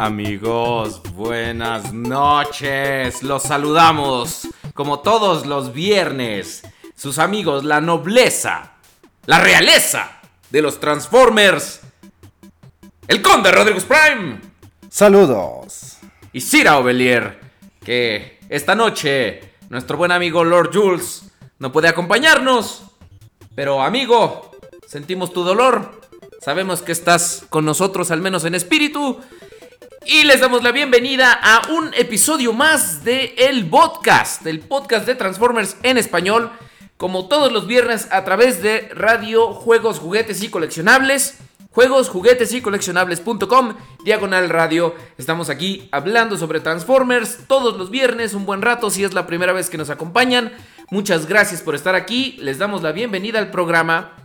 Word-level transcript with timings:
Amigos, 0.00 1.02
buenas 1.12 1.92
noches. 1.92 3.22
Los 3.22 3.42
saludamos 3.42 4.48
como 4.72 5.00
todos 5.00 5.44
los 5.44 5.74
viernes. 5.74 6.62
Sus 6.96 7.18
amigos, 7.18 7.64
la 7.64 7.82
nobleza, 7.82 8.76
la 9.26 9.40
realeza 9.40 10.22
de 10.48 10.62
los 10.62 10.80
Transformers. 10.80 11.82
El 13.08 13.20
conde 13.20 13.52
Rodrigo 13.52 13.78
Prime 13.80 14.40
Saludos. 14.88 15.98
y 16.32 16.40
Cira 16.40 16.78
Ovelier. 16.78 17.38
Que 17.84 18.40
esta 18.48 18.74
noche 18.74 19.52
nuestro 19.68 19.98
buen 19.98 20.12
amigo 20.12 20.44
Lord 20.44 20.70
Jules 20.72 21.24
no 21.58 21.72
puede 21.72 21.88
acompañarnos. 21.88 22.84
Pero 23.54 23.82
amigo, 23.82 24.50
sentimos 24.88 25.30
tu 25.34 25.44
dolor. 25.44 26.00
Sabemos 26.40 26.80
que 26.80 26.92
estás 26.92 27.44
con 27.50 27.66
nosotros, 27.66 28.10
al 28.10 28.22
menos 28.22 28.46
en 28.46 28.54
espíritu. 28.54 29.20
Y 30.06 30.24
les 30.24 30.40
damos 30.40 30.62
la 30.62 30.72
bienvenida 30.72 31.38
a 31.42 31.70
un 31.70 31.92
episodio 31.94 32.54
más 32.54 33.04
de 33.04 33.34
El 33.36 33.68
Podcast, 33.68 34.46
el 34.46 34.60
podcast 34.60 35.06
de 35.06 35.14
Transformers 35.14 35.76
en 35.82 35.98
español, 35.98 36.50
como 36.96 37.28
todos 37.28 37.52
los 37.52 37.66
viernes 37.66 38.08
a 38.10 38.24
través 38.24 38.62
de 38.62 38.88
Radio 38.94 39.52
Juegos, 39.52 39.98
Juguetes 39.98 40.42
y 40.42 40.48
Coleccionables, 40.48 41.38
juegos, 41.70 42.08
juguetes 42.08 42.52
y 42.54 42.62
coleccionables.com, 42.62 43.74
diagonal 44.02 44.48
radio. 44.48 44.94
Estamos 45.18 45.50
aquí 45.50 45.88
hablando 45.92 46.38
sobre 46.38 46.60
Transformers 46.60 47.40
todos 47.46 47.76
los 47.76 47.90
viernes, 47.90 48.32
un 48.32 48.46
buen 48.46 48.62
rato 48.62 48.88
si 48.88 49.04
es 49.04 49.12
la 49.12 49.26
primera 49.26 49.52
vez 49.52 49.68
que 49.68 49.78
nos 49.78 49.90
acompañan. 49.90 50.50
Muchas 50.90 51.26
gracias 51.26 51.60
por 51.60 51.74
estar 51.74 51.94
aquí, 51.94 52.36
les 52.40 52.58
damos 52.58 52.82
la 52.82 52.92
bienvenida 52.92 53.38
al 53.38 53.50
programa 53.50 54.16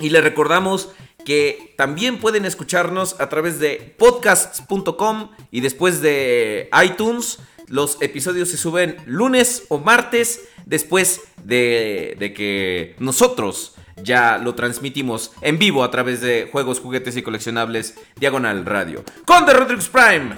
y 0.00 0.10
les 0.10 0.24
recordamos 0.24 0.90
que 1.24 1.74
también 1.76 2.18
pueden 2.18 2.44
escucharnos 2.44 3.16
a 3.20 3.28
través 3.28 3.58
de 3.58 3.94
podcasts.com 3.98 5.30
y 5.50 5.60
después 5.60 6.00
de 6.02 6.68
iTunes. 6.84 7.38
Los 7.68 8.00
episodios 8.02 8.50
se 8.50 8.56
suben 8.58 8.96
lunes 9.06 9.64
o 9.68 9.78
martes 9.78 10.42
después 10.66 11.22
de, 11.44 12.16
de 12.18 12.34
que 12.34 12.96
nosotros 12.98 13.74
ya 14.02 14.36
lo 14.38 14.54
transmitimos 14.54 15.32
en 15.40 15.58
vivo 15.58 15.82
a 15.84 15.90
través 15.90 16.20
de 16.20 16.48
juegos, 16.50 16.80
juguetes 16.80 17.16
y 17.16 17.22
coleccionables 17.22 17.94
Diagonal 18.16 18.66
Radio. 18.66 19.04
Conde 19.24 19.52
Rodriguez 19.54 19.88
Prime, 19.88 20.34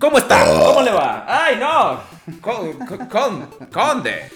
¿cómo 0.00 0.18
está? 0.18 0.44
¿Cómo 0.46 0.82
le 0.82 0.92
va? 0.92 1.24
¡Ay, 1.28 1.56
no! 1.56 2.00
Con, 2.40 2.72
con- 2.86 3.06
con- 3.08 3.48
conde. 3.72 4.30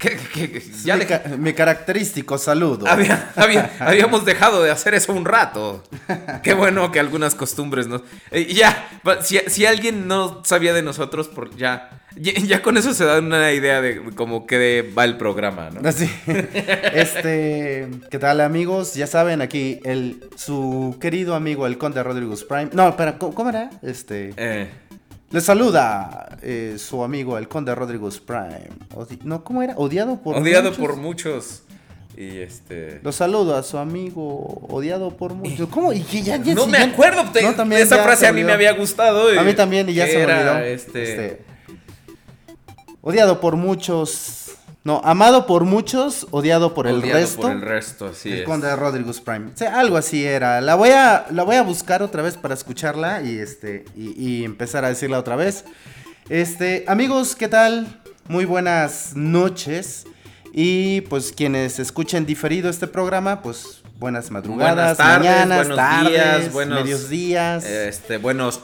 ¿Qué- 0.00 0.18
qué- 0.32 0.50
qué- 0.50 0.62
ya 0.84 0.94
mi, 0.94 1.00
le- 1.00 1.06
ca- 1.06 1.22
mi 1.38 1.52
característico 1.52 2.38
saludo. 2.38 2.86
había- 2.88 3.32
había- 3.36 3.70
habíamos 3.80 4.24
dejado 4.24 4.62
de 4.62 4.70
hacer 4.70 4.94
eso 4.94 5.12
un 5.12 5.24
rato. 5.26 5.84
Qué 6.42 6.54
bueno 6.54 6.90
que 6.90 6.98
algunas 7.00 7.34
costumbres 7.34 7.86
no. 7.86 8.02
Eh, 8.30 8.52
ya, 8.52 8.88
si, 9.22 9.38
si 9.46 9.66
alguien 9.66 10.08
no 10.08 10.42
sabía 10.44 10.72
de 10.72 10.82
nosotros, 10.82 11.28
por 11.28 11.54
ya, 11.56 12.00
ya, 12.16 12.32
ya 12.32 12.62
con 12.62 12.76
eso 12.78 12.94
se 12.94 13.04
da 13.04 13.18
una 13.18 13.52
idea 13.52 13.80
de 13.82 14.00
cómo 14.16 14.46
que 14.46 14.90
va 14.96 15.04
el 15.04 15.16
programa, 15.18 15.68
¿no? 15.70 15.86
Así. 15.88 16.10
Este, 16.94 17.88
¿qué 18.10 18.18
tal 18.18 18.40
amigos? 18.40 18.94
Ya 18.94 19.06
saben, 19.06 19.40
aquí 19.42 19.80
el 19.84 20.28
su 20.36 20.96
querido 21.00 21.34
amigo 21.34 21.66
el 21.66 21.78
Conde 21.78 22.02
Rodríguez 22.02 22.44
Prime. 22.44 22.70
No, 22.72 22.96
¿cómo, 23.18 23.34
cómo 23.34 23.50
era? 23.50 23.70
Este, 23.82 24.32
Eh, 24.36 24.68
le 25.30 25.40
saluda 25.40 26.36
eh, 26.42 26.76
su 26.78 27.02
amigo 27.04 27.38
el 27.38 27.46
Conde 27.48 27.74
Rodríguez 27.74 28.18
Prime. 28.18 28.68
Odi- 28.94 29.20
no, 29.22 29.44
¿cómo 29.44 29.62
era? 29.62 29.74
Odiado 29.76 30.20
por 30.20 30.36
odiado 30.36 30.70
muchos. 30.70 30.78
por 30.86 30.96
muchos. 30.96 31.62
Y 32.16 32.38
este. 32.38 33.00
Lo 33.02 33.12
saludo 33.12 33.56
a 33.56 33.62
su 33.62 33.78
amigo 33.78 34.66
odiado 34.68 35.16
por 35.16 35.32
muchos. 35.34 35.68
¿Cómo? 35.70 35.92
Y 35.92 36.00
que 36.00 36.22
ya, 36.22 36.36
ya- 36.36 36.54
No 36.54 36.66
me 36.66 36.78
ya- 36.78 36.84
acuerdo. 36.84 37.30
te- 37.32 37.42
No, 37.42 37.54
también 37.54 37.80
esa 37.82 38.02
frase 38.02 38.20
se 38.22 38.26
a 38.26 38.32
mí 38.32 38.42
me 38.44 38.52
había 38.52 38.72
gustado. 38.72 39.32
y- 39.32 39.38
A 39.38 39.42
mí 39.42 39.54
también 39.54 39.88
y 39.88 39.94
ya 39.94 40.06
se 40.06 40.18
me 40.18 40.24
olvidó. 40.34 40.58
Este, 40.58 41.02
Este, 41.02 41.42
odiado 43.00 43.40
por 43.40 43.56
muchos. 43.56 44.49
No, 44.82 45.02
amado 45.04 45.46
por 45.46 45.64
muchos, 45.64 46.26
odiado 46.30 46.72
por 46.72 46.86
el 46.86 46.96
odiado 47.00 47.18
resto. 47.20 47.42
por 47.42 47.50
el 47.52 47.60
resto, 47.60 48.06
así 48.06 48.30
el 48.32 48.38
es. 48.40 48.44
conde 48.46 48.74
Rodríguez 48.76 49.20
Prime. 49.20 49.50
O 49.52 49.56
sea, 49.56 49.78
algo 49.78 49.98
así 49.98 50.24
era. 50.24 50.60
La 50.62 50.74
voy 50.74 50.88
a, 50.90 51.26
la 51.30 51.42
voy 51.42 51.56
a 51.56 51.62
buscar 51.62 52.02
otra 52.02 52.22
vez 52.22 52.36
para 52.38 52.54
escucharla 52.54 53.20
y 53.22 53.38
este 53.38 53.84
y, 53.94 54.12
y 54.40 54.44
empezar 54.44 54.84
a 54.86 54.88
decirla 54.88 55.18
otra 55.18 55.36
vez. 55.36 55.64
Este, 56.30 56.84
amigos, 56.88 57.36
¿qué 57.36 57.48
tal? 57.48 58.00
Muy 58.26 58.46
buenas 58.46 59.12
noches. 59.14 60.06
Y 60.52 61.02
pues 61.02 61.32
quienes 61.32 61.78
escuchen 61.78 62.24
diferido 62.26 62.70
este 62.70 62.86
programa, 62.86 63.42
pues 63.42 63.82
buenas 63.98 64.30
madrugadas, 64.30 64.74
Buenas 64.74 64.96
tardes, 64.96 65.28
mañanas, 65.30 65.58
buenos 65.58 65.76
tardes, 65.76 66.10
días, 66.12 66.52
buenos- 66.52 66.82
medios 66.82 67.08
días. 67.10 67.64
Este, 67.66 68.16
buenos. 68.16 68.60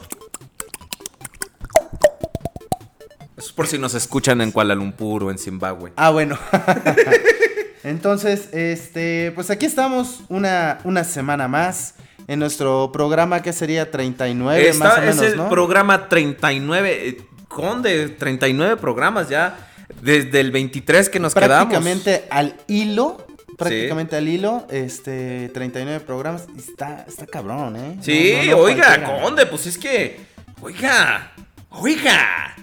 Por 3.55 3.67
si 3.67 3.77
nos 3.77 3.93
escuchan 3.93 4.41
en 4.41 4.51
Kuala 4.51 4.73
Lumpur 4.75 5.23
o 5.25 5.31
en 5.31 5.37
Zimbabue. 5.37 5.91
Ah, 5.95 6.09
bueno. 6.09 6.37
Entonces, 7.83 8.49
este, 8.53 9.31
pues 9.35 9.49
aquí 9.49 9.65
estamos 9.65 10.21
una, 10.29 10.79
una 10.83 11.03
semana 11.03 11.47
más 11.47 11.95
en 12.27 12.39
nuestro 12.39 12.91
programa 12.91 13.41
que 13.41 13.53
sería 13.53 13.89
39 13.91 14.69
Esta- 14.69 14.83
más 14.83 14.97
o 14.97 15.01
es 15.01 15.15
menos, 15.15 15.31
el 15.31 15.37
¿no? 15.37 15.49
programa 15.49 16.09
39. 16.09 17.07
eh, 17.09 17.17
Conde, 17.47 18.09
39 18.09 18.77
programas 18.77 19.29
ya. 19.29 19.57
Desde 20.01 20.41
el 20.41 20.51
23 20.51 21.09
que 21.09 21.19
nos 21.19 21.33
quedamos. 21.33 21.55
prácticamente 21.73 22.25
al 22.29 22.55
hilo, 22.67 23.25
prácticamente 23.57 24.17
al 24.17 24.27
hilo, 24.27 24.67
este 24.69 25.49
39 25.53 26.01
programas, 26.05 26.45
está 26.57 27.05
está 27.07 27.25
cabrón, 27.25 27.77
¿eh? 27.77 27.97
Sí, 28.01 28.33
No, 28.35 28.43
no, 28.43 28.51
no 28.51 28.57
oiga, 28.63 28.85
cualquiera. 28.87 29.21
Conde, 29.21 29.45
pues 29.45 29.65
es 29.67 29.77
que. 29.77 30.19
Oiga, 30.61 31.31
oiga. 31.69 32.53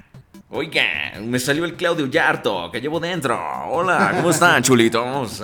Oiga, 0.56 1.15
me 1.21 1.41
salió 1.41 1.65
el 1.65 1.75
Claudio 1.75 2.06
Yarto 2.06 2.71
que 2.71 2.81
llevo 2.81 3.01
dentro. 3.01 3.37
Hola, 3.71 4.12
¿cómo 4.15 4.31
están, 4.31 4.62
chulitos? 4.62 5.43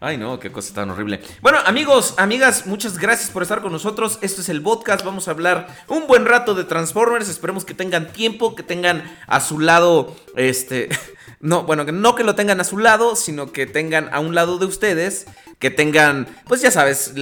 Ay, 0.00 0.16
no, 0.16 0.40
qué 0.40 0.50
cosa 0.50 0.74
tan 0.74 0.90
horrible. 0.90 1.20
Bueno, 1.40 1.60
amigos, 1.64 2.14
amigas, 2.16 2.66
muchas 2.66 2.98
gracias 2.98 3.30
por 3.30 3.44
estar 3.44 3.62
con 3.62 3.70
nosotros. 3.70 4.18
Esto 4.22 4.40
es 4.40 4.48
el 4.48 4.60
podcast. 4.60 5.04
Vamos 5.04 5.28
a 5.28 5.30
hablar 5.30 5.68
un 5.86 6.08
buen 6.08 6.26
rato 6.26 6.56
de 6.56 6.64
Transformers. 6.64 7.28
Esperemos 7.28 7.64
que 7.64 7.74
tengan 7.74 8.12
tiempo, 8.12 8.56
que 8.56 8.64
tengan 8.64 9.16
a 9.28 9.38
su 9.38 9.60
lado, 9.60 10.16
este. 10.34 10.88
No, 11.42 11.62
bueno, 11.62 11.84
no 11.84 12.14
que 12.16 12.22
lo 12.22 12.34
tengan 12.34 12.60
a 12.60 12.64
su 12.64 12.76
lado, 12.76 13.16
sino 13.16 13.50
que 13.50 13.64
tengan 13.64 14.12
a 14.12 14.20
un 14.20 14.34
lado 14.34 14.58
de 14.58 14.66
ustedes, 14.66 15.26
que 15.58 15.70
tengan, 15.70 16.26
pues 16.46 16.60
ya 16.60 16.70
sabes, 16.70 17.14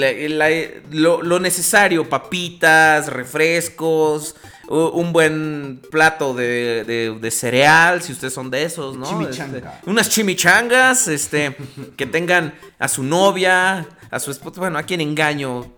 lo, 0.91 1.39
necesario, 1.39 2.09
papitas, 2.09 3.13
refrescos, 3.13 4.35
un 4.69 5.13
buen 5.13 5.81
plato 5.91 6.35
de, 6.35 6.85
de- 6.85 7.17
de 7.19 7.31
cereal, 7.31 8.03
si 8.03 8.13
ustedes 8.13 8.35
son 8.35 8.51
de 8.51 8.65
esos, 8.65 8.97
¿no? 8.97 9.07
Chimichanga. 9.09 9.59
Este, 9.59 9.91
unas 9.91 10.09
chimichangas, 10.11 11.09
este, 11.09 11.57
que 11.97 12.07
tengan 12.07 12.55
a 12.79 12.87
su 12.89 13.03
novia, 13.03 13.87
a 14.11 14.21
su 14.21 14.31
esposa, 14.31 14.61
bueno, 14.61 14.79
a 14.79 14.83
quien 14.83 15.01
engaño, 15.01 15.73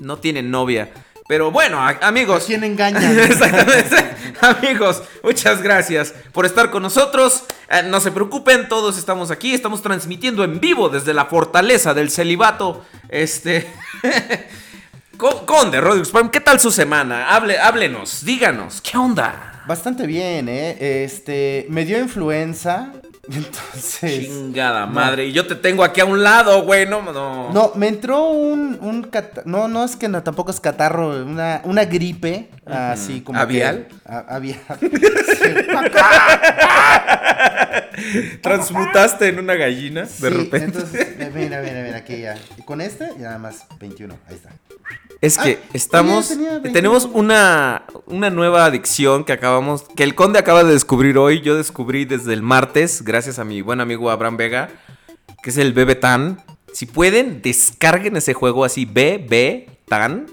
no 0.00 0.16
tienen 0.18 0.50
novia. 0.50 0.90
Pero 1.28 1.50
bueno, 1.52 1.78
a- 1.80 1.98
amigos. 2.02 2.44
¿Quién 2.46 2.64
engaña? 2.64 3.00
Exactamente. 3.24 3.96
Amigos, 4.40 5.02
muchas 5.22 5.62
gracias 5.62 6.12
por 6.32 6.44
estar 6.46 6.70
con 6.70 6.82
nosotros. 6.82 7.44
Eh, 7.70 7.82
no 7.84 8.00
se 8.00 8.10
preocupen, 8.10 8.68
todos 8.68 8.98
estamos 8.98 9.30
aquí. 9.30 9.54
Estamos 9.54 9.82
transmitiendo 9.82 10.42
en 10.42 10.58
vivo 10.58 10.88
desde 10.88 11.14
la 11.14 11.26
fortaleza 11.26 11.94
del 11.94 12.10
celibato. 12.10 12.84
Este. 13.08 13.70
Con- 15.16 15.44
Conde, 15.46 15.80
Rodrigo 15.80 16.04
Spam, 16.04 16.30
¿qué 16.30 16.40
tal 16.40 16.58
su 16.60 16.70
semana? 16.72 17.34
Hable, 17.34 17.58
háblenos, 17.58 18.24
díganos, 18.24 18.80
¿qué 18.80 18.96
onda? 18.96 19.62
Bastante 19.66 20.06
bien, 20.06 20.48
¿eh? 20.48 21.04
Este, 21.04 21.66
me 21.68 21.84
dio 21.84 21.98
influenza, 22.00 22.92
entonces... 23.32 24.24
Chingada 24.26 24.86
madre, 24.86 25.26
y 25.26 25.32
yo 25.32 25.46
te 25.46 25.54
tengo 25.54 25.84
aquí 25.84 26.00
a 26.00 26.04
un 26.06 26.22
lado, 26.24 26.62
güey, 26.64 26.86
no, 26.86 27.02
no. 27.02 27.52
No, 27.52 27.72
me 27.76 27.86
entró 27.88 28.30
un, 28.30 28.76
un 28.80 29.04
cata- 29.04 29.42
No, 29.44 29.68
no 29.68 29.84
es 29.84 29.94
que 29.94 30.08
no, 30.08 30.22
tampoco 30.24 30.50
es 30.50 30.58
catarro, 30.58 31.10
una, 31.24 31.60
una 31.64 31.84
gripe, 31.84 32.50
así 32.66 33.20
como... 33.20 33.38
que- 33.38 33.42
¿Avial? 33.42 33.86
a- 34.04 34.24
avial. 34.34 34.58
Transmutaste 38.42 39.28
en 39.28 39.38
una 39.38 39.54
gallina 39.54 40.02
de 40.02 40.06
Sí, 40.08 40.24
repente. 40.28 40.64
entonces, 40.64 41.00
eh, 41.18 41.30
mira, 41.34 41.60
mira, 41.62 41.82
mira, 41.82 41.96
aquí 41.98 42.20
ya. 42.20 42.36
Y 42.58 42.62
con 42.62 42.80
este, 42.80 43.08
ya 43.18 43.24
nada 43.24 43.38
más 43.38 43.66
21, 43.80 44.16
ahí 44.28 44.34
está. 44.34 44.50
Es 45.20 45.38
que 45.38 45.58
Ah, 45.62 45.68
estamos. 45.72 46.28
tenía- 46.28 46.44
tenía 46.48 46.58
20. 46.60 46.70
tenemos 46.72 47.04
una, 47.12 47.84
una 48.06 48.30
nueva 48.30 48.64
adicción 48.64 49.24
que 49.24 49.32
acabamos. 49.32 49.84
Que 49.96 50.02
el 50.02 50.14
conde 50.14 50.38
acaba 50.38 50.64
de 50.64 50.72
descubrir 50.72 51.16
hoy. 51.16 51.40
Yo 51.42 51.56
descubrí 51.56 52.04
desde 52.04 52.32
el 52.34 52.42
martes, 52.42 53.02
gracias 53.02 53.38
a 53.38 53.44
mi 53.44 53.62
buen 53.62 53.80
amigo 53.80 54.10
Abraham 54.10 54.36
Vega. 54.36 54.68
Que 55.42 55.50
es 55.50 55.56
el 55.58 55.72
Bebe 55.72 55.94
Tan. 55.94 56.42
Si 56.72 56.86
pueden, 56.86 57.40
descarguen 57.42 58.16
ese 58.16 58.34
juego 58.34 58.64
así: 58.64 58.84
B, 58.84 59.68
Tan. 59.88 60.26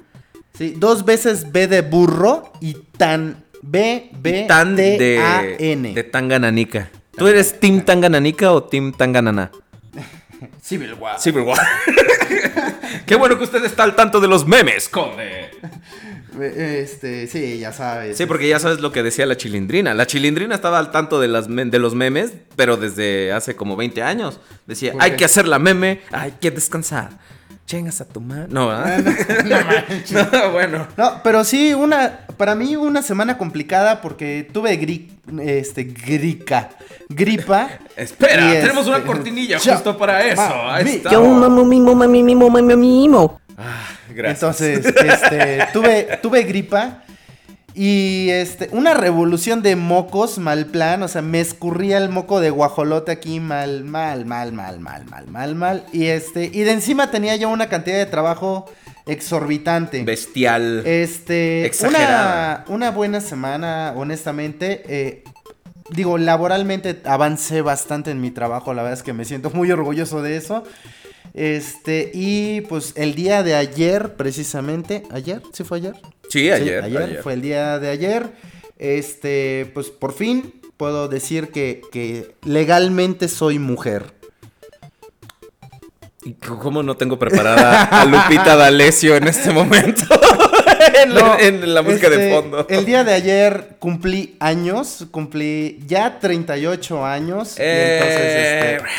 Sí, 0.57 0.73
dos 0.75 1.05
veces 1.05 1.51
B 1.51 1.67
de 1.67 1.81
burro 1.81 2.51
y 2.59 2.73
tan 2.97 3.43
B, 3.61 4.09
B, 4.19 4.45
Tan 4.47 4.75
de, 4.75 5.19
A, 5.21 5.43
N. 5.59 5.93
de 5.93 6.03
Tangananica. 6.03 6.89
¿Tú 7.19 7.27
eres 7.27 7.59
Team 7.59 7.81
Tangananica 7.85 8.51
o 8.51 8.63
Team 8.63 8.91
Tanganana? 8.93 9.51
Civil 10.61 10.93
War. 10.93 11.19
Civil 11.19 11.43
War. 11.43 11.59
Qué 13.05 13.15
bueno 13.15 13.37
que 13.37 13.43
usted 13.43 13.63
está 13.65 13.83
al 13.83 13.95
tanto 13.95 14.19
de 14.19 14.27
los 14.27 14.47
memes, 14.47 14.87
conde. 14.89 15.49
Este, 16.41 17.27
sí, 17.27 17.59
ya 17.59 17.73
sabes. 17.73 18.15
Sí, 18.17 18.25
porque 18.25 18.47
ya 18.47 18.59
sabes 18.59 18.79
lo 18.79 18.91
que 18.91 19.03
decía 19.03 19.25
la 19.25 19.35
chilindrina. 19.35 19.93
La 19.93 20.07
chilindrina 20.07 20.55
estaba 20.55 20.79
al 20.79 20.91
tanto 20.91 21.19
de, 21.19 21.27
las 21.27 21.49
me- 21.49 21.65
de 21.65 21.79
los 21.79 21.95
memes, 21.95 22.31
pero 22.55 22.77
desde 22.77 23.33
hace 23.33 23.55
como 23.55 23.75
20 23.75 24.01
años. 24.03 24.39
Decía, 24.65 24.93
¿Por 24.93 25.03
hay 25.03 25.15
que 25.15 25.25
hacer 25.25 25.47
la 25.47 25.59
meme, 25.59 26.01
hay 26.11 26.33
que 26.39 26.51
descansar. 26.51 27.09
Chengas 27.69 28.01
a 28.01 28.05
tu 28.05 28.19
madre. 28.19 28.47
No, 28.49 28.67
¿verdad? 28.67 29.85
No, 30.33 30.51
bueno. 30.51 30.87
No, 30.97 31.21
pero 31.23 31.43
sí, 31.43 31.71
una, 31.75 32.21
para 32.35 32.55
mí 32.55 32.75
una 32.75 33.03
semana 33.03 33.37
complicada 33.37 34.01
porque 34.01 34.49
tuve 34.51 34.75
gri, 34.77 35.11
este, 35.39 35.83
grica, 35.83 36.69
gripa. 37.09 37.69
Espera, 37.95 38.49
tenemos 38.59 38.87
una 38.87 38.97
este- 38.97 39.07
cortinilla 39.07 39.59
justo 39.59 39.95
para 39.99 40.25
eso. 40.25 40.41
ma- 40.41 40.75
Ahí 40.77 40.83
mi- 40.83 40.91
está. 40.95 41.11
Yo 41.11 41.21
un 41.21 41.39
mamo 41.39 41.63
mimo, 41.63 41.93
mami 41.93 42.23
mimo, 42.23 42.49
mami 42.49 42.75
mimo. 42.75 43.39
Ah, 43.55 43.85
gracias. 44.15 44.61
Entonces, 44.61 44.85
este, 44.87 45.67
tuve, 45.71 46.17
tuve 46.23 46.41
gripa 46.43 47.03
y 47.75 48.29
este, 48.31 48.69
una 48.71 48.93
revolución 48.93 49.61
de 49.61 49.75
mocos 49.75 50.37
mal 50.37 50.65
plan, 50.67 51.03
o 51.03 51.07
sea, 51.07 51.21
me 51.21 51.39
escurría 51.39 51.97
el 51.97 52.09
moco 52.09 52.39
de 52.39 52.49
guajolote 52.49 53.11
aquí 53.11 53.39
mal, 53.39 53.83
mal, 53.83 54.25
mal, 54.25 54.51
mal, 54.51 54.79
mal, 54.79 55.05
mal, 55.05 55.27
mal, 55.27 55.55
mal. 55.55 55.85
Y 55.93 56.05
este, 56.05 56.45
y 56.53 56.61
de 56.61 56.71
encima 56.71 57.11
tenía 57.11 57.35
yo 57.35 57.49
una 57.49 57.69
cantidad 57.69 57.97
de 57.97 58.05
trabajo 58.05 58.65
exorbitante. 59.05 60.03
Bestial. 60.03 60.83
Este, 60.85 61.65
Exagerada. 61.65 62.65
una, 62.67 62.75
una 62.75 62.91
buena 62.91 63.21
semana, 63.21 63.93
honestamente. 63.95 64.83
eh, 64.87 65.23
digo, 65.91 66.17
laboralmente 66.17 67.01
avancé 67.05 67.61
bastante 67.61 68.11
en 68.11 68.21
mi 68.21 68.31
trabajo, 68.31 68.73
la 68.73 68.83
verdad 68.83 68.99
es 68.99 69.03
que 69.03 69.13
me 69.13 69.25
siento 69.25 69.49
muy 69.51 69.71
orgulloso 69.71 70.21
de 70.21 70.37
eso. 70.37 70.63
Este, 71.33 72.11
y 72.13 72.61
pues 72.61 72.93
el 72.95 73.15
día 73.15 73.43
de 73.43 73.55
ayer, 73.55 74.15
precisamente, 74.15 75.03
ayer, 75.11 75.41
¿sí 75.53 75.63
fue 75.63 75.77
ayer? 75.77 75.93
Sí, 76.29 76.39
Sí, 76.43 76.51
ayer. 76.51 76.83
ayer. 76.83 77.19
fue 77.23 77.33
el 77.33 77.41
día 77.41 77.79
de 77.79 77.89
ayer. 77.89 78.27
Este, 78.77 79.69
pues 79.73 79.87
por 79.89 80.13
fin 80.13 80.53
puedo 80.77 81.07
decir 81.09 81.49
que, 81.49 81.81
que 81.91 82.35
legalmente 82.45 83.27
soy 83.27 83.59
mujer. 83.59 84.13
¿Y 86.23 86.33
¿Cómo 86.33 86.83
no 86.83 86.97
tengo 86.97 87.17
preparada 87.17 87.83
a 87.83 88.05
Lupita 88.05 88.55
D'Alessio 88.55 89.15
en 89.15 89.27
este 89.27 89.51
momento? 89.51 90.03
en, 91.03 91.13
la- 91.15 91.37
en 91.39 91.73
la 91.73 91.81
música 91.81 92.09
de 92.09 92.15
este, 92.15 92.35
fondo. 92.35 92.67
El 92.69 92.85
día 92.85 93.03
de 93.05 93.13
ayer 93.13 93.75
cumplí 93.79 94.35
años, 94.39 95.07
cumplí 95.11 95.79
ya 95.87 96.19
38 96.19 97.05
años. 97.05 97.57
y 97.57 97.61
entonces, 97.61 98.17
Eh, 98.19 98.75
este, 98.75 98.89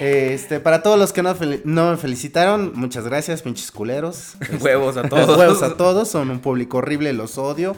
este, 0.00 0.60
para 0.60 0.82
todos 0.82 0.98
los 0.98 1.12
que 1.12 1.22
no, 1.22 1.90
me 1.90 1.96
felicitaron, 1.96 2.72
muchas 2.74 3.04
gracias, 3.04 3.42
pinches 3.42 3.70
culeros. 3.70 4.34
Huevos 4.60 4.96
a 4.96 5.08
todos. 5.08 5.38
Huevos 5.38 5.62
a 5.62 5.76
todos, 5.76 6.08
son 6.08 6.30
un 6.30 6.40
público 6.40 6.78
horrible, 6.78 7.12
los 7.12 7.38
odio. 7.38 7.76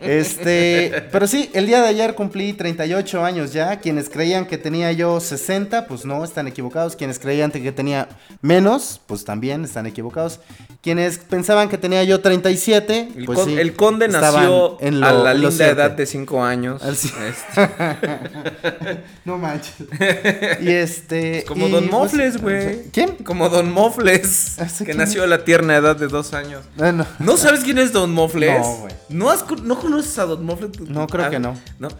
Este, 0.00 1.08
pero 1.12 1.26
sí, 1.26 1.50
el 1.52 1.66
día 1.66 1.82
de 1.82 1.88
ayer 1.88 2.14
cumplí 2.14 2.52
38 2.52 3.24
años 3.24 3.52
ya. 3.52 3.80
Quienes 3.80 4.08
creían 4.08 4.46
que 4.46 4.58
tenía 4.58 4.92
yo 4.92 5.18
60, 5.18 5.86
pues 5.86 6.04
no, 6.04 6.22
están 6.24 6.46
equivocados. 6.46 6.96
Quienes 6.96 7.18
creían 7.18 7.50
que 7.50 7.72
tenía 7.72 8.08
menos, 8.42 9.00
pues 9.06 9.24
también 9.24 9.64
están 9.64 9.86
equivocados. 9.86 10.40
Quienes 10.82 11.18
pensaban 11.18 11.68
que 11.68 11.76
tenía 11.76 12.02
yo 12.04 12.20
37, 12.22 13.10
El, 13.14 13.26
pues 13.26 13.38
con- 13.38 13.48
sí, 13.50 13.58
el 13.58 13.74
conde 13.74 14.08
nació 14.08 14.78
en 14.80 15.00
lo- 15.00 15.06
a 15.06 15.12
la 15.12 15.32
en 15.32 15.42
linda 15.42 15.66
edad 15.66 15.90
de 15.90 16.06
5 16.06 16.42
años. 16.42 16.82
Al 16.82 16.94
Este, 16.94 17.10
No 19.26 19.36
manches. 19.36 19.74
Y 20.62 20.70
este. 20.70 21.44
como 21.46 21.68
y, 21.68 21.70
Don 21.70 21.82
pues, 21.88 21.92
Mofles, 21.92 22.40
güey. 22.40 22.84
¿Quién? 22.92 23.16
Como 23.16 23.50
Don 23.50 23.70
Mofles, 23.70 24.58
¿Ese 24.58 24.78
que 24.78 24.92
quién 24.92 24.96
nació 24.96 25.22
a 25.24 25.26
la 25.26 25.44
tierna 25.44 25.76
edad 25.76 25.96
de 25.96 26.08
2 26.08 26.32
años. 26.32 26.62
Ah, 26.80 26.92
no. 26.92 27.06
¿No 27.18 27.36
sabes 27.36 27.60
quién 27.60 27.76
es 27.76 27.92
Don 27.92 28.12
Mofles? 28.12 28.58
No, 28.58 28.76
güey. 28.76 28.94
¿No, 29.10 29.30
has 29.30 29.44
¿No 29.62 29.78
conoces 29.78 30.18
a 30.18 30.24
Don 30.24 30.44
Mofles? 30.46 30.80
No, 30.80 31.06
creo 31.06 31.28
que 31.28 31.38
no. 31.38 31.56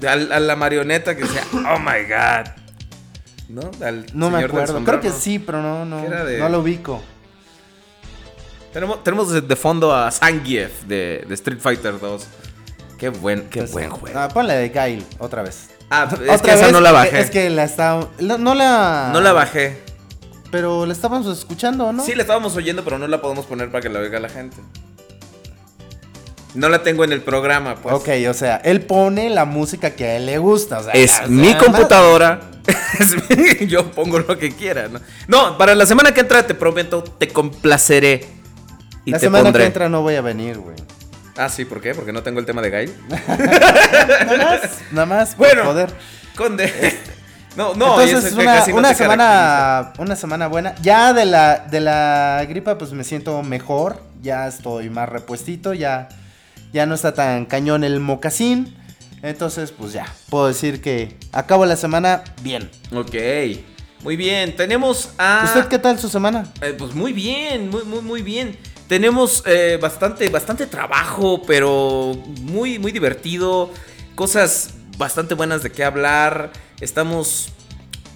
A, 0.08 0.12
a 0.12 0.40
la 0.40 0.56
marioneta 0.56 1.14
que 1.14 1.22
decía, 1.25 1.42
oh 1.52 1.78
my 1.78 2.04
god. 2.08 2.46
¿No? 3.50 3.70
Al 3.84 4.06
No 4.14 4.30
me 4.30 4.42
acuerdo. 4.44 4.82
Creo 4.84 5.00
que 5.00 5.08
¿no? 5.08 5.14
sí, 5.18 5.38
pero 5.38 5.60
no, 5.60 5.84
no. 5.84 5.99
Era 6.04 6.25
de- 6.25 6.38
No 6.38 6.49
lo 6.49 6.60
ubico. 6.60 7.02
Tenemos, 8.72 9.02
tenemos 9.02 9.48
de, 9.48 9.56
fondo 9.56 9.92
a 9.94 10.10
Zangief 10.12 10.84
de, 10.84 11.24
de 11.26 11.34
Street 11.34 11.58
Fighter 11.60 11.98
2. 11.98 12.26
Qué 12.98 13.08
buen, 13.08 13.48
qué 13.48 13.62
buen 13.62 13.90
juego. 13.90 14.18
Ah, 14.18 14.28
ponle 14.28 14.54
de 14.54 14.68
Gail 14.68 15.04
otra 15.18 15.42
vez. 15.42 15.70
Ah, 15.90 16.06
es 16.10 16.30
Otra 16.30 16.54
que 16.54 16.60
esa 16.60 16.70
no 16.70 16.80
la 16.80 16.92
bajé. 16.92 17.20
Es 17.20 17.30
que 17.30 17.50
la 17.50 17.64
está. 17.64 18.06
la- 18.18 18.38
no 18.38 18.54
la. 18.54 19.10
No 19.12 19.20
la 19.20 19.32
bajé. 19.32 19.82
Pero 20.52 20.86
la 20.86 20.92
estábamos 20.92 21.26
escuchando, 21.38 21.92
¿no? 21.92 22.04
Sí, 22.04 22.14
la 22.14 22.22
estábamos 22.22 22.54
oyendo, 22.56 22.84
pero 22.84 22.98
no 22.98 23.08
la 23.08 23.20
podemos 23.20 23.46
poner 23.46 23.70
para 23.70 23.82
que 23.82 23.88
la 23.88 24.00
oiga 24.00 24.20
la 24.20 24.28
gente. 24.28 24.56
No 26.54 26.68
la 26.68 26.82
tengo 26.82 27.04
en 27.04 27.12
el 27.12 27.22
programa, 27.22 27.76
pues. 27.76 27.94
Ok, 27.94 28.08
o 28.28 28.34
sea, 28.34 28.56
él 28.56 28.82
pone 28.82 29.30
la 29.30 29.44
música 29.44 29.90
que 29.90 30.04
a 30.04 30.16
él 30.16 30.26
le 30.26 30.38
gusta. 30.38 30.78
o 30.80 30.82
sea, 30.84 30.92
Es 30.92 31.28
mi 31.28 31.48
o 31.48 31.50
sea, 31.50 31.58
computadora. 31.58 32.40
Yo 33.66 33.90
pongo 33.92 34.18
lo 34.18 34.38
que 34.38 34.52
quiera, 34.54 34.88
¿no? 34.88 35.00
No, 35.26 35.56
para 35.58 35.74
la 35.74 35.86
semana 35.86 36.12
que 36.12 36.20
entra 36.20 36.46
te 36.46 36.54
prometo, 36.54 37.02
te 37.02 37.28
complaceré. 37.28 38.39
Y 39.10 39.12
La 39.12 39.18
te 39.18 39.26
semana 39.26 39.44
pondré. 39.44 39.62
que 39.62 39.66
entra 39.66 39.88
no 39.88 40.02
voy 40.02 40.14
a 40.14 40.20
venir, 40.20 40.58
güey. 40.58 40.76
Ah, 41.36 41.48
sí, 41.48 41.64
¿por 41.64 41.80
qué? 41.80 41.94
Porque 41.94 42.12
no 42.12 42.22
tengo 42.22 42.38
el 42.38 42.46
tema 42.46 42.62
de 42.62 42.70
Gail. 42.70 42.94
Nada 43.28 44.36
más, 44.38 44.60
nada 44.92 45.06
más, 45.06 45.36
Bueno, 45.36 45.64
joder. 45.64 45.92
Conde. 46.36 46.72
No, 47.56 47.74
no, 47.74 48.00
Entonces, 48.00 48.32
una, 48.34 48.44
casi 48.44 48.70
no 48.70 48.78
una 48.78 48.94
semana, 48.94 49.92
una 49.98 50.14
semana 50.14 50.46
buena. 50.46 50.76
Ya 50.82 51.12
de 51.12 51.24
la, 51.26 51.58
de 51.58 51.80
la 51.80 52.46
gripa, 52.48 52.78
pues 52.78 52.92
me 52.92 53.02
siento 53.02 53.42
mejor. 53.42 54.00
Ya 54.22 54.46
estoy 54.46 54.88
más 54.88 55.08
repuestito. 55.08 55.74
Ya, 55.74 56.08
ya 56.72 56.86
no 56.86 56.94
está 56.94 57.12
tan 57.12 57.46
cañón 57.46 57.82
el 57.82 57.98
mocasín. 57.98 58.76
Entonces, 59.22 59.72
pues 59.72 59.92
ya, 59.92 60.06
puedo 60.30 60.46
decir 60.46 60.80
que 60.80 61.16
acabo 61.32 61.66
la 61.66 61.74
semana 61.74 62.22
bien. 62.40 62.70
Ok. 62.94 63.16
Muy 64.04 64.14
bien. 64.16 64.54
Tenemos 64.54 65.10
a. 65.18 65.42
¿Usted 65.44 65.66
qué 65.66 65.80
tal 65.80 65.98
su 65.98 66.08
semana? 66.08 66.44
Eh, 66.62 66.76
pues 66.78 66.94
muy 66.94 67.12
bien, 67.12 67.68
muy, 67.68 67.82
muy, 67.82 68.00
muy 68.00 68.22
bien. 68.22 68.56
Tenemos 68.90 69.44
eh, 69.47 69.78
bastante, 69.80 70.28
bastante 70.30 70.66
trabajo, 70.66 71.42
pero 71.47 72.12
muy, 72.40 72.80
muy 72.80 72.90
divertido. 72.90 73.70
Cosas 74.16 74.75
bastante 74.99 75.35
buenas 75.35 75.62
de 75.62 75.70
qué 75.70 75.85
hablar. 75.85 76.50
Estamos 76.80 77.50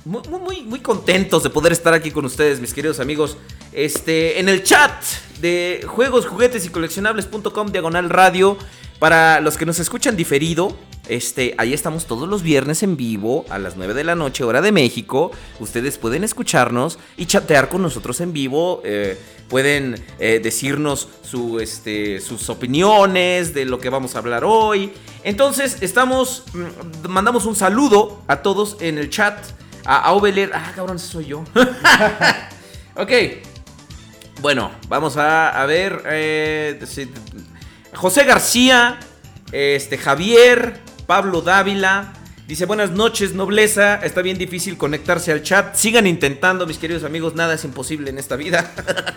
muy, 0.04 0.23
muy, 0.26 0.62
muy, 0.62 0.81
contentos 0.81 1.45
de 1.45 1.50
poder 1.50 1.71
estar 1.71 1.95
aquí 1.95 2.11
con 2.11 2.25
ustedes, 2.25 2.59
mis 2.59 2.75
queridos 2.75 2.99
amigos. 2.99 3.37
Este, 3.73 4.40
en 4.40 4.49
el 4.49 4.64
chat 4.64 5.00
de 5.40 5.87
juegos, 5.87 6.26
juguetes 6.26 6.66
y 6.66 6.71
coleccionables.com 6.71 7.71
diagonal 7.71 8.11
radio. 8.11 8.59
Para 8.99 9.40
los 9.40 9.57
que 9.57 9.66
nos 9.66 9.78
escuchan 9.78 10.16
diferido, 10.16 10.76
este, 11.08 11.54
ahí 11.58 11.73
estamos 11.75 12.06
todos 12.06 12.28
los 12.28 12.42
viernes 12.42 12.82
en 12.82 12.96
vivo 12.96 13.44
a 13.50 13.58
las 13.58 13.76
9 13.76 13.94
de 13.94 14.04
la 14.04 14.14
noche, 14.14 14.44
hora 14.44 14.61
de 14.61 14.73
México. 14.73 15.30
Ustedes 15.61 15.99
pueden 15.99 16.25
escucharnos 16.25 16.99
y 17.16 17.26
chatear 17.26 17.68
con 17.68 17.82
nosotros 17.82 18.20
en 18.20 18.32
vivo. 18.32 18.80
eh, 18.84 19.18
pueden 19.49 20.02
eh, 20.18 20.40
decirnos 20.42 21.06
este, 21.61 22.18
sus 22.20 22.49
opiniones 22.49 23.52
de 23.52 23.66
lo 23.66 23.78
que 23.78 23.90
vamos 23.90 24.14
a 24.14 24.18
hablar 24.18 24.42
hoy. 24.44 24.92
Entonces, 25.23 25.78
estamos. 25.82 26.44
mm, 26.54 27.08
Mandamos 27.08 27.44
un 27.44 27.54
saludo 27.54 28.23
a 28.26 28.37
todos 28.42 28.78
en 28.80 28.96
el 28.99 29.11
chat. 29.11 29.38
A, 29.84 29.99
a 29.99 30.12
Oveler. 30.12 30.50
Ah, 30.54 30.73
cabrón, 30.75 30.99
soy 30.99 31.26
yo. 31.26 31.44
ok. 32.96 33.11
Bueno, 34.40 34.70
vamos 34.88 35.16
a, 35.18 35.64
ver. 35.66 36.02
eh, 36.06 36.80
José 37.94 38.25
García, 38.25 38.99
este 39.52 39.99
Javier, 39.99 40.80
Pablo 41.06 41.40
Dávila. 41.42 42.12
Dice, 42.46 42.66
buenas 42.66 42.90
noches, 42.90 43.32
nobleza. 43.32 43.96
Está 43.96 44.20
bien 44.20 44.37
difícil 44.37 44.76
conectarse 44.76 45.32
al 45.32 45.42
chat. 45.42 45.75
Sigan 45.75 46.06
intentando, 46.06 46.66
mis 46.66 46.76
queridos 46.76 47.02
amigos. 47.02 47.34
Nada 47.34 47.54
es 47.54 47.64
imposible 47.64 48.11
en 48.11 48.18
esta 48.18 48.37
vida. 48.37 48.70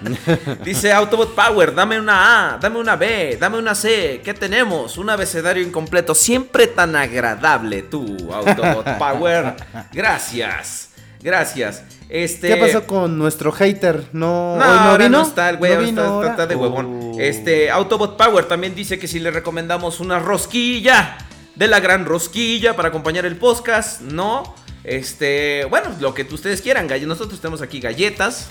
Dice 0.63 0.93
Autobot 0.93 1.35
Power, 1.35 1.75
dame 1.75 1.99
una 1.99 2.53
A, 2.53 2.57
dame 2.57 2.79
una 2.79 2.95
B, 2.95 3.37
dame 3.37 3.57
una 3.57 3.75
C. 3.75 4.21
¿Qué 4.23 4.33
tenemos? 4.33 4.97
Un 4.97 5.09
abecedario 5.09 5.61
incompleto. 5.61 6.15
Siempre 6.15 6.67
tan 6.67 6.95
agradable 6.95 7.81
tú, 7.81 8.31
Autobot 8.31 8.97
Power. 8.97 9.55
Gracias. 9.91 10.91
Gracias. 11.21 11.83
Este... 12.07 12.47
¿Qué 12.47 12.55
pasó 12.55 12.87
con 12.87 13.17
nuestro 13.17 13.51
hater? 13.51 14.05
¿No, 14.13 14.55
No, 14.55 14.59
no 14.59 14.63
ahora 14.63 15.05
vino? 15.05 15.17
no 15.19 15.27
está 15.27 15.49
el 15.49 15.57
güey, 15.57 15.75
vino 15.77 16.21
está, 16.21 16.31
está 16.31 16.47
de 16.47 16.55
huevón. 16.55 17.11
Oh. 17.15 17.19
Este, 17.19 17.69
Autobot 17.69 18.15
Power 18.15 18.45
también 18.45 18.73
dice 18.73 18.97
que 18.97 19.09
si 19.09 19.19
le 19.19 19.31
recomendamos 19.31 19.99
una 19.99 20.17
rosquilla 20.19 21.17
de 21.57 21.67
la 21.67 21.79
gran 21.79 22.05
rosquilla 22.05 22.75
para 22.75 22.89
acompañar 22.89 23.25
el 23.25 23.35
podcast, 23.35 24.01
¿no? 24.01 24.55
Este, 24.83 25.65
bueno, 25.65 25.89
lo 25.99 26.13
que 26.13 26.21
ustedes 26.23 26.61
quieran, 26.61 26.87
nosotros 27.07 27.41
tenemos 27.41 27.61
aquí 27.61 27.79
galletas, 27.79 28.47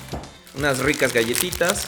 unas 0.57 0.81
ricas 0.81 1.13
galletitas. 1.13 1.87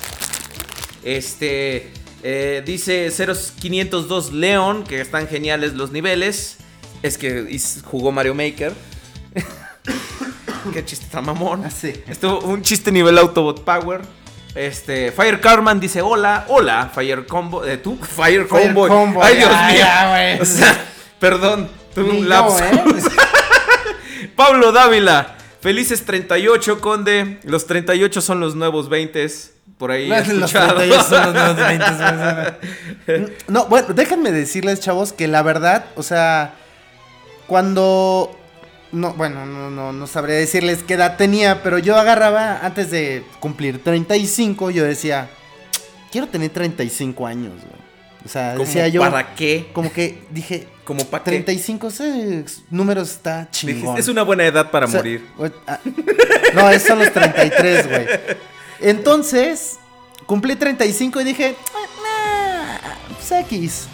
Este, 1.03 1.93
eh, 2.23 2.63
dice 2.65 3.11
0502 3.11 4.33
León, 4.33 4.85
que 4.85 5.01
están 5.01 5.27
geniales 5.27 5.75
los 5.75 5.91
niveles. 5.91 6.59
Es 7.03 7.19
que 7.19 7.59
jugó 7.85 8.13
Mario 8.13 8.35
Maker. 8.35 8.73
Qué 10.73 10.85
chiste 10.85 11.07
tan 11.11 11.27
mamón. 11.27 11.65
Ah, 11.65 11.71
sí. 11.71 11.93
Esto, 12.09 12.41
un 12.41 12.63
chiste 12.63 12.93
nivel 12.93 13.19
Autobot 13.19 13.65
Power. 13.65 14.03
Este, 14.55 15.13
Fire 15.13 15.41
Carman 15.41 15.79
dice 15.79 16.01
hola, 16.01 16.47
hola, 16.49 16.91
Fire 16.93 17.27
Combo, 17.27 17.65
eh, 17.65 17.77
tú, 17.77 17.97
Fire 17.97 18.47
Fire 18.47 18.73
Combo. 18.73 19.23
Ay, 19.23 19.37
Dios 19.37 19.51
mío. 19.51 19.79
ya, 19.79 20.39
o 20.41 20.45
sea, 20.45 20.85
perdón, 21.19 21.69
tuve 21.95 22.13
Ni 22.13 22.19
un 22.21 22.29
lapso. 22.29 22.63
¿eh? 22.65 22.83
Pablo 24.37 24.73
Dávila, 24.73 25.37
felices 25.61 26.05
38, 26.05 26.81
Conde. 26.81 27.39
Los 27.45 27.67
38 27.67 28.21
son 28.21 28.41
los 28.41 28.55
nuevos 28.55 28.89
20. 28.89 29.27
Por 29.79 29.93
ahí 29.93 30.09
Los 30.09 30.29
escuchado. 30.29 30.77
38 30.77 31.09
son 31.09 31.25
los 31.25 31.35
nuevos 31.35 31.57
20, 31.57 31.87
güey. 33.07 33.33
No, 33.49 33.67
bueno, 33.67 33.89
déjenme 33.95 34.33
decirles, 34.33 34.81
chavos, 34.81 35.13
que 35.13 35.29
la 35.29 35.43
verdad, 35.43 35.87
o 35.97 36.03
sea, 36.03 36.55
cuando... 37.47 38.35
No, 38.91 39.13
bueno, 39.15 39.45
no, 39.45 39.71
no, 39.71 39.93
no 39.93 40.07
sabría 40.07 40.37
decirles 40.37 40.83
qué 40.83 40.95
edad 40.95 41.17
tenía, 41.19 41.63
pero 41.63 41.79
yo 41.79 41.97
agarraba, 41.97 42.61
antes 42.63 42.91
de 42.91 43.23
cumplir 43.39 43.83
35, 43.83 44.71
yo 44.71 44.85
decía, 44.85 45.29
quiero 46.11 46.27
tener 46.27 46.51
35 46.51 47.27
años, 47.27 47.53
güey. 47.53 47.89
O 48.25 48.29
sea, 48.29 48.53
¿Cómo 48.53 48.65
decía 48.65 48.89
yo... 48.89 49.01
¿Para 49.03 49.35
qué? 49.35 49.69
Como 49.75 49.93
que 49.93 50.23
dije, 50.31 50.69
Como 50.88 51.04
para 51.04 51.23
qué? 51.23 51.33
35, 51.33 51.88
ese 51.88 52.45
número 52.71 53.02
está 53.02 53.47
chingón. 53.50 53.99
Es 53.99 54.09
una 54.09 54.23
buena 54.23 54.47
edad 54.47 54.71
para 54.71 54.87
O 54.87 54.88
sea, 54.88 55.00
morir. 55.00 55.28
ah, 55.66 55.78
no, 56.54 56.71
esos 56.71 56.88
son 56.88 56.99
los 57.00 57.12
33, 57.12 57.88
güey. 57.90 58.07
Entonces, 58.80 59.78
cumplí 60.25 60.57
35 60.57 61.21
y 61.21 61.25
dije, 61.25 61.57
"Ah, 61.75 62.80
nah, 62.80 63.14
pues 63.14 63.30
X. 63.33 63.87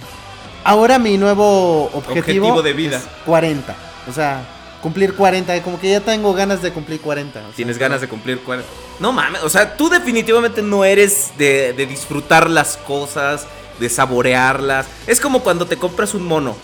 Ahora 0.62 1.00
mi 1.00 1.18
nuevo 1.18 1.86
objetivo, 1.86 2.46
Objetivo 2.46 2.62
de 2.62 2.72
vida. 2.74 2.98
es 2.98 3.04
40. 3.26 3.74
O 4.08 4.12
sea, 4.12 4.46
cumplir 4.80 5.14
40. 5.14 5.60
Como 5.64 5.80
que 5.80 5.90
ya 5.90 6.00
tengo 6.00 6.32
ganas 6.32 6.62
de 6.62 6.72
cumplir 6.72 7.00
40. 7.00 7.40
o 7.40 7.42
sea, 7.42 7.52
Tienes 7.56 7.76
ganas 7.76 8.02
de 8.02 8.08
cumplir 8.08 8.38
cuál. 8.40 8.64
No 9.00 9.10
mames, 9.12 9.42
o 9.42 9.48
sea, 9.48 9.76
tú 9.76 9.88
definitivamente 9.88 10.62
no 10.62 10.84
eres 10.84 11.32
de, 11.38 11.72
de 11.72 11.86
disfrutar 11.86 12.48
las 12.48 12.76
cosas, 12.76 13.46
de 13.80 13.88
saborearlas. 13.88 14.86
Es 15.08 15.18
como 15.20 15.40
cuando 15.42 15.66
te 15.66 15.76
compras 15.76 16.14
un 16.14 16.24
mono, 16.24 16.56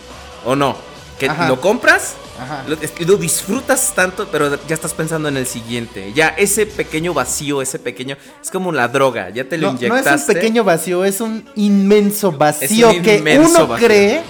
¿o 0.45 0.55
no? 0.55 0.75
Que 1.19 1.27
Ajá. 1.29 1.47
lo 1.47 1.61
compras, 1.61 2.15
Ajá. 2.39 2.63
lo, 2.67 3.15
disfrutas 3.17 3.93
tanto, 3.93 4.27
pero 4.31 4.57
ya 4.67 4.73
estás 4.73 4.93
pensando 4.93 5.29
en 5.29 5.37
el 5.37 5.45
siguiente. 5.45 6.11
Ya 6.15 6.29
ese 6.29 6.65
pequeño 6.65 7.13
vacío, 7.13 7.61
ese 7.61 7.77
pequeño. 7.77 8.17
Es 8.41 8.49
como 8.49 8.71
la 8.71 8.87
droga, 8.87 9.29
ya 9.29 9.43
te 9.43 9.57
lo 9.57 9.67
No, 9.67 9.73
no 9.73 9.77
inyectaste. 9.79 10.15
es 10.15 10.27
un 10.27 10.33
pequeño 10.35 10.63
vacío, 10.63 11.05
es 11.05 11.21
un 11.21 11.45
inmenso 11.55 12.31
vacío 12.31 12.89
un 12.89 13.01
que 13.03 13.17
inmenso 13.17 13.49
uno 13.49 13.67
vacío. 13.67 13.87
cree 13.87 14.21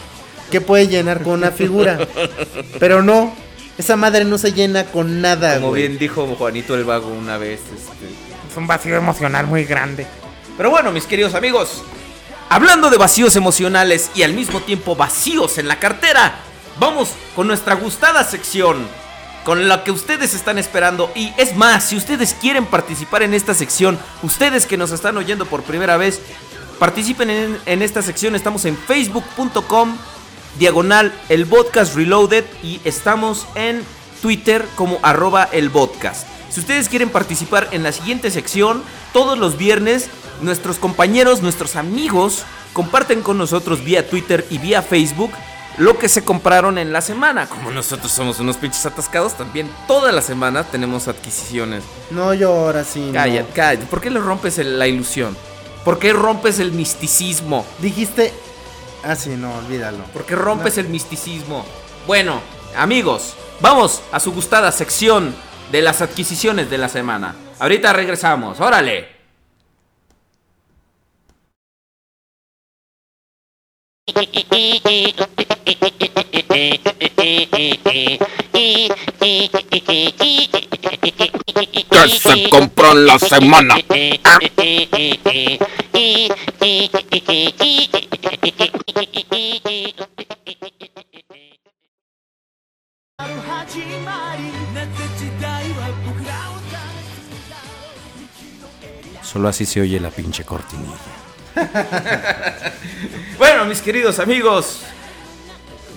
que 0.49 0.59
puede 0.59 0.87
llenar 0.89 1.23
con 1.23 1.33
una 1.33 1.51
figura. 1.51 1.97
pero 2.79 3.01
no, 3.01 3.33
esa 3.77 3.95
madre 3.95 4.25
no 4.25 4.37
se 4.37 4.51
llena 4.51 4.83
con 4.85 5.21
nada, 5.21 5.55
Como 5.55 5.69
güey. 5.69 5.87
bien 5.87 5.97
dijo 5.97 6.27
Juanito 6.37 6.75
el 6.75 6.83
Vago 6.83 7.07
una 7.07 7.37
vez. 7.37 7.61
Este, 7.61 8.05
Es 8.51 8.57
un 8.57 8.67
vacío 8.67 8.97
emocional 8.97 9.47
muy 9.47 9.63
grande. 9.63 10.05
Pero 10.57 10.69
bueno, 10.71 10.91
mis 10.91 11.05
queridos 11.05 11.33
amigos, 11.35 11.83
hablando 12.51 12.89
de 12.89 12.97
vacíos 12.97 13.37
emocionales 13.37 14.11
y 14.13 14.23
al 14.23 14.33
mismo 14.33 14.59
tiempo 14.59 14.93
vacíos 14.93 15.57
en 15.57 15.69
la 15.69 15.79
cartera, 15.79 16.35
vamos 16.81 17.11
con 17.33 17.47
nuestra 17.47 17.75
gustada 17.75 18.25
sección, 18.25 18.89
con 19.45 19.69
la 19.69 19.85
que 19.85 19.91
ustedes 19.91 20.33
están 20.33 20.57
esperando. 20.57 21.09
Y 21.15 21.31
es 21.37 21.55
más, 21.55 21.85
si 21.85 21.95
ustedes 21.95 22.35
quieren 22.41 22.65
participar 22.65 23.23
en 23.23 23.33
esta 23.33 23.53
sección, 23.53 23.97
ustedes 24.21 24.65
que 24.65 24.75
nos 24.75 24.91
están 24.91 25.15
oyendo 25.15 25.45
por 25.45 25.63
primera 25.63 25.95
vez, 25.95 26.19
participen 26.77 27.57
en, 27.65 27.81
esta 27.81 28.01
sección. 28.01 28.35
Estamos 28.35 28.65
en 28.65 28.75
facebook.com, 28.75 29.95
diagonal 30.59 31.13
el 31.29 31.45
podcast 31.45 31.95
reloaded 31.95 32.43
y 32.63 32.81
estamos 32.83 33.47
en 33.55 33.81
Twitter 34.21 34.65
como 34.75 34.99
arroba 35.03 35.47
el 35.53 35.71
podcast. 35.71 36.27
Si 36.49 36.59
ustedes 36.59 36.89
quieren 36.89 37.11
participar 37.11 37.69
en 37.71 37.83
la 37.83 37.93
siguiente 37.93 38.29
sección, 38.29 38.83
todos 39.13 39.37
los 39.37 39.57
viernes 39.57 40.09
nuestros 40.41 40.77
compañeros, 40.77 41.41
nuestros 41.41 41.75
amigos 41.75 42.43
comparten 42.73 43.21
con 43.21 43.37
nosotros 43.37 43.83
vía 43.83 44.09
Twitter 44.09 44.45
y 44.49 44.57
vía 44.57 44.81
Facebook 44.81 45.31
lo 45.77 45.97
que 45.97 46.09
se 46.09 46.23
compraron 46.23 46.77
en 46.77 46.91
la 46.91 47.01
semana. 47.01 47.47
Como 47.47 47.71
nosotros 47.71 48.11
somos 48.11 48.39
unos 48.39 48.57
pinches 48.57 48.85
atascados, 48.85 49.33
también 49.35 49.69
toda 49.87 50.11
la 50.11 50.21
semana 50.21 50.63
tenemos 50.65 51.07
adquisiciones. 51.07 51.83
No, 52.11 52.33
yo 52.33 52.51
ahora 52.51 52.83
sí. 52.83 52.99
no. 53.07 53.13
Calla, 53.13 53.45
calla. 53.53 53.85
¿Por 53.89 54.01
qué 54.01 54.09
le 54.09 54.19
rompes 54.19 54.57
el- 54.57 54.77
la 54.77 54.87
ilusión? 54.87 55.35
¿Por 55.85 55.97
qué 55.97 56.11
rompes 56.13 56.59
el 56.59 56.71
misticismo? 56.73 57.65
Dijiste. 57.79 58.33
Ah, 59.03 59.15
sí, 59.15 59.31
no, 59.31 59.53
olvídalo. 59.55 60.03
¿Por 60.13 60.25
qué 60.25 60.35
rompes 60.35 60.77
el 60.77 60.89
misticismo? 60.89 61.65
Bueno, 62.05 62.39
amigos, 62.77 63.33
vamos 63.61 64.01
a 64.11 64.19
su 64.19 64.31
gustada 64.33 64.71
sección 64.71 65.33
de 65.71 65.81
las 65.81 66.01
adquisiciones 66.01 66.69
de 66.69 66.77
la 66.77 66.89
semana. 66.89 67.33
Ahorita 67.59 67.93
regresamos, 67.93 68.59
órale. 68.59 69.20
Que 81.91 82.09
se 82.09 82.49
compró 82.49 82.91
en 82.91 83.05
la 83.05 83.19
semana. 83.19 83.77
Solo 99.23 99.47
así 99.47 99.65
se 99.65 99.79
oye 99.79 99.99
la 99.99 100.09
pinche 100.09 100.43
cortinilla. 100.43 101.20
bueno, 103.37 103.65
mis 103.65 103.81
queridos 103.81 104.19
amigos, 104.19 104.79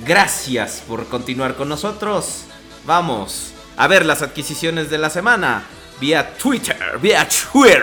gracias 0.05 0.83
por 0.87 1.07
continuar 1.07 1.55
con 1.55 1.69
nosotros. 1.69 2.45
Vamos 2.85 3.53
a 3.77 3.87
ver 3.87 4.05
las 4.07 4.23
adquisiciones 4.23 4.91
de 4.91 4.99
la 4.99 5.11
semana 5.11 5.65
vía 6.01 6.35
Twitter, 6.37 6.99
vía 7.01 7.27
Twitter, 7.53 7.83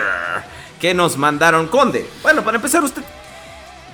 que 0.80 0.94
nos 0.94 1.16
mandaron 1.16 1.68
Conde. 1.68 2.08
Bueno, 2.22 2.42
para 2.42 2.56
empezar, 2.56 2.82
usted 2.82 3.02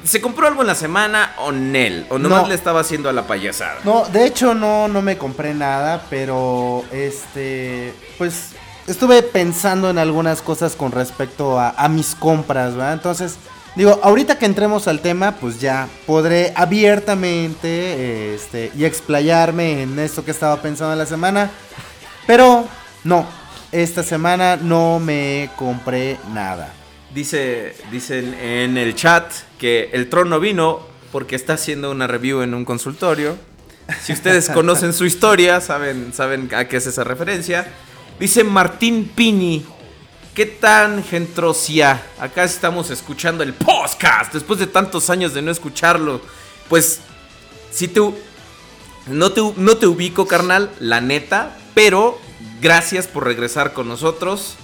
se 0.04 0.20
compró 0.20 0.47
algo 0.47 0.61
en 0.62 0.68
la 0.68 0.75
semana 0.75 1.35
o 1.38 1.50
Nel, 1.52 2.06
o 2.08 2.18
nomás 2.18 2.42
No. 2.42 2.49
le 2.49 2.54
estaba 2.54 2.80
haciendo 2.80 3.08
a 3.08 3.12
la 3.12 3.26
payasada. 3.26 3.78
No, 3.85 4.04
de 4.04 4.26
hecho 4.26 4.54
no, 4.54 4.88
no 4.88 5.02
me 5.02 5.18
compré 5.18 5.54
nada, 5.54 6.02
pero 6.08 6.85
este, 6.92 7.92
pues 8.16 8.50
estuve 8.87 9.23
pensando 9.23 9.90
en 9.90 9.99
algunas 9.99 10.40
cosas 10.40 10.76
con 10.76 10.92
respecto 10.92 11.58
a, 11.58 11.70
a 11.70 11.88
mis 11.88 12.14
compras, 12.14 12.75
¿verdad? 12.76 12.92
Entonces, 12.92 13.37
digo, 13.78 14.00
ahorita 14.02 14.38
que 14.38 14.44
entremos 14.44 14.88
al 14.88 15.00
tema, 15.00 15.37
pues 15.37 15.61
ya 15.61 15.88
podré 16.04 16.52
abiertamente 16.56 18.35
este, 18.35 18.73
y 18.76 18.85
explayarme 18.85 19.82
en 19.82 19.99
esto 20.00 20.25
que 20.25 20.32
estaba 20.32 20.61
pensando 20.61 20.92
en 20.94 20.99
la 20.99 21.06
semana, 21.06 21.49
pero 22.26 22.66
no, 23.04 23.25
esta 23.70 24.02
semana 24.02 24.56
no 24.56 24.99
me 24.99 25.50
compré 25.54 26.18
nada. 26.35 26.75
Dice, 27.14 27.76
dicen 27.92 28.35
en 28.35 28.76
el 28.76 28.97
chat 28.97 29.30
que 29.61 29.90
el 29.92 30.11
trono 30.11 30.40
vino 30.40 30.80
porque 31.12 31.37
está 31.37 31.52
haciendo 31.52 31.92
una 31.92 32.08
review 32.08 32.42
en 32.42 32.54
un 32.54 32.64
consultorio. 32.64 33.37
Si 34.02 34.12
ustedes 34.12 34.49
conocen 34.54 34.92
su 34.92 35.04
historia, 35.04 35.61
saben, 35.61 36.12
saben 36.12 36.50
a 36.52 36.66
qué 36.66 36.78
es 36.78 36.87
esa 36.88 37.04
referencia. 37.04 37.68
Dice 38.18 38.42
Martín 38.42 39.11
Pini. 39.14 39.64
¿Qué 40.38 40.47
tan 40.47 41.02
gentrosia? 41.02 42.00
Acá 42.21 42.45
estamos 42.45 42.90
escuchando 42.90 43.42
el 43.42 43.54
podcast 43.54 44.33
después 44.33 44.61
de 44.61 44.68
tantos 44.68 45.11
años 45.11 45.35
de 45.35 45.42
no 45.42 45.50
escucharlo. 45.50 46.21
Pues, 46.68 47.00
si 47.73 47.88
te, 47.88 48.00
no 49.09 49.33
te, 49.33 49.40
no 49.57 49.76
te 49.78 49.88
ubico, 49.88 50.28
carnal, 50.28 50.71
la 50.78 51.00
neta, 51.00 51.59
pero 51.75 52.21
gracias 52.61 53.09
por 53.09 53.25
regresar 53.25 53.73
con 53.73 53.88
nosotros. 53.88 54.54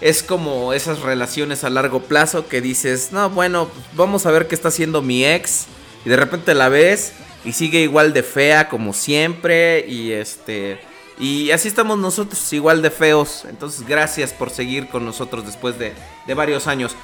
Es 0.00 0.22
como 0.22 0.72
esas 0.72 1.00
relaciones 1.00 1.64
a 1.64 1.70
largo 1.70 2.02
plazo 2.02 2.46
que 2.46 2.60
dices, 2.60 3.10
no, 3.10 3.28
bueno, 3.28 3.68
vamos 3.96 4.26
a 4.26 4.30
ver 4.30 4.46
qué 4.46 4.54
está 4.54 4.68
haciendo 4.68 5.02
mi 5.02 5.26
ex. 5.26 5.66
Y 6.04 6.08
de 6.08 6.16
repente 6.18 6.54
la 6.54 6.68
ves 6.68 7.14
y 7.44 7.52
sigue 7.52 7.80
igual 7.80 8.12
de 8.12 8.22
fea 8.22 8.68
como 8.68 8.92
siempre. 8.92 9.86
Y 9.88 10.12
este. 10.12 10.78
Y 11.18 11.50
así 11.50 11.68
estamos 11.68 11.98
nosotros, 11.98 12.52
igual 12.52 12.82
de 12.82 12.90
feos. 12.90 13.44
Entonces, 13.48 13.86
gracias 13.86 14.32
por 14.32 14.50
seguir 14.50 14.88
con 14.88 15.04
nosotros 15.04 15.46
después 15.46 15.78
de, 15.78 15.94
de 16.26 16.34
varios 16.34 16.66
años. 16.66 16.94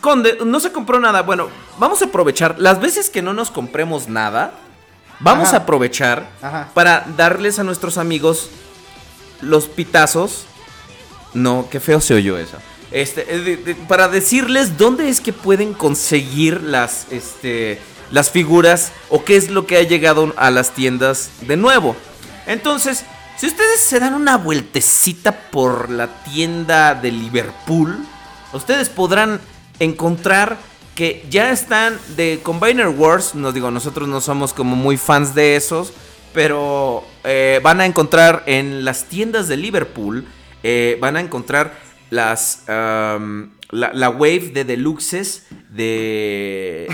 Conde, 0.00 0.38
no 0.44 0.60
se 0.60 0.72
compró 0.72 0.98
nada. 1.00 1.22
Bueno, 1.22 1.48
vamos 1.78 2.02
a 2.02 2.06
aprovechar. 2.06 2.56
Las 2.58 2.80
veces 2.80 3.10
que 3.10 3.22
no 3.22 3.32
nos 3.34 3.50
compremos 3.50 4.08
nada, 4.08 4.54
vamos 5.20 5.48
Ajá. 5.48 5.58
a 5.58 5.60
aprovechar 5.60 6.28
Ajá. 6.42 6.70
para 6.74 7.06
darles 7.16 7.58
a 7.58 7.64
nuestros 7.64 7.98
amigos 7.98 8.48
los 9.40 9.66
pitazos. 9.66 10.44
No, 11.34 11.66
qué 11.70 11.80
feo 11.80 12.00
se 12.00 12.14
oyó 12.14 12.38
eso. 12.38 12.56
Este, 12.90 13.34
eh, 13.34 13.38
de- 13.40 13.56
de- 13.56 13.74
para 13.74 14.08
decirles 14.08 14.78
dónde 14.78 15.08
es 15.08 15.20
que 15.20 15.32
pueden 15.32 15.74
conseguir 15.74 16.62
las, 16.62 17.06
este, 17.10 17.80
las 18.10 18.30
figuras 18.30 18.92
o 19.10 19.24
qué 19.24 19.36
es 19.36 19.50
lo 19.50 19.66
que 19.66 19.76
ha 19.78 19.82
llegado 19.82 20.32
a 20.36 20.50
las 20.50 20.70
tiendas 20.70 21.30
de 21.42 21.56
nuevo. 21.56 21.96
Entonces, 22.46 23.04
si 23.36 23.46
ustedes 23.46 23.80
se 23.80 24.00
dan 24.00 24.14
una 24.14 24.36
vueltecita 24.36 25.32
por 25.50 25.90
la 25.90 26.22
tienda 26.24 26.94
de 26.94 27.10
Liverpool, 27.10 27.98
ustedes 28.52 28.88
podrán 28.88 29.40
encontrar 29.80 30.56
que 30.94 31.26
ya 31.28 31.50
están 31.50 31.98
de 32.16 32.40
Combiner 32.42 32.88
Wars. 32.88 33.34
No 33.34 33.52
digo, 33.52 33.70
nosotros 33.70 34.08
no 34.08 34.20
somos 34.20 34.52
como 34.54 34.76
muy 34.76 34.96
fans 34.96 35.34
de 35.34 35.56
esos, 35.56 35.92
pero 36.32 37.04
eh, 37.24 37.60
van 37.62 37.80
a 37.80 37.86
encontrar 37.86 38.44
en 38.46 38.84
las 38.84 39.04
tiendas 39.04 39.48
de 39.48 39.56
Liverpool, 39.56 40.26
eh, 40.62 40.96
van 41.00 41.16
a 41.16 41.20
encontrar 41.20 41.74
las 42.10 42.62
la 42.66 44.08
wave 44.10 44.52
de 44.54 44.64
deluxes 44.64 45.46
de 45.70 46.86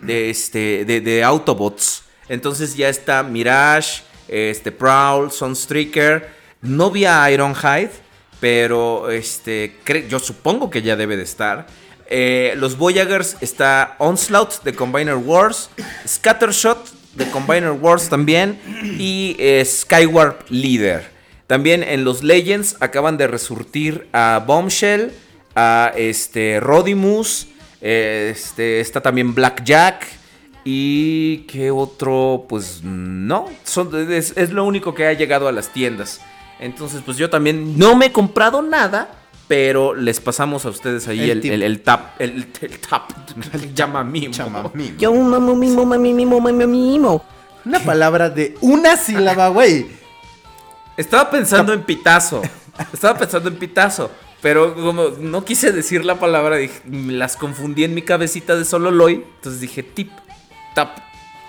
de 0.00 0.30
este 0.30 0.84
de, 0.86 1.00
de 1.00 1.22
Autobots. 1.22 2.04
Entonces 2.28 2.76
ya 2.76 2.88
está 2.88 3.22
Mirage, 3.22 4.02
este 4.32 4.72
Prowl, 4.72 5.30
Sunstreaker, 5.30 6.28
no 6.62 6.90
vi 6.90 7.04
a 7.04 7.30
Ironhide, 7.30 7.90
pero 8.40 9.10
este 9.10 9.76
yo 10.08 10.18
supongo 10.18 10.70
que 10.70 10.82
ya 10.82 10.96
debe 10.96 11.16
de 11.16 11.22
estar. 11.22 11.66
Eh, 12.08 12.54
los 12.56 12.76
Voyagers 12.76 13.36
está 13.40 13.96
Onslaught 13.98 14.62
de 14.64 14.74
Combiner 14.74 15.16
Wars, 15.16 15.70
Scattershot 16.06 16.92
de 17.14 17.30
Combiner 17.30 17.72
Wars 17.72 18.08
también 18.08 18.58
y 18.98 19.36
eh, 19.38 19.64
Skywarp 19.64 20.48
Leader. 20.48 21.10
También 21.46 21.82
en 21.82 22.04
los 22.04 22.22
Legends 22.22 22.76
acaban 22.80 23.18
de 23.18 23.26
resurtir 23.26 24.08
a 24.12 24.42
Bombshell, 24.46 25.12
a 25.54 25.92
este 25.94 26.60
Rodimus, 26.60 27.48
eh, 27.82 28.30
este 28.34 28.80
está 28.80 29.00
también 29.00 29.34
Blackjack 29.34 30.06
y 30.64 31.38
qué 31.48 31.70
otro, 31.70 32.46
pues 32.48 32.80
no, 32.84 33.46
son, 33.64 34.12
es, 34.12 34.32
es 34.36 34.52
lo 34.52 34.64
único 34.64 34.94
que 34.94 35.06
ha 35.06 35.12
llegado 35.12 35.48
a 35.48 35.52
las 35.52 35.68
tiendas. 35.72 36.20
Entonces, 36.60 37.02
pues 37.04 37.16
yo 37.16 37.28
también 37.28 37.76
no 37.78 37.96
me 37.96 38.06
he 38.06 38.12
comprado 38.12 38.62
nada, 38.62 39.10
pero 39.48 39.94
les 39.94 40.20
pasamos 40.20 40.64
a 40.64 40.68
ustedes 40.70 41.08
ahí 41.08 41.28
El 41.30 41.38
el, 41.44 41.50
el- 41.52 41.62
el 41.64 41.80
tap, 41.80 42.20
el, 42.20 42.46
el 42.60 42.78
tap, 42.78 43.10
llama 43.74 44.04
mimo. 44.04 44.32
Chamamim. 44.32 44.96
Yo 44.96 45.12
mamo 45.12 45.54
mimo 45.56 45.84
mami 45.84 46.14
mimo 46.14 46.40
mami 46.40 46.66
mimo. 46.66 47.24
Una 47.64 47.78
palabra 47.80 48.30
de 48.30 48.56
una 48.60 48.96
sílaba, 48.96 49.48
güey. 49.48 49.86
Estaba 50.96 51.30
pensando 51.30 51.72
en 51.72 51.82
pitazo. 51.82 52.42
Estaba 52.92 53.18
pensando 53.18 53.48
en 53.48 53.56
pitazo. 53.56 54.10
Pero 54.40 54.74
como 54.74 55.10
no 55.20 55.44
quise 55.44 55.70
decir 55.72 56.04
la 56.04 56.18
palabra, 56.18 56.56
dije- 56.56 56.82
las 56.90 57.36
confundí 57.36 57.84
en 57.84 57.94
mi 57.94 58.02
cabecita 58.02 58.56
de 58.56 58.64
solo 58.64 58.90
Loy. 58.90 59.24
Entonces 59.36 59.60
dije 59.60 59.82
tip, 59.82 60.10
tap. 60.74 60.98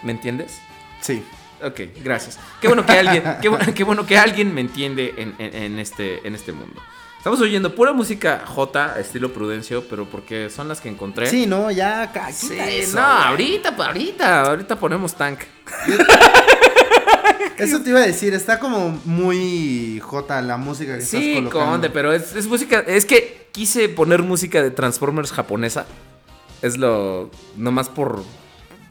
¿Me 0.04 0.12
entiendes? 0.12 0.60
Sí. 1.02 1.24
Ok, 1.64 1.80
gracias. 2.04 2.38
Qué 2.60 2.68
bueno 2.68 2.86
que 2.86 2.92
alguien, 2.92 3.24
qué, 3.42 3.50
bu- 3.50 3.74
qué 3.74 3.84
bueno 3.86 4.06
que 4.06 4.18
alguien 4.18 4.54
me 4.54 4.60
entiende 4.62 5.14
en, 5.18 5.34
en- 5.38 5.56
en 5.56 5.80
este, 5.80 6.28
en 6.28 6.36
este 6.36 6.52
mundo. 6.52 6.82
Estamos 7.18 7.40
oyendo 7.40 7.74
pura 7.74 7.94
música 7.94 8.44
J, 8.46 9.00
estilo 9.00 9.32
Prudencio, 9.32 9.86
pero 9.90 10.04
porque 10.06 10.50
son 10.50 10.68
las 10.68 10.82
que 10.82 10.90
encontré. 10.90 11.28
Sí, 11.28 11.46
no, 11.46 11.72
ya, 11.72 12.12
Sí, 12.34 12.58
eso, 12.60 13.00
no, 13.00 13.08
güey. 13.08 13.24
ahorita, 13.28 13.70
ahorita, 13.78 14.42
ahorita 14.42 14.76
ponemos 14.78 15.16
tank. 15.16 15.40
Eso 17.58 17.82
te 17.82 17.92
iba 17.92 18.00
a 18.00 18.06
decir, 18.06 18.34
está 18.34 18.60
como 18.60 19.00
muy 19.06 20.02
J 20.04 20.42
la 20.42 20.58
música 20.58 20.98
que 20.98 21.04
estás 21.04 21.20
Sí, 21.22 21.36
colocando. 21.36 21.66
conde, 21.72 21.90
pero 21.90 22.12
es, 22.12 22.36
es 22.36 22.48
música. 22.48 22.80
Es 22.86 23.06
que 23.06 23.48
quise 23.54 23.88
poner 23.90 24.22
música 24.22 24.62
de 24.62 24.72
Transformers 24.72 25.32
japonesa. 25.32 25.86
Es 26.62 26.78
lo. 26.78 27.30
Nomás 27.56 27.88
por. 27.90 28.24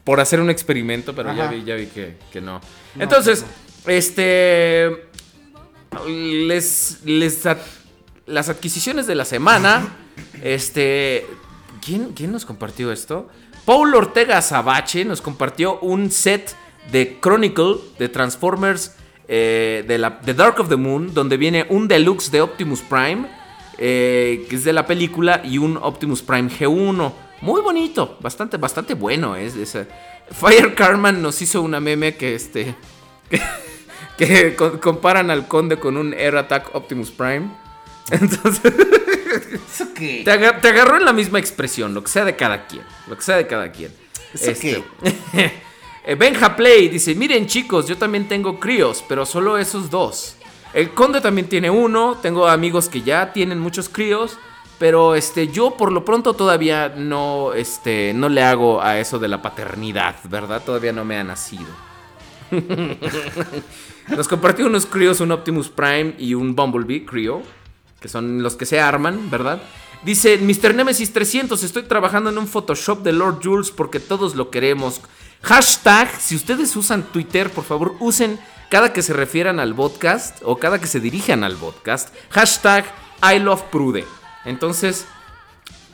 Por 0.03 0.19
hacer 0.19 0.39
un 0.41 0.49
experimento, 0.49 1.15
pero 1.15 1.33
ya 1.33 1.47
vi, 1.47 1.63
ya 1.63 1.75
vi 1.75 1.85
que, 1.87 2.17
que 2.31 2.41
no. 2.41 2.59
No, 2.95 3.03
Entonces, 3.03 3.45
pues 3.83 4.07
este. 4.09 5.07
Les. 6.07 6.99
Les. 7.05 7.45
ad- 7.45 7.57
las 8.25 8.49
adquisiciones 8.49 9.07
de 9.07 9.15
la 9.15 9.25
semana. 9.25 9.95
Este. 10.41 11.25
¿quién, 11.85 12.13
¿Quién 12.13 12.31
nos 12.31 12.45
compartió 12.45 12.91
esto? 12.91 13.29
Paul 13.65 13.93
Ortega 13.95 14.41
Sabache 14.41 15.05
nos 15.05 15.21
compartió 15.21 15.79
un 15.79 16.11
set 16.11 16.55
de 16.91 17.17
Chronicle 17.21 17.75
de 17.97 18.09
Transformers 18.09 18.95
eh, 19.27 19.85
de 19.87 19.97
la 19.97 20.19
The 20.19 20.33
Dark 20.33 20.59
of 20.59 20.67
the 20.69 20.75
Moon, 20.75 21.13
donde 21.13 21.37
viene 21.37 21.65
un 21.69 21.87
deluxe 21.87 22.29
de 22.29 22.41
Optimus 22.41 22.81
Prime, 22.81 23.25
eh, 23.77 24.45
que 24.49 24.55
es 24.57 24.63
de 24.65 24.73
la 24.73 24.85
película, 24.85 25.41
y 25.45 25.57
un 25.59 25.77
Optimus 25.77 26.21
Prime 26.21 26.49
G1. 26.49 27.13
Muy 27.43 27.61
bonito, 27.61 28.17
bastante, 28.21 28.55
bastante 28.55 28.93
bueno 28.93 29.35
es 29.35 29.55
ese. 29.55 29.85
Fire 30.31 30.73
Carman 30.75 31.21
nos 31.21 31.41
hizo 31.41 31.61
una 31.61 31.79
meme 31.81 32.15
que 32.15 32.35
este. 32.35 32.73
que, 34.17 34.25
que 34.27 34.55
co- 34.55 34.79
comparan 34.79 35.29
al 35.29 35.47
conde 35.47 35.77
con 35.77 35.97
un 35.97 36.13
Air 36.13 36.37
Attack 36.37 36.73
Optimus 36.73 37.11
Prime. 37.11 37.49
Entonces. 38.11 38.73
¿Eso 39.73 39.87
qué? 39.93 40.21
Te 40.23 40.67
agarró 40.69 40.95
en 40.97 41.03
la 41.05 41.11
misma 41.11 41.39
expresión, 41.39 41.93
lo 41.93 42.01
que 42.01 42.09
sea 42.09 42.23
de 42.23 42.35
cada 42.37 42.65
quien. 42.65 42.83
Lo 43.07 43.17
que 43.17 43.21
sea 43.23 43.35
de 43.35 43.45
cada 43.45 43.71
quien. 43.73 43.91
¿Eso 44.33 44.51
Este, 44.51 44.81
eh, 46.05 46.15
Benja 46.15 46.55
Play 46.55 46.87
dice, 46.87 47.13
miren 47.13 47.45
chicos, 47.45 47.87
yo 47.87 47.97
también 47.97 48.27
tengo 48.29 48.57
críos, 48.59 49.03
pero 49.09 49.25
solo 49.25 49.57
esos 49.57 49.89
dos. 49.89 50.37
El 50.73 50.91
conde 50.91 51.19
también 51.19 51.49
tiene 51.49 51.69
uno, 51.69 52.17
tengo 52.21 52.47
amigos 52.47 52.87
que 52.87 53.01
ya 53.01 53.33
tienen 53.33 53.59
muchos 53.59 53.89
críos, 53.89 54.37
pero 54.83 55.15
este, 55.15 55.47
yo 55.47 55.77
por 55.77 55.93
lo 55.93 56.03
pronto 56.03 56.33
todavía 56.33 56.89
no, 56.89 57.53
este, 57.53 58.11
no 58.13 58.27
le 58.27 58.43
hago 58.43 58.81
a 58.83 58.99
eso 58.99 59.17
de 59.17 59.29
la 59.29 59.41
paternidad, 59.41 60.17
¿verdad? 60.25 60.61
Todavía 60.61 60.91
no 60.91 61.05
me 61.05 61.15
ha 61.15 61.23
nacido. 61.23 61.69
Nos 64.09 64.27
compartió 64.27 64.65
unos 64.65 64.85
críos, 64.85 65.21
un 65.21 65.31
Optimus 65.31 65.69
Prime 65.69 66.15
y 66.19 66.33
un 66.33 66.53
Bumblebee 66.53 67.05
crío, 67.05 67.43
que 68.01 68.09
son 68.09 68.43
los 68.43 68.57
que 68.57 68.65
se 68.65 68.81
arman, 68.81 69.29
¿verdad? 69.29 69.61
Dice, 70.03 70.37
Mr. 70.37 70.75
Nemesis 70.75 71.13
300, 71.13 71.63
estoy 71.63 71.83
trabajando 71.83 72.29
en 72.29 72.37
un 72.37 72.47
Photoshop 72.49 73.03
de 73.03 73.13
Lord 73.13 73.39
Jules 73.41 73.71
porque 73.71 74.01
todos 74.01 74.35
lo 74.35 74.49
queremos. 74.49 74.99
Hashtag, 75.43 76.09
si 76.19 76.35
ustedes 76.35 76.75
usan 76.75 77.03
Twitter, 77.03 77.49
por 77.49 77.63
favor, 77.63 77.95
usen 78.01 78.37
cada 78.69 78.91
que 78.91 79.01
se 79.01 79.13
refieran 79.13 79.61
al 79.61 79.73
podcast 79.75 80.41
o 80.43 80.57
cada 80.57 80.81
que 80.81 80.87
se 80.87 80.99
dirijan 80.99 81.45
al 81.45 81.55
podcast. 81.55 82.13
Hashtag 82.31 82.83
I 83.23 83.39
love 83.39 83.61
Prude. 83.71 84.03
Entonces, 84.45 85.05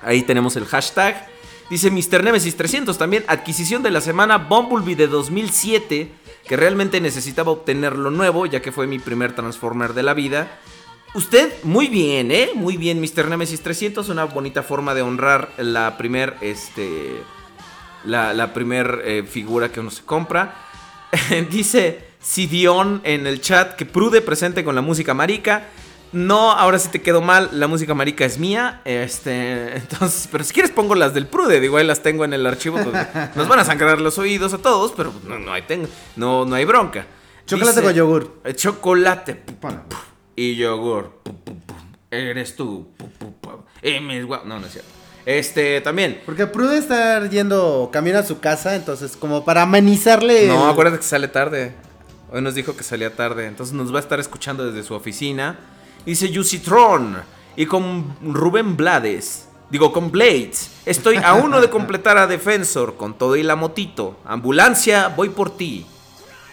ahí 0.02 0.24
tenemos 0.24 0.56
el 0.56 0.66
hashtag. 0.66 1.28
Dice 1.70 1.92
Mr. 1.92 2.24
Nemesis 2.24 2.58
300 2.58 2.98
también, 2.98 3.24
adquisición 3.28 3.84
de 3.84 3.92
la 3.92 4.02
semana 4.02 4.38
Bumblebee 4.38 4.96
de 4.96 5.08
2007, 5.08 6.12
que 6.48 6.58
realmente 6.58 7.00
necesitaba 7.00 7.52
obtener 7.52 7.96
lo 7.96 8.10
nuevo, 8.10 8.48
ya 8.48 8.62
que 8.62 8.72
fue 8.72 8.88
mi 8.88 8.98
primer 8.98 9.34
Transformer 9.36 9.94
de 9.94 10.04
la 10.04 10.16
vida. 10.16 10.60
Usted, 11.14 11.52
muy 11.64 11.88
bien, 11.88 12.32
¿eh? 12.32 12.52
Muy 12.56 12.78
bien, 12.78 13.00
Mr. 13.00 13.28
Nemesis 13.28 13.62
300, 13.62 14.10
una 14.10 14.26
bonita 14.26 14.64
forma 14.64 14.94
de 14.94 15.02
honrar 15.02 15.52
la 15.58 15.98
primer, 15.98 16.36
este... 16.42 17.24
La, 18.06 18.34
la 18.34 18.54
primer 18.54 19.02
eh, 19.04 19.24
figura 19.24 19.74
que 19.74 19.82
uno 19.82 19.92
se 19.92 20.04
compra. 20.04 20.56
Dice 21.52 22.00
Sidion 22.22 23.02
en 23.04 23.28
el 23.28 23.42
chat 23.42 23.76
que 23.76 23.86
Prude 23.86 24.22
presente 24.22 24.64
con 24.64 24.74
la 24.74 24.82
música 24.82 25.14
marica. 25.14 25.68
No, 26.12 26.52
ahora 26.52 26.80
sí 26.80 26.90
te 26.90 27.02
quedó 27.02 27.22
mal, 27.22 27.50
la 27.54 27.68
música 27.68 27.94
marica 27.94 28.26
es 28.26 28.40
mía. 28.40 28.82
Este, 28.86 29.76
entonces, 29.78 30.28
pero 30.32 30.44
si 30.44 30.54
quieres 30.54 30.72
pongo 30.72 30.96
las 30.96 31.14
del 31.14 31.28
Prude, 31.28 31.60
digo, 31.60 31.78
ahí 31.78 31.86
las 31.86 32.02
tengo 32.02 32.26
en 32.26 32.34
el 32.34 32.46
archivo. 32.48 32.78
pues, 32.84 32.96
nos 33.36 33.48
van 33.48 33.60
a 33.60 33.66
sangrar 33.66 34.02
los 34.02 34.18
oídos 34.18 34.54
a 34.54 34.58
todos, 34.58 34.94
pero 34.98 35.14
no, 35.28 35.38
no 35.40 35.54
hay, 35.54 35.62
tengo, 35.64 35.88
no, 36.16 36.46
no 36.46 36.56
hay 36.56 36.66
bronca. 36.66 37.06
Chocolate 37.46 37.82
con 37.82 37.94
yogur. 37.94 38.40
eh, 38.44 38.54
Chocolate 38.54 39.44
pu- 39.62 39.84
y 40.36 40.56
yogur. 40.56 41.20
Eres 42.12 42.56
tú. 42.56 42.88
Y 43.82 44.00
mis 44.00 44.28
No, 44.28 44.44
no 44.46 44.66
es 44.66 44.72
cierto. 44.72 44.90
Este, 45.26 45.82
también. 45.82 46.22
Porque 46.26 46.48
Prude 46.48 46.78
está 46.78 47.28
yendo 47.30 47.90
camino 47.94 48.18
a 48.20 48.24
su 48.24 48.40
casa, 48.40 48.76
entonces 48.76 49.16
como 49.16 49.46
para 49.46 49.62
amenizarle... 49.64 50.48
No, 50.48 50.66
el- 50.66 50.72
acuérdate 50.72 50.98
que 50.98 51.04
sale 51.06 51.28
tarde. 51.28 51.74
Hoy 52.32 52.42
nos 52.42 52.56
dijo 52.56 52.76
que 52.76 52.84
salía 52.84 53.16
tarde. 53.16 53.46
Entonces 53.48 53.74
nos 53.76 53.92
va 53.94 53.98
a 53.98 54.02
estar 54.02 54.20
escuchando 54.20 54.66
desde 54.72 54.88
su 54.88 54.94
oficina. 54.96 55.60
Dice 56.10 56.32
Yusitron. 56.32 57.18
Y 57.56 57.68
con 57.68 58.16
Rubén 58.34 58.76
Blades. 58.76 59.48
Digo, 59.70 59.94
con 59.94 60.10
Blades. 60.10 60.72
Estoy 60.84 61.18
a 61.18 61.36
uno 61.36 61.62
de 61.62 61.70
completar 61.70 62.18
a 62.18 62.26
Defensor 62.26 62.98
con 62.98 63.16
todo 63.16 63.36
y 63.36 63.44
la 63.44 63.56
motito. 63.56 64.18
Ambulancia, 64.26 65.10
voy 65.10 65.30
por 65.30 65.56
ti. 65.56 65.86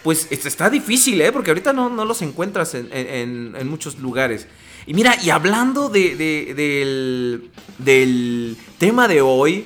Pues 0.03 0.27
es- 0.31 0.45
está 0.45 0.69
difícil, 0.69 1.19
¿eh? 1.23 1.33
Porque 1.33 1.51
ahorita 1.53 1.73
no, 1.73 1.89
no 1.89 2.05
los 2.05 2.21
encuentras 2.21 2.75
en, 2.75 2.91
en- 2.93 3.07
en- 3.09 3.57
en 3.59 3.67
muchos 3.69 3.99
lugares. 3.99 4.47
Y 4.87 4.93
mira, 4.93 5.17
y 5.23 5.31
hablando 5.31 5.89
de- 5.89 6.15
de- 6.17 6.53
del, 6.55 7.51
del 7.79 8.59
tema 8.77 9.09
de 9.09 9.23
hoy, 9.23 9.65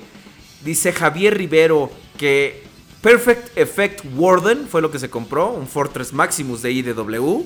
dice 0.64 0.92
Javier 0.92 1.36
Rivero 1.36 1.90
que 2.16 2.62
Perfect 3.02 3.58
Effect 3.58 4.04
Warden 4.14 4.68
fue 4.68 4.82
lo 4.82 4.92
que 4.92 5.00
se 5.00 5.10
compró, 5.10 5.50
un 5.50 5.66
Fortress 5.66 6.12
Maximus 6.12 6.62
de 6.62 6.70
IDW. 6.70 7.44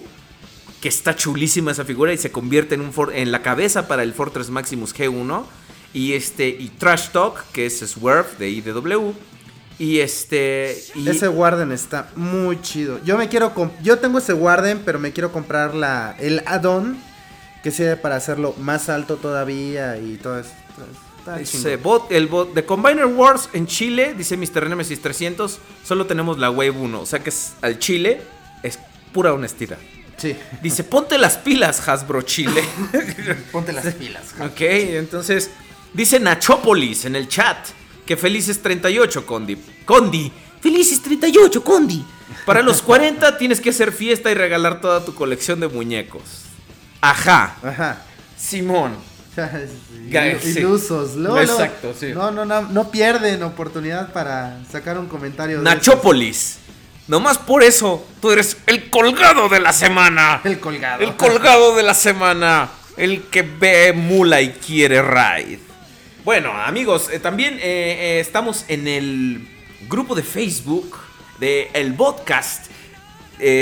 Que 0.84 0.88
está 0.90 1.16
chulísima 1.16 1.72
esa 1.72 1.86
figura 1.86 2.12
y 2.12 2.18
se 2.18 2.30
convierte 2.30 2.74
en, 2.74 2.82
un 2.82 2.92
for- 2.92 3.14
en 3.14 3.32
la 3.32 3.40
cabeza 3.40 3.88
para 3.88 4.02
el 4.02 4.12
Fortress 4.12 4.50
Maximus 4.50 4.94
G1. 4.94 5.44
Y 5.94 6.12
este, 6.12 6.46
y 6.48 6.68
Trash 6.76 7.08
Talk, 7.08 7.42
que 7.52 7.64
es 7.64 7.78
Swerve 7.78 8.28
de 8.38 8.50
IDW. 8.50 9.12
Y 9.78 10.00
este. 10.00 10.76
Y 10.94 11.08
Ese 11.08 11.28
Warden 11.28 11.72
está 11.72 12.10
muy 12.16 12.60
chido. 12.60 13.00
Yo 13.02 13.16
me 13.16 13.30
quiero 13.30 13.52
yo 13.82 13.98
tengo 13.98 14.18
ese 14.18 14.34
Warden, 14.34 14.82
pero 14.84 14.98
me 14.98 15.12
quiero 15.12 15.32
comprar 15.32 15.74
la 15.74 16.16
el 16.18 16.42
add-on 16.44 16.98
que 17.62 17.70
sirve 17.70 17.96
para 17.96 18.16
hacerlo 18.16 18.54
más 18.60 18.90
alto 18.90 19.16
todavía 19.16 19.96
y 19.96 20.16
todo 20.22 20.38
eso. 20.40 20.50
Dice, 21.38 21.76
bot, 21.78 22.12
el 22.12 22.26
bot 22.26 22.52
de 22.52 22.66
Combiner 22.66 23.06
Wars 23.06 23.48
en 23.54 23.66
Chile, 23.66 24.12
dice 24.14 24.36
Mr. 24.36 24.68
Nemesis 24.68 25.00
300, 25.00 25.58
solo 25.82 26.04
tenemos 26.04 26.38
la 26.38 26.50
Wave 26.50 26.70
1. 26.72 27.00
O 27.00 27.06
sea 27.06 27.20
que 27.20 27.30
es, 27.30 27.54
al 27.62 27.78
Chile 27.78 28.20
es 28.62 28.78
pura 29.14 29.32
honestidad. 29.32 29.78
Sí. 30.16 30.36
Dice, 30.62 30.84
ponte 30.84 31.18
las 31.18 31.36
pilas, 31.38 31.86
Hasbro 31.88 32.22
Chile. 32.22 32.62
Ponte 33.52 33.72
las 33.72 33.92
pilas. 33.94 34.22
ok, 34.40 34.60
entonces, 34.60 35.50
dice 35.92 36.20
Nachópolis 36.20 37.04
en 37.04 37.16
el 37.16 37.28
chat, 37.28 37.56
que 38.06 38.16
felices 38.16 38.62
38, 38.62 39.26
Condi. 39.26 39.56
Condi, 39.84 40.32
felices 40.60 41.02
38, 41.02 41.62
Condi. 41.64 42.04
Para 42.46 42.62
los 42.62 42.80
40 42.82 43.36
tienes 43.38 43.60
que 43.60 43.70
hacer 43.70 43.92
fiesta 43.92 44.30
y 44.30 44.34
regalar 44.34 44.80
toda 44.80 45.04
tu 45.04 45.14
colección 45.14 45.60
de 45.60 45.68
muñecos. 45.68 46.22
Ajá, 47.00 47.56
Ajá. 47.62 48.02
Simón. 48.36 48.96
Sí. 50.42 50.58
Ilusos. 50.60 51.16
Luego- 51.16 51.40
Exacto, 51.40 51.92
sí. 51.98 52.12
No, 52.14 52.30
no, 52.30 52.44
no, 52.44 52.62
no 52.62 52.90
pierden 52.92 53.42
oportunidad 53.42 54.12
para 54.12 54.60
sacar 54.70 54.96
un 54.98 55.06
comentario. 55.06 55.58
de 55.58 55.64
Nachópolis. 55.64 56.58
Nomás 57.06 57.36
por 57.36 57.62
eso, 57.62 58.06
tú 58.22 58.30
eres 58.30 58.56
el 58.66 58.88
colgado 58.88 59.50
de 59.50 59.60
la 59.60 59.74
semana. 59.74 60.40
El 60.42 60.58
colgado. 60.58 61.02
El 61.02 61.16
colgado 61.16 61.76
de 61.76 61.82
la 61.82 61.92
semana. 61.92 62.70
El 62.96 63.24
que 63.24 63.42
ve 63.42 63.92
mula 63.92 64.40
y 64.40 64.52
quiere 64.52 65.02
raid. 65.02 65.58
Bueno, 66.24 66.52
amigos, 66.52 67.10
eh, 67.12 67.18
también 67.18 67.56
eh, 67.56 67.60
eh, 67.62 68.20
estamos 68.20 68.64
en 68.68 68.88
el 68.88 69.46
grupo 69.90 70.14
de 70.14 70.22
Facebook 70.22 70.98
de 71.38 71.68
El 71.74 71.94
Podcast. 71.94 72.70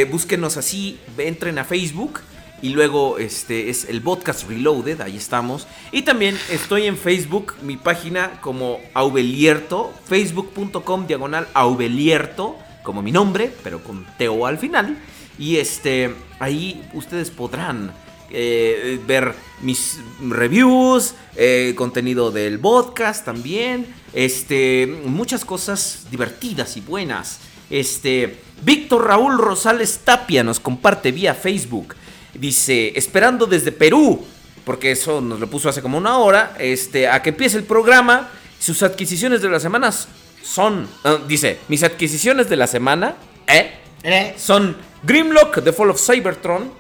Búsquenos 0.08 0.56
así, 0.56 1.00
entren 1.18 1.58
a 1.58 1.64
Facebook 1.64 2.20
y 2.60 2.68
luego 2.68 3.18
este 3.18 3.68
es 3.68 3.86
el 3.86 4.00
podcast 4.00 4.48
Reloaded, 4.48 5.00
ahí 5.00 5.16
estamos. 5.16 5.66
Y 5.90 6.02
también 6.02 6.38
estoy 6.50 6.86
en 6.86 6.96
Facebook, 6.96 7.54
mi 7.62 7.76
página 7.76 8.40
como 8.40 8.78
Aubelierto, 8.94 9.92
facebook.com 10.08 11.08
diagonal 11.08 11.48
Aubelierto, 11.54 12.56
como 12.82 13.02
mi 13.02 13.12
nombre, 13.12 13.52
pero 13.62 13.82
con 13.82 14.06
Teo 14.18 14.46
al 14.46 14.58
final. 14.58 14.96
Y 15.38 15.56
este, 15.56 16.14
ahí 16.38 16.82
ustedes 16.94 17.30
podrán 17.30 17.92
eh, 18.30 18.98
ver 19.06 19.34
mis 19.60 19.98
reviews, 20.20 21.14
eh, 21.36 21.74
contenido 21.76 22.30
del 22.30 22.58
podcast 22.58 23.24
también, 23.24 23.86
este, 24.14 25.00
muchas 25.04 25.44
cosas 25.44 26.06
divertidas 26.10 26.76
y 26.76 26.80
buenas. 26.80 27.40
Este, 27.68 28.38
Víctor 28.62 29.06
Raúl 29.06 29.38
Rosales 29.38 30.00
Tapia 30.04 30.42
nos 30.42 30.60
comparte 30.60 31.12
vía 31.12 31.34
Facebook. 31.34 31.94
Dice, 32.34 32.92
esperando 32.96 33.46
desde 33.46 33.72
Perú, 33.72 34.24
porque 34.64 34.92
eso 34.92 35.20
nos 35.20 35.40
lo 35.40 35.48
puso 35.48 35.68
hace 35.68 35.82
como 35.82 35.98
una 35.98 36.18
hora, 36.18 36.56
este, 36.58 37.08
a 37.08 37.20
que 37.22 37.30
empiece 37.30 37.58
el 37.58 37.64
programa. 37.64 38.30
Sus 38.58 38.82
adquisiciones 38.82 39.42
de 39.42 39.50
las 39.50 39.60
semanas 39.60 40.08
son, 40.42 40.88
ah, 41.04 41.18
dice, 41.26 41.58
mis 41.68 41.82
adquisiciones 41.82 42.48
de 42.48 42.56
la 42.56 42.66
semana, 42.66 43.14
¿eh? 43.46 43.72
Eh, 44.02 44.34
Son 44.36 44.76
Grimlock, 45.04 45.62
The 45.62 45.72
Fall 45.72 45.90
of 45.90 46.00
Cybertron, 46.00 46.72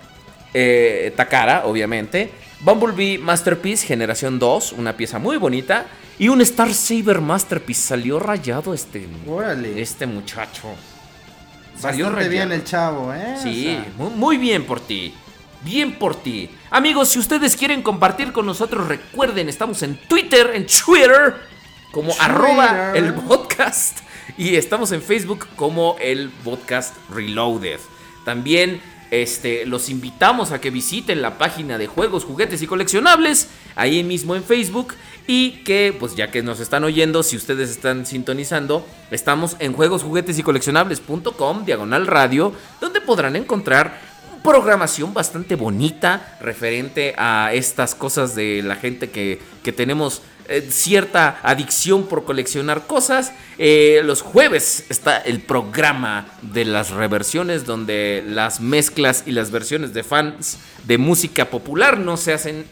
eh, 0.54 1.12
Takara, 1.16 1.66
obviamente, 1.66 2.30
Bumblebee 2.60 3.18
Masterpiece 3.18 3.86
Generación 3.86 4.38
2, 4.38 4.72
una 4.72 4.96
pieza 4.96 5.18
muy 5.18 5.36
bonita, 5.36 5.86
y 6.18 6.28
un 6.28 6.40
Star 6.40 6.72
Saber 6.74 7.20
Masterpiece. 7.20 7.80
Salió 7.82 8.18
rayado 8.18 8.74
este, 8.74 9.06
Órale. 9.26 9.80
este 9.80 10.06
muchacho. 10.06 10.68
Salió 11.78 12.06
Bastante 12.06 12.28
bien 12.28 12.48
rayado. 12.48 12.54
el 12.62 12.64
chavo, 12.64 13.14
¿eh? 13.14 13.34
O 13.38 13.42
Sí, 13.42 13.64
sea, 13.64 13.86
muy, 13.96 14.10
muy 14.10 14.36
bien 14.38 14.64
por 14.64 14.80
ti. 14.80 15.14
Bien 15.64 15.94
por 15.94 16.16
ti. 16.20 16.50
Amigos, 16.70 17.08
si 17.10 17.18
ustedes 17.20 17.56
quieren 17.56 17.82
compartir 17.82 18.32
con 18.32 18.46
nosotros, 18.46 18.86
recuerden, 18.88 19.48
estamos 19.48 19.82
en 19.82 19.96
Twitter, 20.08 20.50
en 20.54 20.66
Twitter, 20.66 21.34
como 21.92 22.08
Twitter. 22.08 22.24
arroba 22.24 22.92
el 22.94 23.14
podcast. 23.14 23.98
Y 24.36 24.56
estamos 24.56 24.90
en 24.92 25.02
Facebook 25.02 25.46
como 25.56 25.96
el 26.00 26.30
podcast 26.42 26.96
Reloaded. 27.10 27.78
También 28.24 28.80
este, 29.10 29.66
los 29.66 29.90
invitamos 29.90 30.52
a 30.52 30.60
que 30.60 30.70
visiten 30.70 31.20
la 31.20 31.36
página 31.36 31.76
de 31.76 31.86
juegos, 31.86 32.24
juguetes 32.24 32.62
y 32.62 32.66
coleccionables, 32.66 33.48
ahí 33.76 34.02
mismo 34.02 34.34
en 34.34 34.42
Facebook. 34.42 34.94
Y 35.26 35.62
que, 35.64 35.94
pues 36.00 36.16
ya 36.16 36.30
que 36.30 36.42
nos 36.42 36.58
están 36.58 36.82
oyendo, 36.82 37.22
si 37.22 37.36
ustedes 37.36 37.70
están 37.70 38.06
sintonizando, 38.06 38.84
estamos 39.10 39.56
en 39.60 39.72
juegos, 39.72 40.02
juguetes 40.02 40.38
y 40.38 40.42
coleccionables.com, 40.42 41.64
diagonal 41.64 42.06
radio, 42.08 42.52
donde 42.80 43.00
podrán 43.00 43.36
encontrar 43.36 44.00
programación 44.42 45.14
bastante 45.14 45.54
bonita 45.54 46.36
referente 46.40 47.14
a 47.16 47.52
estas 47.52 47.94
cosas 47.94 48.34
de 48.34 48.62
la 48.62 48.76
gente 48.76 49.10
que, 49.10 49.40
que 49.62 49.72
tenemos 49.72 50.22
eh, 50.52 50.68
cierta 50.70 51.40
adicción 51.42 52.06
por 52.06 52.24
coleccionar 52.24 52.86
cosas. 52.86 53.32
Eh, 53.56 54.02
los 54.04 54.20
jueves 54.20 54.84
está 54.90 55.16
el 55.16 55.40
programa 55.40 56.26
de 56.42 56.66
las 56.66 56.90
reversiones 56.90 57.64
donde 57.64 58.22
las 58.26 58.60
mezclas 58.60 59.24
y 59.24 59.32
las 59.32 59.50
versiones 59.50 59.94
de 59.94 60.02
fans 60.02 60.58
de 60.84 60.98
música 60.98 61.46
popular 61.46 61.98
no 61.98 62.18
se 62.18 62.34
hacen 62.34 62.66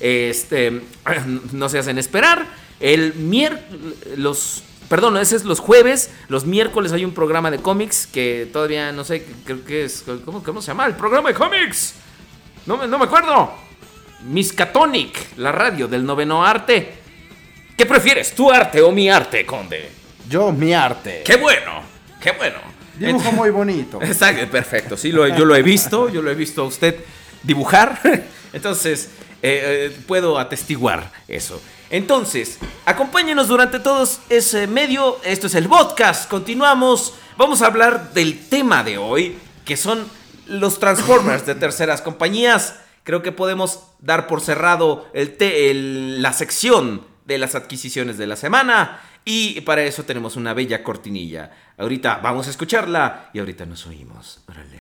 este 0.00 0.82
no 1.52 1.68
se 1.68 1.78
hacen 1.78 1.98
esperar. 1.98 2.46
El 2.80 3.14
miércoles 3.14 3.94
los 4.16 4.62
Perdón, 4.88 5.16
ese 5.16 5.36
es 5.36 5.44
los 5.44 5.58
jueves. 5.60 6.10
Los 6.28 6.44
miércoles 6.46 6.92
hay 6.92 7.04
un 7.04 7.12
programa 7.12 7.50
de 7.50 7.58
cómics 7.58 8.06
que 8.06 8.48
todavía 8.52 8.92
no 8.92 9.04
sé, 9.04 9.26
creo 9.44 9.64
que 9.64 9.84
es. 9.84 10.04
¿Cómo, 10.24 10.60
se 10.60 10.68
llama? 10.68 10.86
El 10.86 10.94
programa 10.94 11.28
de 11.28 11.34
cómics. 11.34 11.94
No 12.66 12.84
no 12.86 12.98
me 12.98 13.04
acuerdo. 13.04 13.65
Miskatonic, 14.26 15.36
la 15.38 15.52
radio 15.52 15.86
del 15.88 16.04
noveno 16.04 16.44
arte. 16.44 16.94
¿Qué 17.76 17.86
prefieres, 17.86 18.34
tu 18.34 18.50
arte 18.50 18.80
o 18.82 18.90
mi 18.90 19.08
arte, 19.08 19.44
conde? 19.46 19.88
Yo, 20.28 20.50
mi 20.52 20.72
arte. 20.74 21.22
¡Qué 21.24 21.36
bueno! 21.36 21.82
¡Qué 22.20 22.32
bueno! 22.32 22.58
Dibujo 22.98 23.30
muy 23.32 23.50
bonito. 23.50 23.98
Exacto, 24.02 24.50
perfecto. 24.50 24.96
Sí, 24.96 25.12
lo- 25.12 25.28
yo 25.28 25.44
lo 25.44 25.54
he 25.54 25.62
visto, 25.62 26.08
yo 26.08 26.22
lo 26.22 26.30
he 26.30 26.34
visto 26.34 26.62
a 26.62 26.64
usted 26.64 26.96
dibujar. 27.42 28.00
Entonces, 28.52 29.10
eh, 29.42 29.90
eh, 29.92 29.96
puedo 30.06 30.38
atestiguar 30.38 31.12
eso. 31.28 31.60
Entonces, 31.90 32.58
acompáñenos 32.84 33.48
durante 33.48 33.78
todos 33.78 34.20
ese 34.28 34.66
medio. 34.66 35.20
Esto 35.24 35.46
es 35.46 35.54
el 35.54 35.68
podcast. 35.68 36.28
Continuamos. 36.28 37.14
Vamos 37.36 37.62
a 37.62 37.66
hablar 37.66 38.12
del 38.14 38.48
tema 38.48 38.82
de 38.82 38.98
hoy, 38.98 39.36
que 39.64 39.76
son 39.76 40.08
los 40.46 40.80
Transformers 40.80 41.44
de 41.46 41.54
terceras 41.54 42.00
compañías. 42.02 42.76
Creo 43.06 43.22
que 43.22 43.30
podemos 43.30 43.84
dar 44.00 44.26
por 44.26 44.40
cerrado 44.40 45.06
la 45.14 46.32
sección 46.32 47.06
de 47.24 47.38
las 47.38 47.54
adquisiciones 47.54 48.18
de 48.18 48.26
la 48.26 48.34
semana. 48.34 49.00
Y 49.24 49.60
para 49.60 49.84
eso 49.84 50.02
tenemos 50.02 50.34
una 50.34 50.54
bella 50.54 50.82
cortinilla. 50.82 51.52
Ahorita 51.78 52.18
vamos 52.20 52.48
a 52.48 52.50
escucharla 52.50 53.30
y 53.32 53.38
ahorita 53.38 53.64
nos 53.64 53.86
oímos. 53.86 54.42
Órale. 54.48 54.85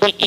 Que 0.00 0.24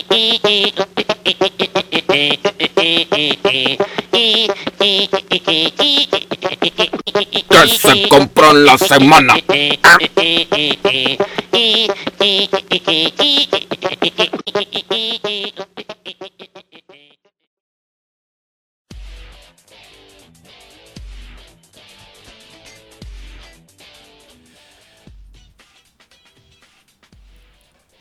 se 7.68 8.10
compró 8.10 8.52
en 8.52 8.66
la 8.66 8.78
semana. 8.78 9.36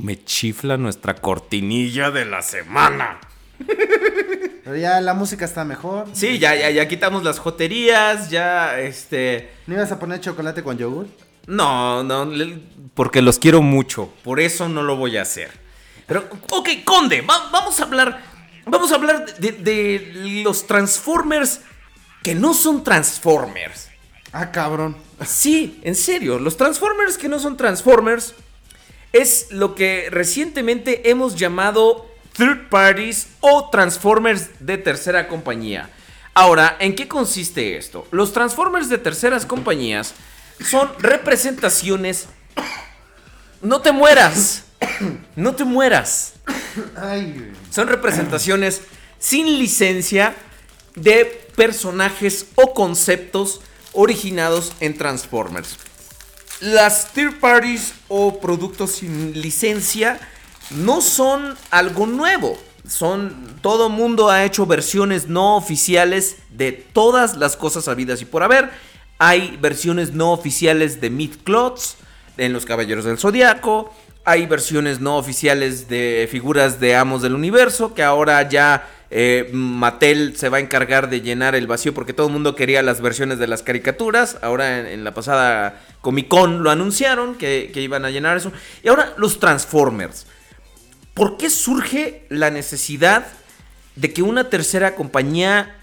Me 0.07 0.23
chifla 0.23 0.77
nuestra 0.77 1.17
cortinilla 1.17 2.13
de 2.13 2.25
la 2.27 2.41
semana. 2.41 3.19
Pero 4.63 4.77
ya 4.77 5.01
la 5.01 5.15
música 5.15 5.45
está 5.45 5.65
mejor. 5.65 6.07
Sí, 6.13 6.39
ya, 6.39 6.55
ya, 6.55 6.71
ya 6.71 6.87
quitamos 6.87 7.25
las 7.25 7.41
joterías, 7.41 8.31
ya, 8.31 8.79
este... 8.79 9.51
¿No 9.67 9.75
ibas 9.75 9.91
a 9.91 9.99
poner 9.99 10.21
chocolate 10.21 10.63
con 10.63 10.79
yogur? 10.79 11.09
No, 11.49 12.05
no, 12.05 12.31
porque 12.95 13.21
los 13.21 13.41
quiero 13.41 13.63
mucho, 13.63 14.09
por 14.23 14.39
eso 14.39 14.69
no 14.69 14.85
lo 14.85 14.95
voy 14.95 15.17
a 15.17 15.23
hacer. 15.23 15.51
Pero, 16.07 16.29
ok, 16.53 16.69
Conde, 16.85 17.23
va- 17.23 17.51
vamos 17.51 17.81
a 17.81 17.83
hablar, 17.83 18.23
vamos 18.65 18.93
a 18.93 18.95
hablar 18.95 19.27
de, 19.39 19.51
de 19.51 20.43
los 20.45 20.69
Transformers 20.69 21.63
que 22.23 22.37
no 22.37 22.55
son 22.55 22.85
Transformers. 22.85 23.89
Ah, 24.33 24.53
cabrón. 24.53 24.97
Sí, 25.27 25.81
en 25.83 25.97
serio, 25.97 26.39
los 26.39 26.57
Transformers 26.57 27.19
que 27.19 27.29
no 27.29 27.41
son 27.41 27.57
Transformers 27.57 28.35
es 29.13 29.49
lo 29.51 29.75
que 29.75 30.09
recientemente 30.11 31.11
hemos 31.11 31.37
llamado 31.37 32.07
third 32.37 32.69
parties 32.69 33.29
o 33.41 33.71
Transformers 33.71 34.51
de 34.61 34.79
tercera 34.79 35.29
compañía. 35.29 35.91
Ahora, 36.35 36.77
¿en 36.81 36.95
qué 36.95 37.09
consiste 37.09 37.79
esto? 37.79 38.07
Los 38.11 38.33
Transformers 38.33 38.89
de 38.89 38.99
terceras 38.99 39.47
compañías 39.47 40.15
son 40.61 40.91
representaciones... 40.99 42.27
No 43.63 43.81
te 43.81 43.93
mueras. 43.93 44.65
No 45.37 45.55
te 45.55 45.65
mueras. 45.65 46.35
Son 47.71 47.89
representaciones 47.89 48.83
sin 49.19 49.59
licencia 49.59 50.35
de 50.95 51.25
personajes 51.57 52.47
o 52.55 52.75
conceptos 52.75 53.61
originados 53.93 54.73
en 54.81 54.97
Transformers. 54.97 55.79
Las 56.61 57.13
third 57.13 57.39
parties 57.39 57.93
o 58.09 58.41
productos 58.41 58.93
sin 58.93 59.41
licencia 59.41 60.19
no 60.71 61.03
son 61.03 61.55
algo 61.71 62.07
nuevo. 62.07 62.59
Son 62.89 63.59
todo 63.61 63.89
mundo 63.91 64.31
ha 64.31 64.45
hecho 64.45 64.65
versiones 64.65 65.29
no 65.29 65.57
oficiales 65.57 66.37
de 66.51 66.73
todas 66.73 67.37
las 67.37 67.57
cosas 67.57 67.89
habidas 67.89 68.23
y 68.23 68.25
por 68.25 68.43
haber. 68.43 68.71
Hay 69.19 69.59
versiones 69.61 70.13
no 70.13 70.33
oficiales 70.33 71.01
de 71.01 71.11
Mythclots 71.11 71.97
en 72.39 72.53
los 72.53 72.65
Caballeros 72.65 73.05
del 73.05 73.19
Zodiaco. 73.19 73.93
Hay 74.25 74.47
versiones 74.47 75.01
no 75.01 75.19
oficiales 75.19 75.89
de 75.89 76.27
figuras 76.31 76.81
de 76.81 76.97
Amos 76.97 77.23
del 77.23 77.35
Universo 77.35 77.93
que 77.93 78.03
ahora 78.03 78.49
ya 78.49 78.89
eh, 79.11 79.51
Mattel 79.53 80.37
se 80.37 80.49
va 80.49 80.57
a 80.57 80.61
encargar 80.61 81.11
de 81.11 81.21
llenar 81.21 81.55
el 81.55 81.67
vacío 81.67 81.93
porque 81.93 82.13
todo 82.13 82.29
el 82.29 82.33
mundo 82.33 82.57
quería 82.57 82.83
las 82.83 83.01
versiones 83.01 83.39
de 83.39 83.47
las 83.47 83.63
caricaturas. 83.63 84.39
Ahora 84.43 84.91
en 84.91 85.05
la 85.05 85.13
pasada 85.13 85.81
Comic 86.07 86.29
Con 86.29 86.63
lo 86.63 86.71
anunciaron 86.71 87.35
que, 87.35 87.69
iban 87.75 88.05
a 88.05 88.11
llenar 88.11 88.37
eso. 88.37 88.53
Y 88.85 88.87
ahora 88.87 89.13
los 89.17 89.41
Transformers. 89.41 90.29
¿Por 91.15 91.37
qué 91.37 91.51
surge 91.51 92.27
la 92.29 92.53
necesidad 92.53 93.27
de 93.97 94.13
que 94.13 94.23
una 94.23 94.49
tercera 94.49 94.95
compañía 94.95 95.83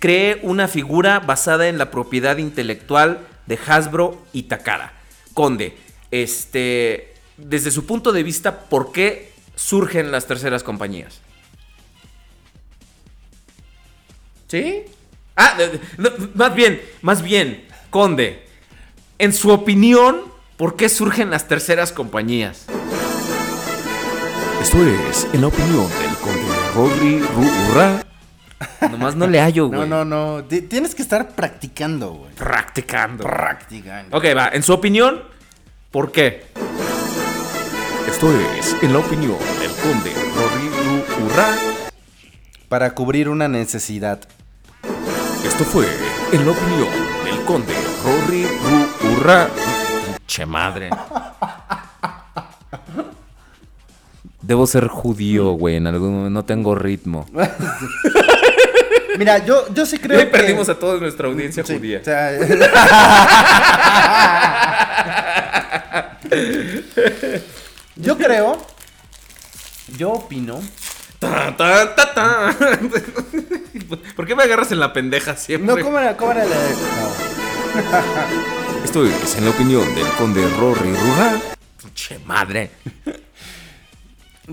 cree 0.00 0.40
una 0.42 0.66
figura 0.66 1.20
basada 1.20 1.68
en 1.68 1.78
la 1.78 1.92
propiedad 1.92 2.38
intelectual 2.38 3.20
de 3.46 3.56
Hasbro 3.64 4.20
y 4.32 4.44
Takara? 4.44 4.94
Conde, 5.32 5.76
este, 6.10 7.14
desde 7.36 7.70
su 7.70 7.86
punto 7.86 8.10
de 8.10 8.24
vista, 8.24 8.62
¿por 8.62 8.90
qué 8.90 9.30
surgen 9.54 10.10
las 10.10 10.26
terceras 10.26 10.64
compañías? 10.64 11.20
¿Sí? 14.48 14.82
Ah, 15.36 15.56
más 16.34 16.52
bien, 16.56 16.82
más 17.00 17.22
bien, 17.22 17.64
Conde, 17.90 18.42
en 19.22 19.32
su 19.32 19.50
opinión, 19.50 20.20
¿por 20.56 20.74
qué 20.76 20.88
surgen 20.88 21.30
las 21.30 21.46
terceras 21.46 21.92
compañías? 21.92 22.64
Esto 24.60 24.78
es 24.84 25.26
en 25.32 25.40
la 25.42 25.46
opinión 25.46 25.88
del 26.00 26.16
conde 26.16 26.42
Rodri 26.74 27.18
Rurra. 27.20 28.04
Nomás 28.90 29.14
no 29.16 29.26
le 29.26 29.40
hallo, 29.40 29.66
güey. 29.68 29.80
No, 29.80 29.86
no, 29.86 30.04
no. 30.04 30.44
Ti- 30.44 30.62
Tienes 30.62 30.94
que 30.94 31.02
estar 31.02 31.30
practicando, 31.36 32.10
güey. 32.12 32.32
Practicando. 32.34 33.24
Practicando. 33.24 34.16
Ok, 34.16 34.24
va. 34.36 34.48
En 34.52 34.62
su 34.62 34.72
opinión, 34.72 35.22
¿por 35.90 36.10
qué? 36.12 36.46
Esto 38.08 38.28
es 38.58 38.76
en 38.82 38.92
la 38.92 38.98
opinión 38.98 39.36
del 39.60 39.70
conde 39.72 40.12
Rodri 40.36 40.68
Rurra. 41.18 41.54
Para 42.68 42.94
cubrir 42.94 43.28
una 43.28 43.48
necesidad. 43.48 44.20
Esto 45.46 45.64
fue 45.64 45.86
en 46.32 46.44
la 46.44 46.52
opinión 46.52 46.88
del 47.24 47.44
conde 47.44 47.74
Rodri 48.04 48.44
Rurra. 48.46 49.01
Che 50.26 50.44
madre. 50.46 50.90
Debo 54.40 54.66
ser 54.66 54.88
judío, 54.88 55.52
güey. 55.52 55.76
En 55.76 55.86
algún 55.86 56.32
no 56.32 56.44
tengo 56.44 56.74
ritmo. 56.74 57.26
Mira, 59.18 59.38
yo, 59.44 59.66
yo 59.74 59.84
sí 59.86 59.98
creo 59.98 60.18
Hoy 60.18 60.24
que... 60.24 60.30
perdimos 60.30 60.68
a 60.70 60.74
toda 60.78 60.98
nuestra 60.98 61.28
audiencia 61.28 61.62
Sí, 61.64 61.76
judía. 61.76 61.98
o 62.00 62.04
sea, 62.04 62.32
yo 67.96 68.16
creo... 68.18 68.58
Yo 69.98 70.12
opino... 70.12 70.60
Ta, 71.18 71.54
ta, 71.56 71.94
ta, 71.94 72.14
ta. 72.14 72.56
¿Por 74.16 74.26
qué 74.26 74.34
me 74.34 74.42
agarras 74.42 74.72
en 74.72 74.80
la 74.80 74.92
pendeja 74.92 75.36
siempre? 75.36 75.76
No, 75.76 75.80
¿cómo 75.80 75.96
era, 76.00 76.16
cómo 76.16 76.32
era 76.32 76.44
la 76.44 76.56
de- 76.56 76.74
no. 76.74 78.61
Esto 78.84 79.06
es 79.06 79.36
en 79.36 79.44
la 79.44 79.50
opinión 79.50 79.82
del 79.94 80.06
conde 80.18 80.46
Rodri 80.58 80.92
Rurra. 80.92 81.40
Che 81.94 82.18
madre. 82.26 82.70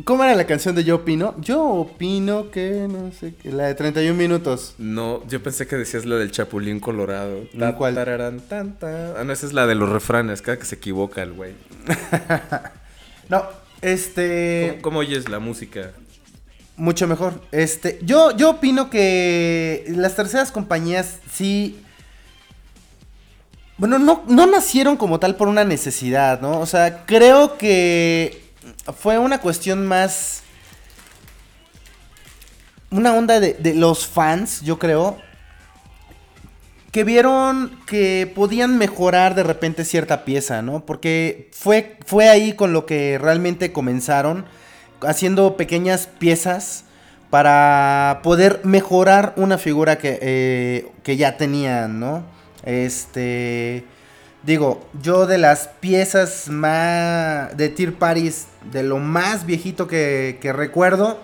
¿Cómo 0.05 0.23
era 0.23 0.35
la 0.35 0.45
canción 0.45 0.75
de 0.75 0.83
Yo 0.83 0.97
opino? 0.97 1.35
Yo 1.41 1.63
opino 1.63 2.51
que 2.51 2.87
no 2.89 3.11
sé 3.11 3.33
qué. 3.35 3.51
La 3.51 3.65
de 3.65 3.75
31 3.75 4.15
minutos. 4.15 4.75
No, 4.77 5.25
yo 5.27 5.41
pensé 5.41 5.67
que 5.67 5.75
decías 5.75 6.05
la 6.05 6.15
del 6.15 6.31
Chapulín 6.31 6.79
Colorado. 6.79 7.47
Tan, 8.41 8.77
ta. 8.77 9.15
Ah, 9.19 9.23
no, 9.23 9.33
esa 9.33 9.45
es 9.45 9.53
la 9.53 9.65
de 9.65 9.75
los 9.75 9.89
refranes, 9.89 10.41
cada 10.41 10.57
que 10.57 10.65
se 10.65 10.75
equivoca 10.75 11.21
el 11.21 11.33
güey. 11.33 11.53
No, 13.29 13.43
este. 13.83 14.69
¿Cómo, 14.69 14.81
cómo 14.81 14.99
oyes 14.99 15.29
la 15.29 15.37
música? 15.37 15.91
Mucho 16.77 17.07
mejor. 17.07 17.39
Este, 17.51 17.99
yo, 18.01 18.35
yo 18.35 18.49
opino 18.49 18.89
que 18.89 19.85
las 19.89 20.15
terceras 20.15 20.51
compañías 20.51 21.19
sí. 21.31 21.79
Bueno, 23.79 23.97
no, 23.97 24.23
no 24.27 24.45
nacieron 24.45 24.97
como 24.97 25.21
tal 25.21 25.37
por 25.37 25.47
una 25.47 25.63
necesidad, 25.63 26.41
¿no? 26.41 26.59
O 26.59 26.65
sea, 26.65 27.05
creo 27.05 27.57
que 27.57 28.43
fue 28.97 29.17
una 29.17 29.39
cuestión 29.39 29.87
más. 29.87 30.43
Una 32.91 33.13
onda 33.13 33.39
de, 33.39 33.53
de 33.53 33.73
los 33.75 34.05
fans, 34.05 34.61
yo 34.63 34.79
creo. 34.79 35.17
Que 36.91 37.05
vieron 37.05 37.79
que 37.87 38.29
podían 38.35 38.77
mejorar 38.77 39.33
de 39.33 39.43
repente 39.43 39.85
cierta 39.85 40.25
pieza, 40.25 40.61
¿no? 40.61 40.85
Porque 40.85 41.49
fue, 41.53 41.97
fue 42.05 42.27
ahí 42.27 42.51
con 42.53 42.73
lo 42.73 42.85
que 42.85 43.17
realmente 43.17 43.71
comenzaron 43.71 44.45
haciendo 45.07 45.55
pequeñas 45.55 46.07
piezas 46.19 46.83
para 47.29 48.19
poder 48.23 48.59
mejorar 48.65 49.31
una 49.37 49.57
figura 49.57 49.97
que, 49.99 50.19
eh, 50.21 50.91
que 51.03 51.15
ya 51.15 51.37
tenían, 51.37 52.01
¿no? 52.01 52.38
Este. 52.63 53.85
Digo, 54.43 54.87
yo 55.01 55.25
de 55.27 55.37
las 55.37 55.67
piezas 55.79 56.47
más. 56.49 57.55
de 57.57 57.69
Tier 57.69 57.93
Paris, 57.93 58.47
de 58.71 58.83
lo 58.83 58.97
más 58.99 59.45
viejito 59.45 59.87
que, 59.87 60.37
que 60.41 60.53
recuerdo, 60.53 61.19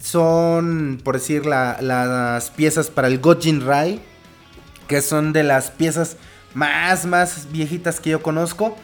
son, 0.00 1.00
por 1.02 1.14
decir, 1.18 1.46
la- 1.46 1.78
las 1.80 2.50
piezas 2.50 2.90
para 2.90 3.08
el 3.08 3.18
Gojin 3.18 3.64
Rai, 3.66 4.00
que 4.88 5.00
son 5.02 5.32
de 5.32 5.42
las 5.42 5.70
piezas 5.70 6.16
más, 6.54 7.06
más 7.06 7.48
viejitas 7.50 8.00
que 8.00 8.10
yo 8.10 8.22
conozco. 8.22 8.76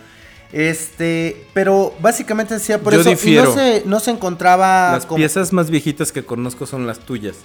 Este, 0.50 1.46
pero 1.52 1.94
básicamente 2.00 2.54
decía 2.54 2.80
por 2.80 2.94
Yo 2.94 3.00
eso. 3.02 3.10
Y 3.28 3.34
no 3.34 3.52
se, 3.54 3.82
no 3.84 4.00
se 4.00 4.10
encontraba. 4.10 4.92
Las 4.92 5.06
como- 5.06 5.16
piezas 5.18 5.52
más 5.52 5.70
viejitas 5.70 6.10
que 6.10 6.24
conozco 6.24 6.66
son 6.66 6.86
las 6.86 6.98
tuyas. 7.00 7.36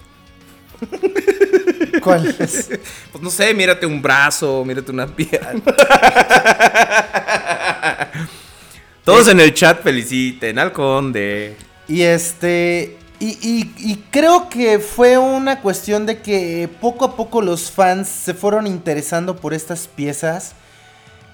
¿Cuál 2.03 2.35
es? 2.39 2.69
Pues 3.11 3.23
no 3.23 3.29
sé, 3.29 3.53
mírate 3.53 3.85
un 3.85 4.01
brazo, 4.01 4.63
mírate 4.65 4.91
una 4.91 5.07
pierna. 5.07 5.61
Todos 9.03 9.27
en 9.27 9.39
el 9.39 9.53
chat 9.53 9.81
feliciten 9.83 10.57
al 10.59 10.71
conde. 10.71 11.57
Y 11.87 12.01
este. 12.03 12.97
Y, 13.19 13.37
y- 13.41 13.73
y 13.77 14.03
creo 14.11 14.49
que 14.49 14.79
fue 14.79 15.17
una 15.17 15.61
cuestión 15.61 16.05
de 16.05 16.21
que 16.21 16.69
poco 16.81 17.05
a 17.05 17.15
poco 17.15 17.41
los 17.41 17.71
fans 17.71 18.07
se 18.09 18.33
fueron 18.33 18.67
interesando 18.67 19.35
por 19.37 19.53
estas 19.53 19.87
piezas. 19.87 20.53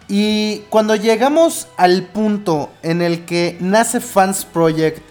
Y 0.08 0.64
cuando 0.70 0.96
llegamos 0.96 1.68
al 1.78 2.08
punto 2.08 2.72
en 2.84 3.02
el 3.02 3.26
que 3.26 3.58
nace 3.60 4.00
Fans 4.02 4.44
Project 4.46 5.02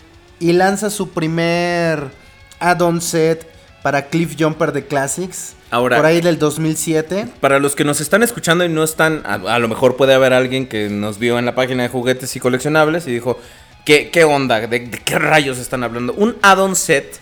y 0.41 0.53
lanza 0.53 0.91
su 0.91 1.11
primer 1.11 2.11
add-on 2.59 3.01
set 3.01 3.47
para 3.89 4.09
Cliff 4.11 4.37
Jumper 4.39 4.73
de 4.73 4.85
Classics, 4.87 5.55
Ahora- 5.71 5.97
por 5.97 6.05
ahí 6.05 6.21
del 6.21 6.39
2007. 6.39 7.27
Para 7.41 7.59
los 7.59 7.75
que 7.75 7.85
nos 7.85 8.03
están 8.03 8.23
escuchando 8.23 8.63
y 8.67 8.69
no 8.69 8.85
están, 8.85 9.23
a, 9.25 9.37
a 9.55 9.59
lo 9.59 9.67
mejor 9.67 9.97
puede 9.97 10.13
haber 10.13 10.35
alguien 10.35 10.67
que 10.67 10.91
nos 10.91 11.19
vio 11.19 11.39
en 11.39 11.47
la 11.47 11.55
página 11.55 11.85
de 11.85 11.89
juguetes 11.89 12.37
y 12.37 12.39
coleccionables 12.39 13.07
y 13.07 13.13
dijo, 13.13 13.41
¿qué, 13.87 14.11
qué 14.11 14.25
onda? 14.25 14.61
¿De, 14.61 14.67
de 14.67 14.91
qué 14.91 15.19
rayos 15.19 15.57
están 15.57 15.85
hablando? 15.85 16.13
Un 16.13 16.37
add-on 16.43 16.77
set, 16.77 17.19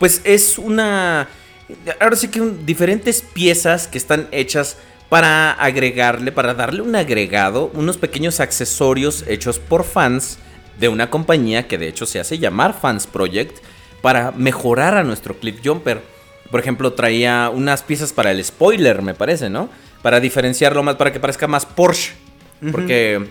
pues 0.00 0.20
es 0.24 0.58
una... 0.58 1.28
Ahora 2.00 2.16
sí 2.16 2.26
que 2.26 2.40
un- 2.40 2.66
diferentes 2.66 3.22
piezas 3.22 3.86
que 3.86 3.96
están 3.98 4.26
hechas 4.32 4.78
para 5.08 5.52
agregarle, 5.52 6.32
para 6.32 6.54
darle 6.54 6.82
un 6.82 6.96
agregado, 6.96 7.70
unos 7.72 7.98
pequeños 7.98 8.40
accesorios 8.40 9.22
hechos 9.28 9.60
por 9.60 9.84
fans 9.84 10.38
de 10.80 10.88
una 10.88 11.08
compañía 11.08 11.68
que 11.68 11.78
de 11.78 11.86
hecho 11.86 12.04
se 12.04 12.18
hace 12.18 12.36
llamar 12.40 12.76
Fans 12.76 13.06
Project 13.06 13.58
para 14.02 14.30
mejorar 14.32 14.96
a 14.96 15.04
nuestro 15.04 15.34
clip 15.38 15.60
jumper. 15.64 16.02
Por 16.50 16.60
ejemplo, 16.60 16.92
traía 16.94 17.50
unas 17.50 17.82
piezas 17.82 18.12
para 18.12 18.30
el 18.32 18.44
spoiler, 18.44 19.02
me 19.02 19.14
parece, 19.14 19.48
¿no? 19.50 19.68
Para 20.02 20.18
diferenciarlo 20.20 20.82
más, 20.82 20.96
para 20.96 21.12
que 21.12 21.20
parezca 21.20 21.46
más 21.46 21.64
Porsche. 21.66 22.12
Porque 22.72 23.14
el 23.14 23.24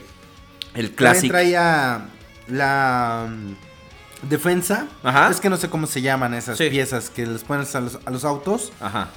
También 0.73 0.93
clásico. 0.95 1.31
traía 1.33 2.05
la 2.47 3.27
mm, 3.29 4.27
defensa. 4.29 4.87
Ajá. 5.03 5.29
Es 5.29 5.39
que 5.39 5.49
no 5.49 5.57
sé 5.57 5.69
cómo 5.69 5.85
se 5.87 6.01
llaman 6.01 6.33
esas 6.33 6.57
Sí. 6.57 6.69
piezas 6.69 7.09
que 7.09 7.25
les 7.25 7.43
pones 7.43 7.75
a 7.75 7.81
los, 7.81 7.99
a 8.05 8.09
los 8.11 8.23
autos. 8.25 8.71
Ajá. 8.79 9.09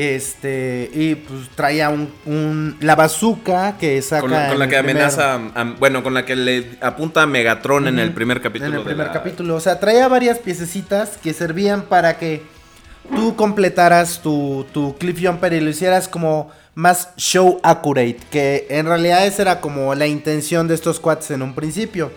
Este, 0.00 0.90
y 0.92 1.14
pues 1.14 1.48
traía 1.54 1.88
un, 1.90 2.12
un- 2.26 2.76
la 2.80 2.94
bazooka 2.96 3.76
que 3.78 4.00
saca. 4.02 4.20
Con 4.22 4.30
la, 4.32 4.48
con 4.48 4.58
la 4.58 4.68
que 4.68 4.76
amenaza. 4.76 5.34
a- 5.54 5.74
bueno, 5.78 6.02
con 6.02 6.14
la 6.14 6.24
que 6.24 6.36
le 6.36 6.76
apunta 6.80 7.22
a 7.22 7.26
Megatron 7.26 7.86
en 7.88 7.98
el 7.98 8.12
primer 8.12 8.40
capítulo. 8.40 8.70
En 8.72 8.78
el 8.78 8.84
primer 8.84 9.06
la- 9.08 9.12
capítulo. 9.12 9.54
O 9.56 9.60
sea, 9.60 9.78
traía 9.80 10.08
varias 10.08 10.38
piececitas 10.38 11.16
que 11.22 11.32
servían 11.32 11.82
para 11.82 12.18
que 12.18 12.42
tú 13.14 13.36
completaras 13.36 14.20
tu, 14.22 14.66
tu 14.72 14.96
cliff 14.96 15.18
jumper 15.22 15.52
y 15.52 15.60
lo 15.60 15.70
hicieras 15.70 16.08
como 16.08 16.50
más 16.74 17.10
show 17.16 17.60
accurate. 17.62 18.18
Que 18.30 18.66
en 18.70 18.86
realidad 18.86 19.26
esa 19.26 19.42
era 19.42 19.60
como 19.60 19.94
la 19.94 20.06
intención 20.06 20.66
de 20.68 20.74
estos 20.74 20.98
cuates 21.00 21.30
en 21.30 21.42
un 21.42 21.54
principio. 21.54 22.10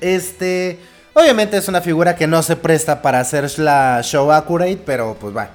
Este. 0.00 0.78
Obviamente 1.14 1.58
es 1.58 1.68
una 1.68 1.82
figura 1.82 2.16
que 2.16 2.26
no 2.26 2.42
se 2.42 2.56
presta 2.56 3.02
para 3.02 3.20
hacer 3.20 3.58
la 3.58 4.00
show 4.02 4.32
accurate, 4.32 4.78
pero 4.86 5.14
pues 5.20 5.36
va. 5.36 5.50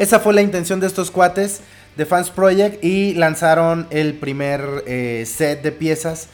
Esa 0.00 0.18
fue 0.18 0.32
la 0.32 0.40
intención 0.40 0.80
de 0.80 0.86
estos 0.86 1.10
cuates 1.10 1.60
de 1.96 2.06
Fans 2.06 2.30
Project 2.30 2.82
y 2.82 3.12
lanzaron 3.14 3.86
el 3.90 4.14
primer 4.14 4.82
eh, 4.86 5.24
set 5.26 5.60
de 5.62 5.72
piezas. 5.72 6.28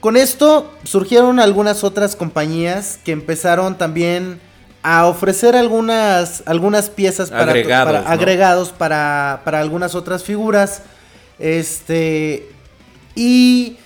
Con 0.00 0.16
esto 0.16 0.74
surgieron 0.82 1.38
algunas 1.38 1.84
otras 1.84 2.16
compañías 2.16 2.98
que 3.04 3.12
empezaron 3.12 3.78
también 3.78 4.40
a 4.82 5.06
ofrecer 5.06 5.54
algunas, 5.54 6.42
algunas 6.46 6.90
piezas 6.90 7.30
para, 7.30 7.42
Agregados, 7.52 7.92
para- 7.92 8.02
¿no? 8.02 8.08
agregados 8.08 8.70
para, 8.72 9.42
para 9.44 9.60
algunas 9.60 9.94
otras 9.94 10.24
figuras. 10.24 10.82
Este. 11.38 12.48
Y 13.14 13.76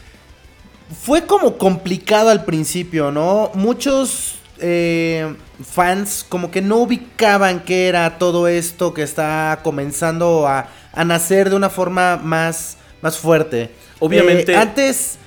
fue 1.03 1.27
como 1.27 1.59
complicado 1.59 2.31
al 2.31 2.45
principio, 2.45 3.11
¿no? 3.11 3.51
Muchos 3.55 4.37
eh, 4.61 5.35
fans 5.65 6.25
como 6.29 6.51
que 6.51 6.61
no 6.63 6.77
ubicaban 6.79 7.61
qué 7.61 7.89
era 7.89 8.19
todo 8.19 8.49
esto 8.49 8.95
que 8.95 9.03
está 9.03 9.61
comenzando 9.63 10.47
a, 10.47 10.69
a 10.93 11.05
nacer 11.05 11.51
de 11.51 11.57
una 11.57 11.71
forma 11.71 12.17
más, 12.17 12.77
más 13.03 13.19
fuerte. 13.19 13.71
Obviamente- 13.99 14.53
Eh, 14.53 14.57
antes, 14.57 15.19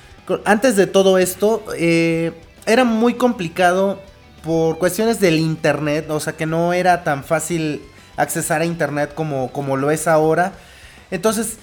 antes 0.44 0.76
de 0.76 0.86
todo 0.86 1.18
esto, 1.18 1.64
eh, 1.76 2.32
era 2.66 2.84
muy 2.84 3.14
complicado 3.14 4.00
por 4.42 4.78
cuestiones 4.78 5.20
del 5.20 5.38
internet, 5.38 6.06
o 6.10 6.20
sea 6.20 6.32
que 6.34 6.46
no 6.46 6.72
era 6.72 7.02
tan 7.04 7.24
fácil 7.24 7.82
accesar 8.16 8.60
a 8.60 8.64
internet 8.64 9.12
como, 9.14 9.50
como 9.52 9.76
lo 9.76 9.90
es 9.90 10.06
ahora. 10.06 10.52
Entonces, 11.10 11.56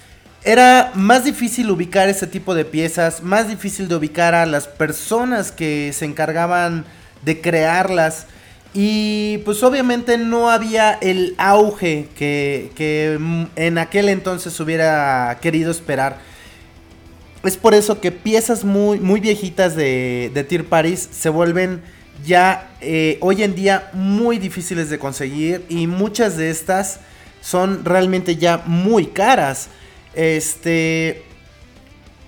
era 0.44 0.90
más 0.94 1.22
difícil 1.24 1.70
ubicar 1.70 2.08
ese 2.08 2.26
tipo 2.26 2.54
de 2.54 2.64
piezas, 2.64 3.22
más 3.22 3.46
difícil 3.48 3.86
de 3.88 3.94
ubicar 3.94 4.34
a 4.34 4.44
las 4.46 4.66
personas 4.66 5.52
que 5.52 5.92
se 5.92 6.04
encargaban 6.04 6.84
de 7.22 7.40
crearlas. 7.40 8.26
Y 8.74 9.38
pues 9.44 9.62
obviamente 9.62 10.16
no 10.16 10.50
había 10.50 10.92
el 10.94 11.34
auge 11.36 12.08
que, 12.16 12.70
que 12.74 13.18
en 13.56 13.78
aquel 13.78 14.08
entonces 14.08 14.58
hubiera 14.60 15.38
querido 15.42 15.70
esperar. 15.70 16.18
Es 17.44 17.56
por 17.56 17.74
eso 17.74 18.00
que 18.00 18.12
piezas 18.12 18.64
muy, 18.64 19.00
muy 19.00 19.20
viejitas 19.20 19.74
de, 19.74 20.30
de 20.32 20.44
Tier 20.44 20.64
Paris 20.64 21.08
se 21.10 21.28
vuelven 21.28 21.82
ya 22.24 22.70
eh, 22.80 23.18
hoy 23.20 23.42
en 23.42 23.54
día 23.54 23.90
muy 23.92 24.38
difíciles 24.38 24.90
de 24.90 24.98
conseguir 24.98 25.64
y 25.68 25.86
muchas 25.86 26.36
de 26.36 26.50
estas 26.50 27.00
son 27.40 27.84
realmente 27.84 28.36
ya 28.36 28.62
muy 28.66 29.06
caras. 29.06 29.68
Este. 30.14 31.24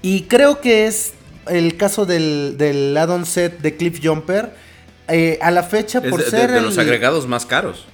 Y 0.03 0.23
creo 0.23 0.61
que 0.61 0.87
es 0.87 1.13
el 1.47 1.77
caso 1.77 2.05
del, 2.05 2.57
del 2.59 2.97
add-on 2.97 3.25
set 3.25 3.61
de 3.61 3.77
Cliff 3.77 4.01
Jumper. 4.03 4.53
Eh, 5.09 5.39
a 5.43 5.51
la 5.51 5.63
fecha, 5.63 5.99
Es 6.03 6.09
por 6.11 6.19
de, 6.21 6.25
de- 6.25 6.31
ser 6.31 6.51
de 6.53 6.61
los 6.63 6.75
el- 6.75 6.81
agregados 6.81 7.27
más 7.29 7.45
caros. 7.47 7.85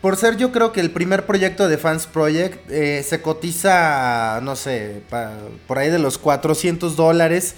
por 0.00 0.16
ser 0.16 0.36
yo 0.38 0.50
creo 0.52 0.72
que 0.72 0.80
el 0.80 0.90
primer 0.90 1.26
proyecto 1.26 1.68
de 1.68 1.76
Fans 1.76 2.06
Project 2.06 2.70
eh, 2.70 3.04
se 3.06 3.20
cotiza, 3.20 4.40
no 4.42 4.56
sé, 4.56 5.02
pa- 5.10 5.32
por 5.66 5.78
ahí 5.78 5.90
de 5.90 5.98
los 5.98 6.16
400 6.16 6.96
dólares, 6.96 7.54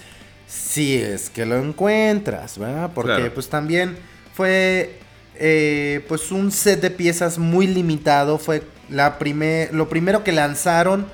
si 0.49 0.97
es 0.97 1.31
que 1.31 1.47
lo 1.47 1.57
encuentras, 1.57 2.59
¿verdad? 2.59 2.91
Porque 2.95 3.15
Claro. 3.15 3.35
pues 3.35 3.49
también 3.49 3.97
fue 4.35 4.99
eh, 5.37 6.05
pues 6.09 6.31
un 6.33 6.51
set 6.53 6.81
de 6.81 6.91
piezas 6.91 7.39
muy 7.39 7.67
limitado, 7.69 8.39
fue 8.39 8.63
la 8.91 9.19
primer, 9.19 9.73
lo 9.73 9.89
primero 9.89 10.25
que 10.25 10.33
lanzaron, 10.33 11.07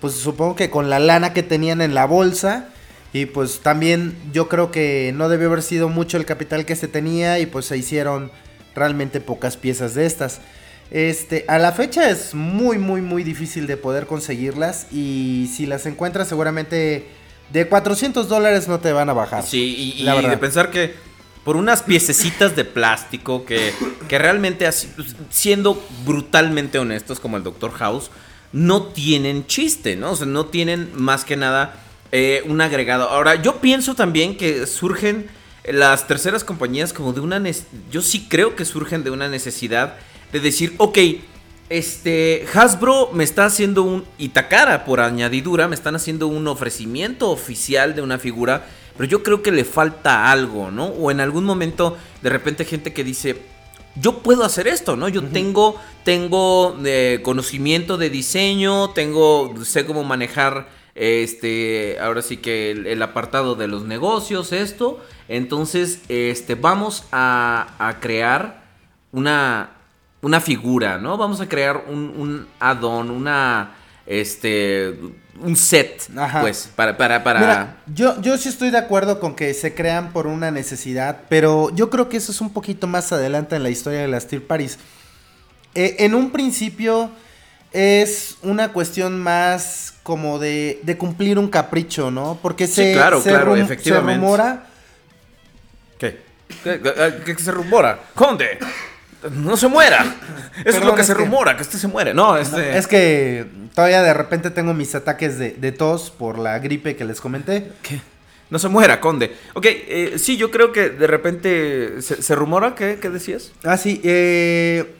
pues 0.00 0.14
supongo 0.14 0.56
que 0.56 0.68
con 0.70 0.88
la 0.90 0.98
lana 0.98 1.32
que 1.32 1.42
tenían 1.42 1.80
en 1.82 1.94
la 1.94 2.06
bolsa. 2.06 2.70
Y 3.16 3.24
pues 3.24 3.60
también 3.60 4.14
yo 4.30 4.46
creo 4.46 4.70
que 4.70 5.10
no 5.14 5.30
debió 5.30 5.46
haber 5.46 5.62
sido 5.62 5.88
mucho 5.88 6.18
el 6.18 6.26
capital 6.26 6.66
que 6.66 6.76
se 6.76 6.86
tenía 6.86 7.38
y 7.38 7.46
pues 7.46 7.64
se 7.64 7.78
hicieron 7.78 8.30
realmente 8.74 9.22
pocas 9.22 9.56
piezas 9.56 9.94
de 9.94 10.04
estas. 10.04 10.42
Este, 10.90 11.46
a 11.48 11.56
la 11.56 11.72
fecha 11.72 12.10
es 12.10 12.34
muy, 12.34 12.76
muy, 12.76 13.00
muy 13.00 13.24
difícil 13.24 13.66
de 13.66 13.78
poder 13.78 14.06
conseguirlas 14.06 14.88
y 14.92 15.50
si 15.56 15.64
las 15.64 15.86
encuentras 15.86 16.28
seguramente 16.28 17.06
de 17.54 17.66
400 17.66 18.28
dólares 18.28 18.68
no 18.68 18.80
te 18.80 18.92
van 18.92 19.08
a 19.08 19.14
bajar. 19.14 19.42
Sí, 19.44 19.94
y, 19.96 20.02
la 20.02 20.20
de 20.20 20.36
pensar 20.36 20.70
que 20.70 20.92
por 21.42 21.56
unas 21.56 21.82
piececitas 21.82 22.54
de 22.54 22.66
plástico 22.66 23.46
que, 23.46 23.72
que 24.08 24.18
realmente, 24.18 24.66
así, 24.66 24.90
siendo 25.30 25.82
brutalmente 26.04 26.78
honestos 26.78 27.18
como 27.18 27.38
el 27.38 27.44
Dr. 27.44 27.72
House, 27.72 28.10
no 28.52 28.82
tienen 28.82 29.46
chiste, 29.46 29.96
¿no? 29.96 30.10
O 30.10 30.16
sea, 30.16 30.26
no 30.26 30.44
tienen 30.46 30.90
más 30.94 31.24
que 31.24 31.36
nada 31.36 31.82
eh, 32.12 32.42
un 32.46 32.60
agregado. 32.60 33.08
Ahora, 33.08 33.40
yo 33.42 33.56
pienso 33.60 33.94
también 33.94 34.36
que 34.36 34.66
surgen 34.66 35.26
las 35.64 36.06
terceras 36.06 36.44
compañías 36.44 36.92
como 36.92 37.12
de 37.12 37.20
una... 37.20 37.42
Yo 37.90 38.02
sí 38.02 38.26
creo 38.28 38.54
que 38.56 38.64
surgen 38.64 39.04
de 39.04 39.10
una 39.10 39.28
necesidad 39.28 39.96
de 40.32 40.40
decir, 40.40 40.74
ok, 40.78 40.98
este 41.68 42.46
Hasbro 42.54 43.10
me 43.12 43.24
está 43.24 43.46
haciendo 43.46 43.82
un... 43.82 44.04
Y 44.18 44.28
Takara, 44.28 44.84
por 44.84 45.00
añadidura, 45.00 45.68
me 45.68 45.74
están 45.74 45.96
haciendo 45.96 46.28
un 46.28 46.46
ofrecimiento 46.46 47.30
oficial 47.30 47.94
de 47.94 48.02
una 48.02 48.18
figura, 48.18 48.66
pero 48.96 49.08
yo 49.08 49.22
creo 49.22 49.42
que 49.42 49.50
le 49.50 49.64
falta 49.64 50.30
algo, 50.30 50.70
¿no? 50.70 50.86
O 50.86 51.10
en 51.10 51.20
algún 51.20 51.44
momento, 51.44 51.96
de 52.22 52.30
repente, 52.30 52.64
gente 52.64 52.92
que 52.92 53.02
dice, 53.02 53.42
yo 53.96 54.18
puedo 54.18 54.44
hacer 54.44 54.68
esto, 54.68 54.96
¿no? 54.96 55.08
Yo 55.08 55.24
tengo, 55.24 55.80
tengo 56.04 56.76
eh, 56.84 57.20
conocimiento 57.22 57.96
de 57.96 58.10
diseño, 58.10 58.90
tengo, 58.90 59.54
sé 59.64 59.84
cómo 59.84 60.04
manejar, 60.04 60.68
este, 60.96 61.98
ahora 62.00 62.22
sí 62.22 62.38
que 62.38 62.70
el, 62.70 62.86
el 62.86 63.02
apartado 63.02 63.54
de 63.54 63.68
los 63.68 63.84
negocios, 63.84 64.52
esto. 64.52 65.04
Entonces, 65.28 66.00
este, 66.08 66.54
vamos 66.54 67.04
a, 67.12 67.74
a 67.78 68.00
crear 68.00 68.64
una, 69.12 69.70
una 70.22 70.40
figura, 70.40 70.98
¿no? 70.98 71.16
Vamos 71.16 71.40
a 71.40 71.48
crear 71.48 71.84
un, 71.88 72.14
un 72.16 72.46
add-on, 72.58 73.10
una, 73.10 73.74
este, 74.06 74.98
un 75.40 75.54
set, 75.54 76.08
Ajá. 76.16 76.40
pues, 76.40 76.70
para, 76.74 76.96
para, 76.96 77.22
para... 77.22 77.40
Mira, 77.40 77.76
yo, 77.92 78.20
yo 78.22 78.38
sí 78.38 78.48
estoy 78.48 78.70
de 78.70 78.78
acuerdo 78.78 79.20
con 79.20 79.34
que 79.34 79.52
se 79.52 79.74
crean 79.74 80.12
por 80.12 80.26
una 80.26 80.50
necesidad, 80.50 81.22
pero 81.28 81.70
yo 81.74 81.90
creo 81.90 82.08
que 82.08 82.16
eso 82.16 82.32
es 82.32 82.40
un 82.40 82.52
poquito 82.52 82.86
más 82.86 83.12
adelante 83.12 83.56
en 83.56 83.62
la 83.62 83.70
historia 83.70 84.00
de 84.00 84.08
las 84.08 84.26
Tier 84.28 84.46
Paris. 84.46 84.78
Eh, 85.74 85.96
en 85.98 86.14
un 86.14 86.30
principio 86.30 87.10
es 87.72 88.36
una 88.42 88.72
cuestión 88.72 89.20
más 89.20 89.94
como 90.02 90.38
de, 90.38 90.80
de 90.82 90.96
cumplir 90.96 91.38
un 91.38 91.48
capricho, 91.48 92.10
¿no? 92.10 92.38
Porque 92.40 92.66
se, 92.66 92.92
claro, 92.92 93.20
se 93.20 93.30
claro, 93.30 93.54
rum- 93.54 93.62
efectivamente. 93.62 94.12
se 94.20 94.20
rumora 94.20 94.66
¿Qué? 95.98 96.20
¿Qué, 96.62 96.80
qué- 96.80 97.14
qué- 97.24 97.36
qué 97.36 97.42
se 97.42 97.50
rumora? 97.50 97.98
Conde, 98.14 98.58
no 99.32 99.56
se 99.56 99.66
muera. 99.68 100.04
Eso 100.64 100.78
es 100.78 100.84
lo 100.84 100.94
que 100.94 101.00
es 101.00 101.06
se 101.08 101.14
que- 101.14 101.18
rumora, 101.18 101.56
que 101.56 101.62
este 101.62 101.78
se 101.78 101.88
muere. 101.88 102.14
No, 102.14 102.36
este... 102.36 102.78
Es 102.78 102.86
que 102.86 103.46
todavía 103.74 104.02
de 104.02 104.14
repente 104.14 104.50
tengo 104.50 104.72
mis 104.74 104.94
ataques 104.94 105.38
de, 105.38 105.50
de 105.52 105.72
tos 105.72 106.10
por 106.10 106.38
la 106.38 106.58
gripe 106.60 106.94
que 106.96 107.04
les 107.04 107.20
comenté. 107.20 107.72
¿Qué? 107.82 108.00
No 108.48 108.60
se 108.60 108.68
muera, 108.68 109.00
Conde. 109.00 109.34
Ok, 109.54 109.66
eh, 109.66 110.14
sí, 110.18 110.36
yo 110.36 110.52
creo 110.52 110.70
que 110.70 110.88
de 110.90 111.06
repente 111.08 112.00
se, 112.00 112.22
se 112.22 112.34
rumora, 112.36 112.76
¿qué, 112.76 112.98
¿qué 113.02 113.10
decías? 113.10 113.50
Ah, 113.64 113.76
sí, 113.76 114.00
eh... 114.04 114.94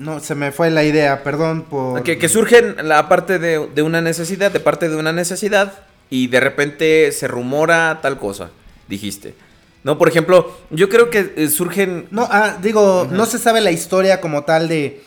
No, 0.00 0.18
se 0.18 0.34
me 0.34 0.50
fue 0.50 0.70
la 0.70 0.82
idea, 0.82 1.22
perdón 1.22 1.66
por... 1.68 2.02
Que, 2.02 2.16
que 2.16 2.30
surgen 2.30 2.74
la 2.88 3.06
parte 3.06 3.38
de, 3.38 3.68
de 3.74 3.82
una 3.82 4.00
necesidad, 4.00 4.50
de 4.50 4.58
parte 4.58 4.88
de 4.88 4.96
una 4.96 5.12
necesidad, 5.12 5.74
y 6.08 6.28
de 6.28 6.40
repente 6.40 7.12
se 7.12 7.28
rumora 7.28 7.98
tal 8.00 8.16
cosa, 8.16 8.48
dijiste. 8.88 9.34
No, 9.84 9.98
por 9.98 10.08
ejemplo, 10.08 10.56
yo 10.70 10.88
creo 10.88 11.10
que 11.10 11.34
eh, 11.36 11.48
surgen... 11.48 12.06
No, 12.10 12.26
ah, 12.30 12.56
digo, 12.62 13.08
no 13.10 13.26
se 13.26 13.38
sabe 13.38 13.60
la 13.60 13.72
historia 13.72 14.22
como 14.22 14.44
tal 14.44 14.68
de 14.68 15.02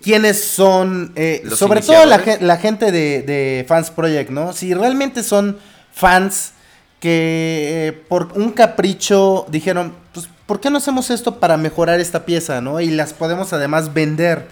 quiénes 0.00 0.40
son, 0.40 1.12
eh, 1.16 1.42
sobre 1.52 1.80
todo 1.80 2.06
la, 2.06 2.22
la 2.40 2.58
gente 2.58 2.92
de, 2.92 3.22
de 3.22 3.64
Fans 3.66 3.90
Project, 3.90 4.30
¿no? 4.30 4.52
Si 4.52 4.72
realmente 4.72 5.24
son 5.24 5.58
fans 5.92 6.52
que 7.00 7.88
eh, 7.88 7.92
por 7.92 8.32
un 8.36 8.50
capricho 8.52 9.46
dijeron, 9.50 9.92
pues, 10.12 10.28
¿por 10.46 10.60
qué 10.60 10.70
no 10.70 10.78
hacemos 10.78 11.10
esto 11.10 11.40
para 11.40 11.56
mejorar 11.56 11.98
esta 11.98 12.24
pieza, 12.24 12.60
¿no? 12.60 12.80
Y 12.80 12.90
las 12.90 13.12
podemos 13.14 13.52
además 13.52 13.92
vender. 13.94 14.48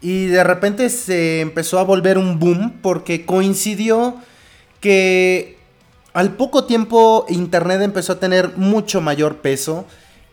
Y 0.00 0.26
de 0.26 0.44
repente 0.44 0.88
se 0.90 1.40
empezó 1.40 1.78
a 1.78 1.82
volver 1.84 2.16
un 2.18 2.38
boom 2.38 2.74
porque 2.82 3.26
coincidió 3.26 4.16
que 4.80 5.56
al 6.12 6.32
poco 6.36 6.64
tiempo 6.64 7.26
Internet 7.28 7.80
empezó 7.82 8.12
a 8.14 8.20
tener 8.20 8.52
mucho 8.56 9.00
mayor 9.00 9.38
peso 9.38 9.86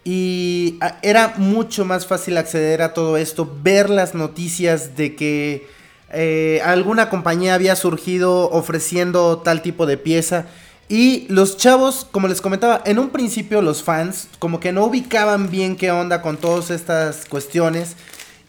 y 0.03 0.77
a- 0.81 0.97
era 1.01 1.33
mucho 1.37 1.85
más 1.85 2.05
fácil 2.05 2.37
acceder 2.37 2.81
a 2.81 2.93
todo 2.93 3.17
esto, 3.17 3.49
ver 3.63 3.89
las 3.89 4.13
noticias 4.13 4.95
de 4.97 5.15
que 5.15 5.67
eh, 6.13 6.61
alguna 6.65 7.09
compañía 7.09 7.53
había 7.53 7.75
surgido 7.77 8.49
ofreciendo 8.51 9.37
tal 9.37 9.61
tipo 9.61 9.85
de 9.85 9.97
pieza. 9.97 10.45
Y 10.93 11.25
los 11.29 11.55
chavos, 11.55 12.05
como 12.11 12.27
les 12.27 12.41
comentaba, 12.41 12.81
en 12.85 12.99
un 12.99 13.11
principio 13.11 13.61
los 13.61 13.81
fans 13.81 14.27
como 14.39 14.59
que 14.59 14.73
no 14.73 14.83
ubicaban 14.83 15.49
bien 15.49 15.77
qué 15.77 15.89
onda 15.89 16.21
con 16.21 16.35
todas 16.35 16.69
estas 16.69 17.23
cuestiones. 17.29 17.95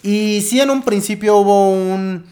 Y 0.03 0.41
sí 0.41 0.61
en 0.61 0.71
un 0.71 0.83
principio 0.83 1.37
hubo 1.37 1.71
un... 1.71 2.27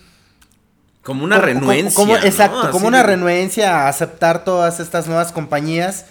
Como 1.04 1.22
una 1.22 1.36
como- 1.36 1.46
renuencia. 1.46 1.94
como- 1.94 2.14
¿no? 2.16 2.22
exacto, 2.24 2.58
Así 2.60 2.70
como 2.72 2.88
una 2.88 2.98
de- 2.98 3.04
renuencia 3.04 3.82
a 3.84 3.88
aceptar 3.88 4.42
todas 4.42 4.80
estas 4.80 5.06
nuevas 5.06 5.30
compañías. 5.30 6.06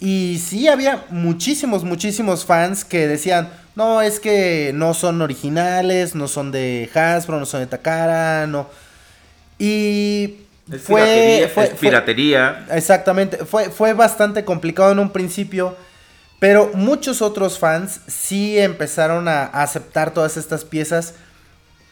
Y 0.00 0.40
sí 0.42 0.66
había 0.66 1.04
muchísimos, 1.10 1.84
muchísimos 1.84 2.46
fans 2.46 2.86
que 2.86 3.06
decían, 3.06 3.50
no, 3.76 4.00
es 4.00 4.18
que 4.18 4.72
no 4.74 4.94
son 4.94 5.20
originales, 5.20 6.14
no 6.14 6.26
son 6.26 6.52
de 6.52 6.88
Hasbro, 6.94 7.38
no 7.38 7.44
son 7.44 7.60
de 7.60 7.66
Takara, 7.66 8.46
no. 8.46 8.66
Y 9.58 10.38
Es 10.72 10.82
fue, 10.82 11.02
piratería, 11.02 11.48
fue- 11.48 11.64
es 11.64 11.70
fue- 11.70 11.78
piratería. 11.78 12.66
Exactamente, 12.70 13.38
fue, 13.44 13.70
fue 13.70 13.92
bastante 13.92 14.44
complicado 14.44 14.92
en 14.92 14.98
un 14.98 15.10
principio, 15.10 15.76
pero 16.38 16.70
muchos 16.74 17.22
otros 17.22 17.58
fans 17.58 18.00
sí 18.06 18.58
empezaron 18.58 19.28
a, 19.28 19.44
aceptar 19.44 20.12
todas 20.12 20.36
estas 20.36 20.64
piezas 20.64 21.14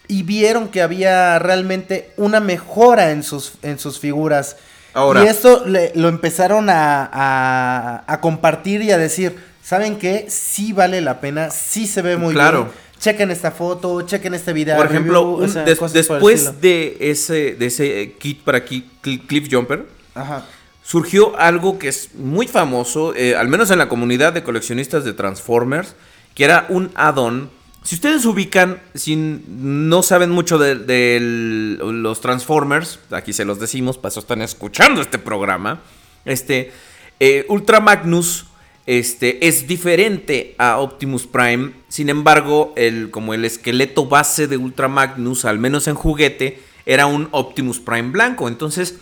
y 0.09 0.23
vieron 0.25 0.69
que 0.69 0.83
había 0.83 1.39
realmente 1.39 2.11
una 2.17 2.41
mejora 2.41 3.13
en 3.13 3.23
sus, 3.23 3.53
en 3.63 3.79
sus 3.79 4.01
figuras. 4.01 4.57
Ahora- 4.93 5.23
y 5.25 5.29
esto 5.29 5.65
le- 5.67 5.93
lo 5.95 6.09
empezaron 6.09 6.69
a, 6.69 7.09
a- 7.13 8.03
a 8.07 8.21
compartir 8.21 8.83
y 8.83 8.91
a 8.91 8.99
decir, 8.99 9.39
¿saben 9.63 9.97
qué? 9.99 10.27
Sí 10.29 10.73
vale 10.73 11.01
la 11.01 11.21
pena, 11.21 11.51
sí 11.51 11.87
se 11.87 12.03
ve 12.03 12.17
muy 12.17 12.35
Claro. 12.35 12.65
bien. 12.65 12.75
Chequen 13.01 13.31
esta 13.31 13.51
foto, 13.51 14.03
chequen 14.03 14.35
este 14.35 14.53
video. 14.53 14.77
Por 14.77 14.87
ejemplo, 14.87 15.21
review, 15.39 15.45
o 15.45 15.49
sea, 15.49 15.65
des- 15.65 15.93
después 15.93 16.61
de 16.61 16.99
ese, 17.01 17.55
de 17.55 17.67
ese 17.67 18.15
kit 18.19 18.43
para 18.43 18.59
aquí, 18.59 18.89
Cl- 19.03 19.27
Cliff 19.27 19.49
Jumper, 19.51 19.87
Ajá. 20.15 20.45
surgió 20.83 21.35
algo 21.39 21.79
que 21.79 21.89
es 21.89 22.15
muy 22.15 22.47
famoso, 22.47 23.15
eh, 23.15 23.35
al 23.37 23.49
menos 23.49 23.71
en 23.71 23.79
la 23.79 23.89
comunidad 23.89 24.35
de 24.35 24.43
coleccionistas 24.43 25.05
de 25.05 25.15
Transformers, 25.15 25.95
que 26.35 26.45
era 26.45 26.67
un 26.69 26.91
add-on. 26.95 27.49
Si 27.83 27.95
ustedes 27.95 28.27
ubican, 28.27 28.83
si 28.95 29.17
no 29.17 30.03
saben 30.03 30.31
mucho 30.31 30.59
de, 30.59 30.75
de 30.75 31.17
el- 31.17 31.77
los 32.03 32.21
Transformers, 32.21 32.99
aquí 33.11 33.33
se 33.33 33.47
los 33.47 33.59
decimos, 33.59 33.97
para 33.97 34.11
eso 34.11 34.21
están 34.21 34.43
escuchando 34.43 35.01
este 35.01 35.17
programa, 35.19 35.81
este, 36.27 36.71
eh, 37.19 37.47
Ultra 37.49 37.81
Magnus 37.81 38.45
este, 38.87 39.47
es 39.47 39.67
diferente 39.67 40.55
a 40.59 40.79
Optimus 40.79 41.27
Prime, 41.27 41.73
sin 41.89 42.09
embargo, 42.09 42.73
el, 42.77 43.11
como 43.11 43.35
el 43.35 43.45
esqueleto 43.45 44.07
base 44.07 44.47
de 44.47 44.57
Ultra 44.57 44.89
Magnus, 44.89 45.45
al 45.45 45.59
menos 45.59 45.87
en 45.89 45.95
juguete, 45.95 46.61
era 46.87 47.07
un 47.07 47.29
Optimus 47.31 47.81
Prime 47.81 48.11
blanco, 48.11 48.49
entonces... 48.49 48.97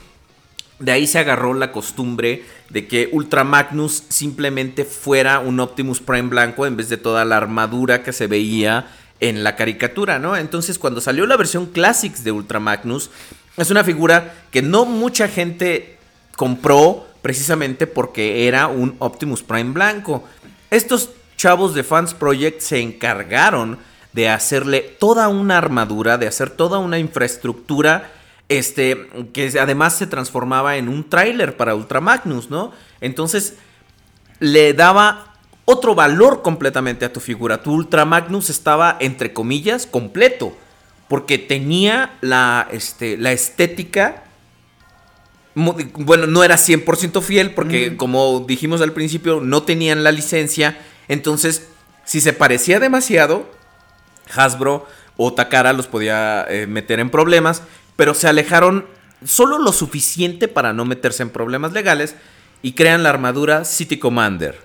De 0.80 0.92
ahí 0.92 1.08
se 1.08 1.18
agarró 1.18 1.54
la 1.54 1.72
costumbre 1.72 2.44
de 2.70 2.86
que 2.86 3.08
Ultra 3.10 3.42
Magnus 3.42 4.04
simplemente 4.10 4.84
fuera 4.84 5.40
un 5.40 5.58
Optimus 5.58 5.98
Prime 5.98 6.28
blanco 6.28 6.66
en 6.66 6.76
vez 6.76 6.88
de 6.88 6.96
toda 6.96 7.24
la 7.24 7.36
armadura 7.36 8.04
que 8.04 8.12
se 8.12 8.28
veía 8.28 8.86
en 9.20 9.42
la 9.42 9.56
caricatura, 9.56 10.18
¿no? 10.18 10.36
Entonces, 10.36 10.78
cuando 10.78 11.00
salió 11.00 11.26
la 11.26 11.36
versión 11.36 11.66
Classics 11.66 12.22
de 12.22 12.32
Ultra 12.32 12.60
Magnus, 12.60 13.10
es 13.56 13.70
una 13.70 13.82
figura 13.82 14.34
que 14.52 14.62
no 14.62 14.84
mucha 14.84 15.26
gente 15.26 15.98
compró 16.36 17.07
precisamente 17.22 17.86
porque 17.86 18.46
era 18.46 18.66
un 18.66 18.96
Optimus 18.98 19.42
Prime 19.42 19.72
blanco. 19.72 20.24
Estos 20.70 21.10
chavos 21.36 21.74
de 21.74 21.84
Fans 21.84 22.14
Project 22.14 22.60
se 22.60 22.80
encargaron 22.80 23.78
de 24.12 24.28
hacerle 24.28 24.80
toda 24.80 25.28
una 25.28 25.58
armadura, 25.58 26.18
de 26.18 26.26
hacer 26.26 26.50
toda 26.50 26.78
una 26.78 26.98
infraestructura 26.98 28.10
este, 28.48 29.08
que 29.32 29.52
además 29.60 29.96
se 29.96 30.06
transformaba 30.06 30.76
en 30.76 30.88
un 30.88 31.08
tráiler 31.08 31.56
para 31.56 31.74
Ultra 31.74 32.00
Magnus, 32.00 32.50
¿no? 32.50 32.72
Entonces, 33.00 33.54
le 34.40 34.72
daba 34.72 35.34
otro 35.64 35.94
valor 35.94 36.42
completamente 36.42 37.04
a 37.04 37.12
tu 37.12 37.20
figura. 37.20 37.62
Tu 37.62 37.72
Ultra 37.72 38.04
Magnus 38.06 38.48
estaba, 38.48 38.96
entre 39.00 39.32
comillas, 39.32 39.86
completo. 39.86 40.56
Porque 41.08 41.38
tenía 41.38 42.16
la, 42.20 42.68
este, 42.70 43.16
la 43.18 43.32
estética. 43.32 44.24
Bueno, 45.58 46.26
no 46.26 46.44
era 46.44 46.56
100% 46.56 47.20
fiel 47.20 47.52
porque, 47.52 47.96
como 47.96 48.44
dijimos 48.46 48.80
al 48.80 48.92
principio, 48.92 49.40
no 49.40 49.64
tenían 49.64 50.04
la 50.04 50.12
licencia. 50.12 50.78
Entonces, 51.08 51.68
si 52.04 52.20
se 52.20 52.32
parecía 52.32 52.78
demasiado, 52.78 53.50
Hasbro 54.34 54.86
o 55.16 55.34
Takara 55.34 55.72
los 55.72 55.88
podía 55.88 56.46
eh, 56.48 56.66
meter 56.66 57.00
en 57.00 57.10
problemas, 57.10 57.62
pero 57.96 58.14
se 58.14 58.28
alejaron 58.28 58.86
solo 59.24 59.58
lo 59.58 59.72
suficiente 59.72 60.46
para 60.46 60.72
no 60.72 60.84
meterse 60.84 61.24
en 61.24 61.30
problemas 61.30 61.72
legales 61.72 62.14
y 62.62 62.72
crean 62.72 63.02
la 63.02 63.10
armadura 63.10 63.64
City 63.64 63.98
Commander. 63.98 64.56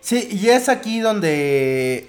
Sí, 0.00 0.28
y 0.32 0.48
es 0.48 0.68
aquí 0.68 1.00
donde 1.00 2.08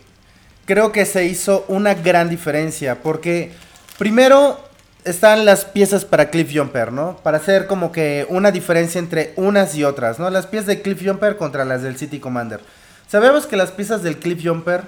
creo 0.66 0.92
que 0.92 1.06
se 1.06 1.26
hizo 1.26 1.66
una 1.68 1.94
gran 1.94 2.30
diferencia, 2.30 3.02
porque 3.02 3.52
primero 3.98 4.60
están 5.06 5.46
las 5.46 5.66
piezas 5.66 6.06
para 6.06 6.30
Cliff 6.30 6.52
Jumper, 6.54 6.92
¿no? 6.92 7.18
Para 7.24 7.38
hacer 7.38 7.68
como 7.68 7.92
que 7.92 8.26
una 8.30 8.52
diferencia 8.52 9.00
entre 9.00 9.34
unas 9.36 9.76
y 9.76 9.84
otras, 9.84 10.20
¿no? 10.20 10.30
Las 10.30 10.48
piezas 10.48 10.68
de 10.68 10.82
Cliff 10.82 11.02
Jumper 11.06 11.38
contra 11.38 11.66
las 11.66 11.84
del 11.84 11.98
City 11.98 12.20
Commander. 12.20 12.62
Sabemos 13.08 13.46
que 13.46 13.58
las 13.58 13.72
piezas 13.72 14.02
del 14.04 14.18
Cliff 14.18 14.42
Jumper 14.44 14.84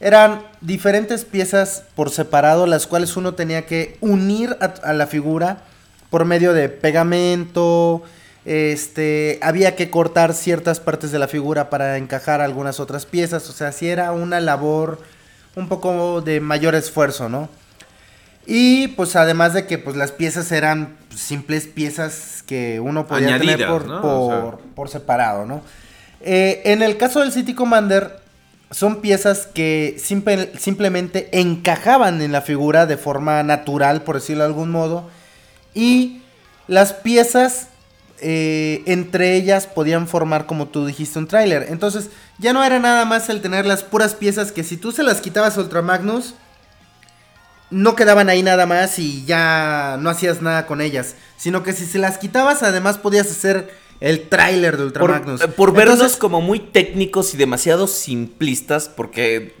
eran 0.00 0.42
diferentes 0.60 1.24
piezas 1.24 1.84
por 1.94 2.10
separado, 2.10 2.66
las 2.66 2.86
cuales 2.86 3.16
uno 3.16 3.34
tenía 3.34 3.66
que 3.66 3.96
unir 4.00 4.56
a, 4.60 4.92
la 4.92 5.06
figura 5.06 5.62
por 6.10 6.24
medio 6.24 6.52
de 6.52 6.68
pegamento, 6.68 8.02
este, 8.44 9.38
había 9.42 9.74
que 9.74 9.90
cortar 9.90 10.34
ciertas 10.34 10.78
partes 10.78 11.10
de 11.10 11.18
la 11.18 11.28
figura 11.28 11.68
para 11.68 11.96
encajar 11.96 12.40
algunas 12.40 12.78
otras 12.78 13.04
piezas, 13.04 13.48
o 13.50 13.52
sea, 13.52 13.72
si 13.72 13.88
era 13.88 14.12
una 14.12 14.40
labor 14.40 15.00
un 15.56 15.68
poco 15.68 16.20
de 16.20 16.40
mayor 16.40 16.74
esfuerzo, 16.74 17.28
¿no? 17.28 17.48
Y 18.46 18.88
pues 18.88 19.16
además 19.16 19.54
de 19.54 19.66
que 19.66 19.78
pues 19.78 19.96
las 19.96 20.12
piezas 20.12 20.52
eran 20.52 20.96
pues, 21.08 21.20
simples 21.20 21.66
piezas 21.66 22.44
que 22.46 22.78
uno 22.80 23.06
podía 23.06 23.38
tener 23.38 23.66
por, 23.66 23.86
¿no? 23.86 24.00
por, 24.00 24.10
O 24.10 24.28
sea. 24.58 24.74
por 24.74 24.88
separado, 24.88 25.46
¿no? 25.46 25.62
Eh, 26.20 26.62
en 26.64 26.82
el 26.82 26.96
caso 26.96 27.20
del 27.20 27.32
City 27.32 27.54
Commander, 27.54 28.20
son 28.70 29.00
piezas 29.00 29.46
que 29.46 29.96
simple- 29.98 30.52
simplemente 30.58 31.28
encajaban 31.38 32.20
en 32.22 32.32
la 32.32 32.40
figura 32.40 32.86
de 32.86 32.96
forma 32.96 33.42
natural, 33.42 34.02
por 34.02 34.16
decirlo 34.16 34.42
de 34.44 34.48
algún 34.48 34.70
modo. 34.70 35.08
Y 35.74 36.22
las 36.68 36.92
piezas, 36.92 37.68
eh, 38.20 38.82
entre 38.86 39.34
ellas, 39.34 39.66
podían 39.66 40.08
formar, 40.08 40.46
como 40.46 40.66
tú 40.68 40.86
dijiste, 40.86 41.18
un 41.18 41.26
tráiler. 41.28 41.66
Entonces, 41.68 42.10
ya 42.38 42.52
no 42.52 42.64
era 42.64 42.78
nada 42.80 43.04
más 43.04 43.28
el 43.28 43.40
tener 43.40 43.66
las 43.66 43.82
puras 43.84 44.14
piezas 44.14 44.52
que 44.52 44.64
si 44.64 44.76
tú 44.76 44.90
se 44.92 45.02
las 45.02 45.20
quitabas 45.20 45.56
a 45.56 45.60
Ultramagnus, 45.60 46.34
no 47.70 47.96
quedaban 47.96 48.28
ahí 48.28 48.42
nada 48.42 48.66
más 48.66 48.98
y 48.98 49.24
ya 49.24 49.96
no 50.00 50.10
hacías 50.10 50.42
nada 50.42 50.66
con 50.66 50.80
ellas. 50.80 51.14
Sino 51.36 51.62
que 51.62 51.72
si 51.72 51.84
se 51.86 51.98
las 51.98 52.18
quitabas, 52.18 52.62
además 52.62 52.98
podías 52.98 53.30
hacer 53.30 53.74
el 54.00 54.28
tráiler 54.28 54.76
de 54.76 54.84
Ultramagnus. 54.84 55.40
Por, 55.40 55.50
eh, 55.50 55.52
por 55.56 55.72
vernos 55.72 55.94
Entonces, 55.94 56.18
como 56.18 56.40
muy 56.40 56.60
técnicos 56.60 57.34
y 57.34 57.36
demasiado 57.36 57.86
simplistas, 57.86 58.88
porque 58.88 59.54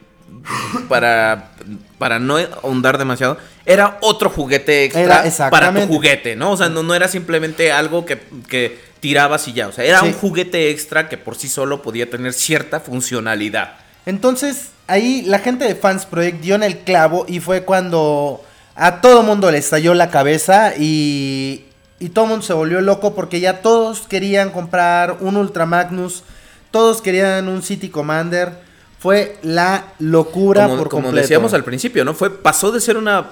para, 0.88 1.52
para 1.98 2.18
no 2.18 2.36
ahondar 2.36 2.98
demasiado, 2.98 3.38
era 3.64 3.98
otro 4.00 4.30
juguete 4.30 4.84
extra 4.84 5.24
para 5.50 5.72
tu 5.74 5.86
juguete, 5.86 6.36
¿no? 6.36 6.52
O 6.52 6.56
sea, 6.56 6.68
no, 6.68 6.82
no 6.82 6.94
era 6.94 7.08
simplemente 7.08 7.72
algo 7.72 8.04
que, 8.04 8.20
que 8.48 8.78
tirabas 9.00 9.48
y 9.48 9.52
ya. 9.52 9.68
O 9.68 9.72
sea, 9.72 9.84
era 9.84 10.00
Sí. 10.00 10.06
un 10.06 10.12
juguete 10.12 10.70
extra 10.70 11.08
que 11.08 11.16
por 11.18 11.36
sí 11.36 11.48
solo 11.48 11.82
podía 11.82 12.08
tener 12.08 12.32
cierta 12.32 12.80
funcionalidad. 12.80 13.76
Entonces, 14.04 14.68
ahí 14.86 15.22
la 15.22 15.38
gente 15.38 15.64
de 15.64 15.74
Fans 15.74 16.06
Project 16.06 16.40
dio 16.40 16.54
en 16.54 16.62
el 16.62 16.78
clavo 16.78 17.24
y 17.28 17.40
fue 17.40 17.62
cuando 17.64 18.42
a 18.74 19.00
todo 19.00 19.22
mundo 19.22 19.50
le 19.50 19.58
estalló 19.58 19.94
la 19.94 20.10
cabeza 20.10 20.74
y, 20.76 21.64
y 21.98 22.10
todo 22.10 22.26
mundo 22.26 22.44
se 22.44 22.52
volvió 22.52 22.80
loco 22.80 23.14
porque 23.14 23.40
ya 23.40 23.62
todos 23.62 24.06
querían 24.06 24.50
comprar 24.50 25.18
un 25.20 25.36
Ultra 25.36 25.66
Magnus, 25.66 26.22
todos 26.70 27.00
querían 27.02 27.48
un 27.48 27.62
City 27.62 27.88
Commander. 27.88 28.66
Fue 28.98 29.38
la 29.42 29.92
locura 29.98 30.64
como, 30.64 30.78
por 30.78 30.88
como 30.88 31.02
completo. 31.04 31.22
decíamos 31.22 31.54
al 31.54 31.64
principio, 31.64 32.04
¿no? 32.04 32.14
Fue, 32.14 32.30
pasó 32.30 32.72
de 32.72 32.80
ser 32.80 32.96
una 32.96 33.26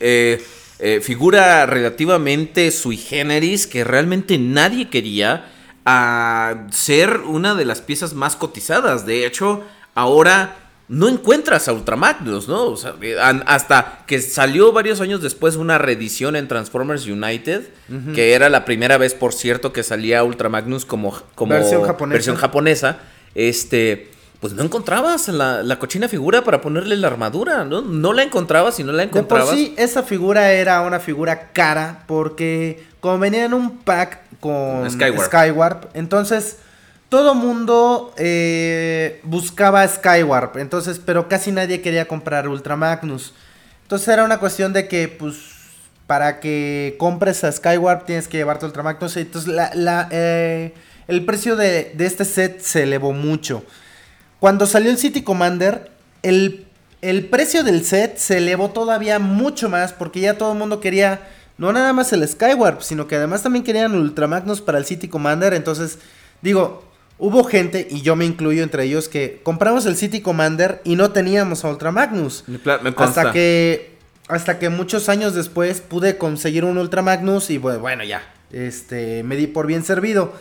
eh, 0.00 0.44
eh, 0.80 1.00
figura 1.00 1.66
relativamente 1.66 2.70
sui 2.70 2.96
generis 2.96 3.66
que 3.66 3.84
realmente 3.84 4.38
nadie 4.38 4.90
quería 4.90 5.46
a 5.86 6.66
ser 6.70 7.20
una 7.20 7.54
de 7.54 7.64
las 7.64 7.80
piezas 7.80 8.14
más 8.14 8.36
cotizadas. 8.36 9.06
De 9.06 9.24
hecho, 9.24 9.62
ahora 9.94 10.63
no 10.88 11.08
encuentras 11.08 11.66
a 11.68 11.72
Ultramagnus, 11.72 12.46
¿no? 12.46 12.64
O 12.64 12.76
sea, 12.76 12.94
eh, 13.00 13.16
hasta 13.46 14.00
que 14.06 14.20
salió 14.20 14.72
varios 14.72 15.00
años 15.00 15.22
después 15.22 15.56
una 15.56 15.78
reedición 15.78 16.36
en 16.36 16.46
Transformers 16.46 17.06
United, 17.06 17.68
que 18.14 18.34
era 18.34 18.48
la 18.50 18.64
primera 18.64 18.98
vez, 18.98 19.14
por 19.14 19.32
cierto, 19.32 19.72
que 19.72 19.82
salía 19.82 20.22
Ultramagnus 20.24 20.84
como, 20.84 21.18
como 21.34 21.54
Versión 21.54 21.82
japonesa. 21.84 22.12
versión 22.12 22.36
japonesa, 22.36 22.98
este, 23.34 24.10
pues 24.40 24.52
no 24.52 24.62
encontrabas 24.62 25.28
la, 25.28 25.62
la 25.62 25.78
cochina 25.78 26.06
figura 26.06 26.44
para 26.44 26.60
ponerle 26.60 26.96
la 26.96 27.06
armadura, 27.06 27.64
¿no? 27.64 27.80
No 27.80 28.12
la 28.12 28.22
encontrabas 28.22 28.78
y 28.78 28.84
no 28.84 28.92
la 28.92 29.04
De 29.04 29.08
por 29.08 29.18
encontrabas. 29.20 29.54
sí, 29.54 29.74
esa 29.78 30.02
figura 30.02 30.52
era 30.52 30.82
una 30.82 31.00
figura 31.00 31.50
cara 31.52 32.04
porque 32.06 32.84
como 33.00 33.18
venía 33.20 33.46
en 33.46 33.54
un 33.54 33.78
pack 33.78 34.20
con 34.40 34.90
Skywarp. 34.90 35.26
Skywarp, 35.26 35.84
entonces 35.94 36.58
todo 37.14 37.36
mundo 37.36 38.12
eh, 38.16 39.20
buscaba 39.22 39.86
Skywarp, 39.86 40.56
entonces, 40.56 40.98
pero 40.98 41.28
casi 41.28 41.52
nadie 41.52 41.80
quería 41.80 42.08
comprar 42.08 42.48
Ultra 42.48 42.74
Magnus. 42.74 43.34
Entonces 43.82 44.08
era 44.08 44.24
una 44.24 44.40
cuestión 44.40 44.72
de 44.72 44.88
que, 44.88 45.06
pues, 45.06 45.36
para 46.08 46.40
que 46.40 46.96
compres 46.98 47.44
a 47.44 47.52
Skywarp 47.52 48.04
tienes 48.04 48.26
que 48.26 48.38
llevarte 48.38 48.66
Ultra 48.66 48.82
Magnus. 48.82 49.16
Entonces, 49.16 49.54
la, 49.54 50.08
eh, 50.10 50.74
el 51.06 51.24
precio 51.24 51.54
de, 51.54 51.94
este 52.00 52.24
set 52.24 52.60
se 52.60 52.82
elevó 52.82 53.12
mucho. 53.12 53.62
Cuando 54.40 54.66
salió 54.66 54.90
el 54.90 54.98
City 54.98 55.22
Commander, 55.22 55.92
el, 56.24 56.66
el 57.00 57.26
precio 57.26 57.62
del 57.62 57.84
set 57.84 58.16
se 58.16 58.38
elevó 58.38 58.70
todavía 58.70 59.20
mucho 59.20 59.68
más 59.68 59.92
porque 59.92 60.18
ya 60.18 60.36
todo 60.36 60.50
el 60.50 60.58
mundo 60.58 60.80
quería 60.80 61.20
no 61.58 61.72
nada 61.72 61.92
más 61.92 62.12
el 62.12 62.26
Skywarp, 62.26 62.82
sino 62.82 63.06
que 63.06 63.14
además 63.14 63.44
también 63.44 63.64
querían 63.64 63.94
Ultramagnus 63.94 64.60
para 64.60 64.78
el 64.78 64.84
City 64.84 65.06
Commander. 65.06 65.54
Entonces, 65.54 66.00
digo, 66.42 66.82
hubo 67.24 67.42
gente, 67.44 67.88
y 67.90 68.02
yo 68.02 68.16
me 68.16 68.26
incluyo 68.26 68.62
entre 68.62 68.84
ellos, 68.84 69.08
que 69.08 69.40
compramos 69.42 69.86
el 69.86 69.96
City 69.96 70.20
Commander 70.20 70.82
y 70.84 70.94
no 70.94 71.10
teníamos 71.10 71.64
a 71.64 71.70
me 72.82 72.94
consta. 72.94 73.20
Hasta 73.22 73.32
que, 73.32 73.96
hasta 74.28 74.58
que 74.58 74.68
muchos 74.68 75.08
años 75.08 75.34
después 75.34 75.80
pude 75.80 76.18
conseguir 76.18 76.66
un 76.66 76.76
Ultramagnus 76.76 77.48
y 77.48 77.58
pues, 77.58 77.78
bueno, 77.78 78.04
ya, 78.04 78.22
este, 78.52 79.22
me 79.22 79.36
di 79.36 79.46
por 79.46 79.66
bien 79.66 79.84
servido. 79.84 80.34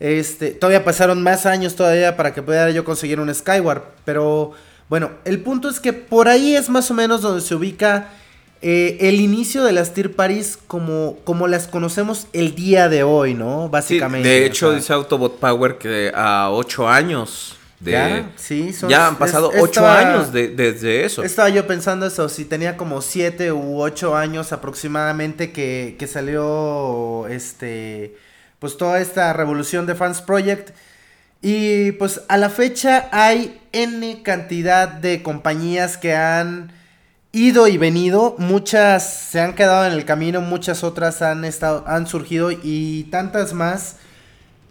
Este, 0.00 0.50
todavía 0.50 0.84
pasaron 0.84 1.22
más 1.22 1.46
años 1.46 1.76
todavía 1.76 2.16
para 2.16 2.34
que 2.34 2.42
pudiera 2.42 2.70
yo 2.70 2.84
conseguir 2.84 3.20
un 3.20 3.32
Skyward. 3.32 3.82
Pero 4.04 4.50
bueno, 4.88 5.12
el 5.24 5.40
punto 5.40 5.68
es 5.68 5.78
que 5.78 5.92
por 5.92 6.26
ahí 6.26 6.56
es 6.56 6.68
más 6.68 6.90
o 6.90 6.94
menos 6.94 7.22
donde 7.22 7.40
se 7.40 7.54
ubica 7.54 8.08
eh, 8.68 8.98
el 9.08 9.20
inicio 9.20 9.62
de 9.62 9.70
las 9.72 9.94
Tier 9.94 10.16
Paris 10.16 10.58
como, 10.66 11.18
como 11.22 11.46
las 11.46 11.68
conocemos 11.68 12.26
el 12.32 12.56
día 12.56 12.88
de 12.88 13.04
hoy, 13.04 13.32
¿no? 13.34 13.64
Sí, 13.66 13.68
Básicamente. 13.70 14.28
de 14.28 14.44
hecho, 14.44 14.72
dice 14.72 14.92
Autobot 14.92 15.38
Power 15.38 15.78
que 15.78 16.10
a 16.12 16.50
ocho 16.50 16.88
años 16.88 17.56
de... 17.78 17.92
Ya, 17.92 18.30
sí, 18.36 18.72
son- 18.72 18.88
ya 18.90 19.06
han 19.06 19.16
pasado 19.18 19.52
es- 19.52 19.62
ocho 19.62 19.80
estaba- 19.86 19.98
años 20.00 20.32
de- 20.32 20.48
desde 20.48 21.04
eso. 21.04 21.22
Estaba 21.22 21.48
yo 21.50 21.64
pensando 21.66 22.06
eso, 22.06 22.28
si 22.28 22.44
tenía 22.44 22.76
como 22.76 23.02
7 23.02 23.52
u 23.52 23.80
8 23.80 24.16
años 24.16 24.52
aproximadamente 24.52 25.52
que, 25.52 25.94
que 25.96 26.06
salió 26.08 27.26
este 27.28 28.16
pues 28.58 28.76
toda 28.78 29.00
esta 29.00 29.32
revolución 29.32 29.86
de 29.86 29.94
Fans 29.94 30.22
Project. 30.22 30.70
Y 31.42 31.92
pues 31.92 32.22
a 32.28 32.36
la 32.38 32.48
fecha 32.50 33.08
hay 33.12 33.60
N 33.72 34.22
cantidad 34.24 34.88
de 34.88 35.22
compañías 35.22 35.98
que 35.98 36.14
han 36.16 36.72
ido 37.36 37.68
y 37.68 37.76
venido. 37.76 38.34
Muchas 38.38 39.28
se 39.30 39.40
han 39.40 39.54
quedado 39.54 39.86
en 39.86 39.92
el 39.92 40.06
camino, 40.06 40.40
muchas 40.40 40.82
otras 40.82 41.20
han 41.20 41.44
estado, 41.44 41.84
han 41.86 42.06
surgido 42.06 42.50
y 42.50 43.04
tantas 43.04 43.52
más 43.52 43.96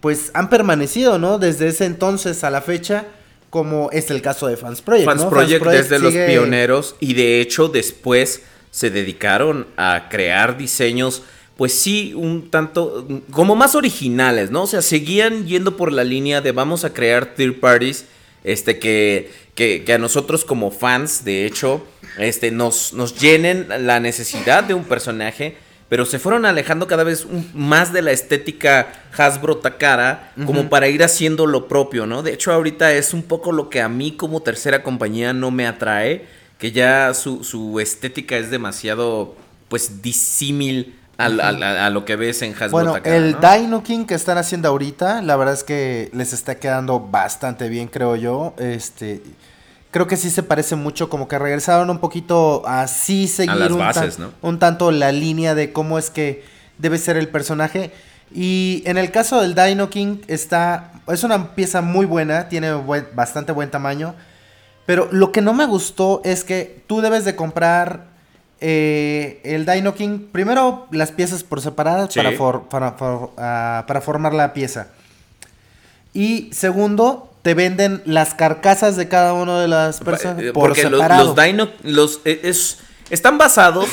pues 0.00 0.30
han 0.34 0.50
permanecido, 0.50 1.18
¿no? 1.18 1.38
Desde 1.38 1.68
ese 1.68 1.84
entonces 1.84 2.44
a 2.44 2.50
la 2.50 2.60
fecha, 2.60 3.06
como 3.50 3.90
es 3.92 4.10
el 4.10 4.20
caso 4.20 4.46
de 4.48 4.56
Fans 4.56 4.82
Project. 4.82 5.06
Fans 5.06 5.22
¿no? 5.22 5.30
Project 5.30 5.64
desde 5.64 5.98
los 5.98 6.12
pioneros 6.12 6.96
y 7.00 7.14
de 7.14 7.40
hecho 7.40 7.68
después 7.68 8.42
se 8.70 8.90
dedicaron 8.90 9.66
a 9.76 10.08
crear 10.10 10.58
diseños 10.58 11.22
pues 11.56 11.72
sí, 11.72 12.12
un 12.14 12.50
tanto 12.50 13.08
como 13.30 13.56
más 13.56 13.74
originales, 13.74 14.50
¿no? 14.50 14.64
O 14.64 14.66
sea, 14.66 14.82
seguían 14.82 15.46
yendo 15.46 15.78
por 15.78 15.90
la 15.90 16.04
línea 16.04 16.42
de 16.42 16.52
vamos 16.52 16.84
a 16.84 16.92
crear 16.92 17.34
third 17.34 17.60
parties 17.60 18.04
este 18.44 18.78
que, 18.78 19.30
que, 19.54 19.82
que 19.82 19.92
a 19.94 19.98
nosotros 19.98 20.44
como 20.44 20.70
fans, 20.70 21.24
de 21.24 21.46
hecho, 21.46 21.82
este 22.18 22.50
nos, 22.50 22.92
nos 22.92 23.18
llenen 23.18 23.66
la 23.86 24.00
necesidad 24.00 24.64
de 24.64 24.74
un 24.74 24.84
personaje, 24.84 25.56
pero 25.88 26.04
se 26.04 26.18
fueron 26.18 26.46
alejando 26.46 26.86
cada 26.88 27.04
vez 27.04 27.24
un- 27.24 27.48
más 27.54 27.92
de 27.92 28.02
la 28.02 28.10
estética 28.10 28.88
Hasbro 29.16 29.58
Takara 29.58 30.32
como 30.44 30.68
para 30.68 30.88
ir 30.88 31.02
haciendo 31.04 31.46
lo 31.46 31.68
propio, 31.68 32.06
¿no? 32.06 32.22
De 32.22 32.32
hecho, 32.32 32.52
ahorita 32.52 32.92
es 32.92 33.14
un 33.14 33.22
poco 33.22 33.52
lo 33.52 33.70
que 33.70 33.80
a 33.80 33.88
mí 33.88 34.12
como 34.12 34.40
tercera 34.42 34.82
compañía 34.82 35.32
no 35.32 35.50
me 35.50 35.66
atrae, 35.66 36.26
que 36.58 36.72
ya 36.72 37.14
su, 37.14 37.44
su 37.44 37.78
estética 37.80 38.36
es 38.36 38.50
demasiado, 38.50 39.36
pues, 39.68 40.02
disímil 40.02 40.94
a, 41.18 41.26
a 41.26 41.90
lo 41.90 42.04
que 42.04 42.16
ves 42.16 42.42
en 42.42 42.52
Hasbro 42.52 42.70
Bueno, 42.70 42.92
Takara, 42.94 43.16
el 43.16 43.36
¿no? 43.40 43.52
Dino 43.52 43.82
King 43.82 44.04
que 44.06 44.14
están 44.14 44.38
haciendo 44.38 44.68
ahorita, 44.68 45.22
la 45.22 45.36
verdad 45.36 45.54
es 45.54 45.64
que 45.64 46.10
les 46.12 46.32
está 46.32 46.56
quedando 46.56 46.98
bastante 47.00 47.68
bien, 47.68 47.88
creo 47.88 48.16
yo. 48.16 48.54
Este, 48.58 49.22
creo 49.96 50.06
que 50.06 50.18
sí 50.18 50.28
se 50.28 50.42
parece 50.42 50.76
mucho, 50.76 51.08
como 51.08 51.26
que 51.26 51.38
regresaron 51.38 51.88
un 51.88 52.00
poquito 52.00 52.62
a 52.68 52.86
sí 52.86 53.28
seguir 53.28 53.54
las 53.56 53.70
un, 53.70 53.78
bases, 53.78 54.16
tan- 54.18 54.26
¿no? 54.26 54.32
un 54.46 54.58
tanto 54.58 54.90
la 54.90 55.10
línea 55.10 55.54
de 55.54 55.72
cómo 55.72 55.96
es 55.98 56.10
que 56.10 56.44
debe 56.76 56.98
ser 56.98 57.16
el 57.16 57.28
personaje. 57.28 57.92
Y 58.34 58.82
en 58.84 58.98
el 58.98 59.10
caso 59.10 59.40
del 59.40 59.54
Dino 59.54 59.88
King 59.88 60.18
está 60.26 60.92
es 61.08 61.24
una 61.24 61.54
pieza 61.54 61.80
muy 61.80 62.04
buena, 62.04 62.50
tiene 62.50 62.74
buen- 62.74 63.06
bastante 63.14 63.52
buen 63.52 63.70
tamaño. 63.70 64.14
Pero 64.84 65.08
lo 65.12 65.32
que 65.32 65.40
no 65.40 65.54
me 65.54 65.64
gustó 65.64 66.20
es 66.24 66.44
que 66.44 66.82
tú 66.86 67.00
debes 67.00 67.24
de 67.24 67.34
comprar 67.34 68.04
eh, 68.60 69.40
el 69.44 69.64
Dino 69.64 69.94
King. 69.94 70.26
Primero 70.30 70.88
las 70.90 71.10
piezas 71.10 71.42
por 71.42 71.62
separado 71.62 72.10
Sí. 72.10 72.18
para, 72.20 72.32
for- 72.36 72.68
para, 72.68 72.92
for- 72.92 73.30
ah, 73.38 73.84
para 73.86 74.02
formar 74.02 74.34
la 74.34 74.52
pieza. 74.52 74.88
Y 76.12 76.50
segundo, 76.52 77.32
te 77.46 77.54
venden 77.54 78.02
las 78.06 78.34
carcasas 78.34 78.96
de 78.96 79.06
cada 79.06 79.32
una 79.32 79.60
de 79.60 79.68
las 79.68 80.00
personas 80.00 80.42
por 80.46 80.52
Porque 80.52 80.82
los, 80.82 80.90
separado. 80.94 81.32
los 81.32 81.36
Dino, 81.44 81.68
los, 81.84 82.20
eh, 82.24 82.40
es, 82.42 82.78
están 83.08 83.38
basados, 83.38 83.86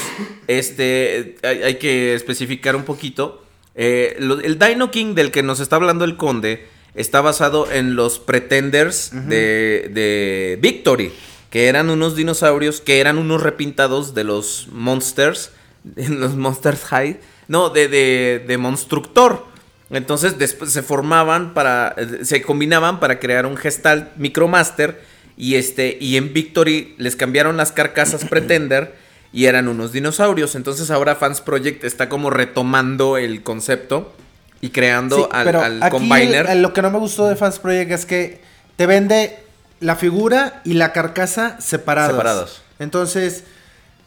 este, 0.47 1.35
hay, 1.43 1.61
hay 1.61 1.75
que 1.75 2.15
especificar 2.15 2.75
un 2.75 2.81
poquito. 2.81 3.43
eh, 3.75 4.15
lo- 4.17 4.39
el 4.39 4.57
Dino 4.57 4.89
King 4.89 5.13
del 5.13 5.29
que 5.29 5.43
nos 5.43 5.59
está 5.59 5.75
hablando 5.75 6.03
el 6.03 6.17
conde 6.17 6.65
está 6.95 7.21
basado 7.21 7.71
en 7.71 7.95
los 7.95 8.17
Pretenders 8.17 9.11
de, 9.29 9.91
de 9.93 10.57
Victory, 10.59 11.13
que 11.51 11.67
eran 11.67 11.91
unos 11.91 12.15
dinosaurios 12.15 12.81
que 12.81 12.99
eran 13.01 13.19
unos 13.19 13.43
repintados 13.43 14.15
de 14.15 14.23
los 14.23 14.67
Monsters, 14.71 15.51
de 15.83 16.09
los 16.21 16.35
Monsters 16.35 16.83
High, 16.85 17.19
no, 17.47 17.69
de, 17.69 17.87
de, 17.87 18.43
de 18.47 18.57
Monstructor. 18.57 19.45
Entonces 19.93 20.37
después 20.37 20.71
se 20.71 20.81
formaban 20.83 21.53
para, 21.53 21.93
eh, 21.97 22.25
se 22.25 22.41
combinaban 22.41 22.99
para 22.99 23.19
crear 23.19 23.45
un 23.45 23.55
Gestalt 23.57 24.09
Micromaster 24.17 25.01
y 25.37 25.55
este 25.55 25.97
y 26.01 26.17
en 26.17 26.33
Victory 26.33 26.95
les 26.97 27.15
cambiaron 27.15 27.57
las 27.57 27.71
carcasas 27.71 28.25
Pretender 28.25 28.95
y 29.31 29.45
eran 29.45 29.67
unos 29.67 29.91
dinosaurios. 29.91 30.55
Entonces 30.55 30.91
ahora 30.91 31.15
Fans 31.15 31.41
Project 31.41 31.83
está 31.83 32.09
como 32.09 32.29
retomando 32.29 33.17
el 33.17 33.43
concepto 33.43 34.13
y 34.61 34.69
creando 34.69 35.15
Sí, 35.17 35.25
al, 35.31 35.45
pero 35.45 35.61
al 35.61 35.81
aquí 35.83 35.91
Combiner. 35.91 36.47
el- 36.49 36.61
lo 36.61 36.73
que 36.73 36.81
no 36.81 36.89
me 36.91 36.97
gustó 36.99 37.27
de 37.27 37.35
Fans 37.35 37.59
Project 37.59 37.91
es 37.91 38.05
que 38.05 38.41
te 38.75 38.85
vende 38.87 39.37
la 39.79 39.95
figura 39.95 40.61
y 40.65 40.73
la 40.73 40.91
carcasa 40.93 41.59
separadas. 41.59 42.11
Separados. 42.11 42.61
Entonces, 42.79 43.43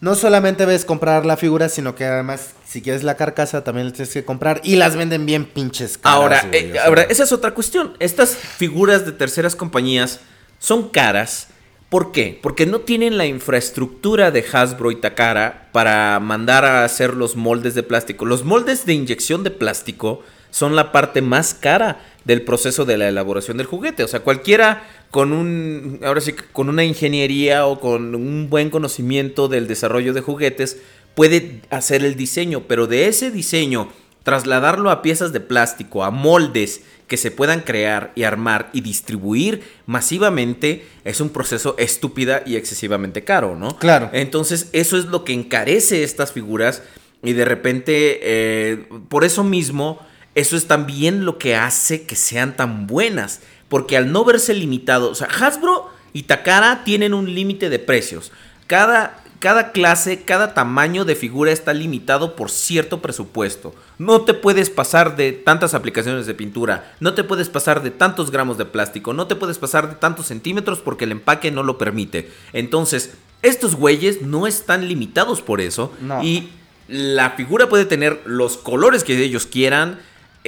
no 0.00 0.14
solamente 0.14 0.66
ves 0.66 0.84
comprar 0.84 1.24
la 1.24 1.36
figura, 1.36 1.68
sino 1.68 1.94
que 1.94 2.04
además, 2.04 2.50
si 2.66 2.82
quieres 2.82 3.02
la 3.02 3.16
carcasa, 3.16 3.64
también 3.64 3.86
la 3.86 3.92
tienes 3.92 4.12
que 4.12 4.24
comprar. 4.24 4.60
Y 4.62 4.76
las 4.76 4.96
venden 4.96 5.24
bien 5.24 5.46
pinches 5.46 5.96
caras. 5.98 6.16
Ahora, 6.16 6.42
güey, 6.48 6.66
eh, 6.66 6.70
o 6.70 6.72
sea. 6.72 6.84
ahora, 6.84 7.02
esa 7.02 7.24
es 7.24 7.32
otra 7.32 7.54
cuestión. 7.54 7.96
Estas 7.98 8.36
figuras 8.36 9.06
de 9.06 9.12
terceras 9.12 9.56
compañías 9.56 10.20
son 10.58 10.88
caras. 10.90 11.48
¿Por 11.88 12.12
qué? 12.12 12.38
Porque 12.42 12.66
no 12.66 12.80
tienen 12.80 13.16
la 13.16 13.26
infraestructura 13.26 14.30
de 14.30 14.44
Hasbro 14.52 14.90
y 14.90 14.96
Takara 14.96 15.68
para 15.72 16.18
mandar 16.20 16.64
a 16.64 16.84
hacer 16.84 17.14
los 17.14 17.36
moldes 17.36 17.74
de 17.74 17.84
plástico. 17.84 18.24
Los 18.24 18.44
moldes 18.44 18.86
de 18.86 18.94
inyección 18.94 19.44
de 19.44 19.52
plástico 19.52 20.22
son 20.56 20.74
la 20.74 20.90
parte 20.90 21.20
más 21.20 21.52
cara 21.52 22.00
del 22.24 22.40
proceso 22.40 22.86
de 22.86 22.96
la 22.96 23.08
elaboración 23.08 23.58
del 23.58 23.66
juguete. 23.66 24.04
O 24.04 24.08
sea, 24.08 24.20
cualquiera 24.20 24.84
con 25.10 25.34
un, 25.34 26.00
ahora 26.02 26.22
sí, 26.22 26.32
con 26.32 26.70
una 26.70 26.82
ingeniería 26.82 27.66
o 27.66 27.78
con 27.78 28.14
un 28.14 28.48
buen 28.48 28.70
conocimiento 28.70 29.48
del 29.48 29.68
desarrollo 29.68 30.14
de 30.14 30.22
juguetes 30.22 30.78
puede 31.14 31.60
hacer 31.68 32.02
el 32.06 32.16
diseño, 32.16 32.62
pero 32.66 32.86
de 32.86 33.06
ese 33.06 33.30
diseño 33.30 33.92
trasladarlo 34.22 34.90
a 34.90 35.02
piezas 35.02 35.34
de 35.34 35.40
plástico, 35.40 36.04
a 36.04 36.10
moldes 36.10 36.80
que 37.06 37.18
se 37.18 37.30
puedan 37.30 37.60
crear 37.60 38.12
y 38.14 38.22
armar 38.22 38.70
y 38.72 38.80
distribuir 38.80 39.62
masivamente 39.84 40.86
es 41.04 41.20
un 41.20 41.28
proceso 41.28 41.74
estúpida 41.76 42.42
y 42.46 42.56
excesivamente 42.56 43.24
caro, 43.24 43.56
¿no? 43.56 43.78
Claro. 43.78 44.08
Entonces 44.14 44.70
eso 44.72 44.96
es 44.96 45.04
lo 45.04 45.22
que 45.22 45.34
encarece 45.34 46.02
estas 46.02 46.32
figuras 46.32 46.82
y 47.22 47.34
de 47.34 47.44
repente, 47.44 48.20
eh, 48.22 48.88
por 49.10 49.24
eso 49.24 49.44
mismo, 49.44 50.00
eso 50.36 50.56
es 50.56 50.68
también 50.68 51.24
lo 51.24 51.38
que 51.38 51.56
hace 51.56 52.04
que 52.06 52.14
sean 52.14 52.56
tan 52.56 52.86
buenas, 52.86 53.40
porque 53.68 53.96
al 53.96 54.12
no 54.12 54.24
verse 54.24 54.54
limitado, 54.54 55.10
o 55.10 55.14
sea, 55.16 55.26
Hasbro 55.28 55.90
y 56.12 56.22
Takara 56.22 56.84
tienen 56.84 57.12
un 57.14 57.34
límite 57.34 57.68
de 57.68 57.78
precios. 57.80 58.30
Cada, 58.68 59.22
cada 59.40 59.72
clase, 59.72 60.22
cada 60.22 60.54
tamaño 60.54 61.04
de 61.04 61.14
figura 61.16 61.50
está 61.52 61.72
limitado 61.74 62.36
por 62.36 62.50
cierto 62.50 63.02
presupuesto. 63.02 63.74
No 63.98 64.22
te 64.22 64.34
puedes 64.34 64.70
pasar 64.70 65.16
de 65.16 65.32
tantas 65.32 65.74
aplicaciones 65.74 66.26
de 66.26 66.34
pintura, 66.34 66.94
no 67.00 67.14
te 67.14 67.24
puedes 67.24 67.48
pasar 67.48 67.82
de 67.82 67.90
tantos 67.90 68.30
gramos 68.30 68.56
de 68.58 68.64
plástico, 68.66 69.12
no 69.12 69.26
te 69.26 69.36
puedes 69.36 69.58
pasar 69.58 69.88
de 69.88 69.94
tantos 69.96 70.26
centímetros 70.26 70.78
porque 70.80 71.04
el 71.04 71.12
empaque 71.12 71.50
no 71.50 71.62
lo 71.62 71.76
permite. 71.78 72.30
Entonces, 72.52 73.14
estos 73.42 73.74
güeyes 73.74 74.22
no 74.22 74.46
están 74.46 74.88
limitados 74.88 75.42
por 75.42 75.60
eso 75.60 75.92
No. 76.00 76.22
y 76.22 76.50
la 76.88 77.30
figura 77.30 77.68
puede 77.68 77.84
tener 77.84 78.20
los 78.26 78.56
colores 78.56 79.02
que 79.04 79.20
ellos 79.22 79.44
quieran, 79.46 79.98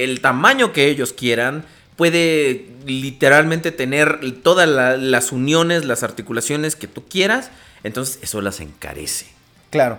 el 0.04 0.20
tamaño 0.20 0.72
que 0.72 0.88
ellos 0.88 1.12
quieran, 1.12 1.64
puede 1.96 2.66
literalmente 2.86 3.72
tener 3.72 4.20
todas 4.42 4.68
la- 4.68 4.96
las 4.96 5.32
uniones, 5.32 5.84
las 5.84 6.02
articulaciones 6.02 6.76
que 6.76 6.86
tú 6.86 7.04
quieras, 7.08 7.50
entonces 7.82 8.18
eso 8.22 8.40
las 8.40 8.60
encarece. 8.60 9.26
Claro. 9.70 9.98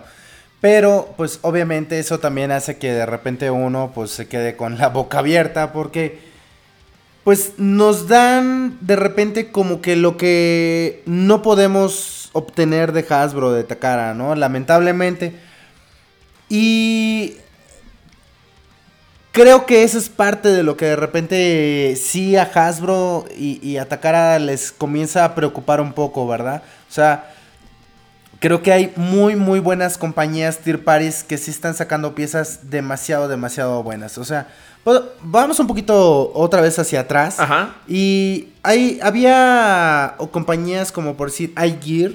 Pero, 0.60 1.14
pues, 1.16 1.38
obviamente 1.42 1.98
eso 1.98 2.18
también 2.18 2.52
hace 2.52 2.78
que 2.78 2.92
de 2.92 3.06
repente 3.06 3.50
uno, 3.50 3.92
pues, 3.94 4.10
se 4.10 4.28
quede 4.28 4.56
con 4.56 4.78
la 4.78 4.88
boca 4.88 5.18
abierta 5.20 5.72
porque, 5.72 6.18
pues, 7.24 7.52
nos 7.58 8.08
dan 8.08 8.76
de 8.80 8.96
repente 8.96 9.50
como 9.50 9.80
que 9.80 9.96
lo 9.96 10.16
que 10.16 11.02
no 11.06 11.42
podemos 11.42 12.28
obtener 12.32 12.92
de 12.92 13.06
Hasbro, 13.08 13.52
de 13.52 13.64
Takara, 13.64 14.14
¿no? 14.14 14.34
Lamentablemente. 14.34 15.34
Y 16.48 17.36
creo 19.32 19.66
que 19.66 19.82
eso 19.82 19.98
es 19.98 20.08
parte 20.08 20.48
de 20.48 20.62
lo 20.62 20.76
que 20.76 20.86
de 20.86 20.96
repente 20.96 21.94
sí 21.96 22.36
a 22.36 22.42
Hasbro 22.42 23.26
y, 23.36 23.60
y 23.66 23.76
a 23.76 23.88
Takara 23.88 24.38
les 24.38 24.72
comienza 24.72 25.24
a 25.24 25.34
preocupar 25.34 25.80
un 25.80 25.92
poco, 25.92 26.26
¿verdad? 26.26 26.62
O 26.88 26.92
sea, 26.92 27.32
creo 28.40 28.62
que 28.62 28.72
hay 28.72 28.92
muy, 28.96 29.36
muy 29.36 29.60
buenas 29.60 29.98
compañías 29.98 30.58
tier 30.58 30.82
parties 30.82 31.22
que 31.22 31.38
sí 31.38 31.50
están 31.50 31.74
sacando 31.74 32.14
piezas 32.14 32.70
demasiado, 32.70 33.28
demasiado 33.28 33.82
buenas. 33.82 34.18
O 34.18 34.24
sea, 34.24 34.48
pues, 34.82 35.00
vamos 35.22 35.60
un 35.60 35.66
poquito 35.66 36.32
otra 36.34 36.60
vez 36.62 36.78
hacia 36.78 37.00
atrás. 37.00 37.38
Ajá. 37.38 37.76
Y 37.86 38.48
hay, 38.62 38.98
había 39.02 40.14
o 40.18 40.30
compañías 40.30 40.90
como 40.90 41.16
por 41.16 41.30
decir 41.30 41.52
iGear, 41.56 42.12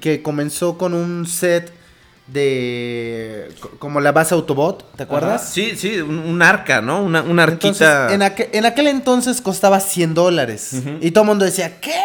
que 0.00 0.22
comenzó 0.22 0.78
con 0.78 0.94
un 0.94 1.26
set 1.26 1.72
de... 2.32 3.48
co- 3.60 3.70
como 3.78 4.00
la 4.00 4.12
base 4.12 4.34
Autobot, 4.34 4.94
¿te 4.96 5.02
acuerdas? 5.04 5.42
Ajá. 5.42 5.50
Sí, 5.50 5.72
sí, 5.76 5.98
un, 6.00 6.18
un 6.18 6.42
arca, 6.42 6.80
¿no? 6.80 7.02
Una, 7.02 7.22
una 7.22 7.44
Entonces, 7.44 7.86
arquita. 7.86 8.14
en, 8.14 8.22
aquel, 8.22 8.48
en 8.52 8.64
aquel 8.66 8.86
entonces 8.88 9.40
costaba 9.40 9.80
100 9.80 10.14
dólares. 10.14 10.72
Y 11.00 11.10
todo 11.10 11.24
el 11.24 11.28
mundo 11.28 11.44
decía, 11.44 11.80
¿qué? 11.80 11.98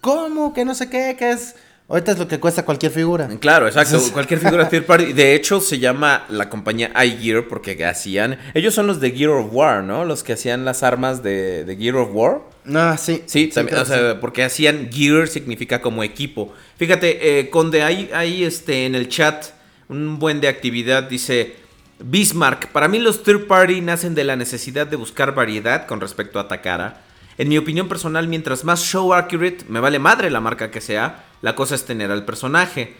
¿Cómo? 0.00 0.52
Que 0.52 0.64
no 0.64 0.74
sé 0.74 0.88
qué, 0.90 1.16
¿qué 1.18 1.30
es? 1.32 1.54
Ahorita 1.88 2.12
es 2.12 2.18
lo 2.18 2.26
que 2.26 2.40
cuesta 2.40 2.64
cualquier 2.64 2.90
figura. 2.90 3.28
Claro, 3.40 3.66
exacto. 3.66 3.90
Entonces- 3.90 4.12
Cualquier 4.12 4.40
figura 4.40 4.68
third 4.70 4.86
party. 4.86 5.12
De 5.12 5.34
hecho, 5.34 5.60
se 5.60 5.78
llama 5.78 6.24
la 6.30 6.48
compañía 6.48 6.90
iGear 7.04 7.48
porque 7.48 7.84
hacían. 7.84 8.38
Ellos 8.54 8.72
son 8.74 8.86
los 8.86 8.98
de 9.00 9.10
Gear 9.10 9.30
of 9.30 9.48
War, 9.52 9.82
¿no? 9.82 10.04
Los 10.04 10.22
que 10.22 10.32
hacían 10.32 10.64
las 10.64 10.82
armas 10.82 11.22
de, 11.22 11.64
de 11.64 11.76
Gear 11.76 11.96
of 11.96 12.08
War. 12.12 12.40
Ah, 12.74 12.96
sí. 12.98 13.22
Sí, 13.26 13.48
también, 13.48 13.78
o 13.78 13.84
sea, 13.84 14.20
porque 14.20 14.42
hacían 14.44 14.88
gear 14.90 15.28
significa 15.28 15.82
como 15.82 16.02
equipo. 16.02 16.52
Fíjate, 16.78 17.40
eh, 17.40 17.50
Conde, 17.50 17.82
hay, 17.82 18.08
hay 18.14 18.44
este, 18.44 18.86
en 18.86 18.94
el 18.94 19.08
chat 19.08 19.46
un 19.88 20.18
buen 20.18 20.40
de 20.40 20.48
actividad, 20.48 21.04
dice 21.04 21.56
Bismarck, 22.00 22.68
para 22.68 22.88
mí 22.88 22.98
los 22.98 23.22
third 23.22 23.46
party 23.46 23.80
nacen 23.80 24.14
de 24.14 24.24
la 24.24 24.36
necesidad 24.36 24.86
de 24.86 24.96
buscar 24.96 25.34
variedad 25.34 25.86
con 25.86 26.00
respecto 26.00 26.38
a 26.38 26.48
Takara. 26.48 27.02
En 27.38 27.48
mi 27.48 27.58
opinión 27.58 27.88
personal, 27.88 28.28
mientras 28.28 28.64
más 28.64 28.82
show 28.82 29.14
accurate, 29.14 29.64
me 29.68 29.80
vale 29.80 29.98
madre 29.98 30.30
la 30.30 30.40
marca 30.40 30.70
que 30.70 30.80
sea, 30.80 31.24
la 31.40 31.54
cosa 31.54 31.74
es 31.74 31.84
tener 31.84 32.10
al 32.10 32.24
personaje. 32.24 32.94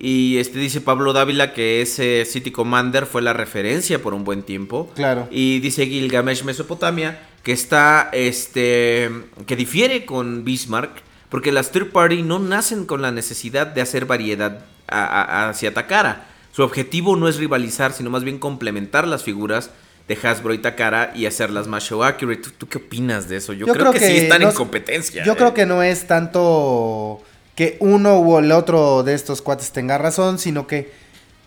Y 0.00 0.36
este 0.38 0.58
dice 0.58 0.80
Pablo 0.80 1.12
Dávila 1.12 1.52
que 1.52 1.82
ese 1.82 2.24
City 2.24 2.52
Commander 2.52 3.06
fue 3.06 3.20
la 3.20 3.32
referencia 3.32 4.00
por 4.00 4.14
un 4.14 4.24
buen 4.24 4.42
tiempo. 4.42 4.92
Claro. 4.94 5.26
Y 5.30 5.58
dice 5.58 5.86
Gilgamesh 5.86 6.44
Mesopotamia 6.44 7.18
que 7.42 7.52
está, 7.52 8.10
este, 8.12 9.10
que 9.46 9.56
difiere 9.56 10.04
con 10.04 10.44
Bismarck, 10.44 11.02
porque 11.28 11.52
las 11.52 11.70
third 11.70 11.90
party 11.92 12.22
no 12.22 12.38
nacen 12.38 12.86
con 12.86 13.02
la 13.02 13.10
necesidad 13.12 13.66
de 13.66 13.80
hacer 13.82 14.06
variedad 14.06 14.60
a- 14.88 15.04
a- 15.04 15.48
hacia 15.50 15.74
Takara. 15.74 16.24
Su 16.52 16.62
objetivo 16.62 17.16
no 17.16 17.28
es 17.28 17.36
rivalizar, 17.36 17.92
sino 17.92 18.10
más 18.10 18.24
bien 18.24 18.38
complementar 18.38 19.06
las 19.06 19.22
figuras 19.22 19.70
de 20.08 20.18
Hasbro 20.22 20.54
y 20.54 20.58
Takara 20.58 21.12
y 21.14 21.26
hacerlas 21.26 21.66
más 21.66 21.84
show 21.84 22.02
accurate. 22.02 22.40
¿Tú, 22.42 22.50
tú 22.56 22.66
qué 22.68 22.78
opinas 22.78 23.28
de 23.28 23.36
eso? 23.36 23.52
Yo, 23.52 23.66
creo, 23.66 23.92
que, 23.92 24.00
sí 24.00 24.16
están 24.16 24.40
no 24.42 24.48
en 24.48 24.54
competencia. 24.54 25.22
Yo 25.24 25.34
¿eh? 25.34 25.36
creo 25.36 25.52
que 25.52 25.66
no 25.66 25.82
es 25.82 26.06
tanto 26.06 27.22
que 27.54 27.76
uno 27.80 28.18
u 28.20 28.38
el 28.38 28.50
otro 28.52 29.02
de 29.02 29.12
estos 29.14 29.42
cuates 29.42 29.70
tenga 29.72 29.98
razón, 29.98 30.38
sino 30.38 30.66
que, 30.66 30.90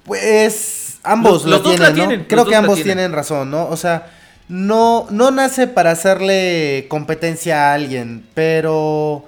pues, 0.05 0.99
ambos 1.03 1.31
Los- 1.33 1.45
lo 1.45 1.49
los 1.51 1.63
dos 1.63 1.71
tienen, 1.75 1.81
la 1.83 1.89
¿no? 1.89 1.95
tienen, 1.95 2.25
Creo 2.27 2.45
que 2.45 2.55
ambos 2.55 2.75
tienen. 2.75 2.97
tienen 2.97 3.13
razón, 3.13 3.49
¿no? 3.49 3.65
O 3.67 3.77
sea, 3.77 4.11
no, 4.49 5.07
no 5.09 5.31
nace 5.31 5.67
para 5.67 5.91
hacerle 5.91 6.85
competencia 6.89 7.71
a 7.71 7.73
alguien, 7.73 8.25
pero 8.33 9.25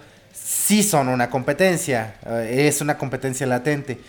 sí 0.54 0.84
son 0.84 1.08
una 1.08 1.30
competencia, 1.30 2.16
eh, 2.26 2.66
es 2.68 2.82
una 2.82 2.98
competencia 2.98 3.46
latente. 3.48 4.00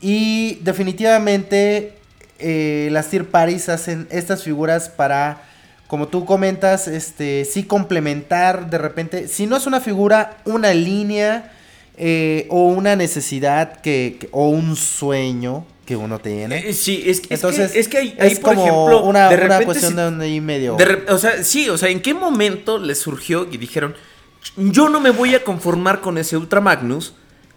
Y 0.00 0.56
definitivamente 0.62 1.94
eh, 2.38 2.88
las 2.92 3.08
tier 3.08 3.24
parties 3.26 3.68
hacen 3.68 4.06
estas 4.10 4.42
figuras 4.42 4.88
para 4.88 5.42
como 5.86 6.08
tú 6.08 6.24
comentas, 6.24 6.88
este, 6.88 7.44
sí 7.44 7.62
complementar 7.62 8.68
de 8.70 8.76
repente, 8.78 9.28
si 9.28 9.46
no 9.46 9.56
es 9.56 9.66
una 9.66 9.80
figura, 9.80 10.38
una 10.44 10.74
línea 10.74 11.52
eh, 11.96 12.46
o 12.50 12.64
una 12.66 12.96
necesidad 12.96 13.80
que, 13.80 14.16
que- 14.18 14.28
o 14.32 14.48
un 14.48 14.74
sueño 14.74 15.64
que 15.86 15.94
uno 15.94 16.18
tiene. 16.18 16.58
Eh, 16.68 16.72
sí, 16.74 17.04
es, 17.06 17.20
que- 17.20 17.32
es 17.34 17.40
Entonces, 17.40 17.70
que, 17.70 17.78
es 17.78 17.88
que 17.88 18.14
es 18.18 18.40
por 18.40 18.56
como 18.56 18.62
ejemplo, 18.66 19.04
una, 19.04 19.28
de 19.28 19.44
una 19.44 19.60
cuestión 19.64 19.94
de 19.94 20.08
un 20.08 20.20
ahí 20.20 20.40
medio. 20.40 20.74
de 20.74 20.84
re- 20.84 21.04
o 21.10 21.18
sea, 21.18 21.42
sí, 21.44 21.68
o 21.70 21.78
sea, 21.78 21.88
¿en 21.88 22.00
qué 22.00 22.12
momento 22.14 22.78
les 22.78 22.98
surgió 22.98 23.46
y 23.50 23.56
dijeron, 23.56 23.94
yo 24.56 24.88
no 24.88 25.00
me 25.00 25.10
voy 25.10 25.34
a 25.34 25.44
conformar 25.44 26.00
con 26.00 26.18
ese 26.18 26.36
Ultra 26.36 26.60
Magnus 26.60 27.14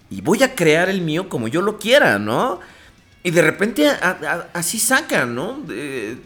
y 0.09 0.21
voy 0.21 0.43
a 0.43 0.55
crear 0.55 0.89
el 0.89 1.01
mío 1.01 1.29
como 1.29 1.47
yo 1.47 1.61
lo 1.61 1.77
quiera, 1.77 2.19
¿no? 2.19 2.59
Y 3.23 3.31
de 3.31 3.41
repente 3.41 3.87
a- 3.89 3.95
a- 4.01 4.47
así 4.57 4.79
sacan, 4.79 5.35
¿no? 5.35 5.63
Eh, 5.69 6.17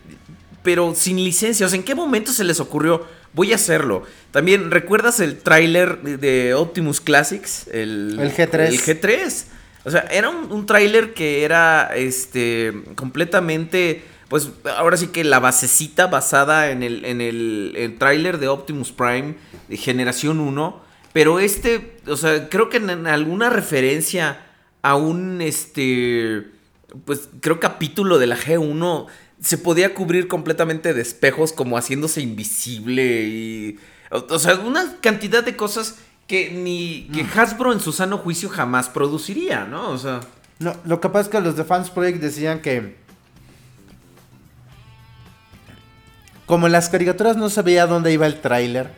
pero 0.63 0.93
sin 0.95 1.17
licencia, 1.17 1.65
o 1.65 1.69
sea, 1.69 1.77
¿en 1.77 1.83
qué 1.83 1.95
momento 1.95 2.31
se 2.31 2.43
les 2.43 2.59
ocurrió? 2.59 3.05
Voy 3.33 3.51
a 3.51 3.55
hacerlo. 3.55 4.03
También, 4.31 4.71
¿recuerdas 4.71 5.19
el 5.19 5.39
tráiler 5.39 6.01
de- 6.03 6.17
de 6.17 6.53
Optimus 6.53 7.01
Classics? 7.01 7.67
El, 7.71 8.17
El 8.21 8.31
G3. 8.31 8.67
El 8.67 8.79
G3. 8.79 9.45
O 9.85 9.91
sea, 9.91 10.01
era 10.11 10.29
un, 10.29 10.51
un 10.51 10.65
tráiler 10.65 11.13
que 11.13 11.43
era 11.43 11.91
este 11.95 12.73
completamente. 12.95 14.03
Pues 14.33 14.49
ahora 14.77 14.97
sí 14.97 15.09
que 15.09 15.23
la 15.23 15.39
basecita 15.39 16.07
basada 16.07 16.71
en 16.71 16.81
el, 16.81 17.05
en 17.05 17.21
el, 17.21 17.75
el 17.77 17.99
tráiler 17.99 18.39
de 18.39 18.47
Optimus 18.47 18.91
Prime 18.91 19.35
de 19.67 19.77
generación 19.77 20.39
1. 20.39 20.81
Pero 21.13 21.37
este, 21.37 21.97
o 22.07 22.17
sea, 22.17 22.49
creo 22.49 22.67
que 22.67 22.77
en, 22.77 22.89
en 22.89 23.05
alguna 23.05 23.51
referencia 23.51 24.43
a 24.81 24.95
un 24.95 25.39
este. 25.39 26.47
Pues 27.05 27.29
creo 27.41 27.59
capítulo 27.59 28.17
de 28.17 28.25
la 28.25 28.35
G1 28.35 29.05
se 29.39 29.59
podía 29.59 29.93
cubrir 29.93 30.27
completamente 30.27 30.95
de 30.95 31.03
espejos, 31.03 31.53
como 31.53 31.77
haciéndose 31.77 32.19
invisible 32.19 33.25
y. 33.25 33.77
O, 34.09 34.25
o 34.33 34.39
sea, 34.39 34.55
una 34.55 34.95
cantidad 34.99 35.43
de 35.43 35.55
cosas 35.55 35.99
que 36.25 36.49
ni 36.49 37.07
que 37.13 37.23
Hasbro 37.39 37.71
en 37.71 37.79
su 37.79 37.91
sano 37.91 38.17
juicio 38.17 38.49
jamás 38.49 38.89
produciría, 38.89 39.65
¿no? 39.65 39.91
O 39.91 39.99
sea. 39.99 40.21
No, 40.57 40.75
lo 40.85 40.99
que 40.99 41.09
pasa 41.09 41.21
es 41.21 41.27
que 41.27 41.39
los 41.39 41.55
de 41.55 41.65
Fans 41.65 41.91
Project 41.91 42.19
decían 42.19 42.63
que. 42.63 43.02
Como 46.53 46.67
en 46.67 46.71
las 46.71 46.87
caricaturas 46.87 47.35
no 47.35 47.49
se 47.49 47.63
veía 47.63 47.87
dónde 47.87 48.11
iba 48.13 48.27
el 48.27 48.39
tráiler. 48.39 48.91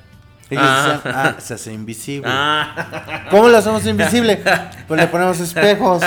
Ellos 0.49 0.61
Ah. 0.67 0.91
decían, 1.01 1.15
ah, 1.15 1.35
se 1.39 1.53
hace 1.53 1.71
invisible. 1.71 2.27
Ah, 2.29 3.27
¿Cómo 3.31 3.47
lo 3.47 3.57
hacemos 3.57 3.85
invisible? 3.85 4.41
Pues 4.89 4.99
le 4.99 5.07
ponemos 5.07 5.39
espejos. 5.39 6.03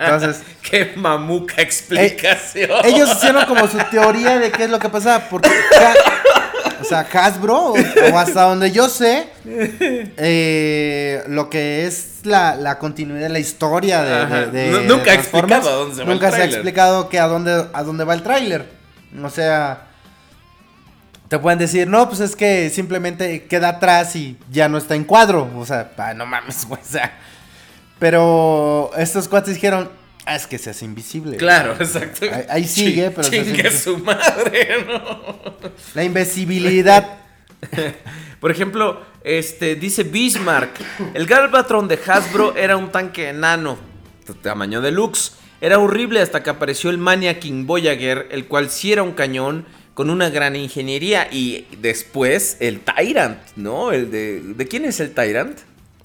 Entonces, 0.00 0.42
qué 0.70 0.92
mamuca 0.96 1.62
explicación. 1.62 2.70
ellos 2.84 3.10
hicieron 3.10 3.46
como 3.46 3.66
su 3.68 3.78
teoría 3.90 4.38
de 4.38 4.50
qué 4.50 4.64
es 4.64 4.70
lo 4.70 4.78
que 4.78 4.90
pasaba. 4.90 5.20
Porque, 5.30 5.48
o 6.82 6.84
sea, 6.84 7.06
Hasbro, 7.10 7.72
o, 7.72 8.18
hasta 8.18 8.42
donde 8.42 8.70
yo 8.70 8.90
sé, 8.90 9.30
eh, 10.18 11.22
lo 11.28 11.48
que 11.48 11.86
es 11.86 12.20
la, 12.24 12.54
la 12.54 12.78
continuidad, 12.78 13.30
la 13.30 13.38
historia 13.38 14.02
de, 14.02 14.26
de- 14.26 14.46
de 14.50 14.70
Nu- 14.70 14.96
nunca 14.96 15.12
ha 15.12 15.14
explicado 15.14 15.68
a 15.70 15.72
dónde 15.72 15.94
se 15.96 16.02
va 16.04 16.04
el 16.04 16.10
Nunca 16.12 16.30
se 16.32 16.42
ha 16.42 16.44
explicado 16.44 17.08
que 17.08 17.18
a 17.18 17.26
dónde, 17.26 17.64
a 17.72 17.82
dónde 17.82 18.04
va 18.04 18.14
el 18.14 18.22
tráiler. 18.22 18.66
O 19.24 19.30
sea, 19.30 19.85
te 21.28 21.38
pueden 21.38 21.58
decir, 21.58 21.88
no, 21.88 22.08
pues 22.08 22.20
es 22.20 22.36
que 22.36 22.70
simplemente 22.70 23.44
queda 23.46 23.68
atrás 23.70 24.14
y 24.16 24.36
ya 24.50 24.68
no 24.68 24.78
está 24.78 24.94
en 24.94 25.04
cuadro. 25.04 25.50
O 25.56 25.66
sea, 25.66 25.92
ah, 25.98 26.14
no 26.14 26.26
mames, 26.26 26.66
güey. 26.66 26.80
O 26.84 26.84
sea, 26.88 27.18
pero 27.98 28.90
estos 28.96 29.26
cuates 29.28 29.54
dijeron, 29.54 29.90
ah, 30.26 30.36
es 30.36 30.46
que 30.46 30.58
se 30.58 30.70
hace 30.70 30.84
invisible. 30.84 31.36
Claro, 31.36 31.72
exacto. 31.80 32.26
Ahí- 32.30 32.44
ahí 32.48 32.64
sigue, 32.64 33.08
Chi- 33.08 33.12
pero 33.16 33.28
Chingue 33.28 33.70
su 33.70 33.98
madre, 33.98 34.84
¿no? 34.86 35.54
La 35.94 36.04
invisibilidad. 36.04 37.06
Por 38.40 38.50
ejemplo, 38.50 39.00
este 39.24 39.74
dice 39.76 40.02
Bismarck, 40.04 40.78
el 41.14 41.26
Galvatron 41.26 41.88
de 41.88 41.98
Hasbro 42.06 42.54
era 42.54 42.76
un 42.76 42.92
tanque 42.92 43.30
enano, 43.30 43.78
de 44.26 44.34
tamaño 44.34 44.80
deluxe. 44.80 45.32
Era 45.60 45.78
horrible 45.78 46.20
hasta 46.20 46.42
que 46.42 46.50
apareció 46.50 46.90
el 46.90 46.98
Mania 46.98 47.40
King 47.40 47.64
Voyager, 47.64 48.28
el 48.30 48.44
cual 48.46 48.68
sí 48.68 48.92
era 48.92 49.02
un 49.02 49.12
cañón 49.12 49.64
con 49.96 50.10
una 50.10 50.28
gran 50.30 50.54
ingeniería 50.54 51.26
y 51.32 51.66
después 51.80 52.58
el 52.60 52.80
Tyrant, 52.80 53.38
¿no? 53.56 53.90
El 53.92 54.10
de 54.10 54.40
¿De 54.42 54.68
quién 54.68 54.84
es 54.84 55.00
el 55.00 55.12
Tyrant? 55.14 55.58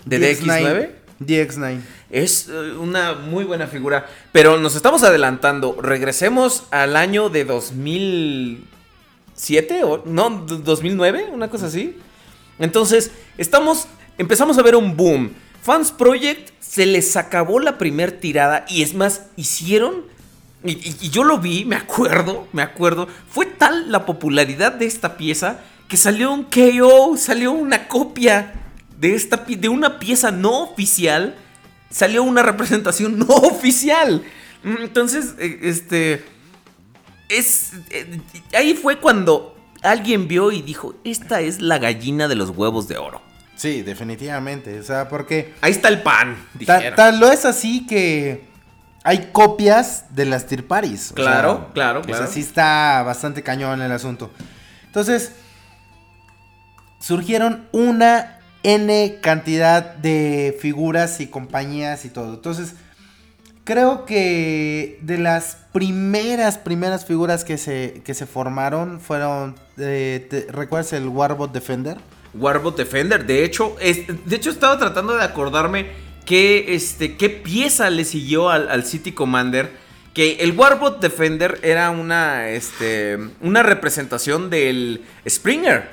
¿De 0.06 0.18
DX9? 0.18 0.90
DX9. 1.20 1.80
Es 2.10 2.48
eh, 2.50 2.72
una 2.80 3.14
muy 3.14 3.44
buena 3.44 3.68
figura. 3.68 4.08
Pero 4.32 4.58
nos 4.58 4.76
estamos 4.76 5.04
adelantando. 5.04 5.78
Regresemos 5.82 6.64
al 6.72 6.96
año 6.96 7.30
de 7.30 7.44
2007 7.46 9.84
o 9.84 10.04
no, 10.06 10.46
d- 10.48 10.60
2009, 10.64 11.26
una 11.32 11.50
cosa 11.50 11.68
así. 11.68 11.98
Entonces, 12.60 13.12
estamos 13.38 13.88
empezamos 14.18 14.58
a 14.58 14.62
ver 14.64 14.76
un 14.76 14.96
boom. 14.98 15.32
Fans 15.62 15.92
Project 15.92 16.50
se 16.60 16.86
les 16.86 17.16
acabó 17.18 17.60
la 17.60 17.78
primer 17.78 18.12
tirada 18.14 18.66
y 18.70 18.82
es 18.84 18.94
más, 18.94 19.26
hicieron 19.36 20.04
y, 20.64 20.72
y- 20.72 20.98
y 21.02 21.10
yo 21.10 21.24
lo 21.24 21.38
vi, 21.40 21.66
me 21.66 21.76
acuerdo, 21.76 22.48
me 22.54 22.62
acuerdo. 22.62 23.08
Fue 23.30 23.46
tal 23.46 23.92
la 23.92 24.06
popularidad 24.06 24.72
de 24.74 24.86
esta 24.86 25.18
pieza 25.18 25.60
que 25.88 25.98
salió 25.98 26.32
un 26.32 26.44
KO, 26.46 27.18
salió 27.18 27.52
una 27.52 27.88
copia 27.88 28.54
de, 28.98 29.16
esta, 29.16 29.38
de 29.38 29.70
una 29.70 30.00
pieza 30.00 30.32
no 30.32 30.62
oficial. 30.64 31.36
Salió 31.90 32.24
una 32.24 32.42
representación 32.44 33.18
no 33.28 33.28
oficial. 33.28 34.24
Mm, 34.64 34.76
Entonces, 34.84 35.36
eh, 35.40 35.60
este. 35.64 36.24
Es. 37.30 37.72
eh, 37.90 38.20
ahí 38.56 38.74
fue 38.74 38.98
cuando 39.00 39.56
alguien 39.82 40.28
vio 40.28 40.52
y 40.52 40.62
dijo: 40.62 40.96
Esta 41.04 41.42
es 41.42 41.62
la 41.62 41.78
gallina 41.80 42.28
de 42.28 42.36
los 42.36 42.50
huevos 42.52 42.88
de 42.88 42.98
oro. 42.98 43.22
Sí, 43.56 43.82
definitivamente. 43.82 44.80
O 44.80 44.84
sea, 44.84 45.08
porque 45.10 45.54
Ahí 45.62 45.72
está 45.72 45.88
el 45.90 46.02
pan. 46.02 46.38
tal 46.96 47.20
lo 47.20 47.32
es 47.32 47.46
así 47.46 47.86
que 47.86 48.46
hay 49.04 49.30
copias 49.32 50.06
de 50.16 50.26
las 50.26 50.46
Tier 50.46 50.66
Paris. 50.68 51.12
o 51.12 51.16
Claro, 51.16 51.56
sea, 51.58 51.74
claro, 51.74 52.00
O 52.02 52.04
sea, 52.04 52.16
claro. 52.18 52.32
sí 52.32 52.40
está 52.42 53.04
bastante 53.04 53.42
cañón 53.44 53.82
el 53.82 53.92
asunto. 53.92 54.32
Entonces, 54.86 55.32
surgieron 57.00 57.68
una 57.72 58.40
N 58.64 59.18
cantidad 59.22 59.96
de 59.96 60.56
figuras 60.62 61.20
y 61.20 61.28
compañías 61.28 62.06
y 62.06 62.10
todo. 62.10 62.36
Entonces, 62.36 62.76
creo 63.64 64.06
que 64.06 65.00
de 65.02 65.18
las 65.18 65.58
primeras, 65.74 66.58
primeras 66.60 67.06
figuras 67.06 67.44
que 67.44 67.58
se, 67.58 68.02
que 68.06 68.14
se 68.14 68.28
formaron 68.28 69.00
fueron, 69.00 69.56
eh, 69.78 70.28
te- 70.30 70.48
¿recuerdas 70.52 70.94
el 70.94 71.08
Warbot 71.08 71.52
Defender? 71.52 71.98
Warbot 72.36 72.78
Defender. 72.78 73.26
De 73.26 73.44
hecho, 73.44 73.76
es- 73.80 74.06
de 74.26 74.36
hecho 74.36 74.52
estaba 74.52 74.78
tratando 74.78 75.16
de 75.16 75.24
acordarme 75.24 75.88
qué, 76.32 76.76
este, 76.76 77.18
qué 77.18 77.30
pieza 77.30 77.90
le 77.90 78.06
siguió 78.06 78.50
al, 78.50 78.70
al 78.70 78.86
City 78.86 79.12
Commander. 79.12 79.70
Que 80.14 80.38
el 80.40 80.58
Warbot 80.58 81.02
Defender 81.02 81.60
era 81.62 81.90
una, 81.90 82.48
este, 82.48 83.18
una 83.42 83.64
representación 83.64 84.50
del 84.50 85.02
Springer. 85.28 85.90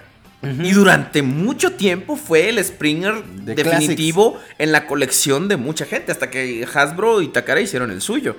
Y 0.63 0.71
durante 0.71 1.23
mucho 1.23 1.73
tiempo 1.73 2.15
fue 2.15 2.49
el 2.49 2.65
Springer 2.65 3.25
De 3.25 3.57
definitivo 3.57 4.41
en 4.59 4.71
la 4.71 4.87
colección 4.87 5.49
de 5.49 5.57
mucha 5.57 5.85
gente. 5.85 6.13
Hasta 6.13 6.31
que 6.31 6.65
Hasbro 6.73 7.21
y 7.21 7.29
Takara 7.29 7.61
hicieron 7.61 7.91
el 7.91 8.01
suyo. 8.01 8.37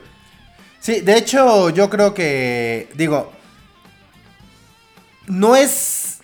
Sí, 0.79 1.01
de 1.01 1.17
hecho, 1.17 1.69
yo 1.69 1.89
creo 1.89 2.13
que, 2.13 2.87
digo, 2.93 3.33
no 5.27 5.57
es 5.57 6.18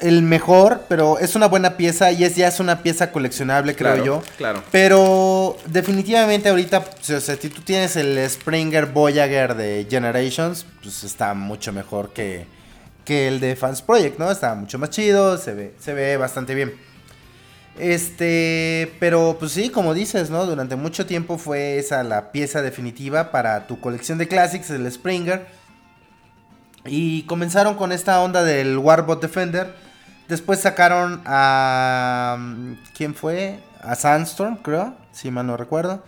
el 0.00 0.22
mejor, 0.22 0.82
pero 0.88 1.18
es 1.18 1.34
una 1.36 1.46
buena 1.48 1.76
pieza 1.76 2.12
y 2.12 2.24
es 2.24 2.36
ya 2.36 2.48
es 2.48 2.60
una 2.60 2.82
pieza 2.82 3.12
coleccionable, 3.12 3.74
creo 3.74 3.92
Claro, 3.94 4.04
yo. 4.04 4.22
claro. 4.36 4.62
Pero 4.70 5.56
definitivamente 5.66 6.48
ahorita, 6.48 6.78
o 6.78 7.04
sea, 7.20 7.20
si 7.20 7.48
tú 7.48 7.62
tienes 7.62 7.96
el 7.96 8.18
Springer 8.28 8.86
Voyager 8.86 9.54
de 9.54 9.86
Generations, 9.88 10.66
pues 10.82 11.02
está 11.04 11.32
mucho 11.34 11.72
mejor 11.72 12.12
que, 12.12 12.46
que 13.04 13.28
el 13.28 13.40
de 13.40 13.56
Fans 13.56 13.80
Project, 13.82 14.18
¿no? 14.18 14.30
Está 14.30 14.54
mucho 14.54 14.78
más 14.78 14.90
chido, 14.90 15.38
se 15.38 15.54
ve, 15.54 15.74
se 15.78 15.94
ve 15.94 16.16
bastante 16.16 16.54
bien. 16.54 16.74
Este, 17.78 18.92
pero 19.00 19.36
pues 19.38 19.52
sí, 19.52 19.68
como 19.68 19.92
dices, 19.92 20.30
¿no? 20.30 20.46
Durante 20.46 20.76
mucho 20.76 21.04
tiempo 21.06 21.36
fue 21.38 21.78
esa 21.78 22.02
la 22.02 22.32
pieza 22.32 22.62
definitiva 22.62 23.30
para 23.30 23.66
tu 23.66 23.80
colección 23.80 24.18
de 24.18 24.28
classics, 24.28 24.70
el 24.70 24.90
Springer. 24.90 25.46
Y 26.86 27.22
comenzaron 27.24 27.74
con 27.74 27.92
esta 27.92 28.20
onda 28.22 28.44
del 28.44 28.78
Warbot 28.78 29.20
Defender. 29.20 29.85
Después 30.28 30.60
sacaron 30.60 31.22
a... 31.24 32.36
¿Quién 32.96 33.14
fue? 33.14 33.60
A 33.82 33.94
Sandstorm, 33.94 34.56
creo, 34.56 34.94
si 35.12 35.30
mal 35.30 35.46
no 35.46 35.56
recuerdo. 35.56 36.04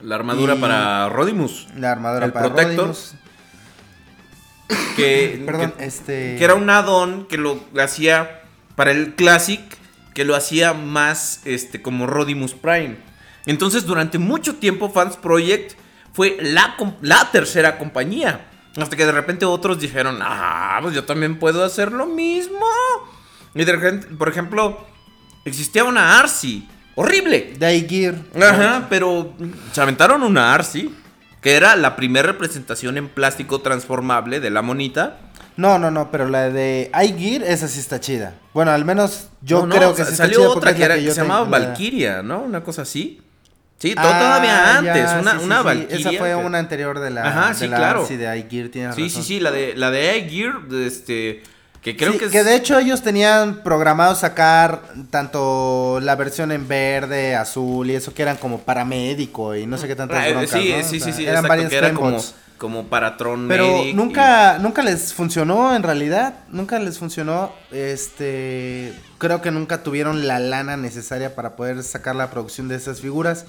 La 0.00 0.16
armadura 0.16 0.54
Y- 0.54 0.58
para 0.58 1.08
Rodimus. 1.08 1.68
La 1.76 1.92
armadura 1.92 2.26
El 2.26 2.32
para 2.32 2.46
Protector. 2.48 2.76
Rodimus. 2.78 3.14
Que, 4.96 5.42
Perdón, 5.46 5.72
que- 5.78 5.84
este... 5.86 6.36
Que 6.36 6.44
era 6.44 6.54
un 6.54 6.68
add-on 6.68 7.26
que 7.26 7.38
lo 7.38 7.60
hacía 7.80 8.42
para 8.74 8.90
el 8.90 9.14
Classic, 9.14 9.60
que 10.14 10.24
lo 10.24 10.34
hacía 10.34 10.72
más 10.72 11.40
este, 11.44 11.80
como 11.82 12.06
Rodimus 12.06 12.54
Prime. 12.54 12.96
Entonces, 13.46 13.86
durante 13.86 14.18
mucho 14.18 14.56
tiempo, 14.56 14.90
Fans 14.90 15.16
Project 15.16 15.72
fue 16.12 16.36
la, 16.40 16.74
la 17.00 17.30
tercera 17.30 17.78
compañía. 17.78 18.46
Hasta 18.76 18.96
que 18.96 19.06
de 19.06 19.12
repente 19.12 19.44
otros 19.44 19.80
dijeron, 19.80 20.18
ah, 20.22 20.78
pues 20.82 20.94
yo 20.94 21.04
también 21.04 21.38
puedo 21.38 21.64
hacer 21.64 21.92
lo 21.92 22.06
mismo. 22.06 22.58
Y 23.58 23.64
de 23.64 23.72
repente, 23.72 24.06
por 24.16 24.28
ejemplo, 24.28 24.86
existía 25.44 25.84
una 25.84 26.18
Arcee. 26.18 26.62
Horrible. 26.94 27.54
Daigir. 27.58 28.14
Ajá, 28.40 28.86
pero 28.88 29.34
se 29.72 29.80
aventaron 29.80 30.22
una 30.22 30.54
Arcee. 30.54 30.90
Que 31.40 31.54
era 31.54 31.76
la 31.76 31.94
primera 31.94 32.26
representación 32.26 32.98
en 32.98 33.08
plástico 33.08 33.60
transformable 33.60 34.40
de 34.40 34.50
la 34.50 34.60
monita. 34.60 35.18
No, 35.56 35.78
no, 35.78 35.88
no, 35.90 36.10
pero 36.10 36.28
la 36.28 36.50
de 36.50 36.90
iGear, 37.04 37.42
esa 37.44 37.68
sí 37.68 37.78
está 37.78 38.00
chida. 38.00 38.34
Bueno, 38.52 38.72
al 38.72 38.84
menos 38.84 39.28
yo 39.42 39.64
No, 39.64 39.74
creo 39.76 39.90
que 39.94 40.04
sí 40.04 40.10
está 40.12 40.24
salió 40.24 40.38
chida 40.40 40.48
otra 40.50 40.74
que, 40.74 40.82
era- 40.82 40.96
que 40.96 41.04
que 41.04 41.10
se 41.12 41.20
llamaba 41.22 41.44
Valkyria, 41.48 42.22
¿no? 42.22 42.40
Una 42.42 42.62
cosa 42.64 42.82
así. 42.82 43.20
Sí, 43.78 43.94
Ah, 43.96 44.02
todavía 44.02 44.78
antes, 44.78 45.10
ya, 45.10 45.18
una, 45.20 45.38
sí, 45.38 45.44
una 45.44 45.58
sí, 45.58 45.64
Valkyria. 45.64 45.96
Esa 46.10 46.12
fue 46.18 46.34
una 46.34 46.58
anterior 46.58 46.98
de 46.98 47.10
la, 47.10 47.28
Ajá, 47.28 47.48
de 47.50 47.54
sí, 47.54 47.66
la 47.68 47.76
claro. 47.76 48.00
Arcee 48.02 48.16
de 48.16 48.38
iGear, 48.38 48.68
tienes 48.70 48.94
Sí, 48.96 49.02
sí, 49.02 49.08
razón. 49.08 49.24
sí, 49.24 49.40
la 49.40 49.50
de 49.52 49.74
la 49.76 49.90
de 49.92 50.28
Gear, 50.28 50.54
este 50.84 51.42
que 51.82 51.96
creo 51.96 52.12
Sí, 52.12 52.18
que 52.18 52.24
es 52.26 52.32
de 52.44 52.54
hecho 52.54 52.78
ellos 52.78 53.02
tenían 53.02 53.62
programado 53.62 54.14
sacar 54.14 54.82
tanto 55.10 56.00
la 56.02 56.16
versión 56.16 56.52
en 56.52 56.66
verde, 56.68 57.34
azul 57.36 57.88
y 57.90 57.94
eso 57.94 58.12
que 58.14 58.22
eran 58.22 58.36
como 58.36 58.58
paramédico 58.60 59.54
y 59.54 59.66
no 59.66 59.78
sé 59.78 59.86
qué 59.86 59.94
tantas 59.96 60.18
Ah, 60.18 60.28
eh, 60.28 60.32
broncas, 60.32 60.50
sí, 60.60 60.74
¿no? 60.76 60.84
sí, 60.84 61.00
sí, 61.00 61.22
eran 61.22 61.44
exacto, 61.44 61.48
varios 61.48 61.70
que 61.70 61.76
era 61.76 61.94
como, 61.94 62.22
como 62.58 62.86
para 62.88 63.16
Tron 63.16 63.46
Pero 63.46 63.64
Medic 63.68 63.86
y- 63.90 63.94
nunca, 63.94 64.58
nunca 64.58 64.82
les 64.82 65.14
funcionó 65.14 65.74
en 65.76 65.82
realidad, 65.84 66.34
nunca 66.50 66.78
les 66.80 66.98
funcionó, 66.98 67.52
este, 67.70 68.92
creo 69.18 69.40
que 69.40 69.52
nunca 69.52 69.82
tuvieron 69.84 70.26
la 70.26 70.40
lana 70.40 70.76
necesaria 70.76 71.34
para 71.36 71.54
poder 71.54 71.82
sacar 71.84 72.16
la 72.16 72.30
producción 72.30 72.66
de 72.68 72.74
esas 72.76 73.00
figuras. 73.00 73.44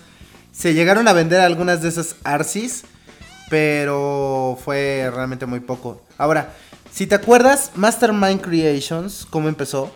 Se 0.51 0.73
llegaron 0.75 1.07
a 1.07 1.13
vender 1.13 1.41
algunas 1.41 1.81
de 1.81 1.89
esas 1.89 2.15
Arcis, 2.23 2.83
pero 3.49 4.57
fue 4.63 5.09
realmente 5.13 5.45
muy 5.45 5.59
poco. 5.59 6.03
Ahora, 6.17 6.53
si 6.99 7.07
te 7.07 7.15
acuerdas, 7.15 7.71
Mastermind 7.75 8.41
Creations, 8.41 9.25
¿cómo 9.29 9.47
empezó? 9.47 9.89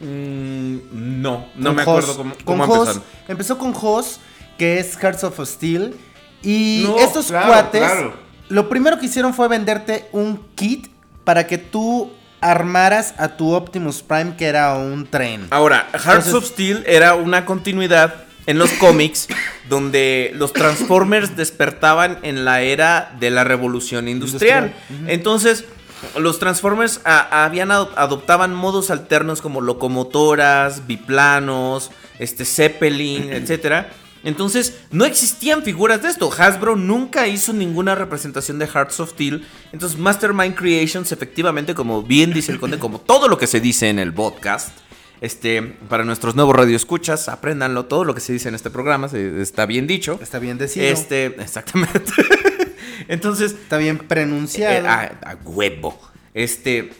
Mm, 0.00 1.20
no, 1.20 1.44
no 1.54 1.66
Con 1.68 1.76
me 1.76 1.82
Hoss. 1.82 1.88
acuerdo 1.88 2.16
cómo, 2.16 2.34
Con 2.42 2.58
cómo 2.58 2.72
Hoss. 2.72 3.00
Empezó 3.28 3.58
con 3.58 3.74
Hoss, 3.78 4.18
que 4.56 4.78
es 4.78 4.96
Hearts 4.96 5.24
of 5.24 5.38
Steel. 5.46 5.94
Y 6.42 6.84
No, 6.86 6.96
estos 7.00 7.26
claro, 7.26 7.48
cuates, 7.48 7.82
claro. 7.82 8.14
lo 8.48 8.66
primero 8.70 8.98
que 8.98 9.04
hicieron 9.04 9.34
fue 9.34 9.46
venderte 9.48 10.08
un 10.12 10.40
kit 10.54 10.86
para 11.24 11.46
que 11.46 11.58
tú 11.58 12.10
armaras 12.40 13.12
a 13.18 13.36
tu 13.36 13.52
Optimus 13.52 14.00
Prime, 14.02 14.36
que 14.38 14.46
era 14.46 14.74
un 14.74 15.06
tren. 15.06 15.46
Ahora, 15.50 15.86
Hearts 15.92 16.28
Entonces- 16.28 16.32
of 16.34 16.46
Steel 16.46 16.82
era 16.86 17.14
una 17.14 17.44
continuidad 17.44 18.24
en 18.46 18.56
los 18.56 18.70
cómics 18.70 19.28
donde 19.68 20.30
los 20.34 20.54
Transformers 20.54 21.36
despertaban 21.36 22.20
en 22.22 22.46
la 22.46 22.62
era 22.62 23.14
de 23.20 23.30
la 23.30 23.44
revolución 23.44 24.08
industrial. 24.08 24.74
Entonces, 25.06 25.66
los 26.18 26.38
Transformers 26.38 27.00
a- 27.04 27.44
habían 27.44 27.70
ado- 27.70 27.90
adoptaban 27.96 28.54
modos 28.54 28.90
alternos 28.90 29.40
como 29.40 29.60
locomotoras, 29.60 30.86
biplanos, 30.86 31.90
este 32.18 32.44
Zeppelin, 32.44 33.32
etcétera. 33.32 33.90
Entonces, 34.24 34.80
no 34.90 35.04
existían 35.04 35.62
figuras 35.62 36.02
de 36.02 36.08
esto. 36.08 36.28
Hasbro 36.36 36.74
nunca 36.74 37.28
hizo 37.28 37.52
ninguna 37.52 37.94
representación 37.94 38.58
de 38.58 38.66
Hearts 38.66 38.98
of 38.98 39.10
Steel. 39.12 39.46
Entonces, 39.72 39.98
Mastermind 39.98 40.56
Creations, 40.56 41.12
efectivamente, 41.12 41.74
como 41.74 42.02
bien 42.02 42.32
dice 42.32 42.50
el 42.50 42.58
conde, 42.58 42.78
como 42.80 43.00
todo 43.00 43.28
lo 43.28 43.38
que 43.38 43.46
se 43.46 43.60
dice 43.60 43.88
en 43.88 44.00
el 44.00 44.12
podcast, 44.12 44.70
este, 45.20 45.62
para 45.88 46.02
nuestros 46.04 46.34
nuevos 46.34 46.56
radioescuchas, 46.56 47.28
apréndanlo, 47.28 47.84
todo 47.84 48.02
lo 48.02 48.16
que 48.16 48.20
se 48.20 48.32
dice 48.32 48.48
en 48.48 48.56
este 48.56 48.68
programa, 48.68 49.08
se- 49.08 49.40
está 49.40 49.64
bien 49.64 49.86
dicho. 49.86 50.18
Está 50.20 50.40
bien 50.40 50.58
decidido. 50.58 50.92
Este, 50.92 51.26
exactamente. 51.40 52.00
Entonces, 53.08 53.52
Está 53.52 53.78
bien 53.78 53.98
pronunciado. 53.98 54.84
eh, 54.84 54.88
a, 54.88 55.02
a 55.30 55.34
huevo. 55.44 55.98
Este. 56.34 56.92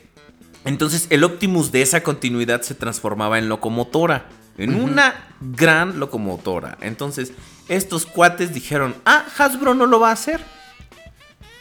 Entonces, 0.65 1.07
el 1.11 1.23
Optimus 1.25 1.71
de 1.73 1.83
esa 1.83 2.03
continuidad 2.03 2.63
se 2.63 2.75
transformaba 2.75 3.39
en 3.39 3.49
locomotora. 3.49 4.27
En 4.59 4.75
una 4.75 5.15
gran 5.41 6.01
locomotora. 6.01 6.79
Entonces, 6.81 7.33
estos 7.69 8.07
cuates 8.07 8.55
dijeron: 8.55 8.95
Ah, 9.05 9.25
Hasbro 9.39 9.75
no 9.75 9.87
lo 9.87 10.01
va 10.01 10.09
a 10.11 10.13
hacer. 10.13 10.41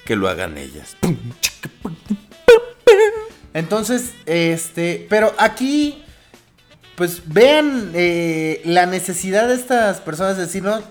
Que 0.06 0.16
lo 0.16 0.30
hagan 0.30 0.58
ellas. 0.58 0.96
Entonces, 3.54 4.14
este, 4.26 5.08
pero 5.10 5.34
aquí, 5.38 6.04
pues 6.96 7.22
vean 7.26 7.91
eh, 7.93 8.62
la 8.66 8.86
necesidad 8.86 9.48
de 9.48 9.56
estas 9.56 10.02
personas 10.02 10.36
de 10.38 10.43
decir, 10.46 10.62
no, 10.64 10.82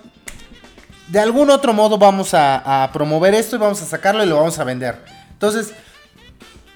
de 1.08 1.20
algún 1.20 1.50
otro 1.50 1.72
modo 1.72 1.98
vamos 1.98 2.34
a, 2.34 2.84
a 2.84 2.92
promover 2.92 3.34
esto 3.34 3.56
y 3.56 3.58
vamos 3.58 3.82
a 3.82 3.86
sacarlo 3.86 4.24
y 4.24 4.26
lo 4.26 4.36
vamos 4.36 4.58
a 4.58 4.64
vender. 4.64 4.96
Entonces, 5.32 5.72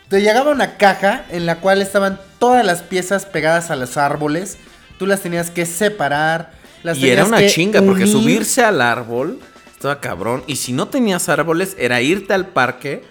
te 0.08 0.20
llegaba 0.20 0.50
una 0.50 0.76
caja 0.76 1.24
en 1.30 1.46
la 1.46 1.56
cual 1.56 1.82
estaban 1.82 2.20
todas 2.38 2.64
las 2.64 2.82
piezas 2.82 3.26
pegadas 3.26 3.70
a 3.70 3.76
los 3.76 3.96
árboles. 3.96 4.56
Tú 4.98 5.06
las 5.06 5.20
tenías 5.20 5.50
que 5.50 5.66
separar. 5.66 6.52
Las 6.82 6.98
Y 6.98 7.10
era 7.10 7.24
una 7.24 7.46
chinga, 7.46 7.82
porque 7.82 8.06
subirse 8.06 8.62
al 8.62 8.80
árbol 8.80 9.40
estaba 9.78 10.00
cabrón. 10.00 10.42
Y 10.46 10.56
si 10.56 10.72
no 10.72 10.88
tenías 10.88 11.28
árboles, 11.28 11.76
era 11.78 12.00
irte 12.00 12.34
al 12.34 12.48
parque. 12.48 13.04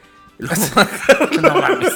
No 1.42 1.56
mames. 1.56 1.94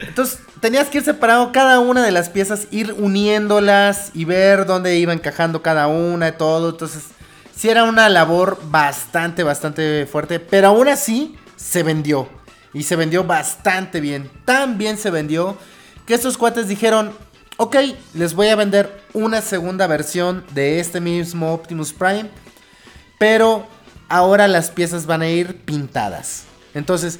Entonces, 0.00 0.40
tenías 0.60 0.88
que 0.88 0.98
ir 0.98 1.04
separando 1.04 1.52
cada 1.52 1.78
una 1.78 2.04
de 2.04 2.10
las 2.10 2.28
piezas, 2.28 2.66
ir 2.70 2.94
uniéndolas 2.98 4.10
y 4.14 4.24
ver 4.24 4.66
dónde 4.66 4.96
iba 4.98 5.12
encajando 5.12 5.62
cada 5.62 5.86
una 5.86 6.28
y 6.28 6.32
todo. 6.32 6.70
Entonces, 6.70 7.04
sí 7.60 7.68
era 7.68 7.84
una 7.84 8.08
labor 8.08 8.58
bastante, 8.70 9.42
bastante 9.42 10.06
fuerte. 10.06 10.40
Pero 10.40 10.68
aún 10.68 10.88
así, 10.88 11.36
se 11.56 11.82
vendió. 11.82 12.26
Y 12.72 12.84
se 12.84 12.96
vendió 12.96 13.24
bastante 13.24 14.00
bien. 14.00 14.30
Tan 14.46 14.78
bien 14.78 14.96
se 14.96 15.10
vendió 15.10 15.58
que 16.06 16.14
estos 16.14 16.38
cuates 16.38 16.68
dijeron, 16.68 17.12
ok, 17.58 17.76
les 18.14 18.32
voy 18.32 18.48
a 18.48 18.56
vender 18.56 19.02
una 19.12 19.42
segunda 19.42 19.86
versión 19.86 20.42
de 20.54 20.80
este 20.80 21.00
mismo 21.00 21.52
Optimus 21.52 21.92
Prime. 21.92 22.30
Pero 23.18 23.66
ahora 24.08 24.48
las 24.48 24.70
piezas 24.70 25.04
van 25.04 25.20
a 25.20 25.28
ir 25.28 25.56
pintadas. 25.66 26.44
Entonces, 26.72 27.18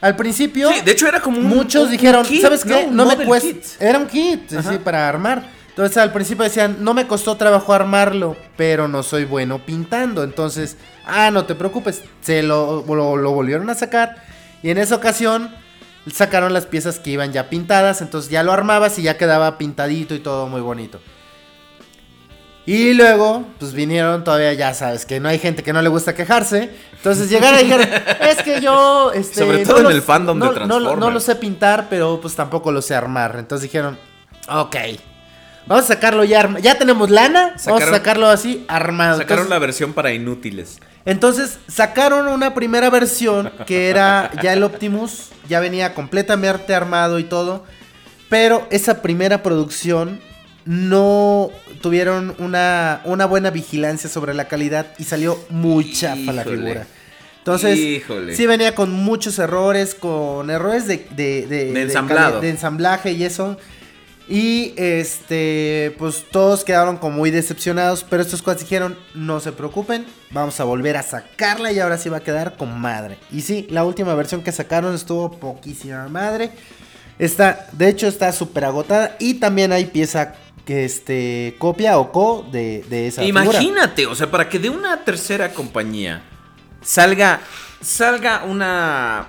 al 0.00 0.16
principio... 0.16 0.72
Sí, 0.72 0.80
de 0.80 0.92
hecho 0.92 1.06
era 1.06 1.20
como 1.20 1.36
un- 1.38 1.44
Muchos 1.48 1.84
un 1.86 1.90
dijeron, 1.90 2.24
kit, 2.24 2.40
¿sabes 2.40 2.64
qué? 2.64 2.86
No 2.90 3.04
me 3.04 3.26
cuesta... 3.26 3.48
kit. 3.48 3.64
Era 3.78 3.98
un 3.98 4.06
kit, 4.06 4.48
sí, 4.48 4.78
para 4.82 5.06
armar. 5.06 5.50
Entonces 5.72 5.96
al 5.96 6.12
principio 6.12 6.44
decían, 6.44 6.78
no 6.80 6.92
me 6.94 7.06
costó 7.06 7.36
trabajo 7.36 7.72
armarlo, 7.72 8.36
pero 8.56 8.88
no 8.88 9.02
soy 9.02 9.24
bueno 9.24 9.58
pintando. 9.64 10.22
Entonces, 10.22 10.76
ah, 11.06 11.30
no 11.30 11.44
te 11.46 11.54
preocupes, 11.54 12.02
se 12.20 12.42
lo, 12.42 12.84
lo, 12.86 13.16
lo 13.16 13.30
volvieron 13.32 13.68
a 13.70 13.74
sacar. 13.74 14.16
Y 14.62 14.68
en 14.70 14.76
esa 14.78 14.96
ocasión 14.96 15.50
sacaron 16.12 16.52
las 16.52 16.66
piezas 16.66 16.98
que 16.98 17.10
iban 17.10 17.32
ya 17.32 17.48
pintadas. 17.48 18.02
Entonces 18.02 18.30
ya 18.30 18.42
lo 18.42 18.52
armabas 18.52 18.98
y 18.98 19.02
ya 19.02 19.16
quedaba 19.16 19.56
pintadito 19.56 20.14
y 20.14 20.18
todo 20.20 20.46
muy 20.46 20.60
bonito. 20.60 21.00
Y 22.64 22.92
luego, 22.92 23.44
pues 23.58 23.72
vinieron 23.72 24.22
todavía, 24.22 24.52
ya 24.52 24.72
sabes, 24.72 25.04
que 25.04 25.18
no 25.18 25.28
hay 25.28 25.40
gente 25.40 25.64
que 25.64 25.72
no 25.72 25.82
le 25.82 25.88
gusta 25.88 26.14
quejarse. 26.14 26.70
Entonces 26.96 27.28
llegaron 27.28 27.58
y 27.58 27.64
dijeron, 27.64 27.88
es 28.20 28.42
que 28.42 28.60
yo, 28.60 29.10
este, 29.12 29.40
Sobre 29.40 29.58
no 29.62 29.66
todo 29.68 29.78
en 29.78 29.84
los- 29.84 29.94
el 29.94 30.02
fandom 30.02 30.38
de 30.38 30.46
no, 30.46 30.52
no, 30.52 30.58
no, 30.60 30.66
no 30.66 30.78
Transformers. 30.80 31.14
lo 31.14 31.20
sé 31.20 31.34
pintar, 31.36 31.86
pero 31.90 32.20
pues 32.20 32.36
tampoco 32.36 32.70
lo 32.70 32.80
sé 32.80 32.94
armar. 32.94 33.34
Entonces 33.38 33.62
dijeron, 33.64 33.98
ok, 34.48 34.76
vamos 35.66 35.84
a 35.84 35.88
sacarlo 35.88 36.24
ya 36.24 36.40
arma- 36.40 36.58
Ya 36.60 36.76
tenemos 36.78 37.10
lana, 37.10 37.54
vamos 37.66 37.82
a 37.82 37.90
sacarlo 37.90 38.28
así 38.28 38.64
armado. 38.68 39.18
Sacaron 39.18 39.44
Entonces, 39.44 39.50
la 39.50 39.58
versión 39.58 39.92
para 39.92 40.12
inútiles. 40.12 40.78
entonces 41.04 41.58
sacaron 41.68 42.28
una 42.28 42.54
primera 42.54 42.90
versión 42.90 43.50
que 43.66 43.88
era 43.90 44.30
ya 44.42 44.52
el 44.52 44.62
Optimus, 44.62 45.30
ya 45.48 45.60
venía 45.60 45.94
completamente 45.94 46.74
armado 46.74 47.18
y 47.18 47.24
todo, 47.24 47.64
pero 48.28 48.66
esa 48.70 49.02
primera 49.02 49.42
producción 49.42 50.20
no 50.64 51.50
tuvieron 51.80 52.34
una, 52.38 53.00
una 53.04 53.26
buena 53.26 53.50
vigilancia 53.50 54.08
sobre 54.08 54.32
la 54.34 54.46
calidad 54.46 54.86
y 54.98 55.04
salió 55.04 55.38
muy 55.50 55.92
chafa 55.92 56.32
la 56.32 56.44
figura. 56.44 56.86
Entonces, 57.38 57.76
Híjole. 57.76 58.36
sí 58.36 58.46
venía 58.46 58.72
con 58.74 58.92
muchos 58.92 59.40
errores, 59.40 59.96
con 59.96 60.48
errores 60.50 60.86
de, 60.86 61.04
de, 61.10 61.46
de- 61.48 61.72
de 62.40 62.48
ensamblaje 62.50 63.10
y 63.12 63.24
eso. 63.24 63.56
Y 64.32 64.72
este, 64.78 65.94
pues 65.98 66.24
todos 66.30 66.64
quedaron 66.64 66.96
como 66.96 67.18
muy 67.18 67.30
decepcionados, 67.30 68.02
pero 68.02 68.22
estos 68.22 68.40
cuates 68.40 68.62
dijeron, 68.62 68.98
no 69.12 69.40
se 69.40 69.52
preocupen, 69.52 70.06
vamos 70.30 70.58
a 70.58 70.64
volver 70.64 70.96
a 70.96 71.02
sacarla 71.02 71.70
y 71.70 71.78
ahora 71.78 71.98
sí 71.98 72.08
va 72.08 72.16
a 72.16 72.22
quedar 72.22 72.56
con 72.56 72.80
madre. 72.80 73.18
Y 73.30 73.42
sí, 73.42 73.66
la 73.68 73.84
última 73.84 74.14
versión 74.14 74.42
que 74.42 74.50
sacaron 74.50 74.94
estuvo 74.94 75.32
poquísima 75.32 76.08
madre. 76.08 76.50
Está, 77.18 77.68
de 77.72 77.90
hecho 77.90 78.06
está 78.06 78.32
súper 78.32 78.64
agotada 78.64 79.16
y 79.18 79.34
también 79.34 79.70
hay 79.70 79.84
pieza 79.84 80.32
que 80.64 80.86
este 80.86 81.54
copia 81.58 81.98
o 81.98 82.10
co 82.10 82.48
de, 82.50 82.86
de 82.88 83.08
esa. 83.08 83.24
Imagínate, 83.24 84.06
o 84.06 84.14
sea, 84.14 84.30
para 84.30 84.48
que 84.48 84.58
de 84.58 84.70
una 84.70 85.04
tercera 85.04 85.52
compañía 85.52 86.22
salga 86.80 87.40
salga 87.82 88.44
una 88.44 89.28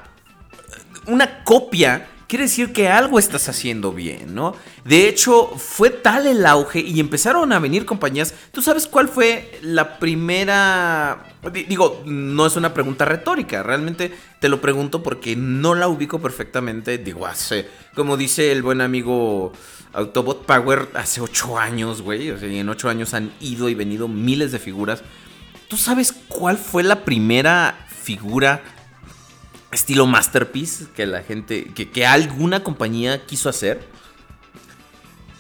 una 1.08 1.44
copia 1.44 2.08
quiere 2.34 2.46
decir 2.46 2.74
que 2.74 2.88
algo 2.88 3.20
estás 3.20 3.48
haciendo 3.48 3.92
bien, 3.92 4.34
¿no? 4.34 4.56
De 4.86 5.08
hecho, 5.08 5.50
fue 5.56 5.92
tal 5.92 6.26
el 6.26 6.44
auge 6.48 6.80
y 6.80 7.00
empezaron 7.00 7.54
a 7.54 7.60
venir 7.60 7.86
compañías. 7.86 8.34
¿Tú 8.52 8.64
sabes 8.64 8.88
cuál 8.88 9.08
fue 9.08 9.60
la 9.62 10.00
primera... 10.00 11.26
di- 11.54 11.66
Digo, 11.66 12.02
no 12.08 12.48
es 12.48 12.56
una 12.56 12.74
pregunta 12.74 13.06
retórica, 13.06 13.62
realmente 13.62 14.12
te 14.40 14.50
lo 14.50 14.60
pregunto 14.62 15.04
porque 15.04 15.36
no 15.36 15.76
la 15.76 15.88
ubico 15.88 16.20
perfectamente. 16.20 16.98
Digo, 16.98 17.28
hace, 17.28 17.68
como 17.94 18.18
dice 18.18 18.52
el 18.52 18.64
buen 18.64 18.82
amigo 18.82 19.54
Autobot 19.94 20.48
Power, 20.48 20.90
hace 20.96 21.22
ocho 21.22 21.60
años, 21.60 22.02
güey. 22.02 22.32
O 22.32 22.40
sea, 22.40 22.50
en 22.50 22.68
ocho 22.68 22.90
años 22.90 23.14
han 23.14 23.32
ido 23.42 23.70
y 23.70 23.76
venido 23.76 24.08
miles 24.08 24.52
de 24.52 24.58
figuras. 24.58 25.04
¿Tú 25.68 25.78
sabes 25.78 26.16
cuál 26.30 26.58
fue 26.58 26.82
la 26.82 27.06
primera 27.06 27.86
figura 28.04 28.64
estilo 29.74 30.06
masterpiece 30.06 30.86
que 30.96 31.06
la 31.06 31.24
gente, 31.24 31.66
que, 31.74 31.90
que 31.90 32.06
alguna 32.06 32.64
compañía 32.64 33.26
quiso 33.26 33.50
hacer? 33.50 33.88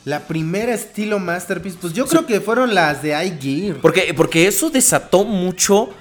La 0.05 0.27
primera 0.27 0.73
estilo 0.73 1.17
Masterpiece, 1.17 1.77
pues 1.79 1.93
yo 1.93 2.05
creo 2.05 2.25
que 2.25 2.41
fueron 2.41 2.75
las 2.75 3.01
de 3.01 3.11
iGear. 3.25 3.77
Porque, 3.77 4.13
porque 4.13 4.47
eso 4.47 4.69
desató 4.69 5.23
mucho 5.23 5.91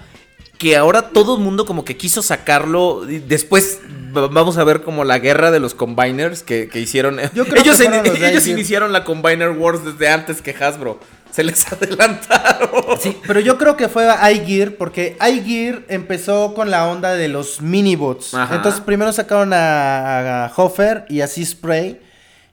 que 0.63 0.77
ahora 0.77 1.09
todo 1.09 1.35
el 1.37 1.43
mundo 1.43 1.67
como 1.67 1.85
que 1.85 1.97
quiso 1.97 2.23
sacarlo. 2.23 3.11
y 3.11 3.19
Después 3.19 3.81
vamos 4.13 4.59
a 4.59 4.63
ver 4.65 4.83
como 4.83 5.03
la 5.05 5.19
guerra 5.19 5.51
de 5.51 5.59
los 5.59 5.75
combiners 5.75 6.45
que, 6.45 6.69
que 6.69 6.79
hicieron. 6.79 7.19
Yo 7.35 7.45
creo 7.47 7.63
ellos 7.65 7.79
que 7.79 8.29
ellos 8.31 8.47
iniciaron 8.47 8.93
la 8.93 9.03
Combiner 9.03 9.51
Wars 9.51 9.85
desde 9.85 10.09
antes 10.09 10.41
que 10.41 10.53
Hasbro. 10.53 11.01
Se 11.33 11.43
les 11.43 11.67
adelantaron. 11.73 12.71
Sí, 13.01 13.17
pero 13.27 13.41
yo 13.41 13.59
creo 13.59 13.77
que 13.77 13.89
fue 13.89 14.07
iGear 14.35 14.77
porque 14.77 15.17
iGear 15.21 15.83
empezó 15.89 16.55
con 16.55 16.71
la 16.71 16.87
onda 16.87 17.15
de 17.17 17.27
los 17.27 17.61
minibots. 17.61 18.33
Ajá. 18.35 18.55
Entonces 18.55 18.81
primero 18.83 19.13
sacaron 19.13 19.53
a, 19.53 20.45
a 20.45 20.53
Hofer 20.55 21.07
y 21.09 21.23
así 21.23 21.45
Spray 21.45 22.01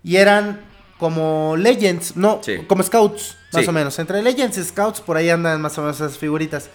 y 0.03 0.15
eran 0.15 0.61
como 0.97 1.55
Legends, 1.57 2.15
no, 2.15 2.39
Sí. 2.43 2.57
como 2.67 2.81
Scouts, 2.81 3.35
más 3.53 3.63
Sí. 3.63 3.69
o 3.69 3.71
menos. 3.71 3.99
Entre 3.99 4.21
Legends 4.23 4.57
y 4.57 4.63
Scouts 4.63 5.01
por 5.01 5.15
ahí 5.15 5.29
andan 5.29 5.61
más 5.61 5.77
o 5.77 5.81
menos 5.81 5.97
esas 5.97 6.17
figuritas. 6.17 6.69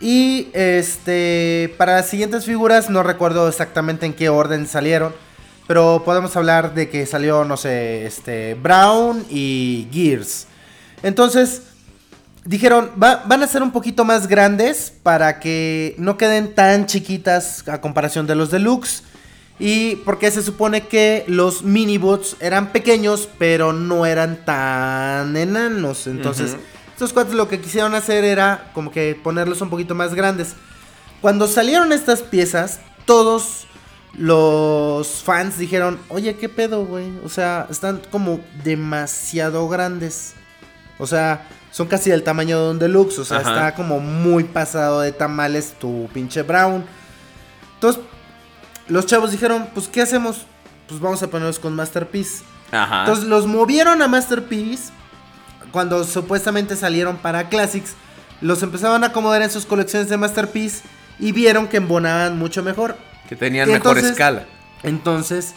Y 0.00 0.48
este, 0.52 1.74
para 1.78 1.96
las 1.96 2.08
siguientes 2.08 2.44
figuras 2.44 2.90
no 2.90 3.02
recuerdo 3.02 3.48
exactamente 3.48 4.04
en 4.06 4.12
qué 4.12 4.28
orden 4.28 4.66
salieron, 4.66 5.14
pero 5.66 6.02
podemos 6.04 6.36
hablar 6.36 6.74
de 6.74 6.88
que 6.90 7.06
salió, 7.06 7.44
no 7.44 7.56
sé, 7.56 8.06
este, 8.06 8.54
Brown 8.54 9.24
y 9.30 9.88
Gears. 9.92 10.46
Entonces, 11.02 11.62
dijeron, 12.44 12.90
"Va- 13.02 13.24
van 13.26 13.42
a 13.42 13.46
ser 13.46 13.62
un 13.62 13.70
poquito 13.72 14.04
más 14.04 14.26
grandes 14.28 14.92
para 15.02 15.40
que 15.40 15.94
no 15.98 16.16
queden 16.18 16.54
tan 16.54 16.86
chiquitas 16.86 17.66
a 17.68 17.80
comparación 17.80 18.26
de 18.26 18.34
los 18.34 18.50
deluxe. 18.50 19.02
Y 19.58 19.96
porque 20.04 20.30
se 20.30 20.42
supone 20.42 20.82
que 20.86 21.24
los 21.28 21.62
minibots 21.62 22.36
eran 22.40 22.72
pequeños, 22.72 23.26
pero 23.38 23.72
no 23.72 24.04
eran 24.04 24.44
tan 24.44 25.34
enanos. 25.34 26.06
Entonces. 26.06 26.56
Estos 26.96 27.12
cuates 27.12 27.34
lo 27.34 27.46
que 27.46 27.60
quisieron 27.60 27.94
hacer 27.94 28.24
era 28.24 28.70
como 28.72 28.90
que 28.90 29.20
ponerlos 29.22 29.60
un 29.60 29.68
poquito 29.68 29.94
más 29.94 30.14
grandes. 30.14 30.54
Cuando 31.20 31.46
salieron 31.46 31.92
estas 31.92 32.22
piezas, 32.22 32.80
todos 33.04 33.66
los 34.14 35.22
fans 35.22 35.58
dijeron, 35.58 35.98
oye, 36.08 36.36
¿qué 36.36 36.48
pedo, 36.48 36.86
güey? 36.86 37.12
O 37.22 37.28
sea, 37.28 37.66
están 37.68 38.00
como 38.10 38.40
demasiado 38.64 39.68
grandes. 39.68 40.32
O 40.98 41.06
sea, 41.06 41.46
son 41.70 41.86
casi 41.86 42.08
del 42.08 42.22
tamaño 42.22 42.64
de 42.64 42.70
un 42.70 42.78
deluxe. 42.78 43.18
O 43.18 43.26
sea, 43.26 43.40
Ajá. 43.40 43.50
está 43.50 43.74
como 43.74 44.00
muy 44.00 44.44
pasado 44.44 45.02
de 45.02 45.12
tamales 45.12 45.74
tu 45.78 46.08
pinche 46.14 46.44
Brown. 46.44 46.82
Entonces, 47.74 48.02
los 48.88 49.04
chavos 49.04 49.32
dijeron, 49.32 49.68
pues, 49.74 49.86
¿qué 49.86 50.00
hacemos? 50.00 50.46
Pues 50.88 50.98
vamos 50.98 51.22
a 51.22 51.28
ponerlos 51.28 51.58
con 51.58 51.76
Masterpiece. 51.76 52.42
Ajá. 52.72 53.00
Entonces 53.00 53.26
los 53.26 53.46
movieron 53.46 54.00
a 54.00 54.08
Masterpiece 54.08 54.94
cuando 55.76 56.04
supuestamente 56.04 56.74
salieron 56.74 57.18
para 57.18 57.50
Classics. 57.50 57.96
Los 58.40 58.62
empezaban 58.62 59.04
a 59.04 59.08
acomodar 59.08 59.42
en 59.42 59.50
sus 59.50 59.66
colecciones 59.66 60.08
de 60.08 60.16
Masterpiece 60.16 60.80
y 61.18 61.32
vieron 61.32 61.68
que 61.68 61.76
embonaban 61.76 62.38
mucho 62.38 62.62
mejor. 62.62 62.96
que 63.28 63.36
tenían 63.36 63.70
mejor 63.70 63.98
escala. 63.98 64.46
Entonces, 64.82 65.52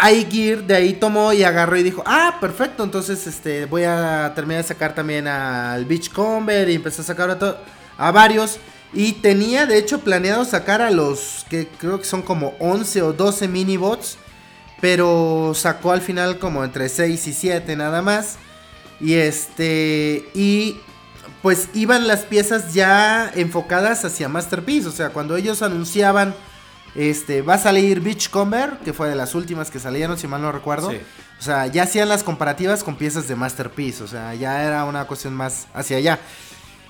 iGear 0.00 0.62
de 0.62 0.74
ahí 0.74 0.94
tomó 0.94 1.34
y 1.34 1.42
agarró 1.42 1.76
y 1.76 1.82
dijo, 1.82 2.02
ah, 2.06 2.38
perfecto, 2.40 2.82
entonces 2.82 3.26
este, 3.26 3.66
voy 3.66 3.82
a 3.84 4.32
terminar 4.34 4.62
de 4.62 4.68
sacar 4.68 4.94
también 4.94 5.28
al 5.28 5.84
Beachcomber 5.84 6.70
y 6.70 6.76
empezó 6.76 7.02
a 7.02 7.04
sacar 7.04 7.30
a, 7.30 7.56
a 7.98 8.10
varios. 8.12 8.58
Y 8.94 9.12
tenía 9.12 9.66
de 9.66 9.76
hecho 9.76 10.00
planeado 10.00 10.46
sacar 10.46 10.80
a 10.80 10.90
los 10.90 11.44
que 11.50 11.68
creo 11.78 11.98
que 11.98 12.06
son 12.06 12.22
como 12.22 12.54
11 12.58 13.02
o 13.02 13.12
12 13.12 13.48
minibots. 13.48 14.16
Pero 14.80 15.52
sacó 15.54 15.92
al 15.92 16.00
final 16.00 16.38
como 16.38 16.64
entre 16.64 16.88
6 16.88 17.26
y 17.26 17.32
7 17.34 17.76
nada 17.76 18.00
más. 18.00 18.38
Y 19.00 19.14
este. 19.14 20.28
Y 20.34 20.78
pues 21.42 21.68
iban 21.74 22.06
las 22.08 22.20
piezas 22.20 22.74
ya 22.74 23.30
enfocadas 23.34 24.04
hacia 24.04 24.28
Masterpiece. 24.28 24.88
O 24.88 24.92
sea, 24.92 25.10
cuando 25.10 25.36
ellos 25.36 25.62
anunciaban. 25.62 26.34
Este, 26.94 27.42
va 27.42 27.54
a 27.54 27.58
salir 27.58 28.00
Beachcomber, 28.00 28.78
que 28.82 28.94
fue 28.94 29.10
de 29.10 29.14
las 29.14 29.34
últimas 29.34 29.70
que 29.70 29.78
salieron, 29.78 30.16
si 30.16 30.26
mal 30.28 30.40
no 30.40 30.50
recuerdo. 30.50 30.90
Sí. 30.90 30.98
O 31.38 31.42
sea, 31.42 31.66
ya 31.66 31.82
hacían 31.82 32.08
las 32.08 32.22
comparativas 32.22 32.82
con 32.82 32.96
piezas 32.96 33.28
de 33.28 33.36
Masterpiece. 33.36 34.02
O 34.02 34.06
sea, 34.08 34.34
ya 34.34 34.64
era 34.64 34.86
una 34.86 35.04
cuestión 35.04 35.34
más 35.34 35.66
hacia 35.74 35.98
allá. 35.98 36.18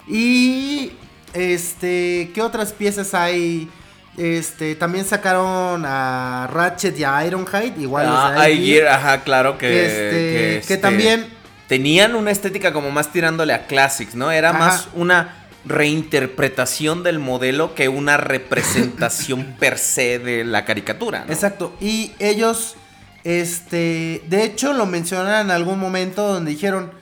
Y 0.07 0.93
este, 1.33 2.31
¿qué 2.35 2.41
otras 2.41 2.73
piezas 2.73 3.15
hay? 3.15 3.69
Este, 4.17 4.77
también 4.77 5.05
sacaron 5.05 5.85
a 5.85 6.49
Ratchet 6.53 6.99
y 6.99 7.05
a 7.05 7.27
Ironhide, 7.27 7.75
igual 7.79 8.07
Ah, 8.09 8.49
iGear, 8.49 8.89
ajá, 8.89 9.25
claro 9.25 9.59
que, 9.59 9.85
Este, 9.87 10.11
que, 10.11 10.17
que 10.39 10.59
este, 10.59 10.77
también- 10.79 11.27
tenían 11.69 12.15
una 12.15 12.31
estética 12.31 12.73
como 12.73 12.91
más 12.91 13.13
tirándole 13.13 13.53
a 13.53 13.67
classics, 13.67 14.15
¿no? 14.15 14.31
Era 14.31 14.51
Ajá. 14.51 14.59
más 14.59 14.89
una 14.95 15.47
reinterpretación 15.65 17.03
del 17.03 17.19
modelo 17.19 17.75
que 17.75 17.89
una 17.89 18.17
representación 18.17 19.57
per 19.59 19.79
se 19.79 20.19
de 20.19 20.45
la 20.45 20.65
caricatura, 20.65 21.25
¿no? 21.27 21.33
Exacto. 21.33 21.75
Y 21.81 22.13
ellos, 22.19 22.77
este, 23.25 24.23
de 24.29 24.45
hecho 24.45 24.73
lo 24.73 24.87
mencionaron 24.87 25.47
en 25.47 25.51
algún 25.51 25.79
momento 25.79 26.27
donde 26.27 26.53
dijeron, 26.53 26.93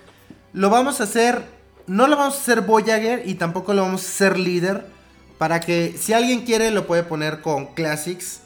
lo 0.53 0.71
vamos 0.71 1.01
a 1.01 1.05
hacer, 1.05 1.43
no 1.87 2.07
lo 2.07 2.17
vamos 2.17 2.35
a 2.37 2.39
hacer 2.39 2.63
Voyager 2.63 3.23
y 3.27 3.35
tampoco 3.35 3.75
lo 3.75 3.83
vamos 3.83 4.05
a 4.05 4.09
hacer 4.09 4.39
líder, 4.39 4.87
para 5.39 5.61
que 5.61 5.95
si 5.99 6.13
alguien 6.13 6.43
quiere 6.43 6.71
lo 6.71 6.87
puede 6.87 7.03
poner 7.03 7.43
con 7.43 7.67
Classics 7.75 8.41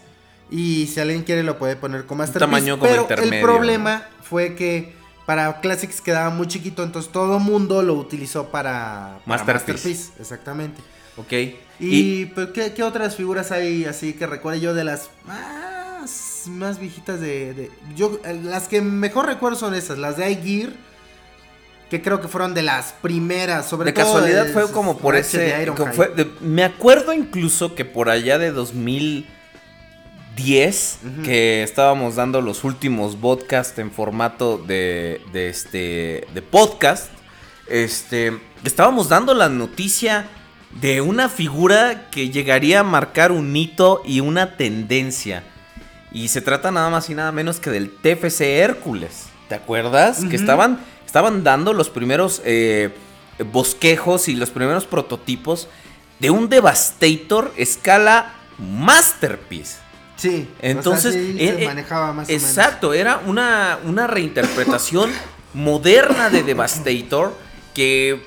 y 0.50 0.86
si 0.86 0.98
alguien 0.98 1.22
quiere 1.22 1.42
lo 1.42 1.58
puede 1.58 1.76
poner 1.76 2.06
con 2.06 2.18
Masterpiece. 2.18 2.50
tamaño 2.50 2.78
como 2.78 3.06
Pero 3.06 3.22
el 3.22 3.40
problema 3.40 4.08
fue 4.22 4.54
que 4.54 4.97
para 5.28 5.60
Classics 5.60 6.00
quedaba 6.00 6.30
muy 6.30 6.46
chiquito, 6.46 6.82
entonces 6.82 7.12
todo 7.12 7.38
mundo 7.38 7.82
lo 7.82 7.92
utilizó 7.92 8.48
para, 8.48 9.18
para 9.26 9.44
Masterpiece. 9.44 10.10
Exactamente. 10.18 10.80
Ok. 11.18 11.32
Y, 11.80 12.24
pues, 12.26 12.48
¿qué, 12.54 12.72
qué 12.72 12.82
otras 12.82 13.14
figuras 13.14 13.52
hay 13.52 13.84
así 13.84 14.14
que 14.14 14.26
recuerde 14.26 14.60
yo 14.60 14.72
de 14.72 14.84
las 14.84 15.10
más, 15.26 16.44
más 16.46 16.80
viejitas 16.80 17.20
de, 17.20 17.52
de- 17.52 17.70
Yo, 17.94 18.18
eh, 18.24 18.40
las 18.42 18.68
que 18.68 18.80
mejor 18.80 19.26
recuerdo 19.26 19.58
son 19.58 19.74
esas, 19.74 19.98
las 19.98 20.16
de 20.16 20.30
iGear. 20.30 20.70
Que 21.90 22.00
creo 22.00 22.22
que 22.22 22.28
fueron 22.28 22.54
de 22.54 22.62
las 22.62 22.94
primeras, 23.02 23.66
sobre 23.68 23.92
de 23.92 23.92
todo. 23.92 24.06
casualidad 24.06 24.46
de- 24.46 24.52
fue 24.54 24.72
como 24.72 24.96
por 24.96 25.14
ese. 25.14 25.66
fue- 25.92 26.08
de- 26.08 26.30
me 26.40 26.64
acuerdo 26.64 27.12
incluso 27.12 27.74
que 27.74 27.84
por 27.84 28.08
allá 28.08 28.38
de 28.38 28.50
2010, 30.38 30.98
Ujú. 31.04 31.22
que 31.22 31.62
estábamos 31.62 32.14
dando 32.16 32.40
los 32.40 32.64
últimos 32.64 33.16
podcasts 33.16 33.78
en 33.78 33.90
formato 33.90 34.58
de, 34.58 35.20
de 35.32 35.48
este 35.48 36.26
de 36.32 36.42
podcast, 36.42 37.10
este, 37.68 38.38
estábamos 38.64 39.08
dando 39.08 39.34
la 39.34 39.48
noticia 39.48 40.26
de 40.80 41.00
una 41.00 41.28
figura 41.28 42.08
que 42.10 42.30
llegaría 42.30 42.80
a 42.80 42.84
marcar 42.84 43.32
un 43.32 43.54
hito 43.54 44.02
y 44.04 44.20
una 44.20 44.56
tendencia. 44.56 45.42
Y 46.12 46.28
se 46.28 46.40
trata 46.40 46.70
nada 46.70 46.88
más 46.88 47.10
y 47.10 47.14
nada 47.14 47.32
menos 47.32 47.58
que 47.60 47.70
del 47.70 47.90
TFC 47.90 48.40
Hércules. 48.60 49.26
¿Te 49.48 49.54
acuerdas? 49.54 50.24
Que 50.24 50.36
estaban, 50.36 50.78
estaban 51.04 51.42
dando 51.42 51.72
los 51.72 51.90
primeros 51.90 52.40
eh, 52.44 52.90
bosquejos 53.52 54.28
y 54.28 54.34
los 54.34 54.50
primeros 54.50 54.84
prototipos 54.86 55.68
de 56.18 56.30
un 56.30 56.48
Devastator 56.48 57.52
escala 57.56 58.34
Masterpiece. 58.58 59.76
Sí. 60.18 60.46
Entonces, 60.60 61.06
o 61.06 61.12
sea, 61.12 61.22
sí 61.22 61.36
eh, 61.38 61.54
se 61.56 61.62
eh, 61.64 61.66
manejaba 61.66 62.12
más 62.12 62.28
o 62.28 62.32
menos. 62.32 62.42
Exacto, 62.42 62.92
era 62.92 63.22
una, 63.26 63.78
una 63.84 64.06
reinterpretación 64.06 65.10
moderna 65.54 66.28
de 66.28 66.42
Devastator 66.42 67.32
que 67.74 68.20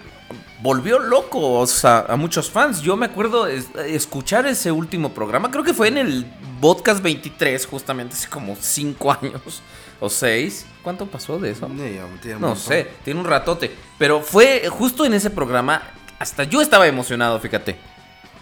volvió 0.62 1.00
locos 1.00 1.86
a, 1.86 2.00
a 2.02 2.16
muchos 2.16 2.50
fans. 2.50 2.82
Yo 2.82 2.96
me 2.96 3.06
acuerdo 3.08 3.46
es- 3.48 3.68
escuchar 3.88 4.46
ese 4.48 4.72
último 4.72 5.14
programa, 5.14 5.52
creo 5.52 5.64
que 5.64 5.74
fue 5.74 5.88
en 5.90 5.98
el 5.98 6.26
podcast 6.62 7.02
23, 7.04 7.66
justamente 7.66 8.16
hace 8.16 8.28
como 8.30 8.56
5 8.60 9.12
años 9.12 9.62
o 10.00 10.10
6. 10.10 10.66
¿Cuánto 10.84 11.06
pasó 11.08 11.38
de 11.40 11.52
eso? 11.52 11.68
Sí, 11.68 12.34
No 12.40 12.56
sé, 12.56 12.88
tiene 13.04 13.20
un 13.20 13.26
ratote. 13.26 13.76
Pero 14.00 14.22
fue 14.22 14.68
justo 14.70 15.06
en 15.06 15.14
ese 15.14 15.30
programa, 15.30 15.82
hasta 16.20 16.44
yo 16.44 16.62
estaba 16.62 16.88
emocionado, 16.88 17.40
fíjate. 17.40 17.78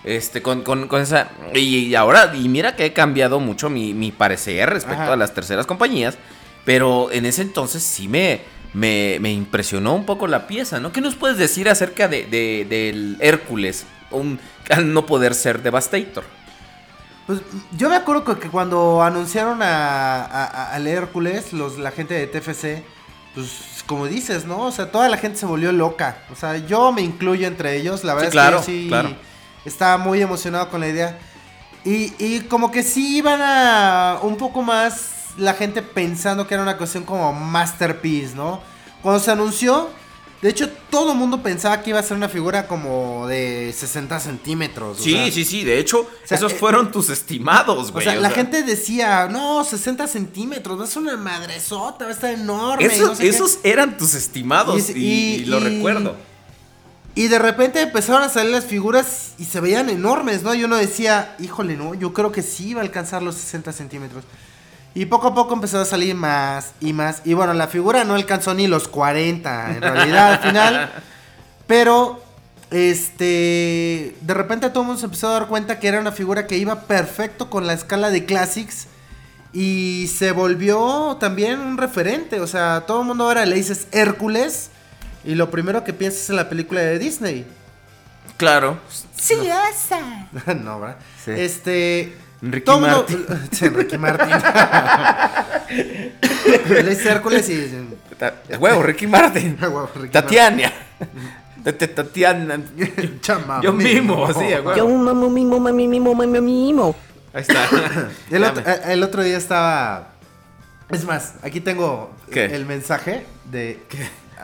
Este, 0.04 0.42
con, 0.42 0.62
con- 0.64 0.88
con 0.88 1.02
esa. 1.02 1.30
Y, 1.54 1.60
y 1.88 1.96
ahora, 1.96 2.34
y 2.36 2.48
mira 2.50 2.76
que 2.76 2.86
he 2.86 2.94
cambiado 2.94 3.40
mucho 3.40 3.70
mi, 3.70 3.94
mi 3.94 4.12
parecer 4.12 4.70
respecto 4.70 5.04
Ajá. 5.04 5.14
a 5.14 5.18
las 5.18 5.34
terceras 5.34 5.66
compañías. 5.66 6.18
Pero 6.66 7.12
en 7.12 7.26
ese 7.26 7.42
entonces 7.42 7.84
sí 7.84 8.08
me, 8.08 8.42
me, 8.74 9.18
me 9.20 9.32
impresionó 9.32 9.94
un 9.96 10.06
poco 10.06 10.28
la 10.28 10.48
pieza, 10.48 10.80
¿no? 10.80 10.92
¿Qué 10.92 11.02
nos 11.02 11.16
puedes 11.16 11.38
decir 11.38 11.68
acerca 11.70 12.08
de, 12.08 12.26
de- 12.26 12.66
del 12.70 13.18
Hércules? 13.20 13.86
Un, 14.12 14.40
al 14.70 14.94
no 14.94 15.06
poder 15.06 15.34
ser 15.36 15.62
Devastator. 15.62 16.24
Pues 17.28 17.42
yo 17.78 17.90
me 17.90 17.96
acuerdo 17.96 18.24
que, 18.24 18.40
que 18.40 18.50
cuando 18.50 19.04
anunciaron 19.04 19.62
a, 19.62 20.24
a- 20.24 20.46
a- 20.46 20.74
al 20.74 20.88
Hércules, 20.88 21.54
los, 21.54 21.78
la 21.78 21.92
gente 21.92 22.14
de 22.16 22.26
TFC, 22.28 22.84
pues 23.36 23.84
como 23.86 24.08
dices, 24.08 24.46
¿no? 24.46 24.66
O 24.66 24.72
sea, 24.72 24.92
toda 24.92 25.10
la 25.10 25.18
gente 25.18 25.38
se 25.38 25.46
volvió 25.46 25.72
loca. 25.72 26.20
O 26.32 26.36
sea, 26.36 26.58
yo 26.58 26.92
me 26.92 27.02
incluyo 27.02 27.48
entre 27.48 27.76
ellos. 27.78 28.04
La 28.04 28.16
verdad 28.16 28.32
claro, 28.32 28.60
es 28.60 28.66
que 28.66 28.72
yo 28.72 28.82
sí 28.84 28.88
claro. 28.90 29.10
Estaba 29.66 29.98
muy 29.98 30.22
emocionado 30.22 30.70
con 30.70 30.82
la 30.82 30.88
idea. 30.88 31.18
Y, 31.86 32.14
y 32.20 32.42
como 32.42 32.72
que 32.72 32.84
sí 32.84 33.18
iban 33.18 33.40
a 33.42 34.20
un 34.22 34.36
poco 34.36 34.62
más 34.62 35.10
la 35.38 35.54
gente 35.54 35.82
pensando 35.82 36.46
que 36.48 36.54
era 36.54 36.64
una 36.64 36.78
cuestión 36.78 37.04
como 37.04 37.32
masterpiece, 37.34 38.36
¿no? 38.36 38.62
Cuando 39.02 39.22
se 39.22 39.32
anunció, 39.32 39.90
de 40.42 40.50
hecho 40.50 40.70
todo 40.90 41.14
el 41.14 41.18
mundo 41.18 41.42
pensaba 41.42 41.82
que 41.82 41.92
iba 41.92 42.00
a 42.00 42.04
ser 42.04 42.18
una 42.18 42.28
figura 42.28 42.68
como 42.68 43.26
de 43.28 43.74
60 43.78 44.20
centímetros. 44.20 45.00
o 45.00 45.04
Sí, 45.04 45.12
sea, 45.14 45.32
sí, 45.32 45.46
sí. 45.46 45.64
De 45.64 45.80
hecho, 45.80 46.06
sea, 46.26 46.38
esos 46.38 46.52
eh, 46.52 46.56
fueron 46.56 46.92
tus 46.92 47.10
estimados, 47.10 47.90
o 47.90 47.94
güey. 47.94 48.04
sea, 48.04 48.16
la 48.16 48.30
gente 48.32 48.64
decía, 48.64 49.30
no, 49.32 49.64
60 49.64 50.06
centímetros, 50.08 50.78
va 50.78 50.84
a 50.84 50.88
ser 50.88 51.02
una 51.04 51.16
madresota, 51.16 52.04
va 52.04 52.12
a 52.12 52.14
estar 52.14 52.34
enorme. 52.34 52.84
y 52.84 52.88
Esos, 52.88 53.08
no 53.08 53.16
sé 53.16 53.24
qué". 53.24 53.30
esos 53.30 53.60
eran 53.64 53.98
tus 53.98 54.14
estimados 54.16 54.90
Y- 54.90 54.94
y, 54.94 54.96
y- 54.98 55.36
y 55.36 55.46
lo 55.46 55.62
recuerdo. 55.62 56.16
Y 57.16 57.28
de 57.28 57.40
repente 57.40 57.82
empezaron 57.82 58.24
a 58.24 58.30
salir 58.30 58.52
las 58.52 58.66
figuras 58.66 59.34
y 59.38 59.46
se 59.46 59.60
veían 59.60 59.90
enormes, 59.90 60.44
¿no? 60.44 60.54
Y 60.54 60.64
uno 60.64 60.78
decía, 60.78 61.36
híjole, 61.40 61.76
no, 61.76 61.94
yo 61.94 62.14
creo 62.14 62.32
que 62.32 62.42
sí 62.42 62.70
iba 62.70 62.82
a 62.82 62.84
alcanzar 62.84 63.22
los 63.22 63.36
60 63.36 63.74
centímetros. 63.74 64.24
Y 64.94 65.06
poco 65.06 65.28
a 65.28 65.36
poco 65.36 65.54
empezó 65.54 65.80
a 65.80 65.86
salir 65.86 66.16
más 66.16 66.74
y 66.80 66.94
más. 66.94 67.22
Y 67.26 67.34
bueno, 67.34 67.54
la 67.54 67.68
figura 67.68 68.04
no 68.04 68.16
alcanzó 68.16 68.54
ni 68.54 68.68
los 68.68 68.88
40, 68.88 69.76
en 69.76 69.82
realidad, 69.82 70.34
al 70.34 70.40
final. 70.40 70.92
Pero, 71.68 72.24
este, 72.72 74.16
de 74.22 74.34
repente 74.34 74.70
todo 74.70 74.82
el 74.82 74.88
mundo 74.88 75.00
se 75.00 75.06
empezó 75.06 75.30
a 75.30 75.34
dar 75.34 75.48
cuenta 75.48 75.80
que 75.80 75.88
era 75.88 76.00
una 76.00 76.12
figura 76.12 76.48
que 76.48 76.58
iba 76.58 76.82
perfecto 76.82 77.50
con 77.50 77.68
la 77.68 77.74
escala 77.74 78.10
de 78.10 78.26
Classics. 78.26 78.88
Y 79.54 80.10
se 80.16 80.32
volvió 80.32 81.18
también 81.20 81.60
un 81.60 81.78
referente. 81.78 82.40
O 82.40 82.48
sea, 82.48 82.86
todo 82.88 83.02
el 83.02 83.08
mundo 83.08 83.26
ahora 83.26 83.46
le 83.46 83.56
dices 83.56 83.88
Hércules. 83.92 84.72
Y 85.24 85.36
lo 85.36 85.50
primero 85.52 85.84
que 85.84 85.94
piensas 85.94 86.30
en 86.30 86.36
la 86.38 86.50
película 86.50 86.82
de 86.82 86.98
Disney. 87.00 87.46
Claro. 88.38 88.80
no, 90.64 90.80
¿verdad? 90.80 90.98
Sí. 91.24 91.32
Este. 91.32 92.18
Ricky 92.42 92.72
Martin. 92.80 93.26
Sí, 93.52 93.68
Ricky 93.68 93.98
Martin. 93.98 94.30
le 96.70 96.84
dices 96.84 97.06
Hércules 97.06 97.50
y. 97.50 97.88
Huevo, 98.58 98.84
Ricky 98.84 99.08
Martin. 99.08 99.58
Huevo, 99.60 99.90
Ricky 99.96 100.14
Tatiana. 100.14 100.72
Tati- 101.64 101.94
Tatiana. 101.94 102.60
Chama, 103.22 103.62
Yo 103.62 103.74
mismo, 103.74 104.28
sí, 104.34 104.54
a 104.54 104.62
huevo. 104.62 104.76
Yo 104.76 104.88
mamo 104.88 105.30
mimo 105.30 105.60
mami 105.60 105.88
mimo 105.88 106.14
mami 106.16 106.40
mimo. 106.40 106.96
Ahí 107.34 107.42
está. 107.42 107.68
El 108.32 108.44
otro, 108.44 108.64
eh, 108.66 108.82
el 108.86 109.04
otro 109.04 109.24
día 109.24 109.38
estaba. 109.38 110.10
Es 110.90 111.06
más, 111.06 111.36
aquí 111.44 111.60
tengo 111.60 112.12
¿Qué? 112.32 112.46
el 112.46 112.66
mensaje 112.66 113.26
de. 113.52 113.84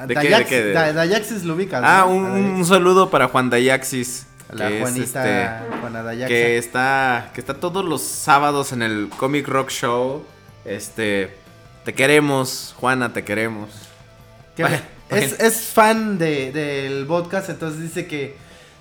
¿De 0.08 0.14
qué, 0.16 0.30
Dayax- 0.30 0.38
de 0.40 0.46
qué? 0.46 0.72
Da- 0.74 0.94
Dayaxis 0.94 1.44
lo 1.44 1.54
ubicas, 1.56 1.82
Ah, 1.86 2.06
¿no? 2.08 2.14
un, 2.16 2.26
un 2.26 2.66
saludo 2.66 3.10
para 3.10 3.28
Juan 3.28 3.50
Dayaxis. 3.50 4.28
La 4.52 4.68
que 4.68 4.76
es, 4.78 4.82
Juanita, 4.82 5.56
este, 5.64 5.80
Juana 5.82 6.04
Dayaxa. 6.04 6.28
que 6.28 6.58
está 6.60 7.32
que 7.34 7.42
está 7.42 7.56
todos 7.56 7.84
los 7.84 8.02
sábados 8.04 8.72
en 8.74 8.84
el 8.84 9.10
Comic 9.18 9.48
Rock 9.48 9.70
Show. 9.72 10.24
Este, 10.66 11.36
te 11.84 11.94
queremos, 11.94 12.76
Juana, 12.80 13.12
te 13.14 13.24
queremos. 13.24 13.70
Bueno, 14.58 14.76
es, 15.10 15.32
bueno. 15.32 15.36
es 15.40 15.62
fan 15.62 16.18
de, 16.18 16.52
del 16.52 17.06
podcast, 17.08 17.50
entonces 17.50 17.82
dice 17.82 18.06
que 18.08 18.36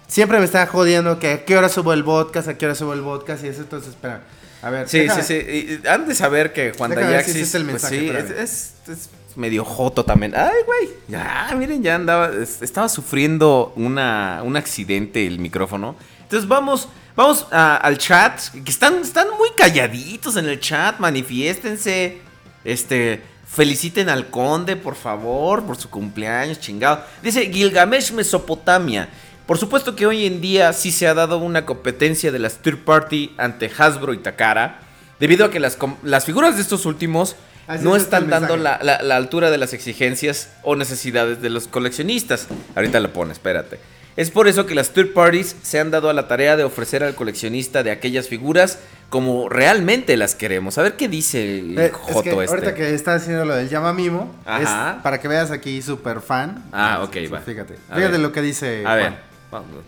siempre 0.07 0.39
me 0.39 0.45
está 0.45 0.67
jodiendo 0.67 1.19
que 1.19 1.31
a 1.33 1.45
qué 1.45 1.57
hora 1.57 1.69
subo 1.69 1.93
el 1.95 2.05
podcast, 2.05 2.49
a 2.49 2.59
qué 2.59 2.67
hora 2.67 2.75
subo 2.75 2.93
el 2.93 3.01
podcast 3.01 3.43
y 3.45 3.49
eso, 3.49 3.63
entonces 3.63 3.91
espera. 3.91 4.21
A 4.63 4.71
ver, 4.71 4.89
Sí, 4.89 5.01
déjame- 5.01 5.23
sí, 5.23 5.41
sí. 5.41 5.81
Y- 5.83 5.87
Han 5.89 6.07
de 6.07 6.15
saber 6.15 6.53
que 6.53 6.73
Juan 6.77 6.91
si 6.91 6.97
Dayaxis, 6.97 7.35
ese 7.37 7.43
es 7.43 7.55
el 7.55 7.63
pues 7.65 7.73
mensaje, 7.83 7.99
sí, 8.01 8.09
es, 8.09 8.15
espérame. 8.17 8.43
es- 8.45 8.75
es 8.89 9.09
medio 9.37 9.65
joto 9.65 10.05
también. 10.05 10.35
Ay, 10.37 10.53
güey. 10.67 10.89
Ya, 11.09 11.53
miren, 11.57 11.83
ya 11.83 11.95
andaba, 11.97 12.31
es- 12.43 12.63
estaba 12.63 12.89
sufriendo 12.89 13.73
una, 13.77 14.41
un 14.45 14.57
accidente 14.57 15.27
el 15.27 15.39
micrófono. 15.39 15.97
Entonces 16.23 16.49
vamos, 16.49 16.89
vamos 17.17 17.47
al 17.51 17.99
chat, 17.99 18.41
que 18.65 18.71
están, 18.71 18.97
están 19.03 19.29
muy 19.39 19.49
calladitos 19.57 20.37
en 20.37 20.47
el 20.49 20.61
chat, 20.61 20.99
manifiéstense. 20.99 22.19
Este, 22.65 23.23
feliciten 23.47 24.09
al 24.09 24.31
conde, 24.31 24.75
por 24.77 24.95
favor, 24.97 25.65
por 25.65 25.77
su 25.77 25.91
cumpleaños, 25.91 26.59
chingado. 26.61 27.05
Dice 27.23 27.51
Gilgamesh 27.53 28.13
Mesopotamia. 28.13 29.09
Por 29.47 29.59
supuesto 29.59 29.95
que 29.95 30.07
hoy 30.07 30.25
en 30.25 30.41
día 30.41 30.73
sí 30.73 30.91
se 30.91 31.07
ha 31.07 31.13
dado 31.13 31.37
una 31.39 31.67
competencia 31.67 32.33
de 32.33 32.39
las 32.39 32.59
third 32.63 32.79
party 32.79 33.35
ante 33.37 33.71
Hasbro 33.77 34.15
y 34.15 34.19
Takara, 34.19 34.81
debido 35.21 35.45
a 35.45 35.51
que 35.51 35.61
las, 35.61 35.77
las 36.03 36.25
figuras 36.25 36.57
de 36.57 36.63
estos 36.63 36.87
últimos 36.87 37.37
Así 37.67 37.83
no 37.85 37.97
es 37.97 38.03
están 38.03 38.29
dando 38.29 38.57
la, 38.57 38.79
mensaje. 38.79 38.85
la- 38.85 39.03
la 39.03 39.17
altura 39.17 39.51
de 39.51 39.59
las 39.59 39.73
exigencias 39.73 40.51
o 40.63 40.77
necesidades 40.77 41.41
de 41.41 41.51
los 41.51 41.67
coleccionistas. 41.69 42.47
Ahorita 42.75 43.01
lo 43.01 43.13
pone, 43.13 43.33
espérate. 43.33 43.79
Es 44.17 44.31
por 44.31 44.47
eso 44.47 44.65
que 44.67 44.77
las 44.77 44.91
third 44.91 45.13
parties 45.13 45.57
se 45.63 45.81
han 45.81 45.91
dado 45.91 46.09
a 46.09 46.13
la 46.13 46.29
tarea 46.29 46.57
de 46.57 46.63
ofrecer 46.63 47.03
al 47.03 47.17
coleccionista 47.17 47.83
de 47.83 47.91
aquellas 47.91 48.29
figuras 48.29 48.79
como 49.11 49.49
realmente 49.49 50.17
las 50.17 50.37
queremos. 50.37 50.79
A 50.79 50.83
ver 50.83 50.95
qué 50.97 51.09
dice 51.09 51.59
el 51.59 51.77
Eh, 51.79 51.87
es 51.87 51.93
Joto 51.93 52.23
que 52.23 52.31
este. 52.31 52.47
ahorita 52.55 52.75
que 52.75 52.95
está 52.95 53.15
haciendo 53.15 53.45
lo 53.45 53.57
del 53.57 53.69
llama 53.69 53.93
mimo, 53.93 54.33
Ajá. 54.45 54.95
es 54.99 55.03
para 55.03 55.21
que 55.21 55.27
veas 55.27 55.51
aquí 55.51 55.83
super 55.83 56.21
fan. 56.21 56.65
Ah, 56.73 57.01
ok, 57.03 57.13
Sí, 57.15 57.27
va. 57.27 57.41
Fíjate, 57.41 57.75
A 57.91 57.95
fíjate 57.97 58.13
ver. 58.13 58.21
lo 58.21 58.31
que 58.31 58.43
dice. 58.43 58.85
A 58.87 58.95
ver. 58.95 59.09
Juan. 59.11 59.19
vamos. 59.51 59.85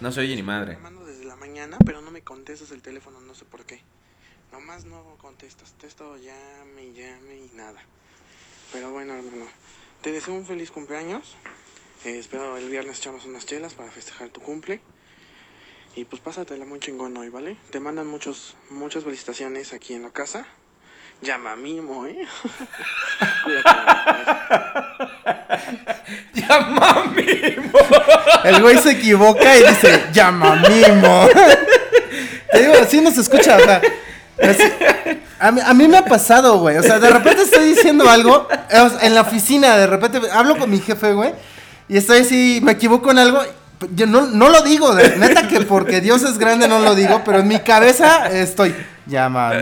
No 0.00 0.12
se 0.12 0.20
oye 0.20 0.36
ni 0.36 0.42
madre. 0.42 0.74
llamando 0.74 1.04
desde 1.06 1.24
la 1.24 1.36
mañana, 1.36 1.76
pero 1.84 2.00
no 2.02 2.10
me 2.10 2.20
contestas 2.22 2.70
el 2.72 2.82
teléfono, 2.82 3.20
no 3.20 3.34
sé 3.34 3.44
por 3.46 3.64
qué. 3.64 3.80
Nomás 4.68 4.84
no 4.84 5.16
contestas, 5.16 5.72
te 5.80 5.86
he 5.86 5.88
estado 5.88 6.18
llame 6.18 6.82
y 6.82 6.92
llame 6.92 7.36
y 7.36 7.50
nada. 7.54 7.80
Pero 8.70 8.90
bueno, 8.90 9.14
hermano, 9.14 9.46
te 10.02 10.12
deseo 10.12 10.34
un 10.34 10.44
feliz 10.44 10.70
cumpleaños. 10.70 11.36
Eh, 12.04 12.18
espero 12.18 12.54
el 12.58 12.68
viernes 12.68 12.98
echamos 12.98 13.24
unas 13.24 13.46
chelas 13.46 13.72
para 13.72 13.90
festejar 13.90 14.28
tu 14.28 14.42
cumple. 14.42 14.82
Y 15.96 16.04
pues 16.04 16.20
pásatela 16.20 16.66
muy 16.66 16.80
chingón 16.80 17.16
hoy, 17.16 17.30
¿vale? 17.30 17.56
Te 17.70 17.80
mandan 17.80 18.08
muchos, 18.08 18.56
muchas 18.68 19.04
felicitaciones 19.04 19.72
aquí 19.72 19.94
en 19.94 20.02
la 20.02 20.10
casa. 20.10 20.46
Llama 21.22 21.56
Mimo, 21.56 22.04
¿eh? 22.04 22.28
Cuídate. 23.44 23.70
¡Llama 26.34 27.14
mimo! 27.16 27.78
El 28.44 28.60
güey 28.60 28.76
se 28.76 28.90
equivoca 28.90 29.56
y 29.56 29.66
dice, 29.66 30.10
llama 30.12 30.56
mimo. 30.68 31.26
Te 32.52 32.60
digo, 32.60 32.74
así 32.74 33.00
no 33.00 33.10
se 33.10 33.22
escucha, 33.22 33.56
o 33.56 33.60
sea. 33.60 33.80
Así- 34.42 35.18
a, 35.40 35.50
mí, 35.52 35.60
a 35.64 35.74
mí 35.74 35.88
me 35.88 35.98
ha 35.98 36.04
pasado, 36.04 36.58
güey. 36.58 36.76
O 36.78 36.82
sea, 36.82 36.98
de 36.98 37.10
repente 37.10 37.42
estoy 37.42 37.68
diciendo 37.74 38.08
algo 38.08 38.48
en 39.00 39.14
la 39.14 39.22
oficina, 39.22 39.76
de 39.76 39.86
repente 39.86 40.20
hablo 40.32 40.56
con 40.56 40.70
mi 40.70 40.78
jefe, 40.80 41.12
güey. 41.12 41.32
Y 41.88 41.96
estoy 41.96 42.20
así, 42.20 42.60
me 42.62 42.72
equivoco 42.72 43.10
en 43.10 43.18
algo. 43.18 43.40
Yo 43.94 44.06
no, 44.06 44.22
no 44.26 44.48
lo 44.48 44.62
digo, 44.62 44.94
de, 44.94 45.16
neta 45.16 45.46
que 45.46 45.60
porque 45.60 46.00
Dios 46.00 46.22
es 46.24 46.36
grande 46.38 46.66
no 46.66 46.80
lo 46.80 46.96
digo, 46.96 47.22
pero 47.24 47.38
en 47.38 47.46
mi 47.48 47.60
cabeza 47.60 48.28
estoy, 48.28 48.74
llama 49.06 49.52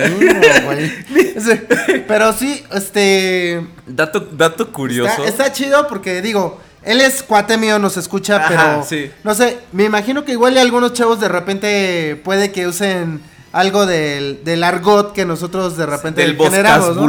güey. 0.64 0.90
Sí, 1.38 1.60
Pero 2.08 2.32
sí, 2.32 2.64
este. 2.72 3.66
Dato, 3.86 4.20
dato 4.32 4.72
curioso. 4.72 5.10
Está, 5.26 5.28
está 5.44 5.52
chido 5.52 5.86
porque 5.86 6.22
digo, 6.22 6.58
él 6.82 7.02
es 7.02 7.22
cuate 7.22 7.58
mío, 7.58 7.78
nos 7.78 7.98
escucha, 7.98 8.36
Ajá, 8.36 8.48
pero 8.48 8.84
sí. 8.88 9.10
no 9.22 9.34
sé, 9.34 9.58
me 9.72 9.84
imagino 9.84 10.24
que 10.24 10.32
igual 10.32 10.54
y 10.54 10.60
algunos 10.60 10.94
chavos 10.94 11.20
de 11.20 11.28
repente 11.28 12.18
puede 12.24 12.52
que 12.52 12.66
usen 12.66 13.20
algo 13.56 13.86
del, 13.86 14.44
del 14.44 14.62
argot 14.62 15.12
que 15.14 15.24
nosotros 15.24 15.76
de 15.76 15.86
repente 15.86 16.20
Del 16.20 16.36
generamos, 16.36 16.94
¿no? 16.96 17.02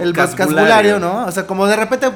El 0.00 0.12
vocabulario. 0.14 0.98
¿no? 0.98 1.26
O 1.26 1.30
sea, 1.32 1.46
como 1.46 1.66
de 1.66 1.76
repente 1.76 2.10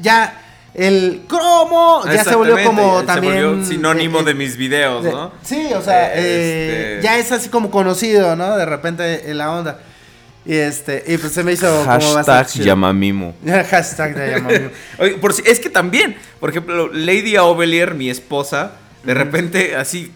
ya 0.00 0.38
el 0.74 1.22
cromo 1.28 2.02
ya 2.06 2.24
se 2.24 2.34
volvió 2.34 2.62
como 2.64 3.00
se 3.00 3.06
también 3.06 3.34
volvió 3.44 3.64
sinónimo 3.66 4.20
eh, 4.20 4.24
de 4.24 4.34
mis 4.34 4.56
videos, 4.56 5.04
de- 5.04 5.12
¿no? 5.12 5.32
Sí, 5.42 5.70
o 5.74 5.82
sea, 5.82 6.08
Eh, 6.08 6.12
eh, 6.16 6.92
este- 6.96 7.02
ya 7.02 7.18
es 7.18 7.32
así 7.32 7.48
como 7.48 7.70
conocido, 7.70 8.36
¿no? 8.36 8.56
De 8.56 8.64
repente 8.64 9.30
en 9.30 9.38
la 9.38 9.50
onda. 9.50 9.78
Y 10.44 10.54
este, 10.56 11.04
y 11.06 11.18
pues 11.18 11.32
se 11.32 11.44
me 11.44 11.52
hizo 11.52 11.68
como 11.84 11.86
bastante 12.14 12.32
Hashtag 12.32 12.64
llamamimo. 12.64 13.34
Hashtag 13.70 14.14
de 14.14 14.30
llamamimo. 14.32 14.70
Oye, 14.98 15.12
por 15.14 15.32
si, 15.32 15.42
es 15.46 15.60
que 15.60 15.70
también, 15.70 16.16
por 16.40 16.50
ejemplo, 16.50 16.88
Lady 16.92 17.36
Ovelier, 17.36 17.94
mi 17.94 18.10
esposa, 18.10 18.72
de 19.04 19.14
repente 19.14 19.76
así. 19.76 20.12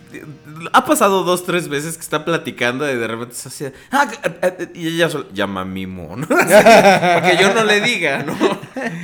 Ha 0.72 0.84
pasado 0.84 1.22
dos, 1.24 1.44
tres 1.44 1.68
veces 1.68 1.96
que 1.96 2.02
está 2.02 2.24
platicando 2.24 2.90
y 2.90 2.96
de 2.96 3.06
repente 3.06 3.34
se 3.34 3.48
hace. 3.48 3.72
Ah, 3.90 4.08
eh, 4.22 4.56
eh, 4.60 4.68
y 4.74 4.88
ella 4.88 5.10
solo. 5.10 5.26
Llama 5.32 5.64
mimo, 5.64 6.16
¿no? 6.16 6.26
Así, 6.36 6.52
para 6.52 7.22
que 7.22 7.36
yo 7.42 7.52
no 7.54 7.64
le 7.64 7.80
diga, 7.80 8.22
¿no? 8.22 8.36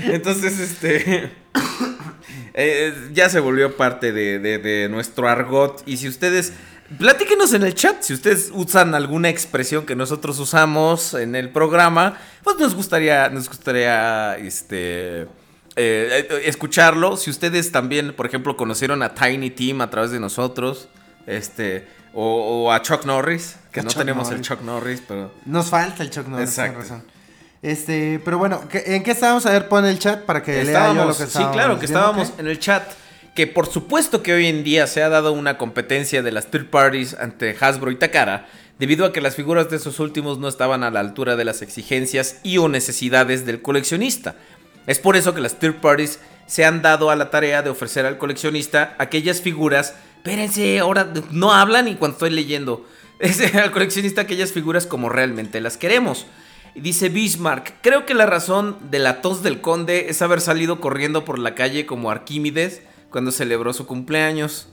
Entonces, 0.04 0.58
este. 0.58 1.30
eh, 2.54 2.94
ya 3.12 3.28
se 3.28 3.40
volvió 3.40 3.76
parte 3.76 4.12
de, 4.12 4.38
de- 4.38 4.58
de 4.58 4.88
nuestro 4.88 5.28
argot. 5.28 5.82
Y 5.86 5.96
si 5.98 6.08
ustedes, 6.08 6.52
platíquenos 6.98 7.52
en 7.52 7.62
el 7.62 7.74
chat, 7.74 8.02
si 8.02 8.14
ustedes 8.14 8.50
usan 8.54 8.94
alguna 8.94 9.28
expresión 9.28 9.84
que 9.86 9.96
nosotros 9.96 10.38
usamos 10.38 11.14
en 11.14 11.34
el 11.34 11.50
programa, 11.50 12.18
pues 12.42 12.56
nos 12.58 12.74
gustaría, 12.74 13.28
nos 13.28 13.48
gustaría, 13.48 14.36
este... 14.36 15.26
eh, 15.76 16.26
eh, 16.30 16.42
escucharlo, 16.46 17.16
si 17.16 17.30
ustedes 17.30 17.72
también, 17.72 18.12
por 18.14 18.26
ejemplo, 18.26 18.56
conocieron 18.56 19.02
a 19.02 19.14
Tiny 19.14 19.50
Tim 19.50 19.80
a 19.80 19.90
través 19.90 20.10
de 20.10 20.20
nosotros, 20.20 20.88
este, 21.26 21.86
o, 22.14 22.64
o 22.66 22.72
a 22.72 22.82
Chuck 22.82 23.04
Norris, 23.04 23.56
que 23.72 23.80
A 23.80 23.82
no 23.82 23.90
Chuck 23.90 23.98
tenemos 23.98 24.30
el. 24.30 24.40
Chuck 24.42 24.60
Norris, 24.62 25.02
pero 25.06 25.32
Nos 25.46 25.70
falta 25.70 26.02
el 26.02 26.10
Chuck 26.10 26.26
Norris, 26.28 26.48
Exacto. 26.50 26.78
razón. 26.80 27.04
Este, 27.62 28.20
pero 28.24 28.38
bueno, 28.38 28.68
¿qué- 28.68 28.82
¿en 28.96 29.02
qué 29.04 29.12
estábamos? 29.12 29.46
A 29.46 29.52
ver, 29.52 29.68
pon 29.68 29.84
el 29.86 29.98
chat 29.98 30.22
para 30.24 30.42
que 30.42 30.64
lea 30.64 30.88
yo 30.88 31.04
lo 31.04 31.10
Estábamos, 31.12 31.16
que 31.16 31.22
sí, 31.22 31.28
estábamos 31.28 31.54
claro, 31.56 31.78
que 31.78 31.86
estábamos 31.86 32.32
en 32.38 32.46
el 32.48 32.58
chat. 32.58 32.82
Que 33.36 33.46
por 33.46 33.66
supuesto 33.66 34.22
que 34.22 34.34
hoy 34.34 34.46
en 34.46 34.62
día 34.62 34.86
se 34.86 35.02
ha 35.02 35.08
dado 35.08 35.32
una 35.32 35.56
competencia 35.56 36.22
de 36.22 36.32
las 36.32 36.48
third 36.50 36.66
parties 36.68 37.14
ante 37.18 37.56
Hasbro 37.58 37.90
y 37.90 37.96
Takara, 37.96 38.46
debido 38.78 39.06
a 39.06 39.12
que 39.12 39.20
las 39.22 39.36
figuras 39.36 39.70
de 39.70 39.76
esos 39.76 40.00
últimos 40.00 40.38
no 40.38 40.48
estaban 40.48 40.82
a 40.82 40.90
la 40.90 41.00
altura 41.00 41.36
de 41.36 41.44
las 41.46 41.62
exigencias 41.62 42.40
y 42.42 42.58
o 42.58 42.68
necesidades 42.68 43.46
del 43.46 43.62
coleccionista. 43.62 44.34
Es 44.86 44.98
por 44.98 45.16
eso 45.16 45.34
que 45.34 45.40
las 45.40 45.58
third 45.58 45.80
parties 45.80 46.18
se 46.46 46.64
han 46.64 46.82
dado 46.82 47.10
a 47.10 47.16
la 47.16 47.30
tarea 47.30 47.62
de 47.62 47.70
ofrecer 47.70 48.04
al 48.04 48.18
coleccionista 48.18 48.94
aquellas 48.98 49.40
figuras. 49.40 49.94
Espérense, 50.16 50.78
ahora 50.80 51.12
no 51.30 51.52
hablan 51.52 51.88
y 51.88 51.94
cuando 51.94 52.16
estoy 52.16 52.30
leyendo. 52.30 52.86
Es 53.22 53.54
al 53.54 53.70
coleccionista 53.70 54.22
aquellas 54.22 54.50
figuras 54.50 54.84
como 54.84 55.08
realmente 55.08 55.60
las 55.60 55.76
queremos. 55.76 56.26
Y 56.74 56.80
Dice 56.80 57.08
Bismarck, 57.08 57.74
creo 57.80 58.04
que 58.04 58.14
la 58.14 58.26
razón 58.26 58.76
de 58.90 58.98
la 58.98 59.20
tos 59.20 59.44
del 59.44 59.60
conde 59.60 60.06
es 60.08 60.22
haber 60.22 60.40
salido 60.40 60.80
corriendo 60.80 61.24
por 61.24 61.38
la 61.38 61.54
calle 61.54 61.86
como 61.86 62.10
Arquímedes 62.10 62.82
cuando 63.10 63.30
celebró 63.30 63.72
su 63.74 63.86
cumpleaños. 63.86 64.68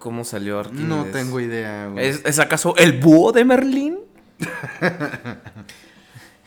¿Cómo 0.00 0.24
salió 0.24 0.58
Arquímedes? 0.58 0.88
No 0.88 1.04
tengo 1.04 1.38
idea, 1.38 1.86
güey. 1.86 2.08
¿Es, 2.08 2.22
es 2.24 2.40
acaso 2.40 2.74
el 2.76 2.94
búho 2.94 3.30
de 3.30 3.44
Merlín? 3.44 3.98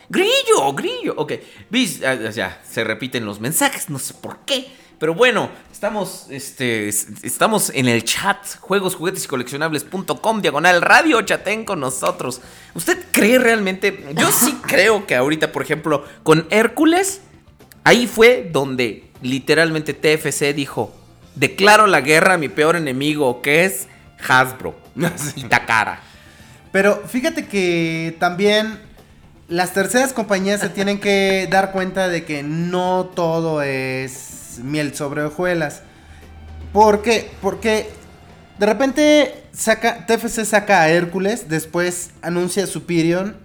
grillo, 0.10 0.74
grillo. 0.74 1.14
Ok, 1.18 1.34
Bis, 1.70 2.02
ah, 2.04 2.16
ya, 2.30 2.62
se 2.70 2.84
repiten 2.84 3.26
los 3.26 3.40
mensajes, 3.40 3.90
no 3.90 4.00
sé 4.00 4.14
por 4.14 4.40
qué. 4.46 4.68
Pero 5.00 5.14
bueno, 5.14 5.50
estamos, 5.72 6.26
este, 6.32 6.88
es- 6.88 7.08
estamos 7.22 7.70
en 7.76 7.88
el 7.88 8.04
chat, 8.04 8.38
juegos, 8.60 8.96
juguetes 8.96 9.26
y 9.26 9.28
coleccionables.com, 9.28 10.42
diagonal 10.42 10.82
radio, 10.82 11.22
chaten 11.22 11.66
con 11.66 11.80
nosotros. 11.80 12.42
¿Usted 12.74 12.98
cree 13.12 13.38
realmente? 13.38 14.06
Yo 14.16 14.32
sí 14.32 14.58
creo 14.68 15.06
que 15.06 15.16
ahorita, 15.16 15.52
por 15.52 15.62
ejemplo, 15.62 16.04
con 16.24 16.48
Hércules, 16.50 17.22
ahí 17.84 18.08
fue 18.08 18.50
donde 18.52 19.12
literalmente 19.22 19.94
TFC 19.94 20.54
dijo, 20.56 20.96
declaro 21.36 21.86
la 21.86 22.02
guerra 22.02 22.34
a 22.34 22.38
mi 22.40 22.50
peor 22.50 22.76
enemigo, 22.76 23.44
que 23.44 23.66
es 23.66 23.88
Hasbro 24.28 24.76
y 25.36 25.44
Takara. 25.44 26.02
Pero 26.72 27.04
fíjate 27.08 27.46
que 27.48 28.16
también 28.20 28.80
las 29.50 29.74
terceras 29.74 30.14
compañías 30.14 30.60
se 30.60 30.70
tienen 30.70 31.00
que 31.00 31.48
dar 31.50 31.72
cuenta 31.72 32.10
de 32.10 32.26
que 32.26 32.44
no 32.44 33.12
todo 33.16 33.62
es 33.62 34.60
miel 34.62 34.94
sobre 34.94 35.24
hojuelas. 35.24 35.84
¿Por 36.74 37.02
qué? 37.02 37.32
Porque 37.42 37.90
de 38.60 38.66
repente 38.66 39.44
saca, 39.54 40.06
TFC 40.06 40.44
saca 40.46 40.82
a 40.82 40.90
Hércules, 40.90 41.48
después 41.48 42.12
anuncia 42.22 42.66
a 42.66 42.68
Superion. 42.68 43.38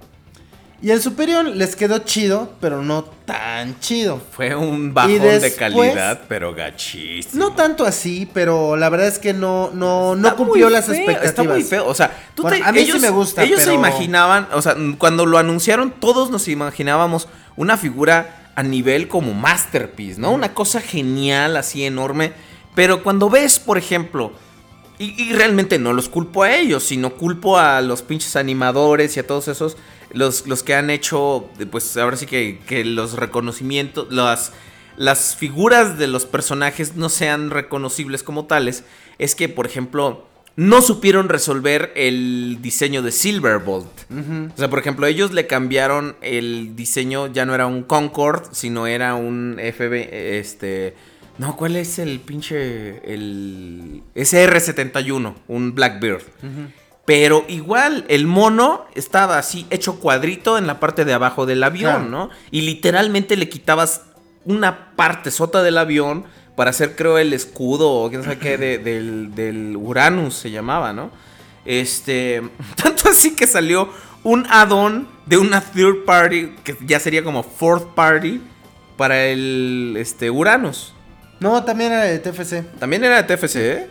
Y 0.82 0.90
el 0.90 1.00
Superion 1.00 1.59
les 1.59 1.76
quedó 1.76 1.98
chido, 2.00 2.50
pero 2.60 2.82
no 2.82 3.04
tan 3.04 3.78
chido. 3.78 4.20
Fue 4.32 4.56
un 4.56 4.92
bajón 4.92 5.20
de 5.20 5.54
calidad, 5.54 6.22
pero 6.28 6.52
gachísimo. 6.54 7.44
No 7.44 7.52
tanto 7.52 7.84
así, 7.84 8.28
pero 8.34 8.76
la 8.76 8.88
verdad 8.88 9.06
es 9.06 9.20
que 9.20 9.32
no, 9.32 9.70
no, 9.72 10.16
no 10.16 10.34
cumplió 10.36 10.68
las 10.68 10.86
feo, 10.86 10.94
expectativas. 10.96 11.28
Está 11.30 11.44
muy 11.44 11.62
feo. 11.62 11.86
O 11.86 11.94
sea, 11.94 12.10
tú 12.34 12.42
Bueno, 12.42 12.56
te- 12.59 12.64
a 12.64 12.72
mí 12.72 12.80
sí 12.80 12.84
ellos, 12.86 13.00
me 13.00 13.10
gusta, 13.10 13.44
Ellos 13.44 13.62
se 13.62 13.72
imaginaban, 13.72 14.48
o 14.52 14.60
sea, 14.60 14.74
cuando 14.98 15.24
lo 15.24 15.38
anunciaron, 15.38 15.92
todos 16.00 16.30
nos 16.30 16.48
imaginábamos 16.48 17.28
una 17.54 17.76
figura 17.76 18.50
a 18.56 18.62
nivel 18.64 19.06
como 19.06 19.34
masterpiece, 19.34 20.20
¿no? 20.20 20.32
Una 20.32 20.52
cosa 20.52 20.80
genial, 20.80 21.56
así 21.56 21.84
enorme. 21.84 22.32
Pero 22.74 23.04
cuando 23.04 23.30
ves, 23.30 23.60
por 23.60 23.78
ejemplo, 23.78 24.32
y, 24.98 25.14
y 25.22 25.32
realmente 25.32 25.78
no 25.78 25.92
los 25.92 26.09
culpo 26.09 26.42
a 26.42 26.56
ellos, 26.56 26.82
sino 26.82 27.10
culpo 27.14 27.56
a 27.59 27.80
los 27.82 28.02
pinches 28.02 28.34
animadores 28.34 29.16
y 29.16 29.20
a 29.20 29.26
todos 29.26 29.46
esos, 29.48 29.76
los, 30.12 30.47
los 30.47 30.62
que 30.62 30.74
han 30.74 30.90
hecho, 30.90 31.48
eh, 31.59 31.66
pues 31.66 31.97
ahora 31.97 32.16
sí 32.16 32.26
que, 32.26 32.60
que 32.66 32.84
los 32.84 33.14
reconocimientos, 33.14 34.12
las, 34.12 34.52
las 34.97 35.36
figuras 35.36 35.98
de 35.98 36.06
los 36.06 36.26
personajes 36.26 36.97
no 36.97 37.09
sean 37.09 37.51
reconocibles 37.51 38.22
como 38.22 38.47
tales, 38.47 38.84
es 39.18 39.34
que, 39.34 39.48
por 39.48 39.66
ejemplo, 39.66 40.26
no 40.56 40.82
supieron 40.82 41.28
resolver 41.28 41.93
el 41.97 42.59
diseño 42.60 43.02
de 43.02 43.12
Silverbolt. 43.12 43.89
O 44.10 44.56
sea, 44.56 44.68
por 44.68 44.78
ejemplo, 44.78 45.06
ellos 45.06 45.32
le 45.32 45.47
cambiaron 45.47 46.16
el 46.20 46.76
diseño, 46.76 47.26
ya 47.28 47.47
no 47.47 47.55
era 47.55 47.66
un 47.66 47.82
Concorde, 47.82 48.48
sino 48.52 48.86
era 48.86 49.14
un 49.14 49.59
FB, 49.59 49.93
este... 50.12 50.94
No, 51.39 51.56
¿cuál 51.56 51.76
es 51.76 51.98
el 51.98 52.20
pinche... 52.20 53.01
el 53.10 54.02
SR-71, 54.14 55.34
un 55.48 55.74
Blackbird. 55.74 56.22
Pero 57.04 57.44
igual, 57.48 58.04
el 58.08 58.26
mono 58.26 58.84
estaba 58.94 59.36
así 59.38 59.66
hecho 59.70 59.98
cuadrito 59.98 60.56
en 60.58 60.66
la 60.68 60.78
parte 60.78 61.04
de 61.04 61.12
abajo 61.12 61.46
del 61.46 61.62
avión, 61.64 61.92
Claro. 61.94 62.08
¿no? 62.08 62.30
Y 62.50 62.60
literalmente 62.62 63.36
le 63.36 63.48
quitabas 63.48 64.02
una 64.44 64.94
parte 64.94 65.30
sota 65.32 65.62
del 65.62 65.78
avión 65.78 66.24
para 66.56 66.70
hacer, 66.70 66.94
creo, 66.94 67.18
el 67.18 67.32
escudo 67.32 67.90
o 67.90 68.08
quién 68.10 68.22
sabe 68.22 68.38
qué 68.38 68.56
de- 68.58 68.78
del, 68.78 69.34
del 69.34 69.76
Uranus 69.76 70.34
se 70.34 70.50
llamaba, 70.50 70.92
¿no? 70.92 71.10
Este. 71.64 72.42
Tanto 72.82 73.08
así 73.08 73.34
que 73.34 73.46
salió 73.46 73.88
un 74.22 74.46
add-on 74.48 75.08
de 75.26 75.38
una 75.38 75.60
third 75.60 76.04
party, 76.04 76.54
que 76.62 76.76
ya 76.86 77.00
sería 77.00 77.24
como 77.24 77.42
fourth 77.42 77.94
party, 77.94 78.40
para 78.96 79.24
el 79.26 79.96
este, 79.98 80.30
Uranus. 80.30 80.92
No, 81.40 81.64
también 81.64 81.90
era 81.92 82.04
de 82.04 82.20
TFC. 82.20 82.78
También 82.78 83.02
era 83.02 83.20
de 83.22 83.36
TFC, 83.36 83.56
¿eh? 83.56 83.88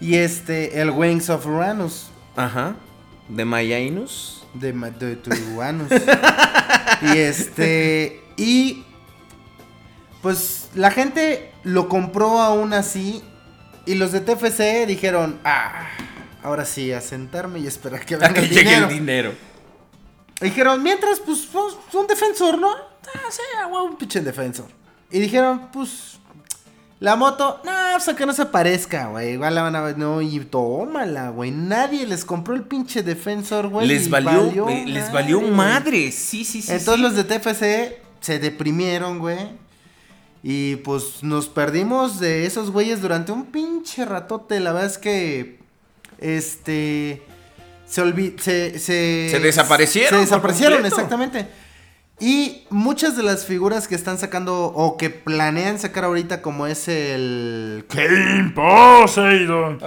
Y 0.00 0.14
este, 0.16 0.80
el 0.80 0.90
Wings 0.90 1.28
of 1.30 1.44
Uranus. 1.46 2.10
Ajá. 2.36 2.76
De 3.28 3.44
Mayainus. 3.44 4.44
De, 4.54 4.72
de 4.72 5.16
tu 5.16 5.30
Uranus. 5.54 5.88
y 7.02 7.18
este. 7.18 8.22
Y. 8.36 8.84
Pues 10.22 10.70
la 10.74 10.90
gente 10.90 11.52
lo 11.62 11.88
compró 11.88 12.40
aún 12.40 12.72
así. 12.72 13.22
Y 13.86 13.94
los 13.94 14.12
de 14.12 14.20
TFC 14.20 14.86
dijeron. 14.86 15.38
Ah, 15.44 15.86
ahora 16.42 16.64
sí, 16.64 16.92
a 16.92 17.00
sentarme 17.00 17.58
y 17.60 17.66
esperar 17.66 18.04
que 18.04 18.14
A 18.16 18.18
venga 18.18 18.34
que 18.34 18.40
el 18.40 18.48
llegue 18.48 18.62
dinero. 18.64 18.86
el 18.86 18.92
dinero. 18.94 19.32
Dijeron, 20.40 20.82
mientras, 20.82 21.18
pues, 21.20 21.48
pues, 21.50 21.74
un 21.94 22.06
defensor, 22.06 22.58
¿no? 22.58 22.70
Ah, 22.70 23.28
sí, 23.30 23.40
a 23.62 23.66
huevo, 23.68 23.84
un 23.86 23.96
pinche 23.96 24.20
defensor. 24.20 24.66
Y 25.10 25.18
dijeron, 25.18 25.68
pues, 25.72 26.18
la 26.98 27.14
moto, 27.14 27.60
no, 27.62 27.96
o 27.96 28.00
sea, 28.00 28.16
que 28.16 28.24
no 28.24 28.32
se 28.32 28.46
parezca, 28.46 29.08
güey. 29.08 29.32
Igual 29.32 29.54
la 29.54 29.62
van 29.62 29.76
a 29.76 29.82
ver, 29.82 29.98
no, 29.98 30.22
y 30.22 30.40
tómala, 30.40 31.28
güey. 31.28 31.50
Nadie 31.50 32.06
les 32.06 32.24
compró 32.24 32.54
el 32.54 32.62
pinche 32.62 33.02
defensor, 33.02 33.68
güey. 33.68 33.86
les 33.86 34.06
y 34.06 34.10
valió, 34.10 34.68
eh, 34.68 34.84
les 34.86 35.12
valió 35.12 35.42
madre. 35.42 36.10
Sí, 36.10 36.44
sí, 36.44 36.62
sí. 36.62 36.72
Entonces 36.72 36.94
sí. 36.94 37.02
los 37.02 37.14
de 37.14 37.24
TFC 37.24 38.02
se 38.20 38.38
deprimieron, 38.38 39.18
güey. 39.18 39.38
Y 40.42 40.76
pues 40.76 41.22
nos 41.22 41.48
perdimos 41.48 42.18
de 42.18 42.46
esos 42.46 42.70
güeyes 42.70 43.02
durante 43.02 43.30
un 43.30 43.46
pinche 43.46 44.04
ratote. 44.06 44.58
La 44.60 44.72
verdad 44.72 44.90
es 44.90 44.98
que. 44.98 45.58
Este. 46.18 47.22
Se 47.86 48.00
olvidó. 48.00 48.42
Se, 48.42 48.78
se, 48.78 49.28
Se 49.30 49.40
desaparecieron 49.40 50.20
Se 50.20 50.24
desaparecieron, 50.24 50.86
exactamente. 50.86 51.46
Y 52.18 52.66
muchas 52.70 53.14
de 53.14 53.22
las 53.22 53.44
figuras 53.44 53.88
que 53.88 53.94
están 53.94 54.16
sacando 54.16 54.72
o 54.74 54.96
que 54.96 55.10
planean 55.10 55.78
sacar 55.78 56.04
ahorita, 56.04 56.40
como 56.40 56.66
es 56.66 56.88
el. 56.88 57.84
Kane 57.88 58.52
Poseidon. 58.54 59.78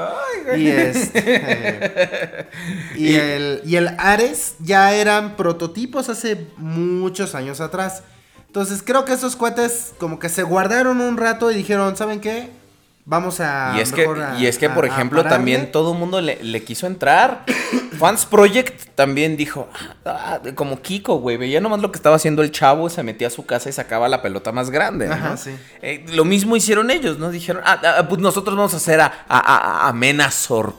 Y 0.56 0.68
este. 0.68 2.47
y, 2.95 3.15
el, 3.15 3.61
y 3.65 3.77
el 3.77 3.88
Ares 3.97 4.56
ya 4.60 4.93
eran 4.93 5.38
prototipos 5.38 6.07
hace 6.10 6.47
muchos 6.57 7.34
años 7.34 7.61
atrás. 7.61 8.03
Entonces 8.45 8.84
creo 8.84 9.06
que 9.06 9.14
esos 9.14 9.35
cuates 9.35 9.93
como 9.97 10.19
que 10.19 10.30
se 10.30 10.43
guardaron 10.43 11.01
un 11.01 11.18
rato 11.18 11.49
y 11.51 11.56
dijeron, 11.56 11.97
¿saben 11.97 12.19
qué? 12.19 12.59
Vamos 13.06 13.40
a... 13.40 13.74
Y 13.76 13.80
es 13.82 13.92
que, 13.92 14.06
a- 14.06 14.38
y 14.40 14.46
es 14.46 14.58
que 14.60 14.70
por 14.70 14.86
a- 14.86 14.88
ejemplo, 14.88 15.24
pararle". 15.24 15.36
también 15.38 15.72
todo 15.72 15.94
el 15.94 15.98
mundo 15.98 16.22
le, 16.22 16.44
le 16.44 16.64
quiso 16.64 16.86
entrar. 16.86 17.44
Fans 17.98 18.26
Project 18.28 18.90
también 18.96 19.36
dijo, 19.36 19.68
"Ah, 20.06 20.40
ah", 20.46 20.52
como 20.54 20.80
Kiko, 20.82 21.16
güey, 21.20 21.36
veía 21.38 21.60
nomás 21.60 21.82
lo 21.82 21.92
que 21.92 21.98
estaba 21.98 22.18
haciendo 22.18 22.44
el 22.44 22.52
chavo, 22.52 22.88
se 22.90 23.02
metía 23.02 23.28
a 23.28 23.32
su 23.32 23.46
casa 23.48 23.68
y 23.68 23.72
sacaba 23.74 24.08
la 24.10 24.22
pelota 24.22 24.52
más 24.52 24.70
grande. 24.70 25.08
¿no? 25.08 25.14
Ajá, 25.16 25.38
sí. 25.38 25.52
Eh, 25.82 26.06
lo 26.14 26.24
mismo 26.24 26.56
hicieron 26.56 26.92
ellos, 26.92 27.18
¿no? 27.18 27.32
Dijeron, 27.32 27.64
ah, 27.66 27.82
ah, 27.84 28.06
pues 28.08 28.22
nosotros 28.22 28.56
vamos 28.56 28.74
a 28.76 28.78
hacer 28.78 29.02
a, 29.02 29.26
a, 29.28 29.94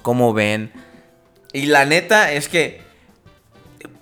¿cómo 0.02 0.32
ven? 0.32 0.72
Y 1.52 1.66
la 1.66 1.84
neta 1.84 2.30
es 2.32 2.48
que, 2.48 2.80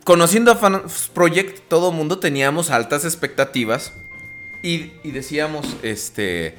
conociendo 0.05 0.53
a 0.53 0.57
Fans 0.57 1.11
Project, 1.15 1.61
todo 1.69 1.91
el 1.91 1.97
mundo 1.97 2.19
teníamos 2.19 2.71
altas 2.71 3.05
expectativas. 3.07 3.93
Y, 4.63 4.93
y 5.03 5.13
decíamos, 5.13 5.67
este. 5.83 6.57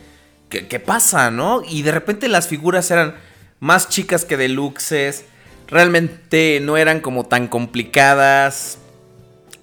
¿Qué, 0.50 0.68
qué 0.68 0.80
pasa, 0.80 1.32
no? 1.32 1.62
Y 1.68 1.82
de 1.84 1.92
repente 1.92 2.28
las 2.28 2.48
figuras 2.48 2.90
eran 2.92 3.16
más 3.60 3.90
chicas 3.90 4.26
que 4.26 4.38
deluxes. 4.38 5.26
Realmente 5.68 6.60
no 6.62 6.78
eran 6.78 7.00
como 7.00 7.26
tan 7.26 7.48
complicadas. 7.48 8.80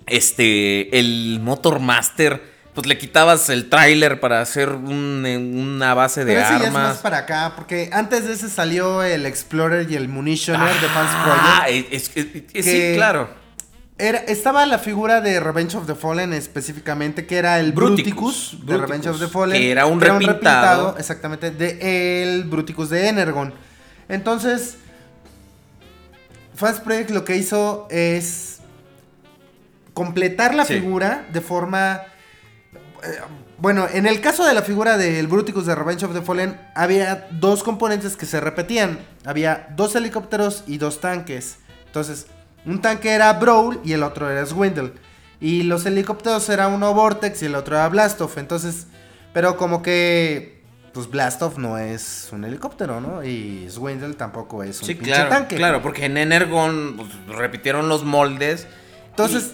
Este, 0.06 0.98
el 0.98 1.40
Motor 1.42 1.80
Master, 1.80 2.40
pues 2.74 2.86
le 2.86 2.96
quitabas 2.96 3.48
el 3.48 3.68
tráiler 3.68 4.20
para 4.20 4.40
hacer 4.40 4.68
un- 4.68 5.24
eh, 5.26 5.36
una 5.36 5.94
base 5.94 6.24
de 6.24 6.34
Pero 6.34 6.40
ese 6.46 6.50
ya 6.52 6.58
es 6.58 6.66
armas. 6.66 6.88
más 6.90 6.98
para 6.98 7.18
acá, 7.18 7.54
porque 7.56 7.90
antes 7.92 8.24
de 8.24 8.34
ese 8.34 8.48
salió 8.48 9.02
el 9.02 9.26
Explorer 9.26 9.90
y 9.90 9.96
el 9.96 10.08
Munitioner 10.08 10.72
de 10.80 10.88
Fans 10.88 11.10
Ah, 11.12 11.62
Project. 11.64 11.92
es- 11.92 12.10
es- 12.14 12.26
es- 12.36 12.42
Que- 12.52 12.62
sí, 12.62 12.92
claro. 12.96 13.28
Era, 13.98 14.18
estaba 14.18 14.66
la 14.66 14.78
figura 14.78 15.22
de 15.22 15.40
Revenge 15.40 15.74
of 15.76 15.86
the 15.86 15.94
Fallen 15.94 16.34
específicamente, 16.34 17.26
que 17.26 17.38
era 17.38 17.58
el 17.58 17.72
Bruticus. 17.72 18.04
Bruticus, 18.04 18.50
de 18.52 18.56
Bruticus, 18.76 18.80
Revenge 18.90 19.08
of 19.08 19.18
the 19.20 19.26
Fallen. 19.28 19.58
que 19.60 19.70
era 19.70 19.86
un 19.86 20.00
repintado. 20.00 20.96
exactamente, 20.98 21.50
de 21.50 22.22
el 22.22 22.44
Bruticus 22.44 22.90
de 22.90 23.08
Energon. 23.08 23.54
Entonces, 24.08 24.76
Fast 26.54 26.82
Project 26.84 27.10
lo 27.10 27.24
que 27.24 27.36
hizo 27.36 27.86
es 27.90 28.58
completar 29.94 30.54
la 30.54 30.64
Sí. 30.66 30.74
figura 30.74 31.24
de 31.32 31.40
forma... 31.40 32.02
eh, 33.02 33.18
Bueno, 33.58 33.86
en 33.90 34.04
el 34.06 34.20
caso 34.20 34.44
de 34.44 34.52
la 34.52 34.60
figura 34.60 34.98
del 34.98 35.26
Bruticus 35.28 35.64
de 35.64 35.74
Revenge 35.74 36.04
of 36.04 36.12
the 36.12 36.20
Fallen, 36.20 36.60
había 36.74 37.26
dos 37.30 37.62
componentes 37.62 38.14
que 38.14 38.26
se 38.26 38.38
repetían. 38.40 38.98
Había 39.24 39.68
dos 39.74 39.96
helicópteros 39.96 40.64
y 40.66 40.76
dos 40.76 41.00
tanques. 41.00 41.56
Entonces, 41.86 42.26
un 42.66 42.80
tanque 42.82 43.10
era 43.10 43.32
Brawl 43.34 43.80
y 43.84 43.92
el 43.92 44.02
otro 44.02 44.28
era 44.30 44.44
Swindle. 44.44 44.92
Y 45.40 45.62
los 45.64 45.84
helicópteros 45.86 46.48
era 46.48 46.68
uno 46.68 46.92
Vortex 46.94 47.42
y 47.42 47.46
el 47.46 47.54
otro 47.54 47.76
era 47.76 47.88
Blastoff. 47.88 48.38
Entonces, 48.38 48.86
pero 49.32 49.56
como 49.56 49.82
que, 49.82 50.62
pues 50.92 51.10
Blastoff 51.10 51.58
no 51.58 51.76
es 51.78 52.28
un 52.32 52.44
helicóptero, 52.44 53.00
¿no? 53.00 53.22
Y 53.22 53.68
Swindle 53.70 54.14
tampoco 54.14 54.62
es 54.62 54.80
un 54.80 54.86
Sí, 54.86 54.94
pinche 54.94 55.12
claro. 55.12 55.28
tanque. 55.28 55.56
Claro, 55.56 55.82
porque 55.82 56.06
en 56.06 56.16
Energon 56.16 56.94
pues, 56.96 57.36
repitieron 57.38 57.88
los 57.88 58.04
moldes. 58.04 58.66
Entonces, 59.10 59.52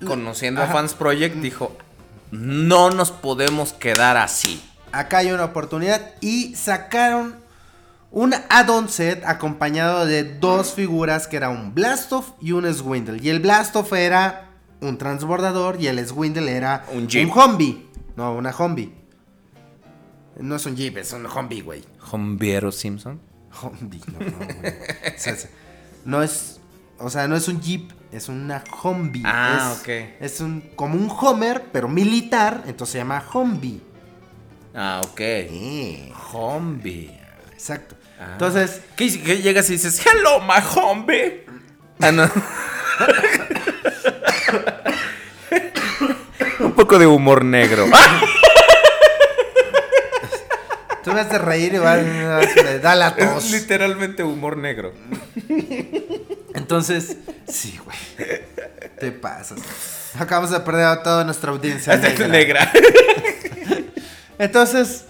y, 0.00 0.04
conociendo 0.04 0.62
Ajá. 0.62 0.70
a 0.70 0.74
Fans 0.74 0.94
Project, 0.94 1.34
dijo: 1.36 1.76
No 2.30 2.90
nos 2.90 3.10
podemos 3.10 3.72
quedar 3.72 4.16
así. 4.16 4.62
acá 4.92 5.18
hay 5.18 5.32
una 5.32 5.44
oportunidad 5.46 6.00
y 6.20 6.54
sacaron 6.54 7.34
un 8.10 8.34
add-on 8.48 8.88
set 8.88 9.22
acompañado 9.26 10.06
de 10.06 10.24
dos 10.24 10.72
figuras 10.74 11.26
que 11.26 11.36
era 11.36 11.50
un 11.50 11.74
Blastoff 11.74 12.30
y 12.40 12.52
un 12.52 12.72
Swindle. 12.74 13.18
Y 13.22 13.28
el 13.28 13.40
Blastoff 13.40 13.92
era 13.92 14.50
un 14.80 14.96
transbordador 14.98 15.80
y 15.80 15.88
el 15.88 16.04
Swindle 16.06 16.50
era 16.50 16.84
Un 16.92 17.06
Jeep. 17.08 17.30
Humvee. 17.34 17.86
No, 18.16 18.34
una 18.34 18.54
Humvee. 18.56 18.92
No 20.40 20.56
es 20.56 20.66
un 20.66 20.76
Jeep, 20.76 20.96
es 20.98 21.12
un 21.12 21.26
Humvee, 21.26 21.62
güey. 21.62 21.84
Hombiero 22.10 22.70
Simpson. 22.72 23.20
Humvee, 23.62 24.00
no, 24.06 24.18
no, 24.24 24.36
güey. 24.38 24.72
O 25.16 25.18
sea, 25.18 25.32
es- 25.32 25.48
no 26.04 26.22
es, 26.22 26.60
o 26.98 27.10
sea, 27.10 27.26
no 27.28 27.34
es 27.36 27.48
un 27.48 27.60
Jeep, 27.60 27.90
es 28.12 28.28
una 28.28 28.62
Humvee. 28.82 29.22
Ah, 29.24 29.72
es, 29.74 29.80
ok. 29.80 29.88
Es 30.20 30.40
un, 30.40 30.60
como 30.76 30.94
un 30.94 31.10
Homer, 31.10 31.66
pero 31.72 31.88
militar, 31.88 32.62
entonces 32.66 32.92
se 32.92 32.98
llama 32.98 33.22
Humvee. 33.34 33.80
Ah, 34.74 35.00
ok. 35.04 35.20
Hombi. 36.32 37.10
exacto. 37.52 37.96
Ah. 38.20 38.30
Entonces, 38.32 38.80
¿Qué, 38.96 39.08
llegas 39.10 39.68
y 39.70 39.74
dices, 39.74 40.04
hello, 40.04 40.40
my 40.40 40.60
homie? 40.76 41.44
Ah, 42.00 42.10
no. 42.12 42.24
Un 46.60 46.72
poco 46.72 46.98
de 46.98 47.06
humor 47.06 47.44
negro. 47.44 47.86
tú 51.04 51.12
me 51.12 51.20
haces 51.20 51.40
reír 51.40 51.74
y 51.74 51.78
vas, 51.78 52.00
vas- 52.04 52.82
da 52.82 52.94
la 52.96 53.14
Es 53.16 53.32
tos. 53.34 53.50
literalmente 53.50 54.22
humor 54.24 54.56
negro. 54.56 54.92
Entonces, 56.54 57.16
sí, 57.48 57.78
güey. 57.84 57.96
Te 58.98 59.12
pasas. 59.12 59.60
Acabamos 60.18 60.50
de 60.50 60.58
perder 60.60 60.86
a 60.86 61.02
toda 61.02 61.24
nuestra 61.24 61.50
audiencia. 61.52 61.96
negra. 61.96 62.28
negra. 62.28 62.72
Entonces, 64.38 65.04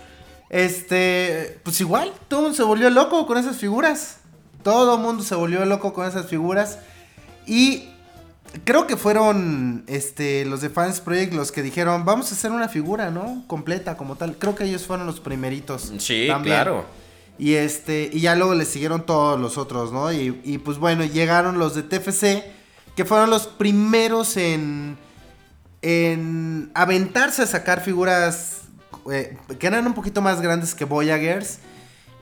este, 0.50 1.60
pues 1.62 1.80
igual, 1.80 2.12
todo 2.28 2.40
el 2.40 2.44
mundo 2.44 2.56
se 2.56 2.62
volvió 2.62 2.90
loco 2.90 3.26
con 3.26 3.38
esas 3.38 3.56
figuras. 3.56 4.18
Todo 4.62 4.96
el 4.96 5.00
mundo 5.00 5.22
se 5.22 5.34
volvió 5.34 5.64
loco 5.64 5.92
con 5.92 6.06
esas 6.06 6.26
figuras. 6.26 6.78
Y 7.46 7.88
creo 8.64 8.86
que 8.86 8.96
fueron 8.96 9.84
este, 9.86 10.44
los 10.44 10.60
de 10.60 10.70
Fans 10.70 11.00
Project 11.00 11.32
los 11.34 11.52
que 11.52 11.62
dijeron, 11.62 12.04
vamos 12.04 12.32
a 12.32 12.34
hacer 12.34 12.50
una 12.50 12.68
figura, 12.68 13.10
¿no? 13.10 13.44
Completa 13.46 13.96
como 13.96 14.16
tal. 14.16 14.36
Creo 14.38 14.54
que 14.54 14.64
ellos 14.64 14.86
fueron 14.86 15.06
los 15.06 15.20
primeritos. 15.20 15.92
Sí, 15.98 16.26
también. 16.28 16.56
claro. 16.56 16.84
Y 17.38 17.54
este, 17.54 18.10
y 18.12 18.20
ya 18.20 18.34
luego 18.34 18.54
le 18.54 18.64
siguieron 18.64 19.06
todos 19.06 19.38
los 19.38 19.58
otros, 19.58 19.92
¿no? 19.92 20.12
Y, 20.12 20.40
y, 20.44 20.58
pues 20.58 20.78
bueno, 20.78 21.04
llegaron 21.04 21.58
los 21.58 21.74
de 21.76 21.84
TFC, 21.84 22.44
que 22.96 23.04
fueron 23.04 23.30
los 23.30 23.46
primeros 23.46 24.36
en, 24.36 24.98
en 25.82 26.72
aventarse 26.74 27.42
a 27.42 27.46
sacar 27.46 27.80
figuras 27.80 28.62
eh, 29.10 29.36
que 29.59 29.66
eran 29.66 29.86
un 29.86 29.94
poquito 29.94 30.20
más 30.20 30.40
grandes 30.40 30.74
que 30.74 30.85
Voyagers. 30.85 31.59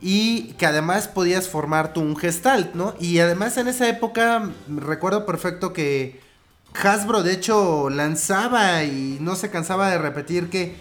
Y 0.01 0.53
que 0.59 0.67
además 0.67 1.09
podías 1.09 1.49
formar 1.49 1.95
tú 1.95 2.03
un 2.03 2.17
gestalt, 2.17 2.75
¿no? 2.75 2.95
Y 3.01 3.19
además 3.19 3.57
en 3.57 3.67
esa 3.67 3.89
época 3.89 4.51
recuerdo 4.69 5.25
perfecto 5.25 5.73
que 5.73 6.21
Hasbro 6.75 7.23
de 7.23 7.33
hecho 7.33 7.89
lanzaba 7.89 8.85
y 8.85 9.17
no 9.21 9.37
se 9.37 9.51
cansaba 9.51 9.91
de 9.91 9.97
repetir 9.97 10.51
que 10.51 10.75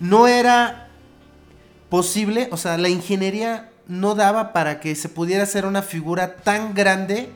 no 0.00 0.26
era 0.26 0.88
posible, 1.88 2.48
o 2.50 2.56
sea, 2.56 2.76
la 2.76 2.88
ingeniería 2.88 3.70
no 3.86 4.14
daba 4.14 4.52
para 4.52 4.80
que 4.80 4.94
se 4.96 5.08
pudiera 5.08 5.44
hacer 5.44 5.64
una 5.64 5.82
figura 5.82 6.36
tan 6.36 6.74
grande 6.74 7.30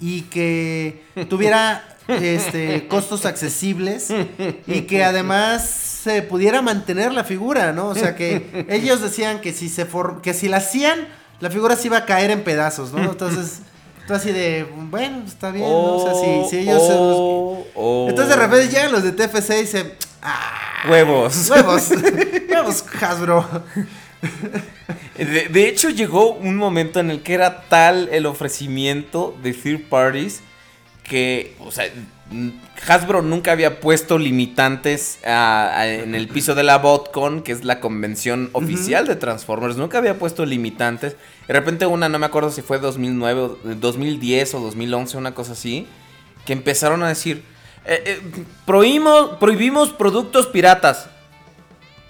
y 0.00 0.22
que 0.22 1.04
tuviera 1.28 1.84
este 2.08 2.88
costos 2.88 3.26
accesibles 3.26 4.08
y 4.66 4.82
que 4.82 5.04
además 5.04 5.83
se 6.04 6.20
pudiera 6.22 6.60
mantener 6.60 7.12
la 7.14 7.24
figura, 7.24 7.72
¿no? 7.72 7.88
O 7.88 7.94
sea, 7.94 8.14
que 8.14 8.66
ellos 8.68 9.00
decían 9.00 9.40
que 9.40 9.52
si 9.54 9.68
se 9.70 9.86
for- 9.86 10.20
que 10.20 10.34
si 10.34 10.48
la 10.48 10.58
hacían, 10.58 11.08
la 11.40 11.48
figura 11.50 11.74
se 11.76 11.86
iba 11.88 11.96
a 11.96 12.04
caer 12.04 12.30
en 12.30 12.44
pedazos, 12.44 12.92
¿no? 12.92 13.02
Entonces, 13.02 13.60
tú 14.06 14.12
así 14.14 14.30
de, 14.30 14.66
bueno, 14.90 15.22
está 15.26 15.50
bien, 15.50 15.66
¿no? 15.68 15.96
O 15.96 16.04
sea, 16.04 16.14
si, 16.14 16.50
si 16.50 16.62
ellos 16.62 16.82
Oh, 16.90 17.66
oh. 17.74 18.06
Entonces 18.10 18.36
de 18.36 18.42
repente 18.42 18.68
llegan 18.68 18.92
los 18.92 19.02
de 19.02 19.12
TFC 19.12 19.50
y 19.58 19.62
dicen, 19.62 19.92
ah, 20.22 20.84
Huevos. 20.90 21.48
huevos, 21.50 21.88
huevos, 22.50 22.84
Hasbro. 23.00 23.48
De, 25.16 25.48
de 25.48 25.68
hecho, 25.68 25.90
llegó 25.90 26.32
un 26.32 26.56
momento 26.56 27.00
en 27.00 27.10
el 27.10 27.22
que 27.22 27.34
era 27.34 27.62
tal 27.68 28.08
el 28.12 28.26
ofrecimiento 28.26 29.34
de 29.42 29.52
third 29.54 29.88
parties 29.88 30.40
que, 31.04 31.54
o 31.60 31.70
sea, 31.70 31.84
Hasbro 32.88 33.22
nunca 33.22 33.52
había 33.52 33.80
puesto 33.80 34.18
limitantes 34.18 35.18
a- 35.26 35.86
en 35.86 36.14
el 36.14 36.28
piso 36.28 36.54
de 36.54 36.62
la 36.62 36.78
BotCon, 36.78 37.42
que 37.42 37.52
es 37.52 37.64
la 37.64 37.80
convención 37.80 38.50
oficial 38.52 39.06
de 39.06 39.16
Transformers. 39.16 39.76
Nunca 39.76 39.98
había 39.98 40.18
puesto 40.18 40.44
limitantes. 40.46 41.16
De 41.46 41.52
repente 41.54 41.86
una, 41.86 42.08
no 42.08 42.18
me 42.18 42.26
acuerdo 42.26 42.50
si 42.50 42.62
fue 42.62 42.78
2009, 42.78 43.40
o 43.40 43.58
2010 43.76 44.54
o 44.54 44.60
2011, 44.60 45.16
una 45.16 45.34
cosa 45.34 45.52
así, 45.52 45.86
que 46.46 46.52
empezaron 46.54 47.02
a 47.02 47.08
decir, 47.08 47.42
eh, 47.86 48.02
eh, 48.06 48.20
prohibimos, 48.66 49.36
prohibimos 49.38 49.90
productos 49.90 50.46
piratas. 50.46 51.08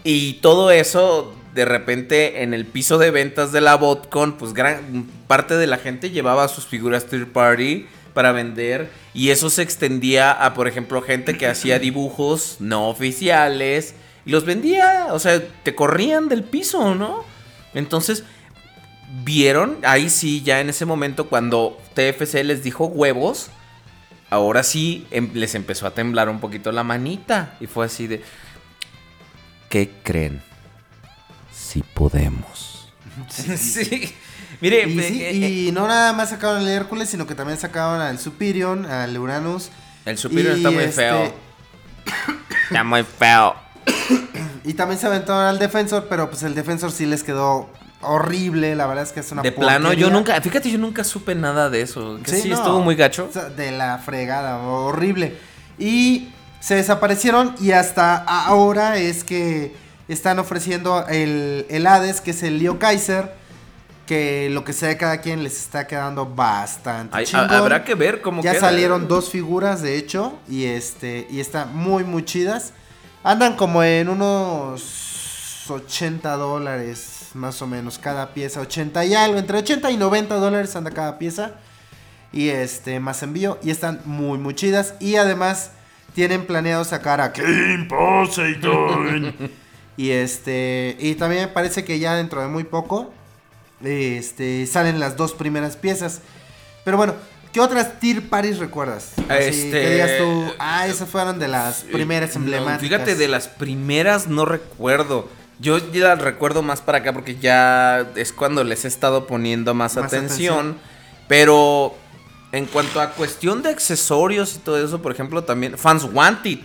Y 0.04 0.34
todo 0.34 0.70
eso, 0.70 1.34
de 1.54 1.64
repente, 1.64 2.42
en 2.42 2.54
el 2.54 2.66
piso 2.66 2.98
de 2.98 3.10
ventas 3.10 3.52
de 3.52 3.60
la 3.60 3.76
BotCon, 3.76 4.34
pues 4.34 4.52
gran 4.54 5.06
parte 5.26 5.56
de 5.56 5.66
la 5.66 5.78
gente 5.78 6.10
llevaba 6.10 6.46
sus 6.48 6.66
figuras 6.66 7.06
third 7.06 7.28
party 7.32 7.86
para 8.14 8.32
vender. 8.32 8.90
Y 9.12 9.30
eso 9.30 9.50
se 9.50 9.62
extendía 9.62 10.30
a, 10.32 10.54
por 10.54 10.68
ejemplo, 10.68 11.02
gente 11.02 11.36
que 11.36 11.46
hacía 11.46 11.78
dibujos 11.78 12.56
no 12.60 12.88
oficiales. 12.88 13.94
Y 14.24 14.30
los 14.30 14.44
vendía, 14.46 15.08
o 15.10 15.18
sea, 15.18 15.42
te 15.62 15.74
corrían 15.74 16.28
del 16.28 16.44
piso, 16.44 16.94
¿no? 16.94 17.24
Entonces, 17.74 18.24
vieron, 19.24 19.78
ahí 19.82 20.08
sí, 20.08 20.42
ya 20.42 20.60
en 20.60 20.70
ese 20.70 20.86
momento, 20.86 21.28
cuando 21.28 21.78
TFC 21.94 22.42
les 22.44 22.62
dijo 22.62 22.86
huevos, 22.86 23.50
ahora 24.30 24.62
sí 24.62 25.06
em- 25.10 25.30
les 25.34 25.54
empezó 25.54 25.86
a 25.86 25.90
temblar 25.92 26.28
un 26.28 26.40
poquito 26.40 26.72
la 26.72 26.84
manita. 26.84 27.56
Y 27.60 27.66
fue 27.66 27.84
así 27.86 28.06
de... 28.06 28.22
¿Qué 29.68 29.90
creen? 30.02 30.40
Si 31.52 31.82
podemos. 31.82 32.70
Sí. 33.28 34.12
Mire, 34.60 34.88
Y, 34.88 34.98
eh, 34.98 35.08
sí, 35.08 35.24
eh, 35.24 35.48
y 35.68 35.72
no 35.72 35.86
nada 35.88 36.12
más 36.12 36.30
sacaron 36.30 36.58
al 36.58 36.68
Hércules, 36.68 37.08
sino 37.08 37.26
que 37.26 37.34
también 37.34 37.58
sacaron 37.58 38.00
al 38.00 38.18
Superior, 38.18 38.86
al 38.86 39.16
Uranus. 39.18 39.70
el 40.04 40.18
Superior 40.18 40.56
está 40.56 40.70
muy 40.70 40.84
este- 40.84 41.00
feo. 41.02 41.32
Está 42.64 42.84
muy 42.84 43.02
feo. 43.02 43.54
Y 44.66 44.72
también 44.72 44.98
se 44.98 45.06
aventaron 45.06 45.44
al 45.44 45.58
Defensor, 45.58 46.06
pero 46.08 46.30
pues 46.30 46.42
el 46.42 46.54
Defensor 46.54 46.90
sí 46.90 47.04
les 47.04 47.22
quedó 47.22 47.68
horrible. 48.00 48.74
La 48.74 48.86
verdad 48.86 49.04
es 49.04 49.12
que 49.12 49.20
es 49.20 49.30
una 49.30 49.42
De 49.42 49.52
plano, 49.52 49.92
yo 49.92 50.08
nunca, 50.08 50.40
fíjate, 50.40 50.70
yo 50.70 50.78
nunca 50.78 51.04
supe 51.04 51.34
nada 51.34 51.68
de 51.68 51.82
eso. 51.82 52.18
Que 52.24 52.30
sí, 52.30 52.48
no. 52.48 52.54
estuvo 52.56 52.80
muy 52.80 52.94
gacho. 52.96 53.28
De 53.56 53.70
la 53.72 53.98
fregada, 53.98 54.56
horrible. 54.58 55.36
Y 55.78 56.28
se 56.60 56.76
desaparecieron 56.76 57.54
y 57.60 57.72
hasta 57.72 58.16
ahora 58.16 58.96
es 58.96 59.22
que 59.22 59.74
están 60.08 60.38
ofreciendo 60.38 61.06
el, 61.08 61.66
el 61.68 61.86
Hades, 61.86 62.22
que 62.22 62.30
es 62.30 62.42
el 62.42 62.58
Leo 62.58 62.78
Kaiser. 62.78 63.34
Que 64.06 64.48
lo 64.50 64.64
que 64.64 64.72
sea 64.74 64.88
de 64.90 64.96
cada 64.98 65.18
quien 65.22 65.42
les 65.42 65.56
está 65.58 65.86
quedando 65.86 66.26
bastante 66.26 67.16
Hay- 67.16 67.24
chingón. 67.24 67.50
ha- 67.50 67.58
habrá 67.58 67.84
que 67.84 67.94
ver 67.94 68.20
cómo 68.20 68.42
Ya 68.42 68.52
queda. 68.52 68.60
salieron 68.60 69.08
dos 69.08 69.30
figuras, 69.30 69.80
de 69.80 69.96
hecho, 69.96 70.38
y 70.48 70.64
este 70.64 71.26
y 71.30 71.40
están 71.40 71.74
muy 71.74 72.04
muy 72.04 72.24
chidas. 72.24 72.72
Andan 73.22 73.56
como 73.56 73.82
en 73.82 74.10
unos 74.10 75.64
80 75.70 76.36
dólares 76.36 77.28
más 77.32 77.62
o 77.62 77.66
menos 77.66 77.98
cada 77.98 78.34
pieza, 78.34 78.60
80 78.60 79.04
y 79.06 79.14
algo, 79.14 79.38
entre 79.38 79.58
80 79.58 79.90
y 79.90 79.96
90 79.96 80.34
dólares 80.36 80.76
anda 80.76 80.90
cada 80.90 81.18
pieza. 81.18 81.52
Y 82.32 82.48
este 82.50 83.00
más 83.00 83.22
envío 83.22 83.58
y 83.62 83.70
están 83.70 84.00
muy 84.04 84.38
muy 84.38 84.54
chidas 84.54 84.94
y 85.00 85.16
además 85.16 85.70
tienen 86.14 86.44
planeado 86.46 86.84
sacar 86.84 87.20
a 87.20 87.32
King 87.32 87.88
Poseidon. 87.88 89.34
y 89.96 90.10
este 90.10 90.96
y 91.00 91.14
también 91.14 91.42
me 91.42 91.48
parece 91.48 91.84
que 91.84 91.98
ya 91.98 92.14
dentro 92.16 92.42
de 92.42 92.48
muy 92.48 92.64
poco 92.64 93.12
este 93.84 94.66
salen 94.66 95.00
las 95.00 95.16
dos 95.16 95.32
primeras 95.32 95.76
piezas. 95.76 96.20
Pero 96.84 96.96
bueno, 96.96 97.14
¿qué 97.52 97.60
otras 97.60 97.98
Tier 98.00 98.28
Paris 98.28 98.58
recuerdas? 98.58 99.12
Así 99.28 99.44
Este, 99.48 99.70
que 99.70 99.90
digas 99.90 100.10
tú, 100.18 100.44
ah, 100.58 100.86
esas 100.86 101.08
fueron 101.08 101.38
de 101.38 101.48
las 101.48 101.82
primeras 101.82 102.34
No, 102.34 102.42
emblemáticas. 102.42 102.80
fíjate, 102.80 103.14
de 103.14 103.28
las 103.28 103.48
primeras 103.48 104.26
no 104.28 104.44
recuerdo. 104.44 105.28
Yo 105.60 105.78
ya 105.92 106.08
las 106.08 106.20
recuerdo 106.20 106.62
más 106.62 106.80
para 106.82 106.98
acá 106.98 107.12
porque 107.12 107.36
ya 107.36 108.06
es 108.16 108.32
cuando 108.32 108.64
les 108.64 108.84
he 108.84 108.88
estado 108.88 109.26
poniendo 109.26 109.72
más, 109.72 109.96
Más 109.96 110.06
atención. 110.06 110.54
atención. 110.58 110.78
Pero 111.28 111.94
en 112.52 112.66
cuanto 112.66 113.00
a 113.00 113.10
cuestión 113.10 113.62
de 113.62 113.70
accesorios 113.70 114.56
y 114.56 114.58
todo 114.58 114.82
eso, 114.84 115.00
por 115.00 115.12
ejemplo, 115.12 115.44
también 115.44 115.78
Fans 115.78 116.04
Wanted, 116.12 116.58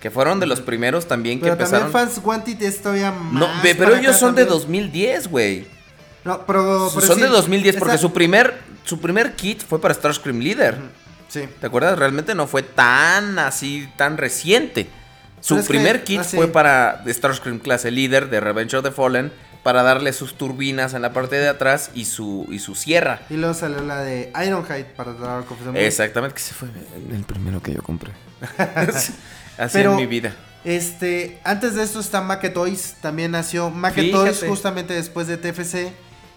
que 0.00 0.10
fueron 0.10 0.40
de 0.40 0.46
los 0.46 0.60
primeros 0.60 1.06
también 1.06 1.38
que 1.38 1.42
Pero 1.44 1.52
empezaron. 1.54 1.92
también 1.92 2.08
Fans 2.12 2.20
Wanted 2.24 2.62
es 2.62 2.82
todavía 2.82 3.12
más. 3.12 3.32
no, 3.34 3.48
pero 3.62 3.94
ellos 3.94 4.16
son 4.16 4.34
de 4.34 4.42
también. 4.46 4.60
2010, 4.88 5.28
güey. 5.28 5.66
No, 6.24 6.44
pero, 6.46 6.90
pero 6.94 7.06
Son 7.06 7.16
sí, 7.16 7.22
de 7.22 7.28
2010 7.28 7.76
porque 7.76 7.94
esa- 7.94 8.02
su 8.02 8.12
primer 8.12 8.60
su 8.84 9.00
primer 9.00 9.34
kit 9.36 9.62
fue 9.62 9.80
para 9.80 9.94
Starscream 9.94 10.40
Leader. 10.40 10.76
Sí. 11.28 11.48
¿Te 11.60 11.66
acuerdas? 11.66 11.98
Realmente 11.98 12.34
no 12.34 12.46
fue 12.46 12.62
tan 12.62 13.38
así, 13.38 13.88
tan 13.96 14.16
reciente. 14.18 14.88
Su 15.40 15.56
que- 15.56 15.62
primer 15.62 16.04
kit 16.04 16.20
ah, 16.20 16.24
sí. 16.24 16.36
fue 16.36 16.48
para 16.48 17.02
Starscream 17.06 17.58
clase 17.60 17.90
líder 17.90 18.28
de 18.30 18.40
Revenge 18.40 18.74
of 18.76 18.84
the 18.84 18.90
Fallen 18.90 19.32
para 19.62 19.82
darle 19.82 20.12
sus 20.12 20.34
turbinas 20.36 20.94
en 20.94 21.02
la 21.02 21.12
parte 21.12 21.36
de 21.36 21.48
atrás 21.48 21.90
y 21.94 22.06
su, 22.06 22.46
y 22.50 22.58
su 22.58 22.74
sierra. 22.74 23.20
Y 23.30 23.34
luego 23.34 23.54
salió 23.54 23.80
la 23.82 24.00
de 24.00 24.32
Ironhide 24.44 24.84
para 24.96 25.12
Dark 25.12 25.50
of 25.52 25.58
the 25.58 25.64
Moon. 25.66 25.76
Exactamente, 25.76 26.34
que 26.34 26.40
ese 26.42 26.54
fue 26.54 26.68
el 27.12 27.24
primero 27.24 27.62
que 27.62 27.74
yo 27.74 27.82
compré. 27.82 28.12
así 29.58 29.72
Pero- 29.72 29.92
en 29.92 29.96
mi 29.96 30.06
vida. 30.06 30.34
Este, 30.64 31.40
antes 31.44 31.74
de 31.74 31.82
esto 31.84 32.00
está 32.00 32.20
Maquetoys, 32.20 32.96
también 33.00 33.30
nació 33.30 33.70
Maquetoys 33.70 34.44
justamente 34.46 34.92
después 34.92 35.26
de 35.26 35.38
TFC. 35.38 35.92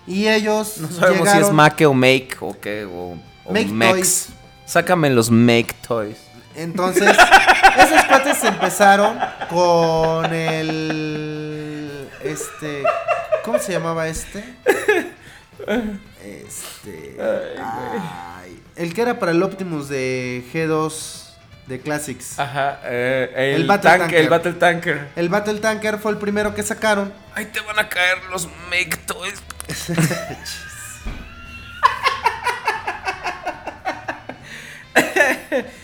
Y 0.05 0.27
ellos 0.27 0.77
No 0.79 0.89
sabemos 0.89 1.19
llegaron, 1.19 1.43
si 1.43 1.49
es 1.49 1.53
Make 1.53 1.85
o 1.85 1.93
Make 1.93 2.37
o 2.41 2.59
qué, 2.59 2.85
o, 2.85 3.17
o 3.45 3.53
Make 3.53 3.67
Mex. 3.67 3.91
Toys. 3.91 4.29
Sácame 4.65 5.09
los 5.09 5.29
Make 5.31 5.73
Toys. 5.87 6.17
Entonces, 6.55 7.09
esos 7.77 8.05
cuates 8.05 8.43
empezaron 8.43 9.17
con 9.49 10.33
el. 10.33 12.09
Este. 12.23 12.83
¿Cómo 13.43 13.59
se 13.59 13.73
llamaba 13.73 14.07
este? 14.07 14.43
Este. 16.23 17.17
ay, 17.21 18.59
el 18.75 18.93
que 18.93 19.01
era 19.01 19.19
para 19.19 19.31
el 19.31 19.41
Optimus 19.43 19.87
de 19.87 20.43
G2 20.53 21.22
de 21.67 21.79
Classics. 21.79 22.39
Ajá, 22.39 22.79
eh, 22.83 23.53
el, 23.55 23.61
El 23.61 23.67
Battle 23.67 23.89
tank- 23.91 24.13
el 24.13 24.29
Battle 24.29 24.53
Tanker. 24.53 25.07
El 25.15 25.29
Battle 25.29 25.59
Tanker 25.59 25.97
fue 25.97 26.11
el 26.11 26.17
primero 26.17 26.53
que 26.53 26.63
sacaron. 26.63 27.13
Ahí 27.35 27.45
te 27.45 27.59
van 27.61 27.79
a 27.79 27.89
caer 27.89 28.17
los 28.31 28.47
Make 28.69 28.97
Toys. 29.05 29.41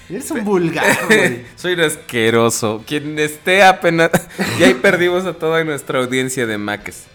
Eres 0.09 0.31
un 0.31 0.43
vulgar, 0.43 0.97
güey. 1.07 1.45
Soy 1.55 1.73
un 1.73 1.81
asqueroso. 1.81 2.83
Quien 2.87 3.17
esté 3.19 3.63
apenas. 3.63 4.09
Y 4.59 4.63
ahí 4.63 4.73
perdimos 4.73 5.25
a 5.25 5.33
toda 5.33 5.63
nuestra 5.63 5.99
audiencia 5.99 6.45
de 6.45 6.57
Maques. 6.57 7.05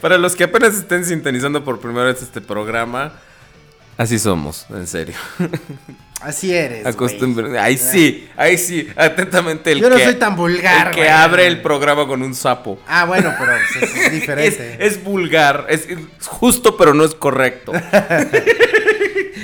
Para 0.00 0.18
los 0.18 0.34
que 0.34 0.44
apenas 0.44 0.74
estén 0.74 1.04
sintonizando 1.04 1.62
por 1.64 1.80
primera 1.80 2.06
vez 2.06 2.22
este 2.22 2.40
programa, 2.40 3.12
así 3.96 4.18
somos, 4.18 4.66
en 4.70 4.86
serio. 4.86 5.14
Así 6.20 6.54
eres. 6.54 6.82
güey. 6.84 6.94
Acostumbre- 6.94 7.58
Ahí 7.58 7.76
sí, 7.76 8.28
ahí 8.36 8.56
sí, 8.56 8.88
atentamente 8.96 9.72
el 9.72 9.80
Yo 9.80 9.90
no 9.90 9.96
que, 9.96 10.04
soy 10.04 10.14
tan 10.14 10.36
vulgar, 10.36 10.88
el 10.88 10.94
que 10.94 11.10
abre 11.10 11.46
el 11.48 11.60
programa 11.62 12.06
con 12.06 12.22
un 12.22 12.34
sapo. 12.34 12.78
Ah, 12.86 13.04
bueno, 13.06 13.32
pero 13.38 13.52
pues, 13.78 13.90
es 13.90 13.96
Es, 14.06 14.12
diferente. 14.12 14.76
es 14.86 15.02
vulgar, 15.02 15.66
es 15.68 15.88
es 15.88 15.98
justo 16.28 16.76
pero 16.76 16.94
no 16.94 17.04
es 17.04 17.14
correcto. 17.14 17.72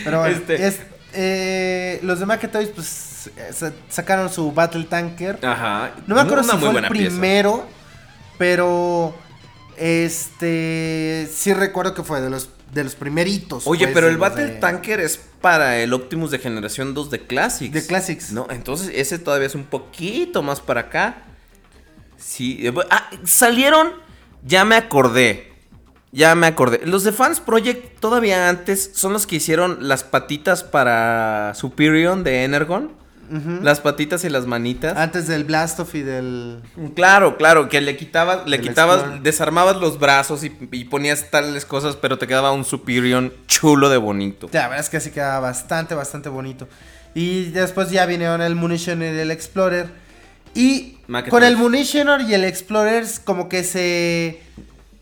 Pero 0.04 0.20
bueno, 0.20 0.36
Este- 0.36 0.66
es, 0.66 0.78
eh, 1.14 1.98
los 2.02 2.20
de 2.20 2.26
Maquetoys, 2.26 2.68
pues 2.68 3.30
sa- 3.52 3.72
sacaron 3.88 4.30
su 4.30 4.52
Battle 4.52 4.84
Tanker. 4.84 5.38
Ajá. 5.44 5.90
No 6.06 6.14
me 6.14 6.20
acuerdo 6.20 6.44
Una 6.44 6.52
si 6.54 6.58
fue 6.60 6.68
el 6.68 6.74
pieza. 6.76 6.88
primero, 6.88 7.66
pero 8.38 9.14
este 9.76 11.28
sí 11.32 11.52
recuerdo 11.52 11.94
que 11.94 12.02
fue 12.04 12.20
de 12.20 12.30
los 12.30 12.48
de 12.72 12.84
los 12.84 12.94
primeritos. 12.94 13.66
Oye, 13.66 13.86
pues, 13.86 13.94
pero 13.94 14.08
el 14.08 14.16
Battle 14.18 14.46
de- 14.46 14.54
Tanker 14.60 15.00
es 15.00 15.18
para 15.40 15.78
el 15.78 15.92
Optimus 15.92 16.30
de 16.30 16.38
generación 16.38 16.94
2 16.94 17.10
de 17.10 17.20
Classics. 17.26 17.72
De 17.72 17.86
Classics. 17.86 18.32
No, 18.32 18.46
entonces 18.50 18.90
ese 18.94 19.18
todavía 19.18 19.46
es 19.46 19.54
un 19.54 19.64
poquito 19.64 20.42
más 20.42 20.60
para 20.60 20.82
acá. 20.82 21.22
Sí. 22.16 22.58
eh, 22.66 22.72
Ah, 22.90 23.10
salieron. 23.24 23.92
Ya 24.44 24.64
me 24.64 24.76
acordé. 24.76 25.52
Ya 26.12 26.34
me 26.34 26.46
acordé. 26.46 26.80
Los 26.86 27.04
de 27.04 27.12
Fans 27.12 27.40
Project 27.40 28.00
todavía 28.00 28.48
antes 28.48 28.90
son 28.94 29.12
los 29.12 29.26
que 29.26 29.36
hicieron 29.36 29.88
las 29.88 30.04
patitas 30.04 30.64
para 30.64 31.52
Superior 31.54 32.22
de 32.22 32.44
Energon. 32.44 32.92
Las 33.62 33.80
patitas 33.80 34.24
y 34.24 34.28
las 34.30 34.46
manitas. 34.46 34.96
Antes 34.96 35.26
del 35.26 35.44
Blastoff 35.44 35.94
y 35.94 36.02
del 36.02 36.62
Claro, 36.94 37.36
claro, 37.36 37.68
que 37.68 37.80
le 37.80 37.96
quitabas, 37.96 38.46
le 38.48 38.60
quitabas, 38.60 38.96
Explorer. 38.98 39.22
desarmabas 39.22 39.76
los 39.76 39.98
brazos 39.98 40.44
y, 40.44 40.56
y 40.72 40.84
ponías 40.86 41.30
tales 41.30 41.64
cosas, 41.64 41.96
pero 41.96 42.16
te 42.18 42.26
quedaba 42.26 42.52
un 42.52 42.64
Superior 42.64 43.34
chulo 43.46 43.88
de 43.90 43.96
bonito. 43.98 44.48
La 44.52 44.68
verdad 44.68 44.80
es 44.80 44.88
que 44.88 45.00
sí 45.00 45.10
queda 45.10 45.38
bastante, 45.40 45.94
bastante 45.94 46.28
bonito. 46.28 46.68
Y 47.14 47.46
después 47.50 47.90
ya 47.90 48.06
vinieron 48.06 48.40
el 48.42 48.54
Munitioner 48.54 49.14
y 49.14 49.18
el 49.18 49.30
Explorer. 49.30 49.86
Y 50.54 50.98
con 51.30 51.42
el 51.44 51.56
Munitioner 51.56 52.22
y 52.22 52.34
el 52.34 52.44
Explorer 52.44 53.04
como 53.24 53.48
que 53.48 53.62
se 53.64 54.40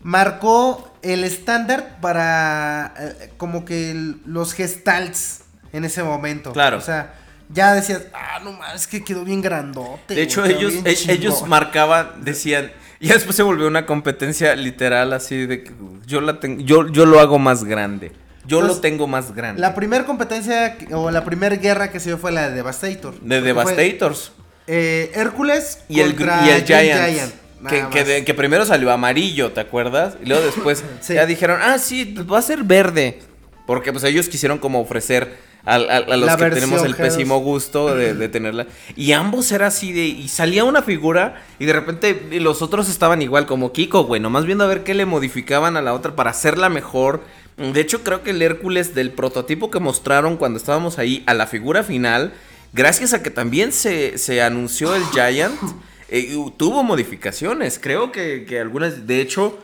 marcó 0.01 0.93
el 1.01 1.23
estándar 1.23 1.97
para 2.01 2.93
eh, 2.99 3.31
como 3.37 3.65
que 3.65 3.91
el- 3.91 4.17
los 4.25 4.53
gestalts 4.53 5.41
en 5.73 5.85
ese 5.85 6.03
momento. 6.03 6.51
Claro. 6.53 6.77
O 6.77 6.81
sea, 6.81 7.13
ya 7.49 7.73
decías, 7.73 8.03
ah, 8.13 8.39
no 8.43 8.51
mames, 8.53 8.81
es 8.81 8.87
que 8.87 9.03
quedó 9.03 9.23
bien 9.23 9.41
grandote. 9.41 10.15
De 10.15 10.21
hecho, 10.21 10.43
ellos, 10.45 10.73
e- 10.85 10.95
chingón". 10.95 11.15
ellos 11.15 11.47
marcaban, 11.47 12.23
decían, 12.23 12.71
y 12.99 13.09
después 13.09 13.35
se 13.35 13.43
volvió 13.43 13.67
una 13.67 13.85
competencia 13.85 14.55
literal 14.55 15.13
así 15.13 15.45
de 15.45 15.63
que 15.63 15.71
yo 16.05 16.21
la 16.21 16.39
tengo, 16.39 16.61
yo, 16.61 16.87
yo 16.87 17.05
lo 17.05 17.19
hago 17.19 17.39
más 17.39 17.63
grande. 17.63 18.11
Yo 18.45 18.59
Entonces, 18.59 18.77
lo 18.77 18.81
tengo 18.81 19.07
más 19.07 19.35
grande. 19.35 19.59
La 19.61 19.75
primera 19.75 20.05
competencia 20.05 20.77
o 20.93 21.11
la 21.11 21.25
primera 21.25 21.55
guerra 21.57 21.91
que 21.91 21.99
se 21.99 22.09
dio 22.09 22.17
fue 22.17 22.31
la 22.31 22.47
de 22.49 22.55
Devastator. 22.55 23.13
de 23.19 23.39
fue, 23.39 23.41
Devastators. 23.41 24.31
eh, 24.67 25.11
Hércules 25.15 25.79
Y 25.89 25.99
el, 25.99 26.11
y 26.11 26.49
el 26.49 26.63
Giant. 26.65 27.33
que, 27.67 27.75
que 27.75 27.81
más. 27.99 28.07
de- 28.07 28.23
que 28.23 28.33
primero 28.33 28.65
salió 28.65 28.89
amarillo, 28.91 29.51
¿te 29.51 29.59
acuerdas? 29.59 30.15
Y 30.23 30.27
luego 30.27 30.45
después 30.45 30.83
Sí. 31.01 31.15
ya 31.15 31.25
dijeron, 31.25 31.59
ah, 31.61 31.77
sí, 31.77 32.13
va 32.31 32.39
a 32.39 32.41
ser 32.41 32.63
verde. 32.63 33.19
Porque 33.65 33.91
pues 33.91 34.05
ellos 34.05 34.29
quisieron 34.29 34.59
como 34.59 34.79
ofrecer 34.79 35.35
a, 35.67 35.75
a 35.75 36.15
los 36.15 36.25
La 36.25 36.37
que 36.37 36.49
tenemos 36.49 36.81
el 36.81 36.93
versión 36.93 36.93
G2. 36.93 36.95
pésimo 36.95 37.39
gusto 37.39 37.93
de, 37.93 38.13
de 38.13 38.29
tenerla. 38.29 38.67
Y 38.95 39.11
ambos 39.11 39.51
era 39.51 39.67
así 39.67 39.91
de... 39.91 40.05
Y 40.05 40.29
salía 40.29 40.63
una 40.63 40.81
figura 40.81 41.43
y 41.59 41.65
de 41.65 41.73
repente 41.73 42.27
los 42.39 42.61
otros 42.61 42.87
estaban 42.87 43.21
igual 43.21 43.45
como 43.45 43.73
Kiko, 43.73 44.05
güey. 44.05 44.21
Nomás 44.21 44.45
viendo 44.45 44.63
a 44.63 44.67
ver 44.67 44.83
qué 44.83 44.93
le 44.93 45.05
modificaban 45.05 45.75
a 45.75 45.81
la 45.81 45.93
otra 45.93 46.15
para 46.15 46.31
hacerla 46.31 46.69
mejor. 46.69 47.21
De 47.57 47.81
hecho, 47.81 48.01
creo 48.01 48.23
que 48.23 48.29
el 48.29 48.41
Hércules 48.41 48.95
del 48.95 49.11
prototipo 49.11 49.69
que 49.69 49.81
mostraron 49.81 50.37
cuando 50.37 50.57
estábamos 50.57 50.99
ahí 50.99 51.23
a 51.25 51.33
la 51.33 51.47
figura 51.47 51.83
final, 51.83 52.31
gracias 52.71 53.13
a 53.13 53.21
que 53.21 53.29
también 53.29 53.73
se, 53.73 54.17
se 54.17 54.41
anunció 54.41 54.95
el 54.95 55.03
Giant, 55.11 55.59
eh, 56.09 56.33
tuvo 56.55 56.83
modificaciones. 56.83 57.77
Creo 57.77 58.13
que, 58.13 58.45
que 58.47 58.61
algunas, 58.61 59.05
de 59.05 59.19
hecho, 59.19 59.59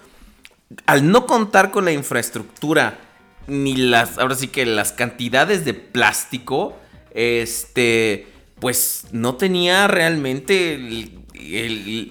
al 0.85 1.09
no 1.09 1.27
contar 1.27 1.71
con 1.71 1.85
la 1.85 1.93
infraestructura 1.93 2.99
ni 3.47 3.75
las, 3.75 4.17
ahora 4.17 4.35
sí 4.35 4.47
que 4.47 4.65
las 4.65 4.91
cantidades 4.91 5.65
de 5.65 5.73
plástico, 5.73 6.77
este, 7.13 8.27
pues 8.59 9.07
no 9.11 9.35
tenía 9.35 9.87
realmente 9.87 11.09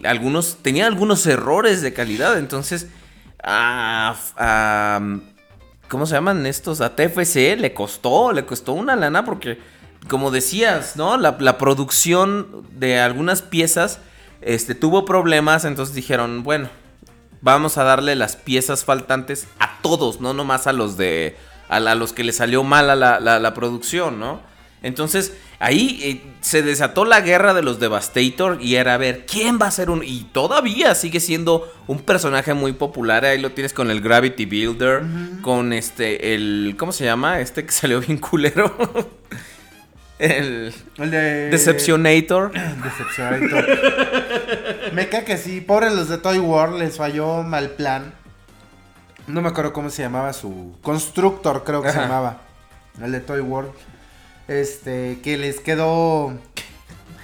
algunos, 0.05 0.59
tenía 0.63 0.87
algunos 0.87 1.27
errores 1.27 1.83
de 1.83 1.93
calidad. 1.93 2.39
Entonces, 2.39 2.89
a- 3.43 5.01
¿cómo 5.89 6.07
se 6.07 6.15
llaman 6.15 6.47
estos? 6.47 6.81
A 6.81 6.95
TFC 6.97 7.57
le 7.57 7.75
costó, 7.75 8.33
le 8.33 8.45
costó 8.45 8.73
una 8.73 8.97
lana 8.97 9.25
porque 9.25 9.59
como 10.09 10.31
decías, 10.31 10.97
¿no? 10.97 11.17
La, 11.17 11.37
la 11.39 11.59
producción 11.59 12.67
de 12.73 12.99
algunas 12.99 13.41
piezas 13.43 14.01
este, 14.41 14.75
tuvo 14.75 15.05
problemas, 15.05 15.65
entonces 15.65 15.95
dijeron, 15.95 16.43
bueno, 16.43 16.69
vamos 17.43 17.77
a 17.77 17.85
darle 17.85 18.17
las 18.17 18.37
piezas 18.37 18.85
faltantes 18.85 19.47
a 19.59 19.79
todos, 19.83 20.21
no 20.21 20.33
nomás 20.33 20.67
a 20.67 20.73
los 20.73 20.97
de. 20.97 21.37
a, 21.69 21.79
los 21.95 22.13
que 22.15 22.25
le 22.25 22.33
salió 22.33 22.63
mal 22.65 22.89
a 22.91 22.97
la, 22.97 23.21
la- 23.21 23.39
la 23.39 23.53
producción, 23.55 24.19
¿no? 24.19 24.41
Entonces, 24.85 25.33
ahí 25.61 26.01
eh, 26.03 26.23
se 26.41 26.61
desató 26.63 27.05
la 27.05 27.21
guerra 27.21 27.55
de 27.55 27.63
los 27.63 27.79
Devastator 27.79 28.59
y 28.61 28.75
era 28.75 28.95
a 28.95 28.97
ver 28.97 29.27
quién 29.27 29.57
va 29.63 29.67
a 29.69 29.71
ser 29.71 29.91
un. 29.91 30.03
Y 30.03 30.25
todavía 30.33 30.97
sigue 30.97 31.21
siendo 31.21 31.73
un 31.87 32.01
personaje 32.01 32.53
muy 32.53 32.73
popular. 32.73 33.25
Ahí 33.25 33.41
lo 33.41 33.53
tienes 33.53 33.73
con 33.73 33.91
el 33.93 34.01
Gravity 34.01 34.45
Builder, 34.47 35.03
con 35.41 35.73
este, 35.73 36.35
el. 36.35 36.75
¿Cómo 36.79 36.91
se 36.91 37.05
llama? 37.05 37.39
Este 37.41 37.65
que 37.65 37.71
salió 37.83 38.01
bien 38.01 38.19
culero. 38.19 38.75
El. 40.19 40.75
El 40.99 41.11
de... 41.11 41.51
Decepcionator. 41.51 42.53
Decepcionator. 42.85 43.67
Me 44.93 45.09
cae 45.09 45.25
que 45.25 45.37
sí, 45.37 45.61
pobres 45.61 45.93
los 45.95 46.09
de 46.09 46.19
Toy 46.19 46.39
World, 46.39 46.79
les 46.79 46.97
falló 46.97 47.43
mal 47.43 47.71
plan. 47.71 48.15
No 49.27 49.41
me 49.41 49.49
acuerdo 49.49 49.73
cómo 49.73 49.91
se 49.91 50.03
llamaba 50.03 50.33
su... 50.33 50.77
Constructor 50.83 51.65
creo 51.65 51.83
que 51.83 51.91
se 51.91 51.99
llamaba. 51.99 52.41
El 53.01 53.13
de 53.13 53.21
Toy 53.21 53.41
World. 53.41 53.71
Este, 54.49 55.21
que 55.23 55.39
les 55.39 55.61
quedó 55.61 56.33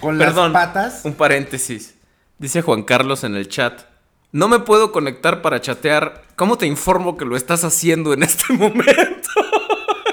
con 0.01 0.16
Perdón, 0.16 0.52
las 0.52 0.66
patas. 0.66 1.01
un 1.05 1.15
paréntesis. 1.15 1.97
Dice 2.39 2.62
Juan 2.62 2.85
Carlos 2.85 3.24
en 3.24 3.35
el 3.35 3.48
chat. 3.48 3.82
No 4.31 4.47
me 4.48 4.60
puedo 4.60 4.93
conectar 4.93 5.43
para 5.43 5.60
chatear. 5.60 6.23
¿Cómo 6.36 6.56
te 6.56 6.66
informo 6.66 7.16
que 7.16 7.24
lo 7.24 7.36
estás 7.36 7.65
haciendo 7.65 8.12
en 8.12 8.23
este 8.23 8.52
momento? 8.52 8.94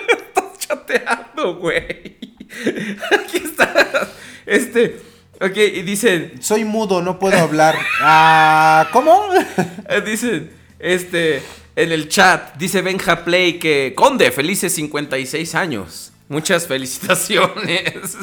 estás 0.09 0.57
chateando, 0.57 1.55
güey. 1.57 2.34
Aquí 3.11 3.37
está. 3.37 4.09
Este. 4.45 5.01
Ok, 5.41 5.57
y 5.57 5.81
dicen. 5.81 6.33
Soy 6.41 6.63
mudo, 6.65 7.01
no 7.01 7.19
puedo 7.19 7.37
hablar. 7.37 7.75
Ah, 8.01 8.89
¿cómo? 8.91 9.25
eh, 9.89 10.01
Dicen. 10.01 10.51
Este. 10.79 11.41
En 11.75 11.91
el 11.91 12.07
chat. 12.09 12.55
Dice 12.57 12.81
Benja 12.81 13.23
Play 13.23 13.59
que. 13.59 13.93
Conde, 13.95 14.31
felices 14.31 14.73
56 14.73 15.55
años. 15.55 16.11
Muchas 16.27 16.67
felicitaciones. 16.67 18.17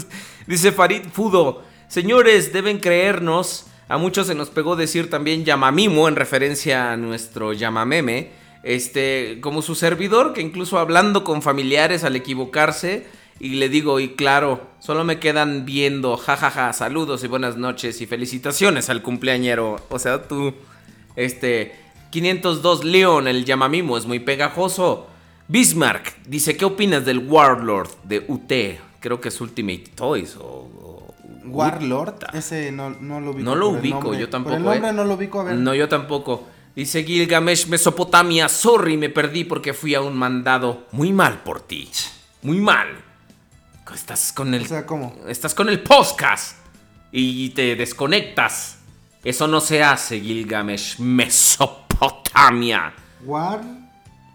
Dice 0.46 0.72
Farid 0.72 1.04
Fudo. 1.12 1.62
Señores, 1.88 2.52
deben 2.52 2.78
creernos. 2.78 3.66
A 3.88 3.98
muchos 3.98 4.26
se 4.26 4.34
nos 4.34 4.48
pegó 4.48 4.74
decir 4.74 5.10
también 5.10 5.44
Yamamimo 5.44 6.08
en 6.08 6.16
referencia 6.16 6.92
a 6.92 6.96
nuestro 6.96 7.52
Yamameme. 7.52 8.30
Este, 8.62 9.38
como 9.40 9.60
su 9.60 9.74
servidor, 9.74 10.32
que 10.32 10.40
incluso 10.40 10.78
hablando 10.78 11.24
con 11.24 11.42
familiares 11.42 12.04
al 12.04 12.16
equivocarse, 12.16 13.06
y 13.42 13.56
le 13.56 13.68
digo, 13.68 13.98
y 13.98 14.10
claro, 14.10 14.68
solo 14.78 15.02
me 15.02 15.18
quedan 15.18 15.64
viendo, 15.64 16.16
jajaja, 16.16 16.72
saludos 16.72 17.24
y 17.24 17.26
buenas 17.26 17.56
noches 17.56 18.00
y 18.00 18.06
felicitaciones 18.06 18.88
al 18.88 19.02
cumpleañero. 19.02 19.84
O 19.88 19.98
sea, 19.98 20.28
tú, 20.28 20.54
este, 21.16 21.74
502 22.10 22.84
Leon, 22.84 23.26
el 23.26 23.44
Yamamimo 23.44 23.98
es 23.98 24.06
muy 24.06 24.20
pegajoso. 24.20 25.08
Bismarck 25.48 26.22
dice, 26.24 26.56
¿qué 26.56 26.64
opinas 26.64 27.04
del 27.04 27.18
Warlord 27.18 27.88
de 28.04 28.24
UT? 28.28 28.52
Creo 29.00 29.20
que 29.20 29.30
es 29.30 29.40
Ultimate 29.40 29.86
Toys 29.96 30.36
o... 30.36 30.42
o- 30.44 31.14
Warlord, 31.44 32.34
ese 32.34 32.70
no, 32.70 32.90
no 32.90 33.20
lo 33.20 33.32
ubico. 33.32 33.44
No 33.44 33.56
lo 33.56 33.70
ubico, 33.70 34.14
yo 34.14 34.28
tampoco. 34.28 34.54
Por 34.54 34.58
el 34.58 34.64
nombre 34.64 34.90
eh. 34.90 34.92
no 34.92 35.04
lo 35.04 35.14
ubico, 35.14 35.40
a 35.40 35.44
ver. 35.44 35.56
No, 35.56 35.74
yo 35.74 35.88
tampoco. 35.88 36.46
Dice 36.76 37.02
Gilgamesh, 37.02 37.66
Mesopotamia, 37.66 38.48
sorry, 38.48 38.96
me 38.96 39.08
perdí 39.08 39.42
porque 39.42 39.74
fui 39.74 39.96
a 39.96 40.00
un 40.00 40.16
mandado. 40.16 40.86
Muy 40.92 41.12
mal 41.12 41.42
por 41.42 41.60
ti. 41.60 41.90
Muy 42.42 42.60
mal. 42.60 42.86
Estás 43.94 44.32
con 44.32 44.54
el. 44.54 44.62
O 44.62 44.66
sea, 44.66 44.86
¿cómo? 44.86 45.14
Estás 45.28 45.54
con 45.54 45.68
el 45.68 45.82
podcast. 45.82 46.56
Y 47.10 47.50
te 47.50 47.76
desconectas. 47.76 48.78
Eso 49.22 49.46
no 49.46 49.60
se 49.60 49.82
hace, 49.82 50.20
Gilgamesh. 50.20 50.98
Mesopotamia. 50.98 52.94
War... 53.24 53.60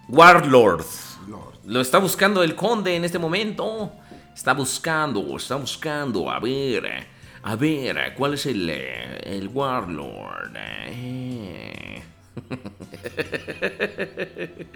Warlord. 0.08 0.86
Lord. 1.28 1.60
Lo 1.66 1.82
está 1.82 1.98
buscando 1.98 2.44
el 2.44 2.56
conde 2.56 2.96
en 2.96 3.04
este 3.04 3.20
momento. 3.20 3.92
Está 4.34 4.54
buscando, 4.54 5.36
está 5.36 5.56
buscando. 5.56 6.30
A 6.30 6.40
ver, 6.40 7.08
a 7.44 7.56
ver, 7.56 8.14
¿cuál 8.16 8.36
es 8.36 8.46
el, 8.46 8.70
eh, 8.70 9.20
el 9.24 9.50
Warlord? 9.50 10.54
Eh. 10.56 12.04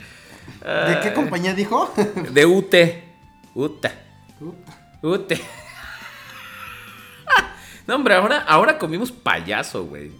¿De 0.61 0.99
qué 1.03 1.13
compañía 1.13 1.53
dijo? 1.53 1.93
De 2.31 2.45
Ute. 2.45 3.03
Uta. 3.53 3.91
Ute. 5.01 5.41
No, 7.87 7.95
hombre, 7.95 8.13
ahora, 8.13 8.41
ahora 8.47 8.77
comimos 8.77 9.11
payaso, 9.11 9.85
güey. 9.85 10.11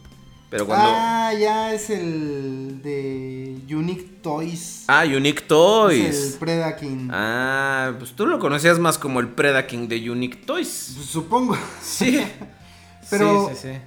Pero 0.49 0.65
cuando. 0.65 0.87
Ah, 0.89 1.31
ya 1.39 1.73
es 1.73 1.89
el 1.89 2.81
de 2.81 3.55
Unique 3.73 4.19
Toys. 4.21 4.83
Ah, 4.87 5.03
Unique 5.05 5.41
Es 5.43 5.47
Toys. 5.47 6.33
el 6.33 6.39
Predaking. 6.39 7.09
Ah, 7.13 7.93
pues 7.99 8.11
tú 8.13 8.25
lo 8.25 8.39
conocías 8.39 8.79
más 8.79 8.97
como 8.97 9.19
el 9.21 9.29
Predaking 9.29 9.87
de 9.87 10.09
Unique 10.09 10.37
Toys. 10.45 10.93
Pues 10.95 11.05
Supongo. 11.07 11.55
Sí. 11.81 12.21
Pero- 13.09 13.49
Sí, 13.49 13.55
sí, 13.61 13.69
sí. 13.73 13.77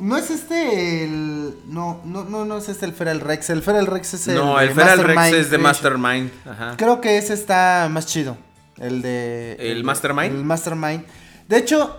No 0.00 0.16
es 0.16 0.30
este 0.30 1.04
el. 1.04 1.54
No, 1.66 2.00
no, 2.04 2.24
no, 2.24 2.44
no 2.44 2.58
es 2.58 2.68
este 2.68 2.84
el 2.86 2.94
Feral 2.94 3.20
Rex. 3.20 3.50
El 3.50 3.62
Feral 3.62 3.86
Rex 3.86 4.14
es 4.14 4.26
el. 4.26 4.34
No, 4.36 4.58
el 4.58 4.70
Feral 4.70 5.04
Rex 5.04 5.22
es 5.34 5.50
de. 5.50 5.58
Mastermind. 5.58 6.30
Ajá. 6.44 6.74
Creo 6.76 7.00
que 7.00 7.16
ese 7.18 7.34
está 7.34 7.88
más 7.92 8.06
chido. 8.06 8.36
El 8.78 9.02
de. 9.02 9.56
¿El 9.58 9.84
Mastermind? 9.84 10.34
El 10.36 10.44
Mastermind. 10.44 11.04
De 11.48 11.58
hecho, 11.58 11.98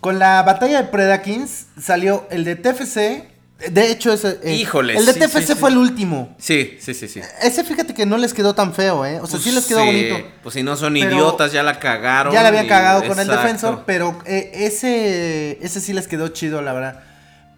con 0.00 0.18
la 0.18 0.42
batalla 0.42 0.82
de 0.82 0.88
Predakins 0.88 1.66
salió 1.80 2.26
el 2.30 2.44
de 2.44 2.56
TFC. 2.56 3.32
De 3.70 3.90
hecho, 3.90 4.12
ese. 4.12 4.40
eh, 4.42 4.54
Híjole, 4.56 4.96
El 4.98 5.06
de 5.06 5.12
sí, 5.14 5.20
TFC 5.20 5.38
sí, 5.40 5.46
sí. 5.46 5.54
fue 5.54 5.70
el 5.70 5.78
último. 5.78 6.34
Sí, 6.38 6.76
sí, 6.80 6.92
sí, 6.92 7.06
sí. 7.08 7.20
Ese 7.40 7.62
fíjate 7.64 7.94
que 7.94 8.04
no 8.04 8.18
les 8.18 8.34
quedó 8.34 8.54
tan 8.54 8.74
feo, 8.74 9.06
¿eh? 9.06 9.20
O 9.22 9.26
sea, 9.26 9.38
sí 9.38 9.52
les 9.52 9.64
quedó 9.64 9.84
bonito. 9.84 10.16
Pues 10.42 10.54
si 10.54 10.62
no 10.62 10.76
son 10.76 10.96
idiotas, 10.96 11.52
ya 11.52 11.62
la 11.62 11.78
cagaron. 11.78 12.32
Ya 12.34 12.42
la 12.42 12.48
habían 12.48 12.66
y- 12.66 12.68
cagado 12.68 13.04
con 13.06 13.18
el 13.18 13.28
defensor, 13.28 13.84
pero 13.86 14.18
eh, 14.26 14.50
ese, 14.54 15.58
ese 15.64 15.80
sí 15.80 15.92
les 15.92 16.08
quedó 16.08 16.28
chido, 16.28 16.60
la 16.62 16.72
verdad. 16.72 17.00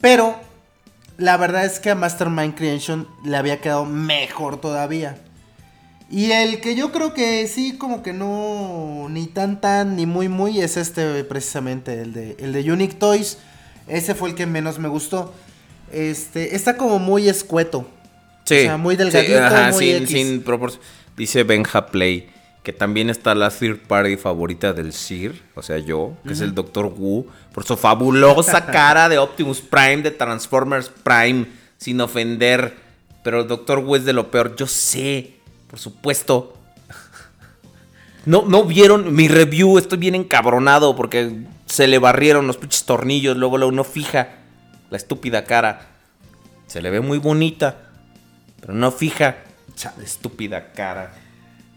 Pero 0.00 0.38
la 1.16 1.36
verdad 1.38 1.64
es 1.64 1.80
que 1.80 1.90
a 1.90 1.94
Mastermind 1.94 2.54
Creation 2.54 3.08
le 3.24 3.36
había 3.38 3.60
quedado 3.60 3.86
mejor 3.86 4.60
todavía. 4.60 5.16
Y 6.08 6.30
el 6.30 6.60
que 6.60 6.76
yo 6.76 6.92
creo 6.92 7.14
que 7.14 7.46
sí, 7.48 7.76
como 7.76 8.02
que 8.02 8.12
no, 8.12 9.08
ni 9.10 9.26
tan 9.26 9.60
tan, 9.60 9.96
ni 9.96 10.06
muy 10.06 10.28
muy, 10.28 10.60
es 10.60 10.76
este 10.76 11.24
precisamente, 11.24 12.00
el 12.00 12.12
de, 12.12 12.36
el 12.38 12.52
de 12.52 12.70
Unique 12.72 12.94
Toys. 12.94 13.38
Ese 13.88 14.14
fue 14.14 14.30
el 14.30 14.34
que 14.34 14.46
menos 14.46 14.78
me 14.78 14.88
gustó. 14.88 15.34
Este, 15.92 16.54
está 16.54 16.76
como 16.76 16.98
muy 16.98 17.28
escueto. 17.28 17.88
Sí. 18.44 18.58
O 18.58 18.62
sea, 18.62 18.76
muy 18.76 18.96
delgadito, 18.96 19.42
ajá, 19.42 19.72
muy 19.72 19.84
sin, 19.84 19.96
X. 19.96 20.10
sin 20.10 20.42
proporción. 20.42 20.82
Dice 21.16 21.42
Benja 21.42 21.86
Play 21.86 22.28
que 22.66 22.72
también 22.72 23.10
está 23.10 23.36
la 23.36 23.50
third 23.50 23.78
party 23.86 24.16
favorita 24.16 24.72
del 24.72 24.92
Sir, 24.92 25.40
o 25.54 25.62
sea, 25.62 25.78
yo, 25.78 26.16
que 26.26 26.32
es 26.32 26.40
el 26.40 26.52
Dr. 26.52 26.86
Wu, 26.86 27.24
por 27.52 27.64
su 27.64 27.76
fabulosa 27.76 28.66
cara 28.72 29.08
de 29.08 29.18
Optimus 29.18 29.60
Prime, 29.60 29.98
de 29.98 30.10
Transformers 30.10 30.88
Prime, 30.88 31.46
sin 31.76 32.00
ofender. 32.00 32.74
Pero 33.22 33.42
el 33.42 33.46
Dr. 33.46 33.78
Wu 33.78 33.94
es 33.94 34.04
de 34.04 34.12
lo 34.12 34.32
peor, 34.32 34.56
yo 34.56 34.66
sé, 34.66 35.35
por 35.68 35.78
supuesto. 35.78 36.52
No, 38.24 38.42
no 38.42 38.64
vieron 38.64 39.14
mi 39.14 39.28
review, 39.28 39.78
estoy 39.78 39.98
bien 39.98 40.16
encabronado 40.16 40.96
porque 40.96 41.44
se 41.66 41.86
le 41.86 41.98
barrieron 41.98 42.48
los 42.48 42.56
pinches 42.56 42.84
tornillos, 42.84 43.36
luego 43.36 43.56
lo 43.56 43.68
uno 43.68 43.84
fija 43.84 44.30
la 44.90 44.96
estúpida 44.96 45.44
cara. 45.44 45.86
Se 46.66 46.82
le 46.82 46.90
ve 46.90 47.00
muy 47.00 47.18
bonita, 47.18 47.76
pero 48.60 48.72
no 48.74 48.90
fija 48.90 49.36
la 49.96 50.02
estúpida 50.02 50.72
cara. 50.72 51.12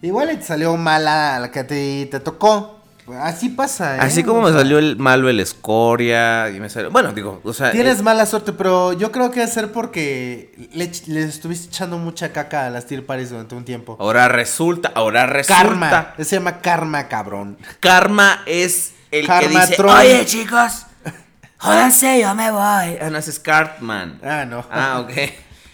Igual 0.02 0.30
te 0.30 0.42
salió 0.44 0.76
mala 0.78 1.40
la 1.40 1.52
que 1.52 1.64
te, 1.64 2.08
te 2.08 2.20
tocó. 2.20 2.79
Así 3.22 3.50
pasa, 3.50 3.96
¿eh? 3.96 4.00
Así 4.02 4.24
como 4.24 4.42
me 4.42 4.52
salió 4.52 4.78
el 4.80 4.98
malo 4.98 5.30
el 5.30 5.40
escoria 5.40 6.50
y 6.50 6.60
me 6.60 6.70
salió, 6.70 6.92
bueno, 6.92 7.12
digo, 7.14 7.42
o 7.44 7.54
sea, 7.54 7.72
Tienes 7.72 8.00
eh, 8.00 8.04
mala 8.04 8.26
suerte, 8.26 8.54
pero 8.54 8.94
yo 8.94 9.12
creo 9.12 9.32
que 9.32 9.44
es 9.44 9.52
ser 9.54 9.72
porque 9.72 10.54
le, 10.74 10.92
le 11.08 11.24
estuviste 11.24 11.68
echando 11.68 11.98
mucha 11.98 12.32
caca 12.32 12.66
a 12.66 12.70
las 12.70 12.86
Tier 12.86 13.06
Paris 13.06 13.30
durante 13.30 13.56
un 13.56 13.66
tiempo. 13.66 13.98
ahora 14.00 14.28
resulta, 14.28 14.92
ahora 14.96 15.26
resulta 15.26 15.62
Karma. 15.64 16.14
Se 16.20 16.36
llama 16.36 16.60
karma, 16.62 17.08
cabrón. 17.08 17.58
Karma 17.80 18.42
es 18.46 18.94
el 19.12 19.22
que 19.22 19.28
Karmatron. 19.28 19.62
dice, 19.70 19.84
oye 19.84 20.26
chicos, 20.26 20.86
jódanse, 21.58 22.20
yo 22.22 22.34
me 22.36 22.52
voy. 22.52 22.98
Ah, 23.02 23.10
no, 23.12 23.18
es 23.18 23.40
Cartman. 23.40 24.20
Ah, 24.24 24.46
no. 24.46 24.66
Ah, 24.72 25.00
ok. 25.02 25.12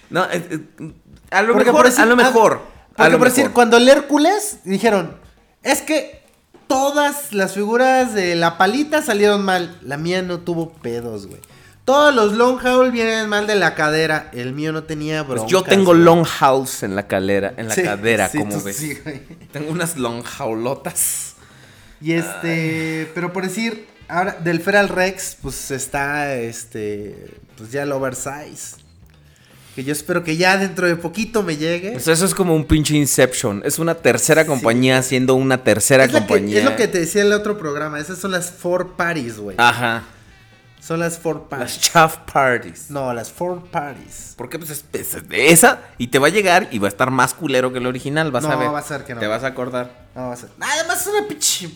No, 0.09 0.23
eh, 0.25 0.47
eh, 0.79 0.91
a 1.31 1.41
lo 1.41 1.55
mejor, 1.55 1.73
por 1.73 1.85
decir- 1.85 2.01
a 2.01 2.05
lo 2.05 2.15
mejor. 2.15 2.61
ah, 2.63 2.69
a 2.91 2.95
Porque 2.97 3.11
lo 3.11 3.17
por 3.17 3.27
decir, 3.27 3.43
mejor. 3.45 3.53
cuando 3.53 3.77
el 3.77 3.89
Hércules 3.89 4.59
dijeron, 4.63 5.17
es 5.63 5.81
que 5.81 6.23
todas 6.67 7.33
las 7.33 7.53
figuras 7.53 8.13
de 8.13 8.35
la 8.35 8.57
palita 8.57 9.01
salieron 9.01 9.43
mal. 9.43 9.77
La 9.81 9.97
mía 9.97 10.21
no 10.21 10.39
tuvo 10.39 10.71
pedos, 10.73 11.27
güey. 11.27 11.39
Todos 11.85 12.15
los 12.15 12.33
long 12.33 12.59
haul 12.65 12.91
vienen 12.91 13.29
mal 13.29 13.45
de 13.45 13.55
la 13.55 13.75
cadera. 13.75 14.29
El 14.33 14.53
mío 14.53 14.71
no 14.71 14.83
tenía 14.85 15.23
Pues 15.23 15.35
broncas. 15.35 15.51
yo 15.51 15.63
tengo 15.63 15.91
güey. 15.91 15.99
long 16.01 16.25
hauls 16.39 16.81
en 16.83 16.95
la 16.95 17.05
calera, 17.07 17.53
en 17.57 17.67
la 17.67 17.75
Sí, 17.75 17.83
cadera, 17.83 18.27
sí, 18.29 18.39
como 18.39 18.59
ves. 18.61 18.75
sí, 18.75 18.95
güey. 19.03 19.21
Tengo 19.51 19.71
unas 19.71 19.95
long 19.97 20.23
haulotas. 20.39 21.33
Y 22.01 22.13
este, 22.13 23.11
pero 23.13 23.31
por 23.31 23.43
decir, 23.43 23.87
ahora 24.07 24.33
del 24.43 24.61
Feral 24.61 24.89
Rex, 24.89 25.37
pues 25.41 25.69
está 25.71 26.33
este, 26.35 27.37
pues 27.57 27.71
ya 27.71 27.83
el 27.83 27.91
oversize. 27.91 28.77
Que 29.75 29.83
yo 29.83 29.91
espero 29.91 30.23
que 30.23 30.37
ya 30.37 30.57
dentro 30.57 30.87
de 30.87 30.95
poquito 30.95 31.43
me 31.43 31.57
llegue. 31.57 31.91
Pues 31.91 32.07
eso 32.07 32.23
es 32.25 32.33
como 32.33 32.55
un 32.55 32.63
pinche 32.65 32.95
Inception. 32.95 33.61
Es 33.65 33.77
una 33.77 33.95
tercera 33.95 34.45
compañía 34.45 34.97
haciendo 34.97 35.35
una 35.35 35.63
tercera 35.65 36.05
es, 36.05 36.13
la 36.13 36.21
que- 36.21 36.27
compañía. 36.27 36.59
es 36.59 36.63
lo 36.65 36.75
que 36.77 36.87
te 36.87 36.99
decía 36.99 37.21
en 37.21 37.27
el 37.27 37.33
otro 37.33 37.57
programa. 37.57 37.99
Esas 37.99 38.17
son 38.19 38.31
las 38.31 38.51
four 38.51 38.95
parties, 38.95 39.37
güey. 39.37 39.57
Ajá. 39.59 40.03
Son 40.79 40.99
las 40.99 41.17
four 41.19 41.47
Las 41.51 41.59
parties. 41.59 41.81
chaff 41.81 42.17
parties. 42.31 42.89
No, 42.91 43.11
las 43.13 43.31
four 43.31 43.63
parties. 43.69 44.33
Porque 44.37 44.57
pues 44.59 44.69
es, 44.69 44.85
es- 44.93 45.17
esa 45.31 45.81
y 45.97 46.07
te 46.07 46.19
va 46.19 46.27
a 46.27 46.29
llegar 46.29 46.69
y 46.71 46.77
va 46.79 46.87
a 46.87 46.89
estar 46.89 47.11
más 47.11 47.33
culero 47.33 47.73
que 47.73 47.79
el 47.79 47.87
original, 47.87 48.31
vas 48.31 48.43
No, 48.43 48.51
a 48.51 48.55
ver. 48.55 48.73
va 48.73 48.79
a 48.79 48.83
ser 48.83 49.03
que 49.03 49.13
no. 49.15 49.19
Te 49.19 49.27
vas 49.27 49.43
a 49.43 49.47
acordar. 49.47 50.05
No, 50.15 50.27
va 50.27 50.33
a 50.33 50.37
ser- 50.37 50.49
Además 50.59 51.01
es 51.01 51.07
una 51.07 51.27
pinche. 51.27 51.69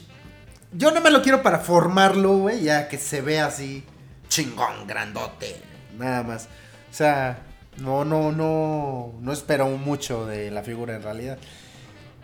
Yo 0.72 0.92
no 0.92 1.02
me 1.02 1.10
lo 1.10 1.22
quiero 1.24 1.42
para 1.42 1.60
formarlo, 1.60 2.38
güey. 2.38 2.62
Ya 2.62 2.88
que 2.88 2.98
se 2.98 3.20
vea 3.22 3.48
así. 3.48 3.84
Chingón, 4.30 4.86
grandote. 4.88 5.60
Nada 5.98 6.22
más. 6.24 6.44
O 6.90 6.94
sea, 6.94 7.40
no, 7.82 8.06
no, 8.06 8.32
no. 8.32 9.14
No 9.22 9.34
espero 9.34 9.68
mucho 9.70 10.26
de 10.26 10.52
la 10.52 10.64
figura 10.64 10.96
en 10.96 11.04
realidad. 11.04 11.38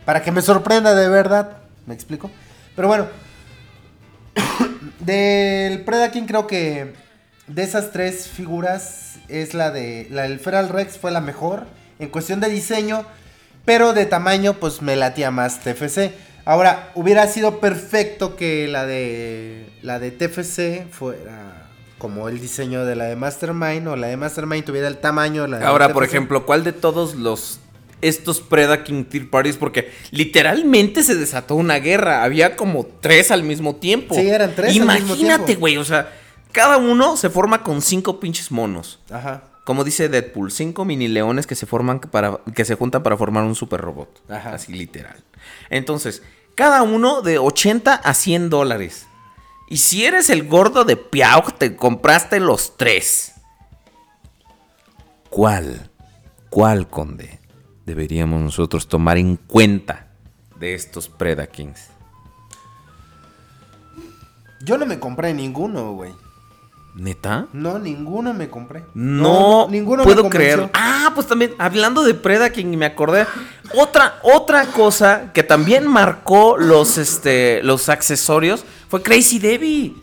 Para 0.05 0.21
que 0.21 0.31
me 0.31 0.41
sorprenda 0.41 0.93
de 0.95 1.09
verdad. 1.09 1.57
¿Me 1.85 1.93
explico? 1.93 2.29
Pero 2.75 2.87
bueno. 2.87 3.07
Del 4.99 5.83
Predaking 5.83 6.25
creo 6.25 6.47
que 6.47 6.93
de 7.47 7.63
esas 7.63 7.91
tres 7.91 8.27
figuras 8.27 9.19
es 9.27 9.53
la 9.53 9.71
de 9.71 10.07
la 10.09 10.23
del 10.23 10.39
Feral 10.39 10.69
Rex 10.69 10.97
fue 10.97 11.11
la 11.11 11.21
mejor 11.21 11.67
en 11.99 12.09
cuestión 12.09 12.39
de 12.39 12.49
diseño, 12.49 13.05
pero 13.65 13.93
de 13.93 14.05
tamaño 14.05 14.55
pues 14.55 14.81
me 14.81 14.95
latía 14.95 15.31
más 15.31 15.59
TFC. 15.59 16.13
Ahora 16.43 16.91
hubiera 16.95 17.27
sido 17.27 17.59
perfecto 17.59 18.35
que 18.35 18.67
la 18.67 18.85
de 18.85 19.69
la 19.81 19.99
de 19.99 20.11
TFC 20.11 20.87
fuera 20.91 21.54
como 21.97 22.27
el 22.27 22.39
diseño 22.39 22.85
de 22.85 22.95
la 22.95 23.05
de 23.05 23.15
Mastermind 23.15 23.87
o 23.87 23.95
la 23.95 24.07
de 24.07 24.17
Mastermind 24.17 24.65
tuviera 24.65 24.87
el 24.87 24.97
tamaño 24.97 25.43
de 25.43 25.47
la 25.49 25.59
de 25.59 25.65
Ahora, 25.65 25.93
por 25.93 26.03
ejemplo, 26.03 26.45
¿cuál 26.45 26.63
de 26.63 26.73
todos 26.73 27.15
los 27.15 27.59
estos 28.01 28.41
Predaking 28.41 29.05
Tier 29.05 29.29
Parties? 29.29 29.57
Porque 29.57 29.91
literalmente 30.11 31.03
se 31.03 31.15
desató 31.15 31.55
una 31.55 31.75
guerra. 31.79 32.23
Había 32.23 32.55
como 32.55 32.85
tres 32.85 33.31
al 33.31 33.43
mismo 33.43 33.75
tiempo. 33.75 34.15
Sí, 34.15 34.27
eran 34.27 34.53
tres 34.55 34.75
Imagínate, 34.75 35.55
güey. 35.55 35.77
O 35.77 35.85
sea, 35.85 36.11
cada 36.51 36.77
uno 36.77 37.17
se 37.17 37.29
forma 37.29 37.63
con 37.63 37.81
cinco 37.81 38.19
pinches 38.19 38.51
monos. 38.51 38.99
Ajá. 39.09 39.43
Como 39.63 39.83
dice 39.83 40.09
Deadpool, 40.09 40.51
cinco 40.51 40.85
mini 40.85 41.07
leones 41.07 41.47
que 41.47 41.55
se 41.55 41.65
forman 41.65 41.99
para. 41.99 42.39
que 42.53 42.65
se 42.65 42.75
juntan 42.75 43.01
para 43.01 43.17
formar 43.17 43.43
un 43.43 43.55
super 43.55 43.81
robot. 43.81 44.21
Ajá. 44.29 44.53
Así 44.53 44.73
literal. 44.73 45.23
Entonces, 45.69 46.21
cada 46.55 46.83
uno 46.83 47.21
de 47.21 47.39
80 47.39 47.95
a 47.95 48.13
100 48.13 48.49
dólares. 48.49 49.07
Y 49.67 49.77
si 49.77 50.05
eres 50.05 50.29
el 50.29 50.47
gordo 50.47 50.85
de 50.85 50.95
Piau, 50.95 51.43
te 51.57 51.75
compraste 51.75 52.39
los 52.39 52.77
tres. 52.77 53.33
¿Cuál? 55.29 55.89
¿Cuál, 56.49 56.87
conde? 56.87 57.39
Deberíamos 57.85 58.41
nosotros 58.41 58.87
tomar 58.87 59.17
en 59.17 59.35
cuenta 59.35 60.07
de 60.59 60.73
estos 60.73 61.09
Predakings. 61.09 61.89
Yo 64.61 64.77
no 64.77 64.85
me 64.85 64.99
compré 64.99 65.33
ninguno, 65.33 65.93
güey. 65.93 66.13
¿Neta? 66.95 67.47
No, 67.51 67.77
ninguno 67.77 68.33
me 68.33 68.49
compré. 68.49 68.85
No, 68.93 69.67
ninguno 69.69 69.97
me 69.97 70.03
puedo 70.05 70.21
convenció. 70.23 70.55
creer. 70.55 70.69
Ah, 70.73 71.11
pues 71.13 71.27
también, 71.27 71.53
hablando 71.57 72.03
de 72.03 72.13
Predaking, 72.13 72.77
me 72.77 72.85
acordé. 72.85 73.25
Otra, 73.73 74.17
otra 74.23 74.65
cosa 74.67 75.31
que 75.33 75.43
también 75.43 75.85
marcó 75.87 76.55
los, 76.57 76.97
este, 76.97 77.61
los 77.63 77.89
accesorios 77.89 78.63
fue 78.87 79.01
Crazy 79.03 79.39
Debbie. 79.39 79.93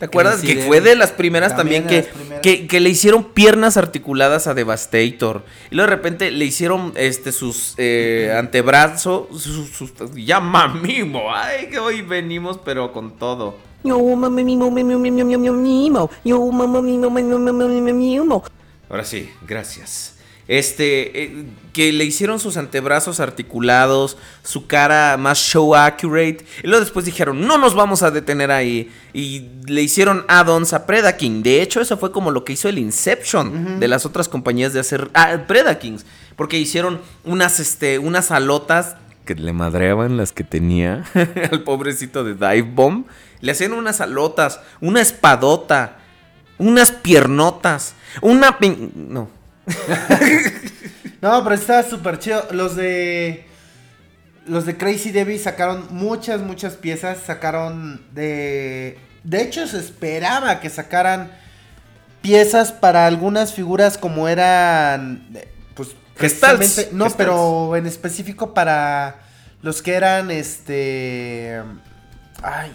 ¿Te 0.00 0.06
acuerdas? 0.06 0.38
Crazy 0.40 0.46
que 0.48 0.54
Debbie. 0.56 0.66
fue 0.66 0.80
de 0.80 0.96
las 0.96 1.12
primeras 1.12 1.56
también, 1.56 1.86
que, 1.86 1.98
las 1.98 2.06
primeras. 2.06 2.40
que, 2.42 2.66
que 2.66 2.80
le 2.80 2.88
hicieron 2.90 3.22
piernas 3.22 3.76
articuladas 3.76 4.48
a 4.48 4.54
Devastator. 4.54 5.44
Y 5.70 5.76
luego 5.76 5.90
de 5.90 5.96
repente 5.96 6.32
le 6.32 6.44
hicieron 6.44 6.92
este, 6.96 7.30
sus 7.30 7.74
eh, 7.76 8.34
antebrazos. 8.36 9.28
Sus, 9.40 9.68
sus- 9.70 9.92
ya 10.16 10.40
mamimo. 10.40 11.32
Ay, 11.32 11.68
que 11.68 11.78
hoy 11.78 12.02
venimos, 12.02 12.58
pero 12.64 12.92
con 12.92 13.16
todo. 13.16 13.54
Ahora 18.88 19.04
sí, 19.04 19.30
gracias. 19.46 20.16
Este, 20.48 21.22
eh, 21.22 21.44
que 21.72 21.92
le 21.92 22.04
hicieron 22.04 22.38
sus 22.38 22.56
antebrazos 22.56 23.20
articulados, 23.20 24.18
su 24.42 24.66
cara 24.66 25.16
más 25.16 25.38
show 25.38 25.74
accurate. 25.74 26.44
Y 26.62 26.66
luego 26.66 26.80
después 26.80 27.06
dijeron, 27.06 27.46
no 27.46 27.58
nos 27.58 27.74
vamos 27.74 28.02
a 28.02 28.10
detener 28.10 28.50
ahí. 28.50 28.90
Y 29.14 29.46
le 29.66 29.82
hicieron 29.82 30.24
add-ons 30.28 30.72
a 30.72 30.84
Predaking. 30.84 31.42
De 31.42 31.62
hecho, 31.62 31.80
eso 31.80 31.96
fue 31.96 32.12
como 32.12 32.30
lo 32.30 32.44
que 32.44 32.52
hizo 32.52 32.68
el 32.68 32.78
Inception 32.78 33.80
de 33.80 33.88
las 33.88 34.04
otras 34.04 34.28
compañías 34.28 34.72
de 34.72 34.80
hacer 34.80 35.10
ah, 35.14 35.38
Predakings. 35.46 36.04
Porque 36.36 36.58
hicieron 36.58 37.00
unas, 37.24 37.60
este, 37.60 37.98
unas 37.98 38.30
alotas 38.30 38.96
que 39.24 39.36
le 39.36 39.52
madreaban 39.52 40.16
las 40.16 40.32
que 40.32 40.42
tenía 40.42 41.04
al 41.50 41.62
pobrecito 41.62 42.24
de 42.24 42.34
Dive 42.34 42.62
Bomb. 42.62 43.06
Le 43.42 43.52
hacían 43.52 43.74
unas 43.74 44.00
alotas, 44.00 44.60
una 44.80 45.02
espadota, 45.02 45.98
unas 46.58 46.90
piernotas, 46.90 47.94
una... 48.22 48.56
No. 48.94 49.28
No, 51.20 51.42
pero 51.44 51.54
estaba 51.54 51.82
súper 51.84 52.18
chido. 52.18 52.48
Los 52.50 52.74
de. 52.74 53.46
Los 54.46 54.66
de 54.66 54.76
Crazy 54.76 55.12
Debbie 55.12 55.38
sacaron 55.38 55.86
muchas, 55.90 56.40
muchas 56.40 56.74
piezas. 56.74 57.18
Sacaron 57.24 58.04
de. 58.12 58.98
De 59.22 59.40
hecho, 59.42 59.66
se 59.68 59.78
esperaba 59.78 60.58
que 60.58 60.68
sacaran 60.68 61.30
piezas 62.22 62.72
para 62.72 63.06
algunas 63.06 63.52
figuras 63.54 63.98
como 63.98 64.26
eran. 64.28 65.28
Pues. 65.74 65.90
Precisamente- 66.16 66.88
No, 66.92 67.08
pero 67.10 67.76
en 67.76 67.86
específico 67.86 68.52
para 68.52 69.20
los 69.62 69.80
que 69.80 69.94
eran 69.94 70.32
este. 70.32 71.62
Ay. 72.42 72.72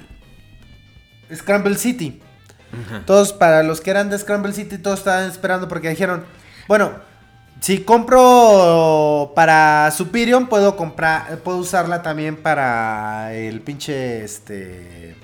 Scramble 1.33 1.75
City. 1.75 2.21
Todos, 3.05 3.33
para 3.33 3.63
los 3.63 3.81
que 3.81 3.89
eran 3.91 4.09
de 4.09 4.19
Scramble 4.19 4.53
City, 4.53 4.77
todos 4.77 4.99
estaban 4.99 5.29
esperando 5.29 5.67
porque 5.67 5.89
dijeron, 5.89 6.25
bueno, 6.67 6.91
si 7.59 7.79
compro 7.79 9.31
para 9.35 9.89
Superior, 9.91 10.47
puedo 10.47 10.75
comprar, 10.75 11.39
puedo 11.39 11.57
usarla 11.57 12.01
también 12.01 12.35
para 12.35 13.33
el 13.33 13.61
pinche, 13.61 14.23
este, 14.23 15.15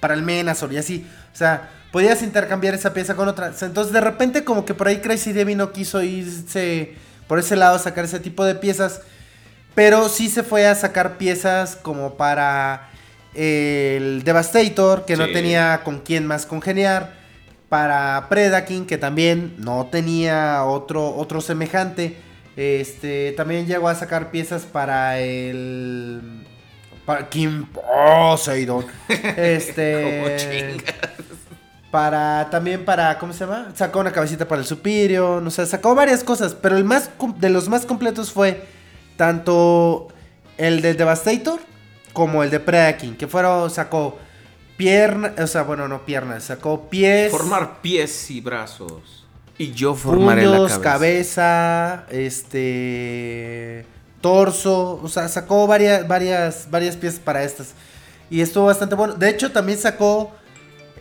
para 0.00 0.14
el 0.14 0.22
Menazor 0.22 0.72
y 0.72 0.78
así. 0.78 1.06
O 1.32 1.36
sea, 1.36 1.70
podías 1.90 2.22
intercambiar 2.22 2.74
esa 2.74 2.92
pieza 2.92 3.16
con 3.16 3.28
otra. 3.28 3.52
Entonces, 3.60 3.92
de 3.92 4.00
repente, 4.00 4.44
como 4.44 4.64
que 4.64 4.74
por 4.74 4.86
ahí 4.86 4.98
Crazy 4.98 5.32
Debbie 5.32 5.56
no 5.56 5.72
quiso 5.72 6.02
irse 6.02 6.94
por 7.26 7.38
ese 7.38 7.56
lado 7.56 7.76
a 7.76 7.78
sacar 7.78 8.04
ese 8.04 8.20
tipo 8.20 8.44
de 8.44 8.54
piezas. 8.54 9.00
Pero 9.74 10.08
sí 10.08 10.28
se 10.28 10.42
fue 10.42 10.66
a 10.66 10.74
sacar 10.74 11.16
piezas 11.16 11.76
como 11.76 12.14
para 12.14 12.90
el 13.34 14.22
Devastator, 14.24 15.04
que 15.04 15.16
no 15.16 15.30
tenía 15.30 15.82
con 15.84 16.00
quién 16.00 16.26
más 16.26 16.46
congeniar. 16.46 17.20
Para 17.68 18.26
Predaking, 18.28 18.84
que 18.84 18.98
también 18.98 19.54
no 19.56 19.88
tenía 19.90 20.64
otro, 20.64 21.14
otro 21.16 21.40
semejante. 21.40 22.16
Este, 22.54 23.32
también 23.32 23.66
llegó 23.66 23.88
a 23.88 23.94
sacar 23.94 24.30
piezas 24.30 24.62
para 24.64 25.18
el... 25.18 26.46
Para 27.06 27.28
Kim 27.30 27.66
Poseidon. 27.66 28.84
Este... 29.08 30.76
Para, 31.90 32.48
también 32.50 32.86
para, 32.86 33.18
¿cómo 33.18 33.34
se 33.34 33.40
llama? 33.40 33.70
Sacó 33.74 34.00
una 34.00 34.12
cabecita 34.12 34.48
para 34.48 34.62
el 34.62 34.66
Superior, 34.66 35.46
o 35.46 35.50
sea, 35.50 35.66
sacó 35.66 35.94
varias 35.94 36.24
cosas, 36.24 36.54
pero 36.54 36.78
el 36.78 36.84
más, 36.84 37.10
de 37.36 37.50
los 37.50 37.68
más 37.68 37.84
completos 37.84 38.32
fue 38.32 38.64
tanto 39.18 40.08
el 40.56 40.80
de 40.80 40.94
Devastator 40.94 41.60
como 42.12 42.42
el 42.42 42.50
de 42.50 42.60
Predaking, 42.60 43.16
que 43.16 43.26
fueron, 43.26 43.70
sacó 43.70 44.18
piernas, 44.76 45.32
o 45.38 45.46
sea, 45.46 45.62
bueno, 45.62 45.88
no 45.88 46.04
piernas, 46.04 46.44
sacó 46.44 46.88
pies, 46.88 47.30
Formar 47.30 47.80
pies 47.80 48.30
y 48.30 48.40
brazos. 48.40 49.26
Y 49.58 49.72
yo 49.72 49.94
formaré 49.94 50.44
puños, 50.44 50.72
la 50.72 50.80
cabeza. 50.80 52.04
cabeza, 52.04 52.06
este, 52.10 53.86
torso, 54.20 55.00
o 55.02 55.08
sea, 55.08 55.28
sacó 55.28 55.66
varias, 55.66 56.08
varias, 56.08 56.68
varias 56.70 56.96
piezas 56.96 57.20
para 57.20 57.44
estas. 57.44 57.74
Y 58.30 58.40
estuvo 58.40 58.66
bastante 58.66 58.94
bueno. 58.94 59.14
De 59.14 59.28
hecho, 59.28 59.52
también 59.52 59.78
sacó 59.78 60.32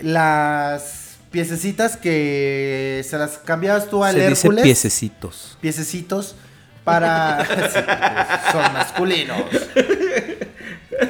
las 0.01 1.17
piececitas 1.31 1.95
que 1.95 3.03
se 3.07 3.17
las 3.17 3.37
cambiabas 3.37 3.89
tú 3.89 4.03
al 4.03 4.15
Se 4.15 4.27
dice 4.27 4.47
Hércules. 4.47 4.63
piececitos. 4.63 5.57
piececitos 5.61 6.35
para 6.83 7.45
pues, 7.55 7.73
son 8.51 8.73
masculinos. 8.73 9.43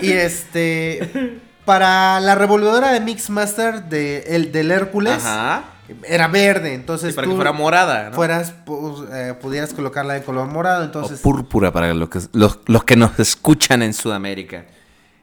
Y 0.02 0.12
este 0.12 1.40
para 1.66 2.20
la 2.20 2.36
revolvedora 2.36 2.92
de 2.92 3.00
Mixmaster 3.02 3.84
de 3.84 4.24
el 4.30 4.52
del 4.52 4.72
Hércules 4.72 5.24
Ajá. 5.24 5.64
era 6.08 6.28
verde, 6.28 6.74
entonces 6.74 7.10
Sí, 7.10 7.16
para 7.16 7.26
tú 7.26 7.32
que 7.32 7.36
fuera 7.36 7.52
morada, 7.52 8.10
¿no? 8.10 8.16
fueras 8.16 8.54
pu- 8.66 9.08
eh, 9.14 9.34
pudieras 9.36 9.74
colocarla 9.74 10.14
de 10.16 10.24
color 10.24 10.48
morado, 10.48 10.84
entonces 10.84 11.20
o 11.20 11.22
púrpura 11.24 11.72
para 11.72 11.94
los 11.94 12.10
que, 12.10 12.20
los, 12.34 12.60
los 12.66 12.84
que 12.84 12.96
nos 12.96 13.20
escuchan 13.20 13.84
en 13.84 13.94
Sudamérica. 13.94 14.66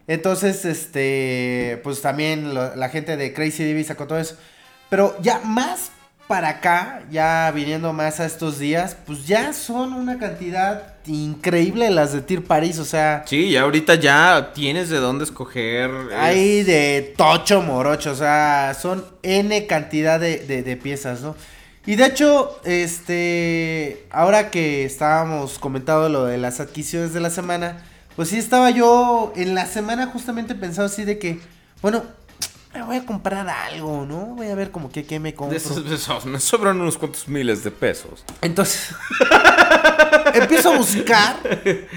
Entonces, 0.07 0.65
este, 0.65 1.81
pues 1.85 2.01
también 2.01 2.55
lo- 2.55 2.75
la 2.77 2.89
gente 2.89 3.17
de 3.17 3.33
Crazy 3.35 3.65
Divi 3.65 3.85
sacó 3.85 4.07
todo 4.07 4.19
eso. 4.19 4.37
Pero 4.89 5.17
ya 5.21 5.41
más 5.45 5.91
para 6.29 6.49
acá, 6.51 7.03
ya 7.11 7.51
viniendo 7.55 7.93
más 7.93 8.21
a 8.21 8.27
estos 8.27 8.59
días, 8.59 8.97
pues 9.07 9.27
ya 9.27 9.53
son 9.55 9.95
una 9.95 10.19
cantidad 10.19 10.95
increíble 11.07 11.89
las 11.91 12.13
de 12.13 12.21
Tir 12.21 12.45
Paris, 12.45 12.79
o 12.79 12.85
sea, 12.85 13.25
Sí, 13.27 13.51
ya 13.51 13.63
ahorita 13.63 13.95
ya 13.95 14.53
tienes 14.55 14.91
de 14.91 14.99
dónde 14.99 15.25
escoger. 15.25 15.91
hay 16.15 16.63
de 16.65 17.15
tocho 17.17 17.63
morocho, 17.63 18.11
o 18.13 18.15
sea, 18.15 18.77
son 18.81 19.05
N 19.23 19.67
cantidad 19.67 20.21
de, 20.21 20.39
de- 20.41 20.63
de 20.63 20.77
piezas, 20.77 21.23
¿no? 21.23 21.35
Y 21.87 21.97
de 21.97 22.05
hecho, 22.05 22.61
este, 22.65 24.07
ahora 24.11 24.51
que 24.51 24.85
estábamos 24.85 25.59
comentando 25.59 26.09
lo 26.11 26.25
de 26.27 26.37
las 26.37 26.61
adquisiciones 26.61 27.15
de 27.15 27.21
la 27.21 27.31
semana, 27.31 27.79
pues 28.17 28.29
sí 28.29 28.37
estaba 28.39 28.71
yo 28.71 29.33
en 29.37 29.55
la 29.55 29.65
semana 29.65 30.07
justamente 30.09 30.55
pensado 30.55 30.87
así 30.87 31.05
de 31.05 31.19
que, 31.19 31.41
bueno, 31.81 32.03
me 32.75 32.83
voy 32.83 32.97
a 32.97 33.07
comprar 33.07 33.49
algo, 33.49 34.05
¿no? 34.07 34.35
Voy 34.37 34.49
a 34.49 34.55
ver 34.55 34.71
como 34.71 34.91
que 34.91 35.05
qué 35.05 35.19
me 35.19 35.35
compro. 35.35 35.53
De 35.53 35.57
esos, 35.57 35.89
de 35.89 35.95
esos, 35.97 36.27
me 36.27 36.39
sobran 36.41 36.81
unos 36.81 36.99
cuantos 36.99 37.27
miles 37.29 37.65
de 37.65 37.71
pesos. 37.71 38.25
Entonces, 38.43 38.95
empiezo 40.35 40.73
a 40.73 40.77
buscar, 40.77 41.37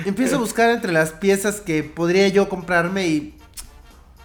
empiezo 0.05 0.35
a 0.37 0.39
buscar 0.39 0.69
entre 0.69 0.91
las 0.91 1.11
piezas 1.11 1.59
que 1.61 1.83
podría 1.83 2.27
yo 2.29 2.47
comprarme 2.49 3.07
y 3.07 3.37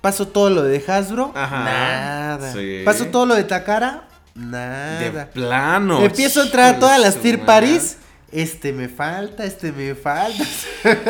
paso 0.01 0.29
todo 0.29 0.51
lo 0.51 0.63
de 0.63 0.83
Hasbro, 0.87 1.33
Ajá, 1.35 1.65
nada. 1.65 2.53
sí. 2.53 2.83
Paso 2.85 3.07
todo 3.07 3.27
lo 3.27 3.35
de 3.35 3.45
Takara, 3.45 4.09
De 4.35 4.41
nada. 4.47 5.31
plano. 5.33 6.01
empiezo 6.03 6.41
a 6.41 6.45
entrar 6.45 6.75
a 6.77 6.79
todas 6.79 6.97
de 6.99 7.03
las 7.03 7.17
madre. 7.17 7.39
Paris. 7.39 7.97
Este 8.37 8.71
me 8.71 8.87
falta, 8.91 9.45
este 9.47 9.73
me 9.73 9.95
falta. 9.95 10.45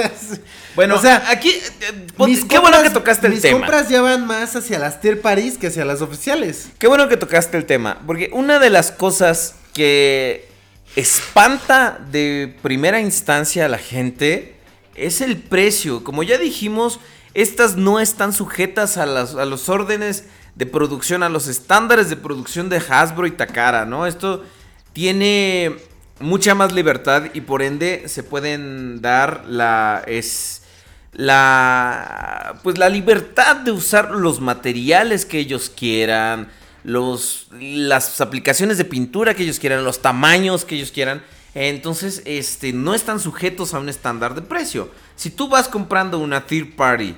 Bueno, 0.77 0.94
o 0.94 1.01
sea, 1.01 1.24
aquí. 1.28 1.48
eh, 1.48 2.07
mis 2.24 2.44
qué 2.44 2.59
bueno 2.61 2.81
que 2.82 2.90
tocaste 2.90 3.27
el 3.27 3.32
mis 3.32 3.43
tema. 3.43 3.59
compras 3.59 3.89
ya 3.89 4.01
van 4.01 4.27
más 4.27 4.55
hacia 4.55 4.78
las 4.78 5.01
Tier 5.01 5.20
Paris 5.20 5.59
que 5.59 5.66
hacia 5.66 5.85
las 5.85 6.03
oficiales. 6.03 6.69
Qué 6.78 6.86
bueno 6.86 7.09
que 7.09 7.16
tocaste 7.16 7.57
el 7.57 7.65
tema, 7.65 8.01
porque 8.07 8.31
una 8.32 8.59
de 8.61 8.70
las 8.70 8.93
cosas 8.93 9.57
que 9.73 10.47
espanta 10.94 11.98
de 12.12 12.55
primera 12.62 13.01
instancia 13.01 13.65
a 13.65 13.69
la 13.69 13.78
gente 13.78 14.55
es 14.94 15.20
el 15.20 15.39
precio. 15.39 16.05
Como 16.05 16.23
ya 16.23 16.39
dijimos, 16.39 17.01
estas 17.35 17.77
no 17.77 17.98
están 17.98 18.32
sujetas 18.32 18.98
a, 18.98 19.07
las, 19.07 19.35
a 19.35 19.47
los 19.47 19.69
órdenes 19.69 20.27
de 20.55 20.66
producción, 20.66 21.23
a 21.24 21.28
los 21.28 21.48
estándares 21.48 22.09
de 22.09 22.16
producción 22.16 22.69
de 22.69 22.77
Hasbro 22.89 23.27
y 23.27 23.32
Takara, 23.32 23.85
¿no? 23.85 24.07
Esto 24.07 24.44
tiene 24.93 25.77
mucha 26.20 26.55
más 26.55 26.72
libertad 26.72 27.24
y 27.34 27.43
por 27.43 27.62
ende 27.62 28.05
se 28.09 28.22
pueden 28.22 29.01
dar 29.02 29.44
la 29.47 30.02
es 30.06 30.62
la 31.12 32.59
pues 32.62 32.78
la 32.78 32.88
libertad 32.88 33.56
de 33.56 33.72
usar 33.72 34.10
los 34.10 34.40
materiales 34.40 35.24
que 35.24 35.38
ellos 35.38 35.70
quieran, 35.74 36.48
los 36.84 37.48
las 37.60 38.20
aplicaciones 38.20 38.78
de 38.78 38.84
pintura 38.84 39.34
que 39.34 39.43
ellos 39.43 39.59
quieran, 39.59 39.84
los 39.84 40.02
tamaños 40.02 40.64
que 40.64 40.76
ellos 40.76 40.93
quieran. 40.93 41.22
Entonces, 41.55 42.20
este 42.26 42.74
no 42.74 42.94
están 42.94 43.18
sujetos 43.18 43.72
a 43.72 43.78
un 43.78 43.88
estándar 43.88 44.34
de 44.34 44.43
precio. 44.43 44.90
Si 45.16 45.30
tú 45.30 45.48
vas 45.48 45.68
comprando 45.68 46.18
una 46.18 46.47
third 46.47 46.76
party 46.76 47.16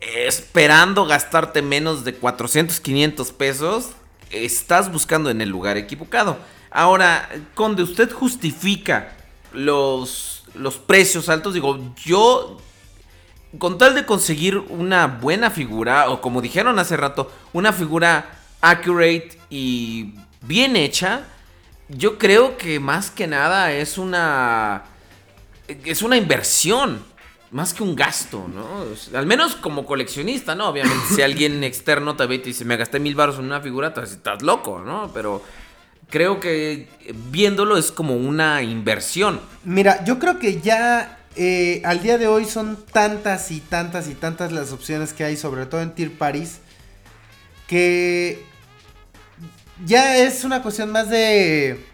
esperando 0.00 1.04
gastarte 1.04 1.60
menos 1.60 2.04
de 2.04 2.14
400, 2.14 2.78
500 2.80 3.32
pesos, 3.32 3.90
estás 4.30 4.90
buscando 4.90 5.30
en 5.30 5.40
el 5.40 5.48
lugar 5.48 5.76
equivocado. 5.76 6.38
Ahora, 6.70 7.28
Conde, 7.54 7.82
usted 7.82 8.10
justifica 8.12 9.12
los, 9.52 10.44
los 10.54 10.78
precios 10.78 11.28
altos. 11.28 11.54
Digo, 11.54 11.94
yo, 12.04 12.58
con 13.58 13.78
tal 13.78 13.94
de 13.94 14.06
conseguir 14.06 14.56
una 14.56 15.06
buena 15.06 15.50
figura, 15.50 16.10
o 16.10 16.20
como 16.20 16.40
dijeron 16.40 16.78
hace 16.78 16.96
rato, 16.96 17.30
una 17.52 17.72
figura 17.72 18.30
accurate 18.60 19.38
y 19.50 20.14
bien 20.42 20.76
hecha, 20.76 21.26
yo 21.88 22.18
creo 22.18 22.56
que 22.56 22.78
más 22.78 23.10
que 23.10 23.26
nada 23.26 23.72
es 23.72 23.98
una 23.98 24.84
es 25.84 26.02
una 26.02 26.16
inversión 26.16 27.02
más 27.52 27.74
que 27.74 27.82
un 27.82 27.96
gasto, 27.96 28.46
¿no? 28.48 28.84
Al 29.18 29.26
menos 29.26 29.56
como 29.56 29.84
coleccionista, 29.84 30.54
¿no? 30.54 30.68
Obviamente, 30.68 31.14
si 31.14 31.22
alguien 31.22 31.64
externo 31.64 32.14
te 32.16 32.26
ve 32.26 32.36
y 32.36 32.38
te 32.38 32.44
dice, 32.46 32.64
me 32.64 32.76
gasté 32.76 33.00
mil 33.00 33.14
baros 33.14 33.38
en 33.38 33.44
una 33.44 33.60
figura, 33.60 33.92
te 33.92 34.02
estás 34.02 34.42
loco, 34.42 34.80
¿no? 34.80 35.10
Pero 35.12 35.42
creo 36.10 36.40
que 36.40 36.88
viéndolo 37.30 37.76
es 37.76 37.90
como 37.92 38.16
una 38.16 38.62
inversión. 38.62 39.40
Mira, 39.64 40.04
yo 40.04 40.18
creo 40.18 40.38
que 40.38 40.60
ya 40.60 41.18
eh, 41.36 41.80
al 41.84 42.02
día 42.02 42.18
de 42.18 42.26
hoy 42.26 42.44
son 42.44 42.76
tantas 42.92 43.50
y 43.50 43.60
tantas 43.60 44.08
y 44.08 44.14
tantas 44.14 44.52
las 44.52 44.72
opciones 44.72 45.12
que 45.12 45.24
hay, 45.24 45.36
sobre 45.36 45.66
todo 45.66 45.80
en 45.80 45.92
Tier 45.92 46.12
Paris, 46.12 46.58
que 47.66 48.44
ya 49.86 50.16
es 50.16 50.44
una 50.44 50.62
cuestión 50.62 50.90
más 50.90 51.08
de... 51.08 51.86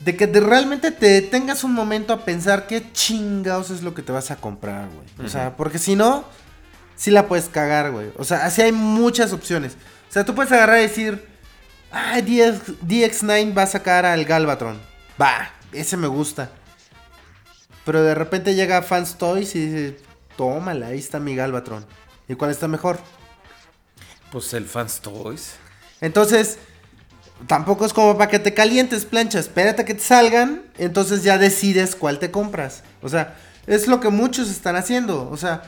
De 0.00 0.16
que 0.16 0.26
de 0.26 0.40
realmente 0.40 0.90
te 0.90 1.22
tengas 1.22 1.64
un 1.64 1.72
momento 1.72 2.12
a 2.12 2.26
pensar 2.26 2.66
qué 2.66 2.92
chingados 2.92 3.70
es 3.70 3.82
lo 3.82 3.94
que 3.94 4.02
te 4.02 4.12
vas 4.12 4.30
a 4.30 4.36
comprar, 4.36 4.88
güey. 4.90 5.26
O 5.26 5.30
sea, 5.30 5.56
porque 5.56 5.78
si 5.78 5.96
no, 5.96 6.26
sí 6.94 7.10
la 7.10 7.26
puedes 7.26 7.48
cagar, 7.48 7.90
güey. 7.90 8.08
O 8.18 8.24
sea, 8.24 8.44
así 8.44 8.60
hay 8.60 8.72
muchas 8.72 9.32
opciones. 9.32 9.78
O 10.10 10.12
sea, 10.12 10.26
tú 10.26 10.34
puedes 10.34 10.52
agarrar 10.52 10.80
y 10.80 10.82
decir, 10.82 11.26
ah, 11.94 12.20
DX, 12.20 12.80
DX9 12.86 13.56
va 13.56 13.62
a 13.62 13.66
sacar 13.66 14.04
al 14.04 14.24
Galvatron. 14.24 14.80
Va, 15.20 15.50
ese 15.72 15.96
me 15.96 16.08
gusta. 16.08 16.50
Pero 17.84 18.02
de 18.02 18.14
repente 18.14 18.54
llega 18.54 18.82
Fans 18.82 19.16
Toys 19.16 19.54
y 19.54 19.66
dice, 19.66 19.96
tómala, 20.36 20.88
ahí 20.88 20.98
está 20.98 21.20
mi 21.20 21.36
Galvatron. 21.36 21.86
¿Y 22.28 22.34
cuál 22.34 22.50
está 22.50 22.68
mejor? 22.68 22.98
Pues 24.32 24.52
el 24.54 24.66
Fans 24.66 25.00
Toys. 25.00 25.52
Entonces, 26.00 26.58
tampoco 27.46 27.84
es 27.84 27.92
como 27.92 28.16
para 28.16 28.30
que 28.30 28.38
te 28.38 28.54
calientes, 28.54 29.04
plancha. 29.04 29.38
Espérate 29.38 29.82
a 29.82 29.84
que 29.84 29.94
te 29.94 30.02
salgan, 30.02 30.62
entonces 30.78 31.22
ya 31.22 31.38
decides 31.38 31.94
cuál 31.94 32.18
te 32.18 32.30
compras. 32.30 32.82
O 33.02 33.08
sea, 33.08 33.36
es 33.66 33.86
lo 33.86 34.00
que 34.00 34.08
muchos 34.08 34.50
están 34.50 34.76
haciendo. 34.76 35.28
O 35.30 35.36
sea, 35.36 35.62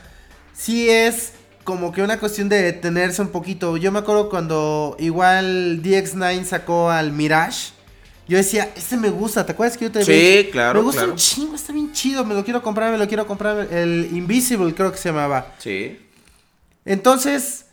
sí 0.55 0.89
es 0.91 1.33
como 1.67 1.91
que 1.91 2.01
una 2.01 2.21
cuestión 2.21 2.49
de 2.49 2.63
detenerse 2.63 3.21
un 3.21 3.29
poquito. 3.29 3.77
Yo 3.77 3.91
me 3.91 3.99
acuerdo 3.99 4.31
cuando 4.31 4.97
igual 5.01 5.83
DX9 5.83 6.45
sacó 6.45 6.91
al 6.91 7.11
Mirage. 7.11 7.73
Yo 8.29 8.37
decía, 8.37 8.71
este 8.77 8.97
me 8.97 9.11
gusta, 9.11 9.45
¿te 9.45 9.51
acuerdas 9.53 9.77
que 9.77 9.87
yo 9.87 9.93
te 9.93 10.05
Sí, 10.05 10.49
claro, 10.53 10.79
Me 10.79 10.85
gusta 10.85 11.01
claro. 11.01 11.13
un 11.13 11.19
chingo, 11.19 11.57
está 11.57 11.73
bien 11.73 11.93
chido, 11.93 12.25
me 12.25 12.35
lo 12.35 12.45
quiero 12.45 12.63
comprar, 12.63 12.93
me 12.93 12.99
lo 12.99 13.09
quiero 13.09 13.27
comprar. 13.27 13.69
El 13.73 14.11
Invisible 14.13 14.75
creo 14.75 14.93
que 14.93 14.99
se 14.99 15.09
llamaba. 15.09 15.55
Sí. 15.59 15.99
Entonces, 16.85 17.67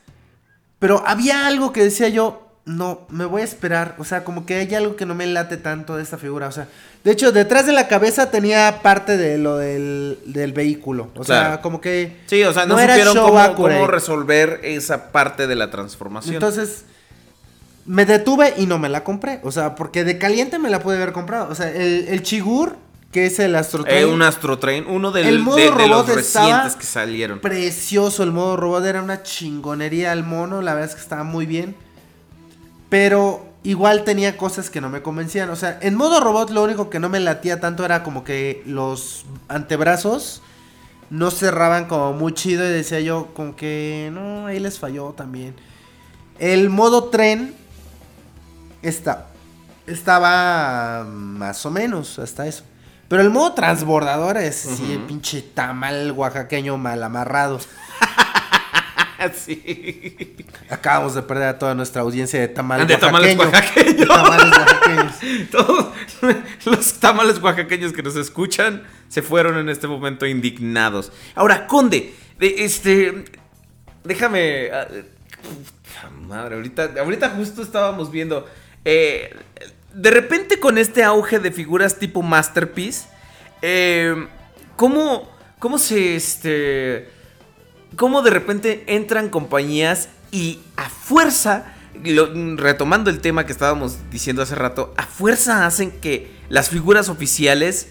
pero 0.79 1.03
había 1.05 1.45
algo 1.45 1.71
que 1.71 1.83
decía 1.83 2.09
yo, 2.09 2.42
no, 2.65 3.01
me 3.09 3.25
voy 3.25 3.41
a 3.41 3.45
esperar. 3.45 3.95
O 3.97 4.03
sea, 4.05 4.23
como 4.23 4.45
que 4.45 4.55
hay 4.55 4.73
algo 4.75 4.95
que 4.95 5.05
no 5.05 5.15
me 5.15 5.25
late 5.27 5.57
tanto 5.57 5.97
de 5.97 6.03
esta 6.03 6.17
figura. 6.17 6.47
O 6.47 6.51
sea, 6.51 6.67
de 7.03 7.11
hecho, 7.11 7.31
detrás 7.31 7.65
de 7.65 7.73
la 7.73 7.87
cabeza 7.87 8.31
tenía 8.31 8.79
parte 8.81 9.17
de 9.17 9.37
lo 9.37 9.57
del, 9.57 10.17
del 10.25 10.53
vehículo. 10.53 11.09
O 11.15 11.23
sea, 11.23 11.59
como 11.61 11.81
que. 11.81 12.17
Sí, 12.27 12.41
o 12.43 12.53
sea, 12.53 12.65
no, 12.65 12.79
era 12.79 12.93
supieron 12.95 13.17
cómo, 13.17 13.55
cómo 13.55 13.87
resolver 13.87 14.61
esa 14.63 15.11
parte 15.11 15.47
de 15.47 15.55
la 15.55 15.69
transformación. 15.71 16.35
Entonces, 16.35 16.85
me 17.85 18.05
detuve 18.05 18.53
y 18.57 18.65
no 18.65 18.79
me 18.79 18.87
la 18.89 19.03
compré. 19.03 19.39
O 19.43 19.51
sea, 19.51 19.75
porque 19.75 20.03
de 20.05 20.17
caliente 20.17 20.57
me 20.59 20.69
la 20.69 20.79
pude 20.79 20.95
haber 20.95 21.11
comprado. 21.11 21.49
O 21.51 21.55
sea, 21.55 21.69
el, 21.69 22.05
el 22.07 22.23
Chigur, 22.23 22.77
que 23.11 23.25
es 23.25 23.39
el 23.39 23.55
Astro 23.55 23.85
Eh, 23.85 24.05
un 24.05 24.21
Astro 24.21 24.57
Train, 24.57 24.85
uno 24.87 25.11
del- 25.11 25.27
El 25.27 25.39
modo 25.39 25.57
de, 25.57 25.69
de 25.69 25.87
los 25.89 26.07
recientes 26.07 26.75
que 26.77 26.85
salieron. 26.85 27.39
Precioso 27.39 28.23
el 28.23 28.31
modo 28.31 28.55
robot, 28.55 28.85
era 28.85 29.01
una 29.03 29.21
chingonería 29.23 30.13
el 30.13 30.23
mono, 30.23 30.61
la 30.61 30.73
verdad 30.73 30.89
es 30.91 30.95
que 30.95 31.01
estaba 31.01 31.23
muy 31.25 31.45
bien. 31.45 31.75
Pero 32.93 33.43
igual 33.63 34.03
tenía 34.03 34.37
cosas 34.37 34.69
que 34.69 34.79
no 34.79 34.87
me 34.87 35.01
convencían. 35.01 35.49
O 35.49 35.55
sea, 35.55 35.79
en 35.81 35.95
modo 35.95 36.19
robot 36.19 36.51
lo 36.51 36.61
único 36.61 36.91
que 36.91 36.99
no 36.99 37.09
me 37.09 37.19
latía 37.19 37.59
tanto 37.59 37.83
era 37.83 38.03
como 38.03 38.23
que 38.23 38.61
los 38.67 39.25
antebrazos 39.47 40.43
no 41.09 41.31
cerraban 41.31 41.85
como 41.85 42.13
muy 42.13 42.35
chido 42.35 42.63
y 42.63 42.71
decía 42.71 42.99
yo 42.99 43.33
como 43.33 43.55
que 43.55 44.11
no, 44.13 44.45
ahí 44.45 44.59
les 44.59 44.77
falló 44.77 45.07
también. 45.13 45.55
El 46.37 46.69
modo 46.69 47.05
tren 47.05 47.55
está, 48.83 49.25
estaba 49.87 51.03
más 51.03 51.65
o 51.65 51.71
menos 51.71 52.19
hasta 52.19 52.45
eso. 52.45 52.63
Pero 53.07 53.23
el 53.23 53.31
modo 53.31 53.53
transbordador 53.53 54.37
es 54.37 54.55
sí, 54.55 54.91
el 54.91 54.99
pinche 54.99 55.41
tamal 55.41 56.11
oaxaqueño 56.11 56.77
mal 56.77 57.01
amarrado. 57.01 57.59
sí. 59.35 60.35
Acabamos 60.69 61.15
de 61.15 61.21
perder 61.21 61.47
a 61.49 61.59
toda 61.59 61.75
nuestra 61.75 62.01
audiencia 62.01 62.39
de 62.39 62.47
tamales 62.47 62.87
De 62.87 62.97
tamales 62.97 63.37
oaxaqueños. 63.37 63.97
De 63.97 64.05
oaxaqueños. 64.05 64.07
tamales 64.07 64.57
oaxaqueños. 64.57 65.49
Todos 65.51 65.87
los 66.65 66.93
tamales 66.95 67.39
oaxaqueños 67.41 67.93
que 67.93 68.03
nos 68.03 68.15
escuchan 68.15 68.83
se 69.09 69.21
fueron 69.21 69.57
en 69.57 69.69
este 69.69 69.87
momento 69.87 70.25
indignados. 70.25 71.11
Ahora, 71.35 71.67
Conde, 71.67 72.13
de- 72.39 72.63
este. 72.65 73.25
Déjame. 74.03 74.69
ah, 74.73 74.87
Madre, 76.27 76.55
ahorita, 76.55 76.91
ahorita 76.99 77.29
justo 77.31 77.61
estábamos 77.61 78.11
viendo. 78.11 78.47
eh, 78.85 79.35
de 79.93 80.09
repente, 80.09 80.59
con 80.59 80.79
este 80.79 81.03
auge 81.03 81.37
de 81.39 81.51
figuras 81.51 81.99
tipo 81.99 82.23
Masterpiece, 82.23 83.07
eh, 83.61 84.27
¿cómo, 84.75 85.29
¿cómo 85.59 85.77
se 85.77 86.15
este. 86.15 87.09
Cómo 87.95 88.21
de 88.21 88.29
repente 88.31 88.83
entran 88.87 89.29
compañías 89.29 90.09
y 90.31 90.59
a 90.77 90.89
fuerza, 90.89 91.73
lo- 92.03 92.31
retomando 92.57 93.09
el 93.09 93.19
tema 93.19 93.45
que 93.45 93.51
estábamos 93.51 93.97
diciendo 94.11 94.41
hace 94.41 94.55
rato, 94.55 94.93
a 94.97 95.03
fuerza 95.05 95.65
hacen 95.65 95.91
que 95.91 96.31
las 96.49 96.69
figuras 96.69 97.09
oficiales 97.09 97.87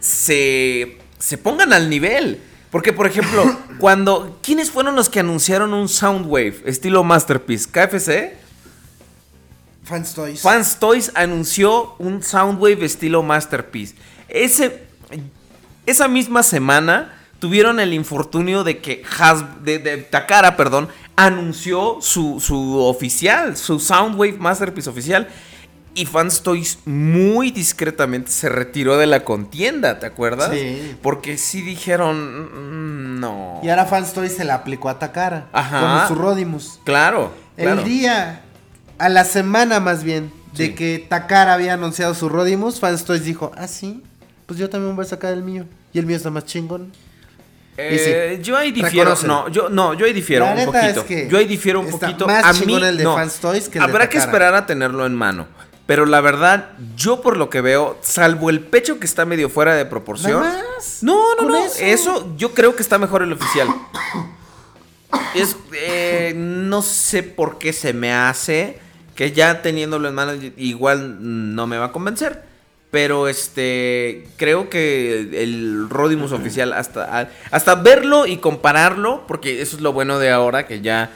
se, 0.00 0.98
se 1.18 1.38
pongan 1.38 1.72
al 1.72 1.90
nivel. 1.90 2.40
Porque, 2.70 2.92
por 2.92 3.06
ejemplo, 3.08 3.44
cuando. 3.80 4.38
¿Quiénes 4.42 4.70
fueron 4.70 4.94
los 4.94 5.08
que 5.08 5.18
anunciaron 5.20 5.74
un 5.74 5.88
Soundwave 5.88 6.62
estilo 6.66 7.02
Masterpiece? 7.02 7.68
¿KFC? 7.68 8.34
Fans 9.82 10.14
Toys. 10.14 10.40
Fans 10.40 10.76
Toys 10.78 11.10
anunció 11.14 11.94
un 11.98 12.22
Soundwave 12.22 12.84
estilo 12.84 13.22
Masterpiece. 13.24 13.96
Ese, 14.28 14.84
esa 15.86 16.06
misma 16.06 16.44
semana 16.44 17.19
tuvieron 17.40 17.80
el 17.80 17.92
infortunio 17.92 18.62
de 18.62 18.78
que 18.78 19.02
Has, 19.18 19.64
de, 19.64 19.78
de 19.80 19.96
Takara, 19.98 20.56
perdón, 20.56 20.88
anunció 21.16 21.98
su, 22.00 22.38
su 22.40 22.78
oficial, 22.78 23.56
su 23.56 23.80
Soundwave 23.80 24.38
Masterpiece 24.38 24.88
oficial. 24.88 25.26
Y 25.92 26.06
Fans 26.06 26.42
Toys 26.44 26.78
muy 26.84 27.50
discretamente 27.50 28.30
se 28.30 28.48
retiró 28.48 28.96
de 28.96 29.08
la 29.08 29.24
contienda, 29.24 29.98
¿te 29.98 30.06
acuerdas? 30.06 30.50
Sí. 30.52 30.94
Porque 31.02 31.36
sí 31.36 31.62
dijeron, 31.62 33.16
"Mm, 33.16 33.18
no. 33.20 33.60
Y 33.64 33.68
ahora 33.70 33.86
Fans 33.86 34.12
Toys 34.12 34.32
se 34.36 34.44
la 34.44 34.54
aplicó 34.54 34.88
a 34.88 35.00
Takara. 35.00 35.48
Ajá. 35.52 36.06
Con 36.06 36.08
su 36.16 36.22
Rodimus. 36.22 36.78
Claro, 36.84 37.32
claro. 37.56 37.80
El 37.80 37.84
día, 37.84 38.42
a 38.98 39.08
la 39.08 39.24
semana 39.24 39.80
más 39.80 40.04
bien, 40.04 40.32
de 40.54 40.66
Sí. 40.66 40.74
que 40.76 41.04
Takara 41.08 41.54
había 41.54 41.74
anunciado 41.74 42.14
su 42.14 42.28
Rodimus, 42.28 42.78
Fans 42.78 43.04
Toys 43.04 43.24
dijo, 43.24 43.50
ah, 43.56 43.66
sí, 43.66 44.00
pues 44.46 44.60
yo 44.60 44.70
también 44.70 44.94
voy 44.94 45.04
a 45.04 45.08
sacar 45.08 45.32
el 45.32 45.42
mío. 45.42 45.64
Y 45.92 45.98
el 45.98 46.06
mío 46.06 46.16
está 46.16 46.30
más 46.30 46.44
chingón. 46.44 46.92
Eh, 47.88 48.36
sí, 48.36 48.42
yo 48.42 48.56
ahí 48.56 48.72
difiero. 48.72 49.14
No, 49.24 49.48
yo, 49.48 49.68
no, 49.68 49.94
yo 49.94 50.06
ahí 50.06 50.12
difiero 50.12 50.44
La 50.44 50.52
un 50.52 50.66
poquito. 50.66 51.00
es 51.00 51.06
que 51.06 51.28
yo 51.28 51.38
ahí 51.38 51.46
difiero 51.46 51.80
un 51.80 51.86
está 51.86 52.06
poquito. 52.06 52.26
más 52.26 52.44
a 52.44 52.52
mí, 52.64 52.74
el 52.74 52.96
de 52.96 53.04
no. 53.04 53.14
Fans 53.14 53.36
Toys 53.40 53.68
que 53.68 53.78
el 53.78 53.84
de 53.84 53.90
Habrá 53.90 54.08
que 54.08 54.18
esperar 54.18 54.54
a 54.54 54.66
tenerlo 54.66 55.06
en 55.06 55.14
mano. 55.14 55.46
Pero 55.86 56.06
la 56.06 56.20
verdad, 56.20 56.70
yo 56.94 57.20
por 57.20 57.36
lo 57.36 57.50
que 57.50 57.60
veo, 57.60 57.98
salvo 58.00 58.48
el 58.50 58.60
pecho 58.60 59.00
que 59.00 59.06
está 59.06 59.24
medio 59.24 59.48
fuera 59.48 59.74
de 59.74 59.86
proporción. 59.86 60.40
Más. 60.40 60.98
No, 61.02 61.34
no, 61.34 61.48
no. 61.48 61.56
eso. 61.64 61.80
Eso. 61.80 62.36
yo 62.36 62.54
creo 62.54 62.76
que 62.76 62.82
está 62.82 62.98
mejor 62.98 63.22
el 63.22 63.32
oficial. 63.32 63.68
Es, 65.34 65.56
eh, 65.72 66.32
no 66.36 66.82
sé 66.82 67.24
por 67.24 67.58
qué 67.58 67.72
se 67.72 67.92
me 67.92 68.12
hace 68.12 68.78
que 69.14 69.32
ya 69.32 69.62
teniéndolo 69.62 70.08
en 70.08 70.14
mano 70.14 70.32
igual 70.56 71.54
no 71.54 71.66
me 71.66 71.76
va 71.76 71.86
a 71.86 71.92
convencer. 71.92 72.49
Pero 72.90 73.28
este 73.28 74.26
creo 74.36 74.68
que 74.68 75.20
el 75.44 75.88
Rodimus 75.88 76.32
oficial 76.32 76.72
hasta 76.72 77.28
hasta 77.52 77.74
verlo 77.76 78.26
y 78.26 78.38
compararlo, 78.38 79.24
porque 79.28 79.62
eso 79.62 79.76
es 79.76 79.82
lo 79.82 79.92
bueno 79.92 80.18
de 80.18 80.30
ahora 80.30 80.66
que 80.66 80.80
ya 80.80 81.10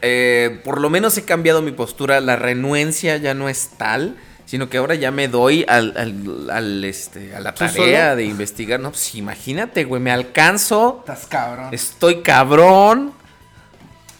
eh, 0.00 0.60
por 0.64 0.80
lo 0.80 0.90
menos 0.90 1.18
he 1.18 1.24
cambiado 1.24 1.60
mi 1.60 1.72
postura, 1.72 2.20
la 2.20 2.36
renuencia 2.36 3.16
ya 3.16 3.34
no 3.34 3.48
es 3.48 3.70
tal, 3.76 4.14
sino 4.46 4.68
que 4.70 4.76
ahora 4.78 4.94
ya 4.94 5.10
me 5.10 5.26
doy 5.26 5.64
al, 5.66 5.92
al- 5.96 6.50
al, 6.50 6.84
este, 6.84 7.34
a 7.34 7.40
la 7.40 7.52
¿Tú 7.52 7.64
tarea 7.64 8.04
solo? 8.10 8.16
de 8.16 8.24
investigar. 8.24 8.78
No, 8.78 8.90
pues 8.92 9.12
imagínate, 9.16 9.82
güey, 9.84 10.00
me 10.00 10.12
alcanzo. 10.12 10.98
Estás 11.00 11.26
cabrón. 11.26 11.68
Estoy 11.72 12.22
cabrón. 12.22 13.12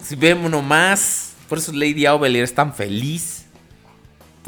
Si 0.02 0.16
vemos 0.16 0.50
nomás. 0.50 1.34
Por 1.48 1.58
eso 1.58 1.70
Lady 1.72 2.06
Aubelier 2.06 2.42
es 2.44 2.54
tan 2.54 2.74
feliz. 2.74 3.37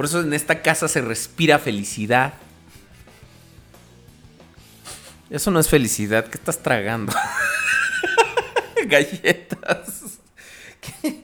Por 0.00 0.06
eso 0.06 0.22
en 0.22 0.32
esta 0.32 0.62
casa 0.62 0.88
se 0.88 1.02
respira 1.02 1.58
felicidad. 1.58 2.32
Eso 5.28 5.50
no 5.50 5.60
es 5.60 5.68
felicidad. 5.68 6.24
¿Qué 6.24 6.38
estás 6.38 6.62
tragando? 6.62 7.12
Galletas. 8.86 10.20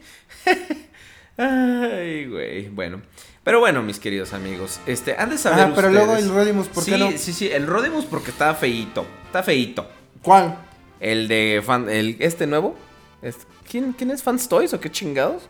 Ay, 1.39 2.27
güey. 2.27 2.69
Bueno. 2.69 3.01
Pero 3.45 3.61
bueno, 3.61 3.83
mis 3.83 3.99
queridos 3.99 4.35
amigos. 4.35 4.79
Este, 4.85 5.17
han 5.19 5.31
de 5.31 5.39
saber 5.39 5.69
Ah, 5.69 5.73
pero 5.75 5.89
luego 5.89 6.15
el 6.15 6.29
Rodimus, 6.29 6.67
¿por 6.69 6.85
qué 6.85 6.91
sí, 6.97 6.99
no? 7.01 7.11
Sí, 7.13 7.33
sí, 7.33 7.49
el 7.51 7.67
Rodimus 7.67 8.05
porque 8.05 8.31
estaba 8.31 8.55
feíto. 8.55 9.07
Está 9.25 9.43
feíto. 9.43 9.89
¿Cuál? 10.21 10.55
El 11.01 11.29
de 11.29 11.63
fan, 11.65 11.89
el, 11.89 12.17
este 12.19 12.47
nuevo. 12.47 12.77
Este- 13.23 13.47
¿quién, 13.71 13.95
¿Quién 13.95 14.11
es 14.11 14.23
Fans 14.23 14.47
Toys 14.51 14.75
o 14.75 14.81
qué 14.81 14.91
chingados? 14.91 15.45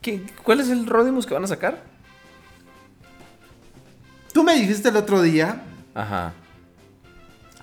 ¿Qué- 0.00 0.22
¿Cuál 0.44 0.60
es 0.60 0.68
el 0.68 0.86
Rodimus 0.86 1.26
que 1.26 1.34
van 1.34 1.42
a 1.42 1.48
sacar? 1.48 1.92
Tú 4.34 4.42
me 4.44 4.54
dijiste 4.56 4.90
el 4.90 4.96
otro 4.96 5.22
día 5.22 5.62
Ajá. 5.94 6.32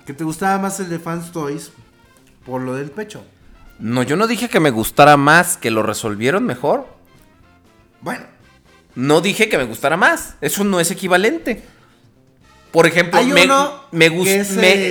que 0.06 0.12
te 0.14 0.24
gustaba 0.24 0.58
más 0.58 0.80
el 0.80 0.88
de 0.88 0.98
Fans 0.98 1.30
Toys 1.30 1.70
por 2.44 2.60
lo 2.62 2.74
del 2.74 2.90
pecho. 2.90 3.22
No, 3.78 4.02
yo 4.02 4.16
no 4.16 4.26
dije 4.26 4.48
que 4.48 4.58
me 4.58 4.70
gustara 4.70 5.16
más, 5.16 5.56
que 5.56 5.70
lo 5.70 5.82
resolvieron 5.84 6.44
mejor. 6.44 6.86
Bueno, 8.00 8.24
No 8.94 9.20
dije 9.20 9.48
que 9.48 9.56
me 9.58 9.64
gustara 9.64 9.96
más. 9.96 10.34
Eso 10.40 10.64
no 10.64 10.80
es 10.80 10.90
equivalente. 10.90 11.62
Por 12.72 12.86
ejemplo, 12.86 13.18
Hay 13.20 13.26
me, 13.26 13.44
uno 13.44 13.82
me 13.90 14.08
me- 14.10 14.44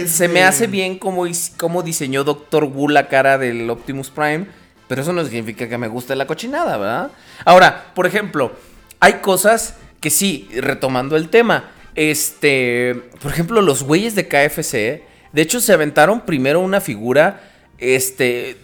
se 0.08 0.28
me 0.28 0.44
hace 0.44 0.68
bien 0.68 0.98
como 1.00 1.82
diseñó 1.84 2.24
Doctor 2.24 2.66
Wu 2.66 2.90
la 2.90 3.08
cara 3.08 3.38
del 3.40 3.68
Optimus 3.70 4.10
Prime, 4.12 4.46
pero 4.88 5.02
eso 5.02 5.14
no 5.14 5.24
significa 5.26 5.68
que 5.68 5.78
me 5.80 5.88
guste 5.88 6.16
la 6.16 6.28
cochinada, 6.28 6.78
¿verdad? 6.78 7.12
Ahora, 7.44 7.92
por 7.96 8.06
ejemplo, 8.06 8.52
hay 9.00 9.14
cosas 9.16 9.76
que 10.02 10.10
sí, 10.10 10.50
retomando 10.54 11.16
el 11.16 11.30
tema, 11.30 11.72
este, 11.96 13.10
por 13.22 13.32
ejemplo, 13.32 13.62
los 13.62 13.84
güeyes 13.84 14.16
de 14.16 14.28
KFC, 14.28 15.04
de 15.32 15.42
hecho 15.42 15.62
se 15.62 15.72
aventaron 15.72 16.22
primero 16.22 16.60
una 16.60 16.82
figura, 16.82 17.42
este, 17.78 18.58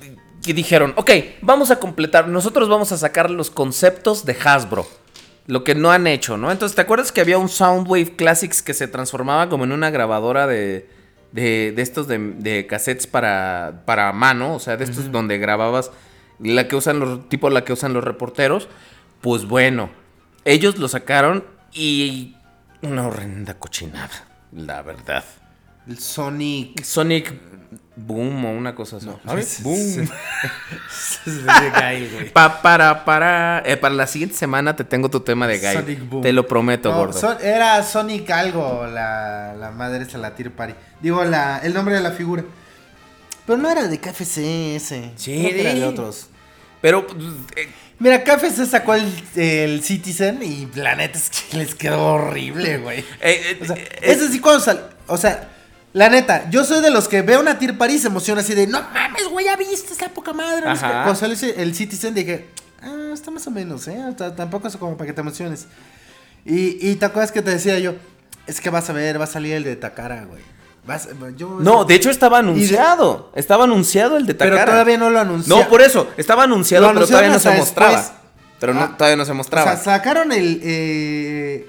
que 0.46 0.54
dijeron, 0.54 0.94
ok, 0.98 1.12
vamos 1.42 1.72
a 1.72 1.80
completar, 1.80 2.28
nosotros 2.28 2.68
vamos 2.68 2.92
a 2.92 2.98
sacar 2.98 3.30
los 3.30 3.50
conceptos 3.50 4.26
de 4.26 4.36
Hasbro. 4.44 4.88
Lo 5.46 5.64
que 5.64 5.76
no 5.76 5.92
han 5.92 6.08
hecho, 6.08 6.36
¿no? 6.36 6.52
Entonces, 6.52 6.76
¿te 6.76 6.82
acuerdas 6.82 7.14
que 7.14 7.22
había 7.22 7.38
un 7.38 7.48
Soundwave 7.48 8.18
Classics 8.18 8.62
que 8.62 8.74
se 8.74 8.90
transformaba 8.90 9.48
como 9.48 9.64
en 9.64 9.72
una 9.72 9.90
grabadora 9.92 10.46
de, 10.46 10.90
de, 11.32 11.72
de 11.74 11.82
estos 11.82 12.10
de, 12.10 12.18
de 12.20 12.68
cassettes 12.68 13.08
para, 13.08 13.84
para 13.86 14.12
mano? 14.12 14.56
O 14.56 14.60
sea, 14.60 14.76
de 14.76 14.84
estos 14.84 15.10
donde 15.10 15.38
grababas 15.38 15.92
la 16.40 16.68
que 16.68 16.76
usan 16.76 17.00
los, 17.00 17.30
tipo 17.30 17.50
la 17.50 17.64
que 17.64 17.72
usan 17.72 17.94
los 17.94 18.04
reporteros. 18.04 18.68
Pues 19.22 19.46
bueno, 19.46 19.90
ellos 20.52 20.78
lo 20.78 20.88
sacaron 20.88 21.44
y 21.74 22.36
una 22.82 23.08
horrenda 23.08 23.56
cochinada, 23.56 24.10
la 24.52 24.82
verdad. 24.82 25.24
el 25.88 26.00
Sonic. 26.00 26.84
Sonic 26.84 27.34
Boom 27.96 28.46
o 28.46 28.52
una 28.52 28.76
cosa 28.76 28.98
así. 28.98 29.10
¿Sabes? 29.26 29.64
Boom. 29.64 30.08
Pa- 32.34 32.62
para, 32.62 33.06
para, 33.06 33.64
eh, 33.66 33.78
para 33.78 33.96
la 33.96 34.08
siguiente 34.08 34.36
semana 34.36 34.76
te 34.76 34.84
tengo 34.84 35.10
tu 35.10 35.20
tema 35.22 35.48
de 35.48 35.60
Guy. 35.60 35.74
Sonic 35.74 36.10
Boom. 36.10 36.22
Te 36.22 36.34
lo 36.34 36.48
prometo, 36.48 36.92
No, 36.92 36.98
gordo. 36.98 37.20
Son- 37.20 37.38
era 37.42 37.82
Sonic 37.84 38.30
algo, 38.30 38.86
la, 38.88 39.54
la 39.58 39.72
madre 39.72 40.04
esa, 40.04 40.18
la 40.18 40.36
Tier 40.36 40.52
Party. 40.52 40.74
Digo, 41.02 41.24
la, 41.26 41.60
el 41.60 41.74
nombre 41.74 41.96
de 41.96 42.02
la 42.02 42.12
figura. 42.12 42.44
Pero 43.46 43.58
no 43.58 43.70
era 43.70 43.88
de 43.88 44.00
KFC 44.00 44.76
ese. 44.76 45.12
Sí, 45.16 45.48
era 45.48 45.74
de 45.74 45.80
de- 45.80 45.86
otros. 45.86 46.28
Pero 46.82 47.08
eh, 47.56 47.70
Mira, 48.00 48.24
KFC 48.24 48.66
sacó 48.68 48.94
el, 48.94 49.12
el 49.36 49.84
Citizen 49.84 50.44
y 50.44 50.68
la 50.76 50.96
neta 50.96 51.18
es 51.18 51.30
que 51.30 51.58
les 51.58 51.74
quedó 51.76 52.14
horrible, 52.14 52.78
güey. 52.78 53.00
eh, 53.00 53.06
eh, 53.22 53.60
O 53.62 53.66
sea, 53.66 53.76
eh, 53.76 54.00
ese 54.02 54.28
sí 54.30 54.40
cuando 54.40 54.60
sal... 54.64 54.90
O 55.08 55.18
sea, 55.18 55.50
la 55.94 56.10
neta, 56.10 56.50
yo 56.52 56.64
soy 56.64 56.82
de 56.84 56.92
los 56.92 57.08
que 57.08 57.22
veo 57.24 57.40
una 57.40 57.58
Tier 57.58 57.78
Party 57.78 57.96
y 57.96 58.00
se 58.00 58.08
emociona 58.08 58.42
así 58.42 58.54
de, 58.54 58.68
no 58.68 58.82
mames, 58.82 59.28
güey, 59.30 59.46
ya 59.46 59.56
viste, 59.56 59.94
está 59.94 60.10
poca 60.10 60.34
madre. 60.34 60.66
no 60.68 60.76
sé 60.76 60.86
Ajá. 60.86 60.88
qué". 60.88 60.94
Cuando 61.04 61.16
salió 61.16 61.56
el 61.58 61.74
Citizen 61.74 62.14
dije, 62.14 62.46
ah, 62.84 63.12
está 63.14 63.32
más 63.32 63.48
o 63.48 63.52
menos, 63.52 63.88
¿eh? 63.88 63.98
T- 64.16 64.30
Tampoco 64.32 64.68
es 64.68 64.76
como 64.78 64.96
para 64.96 65.08
que 65.08 65.14
te 65.14 65.22
emociones. 65.22 65.66
Y, 66.46 66.88
y 66.88 66.96
te 66.98 67.06
acuerdas 67.06 67.32
que 67.32 67.42
te 67.42 67.50
decía 67.52 67.80
yo, 67.80 67.96
es 68.46 68.62
que 68.62 68.70
vas 68.70 68.90
a 68.90 68.94
ver, 68.94 69.20
va 69.20 69.24
a 69.24 69.28
salir 69.28 69.54
el 69.54 69.64
de 69.64 69.76
Takara, 69.76 70.26
güey. 70.26 70.42
Vas- 70.88 71.10
yo- 71.36 71.58
no, 71.60 71.84
de 71.84 71.96
hecho 71.96 72.10
estaba 72.10 72.40
anunciado. 72.40 73.30
Estaba 73.36 73.66
anunciado 73.66 74.16
el 74.18 74.26
de 74.26 74.34
Pero 74.36 74.52
Takara. 74.56 74.72
todavía 74.72 74.98
no 74.98 75.10
lo 75.10 75.20
anunció. 75.20 75.56
No, 75.58 75.68
por 75.68 75.82
eso. 75.82 76.08
Estaba 76.18 76.44
anunciado, 76.44 76.88
pero 76.94 77.06
todavía 77.06 77.30
no 77.30 77.40
se 77.40 77.52
mostraba. 77.52 78.04
Pero 78.60 78.74
no, 78.74 78.82
Ah. 78.82 78.96
todavía 78.98 79.18
no 79.18 79.26
se 79.26 79.32
O 79.32 79.36
mostraba. 79.36 79.76
sea, 79.76 79.98
sacaron 79.98 80.32
el... 80.32 80.62
eh, 80.64 81.68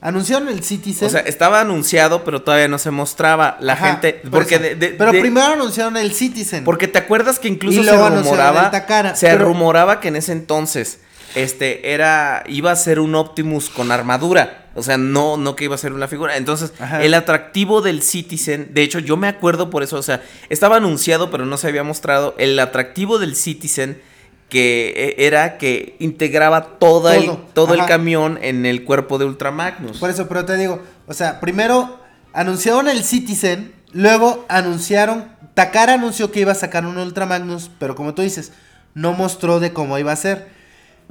anunciaron 0.00 0.48
el 0.48 0.62
Citizen. 0.64 1.08
O 1.08 1.10
sea, 1.10 1.20
estaba 1.20 1.60
anunciado, 1.60 2.24
pero 2.24 2.42
todavía 2.42 2.68
no 2.68 2.78
se 2.78 2.90
mostraba. 2.90 3.56
La 3.60 3.74
Ajá, 3.74 3.88
gente. 3.90 4.12
por 4.22 4.30
Porque 4.30 4.54
eso. 4.54 4.62
de- 4.64 4.74
de- 4.76 4.88
Pero 4.90 5.12
de- 5.12 5.20
primero 5.20 5.46
anunciaron 5.52 5.96
el 5.96 6.12
Citizen. 6.14 6.64
Porque 6.64 6.88
te 6.88 6.98
acuerdas 6.98 7.38
que 7.38 7.48
incluso 7.48 7.82
se 7.84 7.90
rumoraba. 7.90 8.70
Takara, 8.70 9.14
se 9.16 9.26
pero- 9.26 9.44
rumoraba 9.46 10.00
que 10.00 10.08
en 10.08 10.16
ese 10.16 10.32
entonces. 10.32 11.00
Este 11.34 11.92
era. 11.92 12.42
iba 12.48 12.72
a 12.72 12.76
ser 12.76 12.98
un 13.00 13.14
Optimus 13.14 13.68
con 13.70 13.92
armadura. 13.92 14.59
O 14.74 14.82
sea, 14.82 14.96
no, 14.96 15.36
no 15.36 15.56
que 15.56 15.64
iba 15.64 15.74
a 15.74 15.78
ser 15.78 15.92
una 15.92 16.08
figura. 16.08 16.36
Entonces, 16.36 16.72
Ajá. 16.78 17.02
el 17.02 17.14
atractivo 17.14 17.82
del 17.82 18.02
Citizen. 18.02 18.70
De 18.72 18.82
hecho, 18.82 18.98
yo 18.98 19.16
me 19.16 19.28
acuerdo 19.28 19.70
por 19.70 19.82
eso. 19.82 19.96
O 19.96 20.02
sea, 20.02 20.22
estaba 20.48 20.76
anunciado, 20.76 21.30
pero 21.30 21.44
no 21.44 21.56
se 21.56 21.68
había 21.68 21.82
mostrado. 21.82 22.34
El 22.38 22.58
atractivo 22.58 23.18
del 23.18 23.36
Citizen. 23.36 24.00
Que 24.48 24.92
eh, 24.96 25.26
era 25.26 25.58
que 25.58 25.94
integraba 26.00 26.78
toda 26.80 27.14
el, 27.14 27.26
Todo, 27.26 27.36
todo 27.54 27.74
el 27.74 27.86
camión 27.86 28.36
en 28.42 28.66
el 28.66 28.84
cuerpo 28.84 29.16
de 29.16 29.24
Ultramagnus. 29.24 29.98
Por 29.98 30.10
eso, 30.10 30.26
pero 30.26 30.44
te 30.44 30.56
digo, 30.56 30.82
o 31.06 31.14
sea, 31.14 31.38
primero 31.38 32.00
anunciaron 32.32 32.88
el 32.88 33.04
Citizen, 33.04 33.72
luego 33.92 34.44
anunciaron 34.48 35.26
Takara 35.54 35.94
anunció 35.94 36.30
que 36.30 36.40
iba 36.40 36.52
a 36.52 36.54
sacar 36.54 36.86
un 36.86 36.96
Ultra 36.96 37.26
Magnus, 37.26 37.70
pero 37.78 37.94
como 37.94 38.14
tú 38.14 38.22
dices, 38.22 38.52
no 38.94 39.12
mostró 39.12 39.60
de 39.60 39.72
cómo 39.72 39.98
iba 39.98 40.12
a 40.12 40.16
ser. 40.16 40.48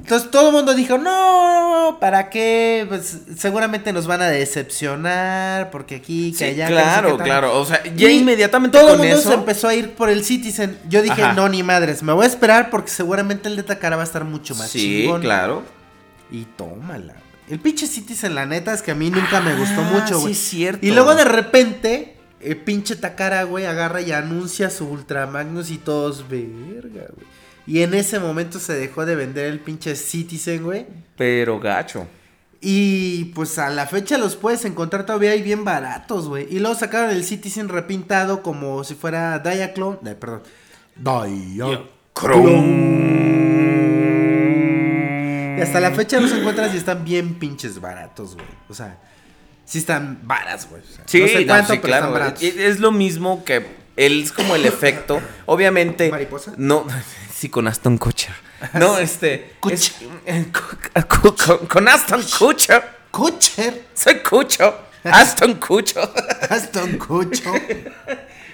Entonces 0.02 0.30
todo 0.30 0.48
el 0.48 0.54
mundo 0.54 0.74
dijo, 0.74 0.98
no, 0.98 1.98
¿para 2.00 2.30
qué? 2.30 2.84
Pues 2.88 3.18
seguramente 3.36 3.92
nos 3.92 4.06
van 4.06 4.22
a 4.22 4.28
decepcionar, 4.28 5.70
porque 5.70 5.96
aquí, 5.96 6.32
que 6.32 6.38
Sí, 6.38 6.44
allá. 6.44 6.66
claro, 6.68 7.10
qué 7.12 7.16
tal". 7.18 7.26
claro. 7.26 7.58
O 7.60 7.64
sea, 7.64 7.82
ya 7.94 8.10
Y 8.10 8.18
inmediatamente 8.18 8.78
todo 8.78 8.88
con 8.88 9.00
el 9.00 9.06
mundo 9.06 9.20
eso. 9.20 9.28
se 9.28 9.34
empezó 9.34 9.68
a 9.68 9.74
ir 9.74 9.92
por 9.94 10.08
el 10.08 10.24
Citizen. 10.24 10.78
Yo 10.88 11.02
dije, 11.02 11.22
Ajá. 11.22 11.32
no, 11.34 11.48
ni 11.48 11.62
madres, 11.62 12.02
me 12.02 12.12
voy 12.12 12.24
a 12.24 12.28
esperar 12.28 12.70
porque 12.70 12.90
seguramente 12.90 13.48
el 13.48 13.56
de 13.56 13.62
Takara 13.62 13.96
va 13.96 14.02
a 14.02 14.04
estar 14.06 14.24
mucho 14.24 14.54
más 14.54 14.70
Sí, 14.70 15.02
chingón. 15.02 15.20
claro. 15.20 15.62
Y 16.30 16.44
tómala. 16.44 17.14
El 17.48 17.58
pinche 17.58 17.86
Citizen, 17.86 18.34
la 18.34 18.46
neta, 18.46 18.72
es 18.72 18.82
que 18.82 18.92
a 18.92 18.94
mí 18.94 19.10
nunca 19.10 19.40
me 19.40 19.54
gustó 19.56 19.80
Ah, 19.80 19.90
mucho, 19.92 20.14
sí 20.16 20.20
güey. 20.20 20.32
es 20.32 20.38
cierto. 20.38 20.86
Y 20.86 20.92
luego 20.92 21.14
de 21.14 21.24
repente, 21.24 22.16
el 22.40 22.56
pinche 22.56 22.96
Takara, 22.96 23.42
güey, 23.42 23.66
agarra 23.66 24.00
y 24.00 24.12
anuncia 24.12 24.70
su 24.70 24.86
Ultra 24.88 25.26
Magnus 25.26 25.70
y 25.70 25.78
todos, 25.78 26.28
verga, 26.28 27.06
güey. 27.14 27.26
Y 27.66 27.82
en 27.82 27.94
ese 27.94 28.18
momento 28.18 28.58
se 28.58 28.74
dejó 28.74 29.06
de 29.06 29.14
vender 29.16 29.46
el 29.46 29.60
pinche 29.60 29.94
Citizen, 29.96 30.62
güey. 30.64 30.86
Pero 31.16 31.60
gacho. 31.60 32.06
Y 32.60 33.26
pues 33.34 33.58
a 33.58 33.70
la 33.70 33.86
fecha 33.86 34.18
los 34.18 34.36
puedes 34.36 34.64
encontrar 34.64 35.06
todavía 35.06 35.30
ahí 35.30 35.42
bien 35.42 35.64
baratos, 35.64 36.28
güey. 36.28 36.46
Y 36.50 36.58
luego 36.58 36.74
sacaron 36.74 37.10
el 37.10 37.24
Citizen 37.24 37.68
repintado 37.68 38.42
como 38.42 38.84
si 38.84 38.94
fuera 38.94 39.38
Diaclone. 39.38 39.98
Eh, 40.10 40.14
perdón. 40.14 40.42
Diaclone. 40.96 41.80
Y 45.58 45.62
hasta 45.62 45.80
la 45.80 45.90
fecha 45.92 46.20
los 46.20 46.32
encuentras 46.32 46.74
y 46.74 46.78
están 46.78 47.04
bien 47.04 47.34
pinches 47.38 47.80
baratos, 47.80 48.34
güey. 48.34 48.46
O 48.68 48.74
sea, 48.74 48.98
sí 49.64 49.78
están 49.78 50.20
varas, 50.24 50.68
güey. 50.68 50.82
O 50.82 50.86
sea, 50.86 51.04
Sí, 51.06 51.20
no 51.20 51.26
sé 51.28 51.40
no, 51.40 51.46
cuánto, 51.46 51.72
sí, 51.72 51.78
pero 51.82 51.94
están 51.94 52.12
claro. 52.12 52.34
es 52.40 52.80
lo 52.80 52.92
mismo 52.92 53.44
que. 53.44 53.80
Él 53.96 54.22
es 54.22 54.32
como 54.32 54.54
el 54.54 54.64
efecto. 54.64 55.20
Obviamente. 55.46 56.10
¿Mariposa? 56.10 56.52
No. 56.56 56.86
Sí, 57.40 57.48
con 57.48 57.66
Aston 57.66 57.96
Kutcher. 57.96 58.34
No, 58.74 58.98
este. 59.06 59.54
Es- 59.70 59.94
eh, 60.26 60.44
cu- 61.08 61.34
con, 61.34 61.66
con 61.66 61.88
Aston 61.88 62.22
Kutcher. 62.38 62.84
Kutcher. 63.10 63.86
Soy 63.94 64.16
Cucho. 64.16 64.76
Aston 65.04 65.54
Cucho. 65.54 66.00
Aston 66.50 66.98
Cucho. 66.98 67.50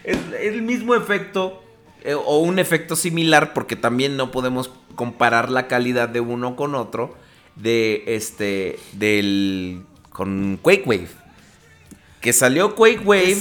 Es 0.05 0.19
el 0.41 0.63
mismo 0.63 0.95
efecto 0.95 1.65
eh, 2.05 2.15
o 2.15 2.39
un 2.39 2.61
efecto 2.61 2.95
similar 2.95 3.53
porque 3.55 3.75
también 3.75 4.17
no 4.17 4.31
podemos 4.31 4.71
comparar 4.95 5.51
la 5.51 5.67
calidad 5.67 6.09
de 6.09 6.21
uno 6.21 6.55
con 6.55 6.77
otro 6.77 7.17
de 7.57 8.05
este 8.07 8.79
del 8.93 9.83
con 10.11 10.61
Quake 10.63 10.85
Wave. 10.87 11.09
Que 12.21 12.33
salió 12.33 12.77
Quake 12.77 13.01
Wave 13.05 13.35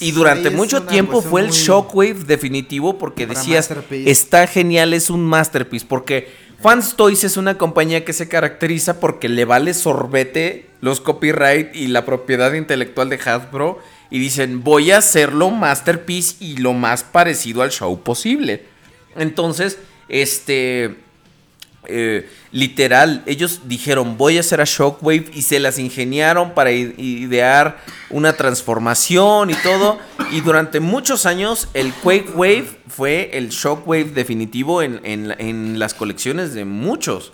y 0.00 0.12
durante 0.12 0.50
mucho 0.50 0.82
tiempo 0.84 1.22
fue 1.22 1.42
el 1.42 1.50
Shockwave 1.50 2.24
definitivo 2.24 2.98
porque 2.98 3.26
decías 3.26 3.70
está 3.90 4.46
genial, 4.46 4.94
es 4.94 5.10
un 5.10 5.24
masterpiece 5.24 5.86
porque 5.88 6.28
Fans 6.60 6.96
Toys 6.96 7.22
es 7.24 7.36
una 7.36 7.56
compañía 7.56 8.04
que 8.04 8.12
se 8.12 8.28
caracteriza 8.28 9.00
porque 9.00 9.28
le 9.28 9.44
vale 9.44 9.74
sorbete 9.74 10.66
los 10.80 11.00
copyright 11.00 11.74
y 11.74 11.88
la 11.88 12.04
propiedad 12.04 12.52
intelectual 12.52 13.08
de 13.08 13.16
Hasbro 13.16 13.78
y 14.10 14.18
dicen 14.18 14.64
voy 14.64 14.90
a 14.90 14.98
hacerlo 14.98 15.50
masterpiece 15.50 16.36
y 16.40 16.56
lo 16.56 16.72
más 16.72 17.04
parecido 17.04 17.62
al 17.62 17.70
show 17.70 18.02
posible. 18.02 18.64
Entonces, 19.16 19.78
este, 20.08 20.96
eh, 21.88 22.28
literal, 22.52 23.22
ellos 23.26 23.62
dijeron 23.64 24.16
voy 24.16 24.36
a 24.36 24.40
hacer 24.40 24.60
a 24.60 24.64
Shockwave 24.64 25.30
y 25.32 25.42
se 25.42 25.58
las 25.58 25.78
ingeniaron 25.78 26.54
para 26.54 26.70
idear 26.70 27.78
una 28.10 28.34
transformación 28.34 29.50
y 29.50 29.54
todo. 29.54 29.98
Y 30.30 30.40
durante 30.40 30.80
muchos 30.80 31.26
años 31.26 31.68
el 31.74 31.92
Quake 31.92 32.30
Wave 32.34 32.68
fue 32.88 33.30
el 33.32 33.48
Shockwave 33.48 34.10
definitivo 34.10 34.82
en, 34.82 35.00
en 35.04 35.78
las 35.78 35.94
colecciones 35.94 36.54
de 36.54 36.64
muchos. 36.64 37.32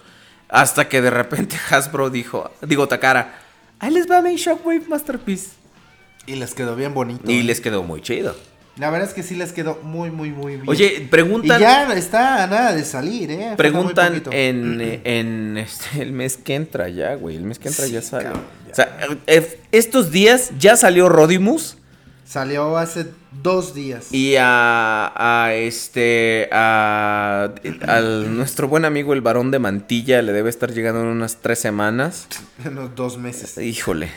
Hasta 0.48 0.89
que 0.89 1.02
de 1.02 1.10
repente 1.10 1.56
Hasbro 1.70 2.10
dijo, 2.10 2.51
digo 2.62 2.86
Takara, 2.86 3.40
ahí 3.81 3.93
les 3.93 4.10
va 4.10 4.22
mi 4.22 4.36
Shockwave 4.36 4.86
Masterpiece. 4.89 5.51
Y 6.26 6.36
les 6.36 6.55
quedó 6.55 6.74
bien 6.74 6.94
bonito. 6.94 7.31
Y 7.31 7.40
¿eh? 7.40 7.44
les 7.44 7.60
quedó 7.60 7.82
muy 7.82 8.01
chido. 8.01 8.35
La 8.77 8.91
verdad 8.91 9.09
es 9.09 9.15
que 9.15 9.23
sí 9.23 9.37
les 9.37 9.53
quedó 9.53 9.79
muy, 9.83 10.11
muy, 10.11 10.31
muy 10.31 10.57
bien. 10.57 10.69
Oye, 10.69 10.95
y 10.99 11.01
preguntan... 11.07 11.61
ya 11.61 11.93
está 11.95 12.43
a 12.43 12.47
nada 12.49 12.75
de 12.75 12.85
salir, 12.85 13.31
¿eh? 13.31 13.55
Preguntan 13.57 14.23
en, 14.33 14.81
eh, 14.81 15.01
en 15.05 15.57
este, 15.59 16.03
el 16.03 16.11
mes 16.13 16.37
que 16.37 16.57
entra 16.57 16.89
ya, 16.89 17.15
güey. 17.15 17.37
El 17.37 17.45
mes 17.45 17.59
que 17.61 17.69
entra 17.69 17.85
Sí, 17.87 17.93
ya 17.93 18.03
sale. 18.03 18.25
cabrón, 18.25 18.43
ya. 18.67 18.73
O 18.73 18.75
sea, 18.75 18.99
eh, 19.29 19.61
estos 19.71 20.11
días 20.11 20.51
ya 20.59 20.77
salió 20.77 21.09
Rodimus 21.09 21.77
Salió 22.27 22.79
hace 22.79 23.07
dos 23.43 23.75
días. 23.75 24.07
y 24.11 24.37
a, 24.39 25.13
a 25.15 25.55
este 25.55 26.49
a 26.51 27.51
al 27.87 28.35
nuestro 28.35 28.67
buen 28.67 28.87
amigo 28.87 29.13
el 29.13 29.21
varón 29.21 29.51
de 29.51 29.59
Mantilla 29.59 30.23
le 30.23 30.33
debe 30.33 30.49
estar 30.49 30.73
llegando 30.73 31.03
en 31.03 31.09
unas 31.09 31.37
tres 31.37 31.59
semanas. 31.61 32.27
En 32.65 32.79
unos 32.79 32.95
dos 32.97 33.19
meses. 33.19 33.59
Híjole. 33.59 34.09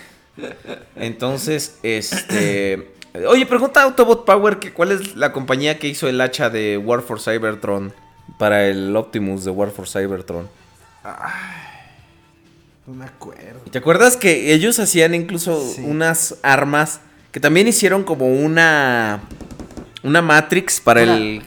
Entonces, 0.96 1.76
este 1.84 2.97
Oye, 3.26 3.46
pregunta 3.46 3.82
Autobot 3.84 4.26
Power 4.26 4.60
que 4.60 4.74
cuál 4.74 4.92
es 4.92 5.16
la 5.16 5.32
compañía 5.32 5.80
que 5.80 5.88
hizo 5.88 6.08
el 6.08 6.20
hacha 6.22 6.50
de 6.50 6.78
War 6.78 7.02
for 7.02 7.20
Cybertron 7.22 7.94
para 8.38 8.68
el 8.68 8.96
Optimus 8.96 9.44
de 9.46 9.52
War 9.52 9.72
for 9.72 9.88
Cybertron. 9.88 10.48
No 12.86 12.94
me 12.94 13.06
acuerdo. 13.06 13.60
¿Te 13.72 13.78
acuerdas 13.80 14.16
que 14.18 14.54
ellos 14.54 14.80
hacían 14.80 15.14
incluso 15.14 15.62
Sí. 15.76 15.82
unas 15.86 16.38
armas 16.42 17.02
que 17.32 17.40
también 17.40 17.68
hicieron 17.68 18.04
como 18.04 18.28
una 18.28 19.22
una 20.04 20.22
Matrix 20.22 20.80
para 20.80 21.02
el 21.04 21.42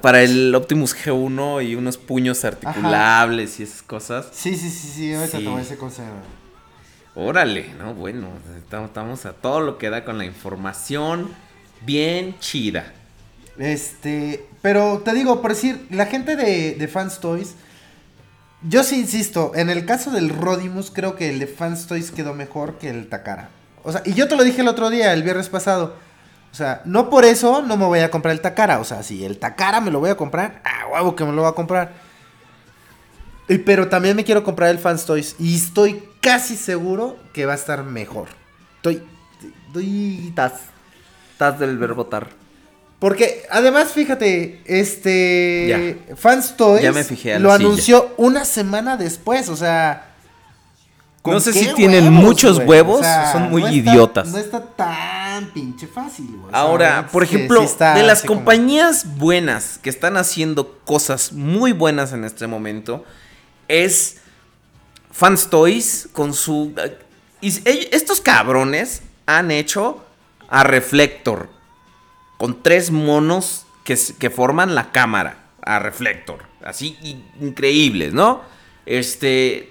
para 0.00 0.22
el 0.22 0.52
Optimus 0.54 0.96
G1 0.96 1.64
y 1.64 1.74
unos 1.76 1.96
puños 1.96 2.44
articulables 2.44 3.60
y 3.60 3.62
esas 3.62 3.82
cosas? 3.82 4.26
Sí, 4.32 4.56
sí, 4.56 4.68
sí, 4.68 4.88
sí. 4.88 5.14
Ahorita 5.14 5.38
Sí. 5.38 5.44
te 5.44 5.50
voy 5.50 5.60
Órale, 7.14 7.74
no, 7.78 7.92
bueno, 7.94 8.28
estamos, 8.56 9.26
a 9.26 9.32
todo 9.34 9.60
lo 9.60 9.76
que 9.76 9.90
da 9.90 10.04
con 10.04 10.16
la 10.16 10.24
información 10.24 11.28
bien 11.82 12.38
chida. 12.38 12.92
Este, 13.58 14.46
pero 14.62 15.02
te 15.04 15.12
digo, 15.12 15.42
por 15.42 15.50
decir, 15.50 15.86
la 15.90 16.06
gente 16.06 16.36
de, 16.36 16.74
de 16.74 16.88
Fans 16.88 17.20
Toys, 17.20 17.54
yo 18.62 18.82
sí 18.82 18.98
insisto, 19.00 19.52
en 19.54 19.68
el 19.68 19.84
caso 19.84 20.10
del 20.10 20.30
Rodimus, 20.30 20.90
creo 20.90 21.14
que 21.16 21.28
el 21.28 21.38
de 21.38 21.46
Fans 21.48 21.86
Toys 21.86 22.10
quedó 22.12 22.32
mejor 22.32 22.78
que 22.78 22.88
el 22.88 23.08
Takara. 23.08 23.50
O 23.84 23.92
sea, 23.92 24.02
y 24.06 24.14
yo 24.14 24.26
te 24.26 24.36
lo 24.36 24.44
dije 24.44 24.62
el 24.62 24.68
otro 24.68 24.88
día, 24.88 25.12
el 25.12 25.22
viernes 25.22 25.50
pasado. 25.50 25.94
O 26.50 26.54
sea, 26.54 26.80
no 26.86 27.10
por 27.10 27.24
eso 27.26 27.60
no 27.62 27.76
me 27.76 27.84
voy 27.84 27.98
a 28.00 28.10
comprar 28.10 28.32
el 28.32 28.40
Takara. 28.40 28.78
O 28.78 28.84
sea, 28.84 29.02
si 29.02 29.24
el 29.24 29.38
Takara 29.38 29.80
me 29.80 29.90
lo 29.90 30.00
voy 30.00 30.10
a 30.10 30.16
comprar, 30.16 30.62
ah, 30.64 30.86
huevo 30.92 31.14
que 31.16 31.24
me 31.24 31.32
lo 31.32 31.42
voy 31.42 31.50
a 31.50 31.54
comprar. 31.54 31.92
Y- 33.48 33.58
Pero 33.58 33.88
también 33.88 34.16
me 34.16 34.24
quiero 34.24 34.44
comprar 34.44 34.70
el 34.70 34.78
Fans 34.78 35.04
Toys. 35.04 35.34
Y 35.38 35.56
estoy 35.56 36.04
casi 36.22 36.56
seguro 36.56 37.18
que 37.34 37.44
va 37.44 37.52
a 37.52 37.56
estar 37.56 37.84
mejor. 37.84 38.28
Estoy. 38.76 39.02
Estoy. 39.66 40.32
Taz. 40.34 40.52
Taz 41.36 41.58
del 41.58 41.76
verbo 41.76 42.06
tar. 42.06 42.28
Porque 42.98 43.42
además, 43.50 43.90
fíjate, 43.92 44.62
este 44.64 45.96
Ya. 46.08 46.16
Fans 46.16 46.56
Toys 46.56 46.82
Ya 46.82 46.92
me 46.92 47.02
fijé 47.04 47.34
a 47.34 47.38
lo 47.40 47.50
silla. 47.52 47.66
anunció 47.66 48.14
una 48.16 48.44
semana 48.44 48.96
después, 48.96 49.48
o 49.48 49.56
sea. 49.56 50.08
¿con 51.20 51.34
No 51.34 51.40
sé 51.40 51.52
si 51.52 51.72
tienen 51.74 52.12
muchos 52.12 52.58
huevos, 52.58 53.06
son 53.32 53.48
muy 53.50 53.62
no 53.62 53.68
está- 53.68 53.76
idiotas. 53.92 54.28
no 54.28 54.38
está 54.38 54.60
tan 54.60 55.52
pinche 55.52 55.86
fácil, 55.86 56.26
güey. 56.26 56.50
Ahora, 56.52 57.06
por 57.12 57.22
ejemplo, 57.22 57.60
sí 57.60 57.66
está 57.66 57.94
de 57.94 58.02
las 58.02 58.22
como- 58.22 58.40
compañías 58.40 59.16
buenas 59.18 59.78
que 59.80 59.88
están 59.90 60.16
haciendo 60.16 60.78
cosas 60.84 61.32
muy 61.32 61.70
buenas 61.72 62.12
en 62.12 62.24
este 62.24 62.48
momento, 62.48 63.04
es 63.68 64.16
Fans 65.12 65.48
Toys 65.50 66.08
con 66.12 66.34
su... 66.34 66.74
y 67.40 67.48
estos 67.94 68.20
cabrones 68.20 69.02
han 69.26 69.50
hecho 69.50 70.04
a 70.48 70.64
Reflector 70.64 71.48
con 72.38 72.62
tres 72.62 72.90
monos 72.90 73.66
que, 73.84 73.96
que 74.18 74.30
forman 74.30 74.74
la 74.74 74.90
cámara 74.90 75.44
a 75.62 75.78
Reflector. 75.78 76.42
Así 76.64 76.96
increíbles, 77.40 78.12
¿no? 78.12 78.42
Este 78.86 79.70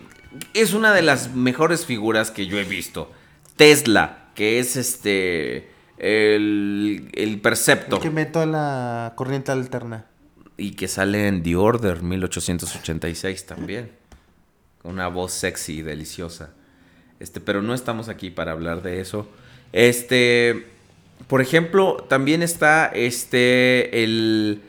es 0.54 0.74
una 0.74 0.94
de 0.94 1.02
las 1.02 1.34
mejores 1.34 1.86
figuras 1.86 2.32
que 2.32 2.48
yo 2.48 2.58
he 2.58 2.64
visto. 2.64 3.12
Tesla, 3.58 4.30
que 4.36 4.60
es 4.60 4.78
este 4.78 5.70
el, 5.98 7.10
el 7.14 7.42
Perceptor 7.42 8.00
Que 8.02 8.10
meto 8.10 8.44
la 8.46 9.14
corriente 9.16 9.52
alterna. 9.52 10.06
y 10.58 10.72
que 10.72 10.88
sale 10.88 11.28
en 11.28 11.44
The 11.44 11.56
Order 11.58 12.02
1886 12.02 13.46
también. 13.46 13.92
Con 14.82 14.94
una 14.94 15.08
voz 15.08 15.34
sexy 15.34 15.80
y 15.80 15.82
deliciosa. 15.82 16.52
Este, 17.20 17.40
pero 17.40 17.62
no 17.62 17.74
estamos 17.74 18.10
aquí 18.10 18.32
para 18.32 18.52
hablar 18.52 18.82
de 18.82 19.00
eso. 19.00 19.28
Este, 19.74 20.66
por 21.28 21.42
ejemplo, 21.42 22.06
también 22.10 22.42
está 22.42 22.88
este 22.88 24.04
el 24.04 24.62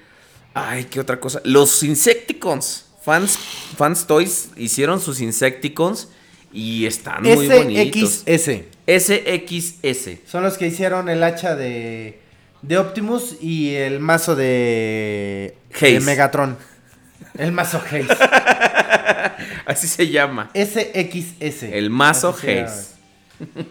ay, 0.54 0.84
qué 0.84 1.00
otra 1.00 1.18
cosa, 1.18 1.40
los 1.44 1.82
Insecticons. 1.82 2.88
Fans 3.02 3.36
Fans 3.76 4.06
Toys 4.06 4.50
hicieron 4.56 5.00
sus 5.00 5.20
Insecticons 5.20 6.08
y 6.52 6.86
están 6.86 7.22
muy 7.22 7.48
bonitos. 7.48 8.24
SXS. 8.26 8.66
SXS. 8.86 10.10
Son 10.30 10.42
los 10.42 10.56
que 10.56 10.66
hicieron 10.66 11.08
el 11.08 11.22
hacha 11.24 11.56
de 11.56 12.20
de 12.62 12.78
Optimus 12.78 13.38
y 13.40 13.74
el 13.74 13.98
mazo 13.98 14.36
de, 14.36 15.56
de 15.80 16.00
Megatron. 16.00 16.56
El 17.36 17.52
mazo 17.52 17.78
Haze. 17.78 18.06
Así 19.72 19.88
se 19.88 20.08
llama. 20.08 20.50
SXS. 20.54 21.62
El 21.64 21.90
mazo. 21.90 22.30
Haze. 22.30 22.92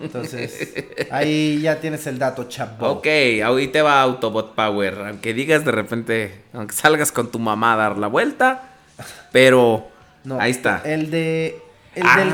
Entonces, 0.01 0.73
ahí 1.11 1.59
ya 1.61 1.79
tienes 1.79 2.05
el 2.07 2.19
dato, 2.19 2.43
chavo. 2.45 2.87
Ok, 2.89 3.07
ahorita 3.43 3.83
va 3.83 4.01
Autobot 4.01 4.53
Power. 4.53 4.95
Aunque 5.07 5.33
digas 5.33 5.63
de 5.63 5.71
repente, 5.71 6.41
aunque 6.53 6.73
salgas 6.75 7.11
con 7.11 7.31
tu 7.31 7.39
mamá 7.39 7.73
a 7.73 7.77
dar 7.77 7.97
la 7.97 8.07
vuelta. 8.07 8.63
Pero 9.31 9.87
No, 10.23 10.39
ahí 10.39 10.51
está. 10.51 10.81
El 10.85 11.09
de. 11.09 11.59
El 11.95 12.03
Ah. 12.05 12.17
del 12.17 12.29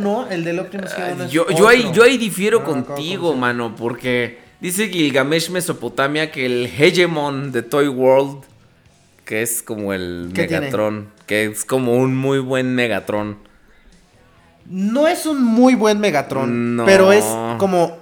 G1, 0.00 0.26
el 0.30 0.44
del 0.44 0.58
Optimus 0.60 0.90
G1. 0.92 1.24
es 1.24 1.30
Yo, 1.32 1.48
yo, 1.50 1.66
ahí, 1.68 1.90
yo 1.92 2.04
ahí 2.04 2.18
difiero 2.18 2.60
No 2.60 2.64
contigo, 2.66 3.34
mano, 3.34 3.74
porque 3.76 4.38
dice 4.60 4.88
Gilgamesh 4.88 5.50
Mesopotamia 5.50 6.30
que 6.30 6.46
el 6.46 6.66
Hegemon 6.66 7.50
de 7.50 7.62
Toy 7.62 7.88
World, 7.88 8.44
que 9.32 9.40
es 9.40 9.62
como 9.62 9.94
el. 9.94 10.30
Megatron, 10.36 11.08
que 11.26 11.46
es 11.46 11.64
como 11.64 11.94
un 11.94 12.14
muy 12.14 12.38
buen 12.38 12.74
Megatron. 12.74 13.38
No 14.66 15.08
es 15.08 15.24
un 15.24 15.42
muy 15.42 15.74
buen 15.74 16.00
Megatron, 16.00 16.76
No. 16.76 16.84
pero 16.84 17.12
es 17.14 17.24
como 17.56 17.96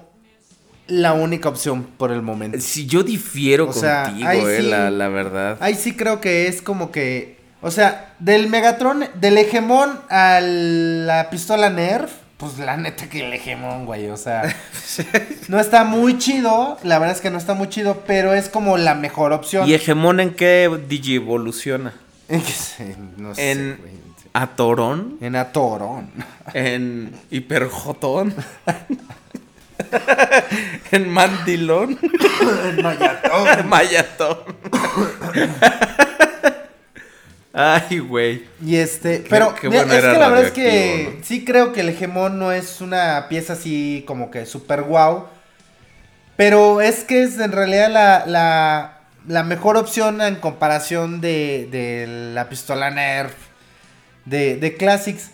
la 0.88 1.12
única 1.12 1.48
opción 1.48 1.84
por 1.84 2.10
el 2.10 2.20
momento. 2.20 2.58
Si 2.60 2.86
yo 2.86 3.04
difiero 3.04 3.66
O 3.70 3.72
contigo, 3.72 4.28
eh, 4.48 4.60
sí- 4.60 4.66
la, 4.68 4.90
la 4.90 5.06
verdad. 5.06 5.56
Ahí 5.60 5.76
sí 5.76 5.94
creo 5.94 6.20
que 6.20 6.48
es 6.48 6.62
como 6.62 6.90
que. 6.90 7.38
O 7.62 7.70
sea, 7.70 8.16
del 8.18 8.48
Megatron, 8.48 9.04
del 9.20 9.38
Hegemon 9.38 10.00
a 10.08 10.40
la 10.42 11.30
pistola 11.30 11.70
Nerf, 11.70 12.10
pues 12.40 12.58
la 12.58 12.76
neta 12.78 13.08
que 13.08 13.26
el 13.26 13.32
Hegemon, 13.34 13.84
güey. 13.84 14.08
O 14.08 14.16
sea, 14.16 14.42
no 15.48 15.60
está 15.60 15.84
muy 15.84 16.16
chido. 16.18 16.78
La 16.82 16.98
verdad 16.98 17.14
es 17.14 17.20
que 17.20 17.30
no 17.30 17.36
está 17.36 17.52
muy 17.52 17.68
chido, 17.68 18.02
pero 18.06 18.32
es 18.32 18.48
como 18.48 18.78
la 18.78 18.94
mejor 18.94 19.32
opción. 19.34 19.68
¿Y 19.68 19.74
Hegemon 19.74 20.20
en 20.20 20.34
qué 20.34 20.68
digievoluciona? 20.88 21.92
no 23.18 23.34
sé, 23.34 23.50
¿En 23.50 23.76
güey. 23.76 23.92
Atorón? 24.32 25.18
En 25.20 25.36
Atorón. 25.36 26.10
¿En 26.54 27.12
Hiperjotón? 27.30 28.34
¿En 30.92 31.10
Mandilón? 31.10 31.98
en 32.68 32.82
Mayatón. 32.82 33.68
Mayatón. 33.68 34.38
Ay, 37.52 37.98
güey. 37.98 38.44
Y 38.64 38.76
este, 38.76 39.24
pero 39.28 39.54
qué 39.54 39.68
mira, 39.68 39.84
bueno 39.84 39.94
es 39.94 40.04
que 40.04 40.18
la 40.18 40.28
verdad 40.28 40.44
es 40.44 40.52
que 40.52 41.18
sí 41.22 41.44
creo 41.44 41.72
que 41.72 41.80
el 41.80 41.88
Hegemon 41.88 42.38
no 42.38 42.52
es 42.52 42.80
una 42.80 43.26
pieza 43.28 43.54
así 43.54 44.04
como 44.06 44.30
que 44.30 44.46
super 44.46 44.82
wow. 44.82 45.24
Pero 46.36 46.80
es 46.80 47.04
que 47.04 47.22
es 47.22 47.38
en 47.38 47.52
realidad 47.52 47.90
la, 47.90 48.24
la, 48.26 49.00
la 49.26 49.42
mejor 49.42 49.76
opción 49.76 50.22
en 50.22 50.36
comparación 50.36 51.20
de, 51.20 51.68
de 51.70 52.32
la 52.34 52.48
pistola 52.48 52.90
Nerf, 52.90 53.34
de, 54.24 54.56
de 54.56 54.76
Classics. 54.76 55.30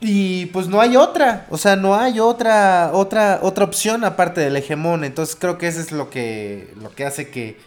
Y 0.00 0.46
pues 0.46 0.66
no 0.66 0.80
hay 0.80 0.96
otra, 0.96 1.46
o 1.50 1.58
sea, 1.58 1.76
no 1.76 1.94
hay 1.94 2.20
otra, 2.20 2.90
otra, 2.92 3.38
otra 3.42 3.64
opción 3.64 4.02
aparte 4.04 4.40
del 4.40 4.56
Hegemon. 4.56 5.04
Entonces 5.04 5.36
creo 5.38 5.58
que 5.58 5.68
eso 5.68 5.80
es 5.80 5.92
lo 5.92 6.10
que, 6.10 6.72
lo 6.80 6.90
que 6.90 7.04
hace 7.04 7.30
que, 7.30 7.58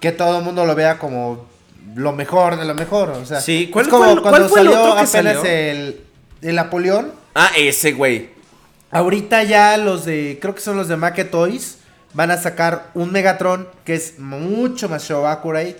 que 0.00 0.12
todo 0.12 0.38
el 0.38 0.44
mundo 0.44 0.66
lo 0.66 0.74
vea 0.74 0.98
como 0.98 1.46
lo 1.94 2.12
mejor 2.12 2.56
de 2.58 2.64
lo 2.64 2.74
mejor. 2.74 3.10
O 3.10 3.24
sea, 3.24 3.40
Sí, 3.40 3.68
¿cuál 3.72 3.86
es 3.86 3.90
como 3.90 4.04
el- 4.06 4.20
cuando 4.22 4.38
cuál 4.40 4.48
fue 4.48 4.60
el 4.60 4.66
salió 4.66 4.80
otro 4.82 4.94
que 4.94 5.00
apenas 5.08 5.36
salió? 5.36 5.44
el, 5.44 6.00
el 6.42 6.54
Napoleón. 6.56 7.12
Ah, 7.34 7.50
ese, 7.56 7.92
güey. 7.92 8.30
Ahorita 8.90 9.42
ya 9.44 9.76
los 9.76 10.04
de, 10.04 10.38
creo 10.40 10.54
que 10.54 10.60
son 10.60 10.76
los 10.76 10.88
de 10.88 10.96
Make 10.96 11.24
Toys, 11.24 11.78
van 12.14 12.30
a 12.30 12.36
sacar 12.38 12.90
un 12.94 13.12
Megatron 13.12 13.68
que 13.84 13.94
es 13.94 14.18
mucho 14.18 14.88
más 14.88 15.06
show 15.06 15.26
accurate. 15.26 15.76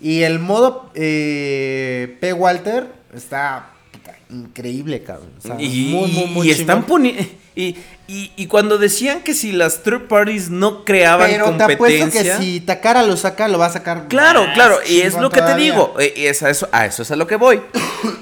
Y 0.00 0.22
el 0.22 0.38
modo 0.38 0.90
eh, 0.94 2.16
P. 2.20 2.32
Walter 2.32 2.86
está 3.14 3.70
puta, 3.90 4.14
increíble, 4.30 5.02
cabrón. 5.02 5.30
O 5.38 5.40
sea, 5.40 5.56
Y, 5.60 5.90
muy, 5.92 6.10
muy, 6.12 6.26
muy 6.26 6.48
y 6.48 6.50
están 6.52 6.84
poniendo. 6.84 7.22
Y, 7.58 7.76
y, 8.06 8.30
y 8.36 8.46
cuando 8.46 8.78
decían 8.78 9.20
que 9.22 9.34
si 9.34 9.50
las 9.50 9.82
third 9.82 10.06
parties 10.06 10.48
no 10.48 10.84
creaban 10.84 11.28
Pero 11.28 11.56
te 11.56 11.64
apuesto 11.64 11.98
competencia. 11.98 12.38
que 12.38 12.44
si 12.44 12.60
Takara 12.60 13.02
lo 13.02 13.16
saca, 13.16 13.48
lo 13.48 13.58
va 13.58 13.66
a 13.66 13.70
sacar. 13.72 14.06
Claro, 14.06 14.44
más 14.44 14.54
claro, 14.54 14.78
y 14.86 15.00
es 15.00 15.14
lo 15.14 15.28
que 15.28 15.42
te 15.42 15.56
digo. 15.56 15.92
eh, 15.98 16.14
y 16.16 16.26
es 16.26 16.40
a, 16.44 16.50
eso, 16.50 16.68
a 16.70 16.86
eso 16.86 17.02
es 17.02 17.10
a 17.10 17.16
lo 17.16 17.26
que 17.26 17.34
voy. 17.34 17.60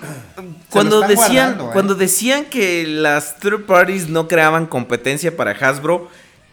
cuando 0.71 1.03
decían, 1.03 1.59
¿eh? 1.61 1.65
cuando 1.75 1.95
decían 1.95 2.47
que 2.47 2.87
las 2.87 3.37
third 3.39 3.67
parties 3.67 4.09
no 4.09 4.27
creaban 4.27 4.65
competencia 4.67 5.37
para 5.37 5.51
Hasbro 5.51 6.09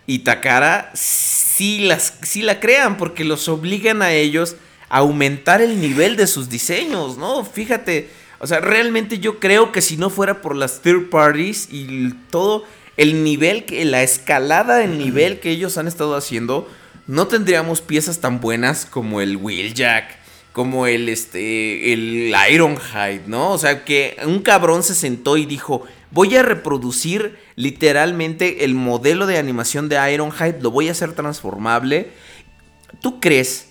y 0.05 0.19
Takara, 0.19 0.91
sí, 0.93 1.85
las, 1.85 2.15
sí 2.23 2.41
la 2.41 2.59
crean, 2.59 2.97
porque 2.97 3.23
los 3.23 3.47
obligan 3.47 4.01
a 4.01 4.11
ellos 4.11 4.57
a 4.89 4.97
aumentar 4.97 5.61
el 5.61 5.79
nivel 5.79 6.17
de 6.17 6.27
sus 6.27 6.49
diseños, 6.49 7.17
¿no? 7.17 7.45
Fíjate, 7.45 8.09
o 8.43 8.47
sea, 8.47 8.59
realmente 8.59 9.19
yo 9.19 9.39
creo 9.39 9.71
que 9.71 9.81
si 9.81 9.95
no 9.95 10.09
fuera 10.09 10.41
por 10.41 10.53
las 10.53 10.81
third 10.81 11.09
parties 11.09 11.69
y 11.71 12.13
todo 12.29 12.65
el 12.97 13.23
nivel, 13.23 13.63
que 13.63 13.85
la 13.85 14.03
escalada 14.03 14.79
de 14.79 14.89
nivel 14.89 15.39
que 15.39 15.49
ellos 15.49 15.77
han 15.77 15.87
estado 15.87 16.17
haciendo, 16.17 16.69
no 17.07 17.27
tendríamos 17.27 17.79
piezas 17.79 18.19
tan 18.19 18.41
buenas 18.41 18.85
como 18.85 19.21
el 19.21 19.37
Wheeljack, 19.37 20.17
como 20.51 20.87
el 20.87 21.07
este 21.07 21.93
el 21.93 22.35
Ironhide, 22.51 23.21
¿no? 23.27 23.51
O 23.51 23.57
sea, 23.57 23.85
que 23.85 24.17
un 24.25 24.39
cabrón 24.39 24.83
se 24.83 24.93
sentó 24.93 25.37
y 25.37 25.45
dijo, 25.45 25.85
"Voy 26.11 26.35
a 26.35 26.43
reproducir 26.43 27.37
literalmente 27.55 28.65
el 28.65 28.75
modelo 28.75 29.25
de 29.25 29.37
animación 29.37 29.87
de 29.87 30.13
Ironhide, 30.13 30.59
lo 30.59 30.69
voy 30.69 30.89
a 30.89 30.91
hacer 30.91 31.13
transformable." 31.13 32.09
¿Tú 32.99 33.21
crees 33.21 33.69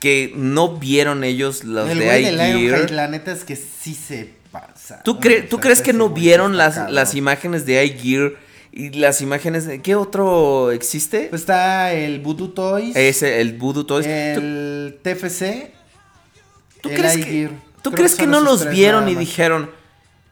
que 0.00 0.32
no 0.34 0.76
vieron 0.78 1.22
ellos 1.22 1.62
los 1.62 1.88
El 1.90 1.98
de 2.00 2.04
güey 2.06 2.24
del 2.24 2.34
iGear? 2.34 2.56
Ironhide, 2.58 2.90
la 2.94 3.06
neta 3.08 3.30
es 3.32 3.44
que 3.44 3.54
sí 3.54 3.94
se 3.94 4.30
pasa. 4.50 5.02
¿Tú, 5.04 5.20
cre- 5.20 5.48
¿Tú 5.48 5.60
crees 5.60 5.80
que 5.82 5.92
no 5.92 6.08
vieron 6.08 6.56
las, 6.56 6.90
las 6.90 7.14
imágenes 7.14 7.66
de 7.66 7.84
iGear 7.84 8.32
y 8.72 8.90
las 8.90 9.20
imágenes 9.20 9.66
de... 9.66 9.80
¿Qué 9.82 9.94
otro 9.94 10.70
existe? 10.72 11.26
Pues 11.30 11.42
está 11.42 11.92
el 11.92 12.20
Voodoo 12.20 12.50
Toys. 12.50 12.96
Ese, 12.96 13.40
el 13.40 13.58
Voodoo 13.58 13.84
Toys. 13.86 14.06
¿Tú- 14.06 14.10
El 14.10 14.98
TFC. 15.02 15.72
¿Tú, 16.80 16.88
el 16.88 16.96
crees, 16.96 17.16
iGear. 17.18 17.50
que, 17.50 17.56
¿tú 17.82 17.90
Creo 17.90 17.92
crees 17.94 18.14
que 18.14 18.22
son 18.22 18.30
no 18.30 18.40
los 18.40 18.68
vieron 18.70 19.08
y 19.08 19.14
dijeron, 19.14 19.70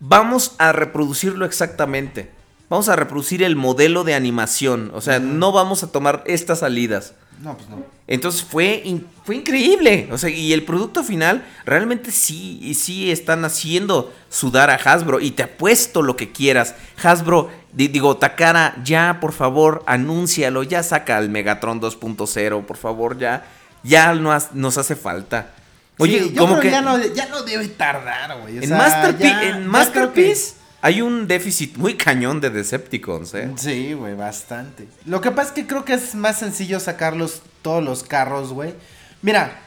vamos 0.01 0.55
a 0.59 0.73
reproducirlo 0.73 1.45
exactamente? 1.45 2.31
Vamos 2.71 2.89
a 2.89 2.97
reproducir 2.97 3.43
el 3.43 3.57
modelo 3.57 4.05
de 4.05 4.15
animación. 4.15 4.91
O 4.95 5.01
sea, 5.01 5.19
no 5.21 5.53
vamos 5.53 5.83
a 5.83 5.91
tomar 5.93 6.23
estas 6.27 6.59
salidas. 6.61 7.15
No, 7.41 7.57
pues 7.57 7.69
no. 7.69 7.83
Entonces 8.09 8.43
fue, 8.43 8.83
in- 8.85 9.07
fue 9.25 9.37
increíble. 9.37 10.09
O 10.13 10.19
sea, 10.19 10.29
y 10.31 10.53
el 10.53 10.65
producto 10.65 11.05
final 11.05 11.45
realmente 11.65 12.11
sí, 12.11 12.59
y 12.63 12.75
sí 12.75 13.11
están 13.11 13.45
haciendo 13.45 14.13
sudar 14.29 14.71
a 14.71 14.75
Hasbro. 14.75 15.21
Y 15.21 15.31
te 15.31 15.45
apuesto 15.45 16.03
lo 16.03 16.17
que 16.17 16.33
quieras. 16.33 16.75
Hasbro, 17.03 17.51
di- 17.73 17.89
digo, 17.89 18.17
Takara, 18.17 18.77
ya, 18.85 19.19
por 19.21 19.33
favor, 19.33 19.83
anúncialo. 19.87 20.63
Ya 20.63 20.83
saca 20.83 21.19
el 21.19 21.29
Megatron 21.31 21.81
2.0, 21.81 22.67
por 22.67 22.77
favor, 22.77 23.19
ya. 23.19 23.47
Ya 23.83 24.13
no 24.15 24.33
has- 24.33 24.53
nos 24.55 24.77
hace 24.79 24.97
falta. 24.97 25.53
Oye, 25.99 26.23
Sí, 26.23 26.33
yo 26.33 26.41
como 26.43 26.59
creo 26.59 26.63
que 26.63 26.71
ya 26.71 26.81
no, 26.81 26.99
ya 27.15 27.27
no 27.29 27.43
debe 27.43 27.69
tardar, 27.69 28.41
güey. 28.41 28.59
o 28.59 28.63
en, 28.63 28.69
sea, 28.69 28.79
Masterpi- 28.79 29.19
ya- 29.21 29.43
en 29.43 29.49
ya 29.49 29.53
creo 29.59 29.69
Masterpiece 29.71 30.55
hay 30.81 31.03
un 31.03 31.27
déficit 31.27 31.77
muy 31.77 31.95
cañón 31.95 32.41
de 32.41 32.51
Decepticons, 32.51 33.35
¿eh? 33.35 33.51
Sí, 33.57 33.95
güey, 33.95 34.15
bastante. 34.15 34.87
Lo 35.07 35.21
que 35.21 35.31
pasa 35.31 35.49
es 35.49 35.55
que 35.55 35.67
creo 35.67 35.85
que 35.85 35.95
es 35.95 36.15
más 36.15 36.39
sencillo 36.39 36.79
sacarlos 36.81 37.43
todos 37.63 37.83
los 37.83 38.03
carros, 38.05 38.53
güey. 38.53 38.75
Mira, 39.23 39.59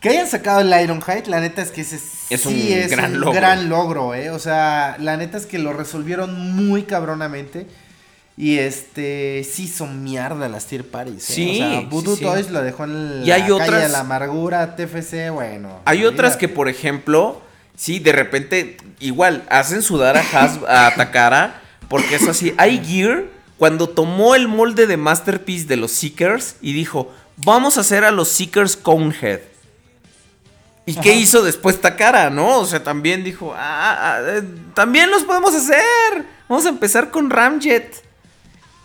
que 0.00 0.10
hayan 0.10 0.26
sacado 0.28 0.60
el 0.60 0.68
Ironhide, 0.82 1.24
la 1.28 1.40
neta 1.40 1.62
es 1.62 1.70
que 1.70 1.80
ese 1.82 1.96
Es 2.28 2.40
sí 2.42 2.48
un 2.72 2.78
es 2.78 2.90
gran 2.90 3.12
un 3.14 3.20
logro. 3.20 3.32
gran 3.32 3.68
logro, 3.68 4.14
eh. 4.14 4.30
O 4.30 4.38
sea, 4.38 4.96
la 4.98 5.16
neta 5.16 5.38
es 5.38 5.46
que 5.46 5.58
lo 5.58 5.72
resolvieron 5.72 6.54
muy 6.54 6.82
cabronamente. 6.82 7.66
Y 8.36 8.58
este, 8.58 9.44
sí 9.48 9.68
son 9.68 10.02
mierda 10.02 10.48
las 10.48 10.66
tier 10.66 10.86
parties. 10.90 11.30
eh. 11.30 11.32
Sí, 11.34 11.50
O 11.50 11.54
sea, 11.70 11.80
Voodoo 11.88 12.14
sí, 12.16 12.18
sí. 12.20 12.24
Toys 12.24 12.50
lo 12.50 12.62
dejó 12.62 12.84
en 12.84 13.22
Y 13.24 13.26
la 13.26 13.34
hay 13.36 13.40
calle 13.42 13.52
otras- 13.52 13.82
de 13.82 13.88
la 13.90 14.00
amargura, 14.00 14.74
TFC, 14.74 15.30
bueno. 15.30 15.80
Hay 15.84 16.04
otras 16.06 16.36
que, 16.36 16.48
por 16.48 16.68
ejemplo, 16.68 17.42
sí, 17.76 17.98
de 17.98 18.12
repente, 18.12 18.76
igual, 19.00 19.44
hacen 19.48 19.82
sudar 19.82 20.16
a, 20.16 20.20
Has 20.20 20.58
a 20.68 20.94
Takara, 20.96 21.62
porque 21.88 22.16
es 22.16 22.28
así. 22.28 22.54
Hay 22.56 22.84
Gear, 22.84 23.24
cuando 23.58 23.88
tomó 23.88 24.34
el 24.34 24.48
molde 24.48 24.86
de 24.86 24.96
Masterpiece 24.96 25.66
de 25.66 25.76
los 25.76 25.92
Seekers 25.92 26.56
y 26.60 26.72
dijo, 26.72 27.12
vamos 27.36 27.78
a 27.78 27.82
hacer 27.82 28.04
a 28.04 28.10
los 28.10 28.28
Seekers 28.28 28.76
Conehead. 28.76 29.40
¿Y 30.84 30.96
qué 30.96 31.14
hizo 31.14 31.42
después 31.42 31.80
Takara, 31.80 32.28
no? 32.28 32.58
O 32.58 32.66
sea, 32.66 32.82
también 32.82 33.22
dijo, 33.22 33.54
ah, 33.56 33.96
ah, 34.00 34.20
eh, 34.20 34.42
también 34.74 35.10
los 35.10 35.22
podemos 35.22 35.54
hacer. 35.54 36.26
Vamos 36.48 36.66
a 36.66 36.70
empezar 36.70 37.10
con 37.10 37.30
Ramjet. 37.30 38.02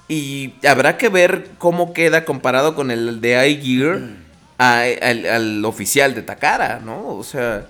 Y 0.08 0.54
habrá 0.66 0.98
que 0.98 1.10
ver 1.10 1.50
cómo 1.58 1.94
queda 1.94 2.24
comparado 2.24 2.76
con 2.76 2.92
el 2.92 3.20
de 3.20 3.50
iGear 3.50 4.00
al, 4.60 5.26
al 5.26 5.66
oficial 5.66 6.14
de 6.14 6.22
Takara, 6.22 6.80
¿no? 6.80 7.08
O 7.08 7.24
sea, 7.24 7.66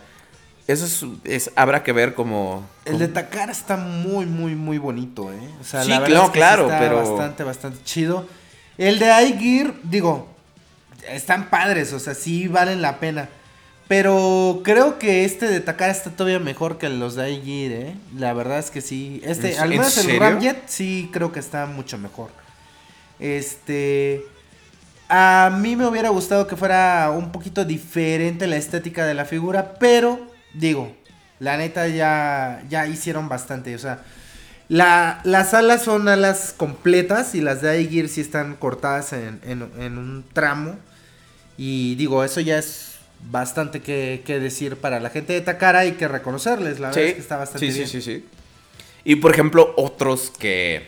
eso 0.68 0.86
es, 0.86 1.06
es- 1.24 1.52
habrá 1.56 1.84
que 1.84 1.92
ver 1.94 2.14
cómo... 2.14 2.66
El 2.86 3.00
de 3.00 3.08
Takara 3.08 3.52
está 3.52 3.78
muy, 3.78 4.26
muy, 4.26 4.56
muy 4.56 4.78
bonito, 4.78 5.32
¿eh? 5.32 5.50
O 5.62 5.64
sea, 5.64 5.84
Sí, 5.84 5.90
la 5.90 6.00
verdad 6.00 6.10
claro, 6.10 6.26
es 6.26 6.30
que 6.32 6.34
sí 6.34 6.40
claro, 6.40 6.64
está 6.66 6.80
pero- 6.80 6.98
bastante, 6.98 7.44
bastante 7.44 7.84
chido. 7.84 8.28
El 8.78 9.00
de 9.00 9.06
iGear, 9.30 9.74
digo, 9.84 10.28
están 11.10 11.50
padres, 11.50 11.94
o 11.94 12.00
sea, 12.00 12.14
sí 12.14 12.48
valen 12.48 12.82
la 12.82 13.00
pena. 13.00 13.30
Pero 13.88 14.60
creo 14.66 15.00
que 15.00 15.24
este 15.24 15.48
de 15.48 15.62
Takara 15.62 15.94
está 15.94 16.10
todavía 16.10 16.40
mejor 16.40 16.78
que 16.78 16.90
los 16.90 17.16
de 17.16 17.24
Aegir, 17.24 17.72
¿eh? 17.72 17.96
La 18.18 18.34
verdad 18.34 18.60
es 18.60 18.70
que 18.70 18.82
sí. 18.82 19.22
Este, 19.24 19.54
¿En- 19.54 19.60
al 19.60 19.72
en 19.72 19.80
menos 19.80 19.98
el? 19.98 20.20
Ramjet 20.20 20.64
sí 20.68 21.10
creo 21.14 21.32
que 21.32 21.40
está 21.40 21.66
mucho 21.68 21.98
mejor. 21.98 22.30
Este. 23.20 24.26
A 25.10 25.58
mí 25.62 25.78
me 25.78 25.88
hubiera 25.88 26.10
gustado 26.10 26.48
que 26.48 26.58
fuera 26.58 27.12
un 27.16 27.32
poquito 27.32 27.64
diferente 27.64 28.46
la 28.46 28.58
estética 28.58 29.06
de 29.06 29.14
la 29.14 29.24
figura, 29.24 29.76
pero 29.80 30.20
digo, 30.60 30.96
la 31.40 31.58
neta 31.58 31.88
ya, 31.88 32.64
ya 32.70 32.88
hicieron 32.88 33.30
bastante. 33.30 33.76
O 33.76 33.80
sea, 33.80 34.04
la, 34.70 35.22
las 35.24 35.54
alas 35.54 35.84
son 35.84 36.08
alas 36.10 36.54
completas 36.56 37.36
y 37.36 37.42
las 37.42 37.62
de 37.62 37.70
Aegir 37.70 38.10
sí 38.10 38.22
están 38.22 38.56
cortadas 38.56 39.14
en, 39.14 39.40
en- 39.44 39.72
en 39.80 39.98
un 39.98 40.26
tramo. 40.34 40.78
Y 41.58 41.96
digo, 41.96 42.24
eso 42.24 42.40
ya 42.42 42.58
es 42.60 42.96
bastante 43.32 43.82
que, 43.82 44.22
que 44.26 44.40
decir 44.40 44.78
para 44.78 45.00
la 45.00 45.10
gente 45.10 45.34
de 45.34 45.42
Takara 45.42 45.86
y 45.86 45.94
que 45.94 46.08
reconocerles. 46.08 46.80
La 46.80 46.90
verdad 46.90 47.04
es 47.04 47.14
que 47.16 47.20
está 47.20 47.38
bastante 47.38 47.68
sí, 47.72 47.74
bien. 47.78 47.88
sí, 47.88 48.02
sí, 48.02 48.14
sí. 48.20 48.26
Y 49.04 49.16
por 49.16 49.32
ejemplo, 49.32 49.74
otros 49.78 50.32
que, 50.38 50.88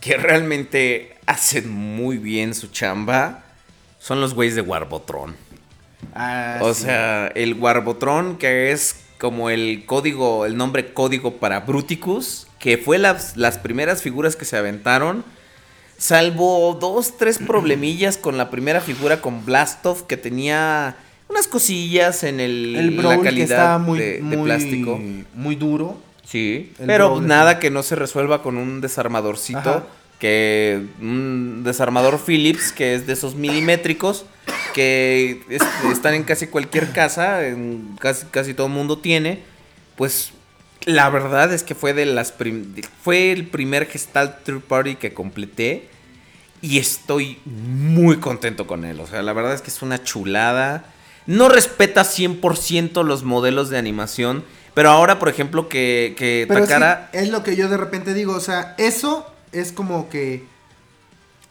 que 0.00 0.16
realmente 0.16 1.16
hacen 1.26 1.70
muy 1.70 2.18
bien 2.18 2.54
su 2.54 2.68
chamba 2.68 3.42
son 3.98 4.20
los 4.20 4.34
güeyes 4.34 4.54
de 4.56 4.62
Warbotron. 4.62 5.36
Ah, 6.14 6.58
o 6.62 6.74
sí. 6.74 6.82
sea, 6.84 7.28
el 7.34 7.54
Warbotron, 7.54 8.36
que 8.38 8.72
es 8.72 8.96
como 9.18 9.50
el 9.50 9.84
código, 9.86 10.44
el 10.46 10.56
nombre 10.56 10.92
código 10.92 11.34
para 11.36 11.60
Bruticus, 11.60 12.46
que 12.58 12.78
fue 12.78 12.98
las, 12.98 13.36
las 13.36 13.58
primeras 13.58 14.02
figuras 14.02 14.36
que 14.36 14.44
se 14.44 14.56
aventaron. 14.56 15.24
Salvo 15.98 16.76
dos, 16.80 17.16
tres 17.16 17.38
problemillas 17.46 18.18
con 18.18 18.36
la 18.36 18.50
primera 18.50 18.80
figura 18.80 19.20
con 19.20 19.44
Blastov, 19.44 20.06
que 20.06 20.16
tenía 20.16 20.96
unas 21.28 21.46
cosillas 21.48 22.22
en, 22.24 22.40
el, 22.40 22.96
la 23.02 23.20
calidad 23.20 23.78
muy, 23.78 23.98
de, 23.98 24.12
de 24.16 24.20
muy- 24.22 24.44
plástico. 24.44 25.00
muy 25.34 25.54
duro. 25.56 25.98
Sí, 26.24 26.72
El 26.78 26.86
pero 26.86 27.20
nada 27.20 27.58
que 27.58 27.70
no 27.70 27.82
se 27.82 27.96
resuelva 27.96 28.42
con 28.42 28.56
un 28.56 28.80
desarmadorcito. 28.80 29.58
Ajá. 29.58 29.84
Que 30.18 30.80
un 31.00 31.62
desarmador 31.64 32.18
Philips, 32.24 32.72
que 32.72 32.94
es 32.94 33.06
de 33.06 33.12
esos 33.12 33.34
milimétricos, 33.34 34.24
que 34.74 35.40
es- 35.48 35.62
están 35.90 36.12
en 36.12 36.24
casi 36.24 36.48
cualquier 36.48 36.92
casa, 36.92 37.46
en 37.46 37.96
casi, 37.98 38.26
casi 38.26 38.52
todo 38.52 38.66
el 38.66 38.72
mundo 38.74 38.98
tiene. 38.98 39.40
Pues 39.96 40.32
la 40.84 41.08
verdad 41.08 41.50
es 41.54 41.62
que 41.62 41.74
fue 41.74 41.94
de 41.94 42.04
las 42.04 42.32
prim- 42.32 42.74
fue 43.02 43.32
el 43.32 43.46
primer 43.46 43.86
Gestalt 43.86 44.44
Third 44.44 44.60
Party 44.60 44.96
que 44.96 45.14
completé. 45.14 45.88
Y 46.60 46.78
estoy 46.78 47.38
muy 47.44 48.18
contento 48.18 48.66
con 48.66 48.84
él. 48.84 48.98
O 49.00 49.06
sea, 49.06 49.22
la 49.22 49.32
verdad 49.34 49.54
es 49.54 49.60
que 49.62 49.70
es 49.70 49.82
una 49.82 50.02
chulada. 50.02 50.86
No 51.26 51.48
respeta 51.48 52.04
100% 52.04 53.02
los 53.04 53.22
modelos 53.22 53.68
de 53.70 53.76
animación. 53.78 54.44
Pero 54.74 54.90
ahora, 54.90 55.18
por 55.18 55.28
ejemplo, 55.28 55.68
que, 55.68 56.14
que 56.18 56.46
Takara... 56.48 57.10
es 57.12 57.28
lo 57.28 57.42
que 57.44 57.54
yo 57.54 57.68
de 57.68 57.76
repente 57.76 58.12
digo, 58.14 58.34
o 58.34 58.40
sea, 58.40 58.74
eso 58.78 59.26
es 59.52 59.72
como 59.72 60.08
que 60.08 60.44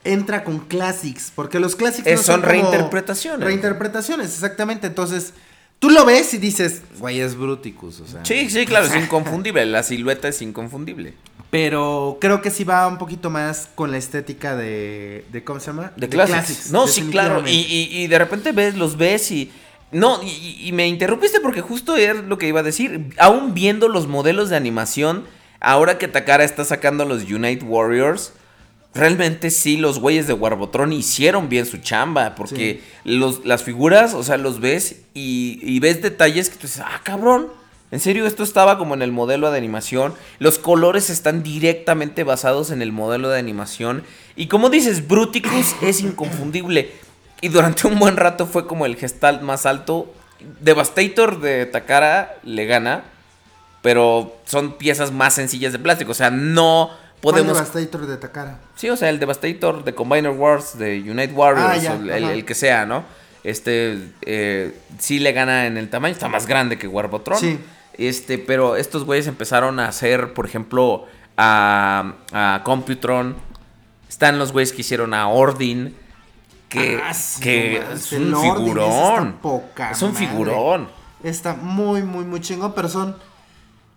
entra 0.03 0.43
con 0.43 0.59
classics, 0.59 1.31
porque 1.33 1.59
los 1.59 1.75
classics 1.75 2.09
no 2.09 2.17
son 2.21 2.41
reinterpretaciones. 2.41 3.45
Reinterpretaciones, 3.45 4.27
exactamente. 4.33 4.87
Entonces, 4.87 5.33
tú 5.79 5.89
lo 5.89 6.05
ves 6.05 6.33
y 6.33 6.37
dices, 6.37 6.81
güey, 6.99 7.19
es 7.19 7.35
Bruticus, 7.35 7.99
o 8.01 8.07
sea. 8.07 8.23
Sí, 8.25 8.49
sí, 8.49 8.65
claro, 8.65 8.87
es 8.87 8.95
inconfundible. 8.95 9.65
La 9.65 9.83
silueta 9.83 10.27
es 10.27 10.41
inconfundible. 10.41 11.13
Pero 11.49 12.17
creo 12.19 12.41
que 12.41 12.49
sí 12.49 12.63
va 12.63 12.87
un 12.87 12.97
poquito 12.97 13.29
más 13.29 13.69
con 13.75 13.91
la 13.91 13.97
estética 13.97 14.55
de, 14.55 15.23
de 15.31 15.43
¿cómo 15.43 15.59
se 15.59 15.67
llama? 15.67 15.91
De 15.95 16.09
Classics. 16.09 16.71
no, 16.71 16.87
sí, 16.87 17.03
claro. 17.11 17.43
Y, 17.47 17.51
y- 17.51 17.89
y 18.03 18.07
de 18.07 18.17
repente 18.17 18.51
ves, 18.51 18.75
los 18.75 18.97
ves 18.97 19.29
y. 19.31 19.51
No, 19.91 20.19
y, 20.23 20.57
y 20.67 20.71
me 20.71 20.87
interrumpiste 20.87 21.39
porque 21.39 21.61
justo 21.61 21.95
era 21.95 22.15
lo 22.15 22.39
que 22.39 22.47
iba 22.47 22.61
a 22.61 22.63
decir. 22.63 23.13
Aún 23.19 23.53
viendo 23.53 23.87
los 23.87 24.07
modelos 24.07 24.49
de 24.49 24.55
animación, 24.55 25.25
ahora 25.59 25.99
que 25.99 26.07
Takara 26.07 26.43
está 26.43 26.65
sacando 26.65 27.05
los 27.05 27.21
Unite 27.29 27.63
Warriors, 27.63 28.33
realmente 28.93 29.49
sí, 29.49 29.77
los 29.77 29.99
güeyes 29.99 30.27
de 30.27 30.33
Warbotron 30.33 30.93
hicieron 30.93 31.49
bien 31.49 31.65
su 31.65 31.77
chamba. 31.77 32.35
Porque 32.35 32.81
los, 33.03 33.45
las 33.45 33.63
figuras, 33.63 34.13
o 34.13 34.23
sea, 34.23 34.37
los 34.37 34.59
ves 34.59 35.01
y, 35.13 35.59
y 35.61 35.79
ves 35.79 36.01
detalles 36.01 36.49
que 36.49 36.55
tú 36.57 36.67
dices, 36.67 36.83
ah, 36.85 37.01
cabrón. 37.03 37.47
En 37.91 37.99
serio, 37.99 38.25
esto 38.25 38.41
estaba 38.41 38.79
como 38.79 38.95
en 38.95 39.03
el 39.03 39.11
modelo 39.11 39.51
de 39.51 39.57
animación. 39.59 40.15
Los 40.39 40.57
colores 40.57 41.11
están 41.11 41.43
directamente 41.43 42.23
basados 42.23 42.71
en 42.71 42.81
el 42.81 42.91
modelo 42.91 43.29
de 43.29 43.37
animación. 43.37 44.03
Y 44.35 44.47
como 44.47 44.71
dices, 44.71 45.07
Bruticus 45.07 45.75
es 45.81 46.01
inconfundible. 46.01 46.91
Y 47.41 47.49
durante 47.49 47.87
un 47.87 47.99
buen 47.99 48.17
rato 48.17 48.47
fue 48.47 48.65
como 48.65 48.85
el 48.85 48.95
gestalt 48.95 49.41
más 49.41 49.65
alto. 49.65 50.11
Devastator 50.61 51.39
de 51.39 51.65
Takara 51.65 52.35
le 52.43 52.65
gana. 52.65 53.03
Pero 53.83 54.37
son 54.45 54.77
piezas 54.77 55.11
más 55.11 55.35
sencillas 55.35 55.73
de 55.73 55.77
plástico. 55.79 56.13
O 56.13 56.15
sea, 56.15 56.31
no 56.31 56.89
¿Cuál 57.23 57.33
podemos. 57.35 57.53
Devastator 57.57 58.05
de 58.05 58.17
Takara? 58.17 58.59
Sí, 58.75 58.89
o 58.89 58.95
sea, 58.97 59.09
el 59.09 59.19
Devastator 59.19 59.83
de 59.83 59.95
Combiner 59.95 60.29
Wars, 60.31 60.77
de 60.77 60.99
Unite 61.09 61.33
Warriors, 61.33 61.67
Ah, 61.67 61.77
ya, 61.77 61.93
el, 61.95 62.45
que 62.45 62.53
sea, 62.53 62.85
¿no? 62.85 63.03
Este 63.43 63.97
eh, 64.21 64.77
sí 64.99 65.17
le 65.19 65.31
gana 65.33 65.65
en 65.65 65.77
el 65.77 65.89
tamaño, 65.89 66.13
está 66.13 66.27
más 66.29 66.45
grande 66.45 66.77
que 66.77 66.87
Warbotron. 66.87 67.39
Sí. 67.39 67.59
Este, 67.97 68.37
pero 68.37 68.75
estos 68.75 69.03
güeyes 69.05 69.27
empezaron 69.27 69.79
a 69.79 69.87
hacer, 69.87 70.33
por 70.33 70.45
ejemplo, 70.45 71.05
a, 71.37 72.13
a 72.31 72.61
Computron. 72.63 73.35
Están 74.09 74.37
los 74.39 74.51
güeyes 74.51 74.71
que 74.73 74.81
hicieron 74.81 75.13
a 75.13 75.27
Ordin. 75.27 75.95
Que, 76.69 76.99
Ah, 77.03 77.13
sí, 77.13 77.41
que 77.41 77.77
es 77.93 78.11
un 78.13 78.35
figurón. 78.35 79.33
poca 79.41 79.91
Es 79.91 80.01
un 80.01 80.13
madre. 80.13 80.27
figurón. 80.27 80.89
Está 81.23 81.53
muy, 81.55 82.01
muy, 82.03 82.25
muy 82.25 82.41
chingón, 82.41 82.73
pero 82.73 82.89
son 82.89 83.15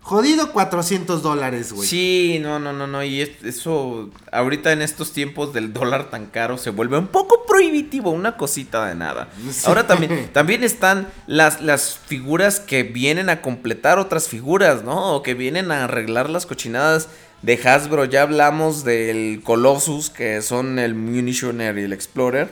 jodido 0.07 0.53
400 0.53 1.21
dólares, 1.21 1.73
güey. 1.73 1.87
Sí, 1.87 2.39
no, 2.41 2.59
no, 2.59 2.71
no, 2.71 2.87
no. 2.87 3.03
Y 3.03 3.21
es- 3.21 3.43
eso, 3.43 4.09
ahorita 4.31 4.71
en 4.71 4.81
estos 4.81 5.11
tiempos 5.11 5.53
del 5.53 5.73
dólar 5.73 6.09
tan 6.09 6.27
caro, 6.27 6.57
se 6.57 6.69
vuelve 6.69 6.97
un 6.97 7.07
poco 7.07 7.45
prohibitivo, 7.45 8.11
una 8.11 8.37
cosita 8.37 8.87
de 8.87 8.95
nada. 8.95 9.27
Sí. 9.51 9.63
Ahora 9.65 9.85
también, 9.85 10.29
también 10.33 10.63
están 10.63 11.07
las, 11.27 11.61
las 11.61 11.97
figuras 11.97 12.59
que 12.61 12.83
vienen 12.83 13.29
a 13.29 13.41
completar 13.41 13.99
otras 13.99 14.27
figuras, 14.29 14.83
¿no? 14.83 15.13
O 15.15 15.23
que 15.23 15.33
vienen 15.33 15.71
a 15.71 15.83
arreglar 15.83 16.29
las 16.29 16.45
cochinadas 16.45 17.09
de 17.41 17.55
Hasbro. 17.61 18.05
Ya 18.05 18.21
hablamos 18.21 18.83
del 18.85 19.41
Colossus, 19.43 20.09
que 20.09 20.41
son 20.41 20.79
el 20.79 20.95
Munitioner 20.95 21.77
y 21.77 21.83
el 21.83 21.91
Explorer. 21.93 22.49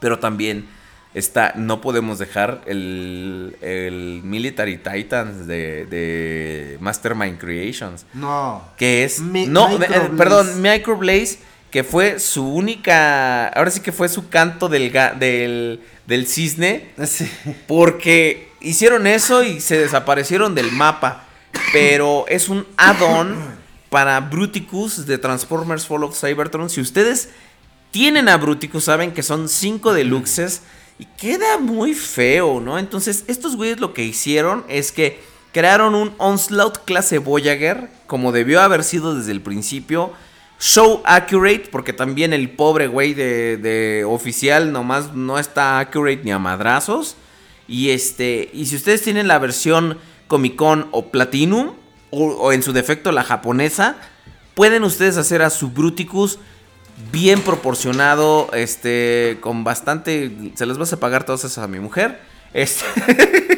Pero 0.00 0.18
también 0.18 0.68
está, 1.14 1.52
no 1.56 1.80
podemos 1.80 2.18
dejar 2.18 2.60
el, 2.66 3.56
el 3.60 4.20
Military 4.24 4.78
Titans 4.78 5.46
de, 5.46 5.86
de 5.86 6.76
Mastermind 6.80 7.38
Creations. 7.38 8.04
No. 8.12 8.62
Que 8.76 9.04
es. 9.04 9.20
Mi- 9.20 9.46
no, 9.46 9.68
Microblaze. 9.78 10.06
eh, 10.06 10.10
perdón, 10.16 10.62
Microblaze. 10.62 11.38
Que 11.70 11.82
fue 11.82 12.20
su 12.20 12.46
única. 12.46 13.48
Ahora 13.48 13.70
sí 13.70 13.80
que 13.80 13.90
fue 13.90 14.08
su 14.08 14.28
canto 14.28 14.68
del, 14.68 14.92
del, 15.18 15.80
del 16.06 16.26
cisne. 16.26 16.90
Sí. 17.06 17.28
Porque 17.66 18.48
hicieron 18.60 19.06
eso 19.08 19.42
y 19.42 19.60
se 19.60 19.78
desaparecieron 19.78 20.54
del 20.54 20.70
mapa. 20.70 21.24
Pero 21.72 22.26
es 22.28 22.48
un 22.48 22.66
add-on 22.76 23.36
para 23.90 24.20
Bruticus 24.20 25.06
de 25.06 25.18
Transformers 25.18 25.86
Fall 25.86 26.04
of 26.04 26.16
Cybertron. 26.18 26.70
Si 26.70 26.80
ustedes 26.80 27.30
tienen 27.90 28.28
a 28.28 28.36
Bruticus, 28.36 28.84
saben 28.84 29.12
que 29.12 29.22
son 29.24 29.48
5 29.48 29.92
deluxes. 29.94 30.62
Y 30.98 31.06
queda 31.06 31.58
muy 31.58 31.94
feo, 31.94 32.60
¿no? 32.60 32.78
Entonces, 32.78 33.24
estos 33.26 33.56
güeyes 33.56 33.80
lo 33.80 33.92
que 33.92 34.04
hicieron 34.04 34.64
es 34.68 34.92
que 34.92 35.20
crearon 35.52 35.94
un 35.94 36.14
Onslaught 36.18 36.84
clase 36.84 37.18
Voyager. 37.18 37.88
Como 38.06 38.32
debió 38.32 38.60
haber 38.60 38.84
sido 38.84 39.14
desde 39.14 39.32
el 39.32 39.40
principio. 39.40 40.12
Show 40.60 41.02
accurate, 41.04 41.68
porque 41.70 41.92
también 41.92 42.32
el 42.32 42.48
pobre 42.50 42.86
güey 42.86 43.12
de, 43.12 43.56
de 43.56 44.04
oficial 44.04 44.72
nomás 44.72 45.14
no 45.14 45.38
está 45.38 45.80
accurate 45.80 46.20
ni 46.22 46.30
a 46.30 46.38
madrazos. 46.38 47.16
Y 47.66 47.90
este, 47.90 48.50
y 48.52 48.66
si 48.66 48.76
ustedes 48.76 49.02
tienen 49.02 49.26
la 49.26 49.38
versión 49.38 49.98
Comic 50.28 50.54
Con 50.54 50.88
o 50.92 51.10
Platinum, 51.10 51.72
o, 52.10 52.24
o 52.24 52.52
en 52.52 52.62
su 52.62 52.72
defecto 52.72 53.10
la 53.10 53.24
japonesa, 53.24 53.96
pueden 54.54 54.84
ustedes 54.84 55.16
hacer 55.16 55.42
a 55.42 55.50
su 55.50 55.70
Bruticus 55.70 56.38
bien 57.12 57.40
proporcionado, 57.42 58.48
este, 58.52 59.38
con 59.40 59.64
bastante, 59.64 60.52
se 60.54 60.66
las 60.66 60.78
vas 60.78 60.92
a 60.92 61.00
pagar 61.00 61.24
todas 61.24 61.44
esas 61.44 61.64
a 61.64 61.68
mi 61.68 61.78
mujer. 61.80 62.20
Este, 62.52 62.84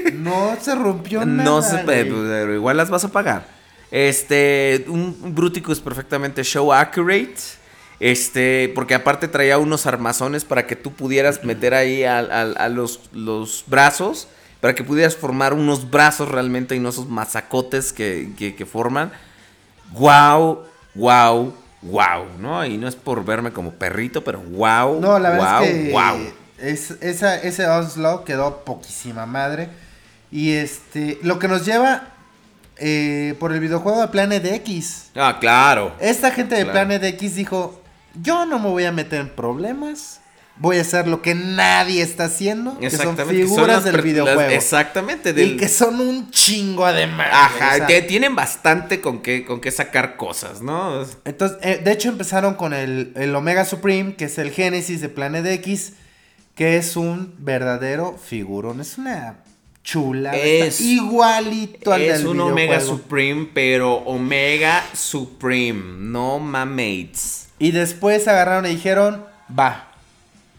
No 0.15 0.57
se 0.61 0.75
rompió 0.75 1.25
nada. 1.25 1.45
no 1.45 1.61
güey. 1.61 1.85
pero, 1.87 2.17
pero 2.23 2.55
igual 2.55 2.77
las 2.77 2.91
vas 2.91 3.05
a 3.05 3.09
pagar. 3.13 3.47
Este, 3.91 4.85
un 4.89 5.17
un 5.23 5.35
Bruticus 5.35 5.81
perfectamente 5.81 6.43
show 6.43 6.73
accurate. 6.73 7.35
Este, 8.01 8.71
porque 8.75 8.95
aparte 8.95 9.27
traía 9.29 9.57
unos 9.59 9.87
armazones 9.87 10.45
para 10.45 10.67
que 10.67 10.77
tú 10.77 10.93
pudieras 10.93 11.45
meter 11.45 11.73
ahí 11.75 12.05
a, 12.05 12.19
a- 12.19 12.43
a 12.43 12.69
los, 12.69 13.01
los 13.13 13.65
brazos. 13.67 14.29
Para 14.61 14.75
que 14.75 14.83
pudieras 14.85 15.15
formar 15.17 15.53
unos 15.55 15.91
brazos 15.91 16.29
realmente 16.29 16.75
y 16.75 16.81
no 16.81 16.89
esos 16.89 17.09
mazacotes 17.09 17.93
que, 17.93 18.31
que, 18.39 18.55
que 18.57 18.67
forman. 18.67 19.13
Wow, 19.93 20.63
wow, 20.95 21.55
wow, 21.91 22.27
¿no? 22.39 22.65
Y 22.65 22.77
no 22.79 22.89
es 22.89 22.97
por 22.97 23.25
verme 23.25 23.53
como 23.53 23.73
perrito, 23.73 24.23
pero 24.25 24.41
wow. 24.41 25.01
No, 25.01 25.19
la 25.19 25.31
verdad 25.31 25.59
wow, 25.61 25.65
es 25.69 25.73
que 25.85 25.91
wow. 25.93 26.33
es- 26.59 26.91
esa, 27.03 27.37
ese 27.37 27.67
Onslaught 27.67 28.25
quedó 28.25 28.65
poquísima 28.65 29.27
madre. 29.27 29.69
Y 30.31 30.53
este, 30.53 31.19
lo 31.23 31.39
que 31.39 31.49
nos 31.49 31.65
lleva 31.65 32.09
eh, 32.79 33.35
por 33.39 33.53
el 33.53 33.61
videojuego 33.61 34.01
de 34.01 34.09
Planet 34.09 34.45
X. 34.45 35.11
Ah, 35.15 35.39
claro. 35.41 35.93
Esta 36.01 36.31
gente 36.31 36.55
de 36.57 36.65
Claro. 36.65 36.73
Planet 36.89 37.05
X 37.15 37.37
dijo, 37.37 37.81
yo 38.21 38.45
no 38.47 38.59
me 38.59 38.69
voy 38.69 38.85
a 38.85 38.93
meter 38.93 39.21
en 39.21 39.29
problemas. 39.31 40.16
Voy 40.59 40.79
a 40.79 40.81
hacer 40.81 41.07
lo 41.07 41.21
que 41.21 41.35
nadie 41.35 42.01
está 42.03 42.25
haciendo, 42.25 42.79
que 42.79 42.89
son 42.91 43.01
Exactamente. 43.01 43.43
que 43.43 43.47
son 43.47 43.57
figuras 43.57 43.85
del 43.85 43.95
las- 43.97 44.05
videojuego. 44.05 44.41
exactamente. 44.51 45.33
Del, 45.35 45.53
Y 45.53 45.57
que 45.59 45.69
son 45.69 46.01
un 46.01 46.31
chingo 46.31 46.87
además. 46.87 47.29
Ajá, 47.31 47.73
o 47.75 47.77
sea, 47.77 47.87
que 47.87 48.01
tienen 48.03 48.35
bastante 48.35 49.01
con 49.03 49.21
qué, 49.21 49.45
con 49.45 49.61
qué 49.61 49.71
sacar 49.71 50.17
cosas, 50.17 50.63
¿no? 50.63 51.05
Entonces, 51.27 51.59
eh, 51.63 51.81
de 51.85 51.93
hecho 51.93 52.09
empezaron 52.09 52.55
con 52.55 52.73
el, 52.73 53.13
el 53.17 53.35
Omega 53.37 53.67
Supreme, 53.67 54.15
que 54.17 54.25
es 54.25 54.39
el 54.39 54.51
Génesis 54.51 55.03
de 55.03 55.11
Planet 55.11 55.45
X, 55.47 55.93
que 56.55 56.79
es 56.79 56.97
un 56.97 57.35
verdadero 57.39 58.17
figurón. 58.17 58.81
Es 58.81 58.97
una 58.97 59.37
chula. 59.85 60.35
Es- 60.35 60.81
igualito 60.81 61.93
al 61.93 62.01
Es 62.01 62.19
del 62.19 62.29
un 62.29 62.41
Omega. 62.41 62.81
Supreme, 62.81 63.49
pero 63.53 63.97
Omega 63.97 64.83
Supreme, 64.95 65.83
no 65.99 66.39
mames. 66.39 67.49
Y 67.59 67.73
después 67.73 68.27
agarraron 68.27 68.65
y 68.67 68.71
dijeron, 68.71 69.25
va, 69.59 69.86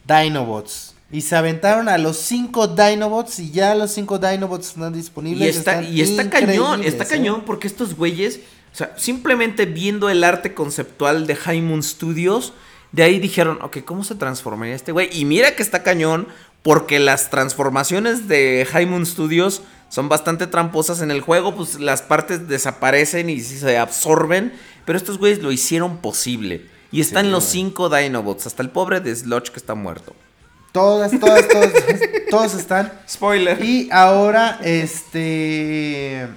Dinobots. 0.07 0.95
Y 1.09 1.21
se 1.21 1.35
aventaron 1.35 1.87
a 1.87 1.97
los 1.97 2.17
5 2.17 2.69
Dinobots 2.69 3.39
y 3.39 3.51
ya 3.51 3.75
los 3.75 3.91
5 3.91 4.19
Dinobots 4.19 4.67
están 4.69 4.93
disponibles. 4.93 5.55
Y 5.55 5.57
está, 5.57 5.79
están 5.79 5.93
y 5.93 6.01
está 6.01 6.29
cañón, 6.29 6.83
está 6.83 7.03
¿eh? 7.05 7.07
cañón 7.07 7.43
porque 7.45 7.67
estos 7.67 7.95
güeyes, 7.95 8.41
o 8.73 8.75
sea, 8.75 8.93
simplemente 8.97 9.65
viendo 9.65 10.09
el 10.09 10.23
arte 10.23 10.53
conceptual 10.53 11.25
de 11.25 11.35
High 11.35 11.61
Moon 11.61 11.81
Studios, 11.81 12.53
de 12.91 13.03
ahí 13.03 13.19
dijeron, 13.19 13.59
ok, 13.61 13.83
¿cómo 13.85 14.03
se 14.03 14.15
transformaría 14.15 14.75
este 14.75 14.91
güey? 14.91 15.09
Y 15.13 15.23
mira 15.23 15.55
que 15.55 15.63
está 15.63 15.81
cañón 15.81 16.27
porque 16.61 16.99
las 16.99 17.29
transformaciones 17.29 18.27
de 18.27 18.67
High 18.69 18.85
Moon 18.85 19.05
Studios 19.05 19.61
son 19.89 20.09
bastante 20.09 20.47
tramposas 20.47 21.01
en 21.01 21.11
el 21.11 21.21
juego, 21.21 21.55
pues 21.55 21.79
las 21.79 22.01
partes 22.01 22.49
desaparecen 22.49 23.29
y 23.29 23.39
se 23.39 23.77
absorben, 23.77 24.51
pero 24.83 24.97
estos 24.97 25.17
güeyes 25.17 25.41
lo 25.41 25.53
hicieron 25.53 25.97
posible. 25.97 26.65
Y 26.91 27.01
están 27.01 27.31
los 27.31 27.43
cinco 27.43 27.89
Dinobots, 27.89 28.47
hasta 28.47 28.63
el 28.63 28.69
pobre 28.69 28.99
de 28.99 29.15
Sludge 29.15 29.51
que 29.51 29.59
está 29.59 29.75
muerto. 29.75 30.15
Todas, 30.71 31.11
todas, 31.19 31.47
todas, 31.51 31.71
todos 32.29 32.53
están. 32.53 32.91
Spoiler. 33.09 33.63
Y 33.63 33.89
ahora, 33.91 34.59
este. 34.63 36.27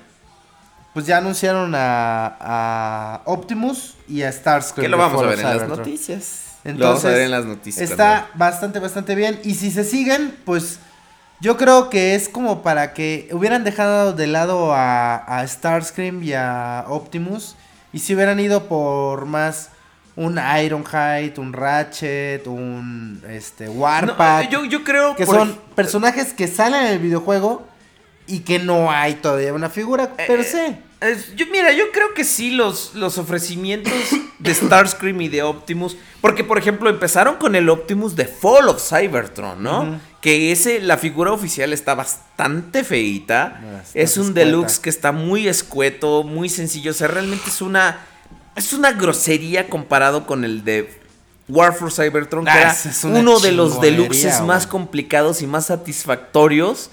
Pues 0.95 1.07
ya 1.07 1.19
anunciaron 1.19 1.73
a, 1.75 2.37
a 2.41 3.23
Optimus 3.27 3.95
y 4.09 4.23
a 4.23 4.33
Starscream. 4.33 4.85
Que 4.85 4.89
lo 4.89 4.99
vamos 4.99 5.23
a 5.23 5.27
ver 5.27 5.39
en 5.39 5.45
las 5.45 5.69
noticias. 5.69 6.57
Entonces, 6.65 6.79
lo 6.79 6.87
vamos 6.87 7.05
a 7.05 7.09
ver 7.09 7.21
en 7.23 7.31
las 7.31 7.45
noticias. 7.45 7.91
Está 7.91 8.29
bastante, 8.35 8.81
bastante 8.81 9.15
bien. 9.15 9.41
Y 9.45 9.55
si 9.55 9.71
se 9.71 9.85
siguen, 9.85 10.37
pues 10.45 10.81
yo 11.41 11.57
creo 11.57 11.91
que 11.91 12.17
es 12.17 12.29
como 12.29 12.63
para 12.63 12.93
que 12.93 13.29
hubieran 13.33 13.63
dejado 13.63 14.13
de 14.13 14.27
lado 14.27 14.75
a, 14.75 15.17
a 15.17 15.47
Starscream 15.47 16.23
y 16.25 16.33
a 16.33 16.85
Optimus. 16.89 17.55
Y 17.93 18.01
si 18.01 18.15
hubieran 18.15 18.41
ido 18.41 18.65
por 18.69 19.27
más 19.27 19.71
un 20.21 20.39
Ironhide, 20.39 21.35
un 21.39 21.53
Ratchet, 21.53 22.47
un 22.47 23.23
este 23.29 23.67
No, 23.67 23.73
Warpath. 23.73 24.51
yo, 24.51 24.65
yo 24.67 24.85
creo 24.85 25.17
que 25.17 25.25
son 25.25 25.59
personajes 25.75 26.33
que 26.35 26.47
salen 26.47 26.83
en 26.87 26.93
el 26.93 26.99
videojuego 26.99 27.67
y 28.27 28.41
que 28.41 28.59
no 28.59 28.91
hay 28.91 29.15
todavía 29.15 29.53
una 29.55 29.71
figura 29.71 30.13
Eh, 30.19 30.25
per 30.27 30.45
se. 30.45 30.77
Es- 31.01 31.35
yo, 31.35 31.47
mira, 31.51 31.73
yo 31.73 31.91
creo 31.93 32.13
que 32.13 32.25
sí 32.25 32.51
los, 32.51 32.95
los 32.95 33.17
ofrecimientos 33.17 33.93
de 34.39 34.55
Starscream 34.55 35.19
y 35.23 35.29
de 35.29 35.43
Optimus. 35.43 35.97
Porque, 36.21 36.45
por 36.45 36.59
ejemplo, 36.59 36.91
empezaron 36.91 37.37
con 37.37 37.57
el 37.57 37.71
Optimus 37.71 38.15
de 38.15 38.27
Fall 38.27 38.69
of 38.69 38.87
Cybertron, 38.87 39.63
¿no? 39.63 39.99
Que 40.21 40.53
ese, 40.53 40.81
la 40.81 40.99
figura 40.99 41.33
oficial 41.33 41.73
está 41.73 41.95
bastante 41.95 42.85
feita. 42.85 43.59
Bastante 43.73 44.03
es 44.03 44.17
un 44.19 44.25
escueta. 44.25 44.41
deluxe 44.41 44.79
que 44.79 44.91
está 44.91 45.13
muy 45.13 45.49
escueto, 45.49 46.23
muy 46.25 46.51
sencillo. 46.51 46.91
O 46.91 46.95
sea, 46.95 47.09
realmente 47.09 47.45
es 47.49 47.63
una. 47.63 48.05
Es 48.57 48.73
una 48.73 48.93
grosería 48.93 49.69
comparado 49.69 50.27
con 50.27 50.45
el 50.45 50.65
de 50.65 51.01
War 51.49 51.75
for 51.75 51.93
Cybertron, 51.93 52.45
que 52.45 52.51
Ah, 52.51 52.77
era 52.83 53.19
uno 53.19 53.41
de 53.41 53.53
los 53.53 53.81
deluxes 53.81 54.41
más 54.43 54.67
complicados 54.67 55.43
y 55.43 55.47
más 55.47 55.67
satisfactorios 55.67 56.91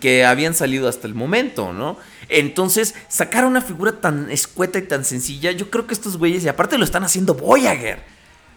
que 0.00 0.24
habían 0.24 0.54
salido 0.54 0.88
hasta 0.88 1.06
el 1.06 1.14
momento, 1.14 1.72
¿no? 1.72 1.96
Entonces, 2.28 2.94
sacar 3.08 3.44
una 3.44 3.60
figura 3.60 3.92
tan 3.92 4.30
escueta 4.30 4.78
y 4.78 4.82
tan 4.82 5.04
sencilla, 5.04 5.52
yo 5.52 5.70
creo 5.70 5.86
que 5.86 5.94
estos 5.94 6.16
güeyes, 6.18 6.44
y 6.44 6.48
aparte 6.48 6.78
lo 6.78 6.84
están 6.84 7.04
haciendo 7.04 7.34
Voyager, 7.34 8.00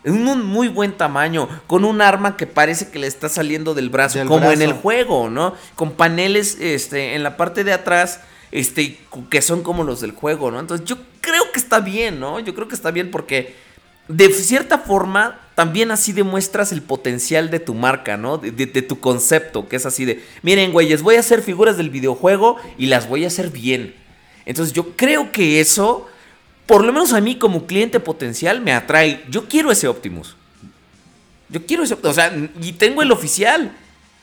en 0.03 0.27
un 0.27 0.43
muy 0.45 0.67
buen 0.69 0.93
tamaño, 0.93 1.47
con 1.67 1.83
un 1.85 2.01
arma 2.01 2.37
que 2.37 2.47
parece 2.47 2.89
que 2.89 2.97
le 2.99 3.05
está 3.07 3.29
saliendo 3.29 3.75
del 3.75 3.89
brazo, 3.89 4.17
Del 4.17 4.27
como 4.27 4.51
en 4.51 4.61
el 4.61 4.73
juego, 4.73 5.29
¿no? 5.29 5.53
Con 5.75 5.91
paneles 5.91 6.57
este, 6.59 7.15
en 7.15 7.21
la 7.23 7.37
parte 7.37 7.63
de 7.63 7.73
atrás, 7.73 8.21
este, 8.51 8.99
que 9.29 9.41
son 9.41 9.63
como 9.63 9.83
los 9.83 10.01
del 10.01 10.11
juego, 10.11 10.51
¿no? 10.51 10.59
Entonces, 10.59 10.85
yo 10.87 10.97
creo 11.21 11.51
que 11.51 11.59
está 11.59 11.79
bien, 11.79 12.19
¿no? 12.19 12.39
Yo 12.39 12.53
creo 12.55 12.67
que 12.67 12.75
está 12.75 12.91
bien 12.91 13.11
porque 13.11 13.55
de 14.09 14.33
cierta 14.33 14.79
forma, 14.79 15.39
también 15.53 15.91
así 15.91 16.13
demuestras 16.13 16.71
el 16.71 16.81
potencial 16.81 17.51
de 17.51 17.59
tu 17.59 17.75
marca, 17.75 18.17
¿no? 18.17 18.39
De, 18.39 18.65
tu 18.81 18.99
concepto, 18.99 19.69
que 19.69 19.75
es 19.75 19.85
así 19.85 20.03
de, 20.03 20.23
miren, 20.41 20.71
güeyes, 20.71 21.03
voy 21.03 21.15
a 21.15 21.19
hacer 21.19 21.43
figuras 21.43 21.77
del 21.77 21.91
videojuego 21.91 22.57
y 22.75 22.87
las 22.87 23.07
voy 23.07 23.23
a 23.23 23.27
hacer 23.27 23.51
bien. 23.51 23.93
Entonces 24.47 24.73
yo 24.73 24.95
creo 24.95 25.31
que 25.31 25.61
eso, 25.61 26.07
por 26.65 26.83
lo 26.83 26.91
menos 26.91 27.13
a 27.13 27.21
mí 27.21 27.37
como 27.37 27.67
cliente 27.67 27.99
potencial, 27.99 28.61
me 28.61 28.73
atrae. 28.73 29.23
Yo 29.29 29.47
quiero 29.47 29.69
ese 29.69 29.87
Optimus. 29.87 30.35
Yo 31.49 31.63
quiero 31.67 31.83
ese 31.83 31.93
Optimus. 31.93 32.17
O 32.17 32.19
sea, 32.19 32.35
y 32.63 32.71
tengo 32.73 33.03
el 33.03 33.11
oficial. 33.11 33.77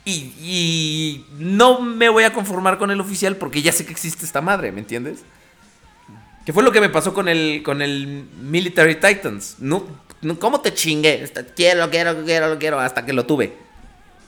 Y, 0.07 0.33
y 0.41 1.27
no 1.39 1.81
me 1.83 2.09
voy 2.09 2.25
a 2.25 2.33
conformar 2.33 2.79
con 2.79 2.91
el 2.91 3.01
oficial 3.01 3.37
porque 3.37 3.61
ya 3.61 3.73
sé 3.73 3.85
que 3.85 3.91
existe 3.93 4.25
esta 4.25 4.41
madre, 4.41 4.71
¿me 4.73 4.79
entiendes? 4.81 5.19
Que 6.45 6.53
fue 6.53 6.63
lo 6.63 6.71
que 6.71 6.81
me 6.81 6.89
pasó 6.89 7.13
con 7.13 7.29
el, 7.29 7.63
con 7.65 7.83
el 7.83 8.25
Military 8.41 8.95
Titans. 9.01 9.57
No, 9.59 9.85
¿Cómo 10.39 10.61
te 10.61 10.73
chingué? 10.73 11.23
Está- 11.25 11.45
Quiero, 11.45 11.91
quiero, 11.91 12.25
quiero, 12.25 12.57
quiero, 12.59 12.79
hasta 12.81 13.05
que 13.05 13.13
lo 13.13 13.27
tuve. 13.27 13.53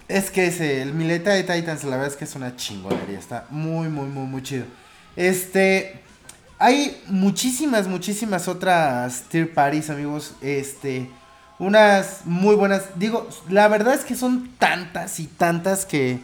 Es 0.08 0.30
que 0.32 0.46
ese, 0.48 0.82
el 0.82 0.94
Military 0.94 1.42
Titans, 1.42 1.84
la 1.84 1.90
verdad 1.90 2.08
es 2.08 2.16
que 2.16 2.24
es 2.24 2.34
una 2.34 2.56
chingonería. 2.56 3.18
Está 3.18 3.46
muy, 3.50 3.88
muy, 3.88 4.06
muy, 4.08 4.26
muy 4.26 4.42
chido. 4.42 4.64
Este. 5.16 6.00
Hay 6.58 7.00
muchísimas, 7.06 7.86
muchísimas 7.86 8.48
otras 8.48 9.22
tier 9.28 9.54
parties, 9.54 9.90
amigos. 9.90 10.34
Este. 10.40 11.08
Unas 11.58 12.20
muy 12.24 12.54
buenas. 12.54 12.82
Digo, 12.96 13.28
la 13.48 13.66
verdad 13.68 13.94
es 13.94 14.04
que 14.04 14.14
son 14.14 14.50
tantas 14.58 15.18
y 15.20 15.26
tantas 15.26 15.84
que. 15.86 16.20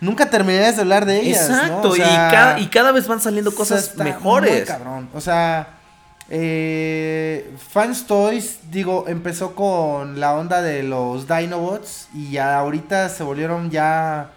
Nunca 0.00 0.30
terminarías 0.30 0.76
de 0.76 0.82
hablar 0.82 1.06
de 1.06 1.20
ellas. 1.20 1.48
¿no? 1.48 1.56
Exacto, 1.56 1.90
O 1.90 1.96
y, 1.96 2.00
cada, 2.00 2.60
y 2.60 2.66
cada 2.68 2.92
vez 2.92 3.08
van 3.08 3.20
saliendo 3.20 3.52
cosas 3.54 3.88
está 3.88 4.04
Muy 4.04 4.12
mejores. 4.12 4.66
cabrón. 4.66 5.08
O 5.14 5.20
sea. 5.20 5.74
Eh, 6.30 7.50
Fans 7.72 8.06
Toys, 8.06 8.58
digo, 8.70 9.06
empezó 9.08 9.54
con 9.54 10.20
la 10.20 10.34
onda 10.34 10.60
de 10.60 10.82
los 10.82 11.26
Dinobots 11.26 12.08
y 12.12 12.32
ya 12.32 12.58
ahorita 12.58 13.08
se 13.08 13.22
volvieron 13.22 13.70
ya 13.70 14.32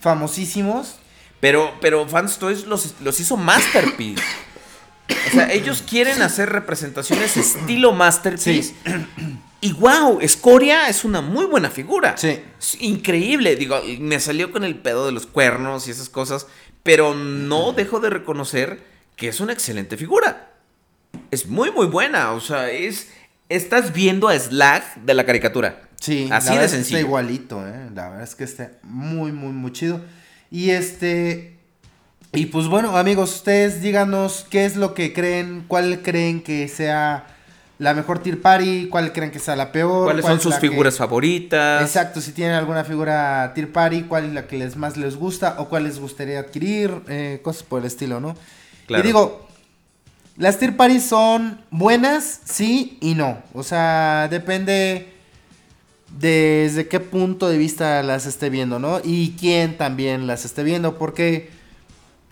famosísimos. 0.00 0.96
Pero, 1.40 1.72
pero 1.80 2.08
Fans 2.08 2.38
Toys 2.38 2.66
los, 2.66 2.94
los 3.00 3.20
hizo 3.20 3.36
Masterpiece. 3.36 4.22
O 5.08 5.30
sea, 5.30 5.52
ellos 5.52 5.84
quieren 5.88 6.20
hacer 6.20 6.50
representaciones 6.50 7.36
estilo 7.36 7.92
Masterpiece. 7.92 8.74
Y 9.60 9.72
wow, 9.72 10.18
Escoria 10.20 10.88
es 10.88 11.04
una 11.04 11.20
muy 11.20 11.46
buena 11.46 11.70
figura. 11.70 12.16
Sí. 12.16 12.40
Es 12.58 12.80
increíble. 12.80 13.56
Digo, 13.56 13.80
me 14.00 14.20
salió 14.20 14.52
con 14.52 14.64
el 14.64 14.76
pedo 14.76 15.06
de 15.06 15.12
los 15.12 15.26
cuernos 15.26 15.88
y 15.88 15.90
esas 15.90 16.08
cosas. 16.08 16.46
Pero 16.82 17.14
no 17.14 17.72
dejo 17.72 18.00
de 18.00 18.10
reconocer 18.10 18.84
que 19.16 19.28
es 19.28 19.40
una 19.40 19.52
excelente 19.52 19.96
figura. 19.96 20.52
Es 21.30 21.46
muy, 21.46 21.70
muy 21.70 21.86
buena. 21.86 22.32
O 22.32 22.40
sea, 22.40 22.70
es. 22.70 23.10
Estás 23.48 23.92
viendo 23.92 24.28
a 24.28 24.38
Slag 24.38 24.82
de 25.04 25.14
la 25.14 25.24
caricatura. 25.24 25.88
Sí, 26.00 26.28
Así 26.30 26.54
la 26.54 26.62
de 26.62 26.68
sencillo. 26.68 26.98
Está 26.98 27.08
igualito, 27.08 27.66
eh. 27.66 27.90
La 27.94 28.08
verdad 28.08 28.24
es 28.24 28.34
que 28.34 28.44
está 28.44 28.72
muy, 28.82 29.32
muy, 29.32 29.52
muy 29.52 29.72
chido. 29.72 30.00
Y 30.50 30.70
este. 30.70 31.56
Y 32.32 32.46
pues 32.46 32.66
bueno, 32.66 32.96
amigos, 32.96 33.34
ustedes 33.36 33.80
díganos 33.80 34.46
qué 34.50 34.66
es 34.66 34.76
lo 34.76 34.94
que 34.94 35.12
creen, 35.12 35.64
cuál 35.66 36.02
creen 36.02 36.42
que 36.42 36.68
sea 36.68 37.35
la 37.78 37.92
mejor 37.92 38.20
tier 38.20 38.40
party, 38.40 38.88
cuál 38.88 39.12
creen 39.12 39.30
que 39.30 39.38
sea 39.38 39.54
la 39.56 39.70
peor. 39.72 40.04
¿Cuáles 40.04 40.22
cuál 40.24 40.34
son 40.40 40.40
sus 40.52 40.54
que- 40.60 40.68
figuras 40.70 40.96
favoritas? 40.96 41.82
Exacto, 41.82 42.20
si 42.20 42.32
tienen 42.32 42.54
alguna 42.54 42.84
figura 42.84 43.52
tier 43.54 43.70
party, 43.70 44.02
cuál 44.04 44.24
es 44.24 44.32
la 44.32 44.46
que 44.46 44.56
les 44.56 44.76
más 44.76 44.96
les 44.96 45.16
gusta 45.16 45.56
o 45.58 45.68
cuál 45.68 45.84
les 45.84 45.98
gustaría 45.98 46.38
adquirir, 46.40 47.02
eh, 47.08 47.40
cosas 47.42 47.62
por 47.64 47.80
el 47.80 47.86
estilo, 47.86 48.18
¿no? 48.20 48.34
Claro. 48.86 49.02
Y 49.04 49.06
digo, 49.06 49.46
las 50.38 50.58
tier 50.58 50.76
parties 50.76 51.04
son 51.04 51.60
buenas, 51.70 52.40
sí 52.44 52.96
y 53.00 53.14
no. 53.14 53.38
O 53.52 53.62
sea, 53.62 54.28
depende 54.30 55.12
desde 56.18 56.88
qué 56.88 57.00
punto 57.00 57.48
de 57.48 57.58
vista 57.58 58.02
las 58.02 58.26
esté 58.26 58.48
viendo, 58.48 58.78
¿no? 58.78 59.00
Y 59.04 59.32
quién 59.38 59.76
también 59.76 60.26
las 60.26 60.44
esté 60.44 60.62
viendo, 60.62 60.96
porque 60.98 61.50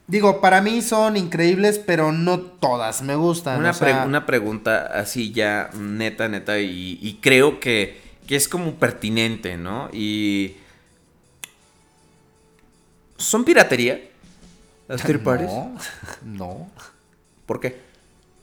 Digo, 0.07 0.41
para 0.43 0.61
mí 0.61 0.83
son 0.83 1.17
increíbles, 1.17 1.79
pero 1.79 2.13
no 2.13 2.39
todas 2.41 3.01
me 3.03 3.17
gustan. 3.17 3.59
Una, 3.59 3.71
o 3.71 3.75
sea, 3.75 3.99
pre- 4.01 4.07
una 4.07 4.27
pregunta 4.27 4.87
así 4.87 5.33
ya 5.33 5.71
neta, 5.79 6.29
neta, 6.29 6.59
y, 6.61 6.99
y 7.01 7.15
creo 7.23 7.59
que, 7.59 8.01
que 8.27 8.37
es 8.37 8.47
como 8.49 8.75
pertinente, 8.75 9.57
¿no? 9.57 9.89
Y... 9.93 10.57
¿Son 13.17 13.45
piratería? 13.45 14.01
Las 14.89 15.03
third 15.03 15.23
parties. 15.23 15.51
No, 15.51 15.77
no, 16.25 16.71
¿Por 17.47 17.61
qué? 17.61 17.81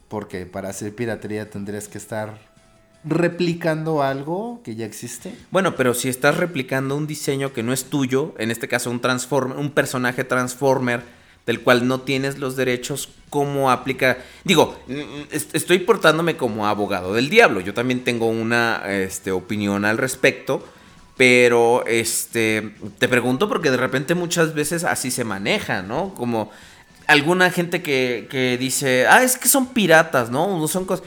porque 0.08 0.46
para 0.46 0.68
hacer 0.70 0.94
piratería 0.94 1.50
tendrías 1.50 1.88
que 1.88 1.98
estar 1.98 2.38
replicando 3.06 4.04
algo 4.04 4.60
que 4.62 4.76
ya 4.76 4.86
existe. 4.86 5.34
Bueno, 5.52 5.78
pero 5.78 5.94
si 5.94 6.10
estás 6.10 6.36
replicando 6.36 6.98
un 6.98 7.08
diseño 7.08 7.54
que 7.54 7.64
no 7.64 7.72
es 7.72 7.86
tuyo, 7.86 8.36
en 8.38 8.52
este 8.52 8.68
caso 8.68 8.92
un 8.92 9.00
transformer, 9.00 9.58
un 9.58 9.72
personaje 9.72 10.26
transformer 10.26 11.02
del 11.45 11.61
cual 11.61 11.88
no 11.88 12.01
tienes 12.01 12.38
los 12.38 12.55
derechos, 12.55 13.09
¿cómo 13.30 13.72
aplica? 13.72 14.18
Digo, 14.43 14.77
est- 15.31 15.55
estoy 15.55 15.80
portándome 15.80 16.38
como 16.38 16.68
abogado 16.68 17.13
del 17.13 17.30
diablo. 17.30 17.59
Yo 17.61 17.73
también 17.73 18.03
tengo 18.03 18.27
una 18.27 18.84
este, 18.88 19.31
opinión 19.31 19.85
al 19.85 19.97
respecto. 19.97 20.65
Pero 21.18 21.85
este 21.85 22.72
te 22.97 23.07
pregunto 23.07 23.47
porque 23.47 23.69
de 23.69 23.77
repente 23.77 24.15
muchas 24.15 24.55
veces 24.55 24.84
así 24.84 25.11
se 25.11 25.23
maneja, 25.23 25.81
¿no? 25.84 26.13
Como 26.15 26.49
alguna 27.05 27.51
gente 27.51 27.84
que, 27.84 28.27
que 28.31 28.57
dice, 28.57 29.05
ah, 29.07 29.22
es 29.22 29.38
que 29.38 29.47
son 29.47 29.68
piratas, 29.68 30.31
¿no? 30.31 30.57
No 30.57 30.68
son 30.68 30.85
cosas 30.85 31.05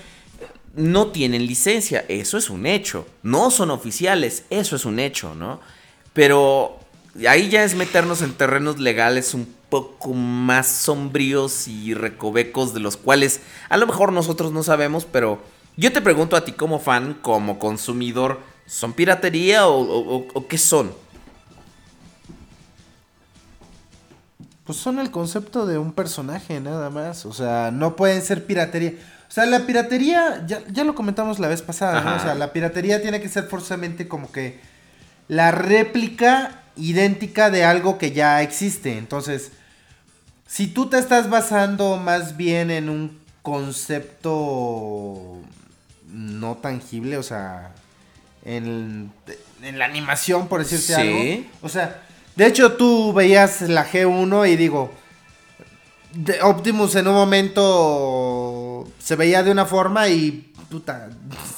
no 0.77 1.09
tienen 1.09 1.47
licencia, 1.47 2.05
eso 2.09 2.37
es 2.37 2.51
un 2.51 2.67
hecho. 2.67 3.07
No 3.23 3.51
son 3.51 3.71
oficiales, 3.71 4.45
eso 4.51 4.77
es 4.77 4.85
un 4.85 4.99
hecho, 4.99 5.35
¿no? 5.35 5.61
Pero 6.13 6.79
ahí 7.29 7.49
ya 7.49 7.65
es 7.65 7.75
meternos 7.75 8.23
en 8.23 8.35
terrenos 8.35 8.79
legales 8.79 9.35
un 9.35 9.47
poco 9.75 10.13
más 10.13 10.69
sombríos 10.69 11.67
y 11.67 11.95
recovecos 11.95 12.75
de 12.75 12.79
los 12.81 12.97
cuales 12.97 13.41
a 13.69 13.77
lo 13.77 13.87
mejor 13.89 14.13
nosotros 14.13 14.53
no 14.53 14.63
sabemos, 14.63 15.05
pero 15.05 15.41
yo 15.77 15.93
te 15.93 16.01
pregunto 16.01 16.37
a 16.37 16.45
ti 16.45 16.53
como 16.53 16.79
fan, 16.79 17.15
como 17.21 17.59
consumidor, 17.59 18.39
¿son 18.67 18.93
piratería 18.93 19.67
o, 19.67 19.75
o- 19.81 20.17
o- 20.19 20.27
o 20.35 20.47
qué 20.47 20.59
son? 20.59 20.93
Pues 24.65 24.79
son 24.79 24.99
el 24.99 25.11
concepto 25.11 25.67
de 25.67 25.77
un 25.79 25.93
personaje, 25.93 26.61
nada 26.61 26.89
más. 26.91 27.27
O 27.27 27.33
sea, 27.33 27.71
no 27.73 27.97
pueden 27.97 28.23
ser 28.23 28.47
piratería. 28.47 28.93
O 29.29 29.33
sea, 29.35 29.45
la 29.47 29.67
piratería, 29.67 30.45
ya, 30.47 30.63
ya 30.71 30.85
lo 30.85 30.95
comentamos 30.95 31.39
la 31.39 31.49
vez 31.49 31.61
pasada, 31.63 32.01
¿no? 32.01 32.17
O 32.17 32.21
sea, 32.21 32.35
la 32.35 32.53
piratería 32.53 33.03
tiene 33.03 33.21
que 33.21 33.29
ser 33.29 33.45
forzosamente 33.45 34.07
como 34.09 34.31
que 34.31 34.61
la 35.29 35.51
réplica 35.51 36.63
idéntica 36.77 37.51
de 37.51 37.65
algo 37.65 37.99
que 37.99 38.13
ya 38.13 38.43
existe. 38.43 38.97
Entonces, 38.97 39.51
si 40.55 40.69
tú 40.69 40.87
te 40.87 40.99
estás 40.99 41.29
basando 41.29 41.97
más 41.97 42.37
bien 42.37 42.71
en 42.71 42.89
un 42.89 43.19
concepto 43.43 45.39
no 46.13 46.57
tangible, 46.59 47.17
o 47.19 47.23
sea, 47.25 47.73
en, 48.45 49.11
en 49.63 49.79
la 49.79 49.87
animación, 49.87 50.47
por 50.49 50.61
decirte 50.63 50.95
Sí. 50.95 51.01
algo. 51.01 51.49
O 51.63 51.69
sea, 51.69 52.03
de 52.37 52.47
hecho 52.47 52.73
tú 52.75 53.13
veías 53.13 53.63
la 53.63 53.85
G1 53.85 54.49
y 54.53 54.57
digo, 54.57 54.93
de- 56.13 56.41
Optimus 56.43 56.95
en 56.95 57.09
un 57.09 57.15
momento 57.15 58.87
se 59.01 59.17
veía 59.17 59.43
de 59.43 59.51
una 59.51 59.67
forma 59.67 60.09
y 60.09 60.53
puta, 60.71 61.09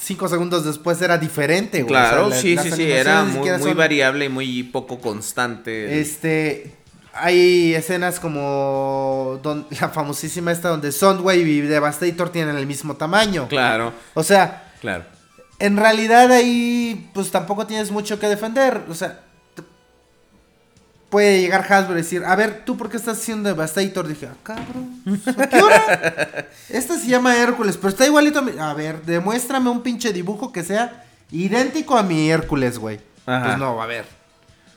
cinco 0.01 0.29
segundos 0.29 0.65
después 0.65 1.01
era 1.03 1.19
diferente, 1.19 1.83
güey. 1.83 1.89
Claro, 1.89 2.27
O 2.29 2.31
sea, 2.31 2.37
la- 2.37 2.43
sí, 2.43 2.57
sí, 2.71 2.71
sí, 2.77 2.91
era 2.91 3.25
muy, 3.25 3.35
siquiera 3.35 3.59
muy 3.59 3.69
son- 3.69 3.77
variable 3.77 4.25
y 4.25 4.29
muy 4.31 4.63
poco 4.63 4.99
constante. 5.01 6.01
Este, 6.01 6.75
hay 7.19 7.75
escenas 7.75 8.21
como 8.21 9.39
don- 9.43 9.67
la 9.81 9.89
famosísima 9.89 10.53
esta 10.53 10.69
donde 10.69 10.93
Soundwave 10.93 11.41
y 11.43 11.61
Devastator 11.63 12.31
tienen 12.31 12.57
el 12.57 12.67
mismo 12.67 12.97
tamaño. 12.97 13.49
Claro, 13.49 13.93
O 14.15 14.23
sea, 14.23 14.73
claro. 14.81 15.05
en 15.59 15.77
realidad 15.77 16.31
ahí 16.33 17.11
pues 17.15 17.31
tampoco 17.31 17.67
tienes 17.67 17.91
mucho 17.91 18.19
que 18.19 18.29
defender. 18.29 18.83
O 18.89 18.95
sea, 18.95 19.21
puede 21.11 21.41
llegar 21.41 21.65
Hasbro 21.73 21.95
y 21.95 21.99
decir, 21.99 22.25
a 22.25 22.35
ver, 22.37 22.65
¿tú 22.65 22.77
por 22.77 22.91
qué 22.91 22.97
estás 22.97 23.19
haciendo 23.19 23.49
Devastator? 23.49 24.07
Dije, 24.09 24.27
ah, 24.31 24.37
cabrón, 24.43 25.03
¿a 25.39 25.47
¿qué 25.49 25.63
hora? 25.63 26.47
Este 26.69 26.99
se 26.99 27.07
llama 27.07 27.37
Hércules, 27.37 27.77
pero 27.77 27.91
está 27.91 28.05
igualito 28.07 28.41
a 28.41 28.43
mi... 28.43 28.53
A 28.59 28.75
ver, 28.75 29.03
demuéstrame 29.03 29.71
un 29.71 29.83
pinche 29.83 30.13
dibujo 30.13 30.53
que 30.53 30.65
sea 30.65 31.05
idéntico 31.31 31.97
a 31.97 32.03
mi 32.03 32.29
Hércules, 32.31 32.79
güey. 32.79 33.01
Pues 33.25 33.59
no, 33.59 33.81
a 33.81 33.87
ver. 33.87 34.05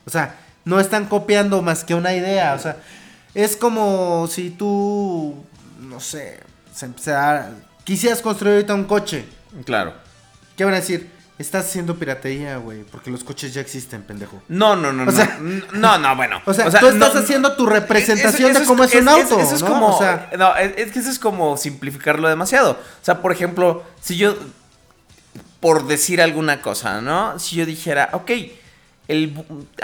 O 0.06 0.10
sea, 0.10 0.34
no 0.64 0.80
están 0.80 1.06
copiando 1.06 1.62
más 1.62 1.84
que 1.84 1.94
una 1.94 2.14
idea. 2.14 2.54
O 2.54 2.58
sea, 2.58 2.76
es 3.34 3.56
como 3.56 4.26
si 4.30 4.50
tú, 4.50 5.36
no 5.80 6.00
sé, 6.00 6.40
se 6.74 6.86
empezara- 6.86 7.50
quisieras 7.84 8.20
construir 8.22 8.54
ahorita 8.56 8.74
un 8.74 8.84
coche. 8.84 9.24
Claro. 9.64 9.94
¿Qué 10.56 10.64
van 10.64 10.74
a 10.74 10.78
decir? 10.78 11.10
Estás 11.38 11.64
haciendo 11.64 11.96
piratería, 11.98 12.58
güey, 12.58 12.82
porque 12.82 13.10
los 13.10 13.24
coches 13.24 13.54
ya 13.54 13.62
existen, 13.62 14.02
pendejo. 14.02 14.42
No, 14.48 14.76
no, 14.76 14.92
no, 14.92 15.04
O 15.04 15.06
no. 15.06 15.12
sea- 15.12 15.38
no, 15.72 15.96
no, 15.96 16.14
bueno. 16.14 16.42
O 16.46 16.52
sea, 16.52 16.68
tú 16.68 16.86
estás 16.88 17.14
no- 17.14 17.20
haciendo 17.20 17.56
tu 17.56 17.64
representación 17.64 18.50
Eso- 18.50 18.60
de 18.60 18.66
cómo 18.66 18.84
es, 18.84 18.94
un 18.94 19.08
auto, 19.08 19.40
Eso 19.40 19.54
es 19.54 19.62
¿no? 19.62 19.68
como, 19.68 19.96
O 19.96 19.98
sea, 19.98 20.28
no, 20.38 20.54
es, 20.56 20.74
es 20.76 20.92
que 20.92 20.98
eso 20.98 21.10
es 21.10 21.18
como 21.18 21.56
simplificarlo 21.56 22.28
demasiado. 22.28 22.72
O 22.72 23.04
sea, 23.04 23.22
por 23.22 23.32
ejemplo, 23.32 23.82
si 24.02 24.18
yo, 24.18 24.36
por 25.60 25.86
decir 25.86 26.20
alguna 26.20 26.60
cosa, 26.62 27.00
¿no? 27.00 27.38
Si 27.38 27.56
yo 27.56 27.64
dijera, 27.66 28.10
ok, 28.12 28.30
el, 29.08 29.34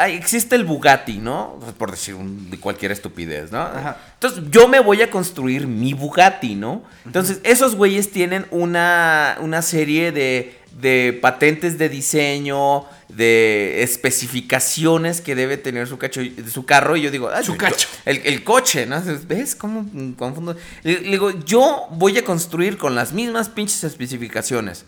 existe 0.08 0.54
el 0.56 0.64
Bugatti, 0.64 1.18
¿no? 1.18 1.58
Por 1.78 1.90
decir 1.90 2.14
un- 2.14 2.48
de 2.50 2.58
cualquier 2.60 2.92
estupidez, 2.92 3.50
¿no? 3.50 3.60
Ajá. 3.60 3.96
Entonces 4.14 4.44
yo 4.50 4.68
me 4.68 4.78
voy 4.80 5.02
a 5.02 5.10
construir 5.10 5.66
mi 5.66 5.94
Bugatti, 5.94 6.54
¿no? 6.54 6.82
Entonces 7.04 7.40
esos 7.42 7.74
güeyes 7.74 8.10
tienen 8.12 8.46
una, 8.52 9.36
una 9.40 9.62
serie 9.62 10.12
de, 10.12 10.56
de 10.80 11.18
patentes 11.20 11.76
de 11.76 11.88
diseño, 11.88 12.84
de 13.08 13.82
especificaciones 13.82 15.20
que 15.20 15.34
debe 15.34 15.56
tener 15.56 15.86
su, 15.88 15.98
cacho, 15.98 16.20
su 16.52 16.64
carro. 16.64 16.96
Y 16.96 17.02
yo 17.02 17.10
digo, 17.10 17.30
"Ay, 17.32 17.44
Su 17.44 17.52
yo- 17.52 17.58
cacho. 17.58 17.88
el, 18.04 18.20
el 18.24 18.44
coche, 18.44 18.86
¿no? 18.86 19.02
¿Ves 19.26 19.54
cómo 19.56 19.86
confundo? 20.16 20.56
Le, 20.82 21.00
le 21.00 21.10
digo, 21.10 21.30
yo 21.44 21.88
voy 21.92 22.16
a 22.18 22.24
construir 22.24 22.76
con 22.78 22.94
las 22.94 23.12
mismas 23.12 23.48
pinches 23.48 23.82
especificaciones. 23.84 24.84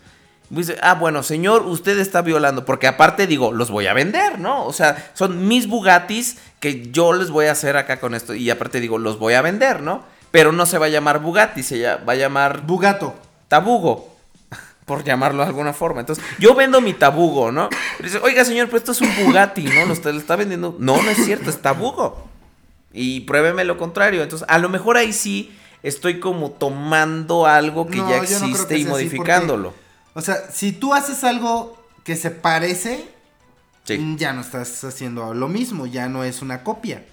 Dice, 0.51 0.79
ah, 0.81 0.95
bueno, 0.95 1.23
señor, 1.23 1.63
usted 1.63 1.99
está 1.99 2.23
violando. 2.23 2.65
Porque 2.65 2.87
aparte 2.87 3.27
digo, 3.27 3.53
los 3.53 3.71
voy 3.71 3.87
a 3.87 3.93
vender, 3.93 4.39
¿no? 4.39 4.65
O 4.65 4.73
sea, 4.73 5.11
son 5.15 5.47
mis 5.47 5.69
Bugattis 5.69 6.39
que 6.61 6.91
yo 6.91 7.13
les 7.13 7.31
voy 7.31 7.47
a 7.47 7.53
hacer 7.53 7.77
acá 7.77 8.01
con 8.01 8.15
esto. 8.15 8.35
Y 8.35 8.51
aparte 8.51 8.81
digo, 8.81 8.99
los 8.99 9.19
voy 9.19 9.35
a 9.35 9.43
vender, 9.43 9.83
¿no? 9.83 10.03
Pero 10.31 10.53
no 10.53 10.67
se 10.67 10.79
va 10.79 10.87
a 10.87 10.91
llamar 10.91 11.21
Bugatti, 11.21 11.63
se 11.63 11.83
va 11.83 12.13
a 12.13 12.17
llamar 12.17 12.63
Bugato. 12.63 13.15
Tabugo. 13.49 14.15
Por 14.85 15.05
llamarlo 15.05 15.43
de 15.43 15.49
alguna 15.49 15.73
forma. 15.73 16.01
Entonces, 16.01 16.25
yo 16.39 16.55
vendo 16.55 16.81
mi 16.81 16.95
tabugo, 16.95 17.53
¿no? 17.53 17.69
Dice, 18.03 18.19
oiga, 18.23 18.45
señor, 18.45 18.67
pero 18.67 18.79
esto 18.79 18.93
es 18.93 19.01
un 19.01 19.11
Bugatti, 19.17 19.65
¿no? 19.65 19.87
Lo 19.87 19.93
usted 19.93 20.13
lo 20.13 20.19
está 20.19 20.37
vendiendo. 20.37 20.77
No, 20.79 21.03
no 21.03 21.11
es 21.11 21.25
cierto, 21.25 21.51
es 21.51 21.61
tabugo. 21.61 22.27
Y 22.93 23.21
pruébeme 23.21 23.65
lo 23.65 23.77
contrario. 23.77 24.23
Entonces, 24.23 24.47
a 24.49 24.59
lo 24.59 24.69
mejor 24.69 24.97
ahí 24.97 25.13
sí 25.13 25.55
estoy 25.83 26.21
como 26.21 26.51
tomando 26.51 27.47
algo 27.47 27.87
que 27.87 27.99
No, 27.99 28.11
ya 28.11 28.17
no 28.17 28.23
existe 28.23 28.79
y 28.79 28.83
así, 28.83 28.91
modificándolo. 28.91 29.75
O 30.19 30.21
sea, 30.21 30.51
si 30.53 30.73
tú 30.73 30.95
haces 30.95 31.23
algo 31.23 31.81
que 32.03 32.17
se 32.17 32.31
parece, 32.33 33.05
Sí. 33.85 33.99
mm, 33.99 34.17
ya 34.17 34.33
no 34.33 34.41
estás 34.41 34.83
haciendo 34.83 35.33
lo 35.33 35.47
mismo, 35.47 35.87
ya 35.87 36.09
no 36.09 36.25
es 36.25 36.43
una 36.43 36.65
copia. 36.65 37.05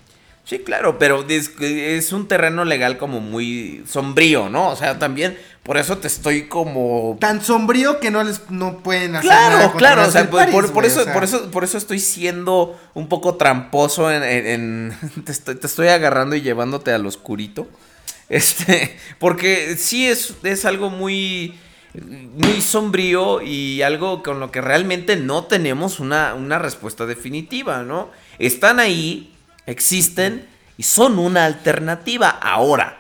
Sí, 0.43 0.59
claro, 0.59 0.97
pero 0.97 1.23
es, 1.29 1.51
es 1.59 2.11
un 2.11 2.27
terreno 2.27 2.65
legal 2.65 2.97
como 2.97 3.19
muy 3.21 3.83
sombrío, 3.87 4.49
¿no? 4.49 4.69
O 4.69 4.75
sea, 4.75 4.97
también 4.97 5.37
por 5.61 5.77
eso 5.77 5.97
te 5.99 6.07
estoy 6.07 6.47
como 6.47 7.15
Tan 7.19 7.43
sombrío 7.43 7.99
que 7.99 8.09
no 8.11 8.23
les 8.23 8.49
no 8.49 8.79
pueden 8.79 9.15
hacer 9.15 9.29
Claro, 9.29 9.73
claro, 9.77 10.07
o 10.07 10.11
sea, 10.11 10.27
por, 10.29 10.41
eso, 10.85 11.01
o 11.01 11.03
sea. 11.03 11.13
por 11.13 11.23
eso, 11.23 11.51
por 11.51 11.63
eso 11.63 11.77
estoy 11.77 11.99
siendo 11.99 12.75
un 12.95 13.07
poco 13.07 13.35
tramposo 13.35 14.11
en, 14.11 14.23
en- 14.23 14.47
en- 14.47 15.23
te, 15.25 15.31
estoy, 15.31 15.55
te 15.55 15.67
estoy 15.67 15.89
agarrando 15.89 16.35
y 16.35 16.41
llevándote 16.41 16.91
al 16.91 17.05
oscurito. 17.05 17.67
Este, 18.27 18.97
porque 19.19 19.75
sí 19.77 20.07
es, 20.07 20.33
es 20.41 20.65
algo 20.65 20.89
muy, 20.89 21.53
muy 22.01 22.61
sombrío 22.61 23.41
y 23.41 23.81
algo 23.81 24.23
con 24.23 24.39
lo 24.39 24.51
que 24.51 24.61
realmente 24.61 25.15
no 25.15 25.45
tenemos 25.45 25.99
una, 25.99 26.33
una 26.33 26.59
respuesta 26.59 27.05
definitiva, 27.05 27.83
¿no? 27.83 28.09
Están 28.39 28.79
ahí, 28.79 29.33
existen 29.65 30.47
y 30.77 30.83
son 30.83 31.19
una 31.19 31.45
alternativa. 31.45 32.29
Ahora, 32.29 32.99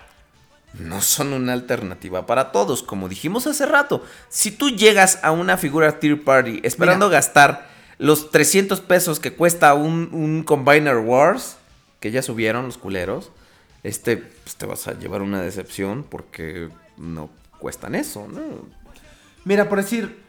no 0.79 1.01
son 1.01 1.33
una 1.33 1.53
alternativa 1.53 2.25
para 2.25 2.51
todos. 2.51 2.83
Como 2.83 3.09
dijimos 3.09 3.47
hace 3.47 3.65
rato, 3.65 4.03
si 4.29 4.51
tú 4.51 4.69
llegas 4.69 5.19
a 5.23 5.31
una 5.31 5.57
figura 5.57 5.99
tier 5.99 6.23
party 6.23 6.61
esperando 6.63 7.09
gastar 7.09 7.67
los 7.97 8.31
300 8.31 8.81
pesos 8.81 9.19
que 9.19 9.33
cuesta 9.33 9.73
un, 9.73 10.09
un 10.11 10.43
Combiner 10.43 10.97
Wars, 10.97 11.57
que 11.99 12.11
ya 12.11 12.21
subieron 12.21 12.65
los 12.65 12.77
culeros, 12.77 13.31
este, 13.83 14.17
pues 14.17 14.55
te 14.55 14.65
vas 14.65 14.87
a 14.87 14.93
llevar 14.97 15.21
una 15.21 15.41
decepción 15.41 16.03
porque 16.03 16.69
no 16.97 17.29
cuestan 17.59 17.95
eso, 17.95 18.27
¿no? 18.27 18.41
Mira, 19.45 19.69
por 19.69 19.81
decir, 19.81 20.19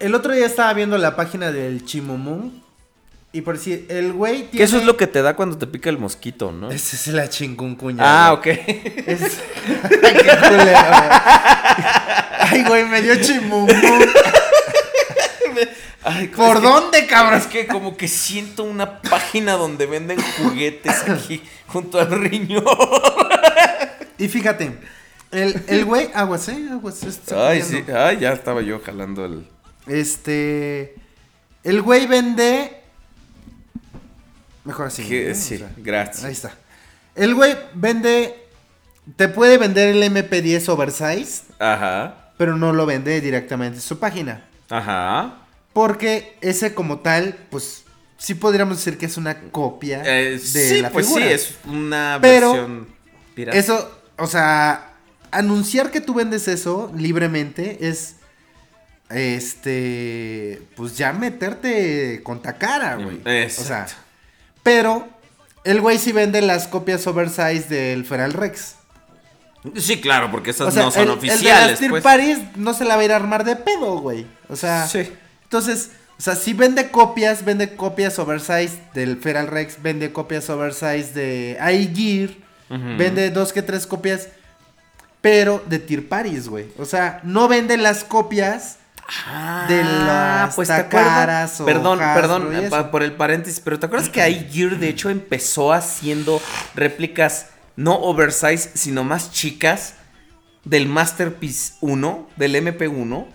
el 0.00 0.14
otro 0.14 0.32
día 0.34 0.44
estaba 0.46 0.72
viendo 0.74 0.98
la 0.98 1.16
página 1.16 1.50
del 1.50 1.84
Chimomón 1.84 2.62
Y 3.32 3.40
por 3.42 3.56
decir, 3.56 3.86
el 3.88 4.12
güey 4.12 4.42
tiene... 4.44 4.58
Que 4.58 4.62
eso 4.64 4.76
es 4.78 4.84
lo 4.84 4.96
que 4.96 5.06
te 5.06 5.22
da 5.22 5.34
cuando 5.36 5.56
te 5.58 5.66
pica 5.66 5.88
el 5.90 5.98
mosquito, 5.98 6.52
¿no? 6.52 6.70
Esa 6.72 6.96
es 6.96 7.06
la 7.08 7.28
chinguncuña. 7.28 8.02
Ah, 8.04 8.32
güey. 8.42 8.56
ok. 8.58 8.68
Es... 9.06 9.20
Ay, 10.02 10.14
qué 10.14 10.36
culero, 10.36 10.64
güey. 10.66 11.10
Ay, 12.40 12.64
güey, 12.66 12.84
me 12.86 13.02
dio 13.02 13.14
chimungu. 13.20 13.72
Ay, 16.04 16.28
¿Por 16.28 16.56
es 16.56 16.62
que- 16.62 16.66
dónde, 16.68 17.06
cabrón? 17.06 17.38
Es 17.38 17.46
que 17.46 17.66
como 17.66 17.96
que 17.96 18.08
siento 18.08 18.62
una 18.64 19.00
página 19.02 19.52
donde 19.54 19.84
venden 19.86 20.18
juguetes 20.38 21.08
aquí 21.08 21.42
junto 21.66 22.00
al 22.00 22.10
riñón. 22.10 22.64
Y 24.16 24.28
fíjate, 24.28 24.78
el, 25.32 25.62
el 25.68 25.84
güey, 25.84 26.10
aguas, 26.14 26.48
¿eh? 26.48 26.68
Aguas. 26.70 27.00
Ay, 27.34 27.62
sí. 27.62 27.84
Ay, 27.94 28.18
ya 28.20 28.32
estaba 28.32 28.62
yo 28.62 28.80
jalando 28.80 29.24
el. 29.24 29.46
Este. 29.86 30.94
El 31.64 31.82
güey 31.82 32.06
vende. 32.06 32.80
Mejor 34.64 34.86
así. 34.88 35.02
sí, 35.34 35.58
sea, 35.58 35.70
gracias. 35.76 36.24
ahí 36.24 36.32
está. 36.32 36.52
El 37.14 37.34
güey 37.34 37.56
vende. 37.74 38.44
Te 39.16 39.28
puede 39.28 39.56
vender 39.56 39.88
el 39.88 40.02
MP10 40.02 40.68
oversize, 40.68 41.44
Ajá. 41.58 42.32
pero 42.36 42.56
no 42.58 42.74
lo 42.74 42.84
vende 42.84 43.22
directamente 43.22 43.76
en 43.78 43.82
su 43.82 43.98
página. 43.98 44.44
Ajá. 44.68 45.38
Porque 45.72 46.36
ese, 46.40 46.74
como 46.74 47.00
tal, 47.00 47.36
pues. 47.50 47.84
Sí 48.20 48.34
podríamos 48.34 48.78
decir 48.78 48.98
que 48.98 49.06
es 49.06 49.16
una 49.16 49.42
copia 49.52 50.02
Eh, 50.04 50.32
de 50.32 50.38
sí, 50.40 50.80
la 50.82 50.90
pues 50.90 51.06
figura. 51.06 51.24
sí, 51.26 51.32
es 51.32 51.54
una 51.66 52.18
Pero 52.20 52.50
versión 52.52 52.88
pirata. 53.34 53.56
Eso, 53.56 54.00
o 54.18 54.26
sea, 54.26 54.87
anunciar 55.30 55.90
que 55.90 56.00
tú 56.00 56.14
vendes 56.14 56.48
eso 56.48 56.92
libremente 56.96 57.88
es. 57.88 58.16
Este. 59.10 60.62
Pues 60.76 60.96
ya 60.96 61.12
meterte 61.12 62.22
con 62.22 62.40
cara, 62.40 62.96
güey. 62.96 63.20
Exacto. 63.24 63.62
O 63.62 63.64
sea. 63.64 63.86
Pero. 64.62 65.08
El 65.64 65.80
güey 65.80 65.98
sí 65.98 66.12
vende 66.12 66.40
las 66.40 66.66
copias 66.66 67.06
oversize 67.06 67.68
del 67.68 68.04
Feral 68.04 68.32
Rex. 68.32 68.76
Sí, 69.76 70.00
claro, 70.00 70.30
porque 70.30 70.50
esas 70.50 70.68
O 70.68 70.70
sea, 70.70 70.84
no 70.84 70.90
son 70.90 71.02
el, 71.02 71.10
oficiales. 71.10 71.80
El 71.80 71.86
de 71.86 71.90
pues. 71.90 72.02
Paris 72.02 72.38
no 72.56 72.72
se 72.74 72.84
la 72.84 72.94
va 72.96 73.02
a 73.02 73.04
ir 73.04 73.12
a 73.12 73.16
armar 73.16 73.44
de 73.44 73.56
pedo, 73.56 73.98
güey. 73.98 74.26
O 74.48 74.56
sea. 74.56 74.86
Sí. 74.86 75.10
Entonces, 75.42 75.90
o 76.18 76.22
sea, 76.22 76.34
si 76.34 76.52
vende 76.52 76.90
copias, 76.90 77.44
vende 77.44 77.76
copias 77.76 78.18
oversize 78.18 78.80
del 78.92 79.18
Feral 79.18 79.46
Rex, 79.46 79.80
vende 79.82 80.12
copias 80.12 80.50
oversize 80.50 81.12
de 81.14 81.56
iGear, 81.72 82.30
vende 82.98 83.30
dos 83.30 83.52
que 83.52 83.62
tres 83.62 83.86
copias, 83.86 84.28
pero 85.20 85.62
de 85.66 85.78
Tier 85.78 86.08
Paris, 86.08 86.48
güey. 86.48 86.66
O 86.78 86.84
sea, 86.84 87.20
no 87.24 87.48
vende 87.48 87.76
las 87.76 88.04
copias 88.04 88.78
de 89.68 89.82
las 89.84 90.54
pues. 90.54 90.68
Takaras 90.68 91.60
o 91.60 91.64
Perdón, 91.64 91.98
perdón 91.98 92.52
por 92.90 93.02
el 93.02 93.12
paréntesis, 93.12 93.60
pero 93.60 93.78
¿te 93.78 93.86
acuerdas 93.86 94.08
que 94.10 94.28
iGear 94.28 94.78
de 94.78 94.88
hecho 94.88 95.08
empezó 95.08 95.72
haciendo 95.72 96.42
réplicas 96.74 97.46
no 97.76 97.94
oversize, 98.00 98.70
sino 98.74 99.04
más 99.04 99.32
chicas 99.32 99.94
del 100.64 100.86
Masterpiece 100.88 101.74
1, 101.80 102.28
del 102.36 102.54
MP1? 102.56 103.26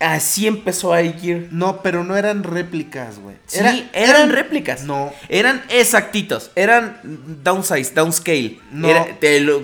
Así 0.00 0.46
empezó 0.46 0.98
iGear. 1.00 1.44
No, 1.50 1.80
pero 1.80 2.04
no 2.04 2.16
eran 2.16 2.42
réplicas, 2.42 3.18
güey. 3.20 3.36
Sí, 3.46 3.58
Era- 3.60 3.74
eran, 3.94 4.30
réplicas. 4.30 4.82
No. 4.82 5.12
Eran 5.28 5.62
exactitos. 5.70 6.50
Eran 6.56 6.98
downsize, 7.42 7.94
downscale. 7.94 8.58
No. 8.70 8.88
Era- 8.88 9.06
te 9.18 9.40
lo, 9.40 9.62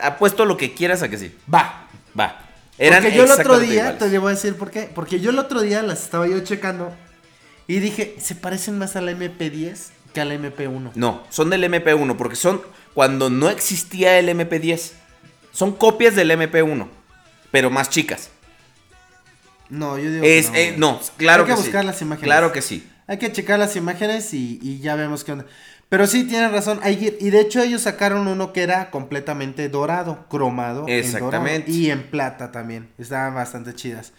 apuesto 0.00 0.44
lo 0.44 0.56
que 0.56 0.74
quieras 0.74 1.02
a 1.02 1.08
que 1.08 1.18
sí. 1.18 1.34
Va. 1.52 1.88
Va. 2.18 2.40
Eran 2.78 3.02
Porque 3.02 3.16
yo 3.16 3.24
el 3.24 3.30
otro 3.30 3.58
día, 3.58 3.90
iguales. 3.90 3.98
te 3.98 4.18
voy 4.18 4.32
a 4.32 4.34
decir 4.34 4.56
por 4.56 4.70
qué. 4.70 4.90
Porque 4.94 5.20
yo 5.20 5.30
el 5.30 5.38
otro 5.38 5.60
día 5.62 5.82
las 5.82 6.02
estaba 6.02 6.26
yo 6.26 6.40
checando 6.40 6.92
y 7.66 7.78
dije, 7.78 8.16
se 8.18 8.34
parecen 8.34 8.78
más 8.78 8.96
a 8.96 9.00
la 9.00 9.12
MP10 9.12 9.90
que 10.12 10.20
a 10.20 10.24
la 10.24 10.34
MP1. 10.34 10.92
No, 10.94 11.22
son 11.30 11.50
del 11.50 11.64
MP1 11.64 12.16
porque 12.16 12.36
son 12.36 12.62
cuando 12.94 13.30
no 13.30 13.48
existía 13.48 14.18
el 14.18 14.28
MP10. 14.28 14.92
Son 15.52 15.72
copias 15.72 16.16
del 16.16 16.30
MP1, 16.32 16.88
pero 17.52 17.70
más 17.70 17.88
chicas. 17.90 18.30
No, 19.70 19.98
yo 19.98 20.10
digo 20.10 20.22
que 20.22 20.38
Es, 20.38 20.50
no, 20.50 20.56
eh, 20.56 20.74
no, 20.76 21.00
claro 21.16 21.44
Hay 21.44 21.50
que 21.50 21.54
que, 21.54 21.60
buscar 21.62 21.82
sí. 21.82 21.86
las 21.86 22.02
imágenes. 22.02 22.24
Claro 22.24 22.52
que 22.52 22.60
sí. 22.62 22.88
Hay 23.06 23.18
que 23.18 23.30
checar 23.32 23.58
las 23.58 23.76
imágenes 23.76 24.32
y, 24.34 24.58
y 24.62 24.80
ya 24.80 24.94
vemos 24.96 25.24
qué 25.24 25.32
onda. 25.32 25.46
Pero 25.94 26.08
sí, 26.08 26.24
tienes 26.24 26.50
razón. 26.50 26.80
hay- 26.82 27.16
y 27.20 27.30
de 27.30 27.40
hecho 27.40 27.62
ellos 27.62 27.82
sacaron 27.82 28.26
uno 28.26 28.52
que 28.52 28.64
era 28.64 28.90
completamente 28.90 29.68
dorado, 29.68 30.26
cromado. 30.28 30.86
en 30.88 31.12
dorado 31.12 31.28
Exactamente. 31.28 31.70
y 31.70 31.92
en 31.92 32.10
plata 32.10 32.50
también. 32.50 32.88
Estaban 32.98 33.32
bastante 33.36 33.74
chidas. 33.74 34.12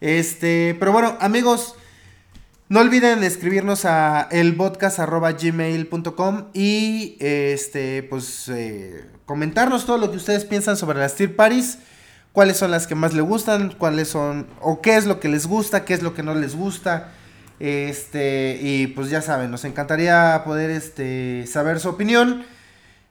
Este, 0.00 0.76
pero 0.78 0.92
bueno, 0.92 1.16
amigos, 1.20 1.74
no 2.68 2.78
olviden 2.78 3.24
escribirnos 3.24 3.84
a 3.84 4.28
elpodcast.gmail.com 4.30 6.44
y 6.54 7.16
este, 7.18 8.04
pues 8.04 8.48
eh, 8.48 9.04
comentarnos 9.26 9.86
todo 9.86 9.98
lo 9.98 10.12
que 10.12 10.18
ustedes 10.18 10.44
piensan 10.44 10.76
sobre 10.76 11.00
las 11.00 11.16
Tier 11.16 11.34
Paris. 11.34 11.78
Cuáles 12.32 12.58
son 12.58 12.70
las 12.70 12.86
que 12.86 12.94
más 12.94 13.12
les 13.14 13.24
gustan, 13.24 13.74
cuáles 13.76 14.06
son, 14.06 14.46
o 14.60 14.80
qué 14.80 14.96
es 14.96 15.04
lo 15.06 15.18
que 15.18 15.28
les 15.28 15.48
gusta, 15.48 15.84
qué 15.84 15.94
es 15.94 16.02
lo 16.02 16.14
que 16.14 16.22
no 16.22 16.36
les 16.36 16.54
gusta. 16.54 17.10
Este, 17.60 18.58
y 18.62 18.86
pues 18.88 19.10
ya 19.10 19.20
saben, 19.20 19.50
nos 19.50 19.64
encantaría 19.64 20.42
poder 20.44 20.70
este, 20.70 21.44
saber 21.46 21.80
su 21.80 21.88
opinión 21.88 22.44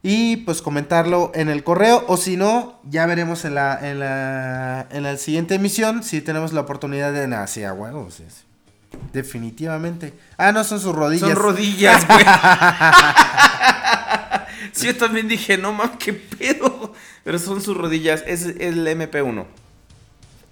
y 0.03 0.37
pues 0.37 0.61
comentarlo 0.61 1.31
en 1.35 1.49
el 1.49 1.63
correo. 1.63 2.03
O 2.07 2.17
si 2.17 2.37
no, 2.37 2.79
ya 2.89 3.05
veremos 3.05 3.45
en 3.45 3.55
la, 3.55 3.77
en 3.81 3.99
la, 3.99 4.87
en 4.89 5.03
la 5.03 5.17
siguiente 5.17 5.55
emisión 5.55 6.03
si 6.03 6.21
tenemos 6.21 6.53
la 6.53 6.61
oportunidad 6.61 7.11
de. 7.11 7.27
Nada, 7.27 7.47
sí, 7.47 7.63
a 7.63 7.73
huevo, 7.73 8.09
sí, 8.09 8.23
sí. 8.29 8.43
Definitivamente. 9.11 10.13
Ah, 10.37 10.51
no, 10.51 10.63
son 10.63 10.79
sus 10.79 10.95
rodillas. 10.95 11.29
Son 11.29 11.37
rodillas, 11.37 12.07
güey. 12.07 12.19
sí, 14.71 14.87
yo 14.87 14.95
también 14.95 15.27
dije, 15.27 15.57
no 15.57 15.73
mames, 15.73 15.97
qué 15.97 16.13
pedo. 16.13 16.93
Pero 17.23 17.39
son 17.39 17.61
sus 17.61 17.75
rodillas. 17.75 18.23
Es 18.25 18.45
el 18.45 18.87
MP1. 18.87 19.45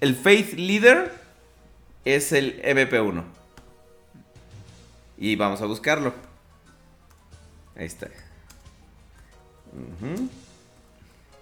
El 0.00 0.16
Faith 0.16 0.58
Leader 0.58 1.14
es 2.04 2.32
el 2.32 2.60
MP1. 2.62 3.24
Y 5.18 5.36
vamos 5.36 5.60
a 5.62 5.66
buscarlo. 5.66 6.14
Ahí 7.76 7.86
está. 7.86 8.08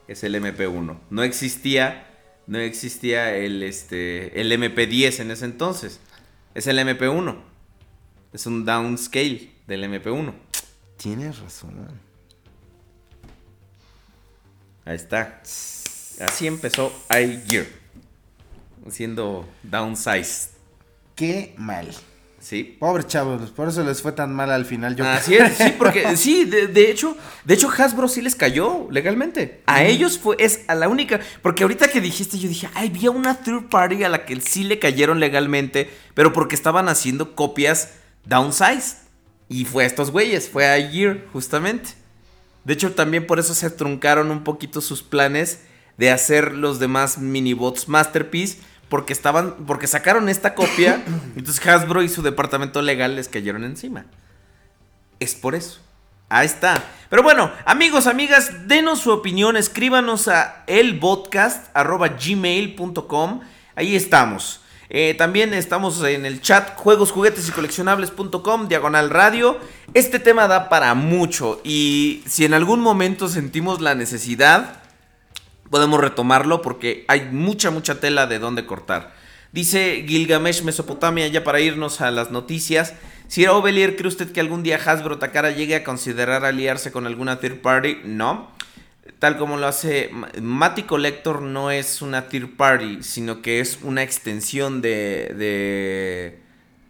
Es 0.09 0.25
el 0.25 0.35
MP1. 0.35 0.99
No 1.11 1.23
existía. 1.23 2.11
No 2.47 2.59
existía 2.59 3.35
el, 3.37 3.63
este, 3.63 4.41
el 4.41 4.53
MP10 4.53 5.21
en 5.21 5.31
ese 5.31 5.47
entonces. 5.47 6.01
Es 6.55 6.67
el 6.67 6.79
MP1. 6.79 7.37
Es 8.33 8.47
un 8.47 8.65
downscale 8.65 9.51
del 9.67 9.85
MP1. 9.85 10.35
Tienes 10.97 11.39
razón. 11.39 11.89
Ahí 14.85 14.97
está. 14.97 15.41
Así 16.21 16.47
empezó 16.47 16.93
iGear. 17.11 17.67
Siendo 18.91 19.49
downsized. 19.63 20.51
Qué 21.15 21.55
mal. 21.57 21.89
¿Sí? 22.45 22.77
Pobres 22.79 23.07
chavos, 23.07 23.51
por 23.53 23.69
eso 23.69 23.83
les 23.83 24.03
fue 24.03 24.13
tan 24.13 24.35
mal 24.35 24.51
al 24.51 24.67
final. 24.67 24.95
Yo 24.95 25.07
Así 25.07 25.35
es, 25.35 25.57
sí, 25.57 25.73
porque 25.79 26.15
sí, 26.19 26.45
de, 26.45 26.67
de 26.67 26.91
hecho, 26.91 27.17
de 27.43 27.55
hecho 27.55 27.71
Hasbro 27.71 28.07
sí 28.07 28.21
les 28.21 28.35
cayó 28.35 28.87
legalmente. 28.91 29.63
A 29.65 29.83
ellos 29.83 30.19
fue, 30.19 30.37
es 30.39 30.61
a 30.69 30.75
la 30.75 30.89
única, 30.89 31.21
porque 31.41 31.63
ahorita 31.63 31.89
que 31.89 32.03
dijiste, 32.03 32.39
yo 32.39 32.47
dije, 32.47 32.69
ay, 32.75 32.89
había 32.91 33.11
una 33.11 33.39
third 33.39 33.71
party 33.71 34.05
a 34.05 34.11
la 34.11 34.27
que 34.27 34.39
sí 34.43 34.63
le 34.63 34.79
cayeron 34.79 35.21
legalmente, 35.21 35.89
pero 36.13 36.35
porque 36.35 36.55
estaban 36.55 36.91
haciendo 36.91 37.35
copias 37.35 37.95
downsized. 38.27 38.99
Y 39.49 39.65
fue 39.65 39.85
a 39.85 39.87
estos 39.87 40.11
güeyes, 40.11 40.51
fue 40.51 40.67
a 40.67 40.79
Year, 40.79 41.25
justamente. 41.33 41.93
De 42.65 42.75
hecho, 42.75 42.93
también 42.93 43.27
por 43.27 43.39
eso 43.39 43.55
se 43.55 43.71
truncaron 43.71 44.31
un 44.31 44.45
poquito 44.45 44.83
sus 44.83 45.03
planes 45.03 45.61
de 45.97 46.11
hacer 46.11 46.53
los 46.53 46.79
demás 46.79 47.17
minibots 47.17 47.89
Masterpiece. 47.89 48.59
Porque 48.89 49.13
estaban. 49.13 49.55
Porque 49.67 49.87
sacaron 49.87 50.29
esta 50.29 50.55
copia. 50.55 51.03
entonces 51.37 51.65
Hasbro 51.67 52.03
y 52.03 52.09
su 52.09 52.23
departamento 52.23 52.83
legal 52.83 53.17
les 53.17 53.29
cayeron 53.29 53.65
encima. 53.65 54.07
Es 55.21 55.35
por 55.35 55.55
eso. 55.55 55.81
Ahí 56.29 56.47
está. 56.47 56.83
Pero 57.11 57.23
bueno, 57.23 57.53
amigos, 57.65 58.07
amigas, 58.07 58.67
denos 58.67 59.01
su 59.01 59.13
opinión. 59.13 59.57
Escríbanos 59.57 60.29
a 60.29 60.65
elpodcast.gmail.com. 60.67 63.41
Ahí 63.77 63.95
estamos. 63.95 64.61
Eh, 64.91 65.15
también 65.15 65.55
estamos 65.55 66.03
en 66.05 66.27
el 66.27 66.41
chat 66.41 66.77
juegos, 66.77 67.11
juguetes 67.11 67.49
y 67.49 67.53
coleccionables.com, 67.53 68.69
diagonal 68.69 69.11
radio. 69.11 69.59
Este 69.93 70.19
tema 70.19 70.47
da 70.47 70.69
para 70.69 70.95
mucho 70.95 71.61
y 71.65 72.23
si 72.27 72.45
en 72.45 72.55
algún 72.55 72.81
momento 72.81 73.29
sentimos 73.29 73.81
la 73.81 73.95
necesidad, 73.95 74.83
podemos 75.75 75.99
retomarlo 76.01 76.63
porque 76.63 77.05
hay 77.09 77.23
mucha, 77.33 77.73
mucha 77.73 77.99
tela 77.99 78.29
de 78.29 78.39
dónde 78.39 78.65
cortar. 78.65 79.13
Dice 79.51 80.05
Gilgamesh 80.07 80.63
Mesopotamia, 80.63 81.27
ya 81.27 81.43
para 81.43 81.59
irnos 81.59 82.01
a 82.01 82.13
las 82.13 82.31
noticias. 82.31 82.95
Si 83.27 83.45
Ovelier, 83.49 83.97
¿cree 83.97 84.07
usted 84.07 84.31
que 84.31 84.39
algún 84.39 84.63
día 84.63 84.77
Hasbro 84.77 85.19
Takara 85.19 85.51
llegue 85.51 85.75
a 85.75 85.83
considerar 85.83 86.45
aliarse 86.45 86.93
con 86.93 87.09
alguna 87.09 87.41
third 87.41 87.57
party? 87.61 87.97
No. 88.05 88.53
Tal 89.19 89.37
como 89.37 89.57
lo 89.57 89.67
hace 89.67 90.11
Ma- 90.13 90.29
Matty 90.41 90.85
Collector, 90.85 91.43
no 91.43 91.73
es 91.73 92.03
una 92.03 92.29
third 92.29 92.51
party, 92.57 92.99
sino 93.03 93.43
que 93.43 93.59
es 93.59 93.81
una 93.83 94.05
extensión 94.05 94.81
de, 94.81 95.35
de, 95.37 96.39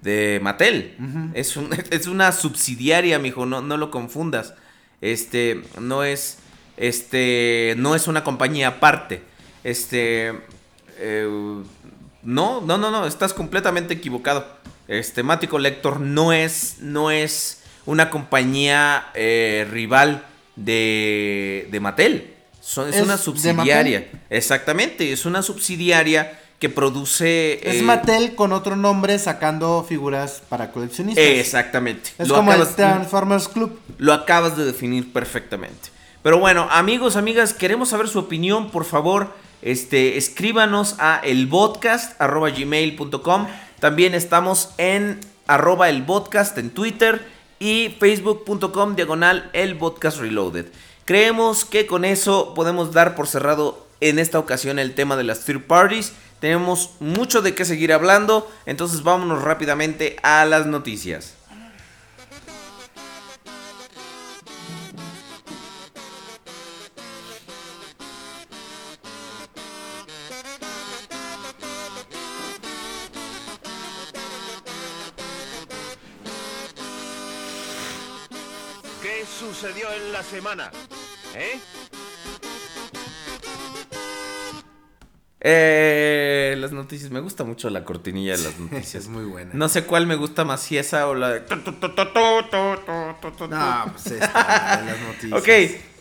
de 0.03 0.41
Mattel. 0.43 0.95
es, 1.33 1.57
un- 1.57 1.71
es 1.91 2.07
una 2.07 2.33
subsidiaria, 2.33 3.19
mijo, 3.19 3.47
no, 3.47 3.63
no 3.63 3.79
lo 3.79 3.91
confundas. 3.91 4.53
Este, 5.01 5.63
no 5.81 6.05
es, 6.05 6.37
este, 6.77 7.75
no 7.79 7.95
es 7.95 8.07
una 8.09 8.25
compañía 8.25 8.69
aparte. 8.69 9.23
Este, 9.63 10.33
eh, 10.99 11.63
no, 12.23 12.61
no, 12.61 12.79
no, 12.79 12.91
no, 12.91 13.07
estás 13.07 13.35
completamente 13.35 13.95
equivocado. 13.95 14.47
Este, 14.89 15.23
Matty 15.23 15.47
Collector 15.47 16.01
no 16.01 16.33
es, 16.33 16.77
no 16.81 17.11
es 17.11 17.63
una 17.87 18.11
compañía 18.11 19.07
eh, 19.15 19.67
rival 19.71 20.25
de, 20.57 21.69
de 21.71 21.81
Mattel. 21.81 22.35
Son- 22.61 22.89
es, 22.89 22.97
¿Es 22.97 23.03
una 23.03 23.17
subsidiaria. 23.19 24.09
Exactamente, 24.31 25.13
es 25.13 25.27
una 25.27 25.43
subsidiaria 25.43 26.41
que 26.59 26.69
produce... 26.71 27.61
Es 27.69 27.77
eh, 27.81 27.83
Mattel 27.83 28.35
con 28.35 28.53
otro 28.53 28.75
nombre 28.77 29.19
sacando 29.19 29.85
figuras 29.87 30.43
para 30.49 30.71
coleccionistas. 30.73 31.23
Exactamente. 31.25 32.11
Es 32.19 32.29
Lo 32.29 32.37
como 32.37 32.53
acabas- 32.53 32.71
el 32.71 32.77
Transformers 32.77 33.49
Club. 33.49 33.79
lo 33.99 34.13
acabas 34.15 34.57
de 34.57 34.65
definir 34.65 35.13
perfectamente. 35.13 35.91
Pero 36.25 36.39
bueno, 36.39 36.67
amigos, 36.71 37.15
amigas, 37.17 37.53
queremos 37.53 37.91
saber 37.91 38.09
su 38.09 38.19
opinión, 38.19 38.71
por 38.71 38.87
favor. 38.87 39.29
Este, 39.61 40.17
escríbanos 40.17 40.97
a 40.99 41.21
elpodcast.gmail.com. 41.23 43.47
También 43.79 44.15
estamos 44.15 44.71
en 44.79 45.21
arroba 45.47 45.91
elpodcast 45.91 46.57
en 46.57 46.71
Twitter 46.71 47.29
y 47.59 47.95
facebook.com 48.01 48.97
diagonal 48.97 49.51
el 49.53 49.77
podcast 49.77 50.19
reloaded. 50.19 50.65
Creemos 51.05 51.67
que 51.67 51.87
con 51.87 52.07
eso 52.07 52.55
podemos 52.55 52.95
dar 52.95 53.17
por 53.17 53.27
cerrado 53.27 53.87
en 54.01 54.19
esta 54.19 54.39
ocasión 54.39 54.79
el 54.79 54.95
tema 54.95 55.17
de 55.17 55.25
las 55.25 55.45
third 55.45 55.67
parties. 55.67 56.15
Tenemos 56.41 56.93
mucho 57.01 57.43
de 57.43 57.55
qué 57.55 57.67
seguir 57.67 57.93
hablando, 57.93 58.51
entonces 58.65 59.03
vámonos 59.03 59.43
rápidamente 59.43 60.17
a 60.23 60.47
las 60.47 60.65
noticias. 60.65 61.35
Sucedió 80.25 80.39
en 80.39 80.45
la 80.57 80.65
semana? 80.71 80.71
¿Eh? 81.35 81.61
Eh, 85.47 86.57
las 86.59 86.73
noticias, 86.73 87.11
me 87.11 87.21
gusta 87.21 87.45
mucho 87.45 87.69
la 87.69 87.85
cortinilla 87.85 88.37
de 88.37 88.45
las 88.45 88.59
noticias. 88.59 88.95
Es 88.95 89.09
muy 89.09 89.25
buena. 89.25 89.51
No 89.53 89.69
sé 89.69 89.85
cuál 89.85 90.07
me 90.07 90.17
gusta 90.17 90.45
más, 90.45 90.63
si 90.63 90.79
esa 90.79 91.07
o 91.09 91.15
la 91.15 91.31
de... 91.31 91.41
No, 93.49 93.93
pues 93.93 94.07
esta, 94.07 94.83
de 94.83 94.91
las 94.91 95.01
noticias. 95.01 95.33
Ok, 95.33 95.49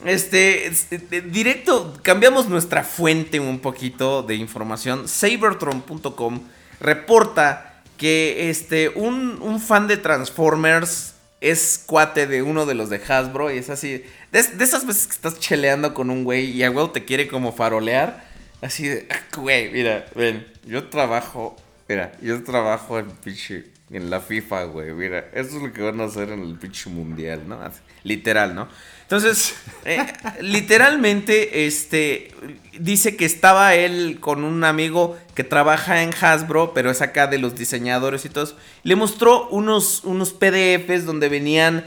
este, 0.05 0.67
este, 0.67 1.21
directo, 1.21 1.93
cambiamos 2.01 2.47
nuestra 2.47 2.83
fuente 2.83 3.39
un 3.39 3.59
poquito 3.59 4.23
de 4.23 4.35
información. 4.35 5.07
Sabertron.com 5.07 6.41
reporta 6.79 7.81
que 7.97 8.49
este, 8.49 8.89
un, 8.89 9.41
un 9.41 9.59
fan 9.59 9.87
de 9.87 9.97
Transformers 9.97 11.12
es 11.44 11.84
cuate 11.86 12.26
de 12.26 12.41
uno 12.41 12.65
de 12.65 12.74
los 12.74 12.90
de 12.90 13.02
Hasbro 13.06 13.52
y 13.53 13.57
es 13.57 13.70
así, 13.70 14.03
de, 14.32 14.44
de 14.44 14.64
esas 14.64 14.86
veces 14.88 15.07
que 15.07 15.14
estás 15.14 15.38
cheleando 15.40 15.94
con 15.94 16.10
un 16.10 16.24
güey 16.24 16.49
y 16.52 16.64
a 16.64 16.72
huevo 16.72 16.91
te 16.91 17.03
quiere 17.03 17.28
como 17.28 17.52
farolear, 17.52 18.24
así 18.61 18.88
de, 18.88 19.07
"Ah, 19.11 19.20
güey, 19.36 19.70
mira, 19.72 20.06
ven, 20.15 20.48
yo 20.65 20.88
trabajo, 20.88 21.56
mira, 21.90 22.14
yo 22.22 22.41
trabajo 22.44 22.98
en 22.98 23.11
pinche, 23.11 23.65
en 23.91 24.10
la 24.10 24.22
FIFA, 24.22 24.64
güey, 24.65 24.91
mira, 24.94 25.20
eso 25.34 25.57
es 25.57 25.61
lo 25.64 25.74
que 25.74 25.82
van 25.82 25.99
a 25.99 26.06
hacer 26.06 26.30
en 26.30 26.40
el 26.44 26.57
pinche 26.57 26.90
mundial, 26.90 27.41
¿no? 27.48 27.60
Literal, 28.03 28.56
¿no? 28.56 28.70
Entonces, 29.03 29.55
eh, 29.85 30.05
literalmente, 30.41 31.67
este, 31.67 32.31
dice 32.80 33.15
que 33.15 33.25
estaba 33.25 33.75
él 33.75 34.17
con 34.19 34.43
un 34.43 34.63
amigo 34.63 35.17
que 35.35 35.43
trabaja 35.43 36.01
en 36.01 36.11
Hasbro, 36.19 36.73
pero 36.73 36.89
es 36.89 37.01
acá 37.01 37.27
de 37.27 37.38
los 37.38 37.55
diseñadores 37.55 38.25
y 38.25 38.30
todos. 38.30 38.55
Le 38.84 38.95
mostró 38.95 39.47
unos, 39.49 40.03
unos 40.03 40.34
PDFs 40.34 41.05
donde 41.05 41.30
venían 41.30 41.85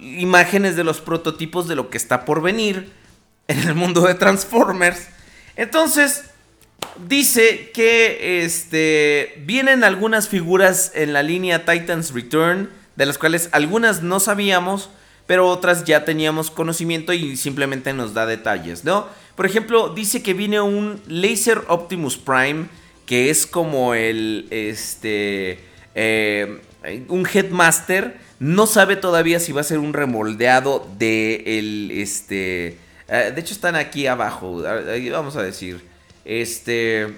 imágenes 0.00 0.76
de 0.76 0.84
los 0.84 1.00
prototipos 1.00 1.68
de 1.68 1.76
lo 1.76 1.90
que 1.90 1.98
está 1.98 2.24
por 2.24 2.42
venir 2.42 2.92
en 3.48 3.60
el 3.60 3.74
mundo 3.74 4.02
de 4.02 4.14
Transformers. 4.14 5.08
Entonces, 5.56 6.24
dice 7.08 7.70
que 7.72 8.44
este, 8.44 9.42
vienen 9.44 9.84
algunas 9.84 10.28
figuras 10.28 10.92
en 10.94 11.12
la 11.12 11.22
línea 11.22 11.64
Titans 11.64 12.12
Return, 12.12 12.70
de 12.96 13.06
las 13.06 13.18
cuales 13.18 13.48
algunas 13.52 14.02
no 14.02 14.20
sabíamos, 14.20 14.90
pero 15.26 15.48
otras 15.48 15.84
ya 15.84 16.04
teníamos 16.04 16.50
conocimiento 16.50 17.12
y 17.12 17.36
simplemente 17.36 17.92
nos 17.92 18.14
da 18.14 18.26
detalles, 18.26 18.84
¿no? 18.84 19.06
Por 19.36 19.46
ejemplo, 19.46 19.88
dice 19.88 20.22
que 20.22 20.34
viene 20.34 20.60
un 20.60 21.00
Laser 21.08 21.62
Optimus 21.68 22.16
Prime, 22.16 22.66
que 23.06 23.30
es 23.30 23.46
como 23.46 23.94
el, 23.94 24.46
este, 24.50 25.58
eh, 25.94 26.60
un 27.08 27.26
Headmaster. 27.26 28.18
No 28.38 28.66
sabe 28.66 28.96
todavía 28.96 29.40
si 29.40 29.52
va 29.52 29.62
a 29.62 29.64
ser 29.64 29.78
un 29.78 29.92
remoldeado 29.92 30.86
de 30.98 31.58
el, 31.58 31.90
este, 31.90 32.78
eh, 33.08 33.32
de 33.34 33.40
hecho 33.40 33.54
están 33.54 33.76
aquí 33.76 34.06
abajo, 34.06 34.62
vamos 35.10 35.36
a 35.36 35.42
decir, 35.42 35.80
este... 36.24 37.14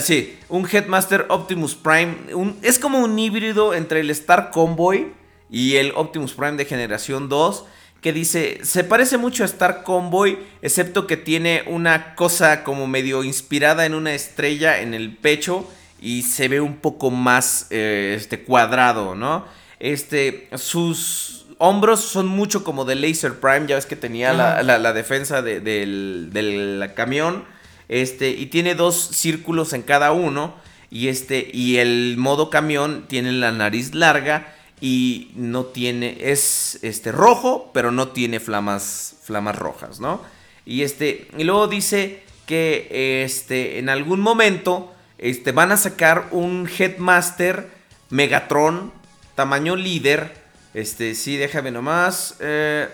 Sí, 0.00 0.38
un 0.48 0.68
Headmaster 0.70 1.26
Optimus 1.28 1.74
Prime. 1.74 2.16
Es 2.62 2.78
como 2.78 2.98
un 2.98 3.18
híbrido 3.18 3.74
entre 3.74 4.00
el 4.00 4.10
Star 4.10 4.50
Convoy 4.50 5.12
y 5.50 5.76
el 5.76 5.92
Optimus 5.94 6.32
Prime 6.32 6.56
de 6.56 6.64
generación 6.64 7.28
2. 7.28 7.64
Que 8.00 8.12
dice, 8.12 8.60
se 8.62 8.84
parece 8.84 9.18
mucho 9.18 9.42
a 9.42 9.46
Star 9.46 9.82
Convoy, 9.82 10.38
excepto 10.62 11.06
que 11.06 11.16
tiene 11.16 11.64
una 11.66 12.14
cosa 12.14 12.62
como 12.62 12.86
medio 12.86 13.24
inspirada 13.24 13.86
en 13.86 13.94
una 13.94 14.14
estrella 14.14 14.80
en 14.80 14.94
el 14.94 15.16
pecho 15.16 15.68
y 16.00 16.22
se 16.22 16.48
ve 16.48 16.60
un 16.60 16.76
poco 16.76 17.10
más 17.10 17.66
eh, 17.70 18.14
este, 18.16 18.42
cuadrado, 18.42 19.14
¿no? 19.14 19.46
Este, 19.80 20.48
sus 20.54 21.46
hombros 21.58 22.00
son 22.00 22.28
mucho 22.28 22.64
como 22.64 22.84
de 22.84 22.94
Laser 22.94 23.40
Prime, 23.40 23.66
ya 23.66 23.76
ves 23.76 23.86
que 23.86 23.96
tenía 23.96 24.32
la, 24.32 24.62
la, 24.62 24.78
la, 24.78 24.92
defensa 24.92 25.42
de, 25.42 25.60
del, 25.60 26.28
del 26.32 26.92
camión 26.94 27.44
este, 27.88 28.30
y 28.30 28.46
tiene 28.46 28.74
dos 28.74 28.96
círculos 29.12 29.72
en 29.72 29.82
cada 29.82 30.12
uno. 30.12 30.54
Y 30.90 31.08
este, 31.08 31.50
y 31.52 31.78
el 31.78 32.16
modo 32.16 32.48
camión 32.48 33.06
tiene 33.08 33.32
la 33.32 33.52
nariz 33.52 33.94
larga 33.94 34.54
y 34.80 35.32
no 35.34 35.64
tiene, 35.64 36.16
es 36.20 36.78
este 36.82 37.10
rojo, 37.12 37.70
pero 37.72 37.90
no 37.90 38.08
tiene 38.08 38.40
flamas, 38.40 39.16
flamas 39.22 39.56
rojas, 39.56 40.00
¿no? 40.00 40.20
Y 40.64 40.82
este, 40.82 41.28
y 41.36 41.44
luego 41.44 41.66
dice 41.66 42.22
que 42.46 43.22
este, 43.24 43.78
en 43.78 43.88
algún 43.88 44.20
momento, 44.20 44.92
este, 45.18 45.52
van 45.52 45.72
a 45.72 45.76
sacar 45.76 46.28
un 46.30 46.68
Headmaster 46.68 47.70
Megatron, 48.10 48.92
tamaño 49.34 49.76
líder. 49.76 50.34
Este, 50.74 51.14
sí, 51.14 51.36
déjame 51.36 51.70
nomás. 51.70 52.36
eh, 52.40 52.88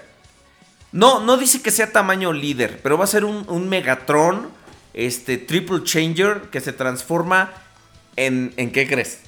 no, 0.93 1.21
no 1.21 1.37
dice 1.37 1.63
que 1.63 1.71
sea 1.71 1.91
tamaño 1.91 2.33
líder, 2.33 2.81
pero 2.83 2.99
va 2.99 3.05
a 3.05 3.09
ser 3.09 3.25
un, 3.25 3.45
un 3.49 3.69
Megatron, 3.69 4.51
este, 4.95 5.39
Triple 5.39 5.83
Changer, 5.85 6.43
que 6.51 6.61
se 6.61 6.73
transforma 6.73 7.53
en, 8.17 8.53
¿en 8.57 8.71
qué 8.73 8.87
crees? 8.87 9.21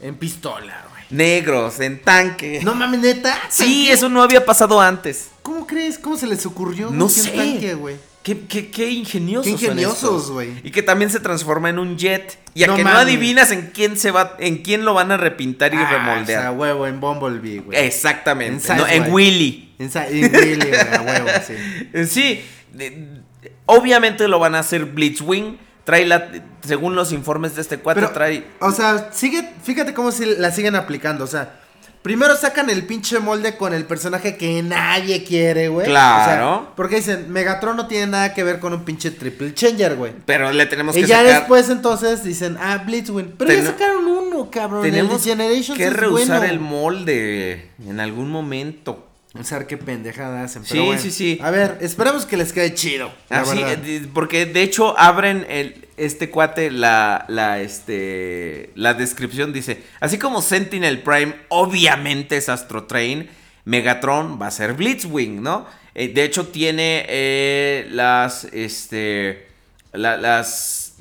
En 0.00 0.14
pistola, 0.16 0.86
güey. 0.90 1.00
Negros, 1.10 1.80
en 1.80 2.00
tanque. 2.00 2.60
No 2.62 2.74
mames, 2.74 3.00
neta. 3.00 3.36
sí, 3.50 3.62
¿Tanque? 3.86 3.92
eso 3.92 4.08
no 4.08 4.22
había 4.22 4.44
pasado 4.46 4.80
antes. 4.80 5.28
¿Cómo 5.42 5.66
crees? 5.66 5.98
¿Cómo 5.98 6.16
se 6.16 6.26
les 6.26 6.46
ocurrió? 6.46 6.90
No 6.90 7.08
sé. 7.08 7.30
tanque, 7.30 7.74
güey? 7.74 7.96
Qué, 8.22 8.38
qué, 8.46 8.70
qué 8.70 8.90
ingeniosos. 8.90 9.44
Qué 9.46 9.50
ingeniosos, 9.52 10.30
güey. 10.30 10.52
Y 10.62 10.70
que 10.70 10.82
también 10.82 11.10
se 11.10 11.20
transforma 11.20 11.70
en 11.70 11.78
un 11.78 11.96
jet. 11.96 12.38
Y 12.54 12.64
a 12.64 12.66
No 12.68 12.76
que 12.76 12.84
no 12.84 12.90
adivinas 12.90 13.50
en 13.50 13.70
quién 13.74 13.96
se 13.98 14.10
va, 14.10 14.36
en 14.38 14.58
quién 14.58 14.84
lo 14.84 14.92
van 14.94 15.10
a 15.10 15.16
repintar 15.16 15.72
y 15.74 15.78
Ah, 15.78 15.82
o 15.88 15.92
remoldear. 15.92 16.42
sea, 16.42 16.52
huevo, 16.52 16.86
en 16.86 17.00
Bumblebee, 17.00 17.60
güey. 17.60 17.78
Exactamente. 17.86 18.70
En 18.70 18.78
no, 18.78 18.86
en. 18.86 19.12
Willy. 19.12 19.74
En, 19.78 19.90
en 19.94 20.34
Willy, 20.36 20.56
güey, 20.56 20.80
a 20.80 21.00
huevo, 21.02 21.28
sí. 21.46 22.04
Sí, 22.06 22.42
de- 22.72 23.20
obviamente 23.66 24.28
lo 24.28 24.38
van 24.38 24.54
a 24.54 24.60
hacer 24.60 24.84
Blitzwing. 24.86 25.58
Trae 25.84 26.06
la, 26.06 26.28
según 26.64 26.94
los 26.94 27.10
informes 27.12 27.56
de 27.56 27.62
este 27.62 27.78
cuate, 27.78 28.00
Pero, 28.00 28.12
trae. 28.12 28.44
o 28.60 28.70
sea, 28.70 29.10
sigue, 29.12 29.48
fíjate 29.62 29.94
cómo 29.94 30.12
se 30.12 30.26
la 30.38 30.50
siguen 30.52 30.76
aplicando, 30.76 31.24
o 31.24 31.26
sea, 31.26 31.58
primero 32.02 32.36
sacan 32.36 32.70
el 32.70 32.84
pinche 32.84 33.18
molde 33.18 33.56
con 33.56 33.72
el 33.74 33.86
personaje 33.86 34.36
que 34.36 34.62
nadie 34.62 35.24
quiere, 35.24 35.68
güey. 35.68 35.86
Claro. 35.86 36.52
O 36.52 36.58
sea, 36.64 36.74
porque 36.76 36.96
dicen, 36.96 37.32
Megatron 37.32 37.76
no 37.76 37.86
tiene 37.88 38.06
nada 38.08 38.34
que 38.34 38.44
ver 38.44 38.60
con 38.60 38.72
un 38.74 38.84
pinche 38.84 39.10
triple 39.10 39.54
changer, 39.54 39.96
güey. 39.96 40.12
Pero 40.26 40.52
le 40.52 40.66
tenemos 40.66 40.96
Y 40.96 41.00
que 41.00 41.06
ya 41.06 41.20
sacar. 41.22 41.34
después 41.40 41.68
entonces 41.70 42.22
dicen, 42.22 42.56
ah, 42.60 42.82
Blitzwing. 42.86 43.34
Pero 43.38 43.52
ya 43.52 43.64
sacaron 43.64 44.06
uno, 44.06 44.50
cabrón. 44.50 44.82
tenemos 44.82 45.26
el 45.26 45.38
que 45.76 45.84
es 45.84 45.92
rehusar 45.92 46.38
bueno. 46.40 46.52
el 46.52 46.60
molde 46.60 47.70
en 47.84 48.00
algún 48.00 48.30
momento. 48.30 49.09
O 49.38 49.44
sea, 49.44 49.64
qué 49.66 49.76
pendejada 49.76 50.42
hacen. 50.42 50.64
Sí, 50.64 50.90
sí, 50.98 51.10
sí. 51.12 51.38
A 51.40 51.50
ver, 51.52 51.78
esperemos 51.80 52.26
que 52.26 52.36
les 52.36 52.52
quede 52.52 52.74
chido. 52.74 53.12
Así, 53.28 53.60
eh, 53.64 54.08
porque 54.12 54.44
de 54.46 54.62
hecho 54.62 54.98
abren 54.98 55.46
el. 55.48 55.86
este 55.96 56.30
cuate, 56.30 56.70
la, 56.72 57.26
la, 57.28 57.60
este, 57.60 58.70
la 58.74 58.94
descripción 58.94 59.52
dice, 59.52 59.82
así 60.00 60.18
como 60.18 60.42
Sentinel 60.42 61.00
Prime 61.02 61.34
obviamente 61.48 62.36
es 62.38 62.48
Astro 62.48 62.84
Train, 62.84 63.28
Megatron 63.66 64.40
va 64.40 64.48
a 64.48 64.50
ser 64.50 64.72
Blitzwing, 64.72 65.40
¿no? 65.42 65.64
Eh, 65.94 66.08
de 66.08 66.24
hecho 66.24 66.48
tiene 66.48 67.04
eh, 67.08 67.86
las, 67.92 68.44
este, 68.52 69.46
la- 69.92 70.16
las, 70.16 70.94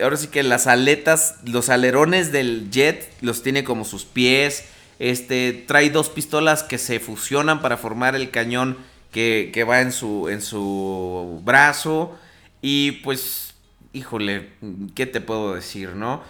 ahora 0.00 0.16
sí 0.16 0.28
que 0.28 0.42
las 0.42 0.66
aletas, 0.66 1.36
los 1.44 1.68
alerones 1.68 2.32
del 2.32 2.70
jet 2.70 3.10
los 3.20 3.42
tiene 3.42 3.64
como 3.64 3.84
sus 3.84 4.04
pies, 4.04 4.64
este, 4.98 5.52
trae 5.66 5.90
dos 5.90 6.08
pistolas 6.08 6.62
que 6.62 6.78
se 6.78 7.00
fusionan 7.00 7.60
para 7.62 7.76
formar 7.76 8.14
el 8.16 8.30
cañón 8.30 8.76
que, 9.12 9.50
que 9.52 9.64
va 9.64 9.80
en 9.80 9.92
su, 9.92 10.28
en 10.28 10.42
su 10.42 11.40
brazo. 11.44 12.18
Y 12.60 12.92
pues, 13.02 13.54
híjole, 13.92 14.50
¿qué 14.94 15.06
te 15.06 15.20
puedo 15.20 15.54
decir, 15.54 15.90
no? 15.90 16.22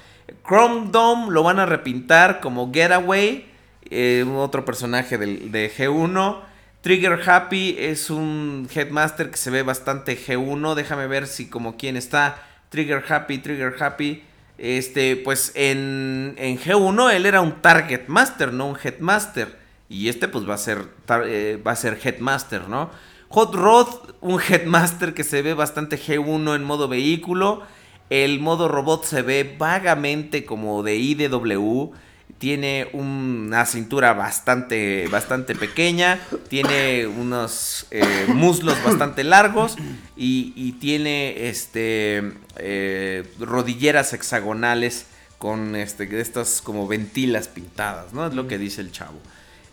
Chrome 0.46 0.90
Dome 0.90 1.32
lo 1.32 1.42
van 1.42 1.58
a 1.58 1.66
repintar 1.66 2.40
como 2.40 2.70
Getaway, 2.72 3.46
eh, 3.90 4.24
otro 4.36 4.64
personaje 4.64 5.16
del- 5.16 5.50
de 5.50 5.70
G1. 5.74 6.42
Trigger 6.82 7.20
Happy 7.28 7.74
es 7.78 8.10
un 8.10 8.68
Headmaster 8.72 9.30
que 9.30 9.36
se 9.38 9.50
ve 9.50 9.62
bastante 9.62 10.16
G1. 10.16 10.74
Déjame 10.74 11.06
ver 11.06 11.26
si 11.26 11.48
como 11.48 11.76
quién 11.76 11.96
está. 11.96 12.42
Trigger 12.68 13.02
Happy, 13.08 13.38
Trigger 13.38 13.74
Happy. 13.82 14.22
Este, 14.58 15.14
pues 15.16 15.52
en, 15.54 16.34
en 16.36 16.58
G1 16.58 17.12
él 17.14 17.26
era 17.26 17.40
un 17.40 17.62
Target 17.62 18.08
Master, 18.08 18.52
no 18.52 18.66
un 18.66 18.76
Headmaster. 18.82 19.56
Y 19.88 20.08
este 20.08 20.28
pues 20.28 20.48
va 20.48 20.54
a 20.54 20.58
ser, 20.58 20.88
eh, 21.24 21.62
va 21.66 21.72
a 21.72 21.76
ser 21.76 21.98
Headmaster, 22.02 22.68
¿no? 22.68 22.90
Hot 23.28 23.54
Rod, 23.54 23.86
un 24.20 24.40
Headmaster 24.40 25.14
que 25.14 25.24
se 25.24 25.42
ve 25.42 25.54
bastante 25.54 25.98
G1 25.98 26.56
en 26.56 26.64
modo 26.64 26.88
vehículo. 26.88 27.62
El 28.10 28.40
modo 28.40 28.68
robot 28.68 29.04
se 29.04 29.22
ve 29.22 29.54
vagamente 29.58 30.44
como 30.44 30.82
de 30.82 30.96
IDW. 30.96 31.92
Tiene 32.38 32.88
una 32.92 33.66
cintura 33.66 34.14
bastante, 34.14 35.08
bastante 35.08 35.54
pequeña. 35.54 36.20
Tiene 36.48 37.06
unos 37.06 37.86
eh, 37.90 38.26
muslos 38.28 38.82
bastante 38.84 39.24
largos. 39.24 39.76
Y, 40.16 40.52
y 40.56 40.72
tiene 40.72 41.48
este 41.48 42.32
eh, 42.56 43.24
rodilleras 43.40 44.12
hexagonales 44.12 45.06
con 45.38 45.76
este, 45.76 46.20
estas 46.20 46.60
como 46.60 46.86
ventilas 46.86 47.48
pintadas, 47.48 48.12
¿no? 48.12 48.26
Es 48.26 48.34
lo 48.34 48.48
que 48.48 48.58
dice 48.58 48.80
el 48.80 48.92
chavo. 48.92 49.18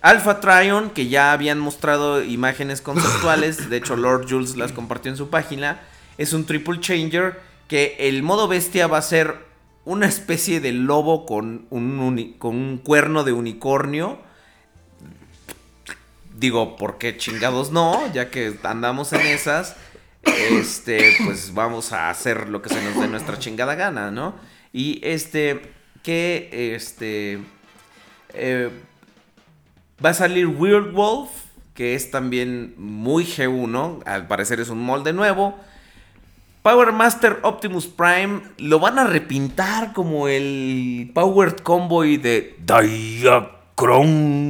Alpha 0.02 0.40
Trion, 0.40 0.92
que 0.92 1.08
ya 1.08 1.32
habían 1.32 1.60
mostrado 1.60 2.24
imágenes 2.24 2.80
conceptuales, 2.80 3.72
de 3.72 3.78
hecho 3.78 3.96
Lord 3.96 4.28
Jules 4.30 4.56
las 4.56 4.72
compartió 4.72 5.10
en 5.10 5.18
su 5.18 5.32
página, 5.32 5.82
es 6.20 6.32
un 6.34 6.46
triple 6.46 6.80
changer 6.80 7.40
que 7.68 7.96
el 7.98 8.22
modo 8.22 8.48
bestia 8.48 8.86
va 8.86 9.00
a 9.00 9.02
ser 9.02 9.36
una 9.86 10.08
especie 10.08 10.60
de 10.60 10.72
lobo 10.72 11.26
con 11.26 11.68
un, 11.70 12.36
con 12.38 12.56
un 12.56 12.78
cuerno 12.78 13.24
de 13.24 13.32
unicornio. 13.32 14.20
Digo, 16.38 16.76
¿por 16.76 16.98
qué 16.98 17.18
chingados 17.18 17.72
no? 17.72 18.12
Ya 18.14 18.30
que 18.30 18.56
andamos 18.64 19.14
en 19.14 19.22
esas, 19.22 19.78
este, 20.24 21.16
pues 21.24 21.54
vamos 21.54 21.94
a 21.94 22.10
hacer 22.10 22.50
lo 22.50 22.62
que 22.62 22.70
se 22.70 22.84
nos 22.84 23.00
dé 23.00 23.08
nuestra 23.08 23.40
chingada 23.40 23.76
gana, 23.76 24.12
¿no? 24.12 24.36
Y 24.74 25.00
este, 25.04 25.62
que, 26.04 26.74
este, 26.76 27.40
eh, 28.34 28.70
Va 30.04 30.10
a 30.10 30.14
salir 30.14 30.48
Weird 30.48 30.92
Wolf, 30.92 31.30
que 31.74 31.96
es 31.96 32.12
también 32.12 32.74
muy 32.78 33.24
G1. 33.24 34.04
Al 34.06 34.28
parecer 34.28 34.60
es 34.60 34.70
un 34.70 34.80
molde 34.80 35.14
nuevo. 35.14 35.58
Power 36.66 36.92
Master 36.94 37.38
Optimus 37.44 37.86
Prime 37.86 38.42
lo 38.58 38.80
van 38.80 38.98
a 38.98 39.04
repintar 39.04 39.94
como 39.94 40.28
el 40.28 41.12
Powered 41.14 41.58
Convoy 41.58 42.18
de 42.18 42.56
Diacron. 42.66 44.48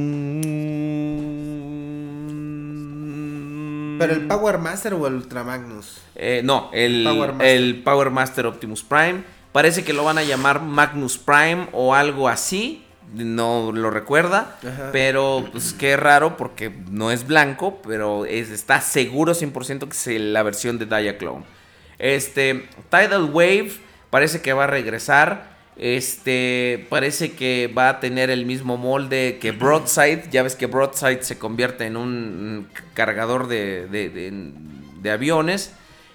Pero 3.98 4.14
el 4.14 4.26
Power 4.26 4.56
Master 4.56 4.94
o 4.94 5.06
el 5.06 5.12
Ultra 5.16 5.44
Magnus. 5.44 6.00
Eh, 6.14 6.40
no, 6.42 6.70
el 6.72 7.04
Power 7.04 7.30
el 7.40 7.64
Master. 7.74 7.84
Power 7.84 8.10
Master. 8.10 8.46
Optimus 8.46 8.82
Prime. 8.82 9.22
Parece 9.52 9.84
que 9.84 9.92
lo 9.92 10.02
van 10.02 10.16
a 10.16 10.22
llamar 10.22 10.62
Magnus 10.62 11.18
Prime 11.18 11.68
o 11.72 11.94
algo 11.94 12.28
así. 12.30 12.82
No 13.12 13.72
lo 13.74 13.90
recuerda. 13.90 14.56
Ajá. 14.66 14.88
Pero 14.90 15.44
pues 15.52 15.74
qué 15.74 15.98
raro 15.98 16.38
porque 16.38 16.74
no 16.90 17.10
es 17.10 17.26
blanco. 17.26 17.82
Pero 17.86 18.24
es- 18.24 18.48
está 18.48 18.80
seguro 18.80 19.34
100% 19.34 19.86
que 19.88 20.14
es 20.14 20.20
la 20.20 20.42
versión 20.42 20.78
de 20.78 20.86
Diaclone. 20.86 21.44
Este, 21.98 22.68
Tidal 22.90 23.30
Wave 23.32 23.72
parece 24.10 24.40
que 24.42 24.52
va 24.52 24.64
a 24.64 24.68
regresar. 24.68 25.56
Este, 25.78 26.86
parece 26.88 27.32
que 27.32 27.70
va 27.76 27.90
a 27.90 28.00
tener 28.00 28.30
el 28.30 28.46
mismo 28.46 28.76
molde 28.76 29.38
que 29.40 29.52
Broadside. 29.52 30.24
Ya 30.30 30.42
ves 30.42 30.54
que 30.56 30.66
Broadside 30.66 31.22
se 31.22 31.38
convierte 31.38 31.84
en 31.84 31.96
un 31.96 32.68
cargador 32.94 33.46
de, 33.48 33.86
de- 33.86 35.10
aviones. 35.10 35.72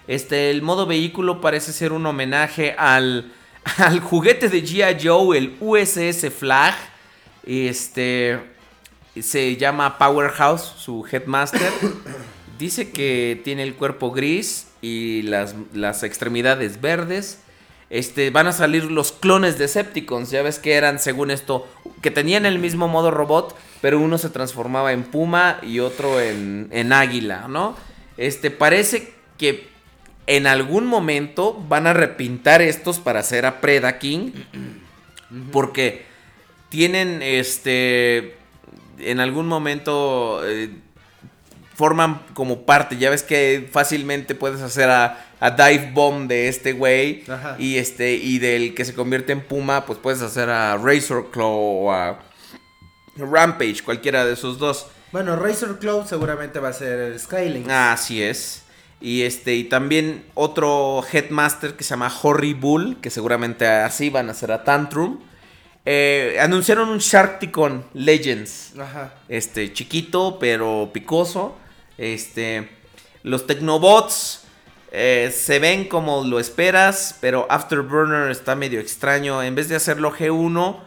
Este, 0.08 0.50
el 0.50 0.62
modo 0.64 0.86
vehículo 0.86 1.40
parece 1.40 1.72
ser 1.72 1.94
un 1.94 2.06
homenaje 2.06 2.76
al, 2.78 3.32
al 3.78 4.00
juguete 4.02 4.50
de 4.50 4.64
G.I. 4.64 4.98
Joe, 5.08 5.38
el 5.38 5.56
USS 5.62 6.30
Flag. 6.34 6.74
Este, 7.46 8.40
se 9.20 9.56
llama 9.56 9.98
Powerhouse, 9.98 10.74
su 10.78 11.06
headmaster. 11.10 11.72
Dice 12.60 12.92
que 12.92 13.40
tiene 13.44 13.64
el 13.64 13.76
cuerpo 13.76 14.12
gris 14.12 14.68
y 14.82 15.22
las, 15.24 15.56
las 15.74 16.04
extremidades 16.04 16.82
verdes. 16.82 17.40
Este, 17.90 18.30
van 18.30 18.48
a 18.48 18.54
salir 18.54 18.86
los 18.86 19.12
clones 19.12 19.58
de 19.58 19.66
Decepticons. 19.66 20.32
Ya 20.32 20.42
ves 20.42 20.60
que 20.60 20.74
eran, 20.74 21.00
según 21.00 21.30
esto, 21.30 21.68
que 22.02 22.10
tenían 22.10 22.46
el 22.46 22.58
mismo 22.58 22.88
modo 22.88 23.12
robot, 23.12 23.56
pero 23.82 24.00
uno 24.00 24.18
se 24.18 24.30
transformaba 24.30 24.94
en 24.94 25.04
puma 25.04 25.60
y 25.62 25.80
otro 25.80 26.22
en, 26.22 26.70
en 26.72 26.94
águila, 26.94 27.48
¿no? 27.50 27.76
Este, 28.18 28.50
parece 28.50 29.14
que 29.38 29.68
en 30.28 30.48
algún 30.48 30.86
momento 30.86 31.62
van 31.68 31.88
a 31.88 31.94
repintar 31.94 32.62
estos 32.62 33.00
para 33.00 33.20
hacer 33.20 33.46
a 33.46 33.60
Preda 33.60 34.00
King. 34.00 34.32
Porque 35.52 36.06
tienen, 36.70 37.22
este, 37.22 38.36
en 39.00 39.20
algún 39.20 39.48
momento 39.48 40.42
eh, 40.48 40.70
forman 41.82 42.22
como 42.36 42.62
parte. 42.62 42.96
Ya 43.00 43.10
ves 43.10 43.24
que 43.24 43.68
fácilmente 43.72 44.36
puedes 44.36 44.62
hacer 44.62 44.88
a, 44.92 45.26
a 45.40 45.50
Dive 45.50 45.90
Bomb 45.96 46.28
de 46.28 46.48
este 46.48 46.74
güey. 46.74 47.24
Y 47.58 47.78
este, 47.78 48.14
y 48.14 48.38
del 48.38 48.76
que 48.76 48.86
se 48.86 48.94
convierte 48.94 49.32
en 49.32 49.42
Puma, 49.42 49.88
pues 49.88 49.98
puedes 49.98 50.22
hacer 50.22 50.48
a 50.52 50.78
Razor 50.78 51.32
Claw 51.32 51.50
o 51.50 51.92
a 51.92 52.20
Rampage, 53.18 53.82
cualquiera 53.84 54.24
de 54.26 54.34
esos 54.34 54.60
dos. 54.60 54.86
Bueno, 55.12 55.36
Razor 55.36 55.80
Claw 55.80 56.06
seguramente 56.08 56.60
va 56.60 56.70
a 56.70 56.74
ser 56.74 57.00
el 57.00 57.20
Skyling. 57.20 57.72
Así 57.72 58.22
es. 58.22 58.62
Y 59.02 59.24
este, 59.24 59.56
y 59.56 59.64
también 59.64 60.24
otro 60.36 61.04
Headmaster 61.12 61.74
que 61.74 61.84
se 61.84 61.90
llama 61.90 62.14
Horrible, 62.22 62.98
que 63.02 63.10
seguramente 63.10 63.66
así 63.66 64.12
van 64.12 64.30
a 64.30 64.34
hacer 64.34 64.52
a 64.52 64.64
Tantrum. 64.64 65.18
Eh, 65.84 66.38
anunciaron 66.40 66.90
un 66.90 67.00
Sharkticon 67.00 67.86
Legends. 67.96 68.74
Ajá. 68.78 69.16
Este, 69.28 69.74
chiquito, 69.74 70.38
pero 70.40 70.92
picoso. 70.94 71.58
Este, 72.02 72.68
los 73.22 73.46
Tecnobots 73.46 74.46
eh, 74.92 75.32
se 75.32 75.60
ven 75.60 75.86
como 75.86 76.24
lo 76.24 76.40
esperas, 76.40 77.16
pero 77.22 77.46
Afterburner 77.48 78.32
está 78.32 78.56
medio 78.56 78.80
extraño. 78.80 79.44
En 79.44 79.54
vez 79.54 79.70
de 79.70 79.76
hacerlo 79.76 80.12
G1 80.12 80.80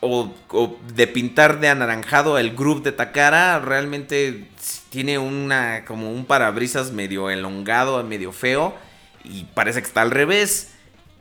o, 0.00 0.34
o 0.48 0.76
de 0.94 1.06
pintar 1.06 1.60
de 1.60 1.68
anaranjado 1.68 2.38
el 2.38 2.56
groove 2.56 2.80
de 2.80 2.92
Takara, 2.92 3.58
realmente 3.58 4.48
tiene 4.88 5.18
una 5.18 5.84
como 5.84 6.12
un 6.12 6.24
parabrisas 6.24 6.90
medio 6.90 7.28
elongado, 7.28 8.02
medio 8.04 8.32
feo 8.32 8.74
y 9.22 9.44
parece 9.52 9.82
que 9.82 9.86
está 9.86 10.00
al 10.00 10.12
revés. 10.12 10.72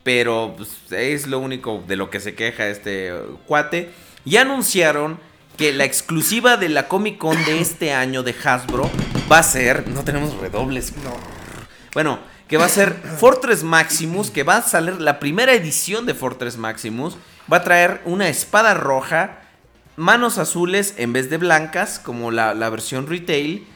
Pero 0.03 0.53
pues, 0.55 0.89
es 0.93 1.27
lo 1.27 1.39
único 1.39 1.83
de 1.85 1.97
lo 1.97 2.09
que 2.09 2.21
se 2.21 2.33
queja 2.33 2.69
este 2.69 3.11
cuate. 3.45 3.89
Y 4.23 4.37
anunciaron 4.37 5.19
que 5.57 5.73
la 5.73 5.83
exclusiva 5.85 6.55
de 6.55 6.69
la 6.69 6.87
Comic 6.87 7.17
Con 7.17 7.43
de 7.45 7.59
este 7.59 7.91
año 7.91 8.21
de 8.21 8.35
Hasbro 8.43 8.89
va 9.29 9.39
a 9.39 9.43
ser. 9.43 9.87
No 9.89 10.03
tenemos 10.03 10.37
redobles. 10.37 10.93
Bueno, 11.93 12.19
que 12.47 12.57
va 12.57 12.65
a 12.65 12.69
ser 12.69 12.93
Fortress 12.93 13.63
Maximus, 13.63 14.29
que 14.29 14.43
va 14.43 14.57
a 14.57 14.61
salir 14.61 15.01
la 15.01 15.19
primera 15.19 15.53
edición 15.53 16.05
de 16.05 16.13
Fortress 16.13 16.57
Maximus. 16.57 17.17
Va 17.51 17.57
a 17.57 17.63
traer 17.63 18.01
una 18.05 18.29
espada 18.29 18.75
roja, 18.75 19.39
manos 19.95 20.37
azules 20.37 20.93
en 20.97 21.11
vez 21.11 21.29
de 21.29 21.37
blancas, 21.37 21.99
como 21.99 22.29
la, 22.29 22.53
la 22.53 22.69
versión 22.69 23.07
retail. 23.07 23.67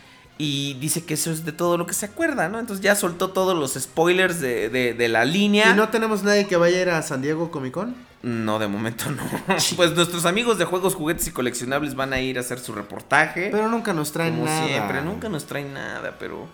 Y 0.43 0.73
dice 0.75 1.03
que 1.05 1.13
eso 1.13 1.29
es 1.31 1.45
de 1.45 1.51
todo 1.51 1.77
lo 1.77 1.85
que 1.85 1.93
se 1.93 2.07
acuerda, 2.07 2.49
¿no? 2.49 2.57
Entonces 2.59 2.83
ya 2.83 2.95
soltó 2.95 3.29
todos 3.29 3.55
los 3.55 3.73
spoilers 3.81 4.39
de, 4.39 4.69
de- 4.69 4.93
de 4.95 5.07
la 5.07 5.23
línea. 5.23 5.69
¿Y 5.69 5.73
no 5.75 5.89
tenemos 5.89 6.23
nadie 6.23 6.47
que 6.47 6.55
vaya 6.55 6.77
a 6.79 6.81
ir 6.81 6.89
a 6.89 7.01
San 7.03 7.21
Diego 7.21 7.51
Comic 7.51 7.73
Con? 7.73 7.95
No, 8.23 8.57
de 8.57 8.67
momento 8.67 9.11
no. 9.11 9.23
pues 9.75 9.93
nuestros 9.93 10.25
amigos 10.25 10.57
de 10.57 10.65
juegos, 10.65 10.95
juguetes 10.95 11.27
y 11.27 11.31
coleccionables 11.31 11.93
van 11.95 12.13
a 12.13 12.21
ir 12.21 12.37
a 12.37 12.41
hacer 12.41 12.59
su 12.59 12.73
reportaje. 12.73 13.49
Pero 13.51 13.67
nunca 13.69 13.93
nos 13.93 14.11
traen 14.13 14.33
como 14.33 14.45
nada. 14.45 14.67
siempre, 14.67 15.01
nunca 15.03 15.29
nos 15.29 15.45
traen 15.45 15.73
nada, 15.73 16.15
pero. 16.19 16.47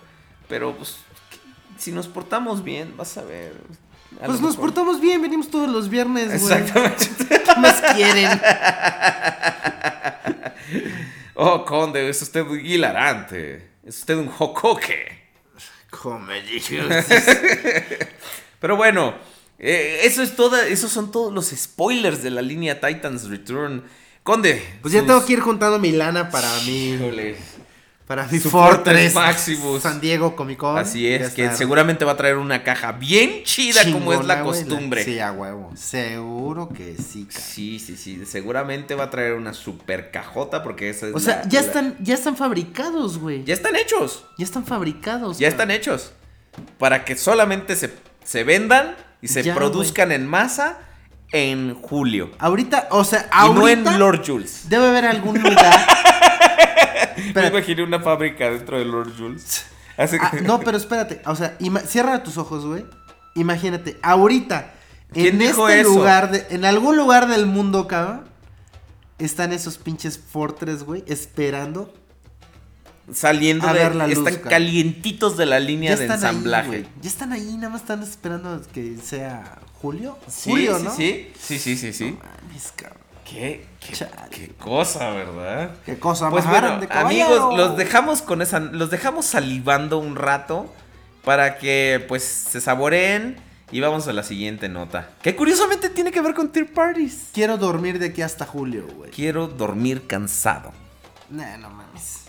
Pero, 0.50 0.76
pues. 0.76 0.98
si 1.78 1.92
nos 1.94 2.08
portamos 2.08 2.64
bien, 2.64 2.94
vas 2.98 3.18
a 3.18 3.22
ver. 3.24 3.54
A 4.22 4.26
Pues 4.26 4.42
nos 4.42 4.52
mejor- 4.52 4.66
portamos 4.66 5.00
bien, 5.00 5.22
venimos 5.22 5.50
todos 5.50 5.70
los 5.70 5.90
viernes, 5.90 6.42
güey. 6.42 6.62
Exactamente. 6.62 7.06
¿Qué 7.30 7.62
más 7.62 7.82
quieren? 7.96 8.42
Oh, 11.40 11.64
conde, 11.66 12.10
es 12.10 12.20
usted 12.22 12.44
muy 12.44 12.60
hilarante. 12.74 13.67
Es 13.88 14.00
usted 14.00 14.18
un 14.18 14.28
jocoque. 14.28 15.18
Comedy. 15.90 16.62
Pero 18.60 18.76
bueno, 18.76 19.16
eh, 19.60 20.02
eso 20.04 20.22
es 20.22 20.36
toda, 20.36 20.68
esos 20.68 20.92
son 20.92 21.12
todos 21.12 21.34
los 21.34 21.48
spoilers 21.48 22.22
de 22.22 22.32
la 22.32 22.42
línea 22.42 22.80
Titans 22.82 23.30
Return. 23.30 23.84
Conde. 24.24 24.62
Pues 24.82 24.94
ya 24.94 25.00
sus- 25.00 25.08
tengo 25.08 25.26
que 25.26 25.34
ir 25.34 25.40
juntando 25.40 25.80
mi 25.80 25.92
lana 25.94 26.30
para 26.30 26.52
mi, 26.66 26.90
Híjole. 26.96 27.38
Para 28.08 28.26
mi 28.28 28.40
Su 28.40 28.50
Fortress 28.50 29.12
Fortress 29.12 29.14
Maximus. 29.16 29.82
San 29.84 30.00
Diego 30.00 30.34
Comic 30.36 30.58
Con. 30.58 30.78
Así 30.78 31.08
es, 31.12 31.34
que 31.34 31.52
seguramente 31.52 32.06
va 32.06 32.14
a 32.14 32.18
traer 32.18 32.38
una 32.38 32.64
caja 32.64 32.94
bien 32.94 33.44
chida 33.44 33.84
como 33.92 34.14
es 34.14 34.24
la 34.26 34.44
costumbre. 34.44 35.04
Sí, 35.04 35.20
a 35.20 35.32
huevo. 35.34 35.72
Seguro 35.76 36.70
que 36.70 36.96
sí, 36.96 37.26
cara. 37.26 37.40
Sí, 37.44 37.80
sí, 37.80 37.98
sí. 37.98 38.26
Seguramente 38.26 38.96
va 38.96 39.04
a 39.06 39.10
traer 39.10 39.34
una 39.34 39.54
super 39.54 40.10
cajota 40.10 40.64
porque 40.64 40.90
esa 40.90 41.08
es 41.08 41.16
O 41.16 41.20
sea, 41.20 41.42
la- 41.44 41.50
ya 41.50 41.60
la- 41.62 41.68
están, 41.68 41.96
ya 42.00 42.14
están 42.16 42.38
fabricados, 42.38 43.18
güey. 43.20 43.44
Ya 43.44 43.54
están 43.54 43.76
hechos. 43.76 44.26
Ya 44.38 44.46
están 44.46 44.66
fabricados. 44.66 45.38
Ya 45.38 45.48
cara. 45.50 45.64
están 45.64 45.72
hechos. 45.72 46.14
Para 46.80 47.04
que 47.04 47.16
solamente 47.18 47.76
se, 47.76 47.94
se 48.24 48.44
vendan 48.46 48.96
y 49.22 49.28
se 49.28 49.44
Ya, 49.44 49.54
produzcan 49.54 50.12
en 50.14 50.26
masa 50.26 50.80
en 51.34 51.76
julio. 51.76 52.32
Ahorita, 52.40 52.88
o 52.92 53.04
sea, 53.04 53.28
Y 53.34 53.54
no 53.54 53.60
ahorita 53.60 53.92
en 53.94 54.00
Lord 54.00 54.24
Jules. 54.26 54.70
debe 54.70 54.88
haber 54.88 55.06
algún 55.06 55.42
lugar. 55.44 55.88
Me 57.42 57.46
Espérate. 57.46 57.58
imaginé 57.72 57.84
una 57.84 58.00
fábrica 58.00 58.50
dentro 58.50 58.78
de 58.80 58.86
Lord 58.86 59.14
Jules. 59.18 59.66
Así 59.98 60.18
Ah, 60.20 60.32
que- 60.32 60.42
no, 60.42 60.60
pero 60.60 60.78
espérate. 60.78 61.22
O 61.26 61.36
sea, 61.36 61.58
cierra 61.88 62.24
tus 62.24 62.38
ojos, 62.38 62.66
güey. 62.66 62.86
Imagínate, 63.36 63.98
ahorita, 64.02 64.74
¿Quién 65.12 65.36
en 65.36 65.42
este 65.44 65.80
eso? 65.82 65.90
lugar, 65.90 66.32
de, 66.32 66.46
en 66.50 66.66
algún 66.66 66.98
lugar 66.98 67.28
del 67.28 67.46
mundo, 67.46 67.88
cabrón, 67.88 68.26
están 69.20 69.54
esos 69.54 69.78
pinches 69.78 70.20
Fortress, 70.20 70.84
güey, 70.84 71.04
esperando. 71.08 71.94
saliendo 73.14 73.68
A 73.68 73.74
de. 73.74 73.80
ver 73.80 73.96
la 73.96 74.08
luz, 74.08 74.18
están 74.28 74.50
calientitos 74.50 75.38
de 75.38 75.46
la 75.46 75.60
línea 75.60 75.92
Ya 75.92 75.98
de 75.98 76.04
ahí, 76.06 76.12
ensamblaje. 76.12 76.86
Ya 77.02 77.10
están 77.10 77.32
ahí, 77.32 77.56
nada 77.56 77.70
más 77.70 77.82
están 77.82 78.04
esperando 78.04 78.62
que 78.74 78.98
sea 79.02 79.60
julio. 79.82 80.18
Sí, 80.28 80.50
julio, 80.50 80.78
sí, 80.78 80.84
¿no? 80.84 80.92
sí, 80.94 81.32
sí, 81.40 81.58
sí, 81.60 81.78
sí, 81.78 81.94
sí. 81.94 82.18
Mames, 82.22 82.74
cabrón. 82.76 82.98
¿Qué, 83.30 83.66
qué, 83.82 84.54
cosa, 84.58 85.10
¿verdad? 85.12 85.72
Qué 85.86 86.00
cosa 86.00 86.30
Pues 86.30 86.46
más 86.46 86.54
bueno, 86.54 86.80
grande, 86.80 86.88
amigos, 86.92 87.58
los 87.58 87.76
dejamos 87.76 88.22
con 88.22 88.42
esa, 88.42 88.60
los 88.60 88.90
dejamos 88.90 89.26
salivando 89.26 89.98
un 89.98 90.16
rato 90.16 90.74
para 91.26 91.58
que 91.58 92.06
pues 92.08 92.24
se 92.24 92.62
saboreen 92.62 93.36
y 93.70 93.82
vamos 93.82 94.08
a 94.08 94.14
la 94.14 94.24
siguiente 94.24 94.70
nota. 94.70 95.10
Que 95.22 95.36
curiosamente 95.36 95.90
tiene 95.90 96.12
que 96.12 96.22
ver 96.22 96.34
con 96.34 96.54
Tier 96.54 96.72
Parties. 96.72 97.32
Quiero 97.34 97.58
dormir 97.58 98.00
de 98.00 98.08
aquí 98.08 98.22
hasta 98.22 98.46
julio, 98.46 98.88
güey. 98.96 99.12
Quiero 99.12 99.48
dormir 99.48 100.08
cansado. 100.08 100.72
Nah, 101.30 101.58
no 101.58 101.70
mames. 101.70 102.22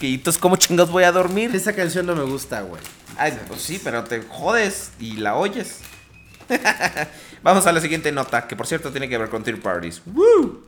¿Y 0.00 0.14
entonces 0.14 0.40
cómo 0.40 0.54
chingados 0.54 0.92
voy 0.92 1.02
a 1.02 1.10
dormir? 1.10 1.54
Esa 1.56 1.74
canción 1.74 2.06
no 2.06 2.14
me 2.14 2.22
gusta, 2.22 2.60
güey. 2.60 2.80
Ay, 3.18 3.36
pues 3.48 3.62
sí, 3.62 3.80
pero 3.82 4.04
te 4.04 4.22
jodes 4.22 4.92
y 5.00 5.16
la 5.16 5.34
oyes. 5.34 5.80
Vamos 7.42 7.66
a 7.66 7.72
la 7.72 7.80
siguiente 7.80 8.10
nota, 8.12 8.46
que 8.46 8.56
por 8.56 8.66
cierto 8.66 8.90
tiene 8.90 9.08
que 9.08 9.18
ver 9.18 9.28
con 9.28 9.42
Tier 9.42 9.60
Parties. 9.60 10.02
¡Woo! 10.06 10.64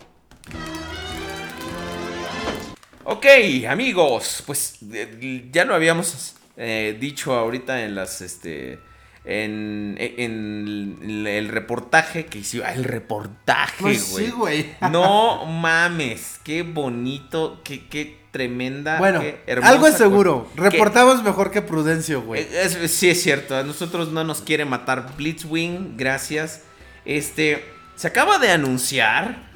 Ok, 3.05 3.26
amigos, 3.68 4.42
pues 4.47 4.78
eh, 4.92 5.48
ya 5.50 5.64
lo 5.64 5.74
habíamos 5.74 6.36
eh, 6.56 6.97
dicho 7.00 7.34
ahorita 7.34 7.82
en 7.84 7.94
las, 7.94 8.20
este, 8.20 8.80
en, 9.24 9.97
en 9.98 11.26
el 11.26 11.48
reportaje 11.48 12.26
que 12.26 12.42
ah, 12.64 12.74
el 12.74 12.84
reportaje, 12.84 13.76
Pues 13.80 14.10
güey. 14.12 14.26
sí, 14.26 14.30
güey. 14.32 14.74
No 14.90 15.47
mames, 15.47 16.38
qué 16.44 16.62
bonito, 16.62 17.62
qué, 17.64 17.86
qué 17.86 18.17
tremenda, 18.31 18.98
Bueno, 18.98 19.20
qué 19.20 19.40
hermosa 19.47 19.73
algo 19.73 19.86
es 19.86 19.94
seguro. 19.97 20.48
Reportamos 20.57 21.23
mejor 21.23 21.50
que 21.50 21.62
Prudencio, 21.62 22.23
güey. 22.23 22.42
Eh, 22.42 22.62
es- 22.82 22.90
sí, 22.92 23.08
es 23.10 23.23
cierto. 23.23 23.57
A 23.57 23.62
nosotros 23.62 24.10
no 24.12 24.23
nos 24.24 24.40
quiere 24.42 24.65
matar 24.65 25.15
Blitzwing. 25.16 25.97
Gracias. 25.97 26.62
Este. 27.05 27.65
Se 27.97 28.07
acaba 28.08 28.39
de 28.39 28.50
anunciar. 28.50 29.48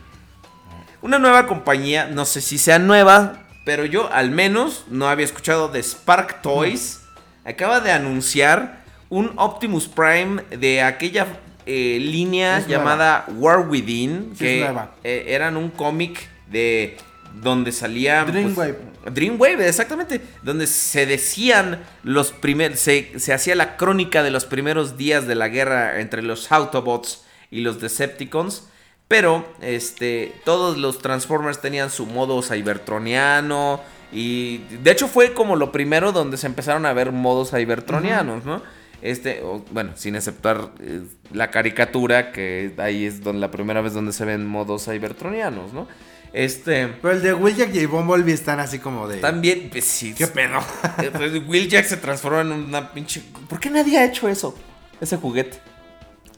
Una 1.02 1.18
nueva 1.18 1.47
compañía. 1.47 2.07
No 2.07 2.25
sé 2.25 2.41
si 2.41 2.59
sea 2.59 2.78
nueva. 2.78 3.39
Pero 3.65 3.84
yo 3.84 4.12
al 4.12 4.31
menos 4.31 4.84
no 4.89 5.09
había 5.09 5.25
escuchado 5.25 5.68
de 5.68 5.83
Spark 5.83 6.42
Toys. 6.42 7.01
Acaba 7.44 7.81
de 7.81 7.92
anunciar 7.92 8.83
un 9.09 9.33
Optimus 9.36 9.86
Prime 9.89 10.42
de 10.51 10.83
aquella 10.83 11.26
eh, 11.67 11.99
línea 12.01 12.59
Es 12.59 12.67
nueva. 12.67 12.83
llamada 12.83 13.25
War 13.36 13.68
Within. 13.68 14.31
Sí, 14.33 14.39
que 14.44 14.55
es 14.59 14.65
nueva. 14.65 14.92
eh, 15.05 15.26
eran 15.28 15.57
un 15.57 15.70
cómic 15.70 16.28
de 16.51 16.97
donde 17.35 17.73
salía 17.73 18.23
pues, 18.23 18.35
Dreamwave. 18.35 18.78
Dreamwave, 19.12 19.69
exactamente. 19.69 20.20
Donde 20.43 20.67
se 20.67 21.07
decían 21.07 21.83
los 22.02 22.33
primeros. 22.33 22.78
Se, 22.78 23.19
se 23.19 23.33
hacía 23.33 23.55
la 23.55 23.77
crónica 23.77 24.23
de 24.23 24.31
los 24.31 24.44
primeros 24.44 24.97
días 24.97 25.27
de 25.27 25.35
la 25.35 25.49
guerra 25.49 26.01
entre 26.01 26.23
los 26.23 26.51
Autobots 26.52 27.25
y 27.51 27.61
los 27.61 27.81
Decepticons. 27.81 28.69
Pero, 29.09 29.47
este. 29.61 30.35
Todos 30.44 30.78
los 30.78 30.99
Transformers 30.99 31.61
tenían 31.61 31.91
su 31.91 32.07
modo 32.07 32.43
cybertroniano. 32.43 33.81
Y. 34.12 34.59
De 34.83 34.91
hecho, 34.91 35.09
fue 35.09 35.35
como 35.35 35.57
lo 35.57 35.73
primero 35.73 36.12
donde 36.12 36.36
se 36.36 36.47
empezaron 36.47 36.86
a 36.86 36.93
ver 36.93 37.12
modos 37.12 37.51
cybertronianos, 37.51 38.44
¿no? 38.44 38.62
Este, 39.02 39.43
o, 39.43 39.65
bueno, 39.73 39.93
sin 39.97 40.15
aceptar 40.15 40.70
eh, 40.81 41.02
la 41.33 41.51
caricatura, 41.51 42.31
que 42.31 42.73
ahí 42.78 43.05
es 43.05 43.23
donde 43.23 43.41
la 43.41 43.51
primera 43.51 43.81
vez 43.81 43.94
donde 43.94 44.12
se 44.12 44.25
ven 44.25 44.47
modos 44.47 44.85
cybertronianos, 44.85 45.73
¿no? 45.73 45.89
Este. 46.33 46.89
Pero 46.89 47.15
el 47.15 47.23
de 47.23 47.35
Wheeljack 47.35 47.75
y 47.75 47.86
Bumblebee 47.86 48.33
están 48.33 48.59
así 48.61 48.78
como 48.78 49.07
de. 49.07 49.19
También, 49.19 49.69
pues 49.70 49.85
sí. 49.85 50.15
¿Qué 50.15 50.27
pedo? 50.27 50.59
Eh, 51.02 51.11
pues, 51.12 51.33
Will 51.47 51.69
Jack 51.69 51.86
se 51.86 51.97
transforma 51.97 52.41
en 52.41 52.52
una 52.52 52.93
pinche. 52.93 53.23
¿Por 53.49 53.61
qué 53.61 53.70
nadie 53.70 53.99
ha 53.99 54.05
hecho 54.05 54.28
eso? 54.28 54.57
Ese 55.01 55.17
juguete. 55.17 55.59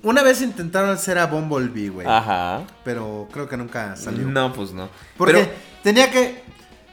Una 0.03 0.23
vez 0.23 0.43
intentaron 0.43 0.91
hacer 0.91 1.19
a 1.19 1.27
Bumblebee, 1.27 1.89
güey. 1.89 2.07
Ajá. 2.07 2.63
Pero 2.85 3.29
creo 3.33 3.49
que 3.49 3.57
nunca 3.57 3.97
salió. 3.97 4.27
No, 4.27 4.53
pues 4.53 4.73
no. 4.73 4.89
Porque 5.17 5.33
Pero, 5.35 5.49
tenía 5.83 6.11
que 6.11 6.43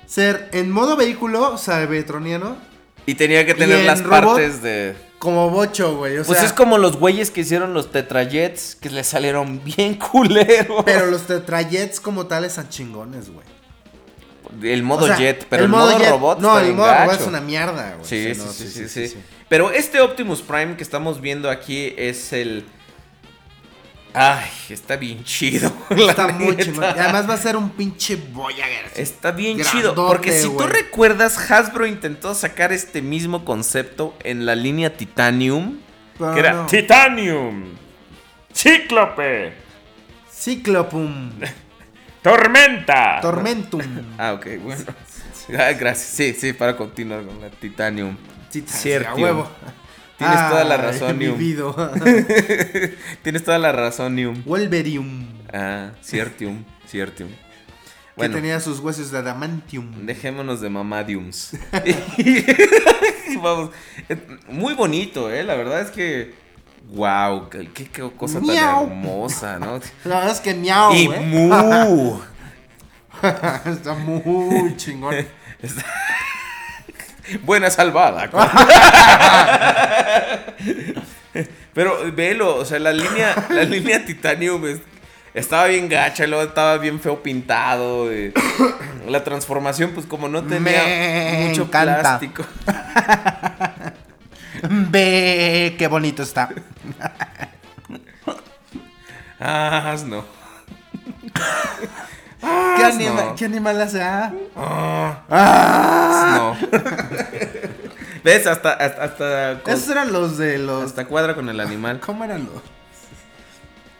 ser 0.05 0.49
en 0.53 0.71
modo 0.71 0.95
vehículo, 0.95 1.57
cybertroniano, 1.57 2.57
y 3.05 3.15
tenía 3.15 3.45
que 3.45 3.53
tener 3.53 3.79
en 3.79 3.87
las 3.87 4.03
robot, 4.03 4.35
partes 4.35 4.61
de. 4.61 4.95
Como 5.21 5.51
bocho, 5.51 5.95
güey. 5.97 6.17
O 6.17 6.23
Pues 6.25 6.39
sea, 6.39 6.47
es 6.47 6.51
como 6.53 6.79
los 6.79 6.97
güeyes 6.97 7.29
que 7.29 7.41
hicieron 7.41 7.73
los 7.75 7.91
Tetrajets 7.91 8.75
que 8.75 8.89
le 8.89 9.03
salieron 9.03 9.63
bien 9.63 9.93
culeros. 10.11 10.83
Pero 10.83 11.05
los 11.05 11.21
tetrajets 11.27 11.99
como 12.01 12.25
tales 12.25 12.53
son 12.53 12.67
chingones, 12.67 13.29
güey. 13.31 13.45
El 14.63 14.83
modo 14.83 15.05
O 15.05 15.07
sea, 15.07 15.15
jet, 15.17 15.45
pero 15.49 15.63
el, 15.63 15.69
modo, 15.69 15.97
jet- 15.97 16.09
robot. 16.09 16.39
No, 16.39 16.59
el 16.59 16.73
modo 16.73 16.91
robot 16.93 17.21
es 17.21 17.27
una 17.27 17.39
mierda, 17.39 17.93
güey. 17.95 18.05
Sí, 18.05 18.33
sí, 18.33 18.41
no, 18.41 18.51
sí, 18.51 18.67
sí, 18.89 19.07
sí, 19.07 19.17
Pero 19.47 19.71
este 19.71 20.01
Optimus 20.01 20.41
Prime 20.41 20.75
que 20.75 20.83
estamos 20.83 21.21
viendo 21.21 21.49
aquí 21.49 21.93
es 21.97 22.33
el. 22.33 22.65
Ay, 24.13 24.49
está 24.69 24.97
bien 24.97 25.23
chido. 25.23 25.71
Está 25.89 26.27
muy. 26.27 26.55
Y 26.55 26.83
además 26.83 27.29
va 27.29 27.35
a 27.35 27.37
ser 27.37 27.55
un 27.55 27.69
pinche 27.69 28.15
Voyager. 28.15 28.85
así. 28.91 29.01
Está 29.01 29.31
bien 29.31 29.57
Grandote, 29.57 29.77
chido. 29.77 29.95
Porque 30.07 30.31
si 30.33 30.49
tú 30.49 30.67
recuerdas, 30.67 31.49
Hasbro 31.49 31.85
intentó 31.85 32.35
sacar 32.35 32.73
este 32.73 33.01
mismo 33.01 33.45
concepto 33.45 34.13
en 34.23 34.45
la 34.45 34.55
línea 34.55 34.95
Titanium. 34.97 35.79
Pero 36.17 36.33
que 36.33 36.39
era 36.39 36.53
no. 36.53 36.65
Titanium. 36.65 37.63
Cíclope. 38.53 39.53
Ciclopum. 40.31 41.31
Tormenta. 42.21 43.19
Tormentum. 43.21 43.81
Ah, 44.17 44.33
ok, 44.33 44.45
bueno. 44.61 44.83
Ah, 45.57 45.71
gracias. 45.73 46.07
Sí, 46.09 46.33
sí, 46.33 46.53
para 46.53 46.75
continuar 46.77 47.23
con 47.25 47.39
la 47.41 47.49
Titanium. 47.49 48.15
Titanium, 48.51 48.81
Cierto. 48.81 49.09
a 49.09 49.15
huevo. 49.15 49.49
Tienes 50.21 50.49
toda 50.49 50.63
la 50.63 50.75
Ay, 50.75 50.81
razón, 50.87 51.19
Nium. 51.19 51.37
Tienes 53.23 53.43
toda 53.43 53.57
la 53.59 53.71
razón, 53.71 54.15
Nium. 54.15 54.43
Wolverium. 54.45 55.27
Ah, 55.53 55.91
ciertium, 56.03 56.63
ciertium. 56.87 57.29
Que 57.29 58.27
Bueno, 58.27 58.35
tenía 58.35 58.59
sus 58.59 58.79
huesos 58.79 59.09
de 59.11 59.17
adamantium. 59.17 60.05
dejémonos 60.05 60.61
de 60.61 60.69
mamadiums. 60.69 61.51
Vamos. 63.41 63.71
eh, 64.09 64.17
Muy 64.49 64.73
bonito, 64.73 65.31
eh. 65.31 65.43
La 65.43 65.55
verdad 65.55 65.81
es 65.81 65.89
que. 65.91 66.33
Wow, 66.93 67.49
qué, 67.49 67.69
qué- 67.73 68.11
cosa 68.17 68.39
Miau. 68.39 68.87
tan 68.87 68.91
hermosa, 68.97 69.59
¿no? 69.59 69.79
La 70.03 70.15
verdad 70.17 70.31
es 70.31 70.39
que 70.41 70.53
miau, 70.53 70.93
y 70.93 71.05
güey. 71.07 71.19
mu. 71.25 72.19
Está 73.65 73.93
muy 73.93 74.75
chingón. 74.77 75.15
Buena 77.43 77.69
salvada. 77.69 78.29
Pero 81.73 82.11
velo, 82.13 82.57
o 82.57 82.65
sea, 82.65 82.79
la 82.79 82.91
línea, 82.91 83.33
la 83.49 83.63
línea 83.63 84.03
Titanium 84.05 84.65
es- 84.67 84.81
estaba 85.33 85.67
bien 85.67 85.87
gacha, 85.87 86.27
luego 86.27 86.43
estaba 86.43 86.77
bien 86.77 86.99
feo 86.99 87.23
pintado. 87.23 88.11
eh. 88.11 88.33
La 89.07 89.23
transformación, 89.23 89.91
pues 89.91 90.05
como 90.05 90.27
no 90.27 90.43
tenía 90.43 90.83
Me 90.83 91.45
mucho 91.47 91.61
encanta. 91.63 91.99
plástico. 92.01 92.43
Ve, 94.69 95.75
qué 95.77 95.87
bonito 95.87 96.23
está. 96.23 96.49
Ah, 99.39 99.95
no. 100.05 100.25
¿Qué, 102.41 102.83
anima- 102.83 103.23
no. 103.25 103.35
¿Qué 103.35 103.45
animal 103.45 103.81
hace? 103.81 104.01
Ah. 104.01 105.23
No. 106.37 106.57
¿Ves? 108.23 108.45
Hasta, 108.47 108.73
hasta, 108.73 109.03
hasta, 109.03 109.59
con- 109.63 109.73
Esos 109.73 109.89
eran 109.89 110.11
los 110.13 110.37
de 110.37 110.57
los. 110.59 110.83
hasta 110.85 111.05
cuadra 111.05 111.35
con 111.35 111.49
el 111.49 111.59
animal. 111.59 111.99
¿Cómo 112.05 112.23
eran 112.23 112.45
los? 112.45 112.61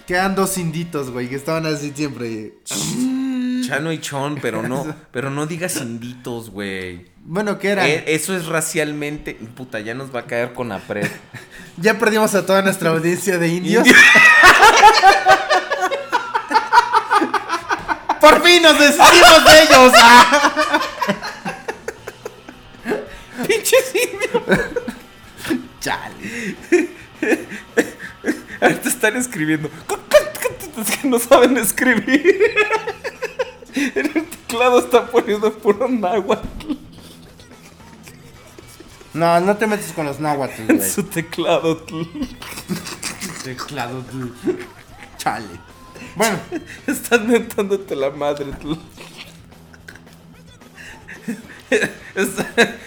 Que 0.07 0.13
eran 0.15 0.35
dos 0.35 0.57
inditos, 0.57 1.09
güey, 1.11 1.29
que 1.29 1.35
estaban 1.35 1.65
así 1.65 1.91
siempre. 1.95 2.53
Chano 3.67 3.91
y 3.91 3.99
Chon, 3.99 4.39
pero 4.41 4.61
no, 4.63 4.85
pero 5.11 5.29
no 5.29 5.45
digas 5.45 5.77
inditos, 5.77 6.49
güey. 6.49 7.05
Bueno, 7.23 7.59
¿qué 7.59 7.69
eran? 7.69 7.85
Eh, 7.87 8.03
eso 8.07 8.35
es 8.35 8.47
racialmente. 8.47 9.35
Puta, 9.55 9.79
ya 9.79 9.93
nos 9.93 10.13
va 10.13 10.21
a 10.21 10.25
caer 10.25 10.53
con 10.53 10.71
apred. 10.71 11.07
Ya 11.77 11.97
perdimos 11.97 12.35
a 12.35 12.45
toda 12.45 12.61
nuestra 12.61 12.89
audiencia 12.91 13.37
de 13.39 13.47
indios. 13.47 13.87
Por 18.21 18.41
fin 18.43 18.61
nos 18.61 18.77
deshicimos 18.79 19.45
de 19.45 19.61
ellos. 19.63 19.93
Ah. 19.95 20.51
¡Pinches 23.47 23.93
indios! 23.95 24.43
Chale. 25.79 26.55
Ahorita 28.61 28.89
están 28.89 29.15
escribiendo. 29.17 29.69
Es 30.77 30.97
que 30.97 31.07
no 31.07 31.19
saben 31.19 31.57
escribir. 31.57 32.23
En 33.73 34.05
el 34.15 34.25
teclado 34.25 34.79
está 34.79 35.07
poniendo 35.07 35.51
puro 35.53 35.87
náhuatl 35.87 36.73
No, 39.13 39.39
no 39.39 39.55
te 39.57 39.65
metes 39.65 39.91
con 39.93 40.05
los 40.05 40.19
náhuatl, 40.19 40.61
en 40.69 40.77
güey. 40.77 40.89
su 40.89 41.03
teclado. 41.03 41.85
Teclado. 43.43 44.03
Chale. 45.17 45.70
Bueno, 46.15 46.39
Están 46.87 47.27
mentándote 47.27 47.95
la 47.95 48.09
madre. 48.09 48.45
tú. 48.61 48.77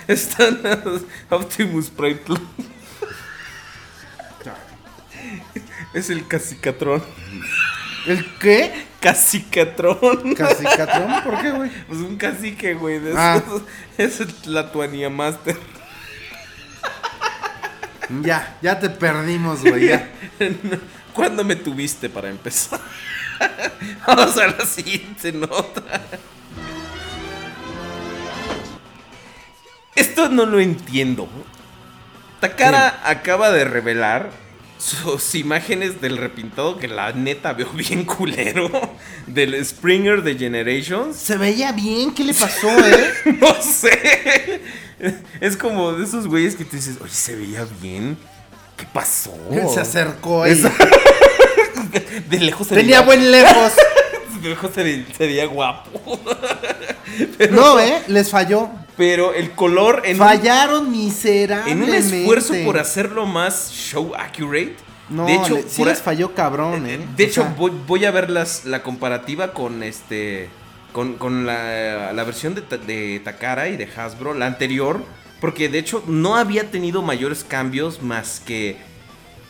Están 0.09 0.60
Optimus 1.31 1.91
Prime. 1.91 2.17
tú. 2.17 2.39
Es 5.94 6.10
el 6.10 6.26
cacicatrón. 6.26 7.02
¿el 8.07 8.26
qué? 8.39 8.86
Cacicatrón. 9.01 10.34
¿Casicatrón? 10.34 11.23
¿Por 11.23 11.41
qué, 11.41 11.51
güey? 11.52 11.70
Pues 11.86 12.01
un 12.01 12.17
cacique, 12.17 12.75
güey. 12.75 12.99
De 12.99 13.15
Ah. 13.17 13.36
esos. 13.44 13.62
Es 13.97 14.20
el 14.20 14.34
Latuania 14.52 15.09
Master. 15.09 15.57
Ya, 18.23 18.59
ya 18.60 18.78
te 18.78 18.91
perdimos, 18.91 19.62
güey. 19.62 19.89
Ya. 19.89 20.10
¿Cuándo 21.15 21.44
me 21.44 21.57
tuviste 21.57 22.10
para 22.10 22.28
empezar? 22.28 22.81
Vamos 24.07 24.36
a 24.36 24.49
la 24.49 24.67
siguiente 24.67 25.33
nota. 25.33 26.02
Esto 29.94 30.28
no 30.28 30.44
lo 30.44 30.59
entiendo. 30.59 31.28
Takara 32.41 33.01
acaba 33.05 33.51
de 33.52 33.65
revelar 33.65 34.31
sus 34.76 35.34
imágenes 35.36 36.01
del 36.01 36.17
repintado 36.18 36.78
que 36.78 36.89
la 36.89 37.12
neta 37.12 37.52
veo 37.52 37.70
bien 37.70 38.05
culero. 38.05 38.68
Del 39.28 39.65
Springer 39.65 40.23
de 40.23 40.36
Generations. 40.36 41.17
Se 41.17 41.36
veía 41.39 41.70
bien, 41.73 42.12
¿qué 42.12 42.25
le 42.25 42.34
pasó, 42.34 42.68
eh? 42.86 43.39
No 43.41 43.55
sé. 43.62 44.60
Es 45.41 45.57
como 45.57 45.93
de 45.93 46.05
esos 46.05 46.26
güeyes 46.26 46.57
que 46.57 46.65
te 46.65 46.76
dices, 46.76 46.99
oye, 47.01 47.12
se 47.12 47.36
veía 47.36 47.67
bien. 47.81 48.18
¿Qué 48.77 48.86
pasó? 48.93 49.33
Se 49.73 49.81
acercó 49.81 50.43
ahí. 50.44 50.61
De 52.28 52.39
lejos 52.41 52.67
se 52.67 52.75
Tenía 52.75 53.03
buen 53.03 53.31
lejos. 53.31 53.73
De 54.43 54.49
lejos 54.51 54.70
se, 54.75 54.83
ve- 54.83 55.07
se 55.17 55.27
veía 55.27 55.47
guapo. 55.47 56.20
No, 57.51 57.78
eh, 57.78 58.03
les 58.09 58.28
falló. 58.31 58.70
Pero 58.97 59.35
el 59.35 59.53
color 59.53 60.03
en, 60.05 60.20
un, 60.20 60.27
Fallaron 60.27 60.86
en 60.86 60.91
miserablemente. 60.93 61.91
un 61.91 61.94
esfuerzo 61.94 62.55
por 62.65 62.77
hacerlo 62.78 63.25
más 63.27 63.70
show 63.70 64.12
accurate. 64.17 64.75
No, 65.09 65.27
de 65.27 65.35
hecho, 65.35 65.55
le- 65.55 65.62
sí 65.62 65.78
por 65.78 65.89
les 65.89 66.03
falló 66.03 66.35
cabrón, 66.35 66.86
eh. 66.89 66.99
de 67.17 67.25
O 67.25 67.27
hecho 67.28 67.43
sea, 67.43 67.55
voy, 67.57 67.70
voy 67.86 68.05
a 68.05 68.11
ver 68.11 68.31
las, 68.31 68.65
la 68.65 68.83
comparativa 68.83 69.53
con 69.53 69.83
este 69.85 70.49
con, 70.93 71.15
con 71.15 71.47
la, 71.47 72.12
la 72.12 72.25
versión 72.25 72.55
de, 72.57 72.62
de 72.78 73.20
Takara 73.20 73.69
y 73.69 73.77
de 73.77 73.89
Hasbro, 73.97 74.35
la 74.35 74.47
anterior, 74.47 75.05
porque 75.41 75.69
de 75.69 75.79
hecho 75.79 76.03
no 76.07 76.37
había 76.37 76.71
tenido 76.71 77.03
mayores 77.03 77.45
cambios 77.45 78.03
más 78.03 78.41
que 78.45 78.77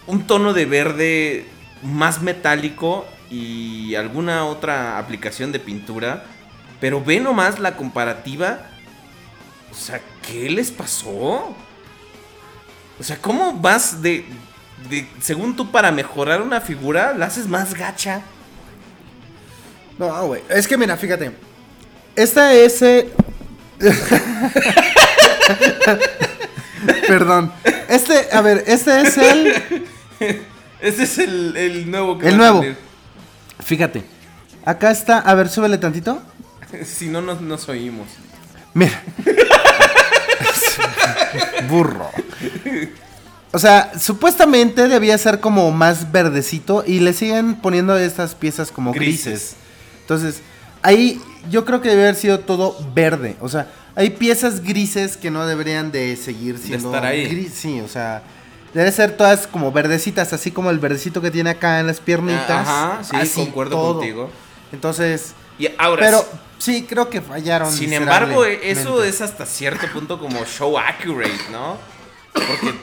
un 0.06 0.26
tono 0.26 0.52
de 0.52 0.66
verde 0.66 1.46
más 1.82 2.20
metálico 2.22 3.06
y 3.30 3.94
alguna 3.94 4.44
otra 4.46 4.98
aplicación 4.98 5.52
de 5.52 5.60
pintura. 5.60 6.24
Pero 6.80 7.02
ve 7.02 7.20
nomás 7.20 7.58
la 7.58 7.76
comparativa. 7.76 8.60
O 9.70 9.74
sea, 9.74 10.00
¿qué 10.26 10.50
les 10.50 10.70
pasó? 10.70 11.54
O 12.98 13.02
sea, 13.02 13.16
¿cómo 13.20 13.54
vas 13.54 14.02
de, 14.02 14.24
de- 14.88 15.08
según 15.20 15.56
tú, 15.56 15.70
para 15.70 15.90
mejorar 15.92 16.42
una 16.42 16.60
figura, 16.60 17.14
la 17.14 17.26
haces 17.26 17.48
más 17.48 17.74
gacha? 17.74 18.22
No, 19.98 20.26
güey. 20.26 20.42
Es 20.48 20.66
que 20.68 20.76
mira, 20.76 20.96
fíjate. 20.96 21.32
Esta 22.16 22.52
es. 22.54 22.82
Perdón. 27.06 27.52
Este, 27.88 28.28
a 28.32 28.40
ver, 28.40 28.64
este 28.66 29.00
es 29.02 29.18
el. 29.18 29.86
Ese 30.80 31.02
es 31.04 31.18
el, 31.18 31.56
el 31.56 31.90
nuevo 31.90 32.18
que 32.18 32.28
El 32.28 32.32
va 32.32 32.36
a 32.36 32.38
nuevo. 32.38 32.58
salir. 32.60 32.76
Fíjate. 33.60 34.02
Acá 34.64 34.90
está. 34.90 35.18
A 35.18 35.34
ver, 35.34 35.48
súbele 35.48 35.78
tantito. 35.78 36.20
Si 36.84 37.08
no, 37.08 37.22
nos, 37.22 37.40
nos 37.40 37.68
oímos. 37.68 38.08
Mira. 38.72 39.00
Burro. 41.68 42.10
O 43.52 43.60
sea, 43.60 43.92
supuestamente 43.96 44.88
debía 44.88 45.16
ser 45.18 45.38
como 45.38 45.70
más 45.70 46.10
verdecito 46.10 46.82
y 46.84 46.98
le 46.98 47.12
siguen 47.12 47.54
poniendo 47.54 47.96
estas 47.96 48.34
piezas 48.34 48.72
como 48.72 48.90
grises. 48.92 49.24
Grises. 49.24 49.56
Entonces, 50.00 50.40
ahí 50.84 51.20
yo 51.50 51.64
creo 51.64 51.80
que 51.80 51.88
debe 51.88 52.02
haber 52.04 52.14
sido 52.14 52.38
todo 52.40 52.76
verde. 52.94 53.36
O 53.40 53.48
sea, 53.48 53.66
hay 53.96 54.10
piezas 54.10 54.60
grises 54.62 55.16
que 55.16 55.30
no 55.30 55.44
deberían 55.46 55.90
de 55.90 56.16
seguir 56.16 56.58
siendo 56.58 56.88
estar 56.88 57.04
ahí. 57.04 57.26
gris. 57.28 57.52
Sí, 57.54 57.80
o 57.80 57.88
sea, 57.88 58.22
debe 58.72 58.90
ser 58.92 59.16
todas 59.16 59.46
como 59.46 59.72
verdecitas, 59.72 60.32
así 60.32 60.50
como 60.50 60.70
el 60.70 60.78
verdecito 60.78 61.20
que 61.20 61.30
tiene 61.30 61.50
acá 61.50 61.80
en 61.80 61.86
las 61.88 62.00
piernitas. 62.00 62.50
Ajá, 62.68 63.02
sí, 63.02 63.16
así, 63.16 63.40
concuerdo 63.44 63.72
todo. 63.76 63.94
contigo. 63.98 64.30
Entonces, 64.72 65.34
Y 65.58 65.68
ahora, 65.78 66.02
pero 66.04 66.24
sí, 66.58 66.84
creo 66.88 67.08
que 67.10 67.20
fallaron. 67.20 67.70
sin 67.72 67.92
embargo, 67.92 68.44
eso 68.44 69.04
es 69.04 69.20
hasta 69.20 69.46
cierto 69.46 69.86
punto 69.92 70.18
como 70.18 70.44
show 70.44 70.76
accurate, 70.78 71.32
¿no? 71.52 71.76
Porque 72.32 72.74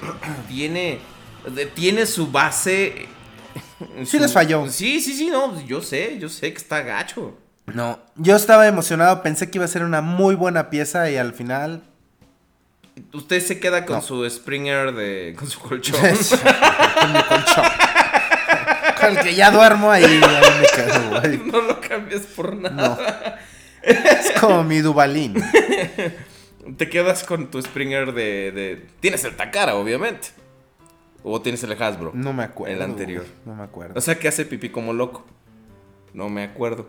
tiene, 0.48 1.00
de- 1.54 1.66
tiene 1.66 2.06
su 2.06 2.28
base. 2.32 3.08
Sí 4.06 4.18
les 4.20 4.32
falló. 4.32 4.70
Sí, 4.70 5.02
sí, 5.02 5.14
sí, 5.14 5.28
no, 5.28 5.60
yo 5.66 5.82
sé, 5.82 6.18
yo 6.20 6.30
sé 6.30 6.54
que 6.54 6.58
está 6.60 6.82
gacho. 6.84 7.36
No, 7.74 8.00
yo 8.16 8.36
estaba 8.36 8.68
emocionado, 8.68 9.22
pensé 9.24 9.50
que 9.50 9.58
iba 9.58 9.66
a 9.66 9.68
ser 9.68 9.84
una 9.84 10.02
muy 10.02 10.36
buena 10.36 10.70
pieza 10.70 11.10
y 11.10 11.18
al 11.18 11.34
final... 11.34 11.84
Usted 13.14 13.42
se 13.42 13.60
queda 13.60 13.86
con 13.86 13.98
No. 13.98 14.02
su 14.02 14.30
Springer 14.30 14.94
de. 14.94 15.34
con 15.38 15.50
su 15.50 15.60
colchón. 15.60 16.00
con 16.02 17.14
mi 17.14 17.24
colchón. 17.24 17.64
Con 19.00 19.18
el 19.18 19.24
que 19.24 19.34
ya 19.34 19.50
duermo 19.50 19.90
ahí, 19.90 20.04
ahí 20.04 20.20
me 20.20 20.68
quedo, 20.68 21.10
güey. 21.22 21.38
no 21.52 21.62
lo 21.62 21.80
cambias 21.82 22.24
por 22.24 22.54
nada. 22.56 22.76
No. 22.76 22.98
Es 23.82 24.32
como 24.40 24.64
mi 24.64 24.80
Dubalín. 24.80 25.34
Te 26.78 26.90
quedas 26.90 27.24
con 27.24 27.50
tu 27.50 27.62
Springer 27.62 28.14
de, 28.14 28.52
de- 28.52 28.86
Tienes 29.00 29.24
el 29.24 29.36
Takara, 29.36 29.76
obviamente. 29.76 30.28
O 31.24 31.42
tienes 31.42 31.64
el 31.64 31.72
Hasbro. 31.82 32.12
No 32.14 32.34
me 32.34 32.44
acuerdo. 32.44 32.76
El 32.76 32.82
anterior. 32.82 33.24
güey, 33.24 33.34
No 33.46 33.56
me 33.56 33.64
acuerdo. 33.64 33.94
O 33.98 34.02
sea 34.02 34.20
que 34.20 34.28
hace 34.28 34.46
pipí 34.46 34.70
como 34.70 34.92
loco. 34.94 35.26
No 36.14 36.30
me 36.30 36.44
acuerdo. 36.44 36.88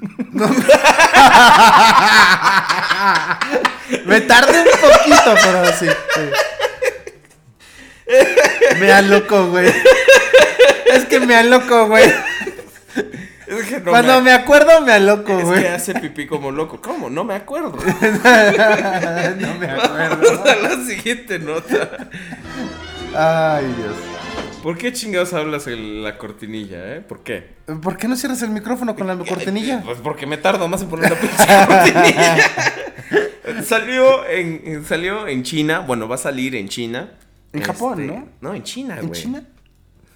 Me 4.06 4.20
tardé 4.22 4.60
un 4.60 4.68
poquito, 4.80 5.34
pero 5.42 5.66
sí. 5.78 5.86
sí. 6.14 6.20
Me 8.78 8.92
aloco, 8.92 9.46
güey. 9.48 9.72
Es 10.86 11.04
que 11.06 11.20
me 11.20 11.36
aloco, 11.36 11.86
güey. 11.86 12.12
Es 13.46 13.66
que 13.68 13.80
no 13.80 13.90
Cuando 13.90 14.20
me 14.22 14.32
acuerdo, 14.32 14.80
me 14.82 14.92
aloco, 14.92 15.38
Es 15.38 15.44
güey. 15.44 15.62
que 15.62 15.68
hace 15.68 15.94
pipí 15.94 16.26
como 16.26 16.50
loco. 16.50 16.80
¿Cómo? 16.80 17.08
No 17.10 17.24
me 17.24 17.34
acuerdo. 17.34 17.72
No 19.38 19.54
me 19.58 19.66
acuerdo. 19.70 20.18
Vamos 20.20 20.48
a 20.48 20.56
la 20.56 20.84
siguiente 20.86 21.38
nota. 21.38 22.08
Ay, 23.16 23.66
Dios. 23.76 23.94
¿Por 24.62 24.76
qué 24.76 24.92
chingados 24.92 25.32
hablas 25.32 25.66
en 25.66 26.02
la 26.02 26.18
cortinilla, 26.18 26.96
eh? 26.96 27.00
¿Por 27.00 27.22
qué? 27.22 27.54
¿Por 27.82 27.96
qué 27.96 28.08
no 28.08 28.16
cierras 28.16 28.42
el 28.42 28.50
micrófono 28.50 28.94
con 28.94 29.06
la 29.06 29.16
cortinilla? 29.16 29.82
Pues 29.84 29.98
porque 30.02 30.26
me 30.26 30.36
tardo 30.36 30.68
más 30.68 30.82
en 30.82 30.88
poner 30.88 31.10
la 31.10 31.16
pinche 31.20 31.46
cortinilla. 31.66 33.62
salió 33.64 34.26
en, 34.28 34.60
en- 34.64 34.84
salió 34.84 35.26
en 35.28 35.42
China. 35.42 35.80
Bueno, 35.80 36.08
va 36.08 36.16
a 36.16 36.18
salir 36.18 36.54
en 36.56 36.68
China. 36.68 37.12
En 37.52 37.62
Japón, 37.62 38.06
¿no? 38.06 38.28
No, 38.40 38.54
en 38.54 38.62
China, 38.62 38.96
güey. 38.96 39.06
¿En 39.06 39.12
China? 39.12 39.42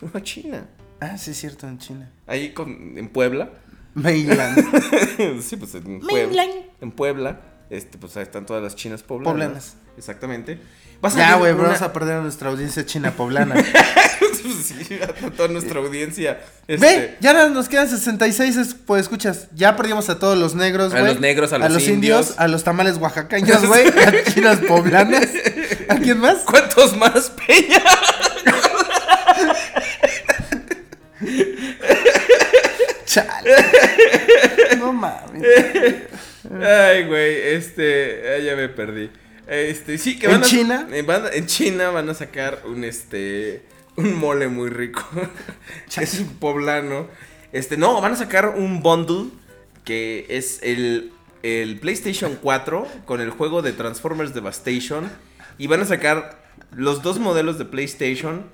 No, 0.00 0.20
China. 0.20 0.66
Ah, 1.00 1.16
sí, 1.16 1.30
es 1.32 1.38
cierto, 1.38 1.66
en 1.66 1.78
China. 1.78 2.10
Ahí 2.26 2.52
con, 2.52 2.96
en 2.98 3.08
Puebla. 3.08 3.50
Mainland. 3.94 5.40
sí, 5.42 5.56
pues 5.56 5.74
en 5.74 6.00
Puebla. 6.00 6.44
En 6.80 6.90
Puebla. 6.92 7.40
Este, 7.70 7.96
pues 7.98 8.16
ahí 8.18 8.24
están 8.24 8.44
todas 8.44 8.62
las 8.62 8.76
chinas 8.76 9.02
poblanas. 9.02 9.32
Poblanas. 9.32 9.76
Exactamente. 9.96 10.58
A 11.04 11.18
ya, 11.18 11.34
güey, 11.36 11.52
una- 11.52 11.62
vamos 11.64 11.82
a 11.82 11.92
perder 11.92 12.16
a 12.16 12.20
nuestra 12.20 12.48
audiencia 12.48 12.86
china 12.86 13.10
poblana. 13.12 13.54
sí, 14.62 14.98
a 15.02 15.30
toda 15.30 15.48
nuestra 15.48 15.80
audiencia. 15.80 16.40
Ve, 16.66 16.74
Este, 16.74 17.16
ya 17.20 17.48
nos 17.48 17.68
quedan 17.68 17.88
66, 17.88 18.56
es- 18.56 18.74
pues 18.74 19.02
escuchas, 19.02 19.48
ya 19.54 19.76
perdimos 19.76 20.08
a 20.08 20.18
todos 20.18 20.38
los 20.38 20.54
negros, 20.54 20.94
A 20.94 21.00
güey. 21.00 21.12
los 21.12 21.20
negros, 21.20 21.52
a 21.52 21.58
los 21.58 21.70
indios, 21.86 21.88
indios. 22.28 22.34
a 22.38 22.48
los 22.48 22.64
tamales 22.64 22.96
oaxaqueños, 22.96 23.66
güey, 23.66 23.86
a 24.06 24.24
chinas 24.32 24.58
poblanas. 24.60 25.28
¿A 25.88 25.96
quién 25.96 26.18
más? 26.18 26.38
¿Cuántos 26.46 26.96
más, 26.96 27.30
Peña? 27.46 27.82
Chale. 33.06 33.54
No 34.78 34.92
mames. 34.92 35.42
Ay, 36.62 37.04
güey, 37.06 37.54
este, 37.54 38.42
ya 38.44 38.56
me 38.56 38.68
perdí. 38.68 39.10
Este, 39.46 39.98
sí, 39.98 40.18
que 40.18 40.26
¿En 40.26 40.32
van 40.32 40.42
a, 40.42 40.46
China? 40.46 40.88
eh, 40.92 41.02
van- 41.02 41.26
en 41.32 41.46
China 41.46 41.90
van 41.90 42.08
a 42.08 42.14
sacar 42.14 42.62
un, 42.66 42.84
este, 42.84 43.62
un 43.96 44.14
mole 44.18 44.48
muy 44.48 44.70
rico. 44.70 45.02
es 46.00 46.18
un 46.20 46.28
poblano. 46.36 47.08
Este, 47.52 47.76
no, 47.76 48.00
van 48.00 48.12
a 48.12 48.16
sacar 48.16 48.54
un 48.56 48.82
bundle 48.82 49.30
que 49.84 50.26
es 50.30 50.60
el, 50.62 51.12
el 51.42 51.78
PlayStation 51.78 52.38
4 52.40 52.86
con 53.04 53.20
el 53.20 53.30
juego 53.30 53.60
de 53.62 53.72
Transformers 53.72 54.32
Devastation. 54.34 55.10
Y 55.58 55.66
van 55.66 55.82
a 55.82 55.84
sacar 55.84 56.42
los 56.74 57.02
dos 57.02 57.18
modelos 57.18 57.58
de 57.58 57.64
PlayStation. 57.66 58.46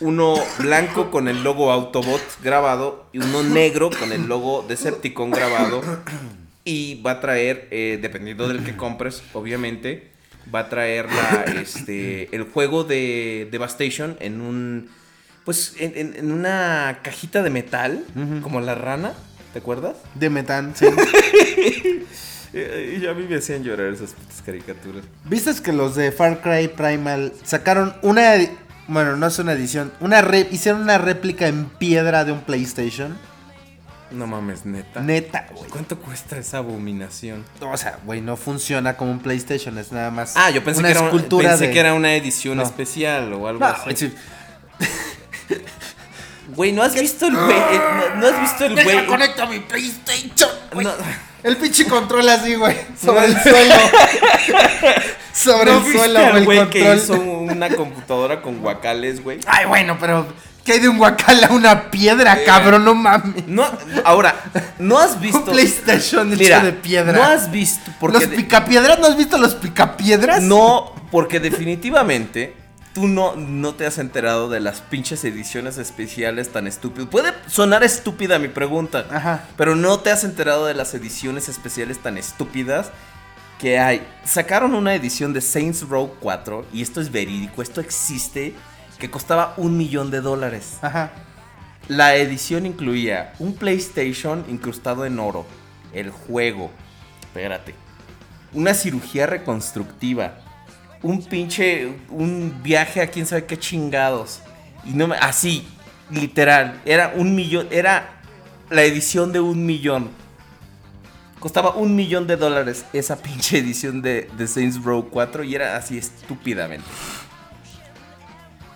Uno 0.00 0.34
blanco 0.58 1.10
con 1.10 1.28
el 1.28 1.42
logo 1.44 1.70
Autobot 1.72 2.20
grabado 2.42 3.08
y 3.12 3.18
uno 3.18 3.42
negro 3.42 3.90
con 3.90 4.12
el 4.12 4.26
logo 4.26 4.64
Decepticon 4.68 5.30
grabado. 5.30 5.82
Y 6.64 7.02
va 7.02 7.12
a 7.12 7.20
traer, 7.20 7.68
eh, 7.70 7.98
dependiendo 8.00 8.48
del 8.48 8.64
que 8.64 8.76
compres, 8.76 9.22
obviamente, 9.34 10.10
va 10.52 10.60
a 10.60 10.68
traer 10.68 11.06
la, 11.10 11.44
este, 11.60 12.34
el 12.34 12.42
juego 12.44 12.84
de 12.84 13.48
Devastation 13.52 14.16
en 14.20 14.40
un, 14.40 14.88
pues, 15.44 15.74
en, 15.78 16.32
una 16.32 16.98
cajita 17.02 17.42
de 17.42 17.50
metal, 17.50 18.04
como 18.42 18.60
la 18.60 18.74
rana, 18.74 19.12
¿te 19.52 19.58
acuerdas? 19.60 19.96
De 20.14 20.30
metán, 20.30 20.74
sí. 20.74 20.86
Y 22.52 23.04
a 23.06 23.14
mí 23.14 23.26
me 23.28 23.36
hacían 23.36 23.64
llorar 23.64 23.92
esas 23.92 24.12
putas 24.12 24.40
caricaturas. 24.46 25.02
¿Viste 25.24 25.50
que 25.60 25.72
los 25.72 25.96
de 25.96 26.12
Far 26.12 26.40
Cry 26.40 26.68
Primal 26.68 27.32
sacaron 27.42 27.94
una, 28.02 28.34
bueno, 28.86 29.16
no 29.16 29.26
es 29.26 29.38
una 29.40 29.54
edición, 29.54 29.92
una 29.98 30.22
re- 30.22 30.46
hicieron 30.52 30.82
una 30.82 30.98
réplica 30.98 31.48
en 31.48 31.64
piedra 31.64 32.24
de 32.24 32.30
un 32.30 32.42
PlayStation? 32.42 33.18
No 34.10 34.26
mames, 34.26 34.64
neta. 34.64 35.00
Neta, 35.00 35.46
güey. 35.52 35.68
¿Cuánto 35.70 35.98
cuesta 35.98 36.36
esa 36.38 36.58
abominación? 36.58 37.44
O 37.60 37.76
sea, 37.76 37.98
güey, 38.04 38.20
no 38.20 38.36
funciona 38.36 38.96
como 38.96 39.10
un 39.10 39.18
PlayStation, 39.20 39.76
es 39.78 39.90
nada 39.92 40.10
más 40.10 40.34
Ah, 40.36 40.50
yo 40.50 40.62
pensé, 40.62 40.80
una 40.80 40.88
que, 40.88 40.92
era, 40.92 41.00
un- 41.00 41.06
escultura 41.06 41.48
pensé 41.50 41.66
de- 41.68 41.72
que 41.72 41.80
era 41.80 41.94
una 41.94 42.14
edición 42.14 42.58
No. 42.58 42.62
especial 42.62 43.32
o 43.32 43.48
algo 43.48 43.60
No, 43.60 43.66
así. 43.66 43.96
sí. 43.96 44.14
Güey, 46.48 46.72
¿no 46.72 46.82
has 46.82 46.94
visto 46.94 47.26
el 47.26 47.34
güey? 47.36 47.56
eh, 47.56 47.80
no, 48.14 48.20
no 48.20 48.26
has 48.28 48.40
visto 48.40 48.66
el 48.66 48.74
güey? 48.74 49.06
conecto 49.06 49.42
a 49.42 49.46
mi 49.46 49.60
PlayStation. 49.60 50.50
güey. 50.72 50.86
No. 50.86 50.92
El 51.42 51.56
pinche 51.56 51.86
control 51.86 52.28
así, 52.28 52.54
güey. 52.54 52.76
Sobre 53.02 53.24
el 53.26 53.42
suelo. 53.42 53.74
Sobre 55.32 55.72
¿No 55.72 55.78
el 55.86 55.92
suelo, 55.92 56.20
güey. 56.20 56.36
El 56.36 56.44
güey 56.44 56.70
que 56.70 56.94
hizo 56.94 57.14
una 57.14 57.68
computadora 57.70 58.40
con 58.42 58.60
guacales, 58.60 59.22
güey? 59.24 59.40
Ay, 59.46 59.64
bueno, 59.66 59.96
pero. 59.98 60.26
¿Qué 60.64 60.72
hay 60.72 60.80
de 60.80 60.88
un 60.88 60.96
guacal 60.98 61.44
a 61.44 61.52
una 61.52 61.90
piedra, 61.90 62.34
Eh, 62.40 62.44
cabrón? 62.44 62.84
No 62.84 62.94
mames. 62.94 63.46
No, 63.46 63.66
ahora, 64.04 64.34
¿no 64.78 64.98
has 64.98 65.16
Un 65.16 65.20
visto? 65.20 65.44
PlayStation 65.44 66.28
hecho 66.32 66.38
Mira, 66.42 66.60
de 66.64 66.72
piedra. 66.72 67.12
¿no 67.12 67.22
has 67.22 67.50
visto? 67.50 67.90
Porque 68.00 68.18
¿Los 68.20 68.30
de- 68.30 68.36
picapiedras? 68.36 68.98
¿No 68.98 69.06
has 69.06 69.16
visto 69.16 69.36
los 69.38 69.54
picapiedras? 69.54 70.42
No, 70.42 70.94
porque 71.10 71.38
definitivamente 71.38 72.56
tú 72.94 73.08
no, 73.08 73.34
no 73.36 73.74
te 73.74 73.86
has 73.86 73.98
enterado 73.98 74.48
de 74.48 74.60
las 74.60 74.80
pinches 74.80 75.24
ediciones 75.24 75.76
especiales 75.78 76.50
tan 76.52 76.66
estúpidas. 76.66 77.08
Puede 77.10 77.32
sonar 77.46 77.82
estúpida 77.84 78.38
mi 78.38 78.48
pregunta, 78.48 79.04
Ajá. 79.10 79.44
pero 79.56 79.74
no 79.76 79.98
te 80.00 80.10
has 80.12 80.24
enterado 80.24 80.64
de 80.66 80.74
las 80.74 80.94
ediciones 80.94 81.48
especiales 81.48 81.98
tan 81.98 82.16
estúpidas 82.16 82.90
que 83.58 83.78
hay. 83.78 84.06
Sacaron 84.24 84.74
una 84.74 84.94
edición 84.94 85.32
de 85.32 85.40
Saints 85.40 85.82
Row 85.88 86.14
4, 86.20 86.64
y 86.72 86.82
esto 86.82 87.00
es 87.00 87.10
verídico, 87.12 87.62
esto 87.62 87.80
existe, 87.80 88.54
que 88.98 89.10
costaba 89.10 89.54
un 89.56 89.76
millón 89.76 90.10
de 90.10 90.20
dólares. 90.20 90.78
Ajá. 90.82 91.12
La 91.88 92.16
edición 92.16 92.64
incluía 92.64 93.34
un 93.38 93.54
PlayStation 93.54 94.44
incrustado 94.48 95.04
en 95.04 95.18
oro, 95.18 95.44
el 95.92 96.10
juego, 96.10 96.70
espérate, 97.20 97.74
una 98.54 98.72
cirugía 98.72 99.26
reconstructiva, 99.26 100.38
un 101.02 101.22
pinche, 101.22 101.92
un 102.08 102.62
viaje 102.62 103.02
a 103.02 103.08
quién 103.08 103.26
sabe 103.26 103.44
qué 103.44 103.58
chingados. 103.58 104.40
Y 104.86 104.90
no 104.94 105.08
me, 105.08 105.16
así, 105.16 105.66
literal, 106.10 106.80
era 106.86 107.12
un 107.14 107.34
millón, 107.34 107.68
era 107.70 108.20
la 108.70 108.82
edición 108.84 109.32
de 109.32 109.40
un 109.40 109.66
millón. 109.66 110.08
Costaba 111.38 111.74
un 111.74 111.94
millón 111.94 112.26
de 112.26 112.36
dólares 112.36 112.86
esa 112.94 113.16
pinche 113.16 113.58
edición 113.58 114.00
de, 114.00 114.30
de 114.38 114.48
Saints 114.48 114.82
Row 114.82 115.10
4 115.10 115.44
y 115.44 115.54
era 115.54 115.76
así 115.76 115.98
estúpidamente. 115.98 116.86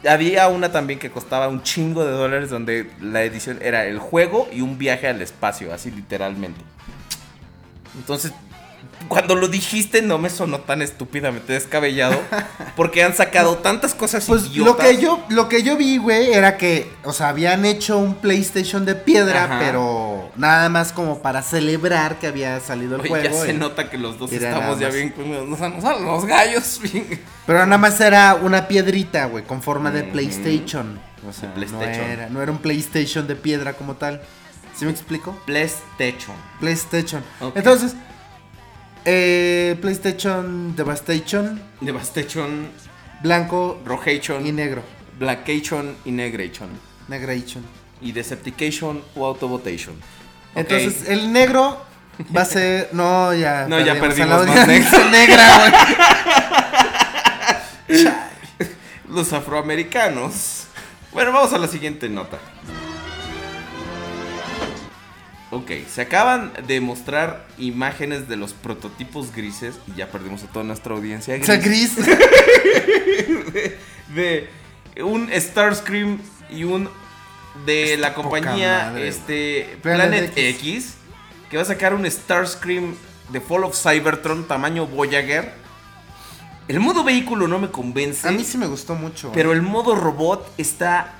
Había 0.07 0.49
una 0.49 0.71
también 0.71 0.99
que 0.99 1.11
costaba 1.11 1.49
un 1.49 1.63
chingo 1.63 2.05
de 2.05 2.13
dólares 2.13 2.51
donde 2.51 2.91
la 3.01 3.23
edición 3.25 3.59
era 3.63 3.87
el 3.87 3.99
juego 3.99 4.49
y 4.53 4.61
un 4.61 4.79
viaje 4.79 5.09
al 5.09 5.21
espacio, 5.23 5.73
así 5.73 5.91
literalmente. 5.91 6.61
Entonces, 7.97 8.33
cuando 9.09 9.35
lo 9.35 9.49
dijiste 9.49 10.03
no 10.03 10.19
me 10.19 10.31
sonó 10.31 10.61
tan 10.61 10.83
estúpidamente 10.83 11.53
descabellado 11.55 12.21
porque 12.77 13.03
han 13.03 13.15
sacado 13.15 13.57
tantas 13.59 13.95
cosas 13.95 14.25
Pues 14.27 14.55
lo 14.57 14.77
que 14.77 14.99
yo 14.99 15.25
lo 15.29 15.49
que 15.49 15.63
yo 15.63 15.77
vi, 15.77 15.97
güey, 15.99 16.33
era 16.33 16.57
que, 16.57 16.91
o 17.05 17.13
sea, 17.13 17.29
habían 17.29 17.65
hecho 17.65 17.99
un 17.99 18.15
PlayStation 18.17 18.85
de 18.85 18.95
piedra, 18.95 19.45
Ajá. 19.45 19.59
pero 19.59 20.31
nada 20.37 20.69
más 20.69 20.93
como 20.93 21.21
para 21.21 21.43
celebrar 21.43 22.19
que 22.19 22.27
había 22.27 22.61
salido 22.61 22.97
el 22.97 23.01
Oye, 23.03 23.11
juego. 23.11 23.25
ya 23.25 23.47
se 23.47 23.55
nota 23.55 23.91
que 23.91 23.99
los 23.99 24.19
dos 24.19 24.31
estamos 24.33 24.79
ya 24.79 24.89
bien 24.91 25.15
nos 25.49 25.59
salen 25.59 26.05
los 26.05 26.25
gallos. 26.25 26.81
bien. 26.93 27.21
Pero 27.47 27.65
nada 27.65 27.79
más 27.79 28.01
era 28.01 28.35
una 28.35 28.69
piedrita, 28.69 29.25
güey, 29.27 29.45
con 29.45 29.63
forma 29.63 29.91
de 29.91 30.05
PlayStation. 30.05 31.01
O 31.29 31.33
sea, 31.33 31.53
PlayStation. 31.55 32.07
No, 32.07 32.13
era, 32.13 32.29
no 32.29 32.43
era 32.43 32.53
un 32.53 32.59
PlayStation 32.59 33.27
de 33.27 33.37
piedra 33.37 33.73
como 33.73 33.97
tal. 33.97 34.21
¿Sí 34.77 34.85
me 34.85 34.91
explico? 34.93 35.37
PlayStation. 35.47 36.37
PlayStation. 36.61 37.25
Entonces, 37.55 37.97
eh, 39.11 39.77
PlayStation 39.81 40.77
Devastation, 40.77 41.59
Devastation, 41.81 42.69
blanco 43.23 43.81
Rojation, 43.85 44.47
y 44.47 44.53
negro. 44.53 44.83
Blackation 45.19 45.97
y 46.05 46.13
Negration. 46.13 46.69
Negration. 47.09 47.65
Y 48.03 48.13
Deceptication 48.13 49.03
o 49.17 49.25
Autobotation. 49.27 49.95
Entonces, 50.55 51.09
el 51.09 51.33
negro 51.33 51.83
va 52.37 52.43
a 52.43 52.45
ser. 52.45 52.91
No, 52.93 53.33
ya. 53.33 53.67
No, 53.69 53.81
ya 53.81 53.95
la 53.95 54.01
perdimos 54.01 54.47
más 54.47 54.59
audiencia 54.59 55.05
negra. 55.11 55.73
Los 59.09 59.33
afroamericanos. 59.33 60.67
Bueno, 61.13 61.33
vamos 61.33 61.55
a 61.55 61.59
la 61.59 61.67
siguiente 61.67 62.11
nota. 62.11 62.39
Ok, 65.51 65.71
se 65.91 66.03
acaban 66.03 66.53
de 66.67 66.79
mostrar 66.81 67.47
imágenes 67.57 68.29
de 68.29 68.37
los 68.37 68.53
prototipos 68.53 69.35
grises 69.35 69.77
y 69.87 69.95
ya 69.97 70.09
perdimos 70.09 70.43
a 70.45 70.47
toda 70.49 70.65
nuestra 70.65 70.95
audiencia 70.95 71.35
O 71.35 71.39
gris. 71.39 71.47
sea, 71.47 71.57
gris. 71.57 71.97
de 74.15 74.49
un 75.03 75.31
Starscream 75.33 76.19
y 76.51 76.65
un 76.65 76.89
de 77.65 77.97
la 77.97 78.13
compañía 78.15 78.91
madre, 78.91 79.09
este 79.09 79.79
Planet 79.83 80.09
Planet 80.09 80.33
X. 80.37 80.75
X. 80.77 80.95
que 81.51 81.57
va 81.57 81.63
a 81.63 81.67
sacar 81.67 81.95
un 81.95 82.05
Starscream 82.11 82.95
de 83.31 83.41
Fall 83.41 83.65
of 83.65 83.75
Cybertron 83.77 84.47
tamaño 84.47 84.87
Voyager. 84.87 85.53
El 86.69 86.81
modo 86.81 87.03
vehículo 87.05 87.49
no 87.49 87.59
me 87.59 87.71
convence, 87.71 88.29
A 88.29 88.31
mí 88.31 88.45
sí 88.45 88.59
me 88.59 88.67
gustó 88.67 88.95
mucho. 88.95 89.33
pero 89.33 89.53
el 89.55 89.63
modo 89.63 89.95
robot 89.95 90.53
está 90.59 91.15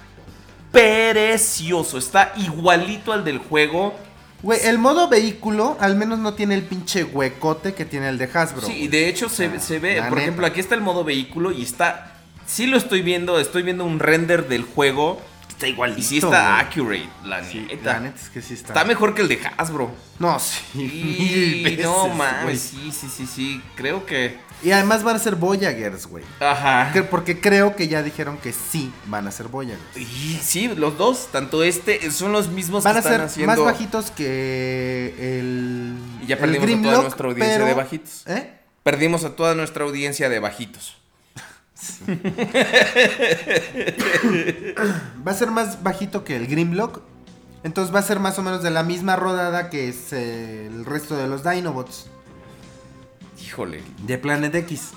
precioso, 0.71 1.97
está 1.97 2.35
igualito 2.37 3.15
al 3.15 3.25
del 3.25 3.39
juego. 3.39 3.99
Güey, 4.43 4.61
el 4.65 4.79
modo 4.79 5.09
vehículo 5.09 5.77
al 5.81 5.97
menos 5.97 6.19
no 6.21 6.35
tiene 6.35 6.55
el 6.55 6.63
pinche 6.63 7.03
huecote 7.05 7.75
que 7.75 7.85
tiene 7.85 8.09
el 8.09 8.19
de 8.19 8.31
Hasbro. 8.33 8.67
Sí, 8.67 8.85
y 8.85 8.89
de 8.89 9.09
hecho 9.09 9.29
se, 9.29 9.47
Ah, 9.47 9.59
se 9.61 9.79
ve, 9.81 9.97
por 10.03 10.11
neta. 10.11 10.21
ejemplo, 10.23 10.47
aquí 10.47 10.61
está 10.61 10.75
el 10.77 10.81
modo 10.81 11.03
vehículo 11.05 11.51
y 11.51 11.63
está, 11.63 12.15
sí 12.47 12.67
lo 12.67 12.77
estoy 12.77 13.03
viendo, 13.03 13.39
estoy 13.41 13.63
viendo 13.65 13.85
un 13.85 13.99
render 13.99 14.47
del 14.49 14.63
juego, 14.63 15.21
está 15.49 15.67
igualito. 15.67 15.99
Y 16.01 16.05
sí 16.05 16.19
está 16.19 16.61
accurate, 16.61 17.09
la 17.25 17.43
Sí, 17.43 17.67
neta. 17.69 17.95
la 17.95 18.01
neta 18.01 18.21
es 18.23 18.29
que 18.29 18.41
sí 18.41 18.55
está. 18.55 18.69
Está 18.75 18.85
mejor 18.85 19.13
que 19.15 19.23
el 19.23 19.29
de 19.29 19.41
Hasbro. 19.57 19.91
No, 20.21 20.39
sí. 20.73 21.63
Y 21.65 21.65
mil 21.65 21.83
no 21.83 22.09
mames, 22.09 22.61
sí, 22.61 22.93
sí, 22.93 23.09
sí, 23.09 23.27
sí. 23.27 23.61
Creo 23.75 24.07
que. 24.07 24.37
Y 24.63 24.73
además 24.73 25.05
van 25.05 25.15
a 25.17 25.19
ser 25.21 25.37
Voyagers, 25.37 26.07
güey. 26.07 26.25
Ajá. 26.41 26.91
Que- 26.93 27.03
Porque 27.05 27.41
creo 27.41 27.77
que 27.77 27.87
ya 27.87 28.03
dijeron 28.03 28.39
que 28.39 28.53
sí 28.53 28.93
van 29.07 29.27
a 29.29 29.31
ser 29.31 29.47
Voyagers. 29.49 29.81
Y 29.97 30.39
sí, 30.43 30.69
los 30.69 30.99
dos, 30.99 31.29
tanto 31.31 31.63
este, 31.63 32.11
son 32.11 32.33
los 32.33 32.49
mismos 32.49 32.83
Van 32.83 32.95
que 32.95 32.97
a 32.97 33.01
están 33.01 33.13
ser 33.13 33.21
haciendo. 33.23 33.53
más 33.55 33.65
bajitos 33.65 34.11
que 34.11 35.15
el. 35.39 35.95
Y 36.23 36.27
ya 36.27 36.35
el 36.37 36.41
perdimos 36.41 36.69
a 36.71 36.83
toda 36.83 37.03
nuestra 37.03 37.29
audiencia 37.29 37.55
pero- 37.57 37.67
de 37.67 37.75
bajitos. 37.75 38.23
¿Eh? 38.27 38.55
Perdimos 38.83 39.25
a 39.25 39.31
toda 39.37 39.55
nuestra 39.55 39.85
audiencia 39.85 40.29
de 40.29 40.39
bajitos. 40.41 40.97
Va 45.27 45.33
a 45.33 45.35
ser 45.35 45.51
más 45.51 45.83
bajito 45.83 46.25
que 46.25 46.37
el 46.37 46.47
Grimlock. 46.47 47.01
Entonces 47.65 47.93
va 47.95 47.99
a 47.99 48.03
ser 48.03 48.21
más 48.21 48.39
o 48.39 48.43
menos 48.43 48.63
de 48.63 48.71
la 48.71 48.83
misma 48.85 49.17
rodada 49.17 49.69
que 49.69 49.89
es 49.89 50.13
el 50.13 50.85
resto 50.85 51.17
de 51.17 51.27
los 51.27 51.43
Dinobots 51.43 52.07
Híjole, 53.45 53.83
de 54.03 54.19
Planet 54.19 54.55
X. 54.55 54.91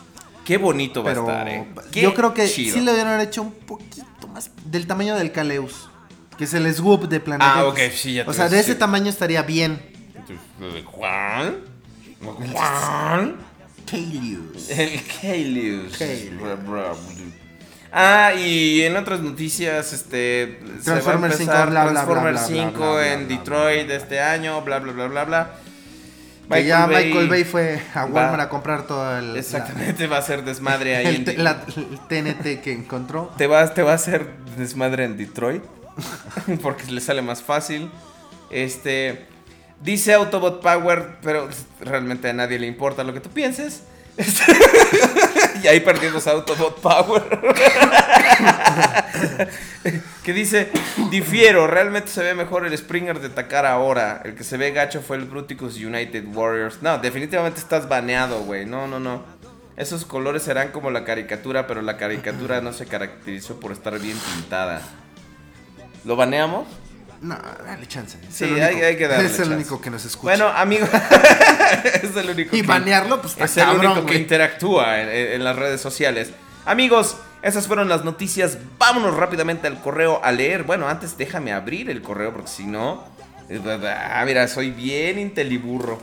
qué 0.45 0.57
bonito 0.57 1.03
va 1.03 1.11
Pero 1.11 1.27
a 1.29 1.31
estar, 1.31 1.49
eh. 1.49 1.67
Qué 1.91 2.01
yo 2.01 2.13
creo 2.13 2.33
que 2.33 2.47
chido. 2.47 2.73
sí 2.75 2.81
le 2.81 2.91
haber 2.99 3.19
hecho 3.27 3.41
un 3.43 3.51
poquito 3.51 4.27
más 4.33 4.51
del 4.65 4.87
tamaño 4.87 5.15
del 5.15 5.31
Kaleus. 5.31 5.89
Que 6.37 6.45
es 6.45 6.53
el 6.53 6.73
Swoop 6.73 7.07
de 7.07 7.19
Planet 7.19 7.41
Ah, 7.43 7.63
X. 7.67 7.69
ok, 7.71 7.95
sí, 7.95 8.13
ya 8.15 8.23
O 8.23 8.27
te 8.27 8.33
sea, 8.33 8.45
ves, 8.45 8.51
de 8.53 8.59
ese 8.61 8.73
sí. 8.73 8.79
tamaño 8.79 9.09
estaría 9.09 9.43
bien. 9.43 9.79
Juan. 10.85 11.57
Juan. 12.23 13.35
Kaleus. 13.89 14.69
El. 14.69 15.01
Kalius. 15.19 15.99
Ah, 17.93 18.33
y 18.33 18.81
en 18.83 18.95
otras 18.95 19.19
noticias, 19.19 19.91
este. 19.91 20.59
se 20.81 20.91
va 20.91 20.97
a 20.97 21.01
Transformers 21.01 21.35
5, 21.37 21.51
empezar 21.51 21.69
bla, 21.69 21.83
bla, 21.83 21.91
bla, 21.91 22.01
Transformers 22.05 22.39
bla, 22.39 22.47
bla, 22.47 22.63
5 22.71 22.79
bla, 22.79 22.91
bla, 22.93 23.13
en 23.13 23.27
Detroit 23.27 23.87
de 23.87 23.95
este 23.97 24.19
año, 24.21 24.61
bla, 24.61 24.79
bla, 24.79 24.93
bla, 24.93 25.07
bla, 25.07 25.23
bla. 25.25 25.51
Que 26.57 26.65
ya 26.65 26.87
Michael 26.87 27.27
Bay 27.29 27.43
fue 27.43 27.81
a 27.93 28.05
va- 28.05 28.11
Walmart 28.11 28.41
a 28.43 28.49
comprar 28.49 28.87
todo 28.87 29.17
el. 29.17 29.35
Exactamente, 29.37 30.07
va 30.07 30.17
a 30.17 30.21
ser 30.21 30.43
desmadre 30.43 30.95
ahí 30.97 31.05
el, 31.07 31.15
en 31.15 31.25
te- 31.25 31.31
Di- 31.31 31.37
la- 31.37 31.63
el 31.75 31.99
TNT 32.07 32.61
que 32.61 32.71
encontró. 32.73 33.31
Te 33.37 33.47
vas, 33.47 33.73
te 33.73 33.83
va 33.83 33.91
a 33.91 33.95
hacer 33.95 34.27
desmadre 34.57 35.05
en 35.05 35.17
Detroit. 35.17 35.63
porque 36.61 36.85
le 36.91 37.01
sale 37.01 37.21
más 37.21 37.41
fácil. 37.43 37.89
Este. 38.49 39.25
Dice 39.81 40.13
Autobot 40.13 40.61
Power, 40.61 41.17
pero 41.23 41.49
realmente 41.79 42.29
a 42.29 42.33
nadie 42.33 42.59
le 42.59 42.67
importa 42.67 43.03
lo 43.03 43.13
que 43.13 43.19
tú 43.19 43.29
pienses. 43.29 43.83
Y 45.63 45.67
ahí 45.67 45.79
perdimos 45.81 46.25
Autobot 46.25 46.81
Power. 46.81 47.23
Que 50.23 50.33
dice, 50.33 50.69
difiero, 51.09 51.65
realmente 51.67 52.09
se 52.09 52.21
ve 52.21 52.33
mejor 52.35 52.65
el 52.65 52.77
Springer 52.77 53.19
de 53.19 53.29
Takara 53.29 53.71
ahora. 53.71 54.21
El 54.23 54.35
que 54.35 54.43
se 54.43 54.57
ve 54.57 54.71
gacho 54.71 55.01
fue 55.01 55.17
el 55.17 55.25
Bruticus 55.25 55.77
United 55.77 56.25
Warriors. 56.33 56.81
No, 56.81 56.97
definitivamente 56.99 57.59
estás 57.59 57.89
baneado, 57.89 58.41
güey. 58.43 58.65
No, 58.65 58.87
no, 58.87 58.99
no. 58.99 59.23
Esos 59.77 60.05
colores 60.05 60.43
serán 60.43 60.69
como 60.71 60.91
la 60.91 61.03
caricatura, 61.05 61.65
pero 61.65 61.81
la 61.81 61.97
caricatura 61.97 62.61
no 62.61 62.71
se 62.73 62.85
caracterizó 62.85 63.59
por 63.59 63.71
estar 63.71 63.97
bien 63.99 64.17
pintada. 64.35 64.81
¿Lo 66.05 66.15
baneamos? 66.15 66.67
No, 67.21 67.37
dale 67.65 67.87
chance. 67.87 68.17
Es 68.27 68.35
Sí, 68.35 68.45
hay- 68.45 68.97
que 68.97 69.07
darle 69.07 69.25
Es 69.25 69.33
el 69.33 69.37
chance. 69.45 69.53
único 69.55 69.79
que 69.81 69.89
nos 69.91 70.03
escucha. 70.05 70.23
Bueno, 70.23 70.47
amigo. 70.49 70.87
es 72.03 72.15
el 72.15 72.29
único 72.29 72.55
y 72.55 72.61
que- 72.61 72.67
banearlo, 72.67 73.21
pues 73.21 73.33
está 73.33 73.45
es 73.45 73.57
el 73.57 73.69
único 73.77 74.05
que 74.05 74.15
interactúa 74.15 75.01
en 75.01 75.43
las 75.43 75.55
redes 75.55 75.81
sociales. 75.81 76.31
Amigos, 76.65 77.17
esas 77.43 77.67
fueron 77.67 77.89
las 77.89 78.03
noticias. 78.03 78.57
Vámonos 78.77 79.15
rápidamente 79.15 79.67
al 79.67 79.81
correo 79.81 80.23
a 80.23 80.31
leer. 80.31 80.63
Bueno, 80.63 80.87
antes 80.87 81.17
déjame 81.17 81.53
abrir 81.53 81.89
el 81.89 82.01
correo 82.01 82.31
porque 82.33 82.49
si 82.49 82.65
no... 82.65 83.03
eh, 83.49 83.59
Ah, 84.11 84.23
mira, 84.25 84.47
soy 84.47 84.71
bien 84.71 85.19
inteliburro. 85.19 85.99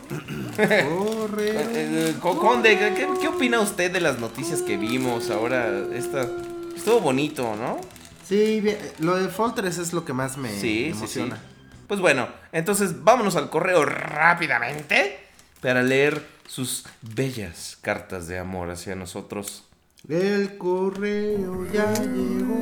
Corre. 0.57 1.49
Eh, 1.49 1.65
eh, 1.73 2.15
Co- 2.21 2.37
Conde, 2.37 2.77
¿qué, 2.77 3.07
qué- 3.21 3.27
opina 3.27 3.59
usted 3.59 3.91
de 3.91 4.01
las 4.01 4.19
noticias 4.19 4.61
que 4.61 4.77
vimos 4.77 5.29
ahora? 5.29 5.67
Esta, 5.93 6.27
estuvo 6.75 6.99
bonito, 6.99 7.55
¿no? 7.55 7.79
Sí, 8.27 8.59
bien, 8.61 8.77
lo 8.99 9.15
de 9.15 9.29
Foltres 9.29 9.77
es 9.77 9.93
lo 9.93 10.05
que 10.05 10.13
más 10.13 10.37
me 10.37 10.49
Sí, 10.49 10.59
sí, 10.59 10.87
emociona. 10.91 11.35
sí. 11.37 11.41
Pues 11.87 11.99
bueno, 11.99 12.27
entonces 12.51 13.03
vámonos 13.03 13.35
al 13.35 13.49
correo 13.49 13.83
rápidamente 13.85 15.19
para 15.61 15.81
leer 15.81 16.23
sus 16.47 16.85
bellas 17.01 17.77
cartas 17.81 18.27
de 18.27 18.37
amor 18.39 18.69
hacia 18.69 18.95
nosotros. 18.95 19.63
El 20.09 20.57
correo 20.57 21.65
ya 21.71 21.93
llegó. 21.93 22.55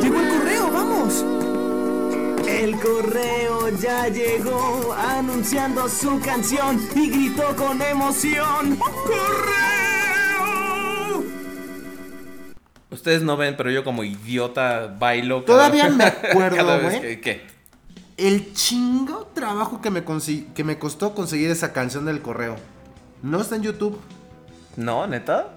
Llegó 0.00 0.20
el 0.20 0.28
correo, 0.38 0.70
vamos. 0.72 1.24
El 2.46 2.76
correo 2.78 3.68
ya 3.80 4.06
llegó 4.08 4.94
anunciando 4.96 5.88
su 5.88 6.20
canción 6.20 6.80
y 6.94 7.10
gritó 7.10 7.56
con 7.56 7.82
emoción. 7.82 8.76
¡Correo! 8.76 9.24
Ustedes 12.90 13.22
no 13.22 13.36
ven, 13.36 13.56
pero 13.56 13.72
yo 13.72 13.82
como 13.82 14.04
idiota 14.04 14.94
bailo. 14.98 15.44
cada- 15.44 15.58
Todavía 15.70 15.88
me 15.90 16.04
acuerdo, 16.30 16.56
cada 16.56 16.76
vez 16.78 17.00
güey. 17.00 17.00
que- 17.00 17.20
¿Qué? 17.20 17.56
El 18.16 18.54
chingo 18.54 19.26
trabajo 19.34 19.82
que 19.82 19.90
me, 19.90 20.04
consi- 20.04 20.46
que 20.54 20.62
me 20.64 20.78
costó 20.78 21.12
conseguir 21.14 21.50
esa 21.50 21.72
canción 21.72 22.04
del 22.06 22.22
correo. 22.22 22.54
No 23.22 23.40
está 23.40 23.56
en 23.56 23.62
YouTube. 23.62 23.98
¿No, 24.76 25.06
neta? 25.06 25.48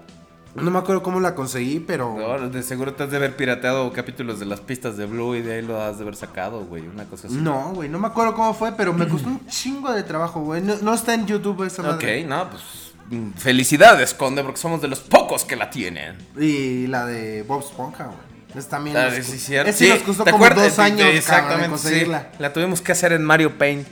No 0.54 0.68
me 0.70 0.78
acuerdo 0.80 1.02
cómo 1.02 1.20
la 1.20 1.34
conseguí, 1.36 1.78
pero. 1.78 2.16
No, 2.18 2.48
de 2.48 2.62
seguro 2.64 2.94
te 2.94 3.04
has 3.04 3.10
de 3.10 3.18
haber 3.18 3.36
pirateado 3.36 3.92
capítulos 3.92 4.40
de 4.40 4.46
las 4.46 4.60
pistas 4.60 4.96
de 4.96 5.06
Blue 5.06 5.36
y 5.36 5.42
de 5.42 5.54
ahí 5.54 5.62
lo 5.62 5.80
has 5.80 5.98
de 5.98 6.02
haber 6.02 6.16
sacado, 6.16 6.64
güey. 6.64 6.88
Una 6.88 7.04
cosa 7.04 7.28
así. 7.28 7.36
No, 7.36 7.72
güey, 7.72 7.88
no 7.88 8.00
me 8.00 8.08
acuerdo 8.08 8.34
cómo 8.34 8.52
fue, 8.52 8.72
pero 8.72 8.92
me 8.92 9.06
costó 9.06 9.28
un 9.28 9.46
chingo 9.48 9.92
de 9.92 10.02
trabajo, 10.02 10.40
güey. 10.40 10.60
No, 10.60 10.74
no 10.82 10.92
está 10.94 11.14
en 11.14 11.26
YouTube 11.26 11.62
esa 11.64 11.82
Ok, 11.82 11.88
madre. 11.92 12.24
no, 12.24 12.50
pues. 12.50 12.62
mm, 13.10 13.30
Felicidades, 13.34 14.12
Conde, 14.12 14.42
porque 14.42 14.58
somos 14.58 14.80
de 14.82 14.88
los 14.88 14.98
pocos 15.00 15.44
que 15.44 15.54
la 15.54 15.70
tienen. 15.70 16.16
Y 16.36 16.88
la 16.88 17.06
de 17.06 17.44
Bob 17.44 17.60
Esponja, 17.60 18.06
güey. 18.06 18.18
Es 18.56 18.66
también. 18.68 18.96
Ah, 18.96 19.04
nos 19.16 19.24
sí, 19.24 19.38
cierto. 19.38 19.72
Sí, 19.72 19.88
nos 19.88 20.00
costó 20.00 20.24
¿te 20.24 20.32
como 20.32 20.44
acuerdas? 20.44 20.70
dos 20.70 20.78
años, 20.80 20.98
cabrón, 20.98 21.16
exactamente, 21.16 21.64
sí. 21.66 21.70
conseguirla. 21.84 22.32
La 22.40 22.52
tuvimos 22.52 22.80
que 22.80 22.90
hacer 22.90 23.12
en 23.12 23.22
Mario 23.22 23.56
Paint. 23.56 23.86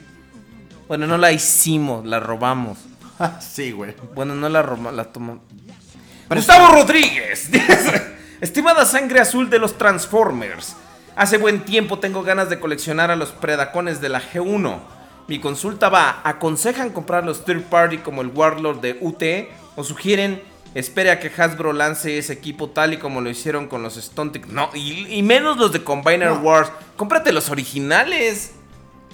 Bueno, 0.89 1.07
no 1.07 1.17
la 1.17 1.31
hicimos, 1.31 2.05
la 2.05 2.19
robamos. 2.19 2.79
sí, 3.39 3.71
güey. 3.71 3.95
Bueno, 4.15 4.35
no 4.35 4.49
la 4.49 4.61
robamos, 4.61 4.93
la 4.93 5.05
tomamos. 5.05 5.43
Gustavo 6.29 6.73
Rodríguez. 6.73 7.49
Estimada 8.41 8.85
sangre 8.85 9.19
azul 9.19 9.49
de 9.49 9.59
los 9.59 9.77
Transformers. 9.77 10.75
Hace 11.15 11.37
buen 11.37 11.65
tiempo 11.65 11.99
tengo 11.99 12.23
ganas 12.23 12.49
de 12.49 12.59
coleccionar 12.59 13.11
a 13.11 13.15
los 13.15 13.31
predacones 13.31 13.99
de 13.99 14.09
la 14.09 14.21
G1. 14.21 14.79
Mi 15.27 15.39
consulta 15.39 15.89
va, 15.89 16.21
¿aconsejan 16.23 16.91
comprar 16.91 17.25
los 17.25 17.43
third 17.45 17.63
party 17.63 17.97
como 17.99 18.21
el 18.21 18.27
Warlord 18.29 18.79
de 18.79 18.97
UT? 19.01 19.23
¿O 19.75 19.83
sugieren 19.83 20.41
espere 20.75 21.11
a 21.11 21.19
que 21.19 21.31
Hasbro 21.35 21.73
lance 21.73 22.17
ese 22.17 22.33
equipo 22.33 22.69
tal 22.69 22.93
y 22.93 22.97
como 22.97 23.21
lo 23.21 23.29
hicieron 23.29 23.67
con 23.67 23.83
los 23.83 23.95
Stuntic? 23.95 24.47
No, 24.47 24.69
y, 24.73 25.07
y 25.13 25.21
menos 25.23 25.57
los 25.57 25.73
de 25.73 25.83
Combiner 25.83 26.29
No. 26.31 26.39
Wars. 26.39 26.71
Cómprate 26.95 27.31
los 27.33 27.49
originales. 27.49 28.53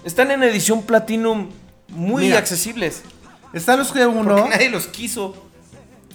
Están 0.04 0.32
en 0.32 0.44
edición 0.44 0.84
Platinum 0.84 1.50
muy 1.90 2.26
Mira. 2.26 2.38
accesibles. 2.38 3.02
Están 3.56 3.80
los 3.80 3.88
Porque 3.88 4.04
G1. 4.04 4.50
nadie 4.50 4.70
los 4.70 4.88
quiso. 4.88 5.34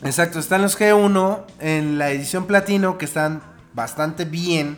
Exacto, 0.04 0.38
están 0.38 0.60
los 0.60 0.78
G1 0.78 1.46
en 1.58 1.96
la 1.96 2.10
edición 2.10 2.44
platino 2.44 2.98
que 2.98 3.06
están 3.06 3.40
bastante 3.72 4.26
bien. 4.26 4.76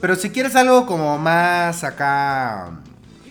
Pero 0.00 0.16
si 0.16 0.30
quieres 0.30 0.56
algo 0.56 0.86
como 0.86 1.18
más 1.18 1.84
acá 1.84 2.70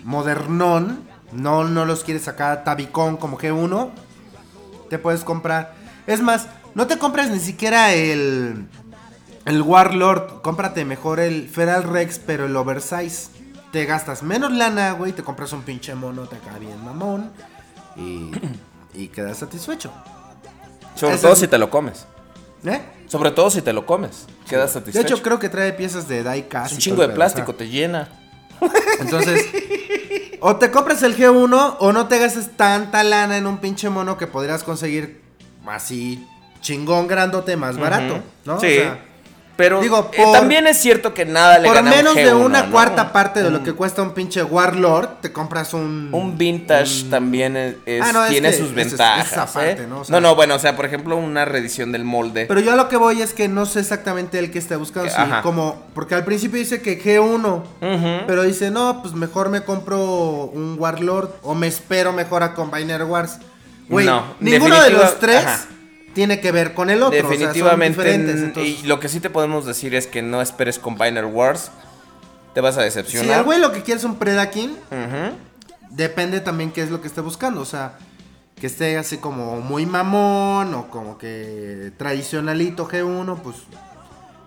modernón, 0.03 0.99
no, 1.31 1.63
no 1.63 1.85
los 1.85 2.03
quieres 2.03 2.27
acá 2.27 2.63
tabicón 2.63 3.17
como 3.17 3.39
G1, 3.39 3.89
te 4.91 4.99
puedes 4.99 5.23
comprar. 5.23 5.73
Es 6.05 6.21
más, 6.21 6.45
no 6.75 6.85
te 6.85 6.99
compres 6.99 7.31
ni 7.31 7.39
siquiera 7.39 7.95
el, 7.95 8.67
el 9.45 9.61
Warlord, 9.63 10.43
cómprate 10.43 10.85
mejor 10.85 11.19
el 11.19 11.49
Feral 11.49 11.81
Rex, 11.81 12.19
pero 12.19 12.45
el 12.45 12.55
Oversize. 12.55 13.29
Te 13.71 13.85
gastas 13.85 14.21
menos 14.21 14.51
lana, 14.51 14.91
güey, 14.91 15.11
te 15.11 15.23
compras 15.23 15.53
un 15.53 15.63
pinche 15.63 15.95
mono, 15.95 16.27
te 16.27 16.37
cae 16.37 16.59
bien 16.59 16.85
mamón 16.85 17.31
y, 17.97 18.31
y 18.93 19.07
quedas 19.07 19.37
satisfecho. 19.37 19.91
Sobre 20.95 21.17
todo 21.17 21.33
es- 21.33 21.39
si 21.39 21.47
te 21.47 21.57
lo 21.57 21.69
comes. 21.69 22.05
¿Eh? 22.65 22.81
Sobre 23.07 23.31
todo 23.31 23.49
si 23.49 23.61
te 23.61 23.71
lo 23.73 23.85
comes. 23.85 24.25
Quedas 24.49 24.73
De 24.73 24.79
satisfecho. 24.79 25.13
hecho, 25.15 25.23
creo 25.23 25.39
que 25.39 25.49
trae 25.49 25.71
piezas 25.73 26.07
de 26.07 26.23
die-cast. 26.23 26.73
un 26.73 26.79
chingo 26.79 27.01
de 27.01 27.09
plástico, 27.13 27.53
te 27.55 27.67
llena. 27.69 28.09
Entonces, 28.99 29.45
o 30.39 30.55
te 30.55 30.71
compras 30.71 31.03
el 31.03 31.15
G1 31.15 31.75
o 31.79 31.91
no 31.93 32.07
te 32.07 32.17
gastes 32.19 32.55
tanta 32.57 33.03
lana 33.03 33.37
en 33.37 33.45
un 33.47 33.59
pinche 33.59 33.89
mono 33.89 34.17
que 34.17 34.27
podrías 34.27 34.63
conseguir 34.63 35.21
así 35.67 36.25
chingón 36.61 37.07
grandote 37.07 37.55
más 37.55 37.77
barato, 37.77 38.19
¿no? 38.45 38.59
Sí. 38.59 38.65
O 38.65 38.81
sea, 38.81 39.05
Pero 39.57 39.81
Digo, 39.81 40.11
eh, 40.13 40.23
también 40.31 40.67
es 40.67 40.77
cierto 40.77 41.13
que 41.15 41.25
nada 41.25 41.57
le 41.57 41.67
Por 41.67 41.75
gana 41.77 41.89
a 41.89 41.93
un 41.93 41.97
menos 41.97 42.15
de 42.15 42.31
G1, 42.31 42.45
una 42.45 42.61
¿no? 42.63 42.71
cuarta 42.71 43.11
parte 43.11 43.41
de 43.41 43.49
lo 43.49 43.57
Un- 43.57 43.63
que 43.65 43.73
cuesta 43.73 44.03
un 44.03 44.13
pinche 44.13 44.43
Warlord, 44.43 45.19
te 45.21 45.33
compras 45.33 45.73
un. 45.73 46.09
Un 46.11 46.37
vintage 46.37 47.05
también 47.09 47.57
es, 47.57 47.75
es- 47.87 48.03
Ah, 48.03 48.13
no, 48.13 48.23
es 48.23 48.29
tiene 48.29 48.51
que 48.51 48.57
sus 48.57 48.73
ventajas. 48.73 49.31
es 49.31 49.37
aparte, 49.37 49.71
¿eh? 49.71 49.87
¿no? 49.87 49.95
¿no? 49.95 50.01
O 50.01 50.05
sea- 50.05 50.19
no, 50.19 50.35
bueno, 50.35 50.53
o 50.55 50.59
sea, 50.59 50.75
por 50.75 50.85
ejemplo, 50.85 51.17
una 51.17 51.43
reedición 51.45 51.91
del 51.91 52.03
molde. 52.03 52.45
Pero 52.45 52.59
yo 52.59 52.71
a 52.71 52.75
lo 52.75 52.87
que 52.87 52.97
voy 52.97 53.21
es 53.23 53.33
que 53.33 53.47
no 53.47 53.65
sé 53.65 53.79
exactamente 53.79 54.37
el 54.37 54.51
que 54.51 54.59
está 54.59 54.77
buscando. 54.77 55.09
Que- 55.11 55.41
como. 55.41 55.81
Porque 55.95 56.13
al 56.13 56.23
principio 56.23 56.59
dice 56.59 56.81
que 56.83 57.01
G1. 57.03 57.63
Ujú. 57.81 58.25
Pero 58.27 58.43
dice, 58.43 58.69
no, 58.69 59.01
pues 59.01 59.15
mejor 59.15 59.49
me 59.49 59.61
compro 59.61 60.51
un 60.53 60.75
Warlord. 60.77 61.29
O 61.41 61.55
me 61.55 61.65
espero 61.65 62.13
mejor 62.13 62.43
a 62.43 62.53
Combiner 62.53 63.03
Wars. 63.05 63.39
Güey, 63.89 64.05
No, 64.05 64.23
ninguno 64.39 64.79
de 64.83 64.89
los 64.91 65.17
tres 65.19 65.45
ajá. 65.45 65.65
Tiene 66.17 66.39
que 66.41 66.51
ver 66.51 66.73
con 66.73 66.89
el 66.89 67.03
otro. 67.03 67.09
o 67.09 67.21
sea, 67.21 67.23
son 67.23 67.29
Definitivamente. 67.39 68.13
entonces- 68.15 68.83
Y 68.83 68.87
lo 68.87 68.99
que 68.99 69.07
sí 69.07 69.19
te 69.19 69.29
podemos 69.29 69.67
decir 69.67 69.93
es 69.93 70.07
que 70.07 70.23
no 70.23 70.41
esperes 70.41 70.79
Combiner 70.79 71.25
Wars. 71.25 71.69
Te 72.55 72.59
vas 72.61 72.75
a 72.75 72.79
Si 72.79 72.85
decepcionar. 72.85 73.37
el 73.37 73.43
güey 73.45 73.59
lo 73.59 73.71
que 73.71 73.83
quiere 73.83 73.99
es 73.99 74.03
un 74.03 74.15
Predaking, 74.15 74.75
depende 75.91 76.39
también 76.39 76.71
qué 76.71 76.81
es 76.81 76.89
lo 76.89 77.01
que 77.01 77.07
esté 77.07 77.21
buscando. 77.21 77.61
O 77.61 77.65
sea, 77.65 77.99
que 78.59 78.65
esté 78.65 78.97
así 78.97 79.17
como 79.17 79.61
muy 79.61 79.85
mamón 79.85 80.73
o 80.73 80.89
como 80.89 81.19
que 81.19 81.91
tradicionalito 81.97 82.87
G1, 82.87 83.39
pues 83.43 83.57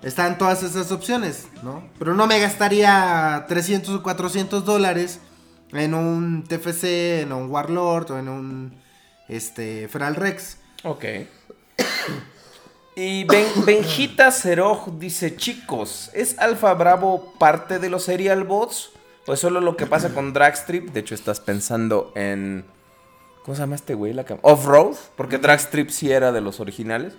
están 0.03 0.39
todas 0.39 0.65
esas 0.65 0.91
opciones, 0.91 1.47
¿no? 1.63 1.85
Pero 2.01 2.15
no 2.15 2.27
me 2.27 2.41
gastaría 2.41 3.45
300 3.47 3.95
o 3.95 4.03
400 4.03 4.65
dólares 4.65 5.21
en 5.73 5.95
un 5.95 6.43
TFC, 6.43 7.21
en 7.21 7.33
un 7.33 7.49
Warlord 7.49 8.11
o 8.11 8.19
en 8.19 8.29
un 8.29 8.75
este 9.29 9.87
Feral 9.87 10.17
Rex. 10.17 10.57
Ok. 10.83 11.05
Y 13.03 13.25
ben, 13.25 13.47
Benjita 13.65 14.31
Ceroj 14.31 14.99
dice, 14.99 15.35
chicos, 15.35 16.11
¿es 16.13 16.39
Alfa 16.39 16.75
Bravo 16.75 17.33
parte 17.39 17.79
de 17.79 17.89
los 17.89 18.05
serial 18.05 18.45
bots? 18.45 18.91
¿O 19.27 19.33
es 19.33 19.41
solo 19.41 19.63
lo 19.63 19.75
que 19.75 19.87
pasa 19.87 20.13
con 20.13 20.35
Dragstrip? 20.35 20.91
De 20.91 21.01
hecho, 21.01 21.15
estás 21.15 21.41
pensando 21.41 22.13
en... 22.15 22.67
¿Cómo 23.43 23.55
se 23.55 23.63
llama 23.63 23.77
este 23.77 23.95
güey? 23.95 24.13
La 24.13 24.27
Off-Road, 24.43 24.97
porque 25.17 25.39
Dragstrip 25.39 25.89
sí 25.89 26.13
era 26.13 26.31
de 26.31 26.43
los 26.43 26.61
originales. 26.61 27.15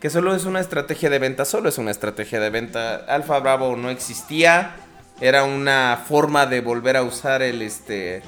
Que 0.00 0.10
solo 0.10 0.34
es 0.34 0.44
una 0.44 0.60
estrategia 0.60 1.08
de 1.08 1.18
venta, 1.18 1.46
solo 1.46 1.70
es 1.70 1.78
una 1.78 1.92
estrategia 1.92 2.38
de 2.38 2.50
venta. 2.50 2.96
Alfa 2.96 3.38
Bravo 3.38 3.74
no 3.74 3.88
existía. 3.88 4.76
Era 5.22 5.44
una 5.44 6.04
forma 6.06 6.44
de 6.44 6.60
volver 6.60 6.98
a 6.98 7.02
usar 7.02 7.40
el 7.40 7.62
este. 7.62 8.22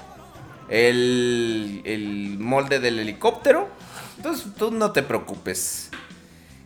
El, 0.71 1.83
el 1.85 2.39
molde 2.39 2.81
del 2.81 2.99
helicóptero. 2.99 3.69
Entonces 4.17 4.47
tú 4.57 4.71
no 4.71 4.93
te 4.93 5.03
preocupes. 5.03 5.91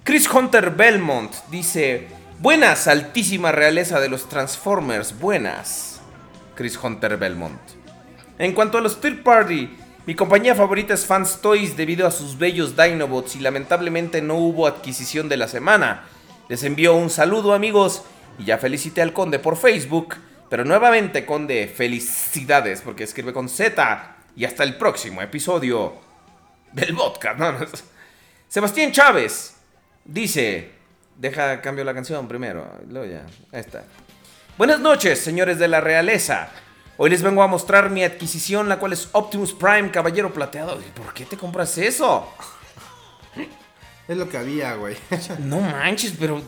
Chris 0.04 0.28
Hunter 0.28 0.70
Belmont 0.70 1.32
dice: 1.48 2.08
Buenas, 2.40 2.88
altísima 2.88 3.52
realeza 3.52 4.00
de 4.00 4.08
los 4.08 4.28
Transformers. 4.28 5.16
Buenas. 5.20 6.00
Chris 6.56 6.76
Hunter 6.76 7.16
Belmont. 7.16 7.60
En 8.36 8.52
cuanto 8.52 8.78
a 8.78 8.80
los 8.80 9.00
third 9.00 9.22
party, 9.22 9.70
mi 10.04 10.16
compañía 10.16 10.56
favorita 10.56 10.92
es 10.92 11.06
Fans 11.06 11.40
Toys 11.40 11.76
debido 11.76 12.04
a 12.08 12.10
sus 12.10 12.36
bellos 12.36 12.76
Dinobots 12.76 13.36
y 13.36 13.38
lamentablemente 13.38 14.20
no 14.20 14.34
hubo 14.34 14.66
adquisición 14.66 15.28
de 15.28 15.36
la 15.36 15.46
semana. 15.46 16.02
Les 16.48 16.64
envío 16.64 16.96
un 16.96 17.08
saludo 17.08 17.54
amigos 17.54 18.02
y 18.40 18.46
ya 18.46 18.58
felicité 18.58 19.02
al 19.02 19.12
conde 19.12 19.38
por 19.38 19.56
Facebook, 19.56 20.16
pero 20.50 20.64
nuevamente 20.64 21.24
conde, 21.24 21.68
felicidades 21.68 22.80
porque 22.80 23.04
escribe 23.04 23.32
con 23.32 23.48
Z 23.48 24.16
y 24.34 24.46
hasta 24.46 24.64
el 24.64 24.76
próximo 24.76 25.22
episodio 25.22 25.94
del. 26.72 26.92
¿no? 27.38 27.56
Sebastián 28.48 28.90
Chávez 28.90 29.51
dice, 30.04 30.72
deja 31.16 31.60
cambio 31.60 31.84
la 31.84 31.94
canción 31.94 32.28
primero, 32.28 32.66
luego 32.88 33.06
ya, 33.12 33.26
ahí 33.52 33.60
está. 33.60 33.84
Buenas 34.58 34.80
noches, 34.80 35.18
señores 35.20 35.58
de 35.58 35.68
la 35.68 35.80
realeza. 35.80 36.50
Hoy 36.98 37.10
les 37.10 37.22
vengo 37.22 37.42
a 37.42 37.46
mostrar 37.46 37.90
mi 37.90 38.04
adquisición, 38.04 38.68
la 38.68 38.78
cual 38.78 38.92
es 38.92 39.08
Optimus 39.12 39.52
Prime 39.54 39.90
Caballero 39.90 40.32
Plateado. 40.32 40.78
¿Y 40.80 40.84
por 40.90 41.14
qué 41.14 41.24
te 41.24 41.36
compras 41.36 41.76
eso? 41.78 42.28
Es 44.06 44.16
lo 44.16 44.28
que 44.28 44.36
había, 44.36 44.74
güey. 44.74 44.96
No 45.38 45.60
manches, 45.60 46.12
pero 46.18 46.42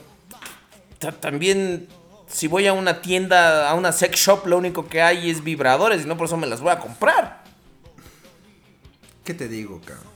ta- 0.99 1.13
también 1.13 1.89
si 2.27 2.47
voy 2.47 2.67
a 2.67 2.73
una 2.73 3.01
tienda, 3.01 3.69
a 3.71 3.75
una 3.75 3.91
sex 3.93 4.19
shop, 4.19 4.47
lo 4.47 4.59
único 4.59 4.87
que 4.89 5.01
hay 5.01 5.31
es 5.31 5.43
vibradores 5.43 6.03
y 6.03 6.07
no 6.07 6.17
por 6.17 6.27
eso 6.27 6.37
me 6.37 6.47
las 6.47 6.61
voy 6.61 6.73
a 6.73 6.79
comprar. 6.79 7.43
¿Qué 9.25 9.33
te 9.35 9.49
digo, 9.49 9.81
cabrón? 9.81 10.14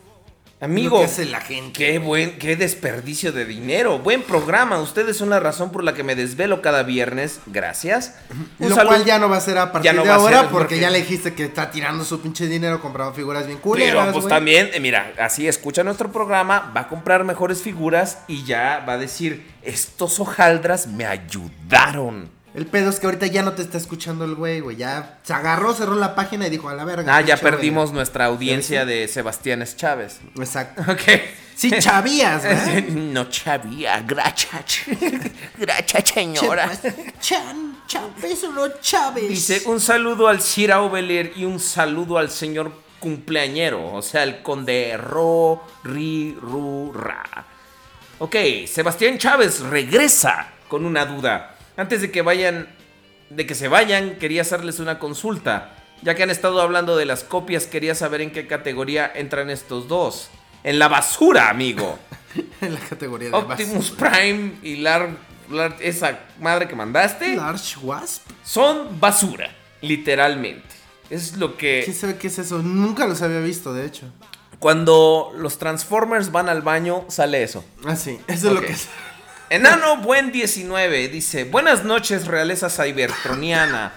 Amigo, 0.61 0.97
Lo 0.97 1.03
que 1.03 1.05
hace 1.07 1.25
la 1.27 1.41
gente. 1.41 1.73
qué 1.73 1.99
buen, 2.01 2.37
qué 2.39 2.57
desperdicio 2.57 3.31
de 3.31 3.45
dinero. 3.45 4.01
Buen 4.01 4.23
programa. 4.23 4.81
Ustedes 4.81 5.17
son 5.17 5.31
la 5.31 5.39
razón 5.39 5.71
por 5.71 5.85
la 5.85 5.95
que 5.95 6.03
me 6.03 6.17
desvelo 6.17 6.61
cada 6.63 6.83
viernes. 6.83 7.39
Gracias. 7.47 8.17
Un 8.59 8.69
Lo 8.71 8.75
saludo- 8.75 8.95
cual 8.97 9.05
ya 9.05 9.21
no 9.21 9.29
va 9.29 9.37
a 9.37 9.41
ser 9.41 9.57
a 9.57 9.71
partir 9.71 9.95
no 9.95 10.03
de 10.03 10.11
ahora 10.11 10.39
porque, 10.49 10.53
porque- 10.53 10.81
ya 10.81 10.91
le 10.91 10.99
dijiste 10.99 11.33
que 11.35 11.45
está 11.45 11.71
tirando 11.71 12.03
su 12.05 12.21
pinche 12.21 12.49
dinero 12.49 12.81
comprando 12.81 13.15
figuras 13.15 13.47
bien 13.47 13.59
culeras, 13.61 14.07
Pero 14.07 14.13
pues 14.13 14.27
también, 14.27 14.69
eh, 14.75 14.81
mira, 14.81 15.13
así 15.21 15.47
escucha 15.47 15.85
nuestro 15.85 16.11
programa, 16.11 16.73
va 16.77 16.81
a 16.83 16.89
comprar 16.89 17.23
mejores 17.23 17.63
figuras 17.63 18.19
y 18.27 18.43
ya 18.45 18.85
va 18.89 18.95
a 18.95 18.99
decir, 18.99 19.47
estos 19.63 20.19
hojaldras 20.19 20.89
me 20.89 21.07
ayudaron. 21.07 22.31
El 22.59 22.67
pedo 22.67 22.91
es 22.91 22.99
que 22.99 23.07
ahorita 23.07 23.29
ya 23.29 23.45
no 23.45 23.53
te 23.53 23.63
está 23.63 23.79
escuchando 23.79 24.25
el 24.25 24.35
güey, 24.35 24.59
güey. 24.59 24.77
Ya 24.77 25.21
se 25.23 25.33
agarró, 25.33 25.73
cerró 25.75 25.95
la 25.95 26.17
página 26.17 26.49
y 26.49 26.51
dijo 26.51 26.69
a 26.69 26.75
la 26.75 26.85
verga. 26.85 27.17
Ah, 27.17 27.21
ya 27.21 27.37
perdimos 27.37 27.91
güey". 27.91 27.99
nuestra 27.99 28.25
audiencia 28.25 28.85
de 28.85 29.07
Sebastián 29.07 29.65
Chávez. 29.77 30.19
Exacto. 30.37 30.83
Ok. 30.91 31.03
Sí, 31.55 31.71
chavías, 31.79 32.43
¿verdad? 32.43 32.83
No 32.89 33.31
chavía, 33.31 34.01
gracias. 34.05 34.81
Gracias, 35.57 36.09
señora. 36.09 36.69
Pues, 36.83 36.95
Chan, 37.21 37.83
Chávez 37.87 38.43
o 38.43 38.53
no 38.53 38.81
Chávez. 38.81 39.29
Dice, 39.29 39.63
un 39.67 39.79
saludo 39.81 40.27
al 40.27 40.41
Sir 40.41 40.73
Aubelier 40.73 41.35
y 41.37 41.45
un 41.45 41.61
saludo 41.61 42.19
al 42.19 42.29
señor 42.29 42.73
cumpleañero, 42.99 43.93
o 43.95 44.03
sea, 44.03 44.25
el 44.25 44.43
conde 44.43 44.97
Ro, 44.97 45.63
Ri, 45.85 46.37
Ru, 46.41 46.93
Ra. 46.93 47.25
Ok, 48.19 48.35
Sebastián 48.67 49.17
Chávez 49.17 49.61
regresa 49.61 50.49
con 50.67 50.85
una 50.85 51.05
duda. 51.07 51.55
Antes 51.79 52.03
de 52.03 52.11
que 52.11 52.21
vayan, 52.21 52.69
de 53.31 53.47
que 53.47 53.55
se 53.55 53.69
vayan, 53.69 54.17
quería 54.17 54.43
hacerles 54.43 54.79
una 54.81 54.99
consulta. 54.99 55.75
Ya 56.03 56.15
que 56.15 56.23
han 56.23 56.31
estado 56.31 56.61
hablando 56.61 56.97
de 56.97 57.07
las 57.07 57.25
copias, 57.25 57.67
quería 57.67 57.95
saber 57.95 58.21
en 58.21 58.31
qué 58.33 58.47
categoría 58.47 59.11
entran 59.15 59.49
estos 59.49 59.89
dos. 59.89 60.29
En 60.65 60.79
la 60.79 60.89
basura, 60.89 61.49
amigo. 61.49 61.99
en 62.61 62.75
la 62.75 62.81
categoría 62.81 63.31
de 63.31 63.35
Optimus 63.37 63.97
basura. 63.97 64.11
Prime 64.21 64.53
y 64.63 64.77
Lar, 64.77 65.09
Lar- 65.51 65.77
esa 65.81 66.19
madre 66.41 66.69
que 66.69 66.75
mandaste 66.77 67.35
Large 67.37 67.79
Wasp. 67.81 68.29
son 68.45 69.01
basura, 69.01 69.51
literalmente. 69.81 70.67
Es 71.11 71.37
lo 71.39 71.57
¿Quién 71.57 71.85
que 71.87 71.93
sabe 71.95 72.17
qué 72.17 72.27
es 72.27 72.39
eso? 72.39 72.59
Nunca 72.59 73.07
los 73.07 73.23
había 73.23 73.41
visto, 73.41 73.73
de 73.73 73.87
hecho. 73.87 74.07
cuando 74.59 75.33
los 75.37 75.59
Transformers 75.59 76.31
van 76.33 76.49
al 76.49 76.63
baño 76.63 77.05
sale 77.09 77.43
eso. 77.43 77.65
Ah, 77.87 77.97
sí. 77.97 78.19
Eso 78.29 78.49
es 78.49 78.55
lo 78.55 78.61
que 78.61 78.73
es. 78.73 78.89
Enano 79.51 79.97
Buen 80.03 80.31
19 80.31 81.09
dice, 81.09 81.45
buenas 81.45 81.83
noches 81.83 82.27
realeza 82.27 82.69
cybertroniana. 82.69 83.93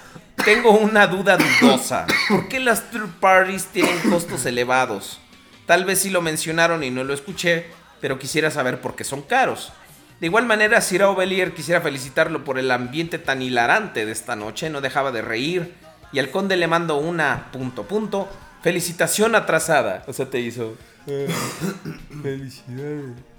Tengo 0.46 0.72
una 0.72 1.08
duda 1.08 1.38
dudosa. 1.38 2.08
¿Por 2.30 2.48
qué 2.48 2.62
las 2.62 2.90
third 2.90 3.10
parties 3.20 3.66
tienen 3.66 4.00
costos 4.10 4.46
elevados? 4.46 5.20
Tal 5.66 5.84
vez 5.84 6.00
sí 6.00 6.10
lo 6.10 6.22
mencionaron 6.22 6.86
y 6.86 6.90
no 6.90 7.04
lo 7.04 7.14
escuché, 7.14 7.66
pero 8.00 8.18
quisiera 8.18 8.50
saber 8.50 8.80
por 8.80 8.96
qué 8.96 9.04
son 9.04 9.24
caros. 9.24 9.74
De 10.22 10.28
igual 10.28 10.46
manera, 10.46 10.80
Sir 10.80 11.04
Ovelier 11.04 11.54
quisiera 11.54 11.82
felicitarlo 11.82 12.46
por 12.46 12.58
el 12.58 12.72
ambiente 12.72 13.20
tan 13.20 13.42
hilarante 13.42 14.06
de 14.06 14.12
esta 14.14 14.38
noche, 14.38 14.70
no 14.70 14.80
dejaba 14.80 15.12
de 15.12 15.22
reír. 15.22 15.74
Y 16.14 16.20
al 16.20 16.32
conde 16.32 16.56
le 16.56 16.68
mando 16.68 16.96
una 16.96 17.52
punto 17.52 17.84
punto. 17.84 18.30
Felicitación 18.62 19.36
atrasada. 19.36 20.04
O 20.08 20.14
sea, 20.14 20.30
te 20.30 20.40
hizo. 20.40 20.78
Felicidades. 22.24 23.31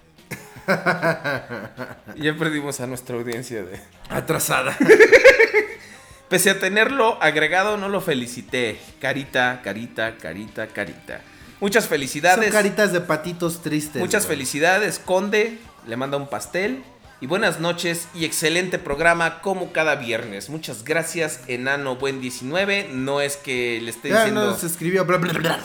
ya 2.16 2.36
perdimos 2.38 2.80
a 2.80 2.86
nuestra 2.86 3.16
audiencia 3.16 3.62
de. 3.62 3.80
Atrasada. 4.08 4.76
Pese 6.28 6.50
a 6.50 6.58
tenerlo 6.58 7.22
agregado, 7.22 7.76
no 7.76 7.88
lo 7.88 8.00
felicité. 8.00 8.78
Carita, 9.00 9.60
carita, 9.62 10.16
carita, 10.16 10.66
carita. 10.68 11.20
Muchas 11.60 11.84
Son 11.84 11.90
felicidades. 11.90 12.50
caritas 12.50 12.92
de 12.92 13.00
patitos 13.00 13.62
tristes. 13.62 14.00
Muchas 14.00 14.24
güey. 14.24 14.36
felicidades, 14.36 14.98
Conde. 14.98 15.58
Le 15.86 15.96
manda 15.96 16.16
un 16.16 16.28
pastel. 16.28 16.82
Y 17.22 17.26
buenas 17.28 17.60
noches 17.60 18.08
y 18.16 18.24
excelente 18.24 18.80
programa 18.80 19.42
como 19.42 19.70
cada 19.72 19.94
viernes. 19.94 20.50
Muchas 20.50 20.82
gracias, 20.82 21.38
Enano 21.46 21.94
Buen 21.94 22.20
19. 22.20 22.88
No 22.90 23.20
es 23.20 23.36
que 23.36 23.80
le 23.80 23.90
esté 23.90 24.08
Ya 24.08 24.24
diciendo. 24.24 24.44
nos 24.44 24.64
escribió. 24.64 25.04
bla, 25.04 25.18
bla, 25.18 25.32
bla. 25.32 25.60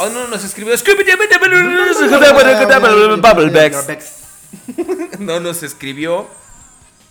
Oh, 0.00 0.08
no, 0.08 0.26
nos 0.26 0.42
escribió. 0.42 0.74
No 5.20 5.38
nos 5.38 5.62
escribió. 5.62 6.28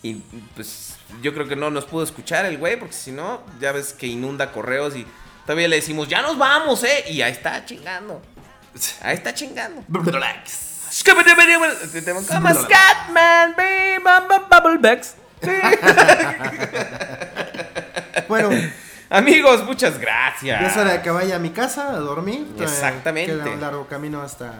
Y 0.02 0.16
pues 0.54 0.96
yo 1.22 1.32
creo 1.32 1.48
que 1.48 1.56
no 1.56 1.70
nos 1.70 1.86
pudo 1.86 2.04
escuchar 2.04 2.44
el 2.44 2.58
güey, 2.58 2.78
porque 2.78 2.94
si 2.94 3.12
no, 3.12 3.40
ya 3.62 3.72
ves 3.72 3.94
que 3.94 4.06
inunda 4.06 4.52
correos 4.52 4.94
y 4.94 5.06
todavía 5.46 5.68
le 5.68 5.76
decimos, 5.76 6.06
ya 6.08 6.20
nos 6.20 6.36
vamos, 6.36 6.84
eh. 6.84 7.04
Y 7.08 7.22
ahí 7.22 7.32
está 7.32 7.64
chingando. 7.64 8.20
Ahí 9.00 9.14
está 9.14 9.32
chingando. 9.32 9.82
Blacks. 11.02 12.28
Como 12.28 12.54
Scatman, 12.54 13.54
Bubblebags. 14.50 15.14
Bueno, 18.28 18.50
Amigos, 19.10 19.64
muchas 19.64 19.98
gracias. 19.98 20.60
ya 20.60 20.66
es 20.66 20.76
hora 20.76 20.92
de 20.94 21.02
que 21.02 21.10
vaya 21.10 21.36
a 21.36 21.38
mi 21.38 21.50
casa 21.50 21.90
a 21.90 21.96
dormir. 21.98 22.46
Exactamente. 22.58 23.32
Queda 23.32 23.50
un 23.50 23.60
largo 23.60 23.86
camino 23.86 24.22
hasta, 24.22 24.52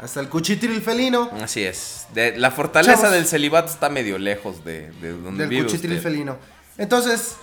hasta 0.00 0.20
el 0.20 0.28
cuchitril 0.28 0.80
felino. 0.80 1.30
Así 1.42 1.62
es. 1.62 2.06
De- 2.14 2.36
la 2.38 2.50
fortaleza 2.50 2.94
Chavos. 2.96 3.10
del 3.12 3.26
celibato 3.26 3.70
está 3.70 3.88
medio 3.90 4.18
lejos 4.18 4.64
de, 4.64 4.90
de 4.92 5.12
donde 5.12 5.42
del 5.42 5.48
vive 5.50 5.64
cuchitril 5.64 5.92
usted. 5.98 6.02
felino. 6.02 6.38
Entonces, 6.78 7.36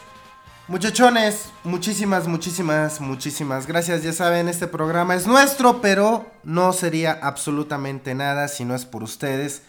muchachones, 0.69 1.45
muchísimas, 1.63 2.27
muchísimas, 2.27 3.01
muchísimas 3.01 3.65
gracias. 3.67 4.03
Ya 4.03 4.13
saben, 4.13 4.47
este 4.47 4.67
programa 4.67 5.15
es 5.15 5.27
nuestro, 5.27 5.81
pero 5.81 6.29
no 6.43 6.73
sería 6.73 7.17
absolutamente 7.21 8.13
nada 8.15 8.47
si 8.47 8.65
no 8.65 8.75
es 8.75 8.85
por 8.85 9.03
ustedes. 9.03 9.63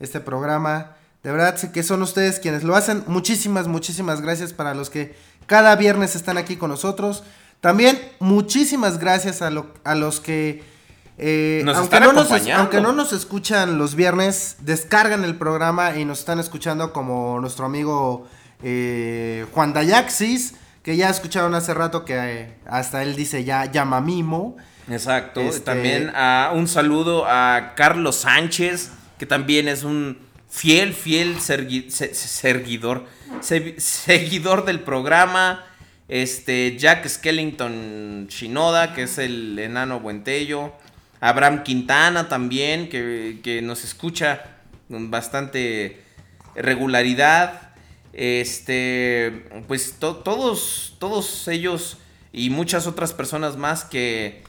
Este 0.00 0.20
programa, 0.20 0.96
de 1.22 1.32
verdad, 1.32 1.56
sé 1.56 1.70
que 1.70 1.82
son 1.82 2.02
ustedes 2.02 2.40
quienes 2.40 2.64
lo 2.64 2.74
hacen. 2.76 3.04
Muchísimas, 3.06 3.68
muchísimas 3.68 4.20
gracias 4.22 4.52
para 4.52 4.74
los 4.74 4.90
que 4.90 5.14
cada 5.46 5.76
viernes 5.76 6.16
están 6.16 6.38
aquí 6.38 6.56
con 6.56 6.70
nosotros. 6.70 7.24
También 7.60 8.00
muchísimas 8.18 8.98
gracias 8.98 9.42
a, 9.42 9.50
lo- 9.50 9.72
a 9.84 9.94
los 9.96 10.20
que... 10.20 10.62
eh, 11.18 11.62
Nos 11.64 11.76
aunque, 11.76 12.00
no 12.00 12.12
nos, 12.12 12.30
aunque 12.30 12.80
no 12.80 12.92
nos 12.92 13.12
escuchan 13.12 13.76
los 13.78 13.96
viernes, 13.96 14.56
descargan 14.60 15.24
el 15.24 15.36
programa 15.36 15.96
y 15.96 16.04
nos 16.04 16.20
están 16.20 16.38
escuchando 16.38 16.92
como 16.92 17.40
nuestro 17.40 17.66
amigo 17.66 18.28
eh, 18.62 19.46
Juan 19.52 19.72
Dayaxis, 19.72 20.54
que 20.82 20.96
ya 20.96 21.10
escucharon 21.10 21.54
hace 21.54 21.74
rato 21.74 22.04
que 22.04 22.14
eh, 22.16 22.54
hasta 22.66 23.02
él 23.02 23.14
dice 23.16 23.44
ya 23.44 23.64
llama 23.66 24.00
mimo. 24.00 24.56
Exacto. 24.90 25.40
Este- 25.40 25.60
También 25.60 26.10
a 26.14 26.50
un 26.54 26.66
saludo 26.66 27.24
a 27.26 27.74
Carlos 27.76 28.16
Sánchez, 28.16 28.90
que 29.18 29.26
también 29.26 29.68
es 29.68 29.84
un 29.84 30.18
fiel, 30.48 30.94
fiel 30.94 31.36
sergui- 31.38 31.90
se- 31.90 32.14
se- 32.14 32.28
seguidor, 32.28 33.04
se- 33.40 33.78
seguidor 33.80 34.64
del 34.64 34.80
programa. 34.80 35.64
Este, 36.08 36.78
Jack 36.78 37.06
Skellington 37.06 38.28
Shinoda, 38.30 38.94
que 38.94 39.02
es 39.02 39.18
el 39.18 39.58
enano 39.58 40.00
buentello. 40.00 40.72
Abraham 41.20 41.64
Quintana 41.64 42.28
también, 42.30 42.88
que, 42.88 43.40
que 43.42 43.60
nos 43.60 43.84
escucha 43.84 44.40
con 44.88 45.10
bastante 45.10 46.00
regularidad. 46.54 47.67
Este, 48.12 49.44
pues 49.68 49.94
to- 49.98 50.16
todos, 50.16 50.96
todos 50.98 51.46
ellos 51.48 51.98
y 52.32 52.50
muchas 52.50 52.86
otras 52.86 53.12
personas 53.12 53.56
más 53.56 53.84
que, 53.84 54.42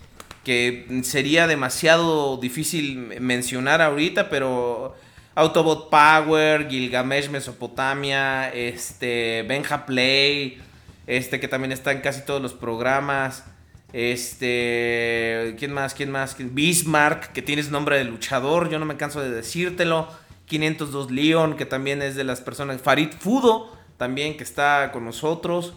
que 0.44 1.02
sería 1.04 1.48
demasiado 1.48 2.38
difícil 2.38 2.98
mencionar 3.20 3.82
ahorita, 3.82 4.30
pero 4.30 4.96
Autobot 5.36 5.90
Power, 5.90 6.68
Gilgamesh 6.70 7.30
Mesopotamia, 7.30 8.50
este, 8.54 9.46
Benja 9.48 9.86
Play, 9.86 10.60
este 11.08 11.40
que 11.40 11.48
también 11.48 11.72
está 11.72 11.92
en 11.92 12.02
casi 12.02 12.22
todos 12.26 12.42
los 12.42 12.54
programas. 12.54 13.44
Este, 13.92 15.56
¿quién 15.58 15.74
más? 15.74 15.94
¿Quién 15.94 16.12
más? 16.12 16.36
Bismarck, 16.38 17.32
que 17.32 17.42
tienes 17.42 17.70
nombre 17.72 17.98
de 17.98 18.04
luchador, 18.04 18.70
yo 18.70 18.80
no 18.80 18.86
me 18.86 18.98
canso 18.98 19.22
de 19.22 19.30
decírtelo. 19.32 20.08
502 20.50 21.12
Leon, 21.12 21.56
que 21.56 21.66
también 21.66 22.02
es 22.02 22.16
de 22.16 22.26
las 22.26 22.42
personas. 22.42 22.82
Farid 22.82 23.12
Fudo, 23.18 23.74
también 23.98 24.36
que 24.36 24.44
está 24.44 24.92
con 24.92 25.06
nosotros. 25.06 25.74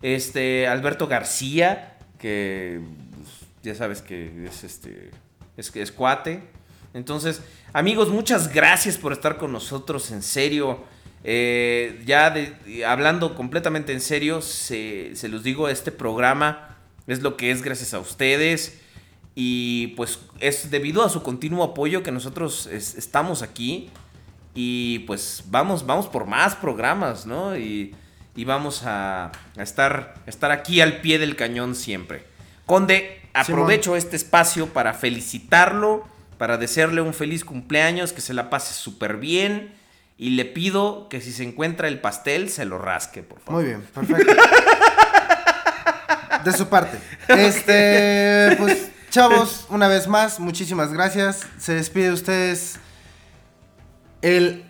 Este, 0.00 0.66
Alberto 0.66 1.06
García, 1.08 1.98
que 2.18 2.80
pues, 3.14 3.28
ya 3.62 3.74
sabes 3.74 4.00
que 4.00 4.46
es 4.46 4.64
este, 4.64 5.10
es 5.56 5.74
es 5.76 5.92
cuate. 5.92 6.42
Entonces, 6.94 7.42
amigos, 7.72 8.08
muchas 8.08 8.52
gracias 8.52 8.96
por 8.98 9.12
estar 9.12 9.36
con 9.38 9.52
nosotros, 9.52 10.10
en 10.10 10.22
serio. 10.22 10.80
Eh, 11.24 12.02
ya 12.04 12.34
hablando 12.86 13.34
completamente 13.34 13.92
en 13.92 14.00
serio, 14.00 14.40
se, 14.42 15.14
se 15.14 15.28
los 15.28 15.42
digo, 15.42 15.68
este 15.68 15.92
programa 15.92 16.76
es 17.06 17.22
lo 17.22 17.36
que 17.36 17.50
es 17.50 17.62
gracias 17.62 17.94
a 17.94 17.98
ustedes. 18.00 18.78
Y 19.34 19.88
pues 19.96 20.18
es 20.40 20.70
debido 20.70 21.02
a 21.02 21.08
su 21.08 21.22
continuo 21.22 21.64
apoyo 21.64 22.02
que 22.02 22.10
nosotros 22.12 22.66
es- 22.66 22.96
estamos 22.96 23.40
aquí. 23.42 23.88
Y 24.54 25.00
pues 25.00 25.44
vamos, 25.46 25.86
vamos 25.86 26.06
por 26.08 26.26
más 26.26 26.54
programas, 26.54 27.26
¿no? 27.26 27.56
Y, 27.56 27.94
y 28.36 28.44
vamos 28.44 28.82
a, 28.84 29.32
a 29.56 29.62
estar, 29.62 30.14
estar 30.26 30.50
aquí 30.50 30.80
al 30.80 31.00
pie 31.00 31.18
del 31.18 31.36
cañón 31.36 31.74
siempre. 31.74 32.24
Conde, 32.66 33.20
aprovecho 33.34 33.96
este 33.96 34.16
espacio 34.16 34.68
para 34.68 34.94
felicitarlo, 34.94 36.06
para 36.38 36.58
desearle 36.58 37.00
un 37.00 37.14
feliz 37.14 37.44
cumpleaños, 37.44 38.12
que 38.12 38.20
se 38.20 38.34
la 38.34 38.50
pase 38.50 38.74
súper 38.74 39.16
bien. 39.16 39.74
Y 40.18 40.30
le 40.30 40.44
pido 40.44 41.08
que 41.08 41.20
si 41.20 41.32
se 41.32 41.42
encuentra 41.42 41.88
el 41.88 42.00
pastel, 42.00 42.50
se 42.50 42.64
lo 42.64 42.78
rasque, 42.78 43.22
por 43.22 43.40
favor. 43.40 43.62
Muy 43.62 43.70
bien, 43.70 43.82
perfecto. 43.94 44.32
De 46.44 46.52
su 46.52 46.68
parte. 46.68 46.98
Este, 47.28 48.56
pues, 48.58 48.90
chavos, 49.10 49.66
una 49.68 49.88
vez 49.88 50.08
más, 50.08 50.38
muchísimas 50.40 50.92
gracias. 50.92 51.46
Se 51.58 51.74
despide 51.74 52.06
de 52.06 52.12
ustedes 52.12 52.78
el 54.22 54.64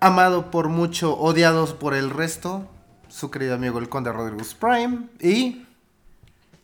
amado 0.00 0.50
por 0.50 0.68
mucho, 0.68 1.16
odiado 1.18 1.78
por 1.78 1.94
el 1.94 2.10
resto, 2.10 2.68
su 3.08 3.30
querido 3.30 3.54
amigo 3.54 3.78
el 3.78 3.88
Conde 3.88 4.12
Rodríguez 4.12 4.54
Prime 4.54 5.06
y 5.20 5.66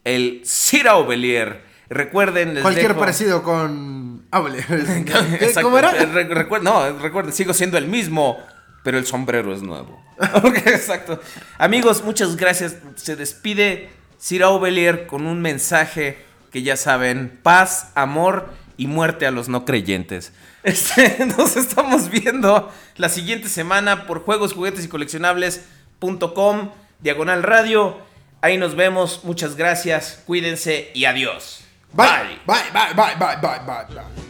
El 0.04 0.42
Cira 0.44 0.96
Belier. 1.02 1.62
Recuerden, 1.90 2.54
les 2.54 2.62
cualquier 2.62 2.92
dejo- 2.94 2.98
parecido 3.00 3.42
con... 3.42 4.26
Ah. 4.30 4.42
¿Cómo 5.62 5.78
era? 5.78 5.90
Eh, 5.96 6.06
recuer- 6.34 6.62
no, 6.62 6.98
recuerden, 6.98 7.32
sigo 7.32 7.54
siendo 7.54 7.78
el 7.78 7.86
mismo, 7.86 8.38
pero 8.84 8.98
el 8.98 9.06
sombrero 9.06 9.54
es 9.54 9.62
nuevo. 9.62 10.02
Exacto. 10.66 11.20
Amigos, 11.58 12.02
muchas 12.04 12.36
gracias. 12.36 12.76
Se 12.96 13.16
despide 13.16 13.90
Cira 14.20 14.50
Ovelier 14.50 15.06
con 15.06 15.26
un 15.26 15.40
mensaje 15.40 16.18
que 16.50 16.62
ya 16.62 16.76
saben: 16.76 17.38
paz, 17.42 17.90
amor 17.94 18.50
y 18.76 18.86
muerte 18.86 19.26
a 19.26 19.30
los 19.30 19.48
no 19.48 19.64
creyentes. 19.64 20.32
Este, 20.68 21.24
nos 21.38 21.56
estamos 21.56 22.10
viendo 22.10 22.70
la 22.96 23.08
siguiente 23.08 23.48
semana 23.48 24.06
por 24.06 24.22
juegos, 24.22 24.52
juguetes 24.52 24.84
y 24.84 24.88
coleccionables.com, 24.88 26.70
diagonal 27.00 27.42
radio. 27.42 27.98
Ahí 28.42 28.58
nos 28.58 28.76
vemos. 28.76 29.24
Muchas 29.24 29.56
gracias. 29.56 30.22
Cuídense 30.26 30.90
y 30.94 31.06
adiós. 31.06 31.64
Bye, 31.92 32.38
bye, 32.46 32.56
bye, 32.72 32.94
bye, 32.94 33.14
bye, 33.16 33.36
bye, 33.40 33.58
bye. 33.66 33.94
bye. 33.94 34.27